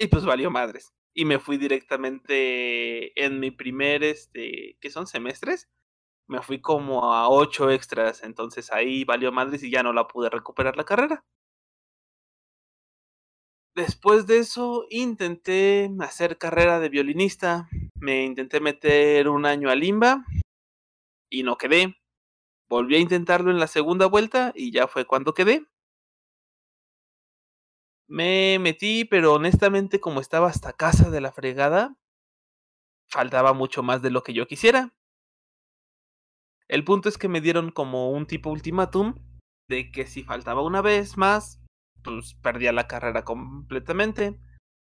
Y 0.00 0.06
pues 0.06 0.24
valió 0.24 0.50
madres. 0.50 0.94
Y 1.12 1.24
me 1.24 1.40
fui 1.40 1.58
directamente 1.58 3.20
en 3.20 3.40
mi 3.40 3.50
primer, 3.50 4.04
este, 4.04 4.78
¿qué 4.80 4.90
son? 4.90 5.08
Semestres. 5.08 5.68
Me 6.28 6.40
fui 6.40 6.60
como 6.60 7.12
a 7.12 7.28
ocho 7.28 7.70
extras. 7.70 8.22
Entonces 8.22 8.72
ahí 8.72 9.04
valió 9.04 9.32
madres 9.32 9.62
y 9.64 9.70
ya 9.70 9.82
no 9.82 9.92
la 9.92 10.06
pude 10.06 10.30
recuperar 10.30 10.76
la 10.76 10.84
carrera. 10.84 11.24
Después 13.74 14.26
de 14.26 14.38
eso 14.38 14.86
intenté 14.90 15.90
hacer 16.00 16.38
carrera 16.38 16.78
de 16.78 16.88
violinista. 16.88 17.68
Me 17.96 18.24
intenté 18.24 18.60
meter 18.60 19.28
un 19.28 19.44
año 19.44 19.70
a 19.70 19.74
Limba 19.74 20.24
y 21.28 21.42
no 21.42 21.56
quedé. 21.56 21.96
Volví 22.68 22.96
a 22.96 23.00
intentarlo 23.00 23.50
en 23.50 23.58
la 23.58 23.66
segunda 23.66 24.06
vuelta 24.06 24.52
y 24.54 24.72
ya 24.72 24.86
fue 24.88 25.06
cuando 25.06 25.34
quedé. 25.34 25.66
Me 28.06 28.58
metí, 28.58 29.04
pero 29.04 29.34
honestamente 29.34 30.00
como 30.00 30.20
estaba 30.20 30.48
hasta 30.48 30.72
casa 30.72 31.10
de 31.10 31.20
la 31.20 31.32
fregada, 31.32 31.96
faltaba 33.06 33.52
mucho 33.52 33.82
más 33.82 34.02
de 34.02 34.10
lo 34.10 34.22
que 34.22 34.32
yo 34.32 34.46
quisiera. 34.46 34.94
El 36.68 36.84
punto 36.84 37.08
es 37.08 37.16
que 37.16 37.28
me 37.28 37.40
dieron 37.40 37.70
como 37.70 38.10
un 38.10 38.26
tipo 38.26 38.50
ultimátum 38.50 39.14
de 39.68 39.90
que 39.90 40.06
si 40.06 40.22
faltaba 40.22 40.62
una 40.62 40.82
vez 40.82 41.16
más, 41.16 41.62
pues 42.02 42.34
perdía 42.34 42.72
la 42.72 42.86
carrera 42.86 43.24
completamente. 43.24 44.38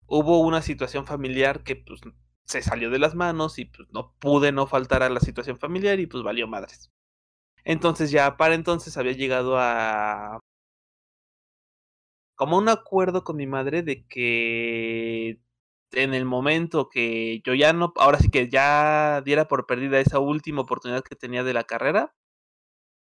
Hubo 0.06 0.40
una 0.40 0.62
situación 0.62 1.06
familiar 1.06 1.62
que 1.62 1.76
pues 1.76 2.00
se 2.44 2.62
salió 2.62 2.90
de 2.90 2.98
las 2.98 3.14
manos 3.14 3.58
y 3.58 3.66
pues 3.66 3.88
no 3.92 4.14
pude 4.18 4.52
no 4.52 4.66
faltar 4.66 5.02
a 5.02 5.10
la 5.10 5.20
situación 5.20 5.58
familiar 5.58 6.00
y 6.00 6.06
pues 6.06 6.22
valió 6.22 6.46
madres. 6.46 6.90
Entonces 7.66 8.12
ya 8.12 8.36
para 8.36 8.54
entonces 8.54 8.96
había 8.96 9.12
llegado 9.12 9.58
a 9.58 10.40
como 12.36 12.58
un 12.58 12.68
acuerdo 12.68 13.24
con 13.24 13.36
mi 13.36 13.46
madre 13.46 13.82
de 13.82 14.06
que 14.06 15.40
en 15.92 16.14
el 16.14 16.24
momento 16.26 16.88
que 16.88 17.40
yo 17.44 17.54
ya 17.54 17.72
no, 17.72 17.92
ahora 17.96 18.18
sí 18.20 18.30
que 18.30 18.48
ya 18.48 19.22
diera 19.24 19.48
por 19.48 19.66
perdida 19.66 20.00
esa 20.00 20.20
última 20.20 20.62
oportunidad 20.62 21.02
que 21.02 21.16
tenía 21.16 21.44
de 21.44 21.54
la 21.54 21.64
carrera, 21.64 22.14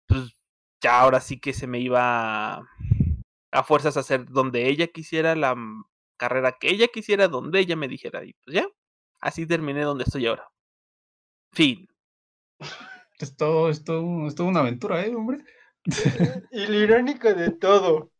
pues 0.07 0.37
ya 0.81 1.01
ahora 1.01 1.21
sí 1.21 1.39
que 1.39 1.53
se 1.53 1.67
me 1.67 1.79
iba 1.79 2.57
a 3.51 3.63
fuerzas 3.63 3.97
a 3.97 4.01
hacer 4.01 4.25
donde 4.29 4.69
ella 4.69 4.87
quisiera, 4.87 5.35
la 5.35 5.55
carrera 6.17 6.57
que 6.59 6.69
ella 6.69 6.87
quisiera, 6.87 7.27
donde 7.27 7.59
ella 7.59 7.75
me 7.75 7.87
dijera. 7.87 8.23
Y 8.25 8.33
pues 8.45 8.55
ya, 8.55 8.67
así 9.21 9.47
terminé 9.47 9.81
donde 9.83 10.05
estoy 10.05 10.27
ahora. 10.27 10.47
Fin. 11.53 11.87
Esto 13.19 13.69
es 13.69 13.83
todo 13.83 14.01
una 14.01 14.59
aventura, 14.59 15.05
¿eh, 15.05 15.15
hombre? 15.15 15.43
y 16.51 16.67
lo 16.67 16.79
irónico 16.79 17.33
de 17.33 17.51
todo, 17.51 18.11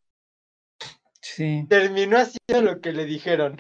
Sí. 1.26 1.66
Terminó 1.68 2.18
haciendo 2.18 2.72
lo 2.72 2.82
que 2.82 2.94
le 2.94 3.06
dijeron. 3.06 3.58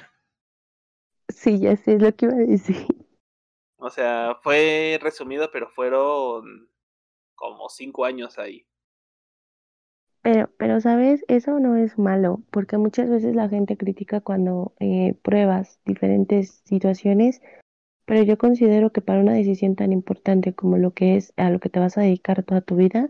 Sí, 1.29 1.59
ya 1.59 1.75
sé, 1.75 1.95
es 1.95 2.01
lo 2.01 2.15
que 2.15 2.25
iba 2.27 2.35
a 2.35 2.37
decir. 2.37 2.85
O 3.77 3.89
sea, 3.89 4.37
fue 4.43 4.99
resumido, 5.01 5.49
pero 5.51 5.67
fueron 5.71 6.69
como 7.33 7.67
cinco 7.69 8.05
años 8.05 8.37
ahí. 8.37 8.67
Pero, 10.21 10.49
pero, 10.57 10.79
¿sabes? 10.79 11.25
Eso 11.27 11.59
no 11.59 11.75
es 11.75 11.97
malo, 11.97 12.43
porque 12.51 12.77
muchas 12.77 13.09
veces 13.09 13.35
la 13.35 13.49
gente 13.49 13.77
critica 13.77 14.21
cuando 14.21 14.73
eh, 14.79 15.15
pruebas 15.23 15.79
diferentes 15.85 16.61
situaciones, 16.65 17.41
pero 18.05 18.23
yo 18.23 18.37
considero 18.37 18.91
que 18.91 19.01
para 19.01 19.19
una 19.19 19.33
decisión 19.33 19.75
tan 19.75 19.91
importante 19.91 20.53
como 20.53 20.77
lo 20.77 20.91
que 20.91 21.15
es 21.17 21.33
a 21.37 21.49
lo 21.49 21.59
que 21.59 21.69
te 21.69 21.79
vas 21.79 21.97
a 21.97 22.01
dedicar 22.01 22.43
toda 22.43 22.61
tu 22.61 22.75
vida, 22.75 23.09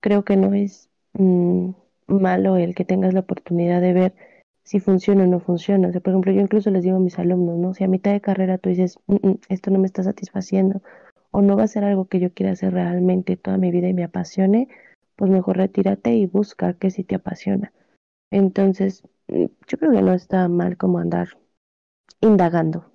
creo 0.00 0.24
que 0.24 0.36
no 0.36 0.54
es 0.54 0.90
mm, 1.14 1.70
malo 2.06 2.56
el 2.56 2.74
que 2.74 2.84
tengas 2.84 3.14
la 3.14 3.20
oportunidad 3.20 3.80
de 3.80 3.92
ver 3.92 4.14
si 4.64 4.80
funciona 4.80 5.24
o 5.24 5.26
no 5.26 5.40
funciona. 5.40 5.88
O 5.88 5.92
sea, 5.92 6.00
por 6.00 6.12
ejemplo, 6.12 6.32
yo 6.32 6.40
incluso 6.40 6.70
les 6.70 6.84
digo 6.84 6.96
a 6.96 7.00
mis 7.00 7.18
alumnos, 7.18 7.58
¿no? 7.58 7.74
Si 7.74 7.84
a 7.84 7.88
mitad 7.88 8.12
de 8.12 8.20
carrera 8.20 8.58
tú 8.58 8.68
dices, 8.68 8.98
mm, 9.06 9.28
mm, 9.28 9.38
esto 9.48 9.70
no 9.70 9.78
me 9.78 9.86
está 9.86 10.02
satisfaciendo 10.02 10.82
o 11.32 11.42
no 11.42 11.56
va 11.56 11.64
a 11.64 11.68
ser 11.68 11.84
algo 11.84 12.06
que 12.06 12.20
yo 12.20 12.32
quiera 12.32 12.52
hacer 12.52 12.72
realmente 12.72 13.36
toda 13.36 13.58
mi 13.58 13.70
vida 13.70 13.88
y 13.88 13.94
me 13.94 14.04
apasione, 14.04 14.68
pues 15.16 15.30
mejor 15.30 15.56
retírate 15.58 16.14
y 16.14 16.26
busca 16.26 16.74
que 16.74 16.90
si 16.90 17.04
te 17.04 17.16
apasiona. 17.16 17.72
Entonces, 18.30 19.02
yo 19.28 19.78
creo 19.78 19.92
que 19.92 20.02
no 20.02 20.14
está 20.14 20.48
mal 20.48 20.76
como 20.76 20.98
andar 20.98 21.30
indagando. 22.20 22.90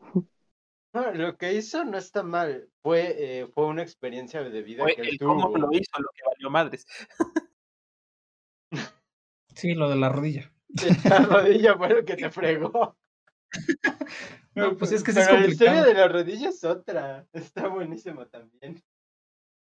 No, 0.95 1.11
lo 1.11 1.38
que 1.38 1.53
hizo 1.53 1.83
no 1.83 1.98
está 1.98 2.24
mal. 2.24 2.69
Fue, 2.82 3.15
eh, 3.17 3.48
fue 3.48 3.65
una 3.65 3.82
experiencia 3.82 4.41
de 4.41 4.61
vida 4.64 4.85
que 4.85 5.01
él 5.01 5.17
tuvo. 5.19 5.41
cómo 5.41 5.57
lo 5.57 5.67
hizo, 5.74 5.91
lo 5.99 6.07
que 6.15 6.22
valió 6.25 6.49
madres. 6.49 6.88
Sí, 9.53 9.74
lo 9.74 9.90
de 9.90 9.95
la 9.95 10.09
rodilla. 10.09 10.51
La 11.09 11.19
rodilla 11.19 11.77
fue 11.77 11.90
lo 11.90 12.03
que 12.03 12.15
te 12.15 12.30
fregó. 12.30 12.98
No, 14.53 14.77
pues 14.77 14.93
es 14.93 15.03
que 15.03 15.11
Pero 15.11 15.38
la 15.38 15.48
historia 15.48 15.83
de 15.83 15.93
la 15.93 16.07
rodilla 16.07 16.48
es 16.48 16.64
otra. 16.64 17.27
Está 17.33 17.67
buenísimo 17.67 18.25
también. 18.27 18.82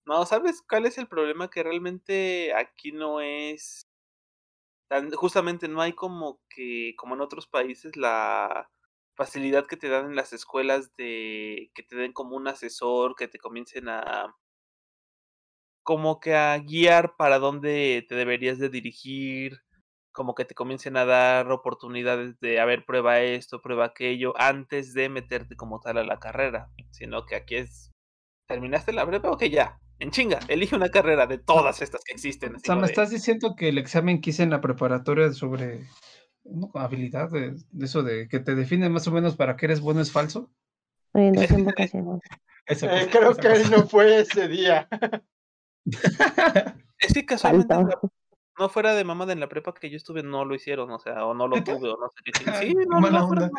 No, 0.07 0.25
¿sabes 0.27 0.63
cuál 0.69 0.87
es 0.87 0.97
el 0.99 1.09
problema? 1.09 1.51
Que 1.51 1.65
realmente 1.65 2.55
aquí 2.55 2.93
no 2.93 3.21
es 3.21 3.89
tan, 4.89 5.11
justamente 5.11 5.67
no 5.67 5.81
hay 5.81 5.93
como 5.93 6.41
que, 6.49 6.95
como 6.97 7.17
en 7.17 7.21
otros 7.21 7.49
países, 7.49 7.97
la 7.97 8.71
facilidad 9.17 9.67
que 9.67 9.77
te 9.77 9.89
dan 9.89 10.07
en 10.07 10.17
las 10.17 10.33
escuelas 10.33 10.95
de 10.97 11.71
que 11.75 11.83
te 11.83 11.97
den 11.97 12.13
como 12.13 12.37
un 12.37 12.49
asesor, 12.49 13.17
que 13.17 13.29
te 13.29 13.39
comiencen 13.39 13.89
a 13.89 14.35
como 15.83 16.19
que 16.19 16.35
a 16.35 16.59
guiar 16.59 17.15
para 17.17 17.39
dónde 17.39 18.05
te 18.09 18.17
deberías 18.17 18.59
de 18.59 18.69
dirigir, 18.69 19.61
como 20.11 20.35
que 20.35 20.45
te 20.45 20.55
comiencen 20.55 20.97
a 20.97 21.05
dar 21.05 21.53
oportunidades 21.53 22.41
de, 22.41 22.59
a 22.59 22.65
ver, 22.65 22.85
prueba 22.85 23.21
esto, 23.21 23.63
prueba 23.63 23.85
aquello, 23.85 24.35
antes 24.37 24.95
de 24.95 25.09
meterte 25.09 25.55
como 25.55 25.79
tal 25.79 25.99
a 25.99 26.05
la 26.05 26.19
carrera, 26.19 26.73
sino 26.91 27.25
que 27.25 27.37
aquí 27.37 27.57
es, 27.57 27.93
¿terminaste 28.49 28.93
la 28.93 29.07
prepa? 29.07 29.31
Ok, 29.31 29.45
ya, 29.45 29.79
en 30.01 30.11
chinga, 30.11 30.41
elige 30.49 30.75
una 30.75 30.91
carrera 30.91 31.27
de 31.27 31.39
todas 31.39 31.81
estas 31.81 32.03
que 32.05 32.15
existen. 32.15 32.57
O 32.57 32.59
sea, 32.59 32.75
me 32.75 32.87
estás 32.87 33.11
diciendo 33.11 33.55
que 33.57 33.69
el 33.69 33.79
examen 33.79 34.21
que 34.21 34.31
hice 34.31 34.43
en 34.43 34.51
la 34.51 34.61
preparatoria 34.61 35.33
sobre 35.33 35.87
¿no? 36.51 36.71
habilidad, 36.75 37.31
de, 37.31 37.57
eso 37.81 38.03
de 38.03 38.29
que 38.29 38.41
te 38.41 38.55
define 38.55 38.89
más 38.89 39.07
o 39.09 39.13
menos 39.13 39.37
para 39.37 39.57
qué 39.57 39.67
eres 39.67 39.81
bueno 39.81 40.01
es 40.01 40.13
falso. 40.13 40.51
Orientación 41.13 41.67
eh, 42.67 43.09
creo 43.11 43.35
que 43.35 43.65
no 43.71 43.87
fue 43.87 44.21
ese 44.21 44.49
día. 44.49 44.89
es 46.99 47.13
que 47.15 47.25
casualmente 47.25 47.75
no 48.59 48.69
fuera 48.69 48.95
de 48.95 49.05
mamá 49.05 49.31
en 49.31 49.41
la 49.41 49.49
prepa 49.49 49.75
que 49.75 49.91
yo 49.91 49.97
estuve, 49.97 50.23
no 50.23 50.45
lo 50.45 50.55
hicieron, 50.55 50.91
o 50.91 50.99
sea, 50.99 51.27
o 51.27 51.35
no 51.35 51.47
lo 51.49 51.63
tuve, 51.63 51.91
o 51.91 51.99
no 51.99 52.11
sé 52.11 52.23
qué. 52.25 52.33
Sí, 52.61 52.75
no, 52.89 53.01
no, 53.01 53.51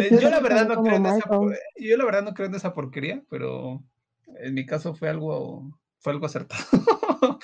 eh, 0.00 0.18
yo 0.20 0.28
la 0.30 0.40
verdad 0.40 0.66
no 0.68 0.82
creo 0.82 0.96
en 0.96 1.06
esa, 1.06 1.30
yo 1.76 1.96
la 1.96 2.04
verdad 2.04 2.22
no 2.22 2.34
creo 2.34 2.48
en 2.48 2.54
esa 2.54 2.74
porquería, 2.74 3.22
pero 3.30 3.84
en 4.40 4.54
mi 4.54 4.66
caso 4.66 4.94
fue 4.94 5.08
algo, 5.08 5.78
fue 5.98 6.12
algo 6.12 6.26
acertado. 6.26 7.38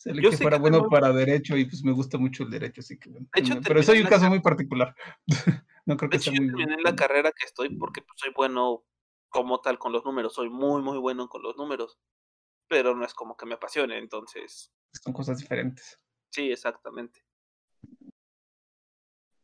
Se 0.00 0.14
le 0.14 0.22
que 0.22 0.34
fuera 0.34 0.56
bueno 0.56 0.88
para 0.88 1.12
derecho 1.12 1.58
y 1.58 1.66
pues 1.66 1.84
me 1.84 1.92
gusta 1.92 2.16
mucho 2.16 2.44
el 2.44 2.50
derecho, 2.50 2.80
así 2.80 2.98
que 2.98 3.10
bueno. 3.10 3.28
pero 3.62 3.82
soy 3.82 4.00
un 4.00 4.06
caso 4.06 4.30
muy 4.30 4.40
particular. 4.40 4.96
no 5.84 5.98
creo 5.98 6.08
que 6.08 6.18
sea 6.18 6.32
muy 6.32 6.48
bueno. 6.50 6.72
en 6.72 6.82
la 6.82 6.96
carrera 6.96 7.30
que 7.32 7.44
estoy 7.44 7.76
porque 7.76 8.00
pues, 8.00 8.14
soy 8.16 8.32
bueno 8.34 8.82
como 9.28 9.60
tal 9.60 9.78
con 9.78 9.92
los 9.92 10.02
números, 10.02 10.32
soy 10.32 10.48
muy 10.48 10.80
muy 10.80 10.96
bueno 10.96 11.28
con 11.28 11.42
los 11.42 11.54
números, 11.58 11.98
pero 12.66 12.96
no 12.96 13.04
es 13.04 13.12
como 13.12 13.36
que 13.36 13.44
me 13.44 13.56
apasione, 13.56 13.98
entonces 13.98 14.72
son 14.92 15.12
cosas 15.12 15.36
diferentes. 15.36 15.98
Sí, 16.30 16.50
exactamente. 16.50 17.22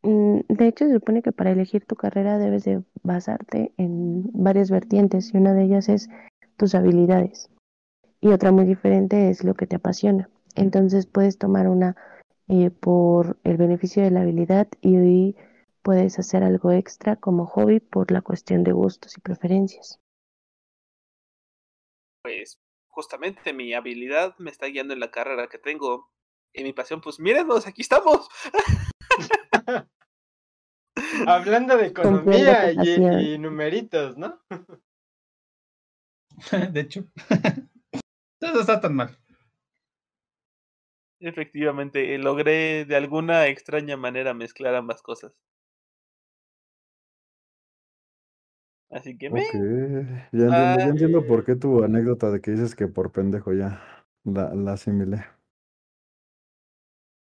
Mm, 0.00 0.40
de 0.48 0.68
hecho, 0.68 0.86
se 0.86 0.94
supone 0.94 1.20
que 1.20 1.32
para 1.32 1.50
elegir 1.50 1.84
tu 1.84 1.96
carrera 1.96 2.38
debes 2.38 2.64
de 2.64 2.82
basarte 3.02 3.74
en 3.76 4.22
varias 4.32 4.70
vertientes 4.70 5.34
y 5.34 5.36
una 5.36 5.52
de 5.52 5.64
ellas 5.64 5.90
es 5.90 6.08
tus 6.56 6.74
habilidades 6.74 7.50
y 8.22 8.28
otra 8.28 8.52
muy 8.52 8.64
diferente 8.64 9.28
es 9.28 9.44
lo 9.44 9.52
que 9.52 9.66
te 9.66 9.76
apasiona. 9.76 10.30
Entonces 10.56 11.06
puedes 11.06 11.38
tomar 11.38 11.68
una 11.68 11.96
eh, 12.48 12.70
por 12.70 13.38
el 13.44 13.56
beneficio 13.56 14.02
de 14.02 14.10
la 14.10 14.22
habilidad 14.22 14.66
y 14.80 14.96
hoy 14.96 15.36
puedes 15.82 16.18
hacer 16.18 16.42
algo 16.42 16.72
extra 16.72 17.16
como 17.16 17.46
hobby 17.46 17.80
por 17.80 18.10
la 18.10 18.22
cuestión 18.22 18.64
de 18.64 18.72
gustos 18.72 19.16
y 19.16 19.20
preferencias. 19.20 20.00
Pues 22.22 22.58
justamente 22.88 23.52
mi 23.52 23.74
habilidad 23.74 24.34
me 24.38 24.50
está 24.50 24.66
guiando 24.66 24.94
en 24.94 25.00
la 25.00 25.10
carrera 25.10 25.48
que 25.48 25.58
tengo. 25.58 26.10
Y 26.52 26.64
mi 26.64 26.72
pasión, 26.72 27.02
pues 27.02 27.20
mírenos, 27.20 27.66
aquí 27.66 27.82
estamos. 27.82 28.28
Hablando 31.26 31.76
de 31.76 31.86
economía 31.86 32.72
y, 32.72 33.36
numeritos, 33.38 34.16
¿no? 34.16 34.40
de 36.72 36.80
hecho, 36.80 37.04
no 38.40 38.60
está 38.60 38.80
tan 38.80 38.94
mal. 38.94 39.18
Efectivamente, 41.20 42.16
logré 42.18 42.84
de 42.84 42.96
alguna 42.96 43.46
extraña 43.46 43.96
manera 43.96 44.34
mezclar 44.34 44.74
ambas 44.74 45.02
cosas. 45.02 45.32
Así 48.90 49.16
que 49.16 49.30
me... 49.30 49.42
Ya 49.42 50.44
entiendo, 50.46 50.78
ya 50.78 50.84
entiendo 50.84 51.26
por 51.26 51.44
qué 51.44 51.56
tu 51.56 51.82
anécdota 51.82 52.30
de 52.30 52.40
que 52.40 52.52
dices 52.52 52.74
que 52.74 52.86
por 52.86 53.12
pendejo 53.12 53.52
ya 53.52 53.82
la, 54.24 54.54
la 54.54 54.72
asimilé. 54.72 55.24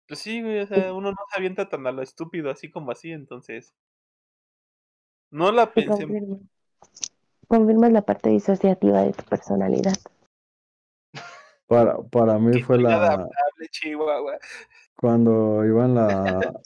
Pues 0.08 0.20
sí, 0.20 0.42
güey, 0.42 0.60
o 0.60 0.68
sea, 0.68 0.92
uno 0.94 1.12
no 1.12 1.18
se 1.32 1.38
avienta 1.38 1.70
tan 1.70 1.86
a 1.86 1.92
lo 1.92 2.02
estúpido 2.02 2.50
así 2.50 2.72
como 2.72 2.92
así, 2.92 3.12
entonces. 3.12 3.76
No 5.32 5.52
la 5.52 5.72
pensé. 5.72 5.90
confirmo. 5.90 6.42
Confirmas 7.48 7.92
la 7.92 8.02
parte 8.02 8.30
disociativa 8.30 9.04
de 9.04 9.14
tu 9.14 9.24
personalidad. 9.24 9.94
Para, 11.70 11.98
para 12.02 12.40
mí 12.40 12.64
fue 12.64 12.80
la, 12.80 13.30
Chihuahua. 13.70 14.40
cuando 14.96 15.64
iba 15.64 15.86
en 15.86 15.94
la, 15.94 16.62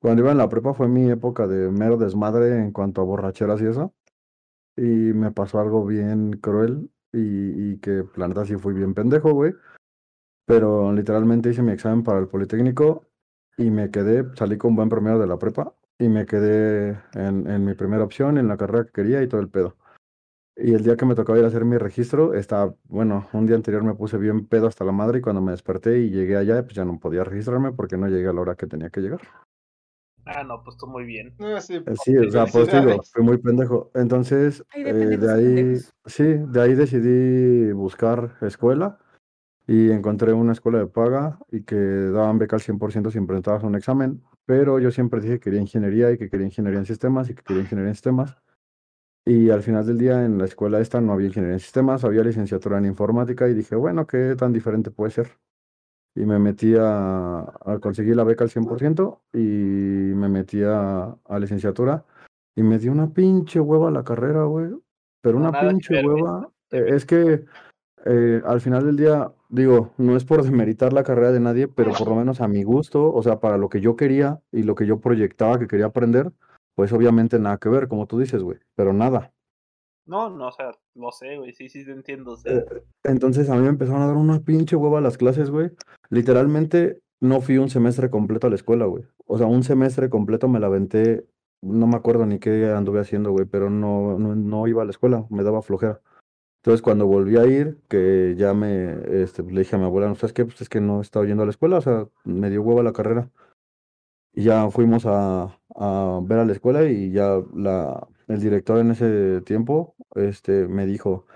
cuando 0.00 0.22
iba 0.22 0.32
en 0.32 0.38
la 0.38 0.48
prepa 0.48 0.72
fue 0.72 0.88
mi 0.88 1.10
época 1.10 1.46
de 1.46 1.70
mero 1.70 1.98
desmadre 1.98 2.58
en 2.58 2.72
cuanto 2.72 3.02
a 3.02 3.04
borracheras 3.04 3.60
y 3.60 3.66
eso. 3.66 3.94
Y 4.74 5.12
me 5.12 5.32
pasó 5.32 5.60
algo 5.60 5.84
bien 5.84 6.32
cruel 6.40 6.90
y, 7.12 7.72
y 7.72 7.78
que 7.80 8.04
la 8.16 8.28
neta 8.28 8.46
sí 8.46 8.56
fui 8.56 8.72
bien 8.72 8.94
pendejo, 8.94 9.34
güey. 9.34 9.52
Pero 10.46 10.90
literalmente 10.94 11.50
hice 11.50 11.62
mi 11.62 11.72
examen 11.72 12.02
para 12.02 12.20
el 12.20 12.28
Politécnico 12.28 13.06
y 13.58 13.70
me 13.70 13.90
quedé, 13.90 14.24
salí 14.34 14.56
con 14.56 14.74
buen 14.76 14.88
promedio 14.88 15.18
de 15.18 15.26
la 15.26 15.38
prepa 15.38 15.74
y 15.98 16.08
me 16.08 16.24
quedé 16.24 16.98
en, 17.12 17.46
en 17.46 17.66
mi 17.66 17.74
primera 17.74 18.02
opción, 18.02 18.38
en 18.38 18.48
la 18.48 18.56
carrera 18.56 18.86
que 18.86 18.92
quería 18.92 19.22
y 19.22 19.28
todo 19.28 19.42
el 19.42 19.50
pedo. 19.50 19.76
Y 20.62 20.74
el 20.74 20.82
día 20.82 20.96
que 20.96 21.06
me 21.06 21.14
tocaba 21.14 21.38
ir 21.38 21.44
a 21.44 21.48
hacer 21.48 21.64
mi 21.64 21.78
registro, 21.78 22.34
estaba, 22.34 22.74
bueno, 22.84 23.28
un 23.32 23.46
día 23.46 23.56
anterior 23.56 23.82
me 23.82 23.94
puse 23.94 24.18
bien 24.18 24.46
pedo 24.46 24.66
hasta 24.66 24.84
la 24.84 24.92
madre 24.92 25.18
y 25.18 25.22
cuando 25.22 25.40
me 25.40 25.52
desperté 25.52 26.00
y 26.00 26.10
llegué 26.10 26.36
allá, 26.36 26.62
pues 26.62 26.74
ya 26.74 26.84
no 26.84 26.98
podía 26.98 27.24
registrarme 27.24 27.72
porque 27.72 27.96
no 27.96 28.08
llegué 28.08 28.28
a 28.28 28.32
la 28.32 28.40
hora 28.42 28.56
que 28.56 28.66
tenía 28.66 28.90
que 28.90 29.00
llegar. 29.00 29.20
Ah, 30.26 30.44
no, 30.44 30.62
pues 30.62 30.76
tú 30.76 30.86
muy 30.86 31.04
bien. 31.04 31.34
No, 31.38 31.60
sí, 31.60 31.76
Eh, 31.76 31.94
Sí, 31.96 32.16
o 32.16 32.30
sea, 32.30 32.46
pues 32.46 32.70
digo, 32.70 33.02
fui 33.12 33.24
muy 33.24 33.38
pendejo. 33.38 33.90
Entonces, 33.94 34.62
Ay, 34.74 34.84
de 34.84 34.90
eh, 34.90 35.16
de 35.16 35.32
ahí, 35.32 35.54
pendejos. 35.54 35.94
sí, 36.06 36.24
de 36.24 36.60
ahí 36.60 36.74
decidí 36.74 37.72
buscar 37.72 38.36
escuela 38.42 38.98
y 39.66 39.90
encontré 39.90 40.32
una 40.32 40.52
escuela 40.52 40.78
de 40.78 40.86
paga 40.88 41.38
y 41.50 41.62
que 41.62 41.76
daban 41.76 42.38
beca 42.38 42.56
al 42.56 42.62
100% 42.62 43.10
si 43.10 43.20
presentabas 43.20 43.62
un 43.62 43.76
examen, 43.76 44.22
pero 44.44 44.78
yo 44.78 44.90
siempre 44.90 45.20
dije 45.20 45.34
que 45.34 45.40
quería 45.40 45.60
ingeniería 45.60 46.10
y 46.10 46.18
que 46.18 46.28
quería 46.28 46.46
ingeniería 46.46 46.80
en 46.80 46.86
sistemas 46.86 47.30
y 47.30 47.34
que 47.34 47.42
quería 47.42 47.62
ingeniería 47.62 47.90
en 47.90 47.94
sistemas. 47.94 48.36
Y 49.24 49.50
al 49.50 49.62
final 49.62 49.86
del 49.86 49.98
día 49.98 50.24
en 50.24 50.38
la 50.38 50.46
escuela 50.46 50.80
esta 50.80 51.00
no 51.00 51.12
había 51.12 51.28
ingeniería 51.28 51.54
en 51.54 51.60
sistemas, 51.60 52.04
había 52.04 52.24
licenciatura 52.24 52.78
en 52.78 52.86
informática 52.86 53.48
y 53.48 53.54
dije, 53.54 53.76
bueno, 53.76 54.06
¿qué 54.06 54.34
tan 54.36 54.52
diferente 54.52 54.90
puede 54.90 55.10
ser? 55.10 55.28
Y 56.14 56.24
me 56.24 56.38
metí 56.38 56.74
a, 56.76 57.40
a 57.40 57.78
conseguir 57.80 58.16
la 58.16 58.24
beca 58.24 58.44
al 58.44 58.50
100% 58.50 59.20
y 59.32 59.38
me 59.38 60.28
metí 60.28 60.62
a, 60.64 61.16
a 61.24 61.38
licenciatura 61.38 62.04
y 62.56 62.62
me 62.62 62.78
dio 62.78 62.92
una 62.92 63.12
pinche 63.12 63.60
hueva 63.60 63.90
la 63.90 64.04
carrera, 64.04 64.44
güey. 64.44 64.70
Pero 65.20 65.38
una 65.38 65.50
nada 65.50 65.68
pinche 65.68 66.04
hueva. 66.04 66.50
Eh, 66.70 66.84
es 66.88 67.04
que 67.04 67.44
eh, 68.06 68.42
al 68.44 68.60
final 68.60 68.86
del 68.86 68.96
día, 68.96 69.32
digo, 69.48 69.92
no 69.98 70.16
es 70.16 70.24
por 70.24 70.42
demeritar 70.42 70.92
la 70.92 71.04
carrera 71.04 71.32
de 71.32 71.40
nadie, 71.40 71.68
pero 71.68 71.92
por 71.92 72.08
lo 72.08 72.16
menos 72.16 72.40
a 72.40 72.48
mi 72.48 72.62
gusto, 72.62 73.12
o 73.12 73.22
sea, 73.22 73.40
para 73.40 73.58
lo 73.58 73.68
que 73.68 73.80
yo 73.80 73.96
quería 73.96 74.40
y 74.50 74.62
lo 74.62 74.74
que 74.74 74.86
yo 74.86 75.00
proyectaba 75.00 75.58
que 75.58 75.68
quería 75.68 75.86
aprender, 75.86 76.32
pues 76.80 76.94
obviamente 76.94 77.38
nada 77.38 77.58
que 77.58 77.68
ver, 77.68 77.88
como 77.88 78.06
tú 78.06 78.18
dices, 78.18 78.42
güey, 78.42 78.58
pero 78.74 78.94
nada. 78.94 79.34
No, 80.06 80.30
no, 80.30 80.48
o 80.48 80.50
sea, 80.50 80.70
lo 80.94 81.12
sé, 81.12 81.36
güey. 81.36 81.52
Sí, 81.52 81.68
sí, 81.68 81.84
te 81.84 81.92
entiendo. 81.92 82.32
O 82.32 82.36
sea, 82.38 82.54
Eh, 82.54 82.64
Entonces 83.04 83.50
a 83.50 83.54
mí 83.54 83.60
me 83.60 83.68
empezaron 83.68 84.00
a 84.00 84.06
dar 84.06 84.16
una 84.16 84.40
pinche 84.40 84.76
hueva 84.76 85.02
las 85.02 85.18
clases, 85.18 85.50
güey. 85.50 85.72
Literalmente 86.08 87.02
no 87.20 87.42
fui 87.42 87.58
un 87.58 87.68
semestre 87.68 88.08
completo 88.08 88.46
a 88.46 88.50
la 88.50 88.56
escuela, 88.56 88.86
güey. 88.86 89.04
O 89.26 89.36
sea, 89.36 89.46
un 89.46 89.62
semestre 89.62 90.08
completo 90.08 90.48
me 90.48 90.58
la 90.58 90.68
aventé, 90.68 91.26
no 91.60 91.86
me 91.86 91.96
acuerdo 91.96 92.24
ni 92.24 92.38
qué 92.38 92.70
anduve 92.70 93.00
haciendo, 93.00 93.30
güey, 93.30 93.44
pero 93.44 93.68
no, 93.68 94.18
no, 94.18 94.34
no 94.34 94.66
iba 94.66 94.80
a 94.80 94.86
la 94.86 94.92
escuela, 94.92 95.26
me 95.28 95.42
daba 95.42 95.60
flojera. 95.60 96.00
Entonces 96.62 96.80
cuando 96.80 97.06
volví 97.06 97.36
a 97.36 97.44
ir, 97.44 97.76
que 97.90 98.36
ya 98.38 98.54
me, 98.54 99.22
este, 99.22 99.42
le 99.42 99.60
dije 99.60 99.76
a 99.76 99.78
mi 99.78 99.84
abuela, 99.84 100.08
no 100.08 100.14
sabes 100.14 100.32
qué, 100.32 100.46
pues 100.46 100.62
es 100.62 100.70
que 100.70 100.80
no 100.80 101.02
estaba 101.02 101.26
yendo 101.26 101.42
a 101.42 101.46
la 101.46 101.50
escuela, 101.50 101.76
o 101.76 101.82
sea, 101.82 102.08
me 102.24 102.48
dio 102.48 102.62
hueva 102.62 102.82
la 102.82 102.94
carrera. 102.94 103.28
Y 104.32 104.44
ya 104.44 104.70
fuimos 104.70 105.06
a, 105.06 105.58
a 105.74 106.20
ver 106.22 106.38
a 106.38 106.44
la 106.44 106.52
escuela 106.52 106.84
y 106.84 107.12
ya 107.12 107.40
la, 107.54 108.06
el 108.28 108.40
director 108.40 108.78
en 108.78 108.92
ese 108.92 109.40
tiempo, 109.42 109.94
este, 110.14 110.68
me 110.68 110.86
dijo 110.86 111.26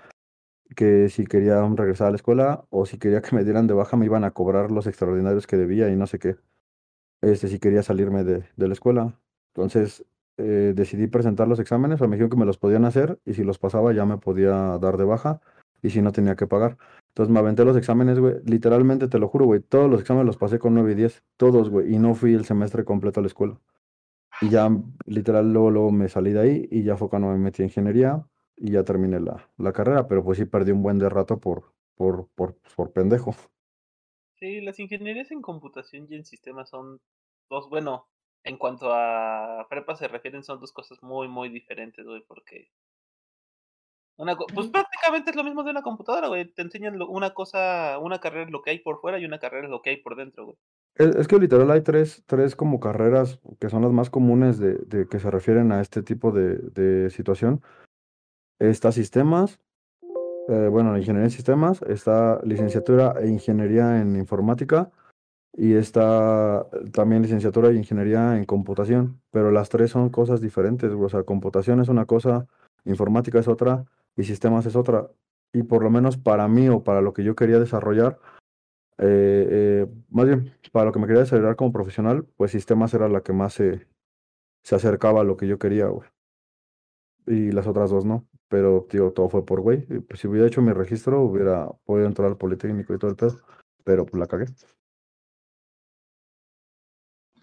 que 0.75 1.09
si 1.09 1.25
quería 1.25 1.61
regresar 1.75 2.07
a 2.07 2.11
la 2.11 2.15
escuela 2.17 2.65
o 2.69 2.85
si 2.85 2.97
quería 2.97 3.21
que 3.21 3.35
me 3.35 3.43
dieran 3.43 3.67
de 3.67 3.73
baja 3.73 3.97
me 3.97 4.05
iban 4.05 4.23
a 4.23 4.31
cobrar 4.31 4.71
los 4.71 4.87
extraordinarios 4.87 5.47
que 5.47 5.57
debía 5.57 5.89
y 5.89 5.95
no 5.95 6.07
sé 6.07 6.19
qué. 6.19 6.37
Este, 7.21 7.47
si 7.47 7.59
quería 7.59 7.83
salirme 7.83 8.23
de, 8.23 8.43
de 8.55 8.67
la 8.67 8.73
escuela. 8.73 9.19
Entonces 9.53 10.05
eh, 10.37 10.73
decidí 10.75 11.07
presentar 11.07 11.47
los 11.47 11.59
exámenes, 11.59 12.01
o 12.01 12.07
me 12.07 12.15
dijeron 12.15 12.29
que 12.29 12.37
me 12.37 12.45
los 12.45 12.57
podían 12.57 12.85
hacer 12.85 13.19
y 13.25 13.33
si 13.35 13.43
los 13.43 13.57
pasaba 13.57 13.93
ya 13.93 14.05
me 14.05 14.17
podía 14.17 14.77
dar 14.79 14.97
de 14.97 15.05
baja 15.05 15.41
y 15.81 15.89
si 15.91 16.01
no 16.01 16.11
tenía 16.11 16.35
que 16.35 16.47
pagar. 16.47 16.77
Entonces 17.15 17.33
me 17.33 17.39
aventé 17.39 17.63
los 17.65 17.77
exámenes, 17.77 18.19
güey. 18.19 18.35
Literalmente, 18.45 19.07
te 19.07 19.19
lo 19.19 19.29
juro, 19.29 19.45
güey. 19.45 19.61
Todos 19.61 19.89
los 19.89 20.01
exámenes 20.01 20.27
los 20.27 20.37
pasé 20.37 20.59
con 20.59 20.73
9 20.73 20.91
y 20.91 20.95
10. 20.95 21.23
Todos, 21.37 21.69
güey. 21.69 21.93
Y 21.93 21.97
no 21.99 22.13
fui 22.13 22.33
el 22.33 22.43
semestre 22.45 22.83
completo 22.85 23.21
a 23.21 23.23
la 23.23 23.27
escuela. 23.27 23.61
Y 24.41 24.49
ya, 24.49 24.69
literal, 25.05 25.53
luego, 25.53 25.71
luego 25.71 25.91
me 25.91 26.09
salí 26.09 26.33
de 26.33 26.41
ahí 26.41 26.67
y 26.71 26.83
ya 26.83 26.97
fue 26.97 27.09
cuando 27.09 27.29
me 27.29 27.37
metí 27.37 27.63
a 27.63 27.65
ingeniería 27.65 28.27
y 28.57 28.71
ya 28.71 28.83
terminé 28.83 29.19
la, 29.21 29.49
la 29.57 29.73
carrera. 29.73 30.07
Pero 30.07 30.23
pues 30.23 30.37
sí 30.39 30.45
perdí 30.45 30.71
un 30.71 30.83
buen 30.83 30.99
de 30.99 31.09
rato 31.09 31.39
por, 31.39 31.73
por, 31.95 32.29
por, 32.35 32.57
por 32.75 32.91
pendejo. 32.93 33.35
sí, 34.35 34.61
las 34.61 34.79
ingenierías 34.79 35.31
en 35.31 35.41
computación 35.41 36.07
y 36.09 36.15
en 36.15 36.25
sistemas 36.25 36.69
son 36.69 37.01
dos, 37.49 37.69
bueno, 37.69 38.07
en 38.43 38.57
cuanto 38.57 38.91
a 38.93 39.67
prepa 39.69 39.95
se 39.95 40.07
refieren, 40.07 40.43
son 40.43 40.59
dos 40.59 40.71
cosas 40.73 41.01
muy, 41.03 41.27
muy 41.27 41.49
diferentes, 41.49 42.05
güey, 42.05 42.21
porque 42.27 42.69
una, 44.17 44.35
co- 44.35 44.45
pues 44.53 44.67
prácticamente 44.67 45.29
es 45.31 45.35
lo 45.35 45.43
mismo 45.43 45.63
de 45.63 45.71
una 45.71 45.81
computadora, 45.81 46.27
güey. 46.27 46.45
Te 46.51 46.61
enseñan 46.61 46.97
lo- 46.97 47.09
una 47.09 47.33
cosa, 47.33 47.99
una 47.99 48.19
carrera 48.19 48.45
es 48.45 48.51
lo 48.51 48.61
que 48.61 48.71
hay 48.71 48.79
por 48.79 48.99
fuera 49.01 49.19
y 49.19 49.25
una 49.25 49.39
carrera 49.39 49.65
es 49.65 49.71
lo 49.71 49.81
que 49.81 49.89
hay 49.91 49.97
por 49.97 50.15
dentro, 50.15 50.45
güey. 50.45 50.57
Es, 50.95 51.15
es 51.15 51.27
que 51.27 51.37
literal 51.39 51.69
hay 51.71 51.81
tres, 51.81 52.23
tres 52.25 52.55
como 52.55 52.79
carreras 52.79 53.39
que 53.59 53.69
son 53.69 53.81
las 53.81 53.91
más 53.91 54.09
comunes 54.09 54.57
de, 54.59 54.75
de 54.75 55.07
que 55.07 55.19
se 55.19 55.29
refieren 55.29 55.71
a 55.71 55.81
este 55.81 56.01
tipo 56.03 56.31
de, 56.31 56.57
de 56.57 57.09
situación. 57.09 57.61
Está 58.59 58.93
sistemas, 58.93 59.59
eh, 60.47 60.69
bueno, 60.71 60.97
ingeniería 60.97 61.25
en 61.25 61.31
sistemas, 61.31 61.81
está 61.81 62.39
licenciatura 62.43 63.15
e 63.19 63.27
ingeniería 63.27 63.99
en 63.99 64.15
informática 64.15 64.91
y 65.57 65.73
está 65.73 66.65
también 66.93 67.21
licenciatura 67.21 67.69
e 67.69 67.75
ingeniería 67.75 68.37
en 68.37 68.45
computación, 68.45 69.19
pero 69.31 69.51
las 69.51 69.67
tres 69.67 69.91
son 69.91 70.09
cosas 70.09 70.39
diferentes, 70.39 70.93
güey, 70.93 71.05
o 71.05 71.09
sea, 71.09 71.23
computación 71.23 71.81
es 71.81 71.89
una 71.89 72.05
cosa, 72.05 72.47
informática 72.85 73.39
es 73.39 73.47
otra 73.49 73.83
y 74.15 74.23
sistemas 74.23 74.65
es 74.65 74.75
otra. 74.75 75.09
Y 75.53 75.63
por 75.63 75.83
lo 75.83 75.89
menos 75.89 76.17
para 76.17 76.47
mí 76.47 76.69
o 76.69 76.83
para 76.83 77.01
lo 77.01 77.13
que 77.13 77.23
yo 77.23 77.35
quería 77.35 77.59
desarrollar, 77.59 78.19
eh, 78.97 79.47
eh, 79.49 79.87
más 80.09 80.25
bien, 80.25 80.53
para 80.71 80.85
lo 80.85 80.91
que 80.91 80.99
me 80.99 81.07
quería 81.07 81.21
desarrollar 81.21 81.55
como 81.55 81.71
profesional, 81.71 82.25
pues 82.37 82.51
sistemas 82.51 82.93
era 82.93 83.09
la 83.09 83.21
que 83.21 83.33
más 83.33 83.53
se, 83.53 83.87
se 84.63 84.75
acercaba 84.75 85.21
a 85.21 85.23
lo 85.23 85.37
que 85.37 85.47
yo 85.47 85.59
quería, 85.59 85.87
güey. 85.87 86.09
Y 87.27 87.51
las 87.51 87.67
otras 87.67 87.89
dos 87.89 88.05
no. 88.05 88.27
Pero, 88.47 88.85
tío, 88.89 89.11
todo 89.11 89.29
fue 89.29 89.45
por 89.45 89.61
güey. 89.61 89.81
Pues 89.85 90.19
si 90.19 90.27
hubiera 90.27 90.47
hecho 90.47 90.61
mi 90.61 90.71
registro, 90.71 91.21
hubiera 91.21 91.69
podido 91.85 92.07
entrar 92.07 92.27
al 92.27 92.37
Politécnico 92.37 92.93
y 92.93 92.99
todo 92.99 93.11
el 93.11 93.17
pedo. 93.17 93.39
Pero 93.83 94.05
pues 94.05 94.19
la 94.19 94.27
cagué. 94.27 94.45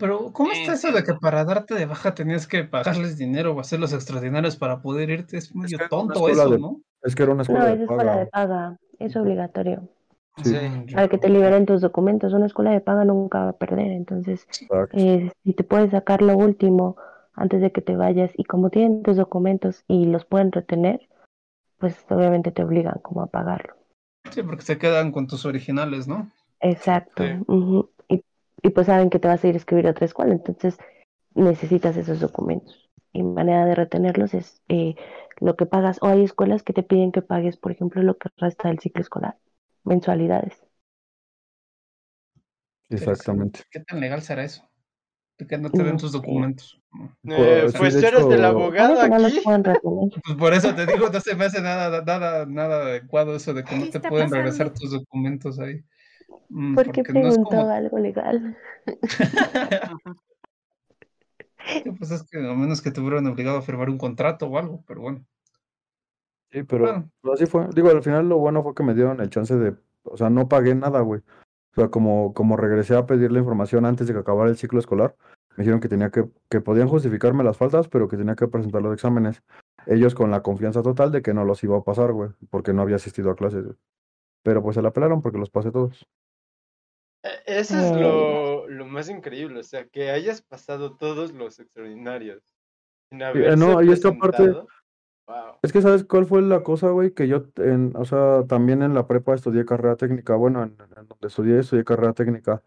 Pero, 0.03 0.33
¿cómo 0.33 0.51
está 0.51 0.73
eso 0.73 0.91
de 0.91 1.05
que 1.05 1.15
para 1.15 1.45
darte 1.45 1.77
de 1.77 1.87
baja 1.87 2.13
tenías 2.13 2.49
que 2.49 2.65
pagarles 2.65 3.17
dinero 3.17 3.55
o 3.55 3.61
hacer 3.61 3.79
los 3.79 3.93
extraordinarios 3.93 4.57
para 4.57 4.83
poder 4.83 5.11
irte? 5.11 5.37
Es 5.37 5.55
medio 5.55 5.79
que 5.79 5.87
tonto 5.89 6.29
eso, 6.29 6.51
de- 6.51 6.59
¿no? 6.59 6.81
Es 7.05 7.15
que 7.15 7.23
era 7.23 7.31
una 7.31 7.45
No, 7.45 7.55
escuela 7.55 7.71
es 7.73 7.79
de 7.79 7.85
escuela 7.85 8.17
de 8.17 8.27
paga. 8.27 8.49
paga, 8.49 8.77
es 8.99 9.15
obligatorio. 9.15 9.89
Sí. 10.43 10.57
Para 10.93 11.07
que 11.07 11.19
te 11.19 11.29
liberen 11.29 11.67
tus 11.67 11.81
documentos. 11.83 12.33
Una 12.33 12.47
escuela 12.47 12.73
de 12.73 12.81
paga 12.81 13.05
nunca 13.05 13.45
va 13.45 13.49
a 13.51 13.57
perder. 13.57 13.93
Entonces, 13.93 14.49
eh, 14.91 15.31
si 15.45 15.53
te 15.53 15.63
puedes 15.63 15.93
sacar 15.93 16.21
lo 16.21 16.37
último 16.37 16.97
antes 17.35 17.61
de 17.61 17.71
que 17.71 17.81
te 17.81 17.95
vayas 17.95 18.33
y 18.37 18.43
como 18.43 18.71
tienen 18.71 19.05
tus 19.05 19.17
documentos 19.17 19.85
y 19.87 20.07
los 20.07 20.25
pueden 20.25 20.51
retener, 20.51 21.09
pues 21.79 22.05
obviamente 22.11 22.51
te 22.51 22.65
obligan 22.65 22.99
como 23.03 23.23
a 23.23 23.29
pagarlo. 23.29 23.75
Sí, 24.33 24.43
porque 24.43 24.63
se 24.63 24.79
quedan 24.79 25.13
con 25.13 25.29
tus 25.29 25.47
originales, 25.47 26.09
¿no? 26.09 26.29
Exacto. 26.61 27.25
Sí. 27.25 27.31
Y 28.63 28.71
pues 28.71 28.87
saben 28.87 29.11
que 29.11 29.19
te 29.19 29.29
vas 29.29 29.43
a 29.45 29.49
ir 29.49 29.55
a 29.55 29.59
escribir 29.59 29.87
a 29.87 29.91
otra 29.91 30.07
escuela, 30.07 30.33
entonces 30.33 30.77
necesitas 31.35 31.97
esos 31.97 32.21
documentos. 32.21 32.91
Y 33.13 33.23
manera 33.23 33.67
de 33.67 33.75
retenerlos 33.75 34.33
es 34.35 34.63
eh, 34.69 34.95
lo 35.39 35.57
que 35.57 35.67
pagas. 35.67 35.99
O 36.01 36.07
hay 36.07 36.25
escuelas 36.25 36.63
que 36.63 36.73
te 36.73 36.83
piden 36.83 37.13
que 37.13 37.21
pagues, 37.23 37.57
por 37.59 37.73
ejemplo, 37.73 38.03
lo 38.03 38.17
que 38.17 38.31
resta 38.39 38.69
del 38.69 38.79
ciclo 38.79 39.03
escolar, 39.03 39.37
mensualidades. 39.85 40.55
Exactamente. 42.89 43.61
¿Qué 43.71 43.81
tan 43.81 44.01
legal 44.01 44.23
será 44.23 44.45
eso? 44.45 44.69
De 45.39 45.47
que 45.47 45.59
no 45.59 45.71
te 45.71 45.83
den 45.83 45.97
tus 45.97 46.13
documentos. 46.13 46.81
Eh, 47.25 47.63
Pues, 47.71 47.75
pues 47.77 47.95
de 47.95 48.01
tú 48.03 48.07
eres 48.07 48.27
el 48.27 48.33
hecho- 48.35 48.47
abogado 48.47 49.01
aquí. 49.01 49.41
Pues 50.25 50.37
por 50.39 50.53
eso 50.53 50.75
te 50.75 50.87
digo, 50.87 51.09
no 51.09 51.21
se 51.21 51.35
me 51.35 51.47
hace 51.47 51.63
nada, 51.63 52.03
nada, 52.03 52.45
nada 52.47 52.83
adecuado 52.83 53.35
eso 53.35 53.55
de 53.55 53.65
que 53.65 53.77
no 53.77 53.85
¿Qué 53.87 53.99
te 53.99 54.09
pueden 54.09 54.31
regresar 54.31 54.73
tus 54.75 54.91
documentos 54.93 55.59
ahí. 55.59 55.81
Mm, 56.49 56.75
¿Por 56.75 56.91
qué 56.93 57.03
porque 57.03 57.21
no 57.21 57.29
preguntó 57.29 57.51
como. 57.51 57.71
algo 57.71 57.99
legal? 57.99 58.57
Pues 61.99 62.11
es 62.11 62.25
que 62.25 62.39
a 62.39 62.55
menos 62.55 62.83
que 62.83 62.91
te 62.91 63.01
hubieran 63.01 63.27
obligado 63.29 63.59
a 63.59 63.63
firmar 63.63 63.89
un 63.89 63.99
contrato 63.99 64.47
o 64.49 64.59
algo, 64.59 64.83
pero 64.87 65.01
bueno. 65.01 65.25
Sí, 66.51 66.65
pero, 66.65 66.85
Bueno. 66.85 67.11
pero 67.23 67.35
así 67.35 67.47
fue. 67.47 67.69
Digo, 67.75 67.89
al 67.91 68.03
final 68.03 68.29
lo 68.29 68.39
bueno 68.39 68.63
fue 68.63 68.75
que 68.75 68.83
me 68.83 68.95
dieron 68.95 69.21
el 69.21 69.31
chance 69.31 69.55
de, 69.57 69.77
o 70.03 70.17
sea, 70.17 70.29
no 70.29 70.49
pagué 70.49 70.75
nada, 70.75 71.01
güey. 71.01 71.21
O 71.21 71.75
sea, 71.81 71.89
como, 71.89 72.35
como 72.35 72.57
regresé 72.57 72.97
a 72.97 73.07
pedir 73.07 73.33
la 73.33 73.39
información 73.39 73.87
antes 73.87 74.07
de 74.07 74.13
que 74.13 74.19
acabara 74.21 74.51
el 74.51 74.57
ciclo 74.57 74.79
escolar, 74.79 75.15
Me 75.57 75.65
dijeron 75.65 75.81
que 75.81 75.89
tenía 75.89 76.11
que, 76.11 76.29
que 76.51 76.61
podían 76.61 76.89
justificarme 76.89 77.45
las 77.45 77.57
faltas, 77.59 77.87
pero 77.89 78.09
que 78.09 78.17
tenía 78.17 78.35
que 78.35 78.49
presentar 78.49 78.83
los 78.83 78.93
exámenes. 78.95 79.43
Ellos 79.87 80.15
con 80.15 80.31
la 80.31 80.43
confianza 80.43 80.83
total 80.83 81.13
de 81.13 81.23
que 81.23 81.33
no 81.35 81.45
los 81.45 81.63
iba 81.63 81.77
a 81.79 81.85
pasar, 81.85 82.13
güey, 82.13 82.31
porque 82.51 82.73
no 82.73 82.83
había 82.83 82.97
asistido 82.97 83.31
a 83.31 83.37
clases, 83.37 83.65
güey. 83.65 83.77
Pero 84.43 84.63
pues 84.63 84.75
se 84.77 84.83
la 84.83 84.93
pelaron 84.93 85.23
porque 85.23 85.39
los 85.39 85.51
pasé 85.51 85.71
todos. 85.71 86.07
E- 87.23 87.43
Eso 87.47 87.79
es 87.79 87.97
lo, 87.97 88.69
lo 88.69 88.87
más 88.87 89.09
increíble, 89.09 89.61
o 89.61 89.63
sea, 89.63 89.87
que 89.87 90.11
hayas 90.11 90.43
pasado 90.43 90.97
todos 90.97 91.33
los 91.33 91.59
extraordinarios. 91.61 92.43
No, 93.11 93.83
y 93.83 93.93
es 93.93 94.01
que 94.01 94.09
aparte-. 94.09 94.55
Wow. 95.27 95.57
Es 95.63 95.73
que, 95.73 95.81
¿sabes 95.81 96.03
cuál 96.05 96.27
fue 96.27 96.43
la 96.43 96.65
cosa, 96.65 96.91
güey? 96.91 97.13
Que 97.13 97.29
yo, 97.29 97.45
en, 97.57 97.93
o 97.95 98.05
sea, 98.05 98.45
también 98.49 98.83
en 98.83 98.95
la 98.95 99.07
prepa 99.07 99.35
estudié 99.35 99.65
carrera 99.65 99.95
técnica. 99.95 100.35
Bueno, 100.35 100.65
en, 100.65 100.77
en 100.81 101.07
donde 101.07 101.29
estudié, 101.29 101.61
estudié 101.61 101.85
carrera 101.85 102.13
técnica. 102.13 102.63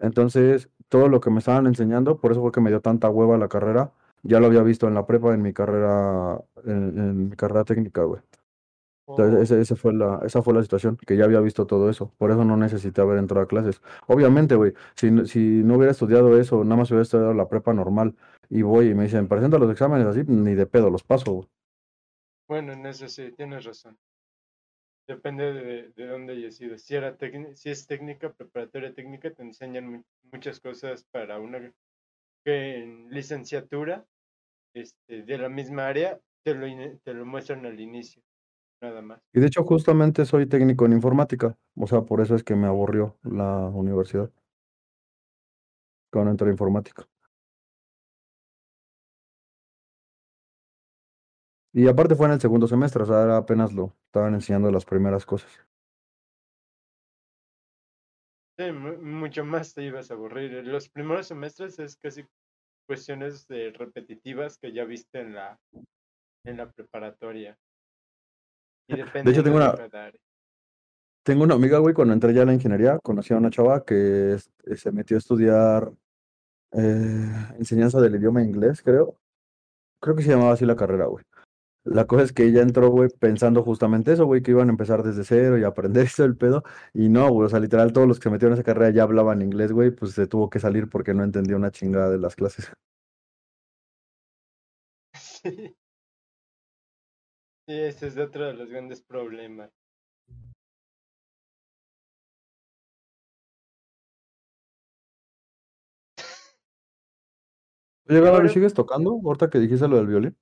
Entonces, 0.00 0.68
todo 0.88 1.08
lo 1.08 1.20
que 1.20 1.30
me 1.30 1.38
estaban 1.38 1.66
enseñando, 1.66 2.18
por 2.18 2.32
eso 2.32 2.40
fue 2.40 2.50
que 2.50 2.60
me 2.60 2.70
dio 2.70 2.80
tanta 2.80 3.08
hueva 3.08 3.38
la 3.38 3.48
carrera, 3.48 3.92
ya 4.22 4.40
lo 4.40 4.46
había 4.46 4.62
visto 4.62 4.88
en 4.88 4.94
la 4.94 5.06
prepa, 5.06 5.32
en 5.32 5.42
mi 5.42 5.52
carrera, 5.52 6.40
en, 6.64 6.98
en 6.98 7.28
mi 7.28 7.36
carrera 7.36 7.64
técnica, 7.64 8.02
güey. 8.02 8.20
Entonces, 9.16 9.50
Oh, 9.52 9.76
fue 9.76 9.92
la, 9.94 10.20
esa 10.24 10.42
fue 10.42 10.54
la 10.54 10.62
situación, 10.62 10.96
que 10.96 11.16
ya 11.16 11.24
había 11.24 11.40
visto 11.40 11.66
todo 11.66 11.90
eso. 11.90 12.12
Por 12.18 12.30
eso 12.30 12.44
no 12.44 12.56
necesité 12.56 13.00
haber 13.00 13.18
entrado 13.18 13.42
a 13.44 13.48
clases. 13.48 13.82
Obviamente, 14.06 14.54
güey, 14.54 14.72
si, 14.94 15.26
si 15.26 15.38
no 15.64 15.74
hubiera 15.76 15.92
estudiado 15.92 16.38
eso, 16.40 16.64
nada 16.64 16.76
más 16.76 16.90
hubiera 16.90 17.02
estudiado 17.02 17.34
la 17.34 17.48
prepa 17.48 17.74
normal, 17.74 18.16
y 18.48 18.62
voy 18.62 18.88
y 18.90 18.94
me 18.94 19.04
dicen, 19.04 19.28
presenta 19.28 19.58
los 19.58 19.70
exámenes 19.70 20.06
así, 20.06 20.22
ni 20.26 20.54
de 20.54 20.66
pedo 20.66 20.90
los 20.90 21.02
paso, 21.04 21.32
güey. 21.32 21.48
Bueno, 22.46 22.74
en 22.74 22.84
eso 22.84 23.08
sí, 23.08 23.32
tienes 23.32 23.64
razón. 23.64 23.98
Depende 25.06 25.52
de, 25.52 25.88
de 25.90 26.06
dónde 26.06 26.34
hayas 26.34 26.54
sido. 26.56 26.78
Si, 26.78 26.94
era 26.94 27.16
si 27.54 27.70
es 27.70 27.86
técnica, 27.86 28.32
preparatoria 28.32 28.94
técnica, 28.94 29.30
te 29.30 29.42
enseñan 29.42 29.90
mu- 29.90 30.02
muchas 30.32 30.60
cosas 30.60 31.04
para 31.10 31.38
una 31.40 31.72
que 32.44 32.76
en 32.78 33.10
licenciatura 33.10 34.06
este, 34.74 35.22
de 35.22 35.38
la 35.38 35.48
misma 35.48 35.88
área 35.88 36.20
te 36.44 36.54
lo, 36.54 36.66
te 37.04 37.14
lo 37.14 37.26
muestran 37.26 37.66
al 37.66 37.80
inicio, 37.80 38.22
nada 38.80 39.02
más. 39.02 39.20
Y 39.32 39.40
de 39.40 39.46
hecho, 39.46 39.64
justamente 39.64 40.24
soy 40.24 40.46
técnico 40.46 40.86
en 40.86 40.92
informática. 40.92 41.56
O 41.76 41.86
sea, 41.86 42.02
por 42.02 42.20
eso 42.20 42.34
es 42.34 42.42
que 42.44 42.56
me 42.56 42.66
aburrió 42.66 43.16
la 43.22 43.68
universidad. 43.68 44.30
Cuando 46.12 46.30
entré 46.30 46.48
a 46.48 46.52
informática. 46.52 47.08
Y 51.72 51.86
aparte 51.88 52.14
fue 52.14 52.26
en 52.26 52.32
el 52.32 52.40
segundo 52.40 52.66
semestre, 52.68 53.02
o 53.02 53.06
sea, 53.06 53.22
era 53.22 53.36
apenas 53.36 53.72
lo 53.72 53.96
estaban 54.06 54.34
enseñando 54.34 54.70
las 54.70 54.84
primeras 54.84 55.24
cosas. 55.26 55.50
Sí, 58.58 58.72
mu- 58.72 58.98
mucho 59.00 59.44
más 59.44 59.74
te 59.74 59.82
ibas 59.84 60.10
a 60.10 60.14
aburrir. 60.14 60.54
En 60.54 60.70
Los 60.70 60.88
primeros 60.88 61.26
semestres 61.26 61.78
es 61.78 61.96
casi 61.96 62.24
cuestiones 62.86 63.46
de 63.48 63.72
repetitivas 63.72 64.58
que 64.58 64.72
ya 64.72 64.84
viste 64.84 65.20
en 65.20 65.34
la, 65.34 65.58
en 66.44 66.56
la 66.58 66.70
preparatoria. 66.70 67.58
Y 68.96 69.30
hecho, 69.30 69.42
tengo 69.42 69.58
de 69.58 69.64
una-. 69.64 69.74
Tengo 71.22 71.44
una 71.44 71.54
amiga, 71.54 71.78
güey, 71.78 71.94
cuando 71.94 72.14
entré 72.14 72.32
ya 72.32 72.42
a 72.42 72.46
la 72.46 72.54
ingeniería, 72.54 72.98
conocí 72.98 73.34
a 73.34 73.36
una 73.36 73.50
chava 73.50 73.84
que 73.84 74.34
es- 74.34 74.50
eh, 74.64 74.76
se 74.76 74.90
metió 74.92 75.16
a 75.16 75.18
estudiar 75.18 75.92
eh, 76.72 77.32
enseñanza 77.58 78.00
del 78.00 78.14
idioma 78.14 78.42
inglés, 78.42 78.80
creo. 78.82 79.16
Creo 80.00 80.14
que 80.16 80.22
se 80.22 80.30
llamaba 80.30 80.52
así 80.52 80.64
la 80.64 80.76
carrera, 80.76 81.06
güey. 81.06 81.24
La 81.84 82.06
cosa 82.06 82.22
es 82.24 82.32
que 82.32 82.44
ella 82.44 82.62
entró, 82.62 82.90
güey, 82.90 83.08
pensando 83.08 83.62
justamente 83.62 84.12
eso, 84.12 84.26
güey, 84.26 84.42
que 84.42 84.52
iban 84.52 84.68
a 84.68 84.72
empezar 84.72 85.02
desde 85.02 85.24
cero 85.24 85.58
y 85.58 85.64
aprender 85.64 86.04
eso 86.06 86.24
el 86.24 86.36
pedo. 86.36 86.62
Y 86.94 87.08
no, 87.08 87.28
güey, 87.30 87.46
o 87.46 87.48
sea, 87.50 87.60
literal, 87.60 87.92
todos 87.92 88.06
los 88.08 88.18
que 88.20 88.24
se 88.24 88.30
metieron 88.30 88.52
en 88.54 88.60
esa 88.60 88.64
carrera 88.64 88.90
ya 88.94 89.02
hablaban 89.04 89.42
inglés, 89.42 89.72
güey, 89.72 89.90
pues 89.90 90.12
se 90.12 90.26
tuvo 90.26 90.48
que 90.50 90.60
salir 90.60 90.88
porque 90.88 91.14
no 91.14 91.24
entendía 91.24 91.56
una 91.56 91.70
chingada 91.72 92.10
de 92.10 92.18
las 92.18 92.36
clases. 92.36 92.70
Sí. 95.14 95.76
Sí, 97.70 97.78
ese 97.80 98.08
es 98.08 98.18
otro 98.18 98.46
de 98.46 98.54
los 98.54 98.68
grandes 98.68 99.00
problemas. 99.00 99.70
Oye, 108.08 108.18
Gabriel, 108.18 108.34
ahora- 108.34 108.48
¿sigues 108.48 108.74
tocando? 108.74 109.20
Ahorita 109.24 109.48
que 109.50 109.60
dijiste 109.60 109.86
lo 109.86 109.98
del 109.98 110.08
violín. 110.08 110.36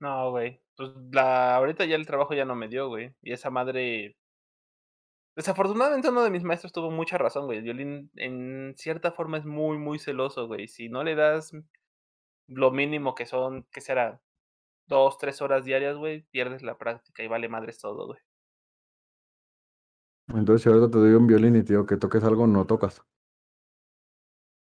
No, 0.00 0.30
güey. 0.30 0.62
Pues 0.74 0.90
la, 1.12 1.56
ahorita 1.56 1.84
ya 1.84 1.96
el 1.96 2.06
trabajo 2.06 2.32
ya 2.32 2.46
no 2.46 2.54
me 2.54 2.68
dio, 2.68 2.88
güey. 2.88 3.14
Y 3.20 3.32
esa 3.32 3.50
madre. 3.50 4.16
Desafortunadamente 5.36 6.08
uno 6.08 6.22
de 6.24 6.30
mis 6.30 6.44
maestros 6.44 6.72
tuvo 6.72 6.90
mucha 6.90 7.18
razón, 7.18 7.44
güey. 7.44 7.58
El 7.58 7.64
violín 7.64 8.10
en 8.14 8.74
cierta 8.78 9.12
forma 9.12 9.36
es 9.36 9.44
muy, 9.44 9.76
muy 9.76 9.98
celoso, 9.98 10.46
güey. 10.46 10.66
Si 10.66 10.88
no 10.88 11.04
le 11.04 11.14
das 11.14 11.52
lo 12.46 12.70
mínimo 12.70 13.14
que 13.14 13.26
son, 13.26 13.64
que 13.70 13.82
será? 13.82 14.22
Dos, 14.86 15.18
tres 15.18 15.42
horas 15.42 15.64
diarias, 15.64 15.96
güey, 15.96 16.22
pierdes 16.30 16.62
la 16.62 16.78
práctica 16.78 17.22
y 17.22 17.28
vale 17.28 17.48
madres 17.48 17.78
todo, 17.80 18.06
güey. 18.06 18.20
Entonces, 20.28 20.62
si 20.62 20.68
ahorita 20.68 20.90
te 20.90 20.98
doy 20.98 21.14
un 21.14 21.26
violín 21.26 21.56
y 21.56 21.62
te 21.62 21.72
digo 21.72 21.86
que 21.86 21.96
toques 21.96 22.22
algo, 22.24 22.46
no 22.46 22.66
tocas. 22.66 23.02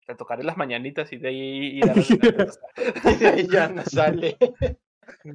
Te 0.06 0.14
tocaré 0.14 0.42
las 0.42 0.56
mañanitas 0.56 1.12
y 1.12 1.18
de 1.18 1.28
ahí 1.28 1.80
Y 3.04 3.16
de 3.16 3.26
ahí 3.26 3.48
ya 3.48 3.68
no 3.68 3.82
sale. 3.84 4.36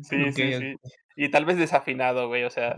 Sí, 0.01 0.31
sí, 0.31 0.53
sí. 0.53 0.75
Y 1.15 1.29
tal 1.29 1.45
vez 1.45 1.57
desafinado, 1.57 2.27
güey, 2.27 2.43
o 2.43 2.49
sea. 2.49 2.75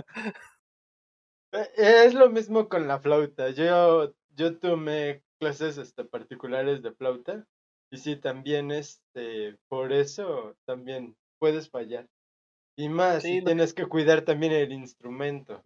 Eh, 1.52 1.68
Es 1.78 2.14
lo 2.14 2.30
mismo 2.30 2.68
con 2.68 2.88
la 2.88 3.00
flauta. 3.00 3.50
Yo, 3.52 4.14
yo 4.36 4.58
tomé 4.60 5.24
clases 5.40 5.78
este, 5.78 6.04
particulares 6.04 6.82
de 6.82 6.92
flauta. 6.92 7.46
Y 7.92 7.98
sí, 7.98 8.16
también 8.16 8.72
este, 8.72 9.58
por 9.68 9.94
eso 9.94 10.58
también 10.66 11.16
puedes 11.46 11.70
fallar. 11.70 12.10
Y 12.76 12.90
más, 12.90 13.22
Sí, 13.22 13.34
si 13.34 13.40
no- 13.40 13.46
tienes 13.46 13.74
que 13.76 13.86
cuidar 13.86 14.24
también 14.24 14.52
el 14.52 14.72
instrumento. 14.74 15.62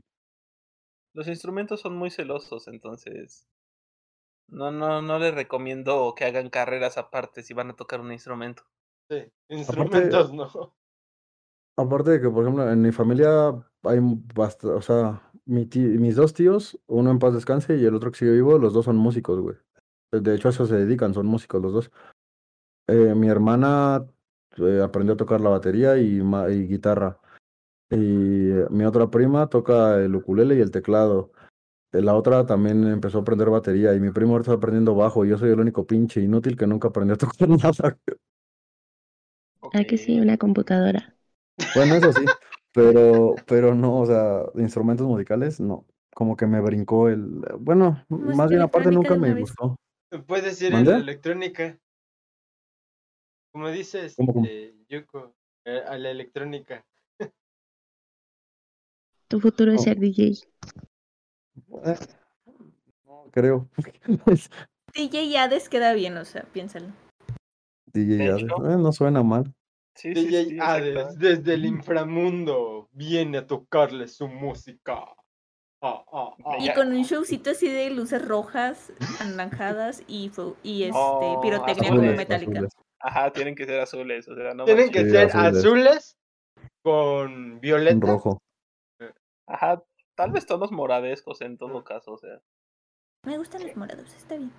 Los 1.16 1.30
instrumentos 1.30 1.80
son 1.80 1.95
muy 1.95 2.11
celosos, 2.11 2.67
entonces. 2.67 3.48
No, 4.49 4.72
no, 4.72 5.01
no 5.01 5.19
les 5.19 5.33
recomiendo 5.33 6.14
que 6.17 6.25
hagan 6.25 6.49
carreras 6.49 6.98
aparte 6.98 7.43
si 7.43 7.53
van 7.53 7.69
a 7.69 7.75
tocar 7.77 8.01
un 8.01 8.11
instrumento. 8.11 8.64
Sí, 9.09 9.24
instrumentos 9.48 10.33
no. 10.33 10.74
Aparte 11.77 12.11
de 12.11 12.22
que, 12.22 12.30
por 12.30 12.43
ejemplo, 12.43 12.69
en 12.69 12.82
mi 12.82 12.91
familia 12.91 13.51
hay 13.83 13.99
bastante, 14.35 14.75
o 14.75 14.82
sea, 14.82 15.32
mi 15.45 15.66
mis 15.74 16.17
dos 16.17 16.33
tíos, 16.33 16.77
uno 16.88 17.09
en 17.09 17.19
paz 17.19 17.33
descanse 17.33 17.77
y 17.77 17.85
el 17.85 17.95
otro 17.95 18.11
que 18.11 18.17
sigue 18.19 18.32
vivo, 18.32 18.58
los 18.58 18.74
dos 18.74 18.83
son 18.83 18.98
músicos, 18.98 19.40
güey. 19.40 19.56
De 20.11 20.35
hecho, 20.35 20.49
a 20.49 20.51
eso 20.51 20.66
se 20.66 20.75
dedican, 20.75 21.14
son 21.14 21.25
músicos 21.27 21.61
los 21.61 21.72
dos. 21.72 21.91
Eh, 22.90 23.14
mi 23.16 23.30
hermana 23.30 24.06
eh, 24.60 24.82
aprendió 24.82 25.14
a 25.14 25.18
tocar 25.18 25.42
la 25.42 25.50
batería 25.50 25.98
y, 25.98 26.22
guitarra. 26.68 27.20
Y 27.90 27.96
mi 27.96 28.86
otra 28.86 29.10
prima 29.10 29.48
toca 29.48 29.98
el 29.98 30.16
ukulele 30.16 30.56
y 30.56 30.62
el 30.62 30.72
teclado. 30.72 31.32
Eh, 31.92 32.02
La 32.02 32.16
otra 32.16 32.46
también 32.46 32.86
empezó 32.88 33.20
a 33.20 33.22
aprender 33.22 33.50
batería 33.50 33.94
y 33.94 34.00
mi 34.00 34.12
primo 34.12 34.34
ahora 34.34 34.44
está 34.44 34.54
aprendiendo 34.54 34.96
bajo 34.96 35.26
y 35.26 35.30
yo 35.30 35.38
soy 35.38 35.52
el 35.52 35.60
único 35.60 35.86
pinche 35.86 36.22
inútil 36.22 36.56
que 36.56 36.68
nunca 36.68 36.90
aprendió 36.90 37.16
a 37.16 37.18
tocar 37.18 37.50
nada. 37.50 37.98
Ah, 39.74 39.84
que 39.84 39.98
sí, 39.98 40.20
una 40.20 40.38
computadora. 40.38 41.16
Bueno, 41.76 41.96
eso 41.96 42.14
sí, 42.14 42.26
pero, 42.74 43.36
pero 43.48 43.76
no, 43.76 44.00
o 44.00 44.06
sea, 44.06 44.44
instrumentos 44.56 45.08
musicales, 45.08 45.60
no. 45.60 45.86
Como 46.14 46.36
que 46.36 46.48
me 46.48 46.60
brincó 46.62 47.10
el. 47.10 47.42
Bueno, 47.60 48.04
más 48.10 48.50
bien 48.50 48.62
aparte 48.62 48.92
nunca 48.92 49.16
me 49.16 49.34
vez. 49.34 49.42
gustó. 49.42 49.76
Puedes 50.26 50.62
ir 50.62 50.74
en 50.74 50.86
la 50.86 50.98
electrónica. 50.98 51.78
Como 53.52 53.69
dices, 53.69 54.16
¿Cómo, 54.16 54.34
cómo? 54.34 54.45
este, 54.45 54.76
Yuko, 54.90 55.36
eh, 55.66 55.82
a 55.88 55.98
la 55.98 56.11
electrónica. 56.11 56.86
Tu 59.28 59.40
futuro 59.40 59.72
es 59.72 59.82
Oh. 59.82 59.84
ser 59.84 60.00
DJ. 60.00 60.32
Eh, 61.86 61.95
no 63.06 63.26
creo. 63.32 63.69
DJ 64.94 65.38
Hades 65.38 65.69
queda 65.69 65.94
bien, 65.94 66.18
o 66.18 66.26
sea, 66.26 66.44
piénsalo. 66.52 66.88
DJ 67.94 68.18
De 68.18 68.28
Hades, 68.30 68.44
eh, 68.44 68.78
no 68.78 68.92
suena 68.92 69.24
mal. 69.24 69.53
Sí, 69.95 70.14
DJ 70.14 70.45
sí, 70.45 70.58
Hades, 70.60 71.18
desde 71.19 71.56
el 71.56 71.66
inframundo, 71.66 72.90
viene 72.92 73.40
a 73.40 73.48
tocarle 73.48 74.08
su 74.08 74.28
música. 74.28 75.06
Ah, 75.82 76.03
ah, 76.11 76.36
ah. 76.45 76.58
Y 76.60 76.74
con 76.74 76.92
un 76.92 77.03
showcito 77.03 77.52
así 77.52 77.68
de 77.69 77.90
luces 77.90 78.26
rojas, 78.26 78.92
anaranjadas 79.19 80.03
y, 80.08 80.28
este, 80.28 81.38
pirotecnia 81.42 81.90
como 81.90 82.02
metálica. 82.14 82.68
Ajá, 83.02 83.32
tienen 83.32 83.56
que 83.56 83.66
ser 83.66 83.80
azules, 83.80 84.28
o 84.28 84.36
sea, 84.36 84.53
no 84.53 84.66
Tienen 84.66 84.92
que. 84.92 85.03
Sí, 85.06 85.11
ser 85.11 85.28
azules. 85.28 85.58
azules 85.66 86.18
con 86.84 87.32
Un 87.53 87.60
violeta. 87.61 88.06
rojo. 88.06 88.40
Ajá, 89.48 89.82
tal 90.16 90.32
vez 90.32 90.45
tonos 90.45 90.72
moradescos 90.72 91.42
en 91.42 91.58
todo 91.58 91.84
caso, 91.84 92.14
o 92.14 92.18
sea. 92.18 92.40
Me 93.26 93.38
gustan 93.38 93.66
los 93.66 93.76
morados, 93.76 94.14
está 94.14 94.36
bien. 94.36 94.52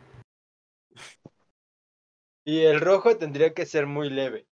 Y 2.45 2.61
el 2.63 2.81
rojo 2.81 3.17
tendría 3.17 3.53
que 3.55 3.67
ser 3.67 3.87
muy 3.87 4.11
leve. 4.11 4.47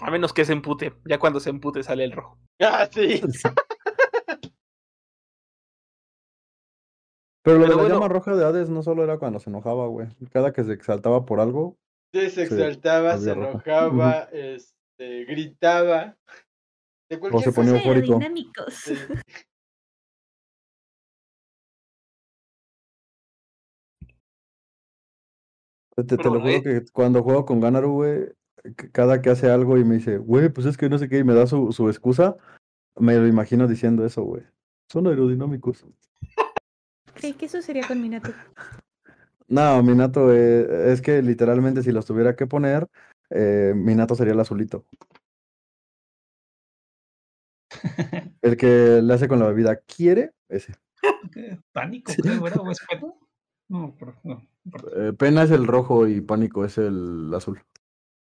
A 0.00 0.10
menos 0.10 0.32
que 0.32 0.44
se 0.44 0.52
empute. 0.52 0.94
Ya 1.06 1.18
cuando 1.18 1.40
se 1.40 1.50
empute 1.50 1.82
sale 1.82 2.04
el 2.04 2.12
rojo. 2.12 2.38
Ah, 2.60 2.88
sí. 2.92 3.20
Pero 7.48 7.60
lo 7.60 7.64
de 7.64 7.76
la 7.76 7.76
bueno. 7.76 7.94
llama 7.94 8.08
roja 8.08 8.34
de 8.36 8.44
Hades 8.44 8.68
no 8.70 8.82
solo 8.82 9.04
era 9.04 9.18
cuando 9.18 9.38
se 9.40 9.48
enojaba, 9.50 9.86
güey. 9.86 10.08
Cada 10.32 10.52
que 10.52 10.64
se 10.64 10.72
exaltaba 10.72 11.24
por 11.24 11.40
algo, 11.40 11.78
Sí, 12.12 12.30
se 12.30 12.42
exaltaba, 12.42 13.18
se 13.18 13.34
roja. 13.34 13.50
enojaba, 13.50 14.28
este, 14.32 15.24
gritaba. 15.26 16.16
De 17.10 17.16
se 17.16 17.18
cualquier 17.20 17.54
ponía 17.54 17.72
cosa. 17.72 17.84
eufórico. 17.84 18.12
aerodinámicos. 18.14 18.74
Sí. 18.74 18.94
Te, 25.96 26.04
te 26.04 26.16
Pero 26.16 26.30
lo 26.30 26.40
juro 26.40 26.58
eh. 26.58 26.62
que 26.62 26.84
cuando 26.92 27.22
juego 27.22 27.44
con 27.44 27.60
Ganaru, 27.60 27.90
güey, 27.92 28.28
cada 28.92 29.20
que 29.20 29.30
hace 29.30 29.50
algo 29.50 29.78
y 29.78 29.84
me 29.84 29.96
dice, 29.96 30.18
güey, 30.18 30.48
pues 30.48 30.66
es 30.66 30.76
que 30.76 30.88
no 30.88 30.98
sé 30.98 31.08
qué, 31.08 31.18
y 31.18 31.24
me 31.24 31.34
da 31.34 31.46
su, 31.46 31.72
su 31.72 31.88
excusa, 31.88 32.36
me 32.96 33.16
lo 33.16 33.26
imagino 33.26 33.66
diciendo 33.66 34.04
eso, 34.04 34.22
güey. 34.22 34.42
Son 34.90 35.06
aerodinámicos. 35.06 35.84
Creí 37.18 37.32
que 37.32 37.46
eso 37.46 37.60
sería 37.60 37.86
con 37.86 38.00
Minato. 38.00 38.32
No, 39.48 39.82
Minato, 39.82 40.32
eh, 40.32 40.92
es 40.92 41.02
que 41.02 41.20
literalmente 41.20 41.82
si 41.82 41.90
los 41.90 42.06
tuviera 42.06 42.36
que 42.36 42.46
poner, 42.46 42.86
eh, 43.30 43.72
Minato 43.74 44.14
sería 44.14 44.34
el 44.34 44.40
azulito. 44.40 44.84
El 48.40 48.56
que 48.56 49.02
le 49.02 49.14
hace 49.14 49.26
con 49.26 49.40
la 49.40 49.48
bebida, 49.48 49.76
¿quiere? 49.80 50.32
Ese. 50.48 50.74
¿Pánico? 51.72 52.12
creo, 52.14 52.46
era? 52.46 52.60
¿O 52.60 52.70
es 52.70 52.78
pena? 52.88 53.12
No, 53.68 53.96
pero 53.98 54.14
no. 54.22 54.46
Eh, 54.96 55.12
pena 55.12 55.42
es 55.42 55.50
el 55.50 55.66
rojo 55.66 56.06
y 56.06 56.20
pánico 56.20 56.64
es 56.64 56.78
el 56.78 57.32
azul. 57.34 57.60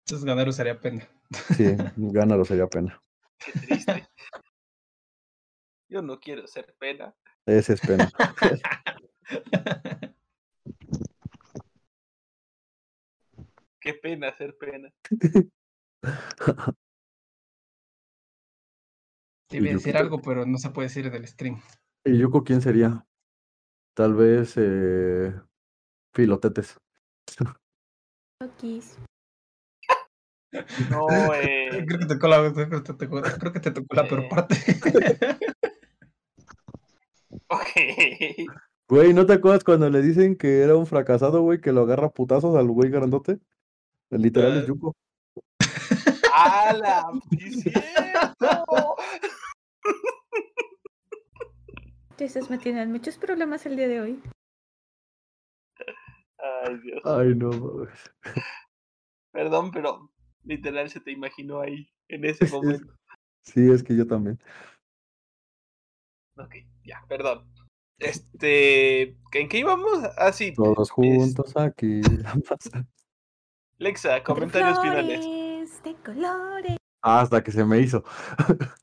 Entonces 0.06 0.26
ganero 0.26 0.52
sería 0.52 0.80
pena. 0.80 1.08
Sí, 1.56 1.64
Ganaru 1.95 2.44
sería 2.44 2.68
pena. 2.68 3.02
Qué 3.40 3.58
triste. 3.60 4.08
Yo 5.90 6.02
no 6.02 6.20
quiero 6.20 6.45
ser 6.48 6.76
pena. 6.78 7.16
Ese 7.45 7.74
es 7.74 7.82
pena. 7.82 8.10
Qué 13.80 13.94
pena 13.95 14.36
ser 14.38 14.56
pena. 14.58 14.94
Te 19.48 19.58
iba 19.58 19.72
a 19.72 19.74
decir 19.74 19.98
algo, 19.98 20.22
pero 20.22 20.45
no 20.45 20.58
se 20.60 20.70
puede 20.70 20.88
decir 20.88 21.10
del 21.10 21.28
stream. 21.28 21.60
¿Y 22.06 22.20
Yuko 22.20 22.44
quién 22.44 22.61
sería? 22.61 23.06
Tal 23.95 24.14
vez 24.14 24.53
eh, 24.58 25.34
Filotetes. 26.14 26.78
Okis. 28.44 28.98
No, 30.90 31.34
eh. 31.34 31.70
Creo 31.72 31.88
que 31.88 31.98
te 31.98 32.06
tocó 32.06 32.28
la, 32.28 32.53
creo 32.53 32.70
que 32.70 32.82
te 32.82 32.94
tocó, 32.94 33.22
creo 33.22 33.53
que 33.53 33.60
te 33.60 33.72
tocó 33.72 33.95
la 33.95 34.08
peor 34.08 34.24
Eh. 34.24 34.30
parte. 34.30 34.56
Ok. 37.51 38.47
Güey, 38.88 39.13
¿no 39.13 39.25
te 39.25 39.33
acuerdas 39.33 39.63
cuando 39.63 39.89
le 39.89 40.01
dicen 40.01 40.38
que 40.38 40.61
era 40.61 40.75
un 40.75 40.88
fracasado, 40.88 41.41
güey, 41.41 41.59
que 41.59 41.73
lo 41.73 41.81
agarra 41.81 42.07
a 42.07 42.11
putazos 42.11 42.55
al 42.55 42.67
güey 42.67 42.89
grandote? 42.89 43.39
Literal 44.09 44.57
es. 44.57 44.67
Yuko. 44.67 44.95
¡Hala! 46.33 47.03
¡Sí 47.30 47.38
es 47.45 47.63
cierto! 47.63 48.95
Te 52.15 52.25
estás 52.25 52.49
metiendo 52.49 52.81
en 52.81 52.91
muchos 52.91 53.17
problemas 53.17 53.65
el 53.65 53.75
día 53.75 53.88
de 53.88 54.01
hoy. 54.01 54.23
Ay, 56.38 56.77
Dios. 56.80 57.01
Ay, 57.03 57.35
no, 57.35 57.49
mames. 57.49 58.11
Perdón, 59.31 59.71
pero 59.71 60.11
literal 60.43 60.89
se 60.89 60.99
te 60.99 61.11
imaginó 61.11 61.59
ahí, 61.59 61.89
en 62.07 62.25
ese 62.25 62.45
momento. 62.51 62.93
Sí, 63.43 63.71
es 63.71 63.83
que 63.83 63.95
yo 63.95 64.07
también. 64.07 64.39
Ok, 66.38 66.56
ya, 66.84 67.03
perdón. 67.08 67.45
Este. 68.00 69.18
¿En 69.34 69.48
qué 69.50 69.60
íbamos? 69.60 70.03
Ah, 70.18 70.32
sí. 70.34 70.53
Todos 70.53 70.90
juntos 70.90 71.56
aquí. 71.56 72.01
Lexa, 73.77 74.24
comentarios 74.24 74.77
de 74.77 74.82
finales. 74.82 75.19
flores, 75.19 75.84
De 75.84 75.95
colores. 76.03 76.77
Hasta 77.01 77.43
que 77.43 77.51
se 77.51 77.66
me 77.66 77.80
hizo. 77.80 78.03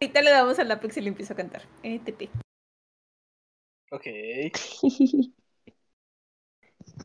Ahorita 0.00 0.22
le 0.22 0.30
damos 0.30 0.58
al 0.58 0.70
Apex 0.70 0.96
y 0.96 1.00
le 1.02 1.08
empiezo 1.08 1.32
a 1.32 1.36
cantar. 1.36 1.62
Eh, 1.82 2.00
ETP. 2.04 2.30
Ok. 3.90 4.06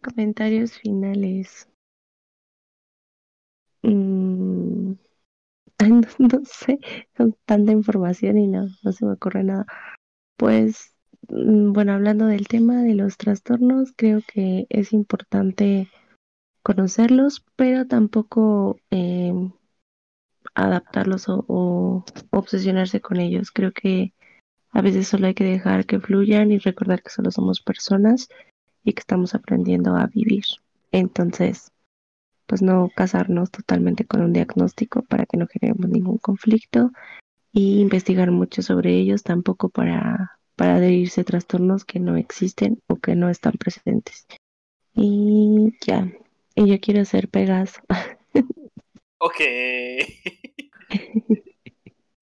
Comentarios 0.01 0.77
finales. 0.79 1.67
Mm, 3.83 4.93
no, 6.19 6.41
sé, 6.45 6.79
con 7.15 7.35
tanta 7.45 7.71
información 7.71 8.37
y 8.37 8.47
no, 8.47 8.67
no 8.83 8.91
se 8.91 9.05
me 9.05 9.13
ocurre 9.13 9.43
nada. 9.43 9.65
Pues, 10.37 10.93
mm, 11.29 11.73
bueno, 11.73 11.93
hablando 11.93 12.25
del 12.25 12.47
tema 12.47 12.83
de 12.83 12.95
los 12.95 13.17
trastornos, 13.17 13.93
creo 13.95 14.21
que 14.27 14.67
es 14.69 14.93
importante 14.93 15.89
conocerlos, 16.63 17.45
pero 17.55 17.87
tampoco 17.87 18.79
eh, 18.91 19.33
adaptarlos 20.53 21.29
o, 21.29 21.45
o 21.47 22.03
obsesionarse 22.31 23.01
con 23.01 23.19
ellos. 23.19 23.51
Creo 23.51 23.71
que 23.71 24.13
a 24.71 24.81
veces 24.81 25.07
solo 25.07 25.27
hay 25.27 25.33
que 25.33 25.43
dejar 25.43 25.85
que 25.85 25.99
fluyan 25.99 26.51
y 26.51 26.59
recordar 26.59 27.01
que 27.01 27.09
solo 27.09 27.31
somos 27.31 27.61
personas 27.61 28.29
y 28.83 28.93
que 28.93 28.99
estamos 28.99 29.35
aprendiendo 29.35 29.95
a 29.95 30.07
vivir. 30.07 30.43
Entonces, 30.91 31.71
pues 32.49 32.63
no 32.63 32.89
casarnos 32.95 33.51
totalmente 33.51 34.05
con 34.05 34.23
un 34.23 34.33
diagnóstico 34.33 35.03
para 35.03 35.27
que 35.27 35.37
no 35.37 35.45
generemos 35.45 35.87
ningún 35.87 36.17
conflicto 36.17 36.91
y 37.51 37.79
investigar 37.79 38.31
mucho 38.31 38.63
sobre 38.63 38.95
ellos 38.95 39.21
tampoco 39.21 39.69
para, 39.69 40.39
para 40.55 40.77
adherirse 40.77 41.21
a 41.21 41.25
trastornos 41.25 41.85
que 41.85 41.99
no 41.99 42.17
existen 42.17 42.81
o 42.87 42.95
que 42.95 43.15
no 43.15 43.29
están 43.29 43.53
presentes. 43.53 44.25
Y 44.95 45.75
ya, 45.85 46.11
y 46.55 46.67
yo 46.67 46.79
quiero 46.81 47.05
ser 47.05 47.29
Pegaso. 47.29 47.81
Ok. 49.19 49.39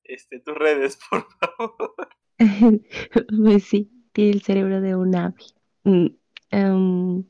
Este, 0.10 0.40
tus 0.40 0.56
redes, 0.56 0.98
por 1.10 1.28
favor. 1.38 1.94
pues 3.44 3.66
sí, 3.66 3.92
tiene 4.14 4.32
el 4.32 4.42
cerebro 4.42 4.80
de 4.80 4.96
un 4.96 5.14
ave. 5.14 5.36
Mm, 5.84 6.08
em, 6.50 7.24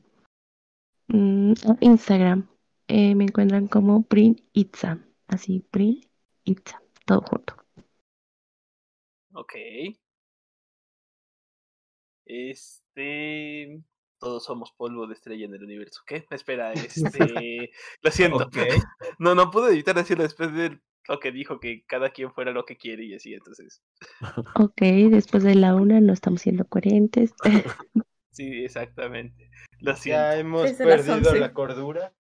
mm, 1.08 1.54
Instagram. 1.80 2.48
Eh, 2.88 3.14
me 3.14 3.24
encuentran 3.24 3.68
como 3.68 4.02
Prin 4.02 4.36
Itza. 4.52 4.98
Así, 5.28 5.60
Prin 5.70 6.00
Itza. 6.44 6.82
Todo 7.04 7.22
junto. 7.22 7.54
Ok. 9.32 9.54
Este. 12.26 13.82
Todos 14.18 14.44
somos 14.44 14.72
polvo 14.72 15.06
de 15.06 15.14
estrella 15.14 15.46
en 15.46 15.54
el 15.54 15.62
universo. 15.62 16.02
¿Qué? 16.06 16.26
Espera, 16.30 16.72
este. 16.72 17.70
Lo 18.02 18.10
siento. 18.10 18.44
Ok. 18.44 18.56
No, 19.20 19.34
no 19.34 19.50
pude 19.50 19.72
evitar 19.72 19.94
decirlo 19.96 20.22
después 20.22 20.52
de 20.54 20.80
lo 21.08 21.18
que 21.18 21.32
dijo, 21.32 21.58
que 21.58 21.84
cada 21.86 22.10
quien 22.10 22.32
fuera 22.32 22.52
lo 22.52 22.64
que 22.66 22.76
quiere 22.76 23.04
y 23.04 23.14
así, 23.14 23.32
entonces. 23.34 23.82
Ok, 24.54 24.80
después 25.10 25.42
de 25.42 25.54
la 25.54 25.74
una 25.74 26.00
no 26.00 26.12
estamos 26.12 26.42
siendo 26.42 26.64
coherentes. 26.66 27.32
Sí, 28.30 28.64
exactamente. 28.64 29.50
Lo 29.80 29.92
Ya 29.92 29.96
siento. 29.96 30.30
hemos 30.32 30.62
Desde 30.64 30.84
las 30.86 31.06
perdido 31.06 31.30
11. 31.30 31.40
la 31.40 31.52
cordura. 31.52 32.14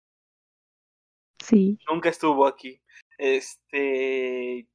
Sí. 1.46 1.78
Nunca 1.90 2.08
estuvo 2.08 2.46
aquí. 2.46 2.82
Este. 3.18 4.68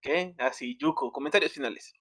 ¿Qué? 0.00 0.34
Así, 0.38 0.76
Yuko, 0.76 1.10
comentarios 1.12 1.52
finales. 1.52 1.92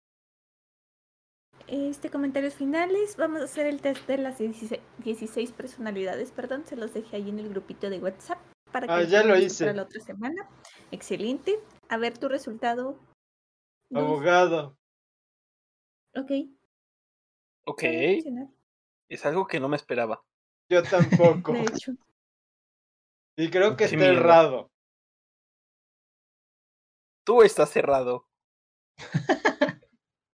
Este, 1.68 2.10
comentarios 2.10 2.54
finales. 2.54 3.18
Vamos 3.18 3.42
a 3.42 3.46
hacer 3.46 3.68
el 3.68 3.82
test 3.82 4.08
de 4.08 4.18
las 4.18 4.38
16, 4.38 4.82
16 5.04 5.52
personalidades, 5.52 6.32
perdón. 6.32 6.66
Se 6.66 6.76
los 6.76 6.94
dejé 6.94 7.18
ahí 7.18 7.30
en 7.30 7.40
el 7.40 7.50
grupito 7.50 7.90
de 7.90 8.00
WhatsApp. 8.00 8.40
Para 8.72 8.88
que 8.88 8.94
Ah, 8.94 9.04
ya 9.04 9.24
lo 9.24 9.38
hice. 9.38 9.66
Para 9.66 9.78
la 9.78 9.84
otra 9.84 10.02
semana. 10.02 10.50
Excelente. 10.92 11.60
A 11.90 11.98
ver 11.98 12.18
tu 12.18 12.30
resultado. 12.30 13.00
Abogado. 13.94 14.78
Ok. 16.16 16.32
Ok. 17.66 17.84
Es 19.10 19.26
algo 19.26 19.48
que 19.48 19.60
no 19.60 19.70
me 19.70 19.78
esperaba. 19.78 20.24
Yo 20.70 20.84
tampoco. 20.84 21.54
De 21.54 21.62
hecho. 21.62 21.94
Y 23.38 23.50
creo 23.52 23.78
que 23.78 23.84
está 23.86 23.96
errado. 24.06 24.72
Tú 27.24 27.44
estás 27.44 27.70
cerrado. 27.70 28.28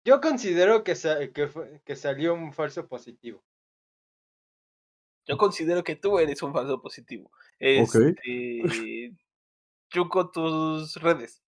Yo 0.05 0.19
considero 0.21 0.83
que, 0.83 0.95
sa- 0.95 1.31
que, 1.31 1.47
fue- 1.47 1.81
que 1.85 1.95
salió 1.95 2.33
un 2.33 2.51
falso 2.51 2.87
positivo. 2.87 3.43
Yo 5.27 5.37
considero 5.37 5.83
que 5.83 5.95
tú 5.95 6.17
eres 6.19 6.41
un 6.41 6.51
falso 6.53 6.81
positivo. 6.81 7.27
Ok. 7.27 7.35
Este. 7.59 9.13
Yuko, 9.91 10.31
tus 10.31 10.95
redes. 11.01 11.41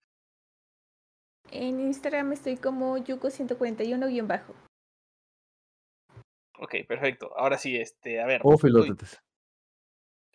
En 1.51 1.79
Instagram 1.79 2.31
estoy 2.33 2.57
como 2.57 2.97
Yuko141 2.97 4.25
bajo. 4.27 4.55
Ok, 6.59 6.75
perfecto. 6.87 7.35
Ahora 7.37 7.57
sí, 7.57 7.75
este, 7.77 8.21
a 8.21 8.25
ver. 8.25 8.41
O 8.43 8.51
Dui, 8.51 8.57
Filotetes. 8.59 9.19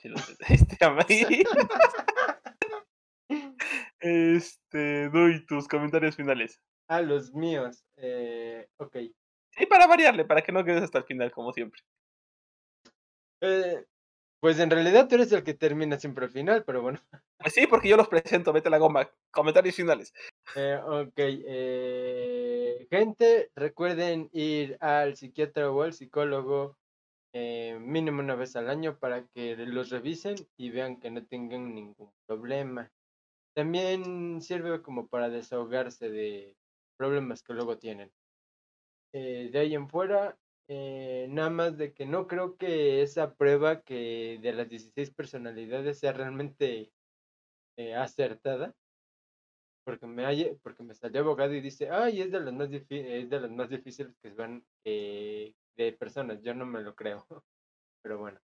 Si 0.06 0.08
lo- 0.08 0.46
Este, 0.48 0.84
a 0.84 0.90
mí. 0.90 1.42
Este, 4.00 5.08
doy 5.10 5.44
tus 5.46 5.66
comentarios 5.68 6.16
finales. 6.16 6.60
a 6.88 7.00
los 7.02 7.32
míos. 7.32 7.84
Eh, 7.96 8.68
ok. 8.78 8.96
Y 9.58 9.66
para 9.66 9.86
variarle, 9.86 10.24
para 10.24 10.42
que 10.42 10.52
no 10.52 10.64
quedes 10.64 10.82
hasta 10.82 10.98
el 10.98 11.04
final, 11.04 11.32
como 11.32 11.52
siempre. 11.52 11.80
Eh, 13.40 13.84
pues 14.40 14.58
en 14.60 14.70
realidad 14.70 15.08
tú 15.08 15.14
eres 15.16 15.32
el 15.32 15.42
que 15.42 15.54
termina 15.54 15.98
siempre 15.98 16.26
al 16.26 16.30
final, 16.30 16.62
pero 16.64 16.82
bueno. 16.82 17.00
Pues 17.38 17.54
sí, 17.54 17.66
porque 17.66 17.88
yo 17.88 17.96
los 17.96 18.08
presento, 18.08 18.52
vete 18.52 18.70
la 18.70 18.78
goma. 18.78 19.10
Comentarios 19.32 19.74
finales. 19.74 20.12
Eh, 20.54 20.78
ok. 20.84 21.12
eh, 21.16 22.86
gente, 22.90 23.50
recuerden 23.56 24.28
ir 24.32 24.76
al 24.80 25.16
psiquiatra 25.16 25.70
o 25.70 25.82
al 25.82 25.92
psicólogo 25.94 26.76
eh, 27.38 27.78
mínimo 27.78 28.20
una 28.20 28.34
vez 28.34 28.56
al 28.56 28.70
año 28.70 28.98
para 28.98 29.26
que 29.26 29.56
los 29.56 29.90
revisen 29.90 30.36
y 30.56 30.70
vean 30.70 30.98
que 30.98 31.10
no 31.10 31.22
tengan 31.26 31.74
ningún 31.74 32.10
problema. 32.24 32.90
También 33.54 34.40
sirve 34.40 34.80
como 34.80 35.06
para 35.08 35.28
desahogarse 35.28 36.08
de 36.08 36.56
problemas 36.96 37.42
que 37.42 37.52
luego 37.52 37.76
tienen. 37.76 38.10
Eh, 39.12 39.50
de 39.52 39.58
ahí 39.58 39.74
en 39.74 39.86
fuera, 39.86 40.38
eh, 40.68 41.26
nada 41.28 41.50
más 41.50 41.76
de 41.76 41.92
que 41.92 42.06
no 42.06 42.26
creo 42.26 42.56
que 42.56 43.02
esa 43.02 43.34
prueba 43.34 43.82
que 43.82 44.38
de 44.40 44.52
las 44.54 44.70
16 44.70 45.10
personalidades 45.10 45.98
sea 45.98 46.12
realmente 46.14 46.90
acertada. 47.94 48.74
Porque 49.86 50.06
me, 50.08 50.24
halle- 50.26 50.58
porque 50.64 50.82
me 50.82 50.94
salió 50.96 51.20
abogado 51.20 51.54
y 51.54 51.60
dice, 51.60 51.88
ay, 51.90 52.20
es 52.22 52.32
de 52.32 52.40
las 52.40 52.52
más, 52.52 52.68
es 52.72 53.30
de 53.30 53.40
las 53.40 53.50
más 53.52 53.68
difíciles 53.70 54.16
que 54.20 54.30
van 54.30 54.64
eh, 54.84 55.54
de 55.76 55.92
personas. 55.92 56.42
Yo 56.42 56.54
no 56.54 56.66
me 56.66 56.82
lo 56.82 56.96
creo. 56.96 57.24
Pero 58.02 58.18
bueno. 58.18 58.40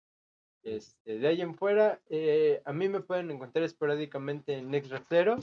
Este, 0.61 1.17
de 1.17 1.27
ahí 1.29 1.41
en 1.41 1.55
fuera, 1.55 2.01
eh, 2.09 2.61
a 2.65 2.73
mí 2.73 2.89
me 2.89 2.99
pueden 2.99 3.31
encontrar 3.31 3.63
esporádicamente 3.63 4.57
en 4.57 4.69
Nextratero. 4.69 5.37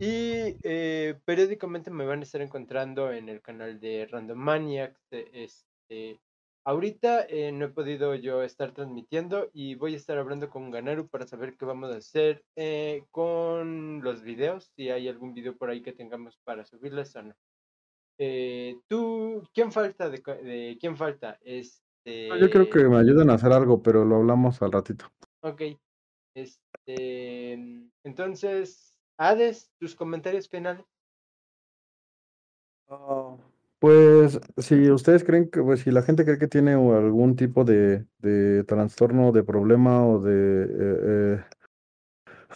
Y 0.00 0.56
eh, 0.64 1.14
periódicamente 1.24 1.92
me 1.92 2.04
van 2.06 2.18
a 2.18 2.24
estar 2.24 2.40
encontrando 2.42 3.12
en 3.12 3.28
el 3.28 3.40
canal 3.40 3.78
de 3.78 4.08
Random 4.10 4.36
Maniacs. 4.36 5.00
eh, 5.12 5.30
Este, 5.32 6.18
ahorita 6.64 7.26
eh, 7.28 7.52
no 7.52 7.66
he 7.66 7.68
podido 7.68 8.14
yo 8.14 8.42
estar 8.42 8.72
transmitiendo 8.72 9.50
y 9.52 9.74
voy 9.74 9.94
a 9.94 9.96
estar 9.96 10.18
hablando 10.18 10.50
con 10.50 10.70
Ganaru 10.70 11.08
para 11.08 11.26
saber 11.26 11.56
qué 11.56 11.64
vamos 11.64 11.92
a 11.92 11.96
hacer 11.96 12.44
eh, 12.56 13.04
con 13.10 14.02
los 14.02 14.22
videos. 14.22 14.72
Si 14.76 14.90
hay 14.90 15.08
algún 15.08 15.34
video 15.34 15.56
por 15.56 15.70
ahí 15.70 15.82
que 15.82 15.92
tengamos 15.92 16.38
para 16.44 16.64
subirles 16.64 17.14
o 17.16 17.22
no. 17.22 17.34
Eh, 18.18 18.76
Tú, 18.88 19.42
¿quién 19.52 19.72
falta? 19.72 20.08
De, 20.08 20.18
de- 20.18 20.76
¿Quién 20.80 20.96
falta? 20.96 21.38
Este, 21.42 22.28
Yo 22.40 22.50
creo 22.50 22.70
que 22.70 22.84
me 22.84 22.98
ayuden 22.98 23.30
a 23.30 23.34
hacer 23.34 23.52
algo, 23.52 23.82
pero 23.82 24.04
lo 24.04 24.16
hablamos 24.16 24.60
al 24.62 24.72
ratito. 24.72 25.06
Ok. 25.40 25.62
Este, 26.34 27.52
entonces, 28.04 28.94
Hades, 29.18 29.70
tus 29.78 29.94
comentarios 29.94 30.48
finales. 30.48 30.84
Ah, 32.88 33.36
Pues 33.84 34.40
si 34.56 34.90
ustedes 34.90 35.24
creen 35.24 35.50
que, 35.50 35.60
pues 35.62 35.80
si 35.80 35.90
la 35.90 36.00
gente 36.00 36.24
cree 36.24 36.38
que 36.38 36.48
tiene 36.48 36.72
algún 36.72 37.36
tipo 37.36 37.64
de, 37.64 38.06
de 38.18 38.64
trastorno, 38.64 39.30
de 39.30 39.44
problema 39.44 40.06
o 40.06 40.20
de 40.20 40.62
eh, 40.64 41.36
eh, 41.36 41.44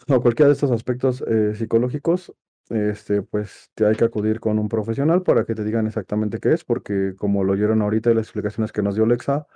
o 0.08 0.22
cualquiera 0.22 0.48
de 0.48 0.54
estos 0.54 0.70
aspectos 0.70 1.22
eh, 1.28 1.54
psicológicos, 1.54 2.32
este, 2.70 3.20
pues 3.20 3.70
hay 3.86 3.94
que 3.96 4.06
acudir 4.06 4.40
con 4.40 4.58
un 4.58 4.70
profesional 4.70 5.22
para 5.22 5.44
que 5.44 5.54
te 5.54 5.64
digan 5.64 5.86
exactamente 5.86 6.38
qué 6.38 6.54
es, 6.54 6.64
porque 6.64 7.14
como 7.18 7.44
lo 7.44 7.52
oyeron 7.52 7.82
ahorita 7.82 8.08
en 8.08 8.16
las 8.16 8.28
explicaciones 8.28 8.72
que 8.72 8.80
nos 8.80 8.94
dio 8.94 9.04
Lexa, 9.04 9.46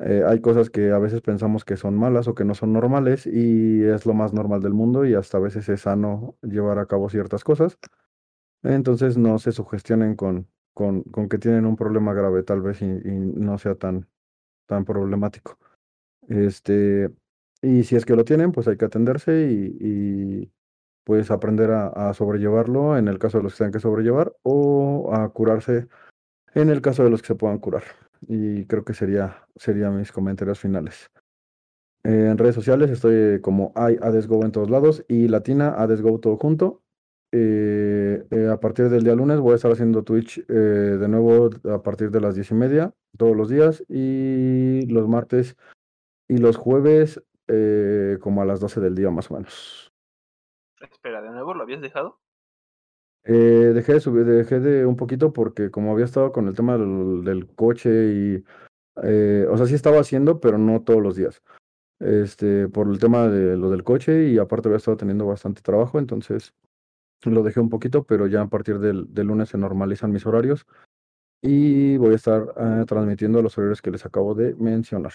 eh, 0.00 0.24
hay 0.26 0.40
cosas 0.40 0.70
que 0.70 0.90
a 0.90 0.98
veces 0.98 1.20
pensamos 1.20 1.64
que 1.64 1.76
son 1.76 1.96
malas 1.96 2.26
o 2.26 2.34
que 2.34 2.44
no 2.44 2.56
son 2.56 2.72
normales 2.72 3.28
y 3.28 3.84
es 3.84 4.06
lo 4.06 4.14
más 4.14 4.32
normal 4.32 4.60
del 4.60 4.74
mundo 4.74 5.06
y 5.06 5.14
hasta 5.14 5.38
a 5.38 5.40
veces 5.40 5.68
es 5.68 5.82
sano 5.82 6.34
llevar 6.42 6.80
a 6.80 6.86
cabo 6.86 7.08
ciertas 7.08 7.44
cosas. 7.44 7.78
Entonces 8.64 9.16
no 9.16 9.38
se 9.38 9.52
sugestionen 9.52 10.16
con, 10.16 10.48
con, 10.74 11.02
con 11.02 11.28
que 11.28 11.38
tienen 11.38 11.66
un 11.66 11.76
problema 11.76 12.14
grave 12.14 12.42
tal 12.42 12.62
vez 12.62 12.82
y, 12.82 12.86
no 12.86 13.58
sea 13.58 13.74
tan, 13.74 14.08
tan 14.66 14.84
problemático. 14.84 15.58
Este, 16.28 17.10
y 17.62 17.84
si 17.84 17.96
es 17.96 18.04
que 18.04 18.16
lo 18.16 18.24
tienen, 18.24 18.52
pues 18.52 18.68
hay 18.68 18.76
que 18.76 18.86
atenderse 18.86 19.48
y, 19.50 20.52
pues 21.04 21.30
aprender 21.30 21.70
a, 21.72 22.14
sobrellevarlo 22.14 22.96
en 22.96 23.08
el 23.08 23.18
caso 23.18 23.38
de 23.38 23.44
los 23.44 23.54
que 23.54 23.58
tengan 23.58 23.72
que 23.72 23.80
sobrellevar 23.80 24.34
o 24.42 25.10
a 25.14 25.28
curarse 25.32 25.88
en 26.54 26.70
el 26.70 26.80
caso 26.80 27.02
de 27.04 27.10
los 27.10 27.22
que 27.22 27.28
se 27.28 27.34
puedan 27.34 27.58
curar. 27.58 27.82
Y 28.28 28.66
creo 28.66 28.84
que 28.84 28.94
sería, 28.94 29.48
serían 29.56 29.98
mis 29.98 30.12
comentarios 30.12 30.60
finales. 30.60 31.10
En 32.04 32.36
redes 32.38 32.54
sociales 32.54 32.90
estoy 32.90 33.40
como 33.40 33.72
iAdesGo 33.76 34.44
en 34.44 34.52
todos 34.52 34.70
lados 34.70 35.04
y 35.08 35.28
Latina 35.28 35.74
AdesGo 35.76 36.18
todo 36.20 36.36
junto. 36.36 36.82
Eh, 37.34 38.26
eh, 38.30 38.48
a 38.48 38.60
partir 38.60 38.90
del 38.90 39.04
día 39.04 39.14
lunes 39.14 39.40
voy 39.40 39.52
a 39.52 39.56
estar 39.56 39.72
haciendo 39.72 40.02
Twitch 40.02 40.44
eh, 40.48 40.52
de 40.52 41.08
nuevo 41.08 41.48
a 41.72 41.82
partir 41.82 42.10
de 42.10 42.20
las 42.20 42.34
diez 42.34 42.50
y 42.50 42.54
media 42.54 42.92
todos 43.16 43.34
los 43.34 43.48
días 43.48 43.82
y 43.88 44.84
los 44.86 45.08
martes 45.08 45.56
y 46.28 46.36
los 46.36 46.58
jueves 46.58 47.22
eh, 47.48 48.18
como 48.20 48.42
a 48.42 48.44
las 48.44 48.60
12 48.60 48.80
del 48.80 48.94
día 48.94 49.10
más 49.10 49.30
o 49.30 49.34
menos. 49.34 49.90
Espera, 50.82 51.22
¿de 51.22 51.30
nuevo 51.30 51.54
lo 51.54 51.62
habías 51.62 51.80
dejado? 51.80 52.20
Eh, 53.24 53.72
dejé 53.74 53.94
de 53.94 54.00
subir, 54.00 54.26
dejé 54.26 54.60
de 54.60 54.84
un 54.84 54.96
poquito 54.96 55.32
porque 55.32 55.70
como 55.70 55.92
había 55.92 56.04
estado 56.04 56.32
con 56.32 56.48
el 56.48 56.54
tema 56.54 56.76
del, 56.76 57.24
del 57.24 57.46
coche 57.54 58.12
y, 58.12 58.44
o 58.96 59.56
sea, 59.56 59.66
sí 59.66 59.74
estaba 59.74 60.00
haciendo, 60.00 60.38
pero 60.38 60.58
no 60.58 60.82
todos 60.82 61.02
los 61.02 61.16
días. 61.16 61.42
Este, 61.98 62.68
por 62.68 62.88
el 62.88 62.98
tema 62.98 63.28
de 63.28 63.56
lo 63.56 63.70
del 63.70 63.84
coche 63.84 64.28
y 64.28 64.38
aparte 64.38 64.68
había 64.68 64.78
estado 64.78 64.96
teniendo 64.96 65.24
bastante 65.24 65.62
trabajo, 65.62 65.98
entonces 65.98 66.52
lo 67.30 67.42
dejé 67.42 67.60
un 67.60 67.68
poquito, 67.68 68.04
pero 68.04 68.26
ya 68.26 68.42
a 68.42 68.48
partir 68.48 68.78
del, 68.78 69.12
del 69.12 69.26
lunes 69.26 69.50
se 69.50 69.58
normalizan 69.58 70.12
mis 70.12 70.26
horarios 70.26 70.66
y 71.42 71.96
voy 71.96 72.12
a 72.12 72.16
estar 72.16 72.54
eh, 72.56 72.84
transmitiendo 72.86 73.42
los 73.42 73.56
horarios 73.58 73.82
que 73.82 73.90
les 73.90 74.06
acabo 74.06 74.34
de 74.34 74.54
mencionar. 74.54 75.12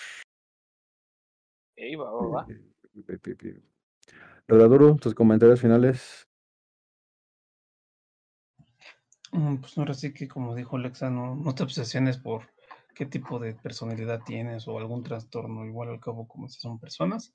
Ey, 1.75 1.95
va, 1.95 2.11
va, 2.11 2.27
va. 2.27 2.47
Redaduro, 4.47 4.95
tus 4.95 5.13
comentarios 5.13 5.61
finales. 5.61 6.23
Mm, 9.31 9.57
Pues 9.57 9.77
ahora 9.77 9.93
sí 9.93 10.13
que, 10.13 10.27
como 10.27 10.55
dijo 10.55 10.77
Alexa, 10.77 11.09
no, 11.09 11.35
no 11.35 11.53
te 11.53 11.63
obsesiones 11.63 12.17
por 12.17 12.43
qué 12.95 13.05
tipo 13.05 13.39
de 13.39 13.53
personalidad 13.53 14.21
tienes 14.25 14.67
o 14.67 14.77
algún 14.77 15.03
trastorno. 15.03 15.65
Igual 15.65 15.89
al 15.89 15.99
cabo, 15.99 16.27
como 16.27 16.47
esas 16.47 16.61
son 16.61 16.79
personas. 16.79 17.33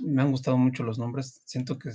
Me 0.00 0.22
han 0.22 0.30
gustado 0.30 0.56
mucho 0.56 0.82
los 0.82 0.98
nombres. 0.98 1.42
Siento 1.44 1.78
que 1.78 1.90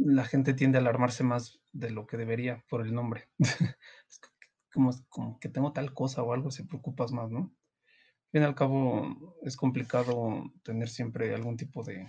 la 0.00 0.24
gente 0.24 0.54
tiende 0.54 0.78
a 0.78 0.80
alarmarse 0.80 1.24
más 1.24 1.60
de 1.72 1.90
lo 1.90 2.06
que 2.06 2.16
debería 2.16 2.64
por 2.68 2.84
el 2.84 2.94
nombre. 2.94 3.28
Es 4.08 4.74
como, 4.74 4.90
como 5.08 5.40
que 5.40 5.48
tengo 5.48 5.72
tal 5.72 5.92
cosa 5.92 6.22
o 6.22 6.32
algo, 6.32 6.52
se 6.52 6.64
preocupas 6.64 7.10
más, 7.10 7.28
¿no? 7.28 7.40
Al 7.40 8.30
fin 8.30 8.42
y 8.42 8.44
al 8.44 8.54
cabo, 8.54 9.36
es 9.42 9.56
complicado 9.56 10.44
tener 10.62 10.88
siempre 10.88 11.34
algún 11.34 11.56
tipo 11.56 11.82
de, 11.82 12.06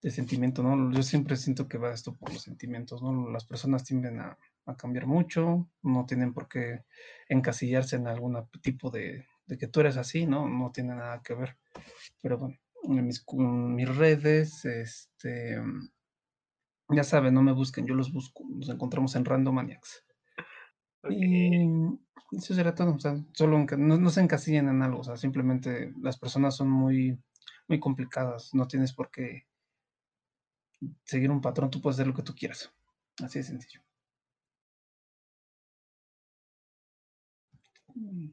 de 0.00 0.10
sentimiento, 0.12 0.62
¿no? 0.62 0.92
Yo 0.92 1.02
siempre 1.02 1.36
siento 1.36 1.66
que 1.66 1.78
va 1.78 1.92
esto 1.92 2.14
por 2.14 2.32
los 2.32 2.42
sentimientos, 2.42 3.02
¿no? 3.02 3.28
Las 3.30 3.44
personas 3.44 3.82
tienden 3.82 4.20
a, 4.20 4.38
a 4.66 4.76
cambiar 4.76 5.06
mucho, 5.06 5.68
no 5.82 6.06
tienen 6.06 6.32
por 6.32 6.48
qué 6.48 6.84
encasillarse 7.28 7.96
en 7.96 8.06
algún 8.06 8.38
tipo 8.62 8.90
de, 8.90 9.26
de 9.46 9.58
que 9.58 9.66
tú 9.66 9.80
eres 9.80 9.96
así, 9.96 10.26
¿no? 10.26 10.48
No 10.48 10.70
tiene 10.70 10.94
nada 10.94 11.20
que 11.24 11.34
ver. 11.34 11.56
Pero 12.22 12.38
bueno, 12.38 12.56
en 12.84 13.06
mis, 13.06 13.24
en 13.32 13.74
mis 13.74 13.96
redes, 13.96 14.64
este, 14.64 15.60
ya 16.90 17.04
saben, 17.04 17.34
no 17.34 17.42
me 17.42 17.52
busquen, 17.52 17.86
yo 17.86 17.94
los 17.94 18.12
busco, 18.12 18.44
nos 18.48 18.68
encontramos 18.68 19.14
en 19.16 19.24
Random 19.24 19.54
Maniacs. 19.54 20.04
Ok. 21.02 21.12
Y 21.12 22.36
eso 22.36 22.54
será 22.54 22.74
todo, 22.74 22.94
o 22.94 22.98
sea, 22.98 23.16
solo 23.32 23.58
no, 23.58 23.96
no 23.98 24.10
se 24.10 24.20
encasillen 24.20 24.68
en 24.68 24.82
algo, 24.82 25.00
o 25.00 25.04
sea, 25.04 25.16
simplemente 25.16 25.92
las 26.00 26.18
personas 26.18 26.56
son 26.56 26.68
muy, 26.68 27.18
muy 27.68 27.80
complicadas, 27.80 28.54
no 28.54 28.66
tienes 28.66 28.92
por 28.92 29.10
qué 29.10 29.46
seguir 31.04 31.30
un 31.30 31.40
patrón, 31.40 31.70
tú 31.70 31.80
puedes 31.80 31.96
hacer 31.96 32.06
lo 32.06 32.14
que 32.14 32.22
tú 32.22 32.34
quieras, 32.34 32.72
así 33.22 33.38
de 33.38 33.44
sencillo. 33.44 33.82
Mm, 37.94 38.28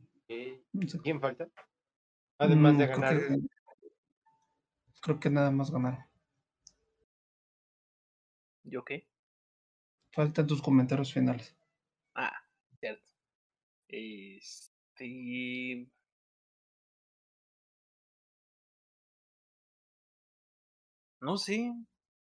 no 0.74 0.88
sé, 0.88 1.00
¿Quién 1.00 1.22
falta? 1.22 1.48
Además 2.38 2.78
de 2.78 2.86
mm, 2.86 2.88
creo 2.88 3.00
ganar. 3.00 3.28
que, 3.28 3.40
creo 5.02 5.20
que 5.20 5.30
nada 5.30 5.52
más 5.52 5.72
ganaron. 5.72 6.04
¿Yo 8.66 8.84
qué? 8.84 9.08
Faltan 10.16 10.48
tus 10.48 10.64
comentarios 10.64 11.14
finales. 11.14 11.56
Ah, 12.16 12.34
cierto. 12.80 13.12
Este. 13.88 15.08
No 21.22 21.38
sé. 21.38 21.74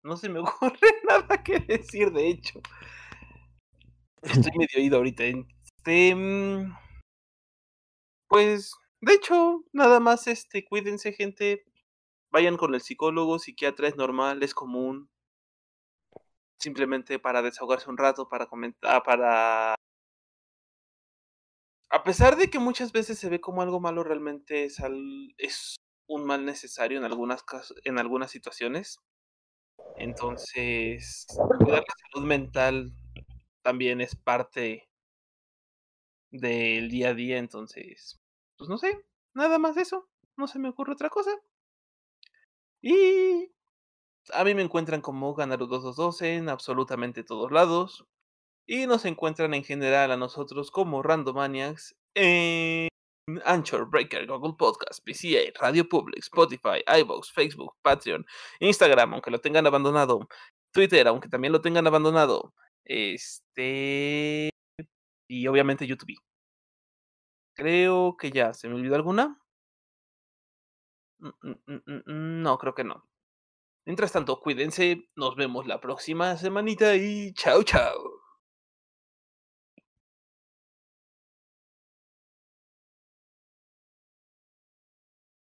No 0.03 0.17
se 0.17 0.29
me 0.29 0.39
ocurre 0.41 0.79
nada 1.07 1.43
que 1.43 1.59
decir, 1.59 2.11
de 2.11 2.29
hecho. 2.29 2.61
Estoy 4.21 4.51
medio 4.57 4.77
oído 4.77 4.97
ahorita. 4.97 5.23
Este. 5.25 6.13
mm, 6.15 6.71
Pues, 8.29 8.73
de 9.01 9.13
hecho, 9.13 9.63
nada 9.73 9.99
más, 9.99 10.27
este, 10.27 10.63
cuídense, 10.65 11.11
gente. 11.13 11.65
Vayan 12.31 12.57
con 12.57 12.73
el 12.75 12.81
psicólogo, 12.81 13.39
psiquiatra, 13.39 13.87
es 13.87 13.97
normal, 13.97 14.43
es 14.43 14.53
común. 14.53 15.09
Simplemente 16.59 17.19
para 17.19 17.41
desahogarse 17.41 17.89
un 17.89 17.97
rato, 17.97 18.29
para 18.29 18.47
comentar, 18.47 19.03
para... 19.03 19.75
A 21.89 22.03
pesar 22.03 22.35
de 22.37 22.49
que 22.49 22.59
muchas 22.59 22.91
veces 22.93 23.17
se 23.19 23.29
ve 23.29 23.41
como 23.41 23.61
algo 23.61 23.79
malo, 23.79 24.03
realmente 24.03 24.63
es, 24.65 24.79
al- 24.79 25.33
es 25.37 25.75
un 26.07 26.25
mal 26.25 26.45
necesario 26.45 26.97
en 26.97 27.03
algunas, 27.05 27.43
cas- 27.43 27.73
en 27.83 27.97
algunas 27.99 28.31
situaciones. 28.31 28.97
Entonces, 29.97 31.25
cuidar 31.59 31.83
la 31.87 31.95
salud 32.13 32.27
mental 32.27 32.93
también 33.63 34.01
es 34.01 34.15
parte 34.15 34.89
del 36.31 36.89
día 36.89 37.09
a 37.09 37.13
día, 37.13 37.37
entonces, 37.37 38.17
pues 38.57 38.69
no 38.69 38.77
sé, 38.77 39.05
nada 39.33 39.59
más 39.59 39.75
de 39.75 39.81
eso, 39.81 40.07
no 40.37 40.47
se 40.47 40.57
me 40.59 40.69
ocurre 40.69 40.93
otra 40.93 41.09
cosa. 41.09 41.31
Y 42.81 43.51
a 44.33 44.43
mí 44.43 44.53
me 44.55 44.61
encuentran 44.61 45.01
como 45.01 45.35
Ganaru222 45.35 46.21
en 46.21 46.49
absolutamente 46.49 47.23
todos 47.23 47.51
lados. 47.51 48.05
Y 48.67 48.85
nos 48.87 49.05
encuentran 49.05 49.53
en 49.53 49.63
general 49.63 50.11
a 50.11 50.17
nosotros 50.17 50.71
como 50.71 51.01
Randomaniacs 51.01 51.95
en 52.15 52.89
Anchor, 53.45 53.89
Breaker, 53.89 54.27
Google 54.27 54.55
Podcast, 54.57 55.01
PCA, 55.05 55.51
Radio 55.59 55.87
Public, 55.87 56.19
Spotify, 56.19 56.83
iVoox, 57.01 57.31
Facebook, 57.31 57.75
Patreon, 57.81 58.25
Instagram, 58.59 59.13
aunque 59.13 59.31
lo 59.31 59.39
tengan 59.39 59.67
abandonado, 59.67 60.27
Twitter, 60.73 61.07
aunque 61.07 61.29
también 61.29 61.53
lo 61.53 61.61
tengan 61.61 61.87
abandonado, 61.87 62.53
este 62.85 64.49
y 65.29 65.47
obviamente 65.47 65.87
YouTube. 65.87 66.17
Creo 67.55 68.15
que 68.17 68.31
ya, 68.31 68.53
¿se 68.53 68.69
me 68.69 68.75
olvidó 68.75 68.95
alguna? 68.95 69.37
Mm, 71.19 71.29
mm, 71.41 72.01
mm, 72.05 72.41
No, 72.43 72.57
creo 72.57 72.73
que 72.75 72.83
no. 72.83 73.03
Mientras 73.87 74.11
tanto, 74.11 74.41
cuídense, 74.41 75.07
nos 75.15 75.37
vemos 75.37 75.65
la 75.65 75.79
próxima 75.79 76.35
semanita 76.35 76.95
y 76.97 77.31
chao, 77.31 77.63
chao. 77.63 78.16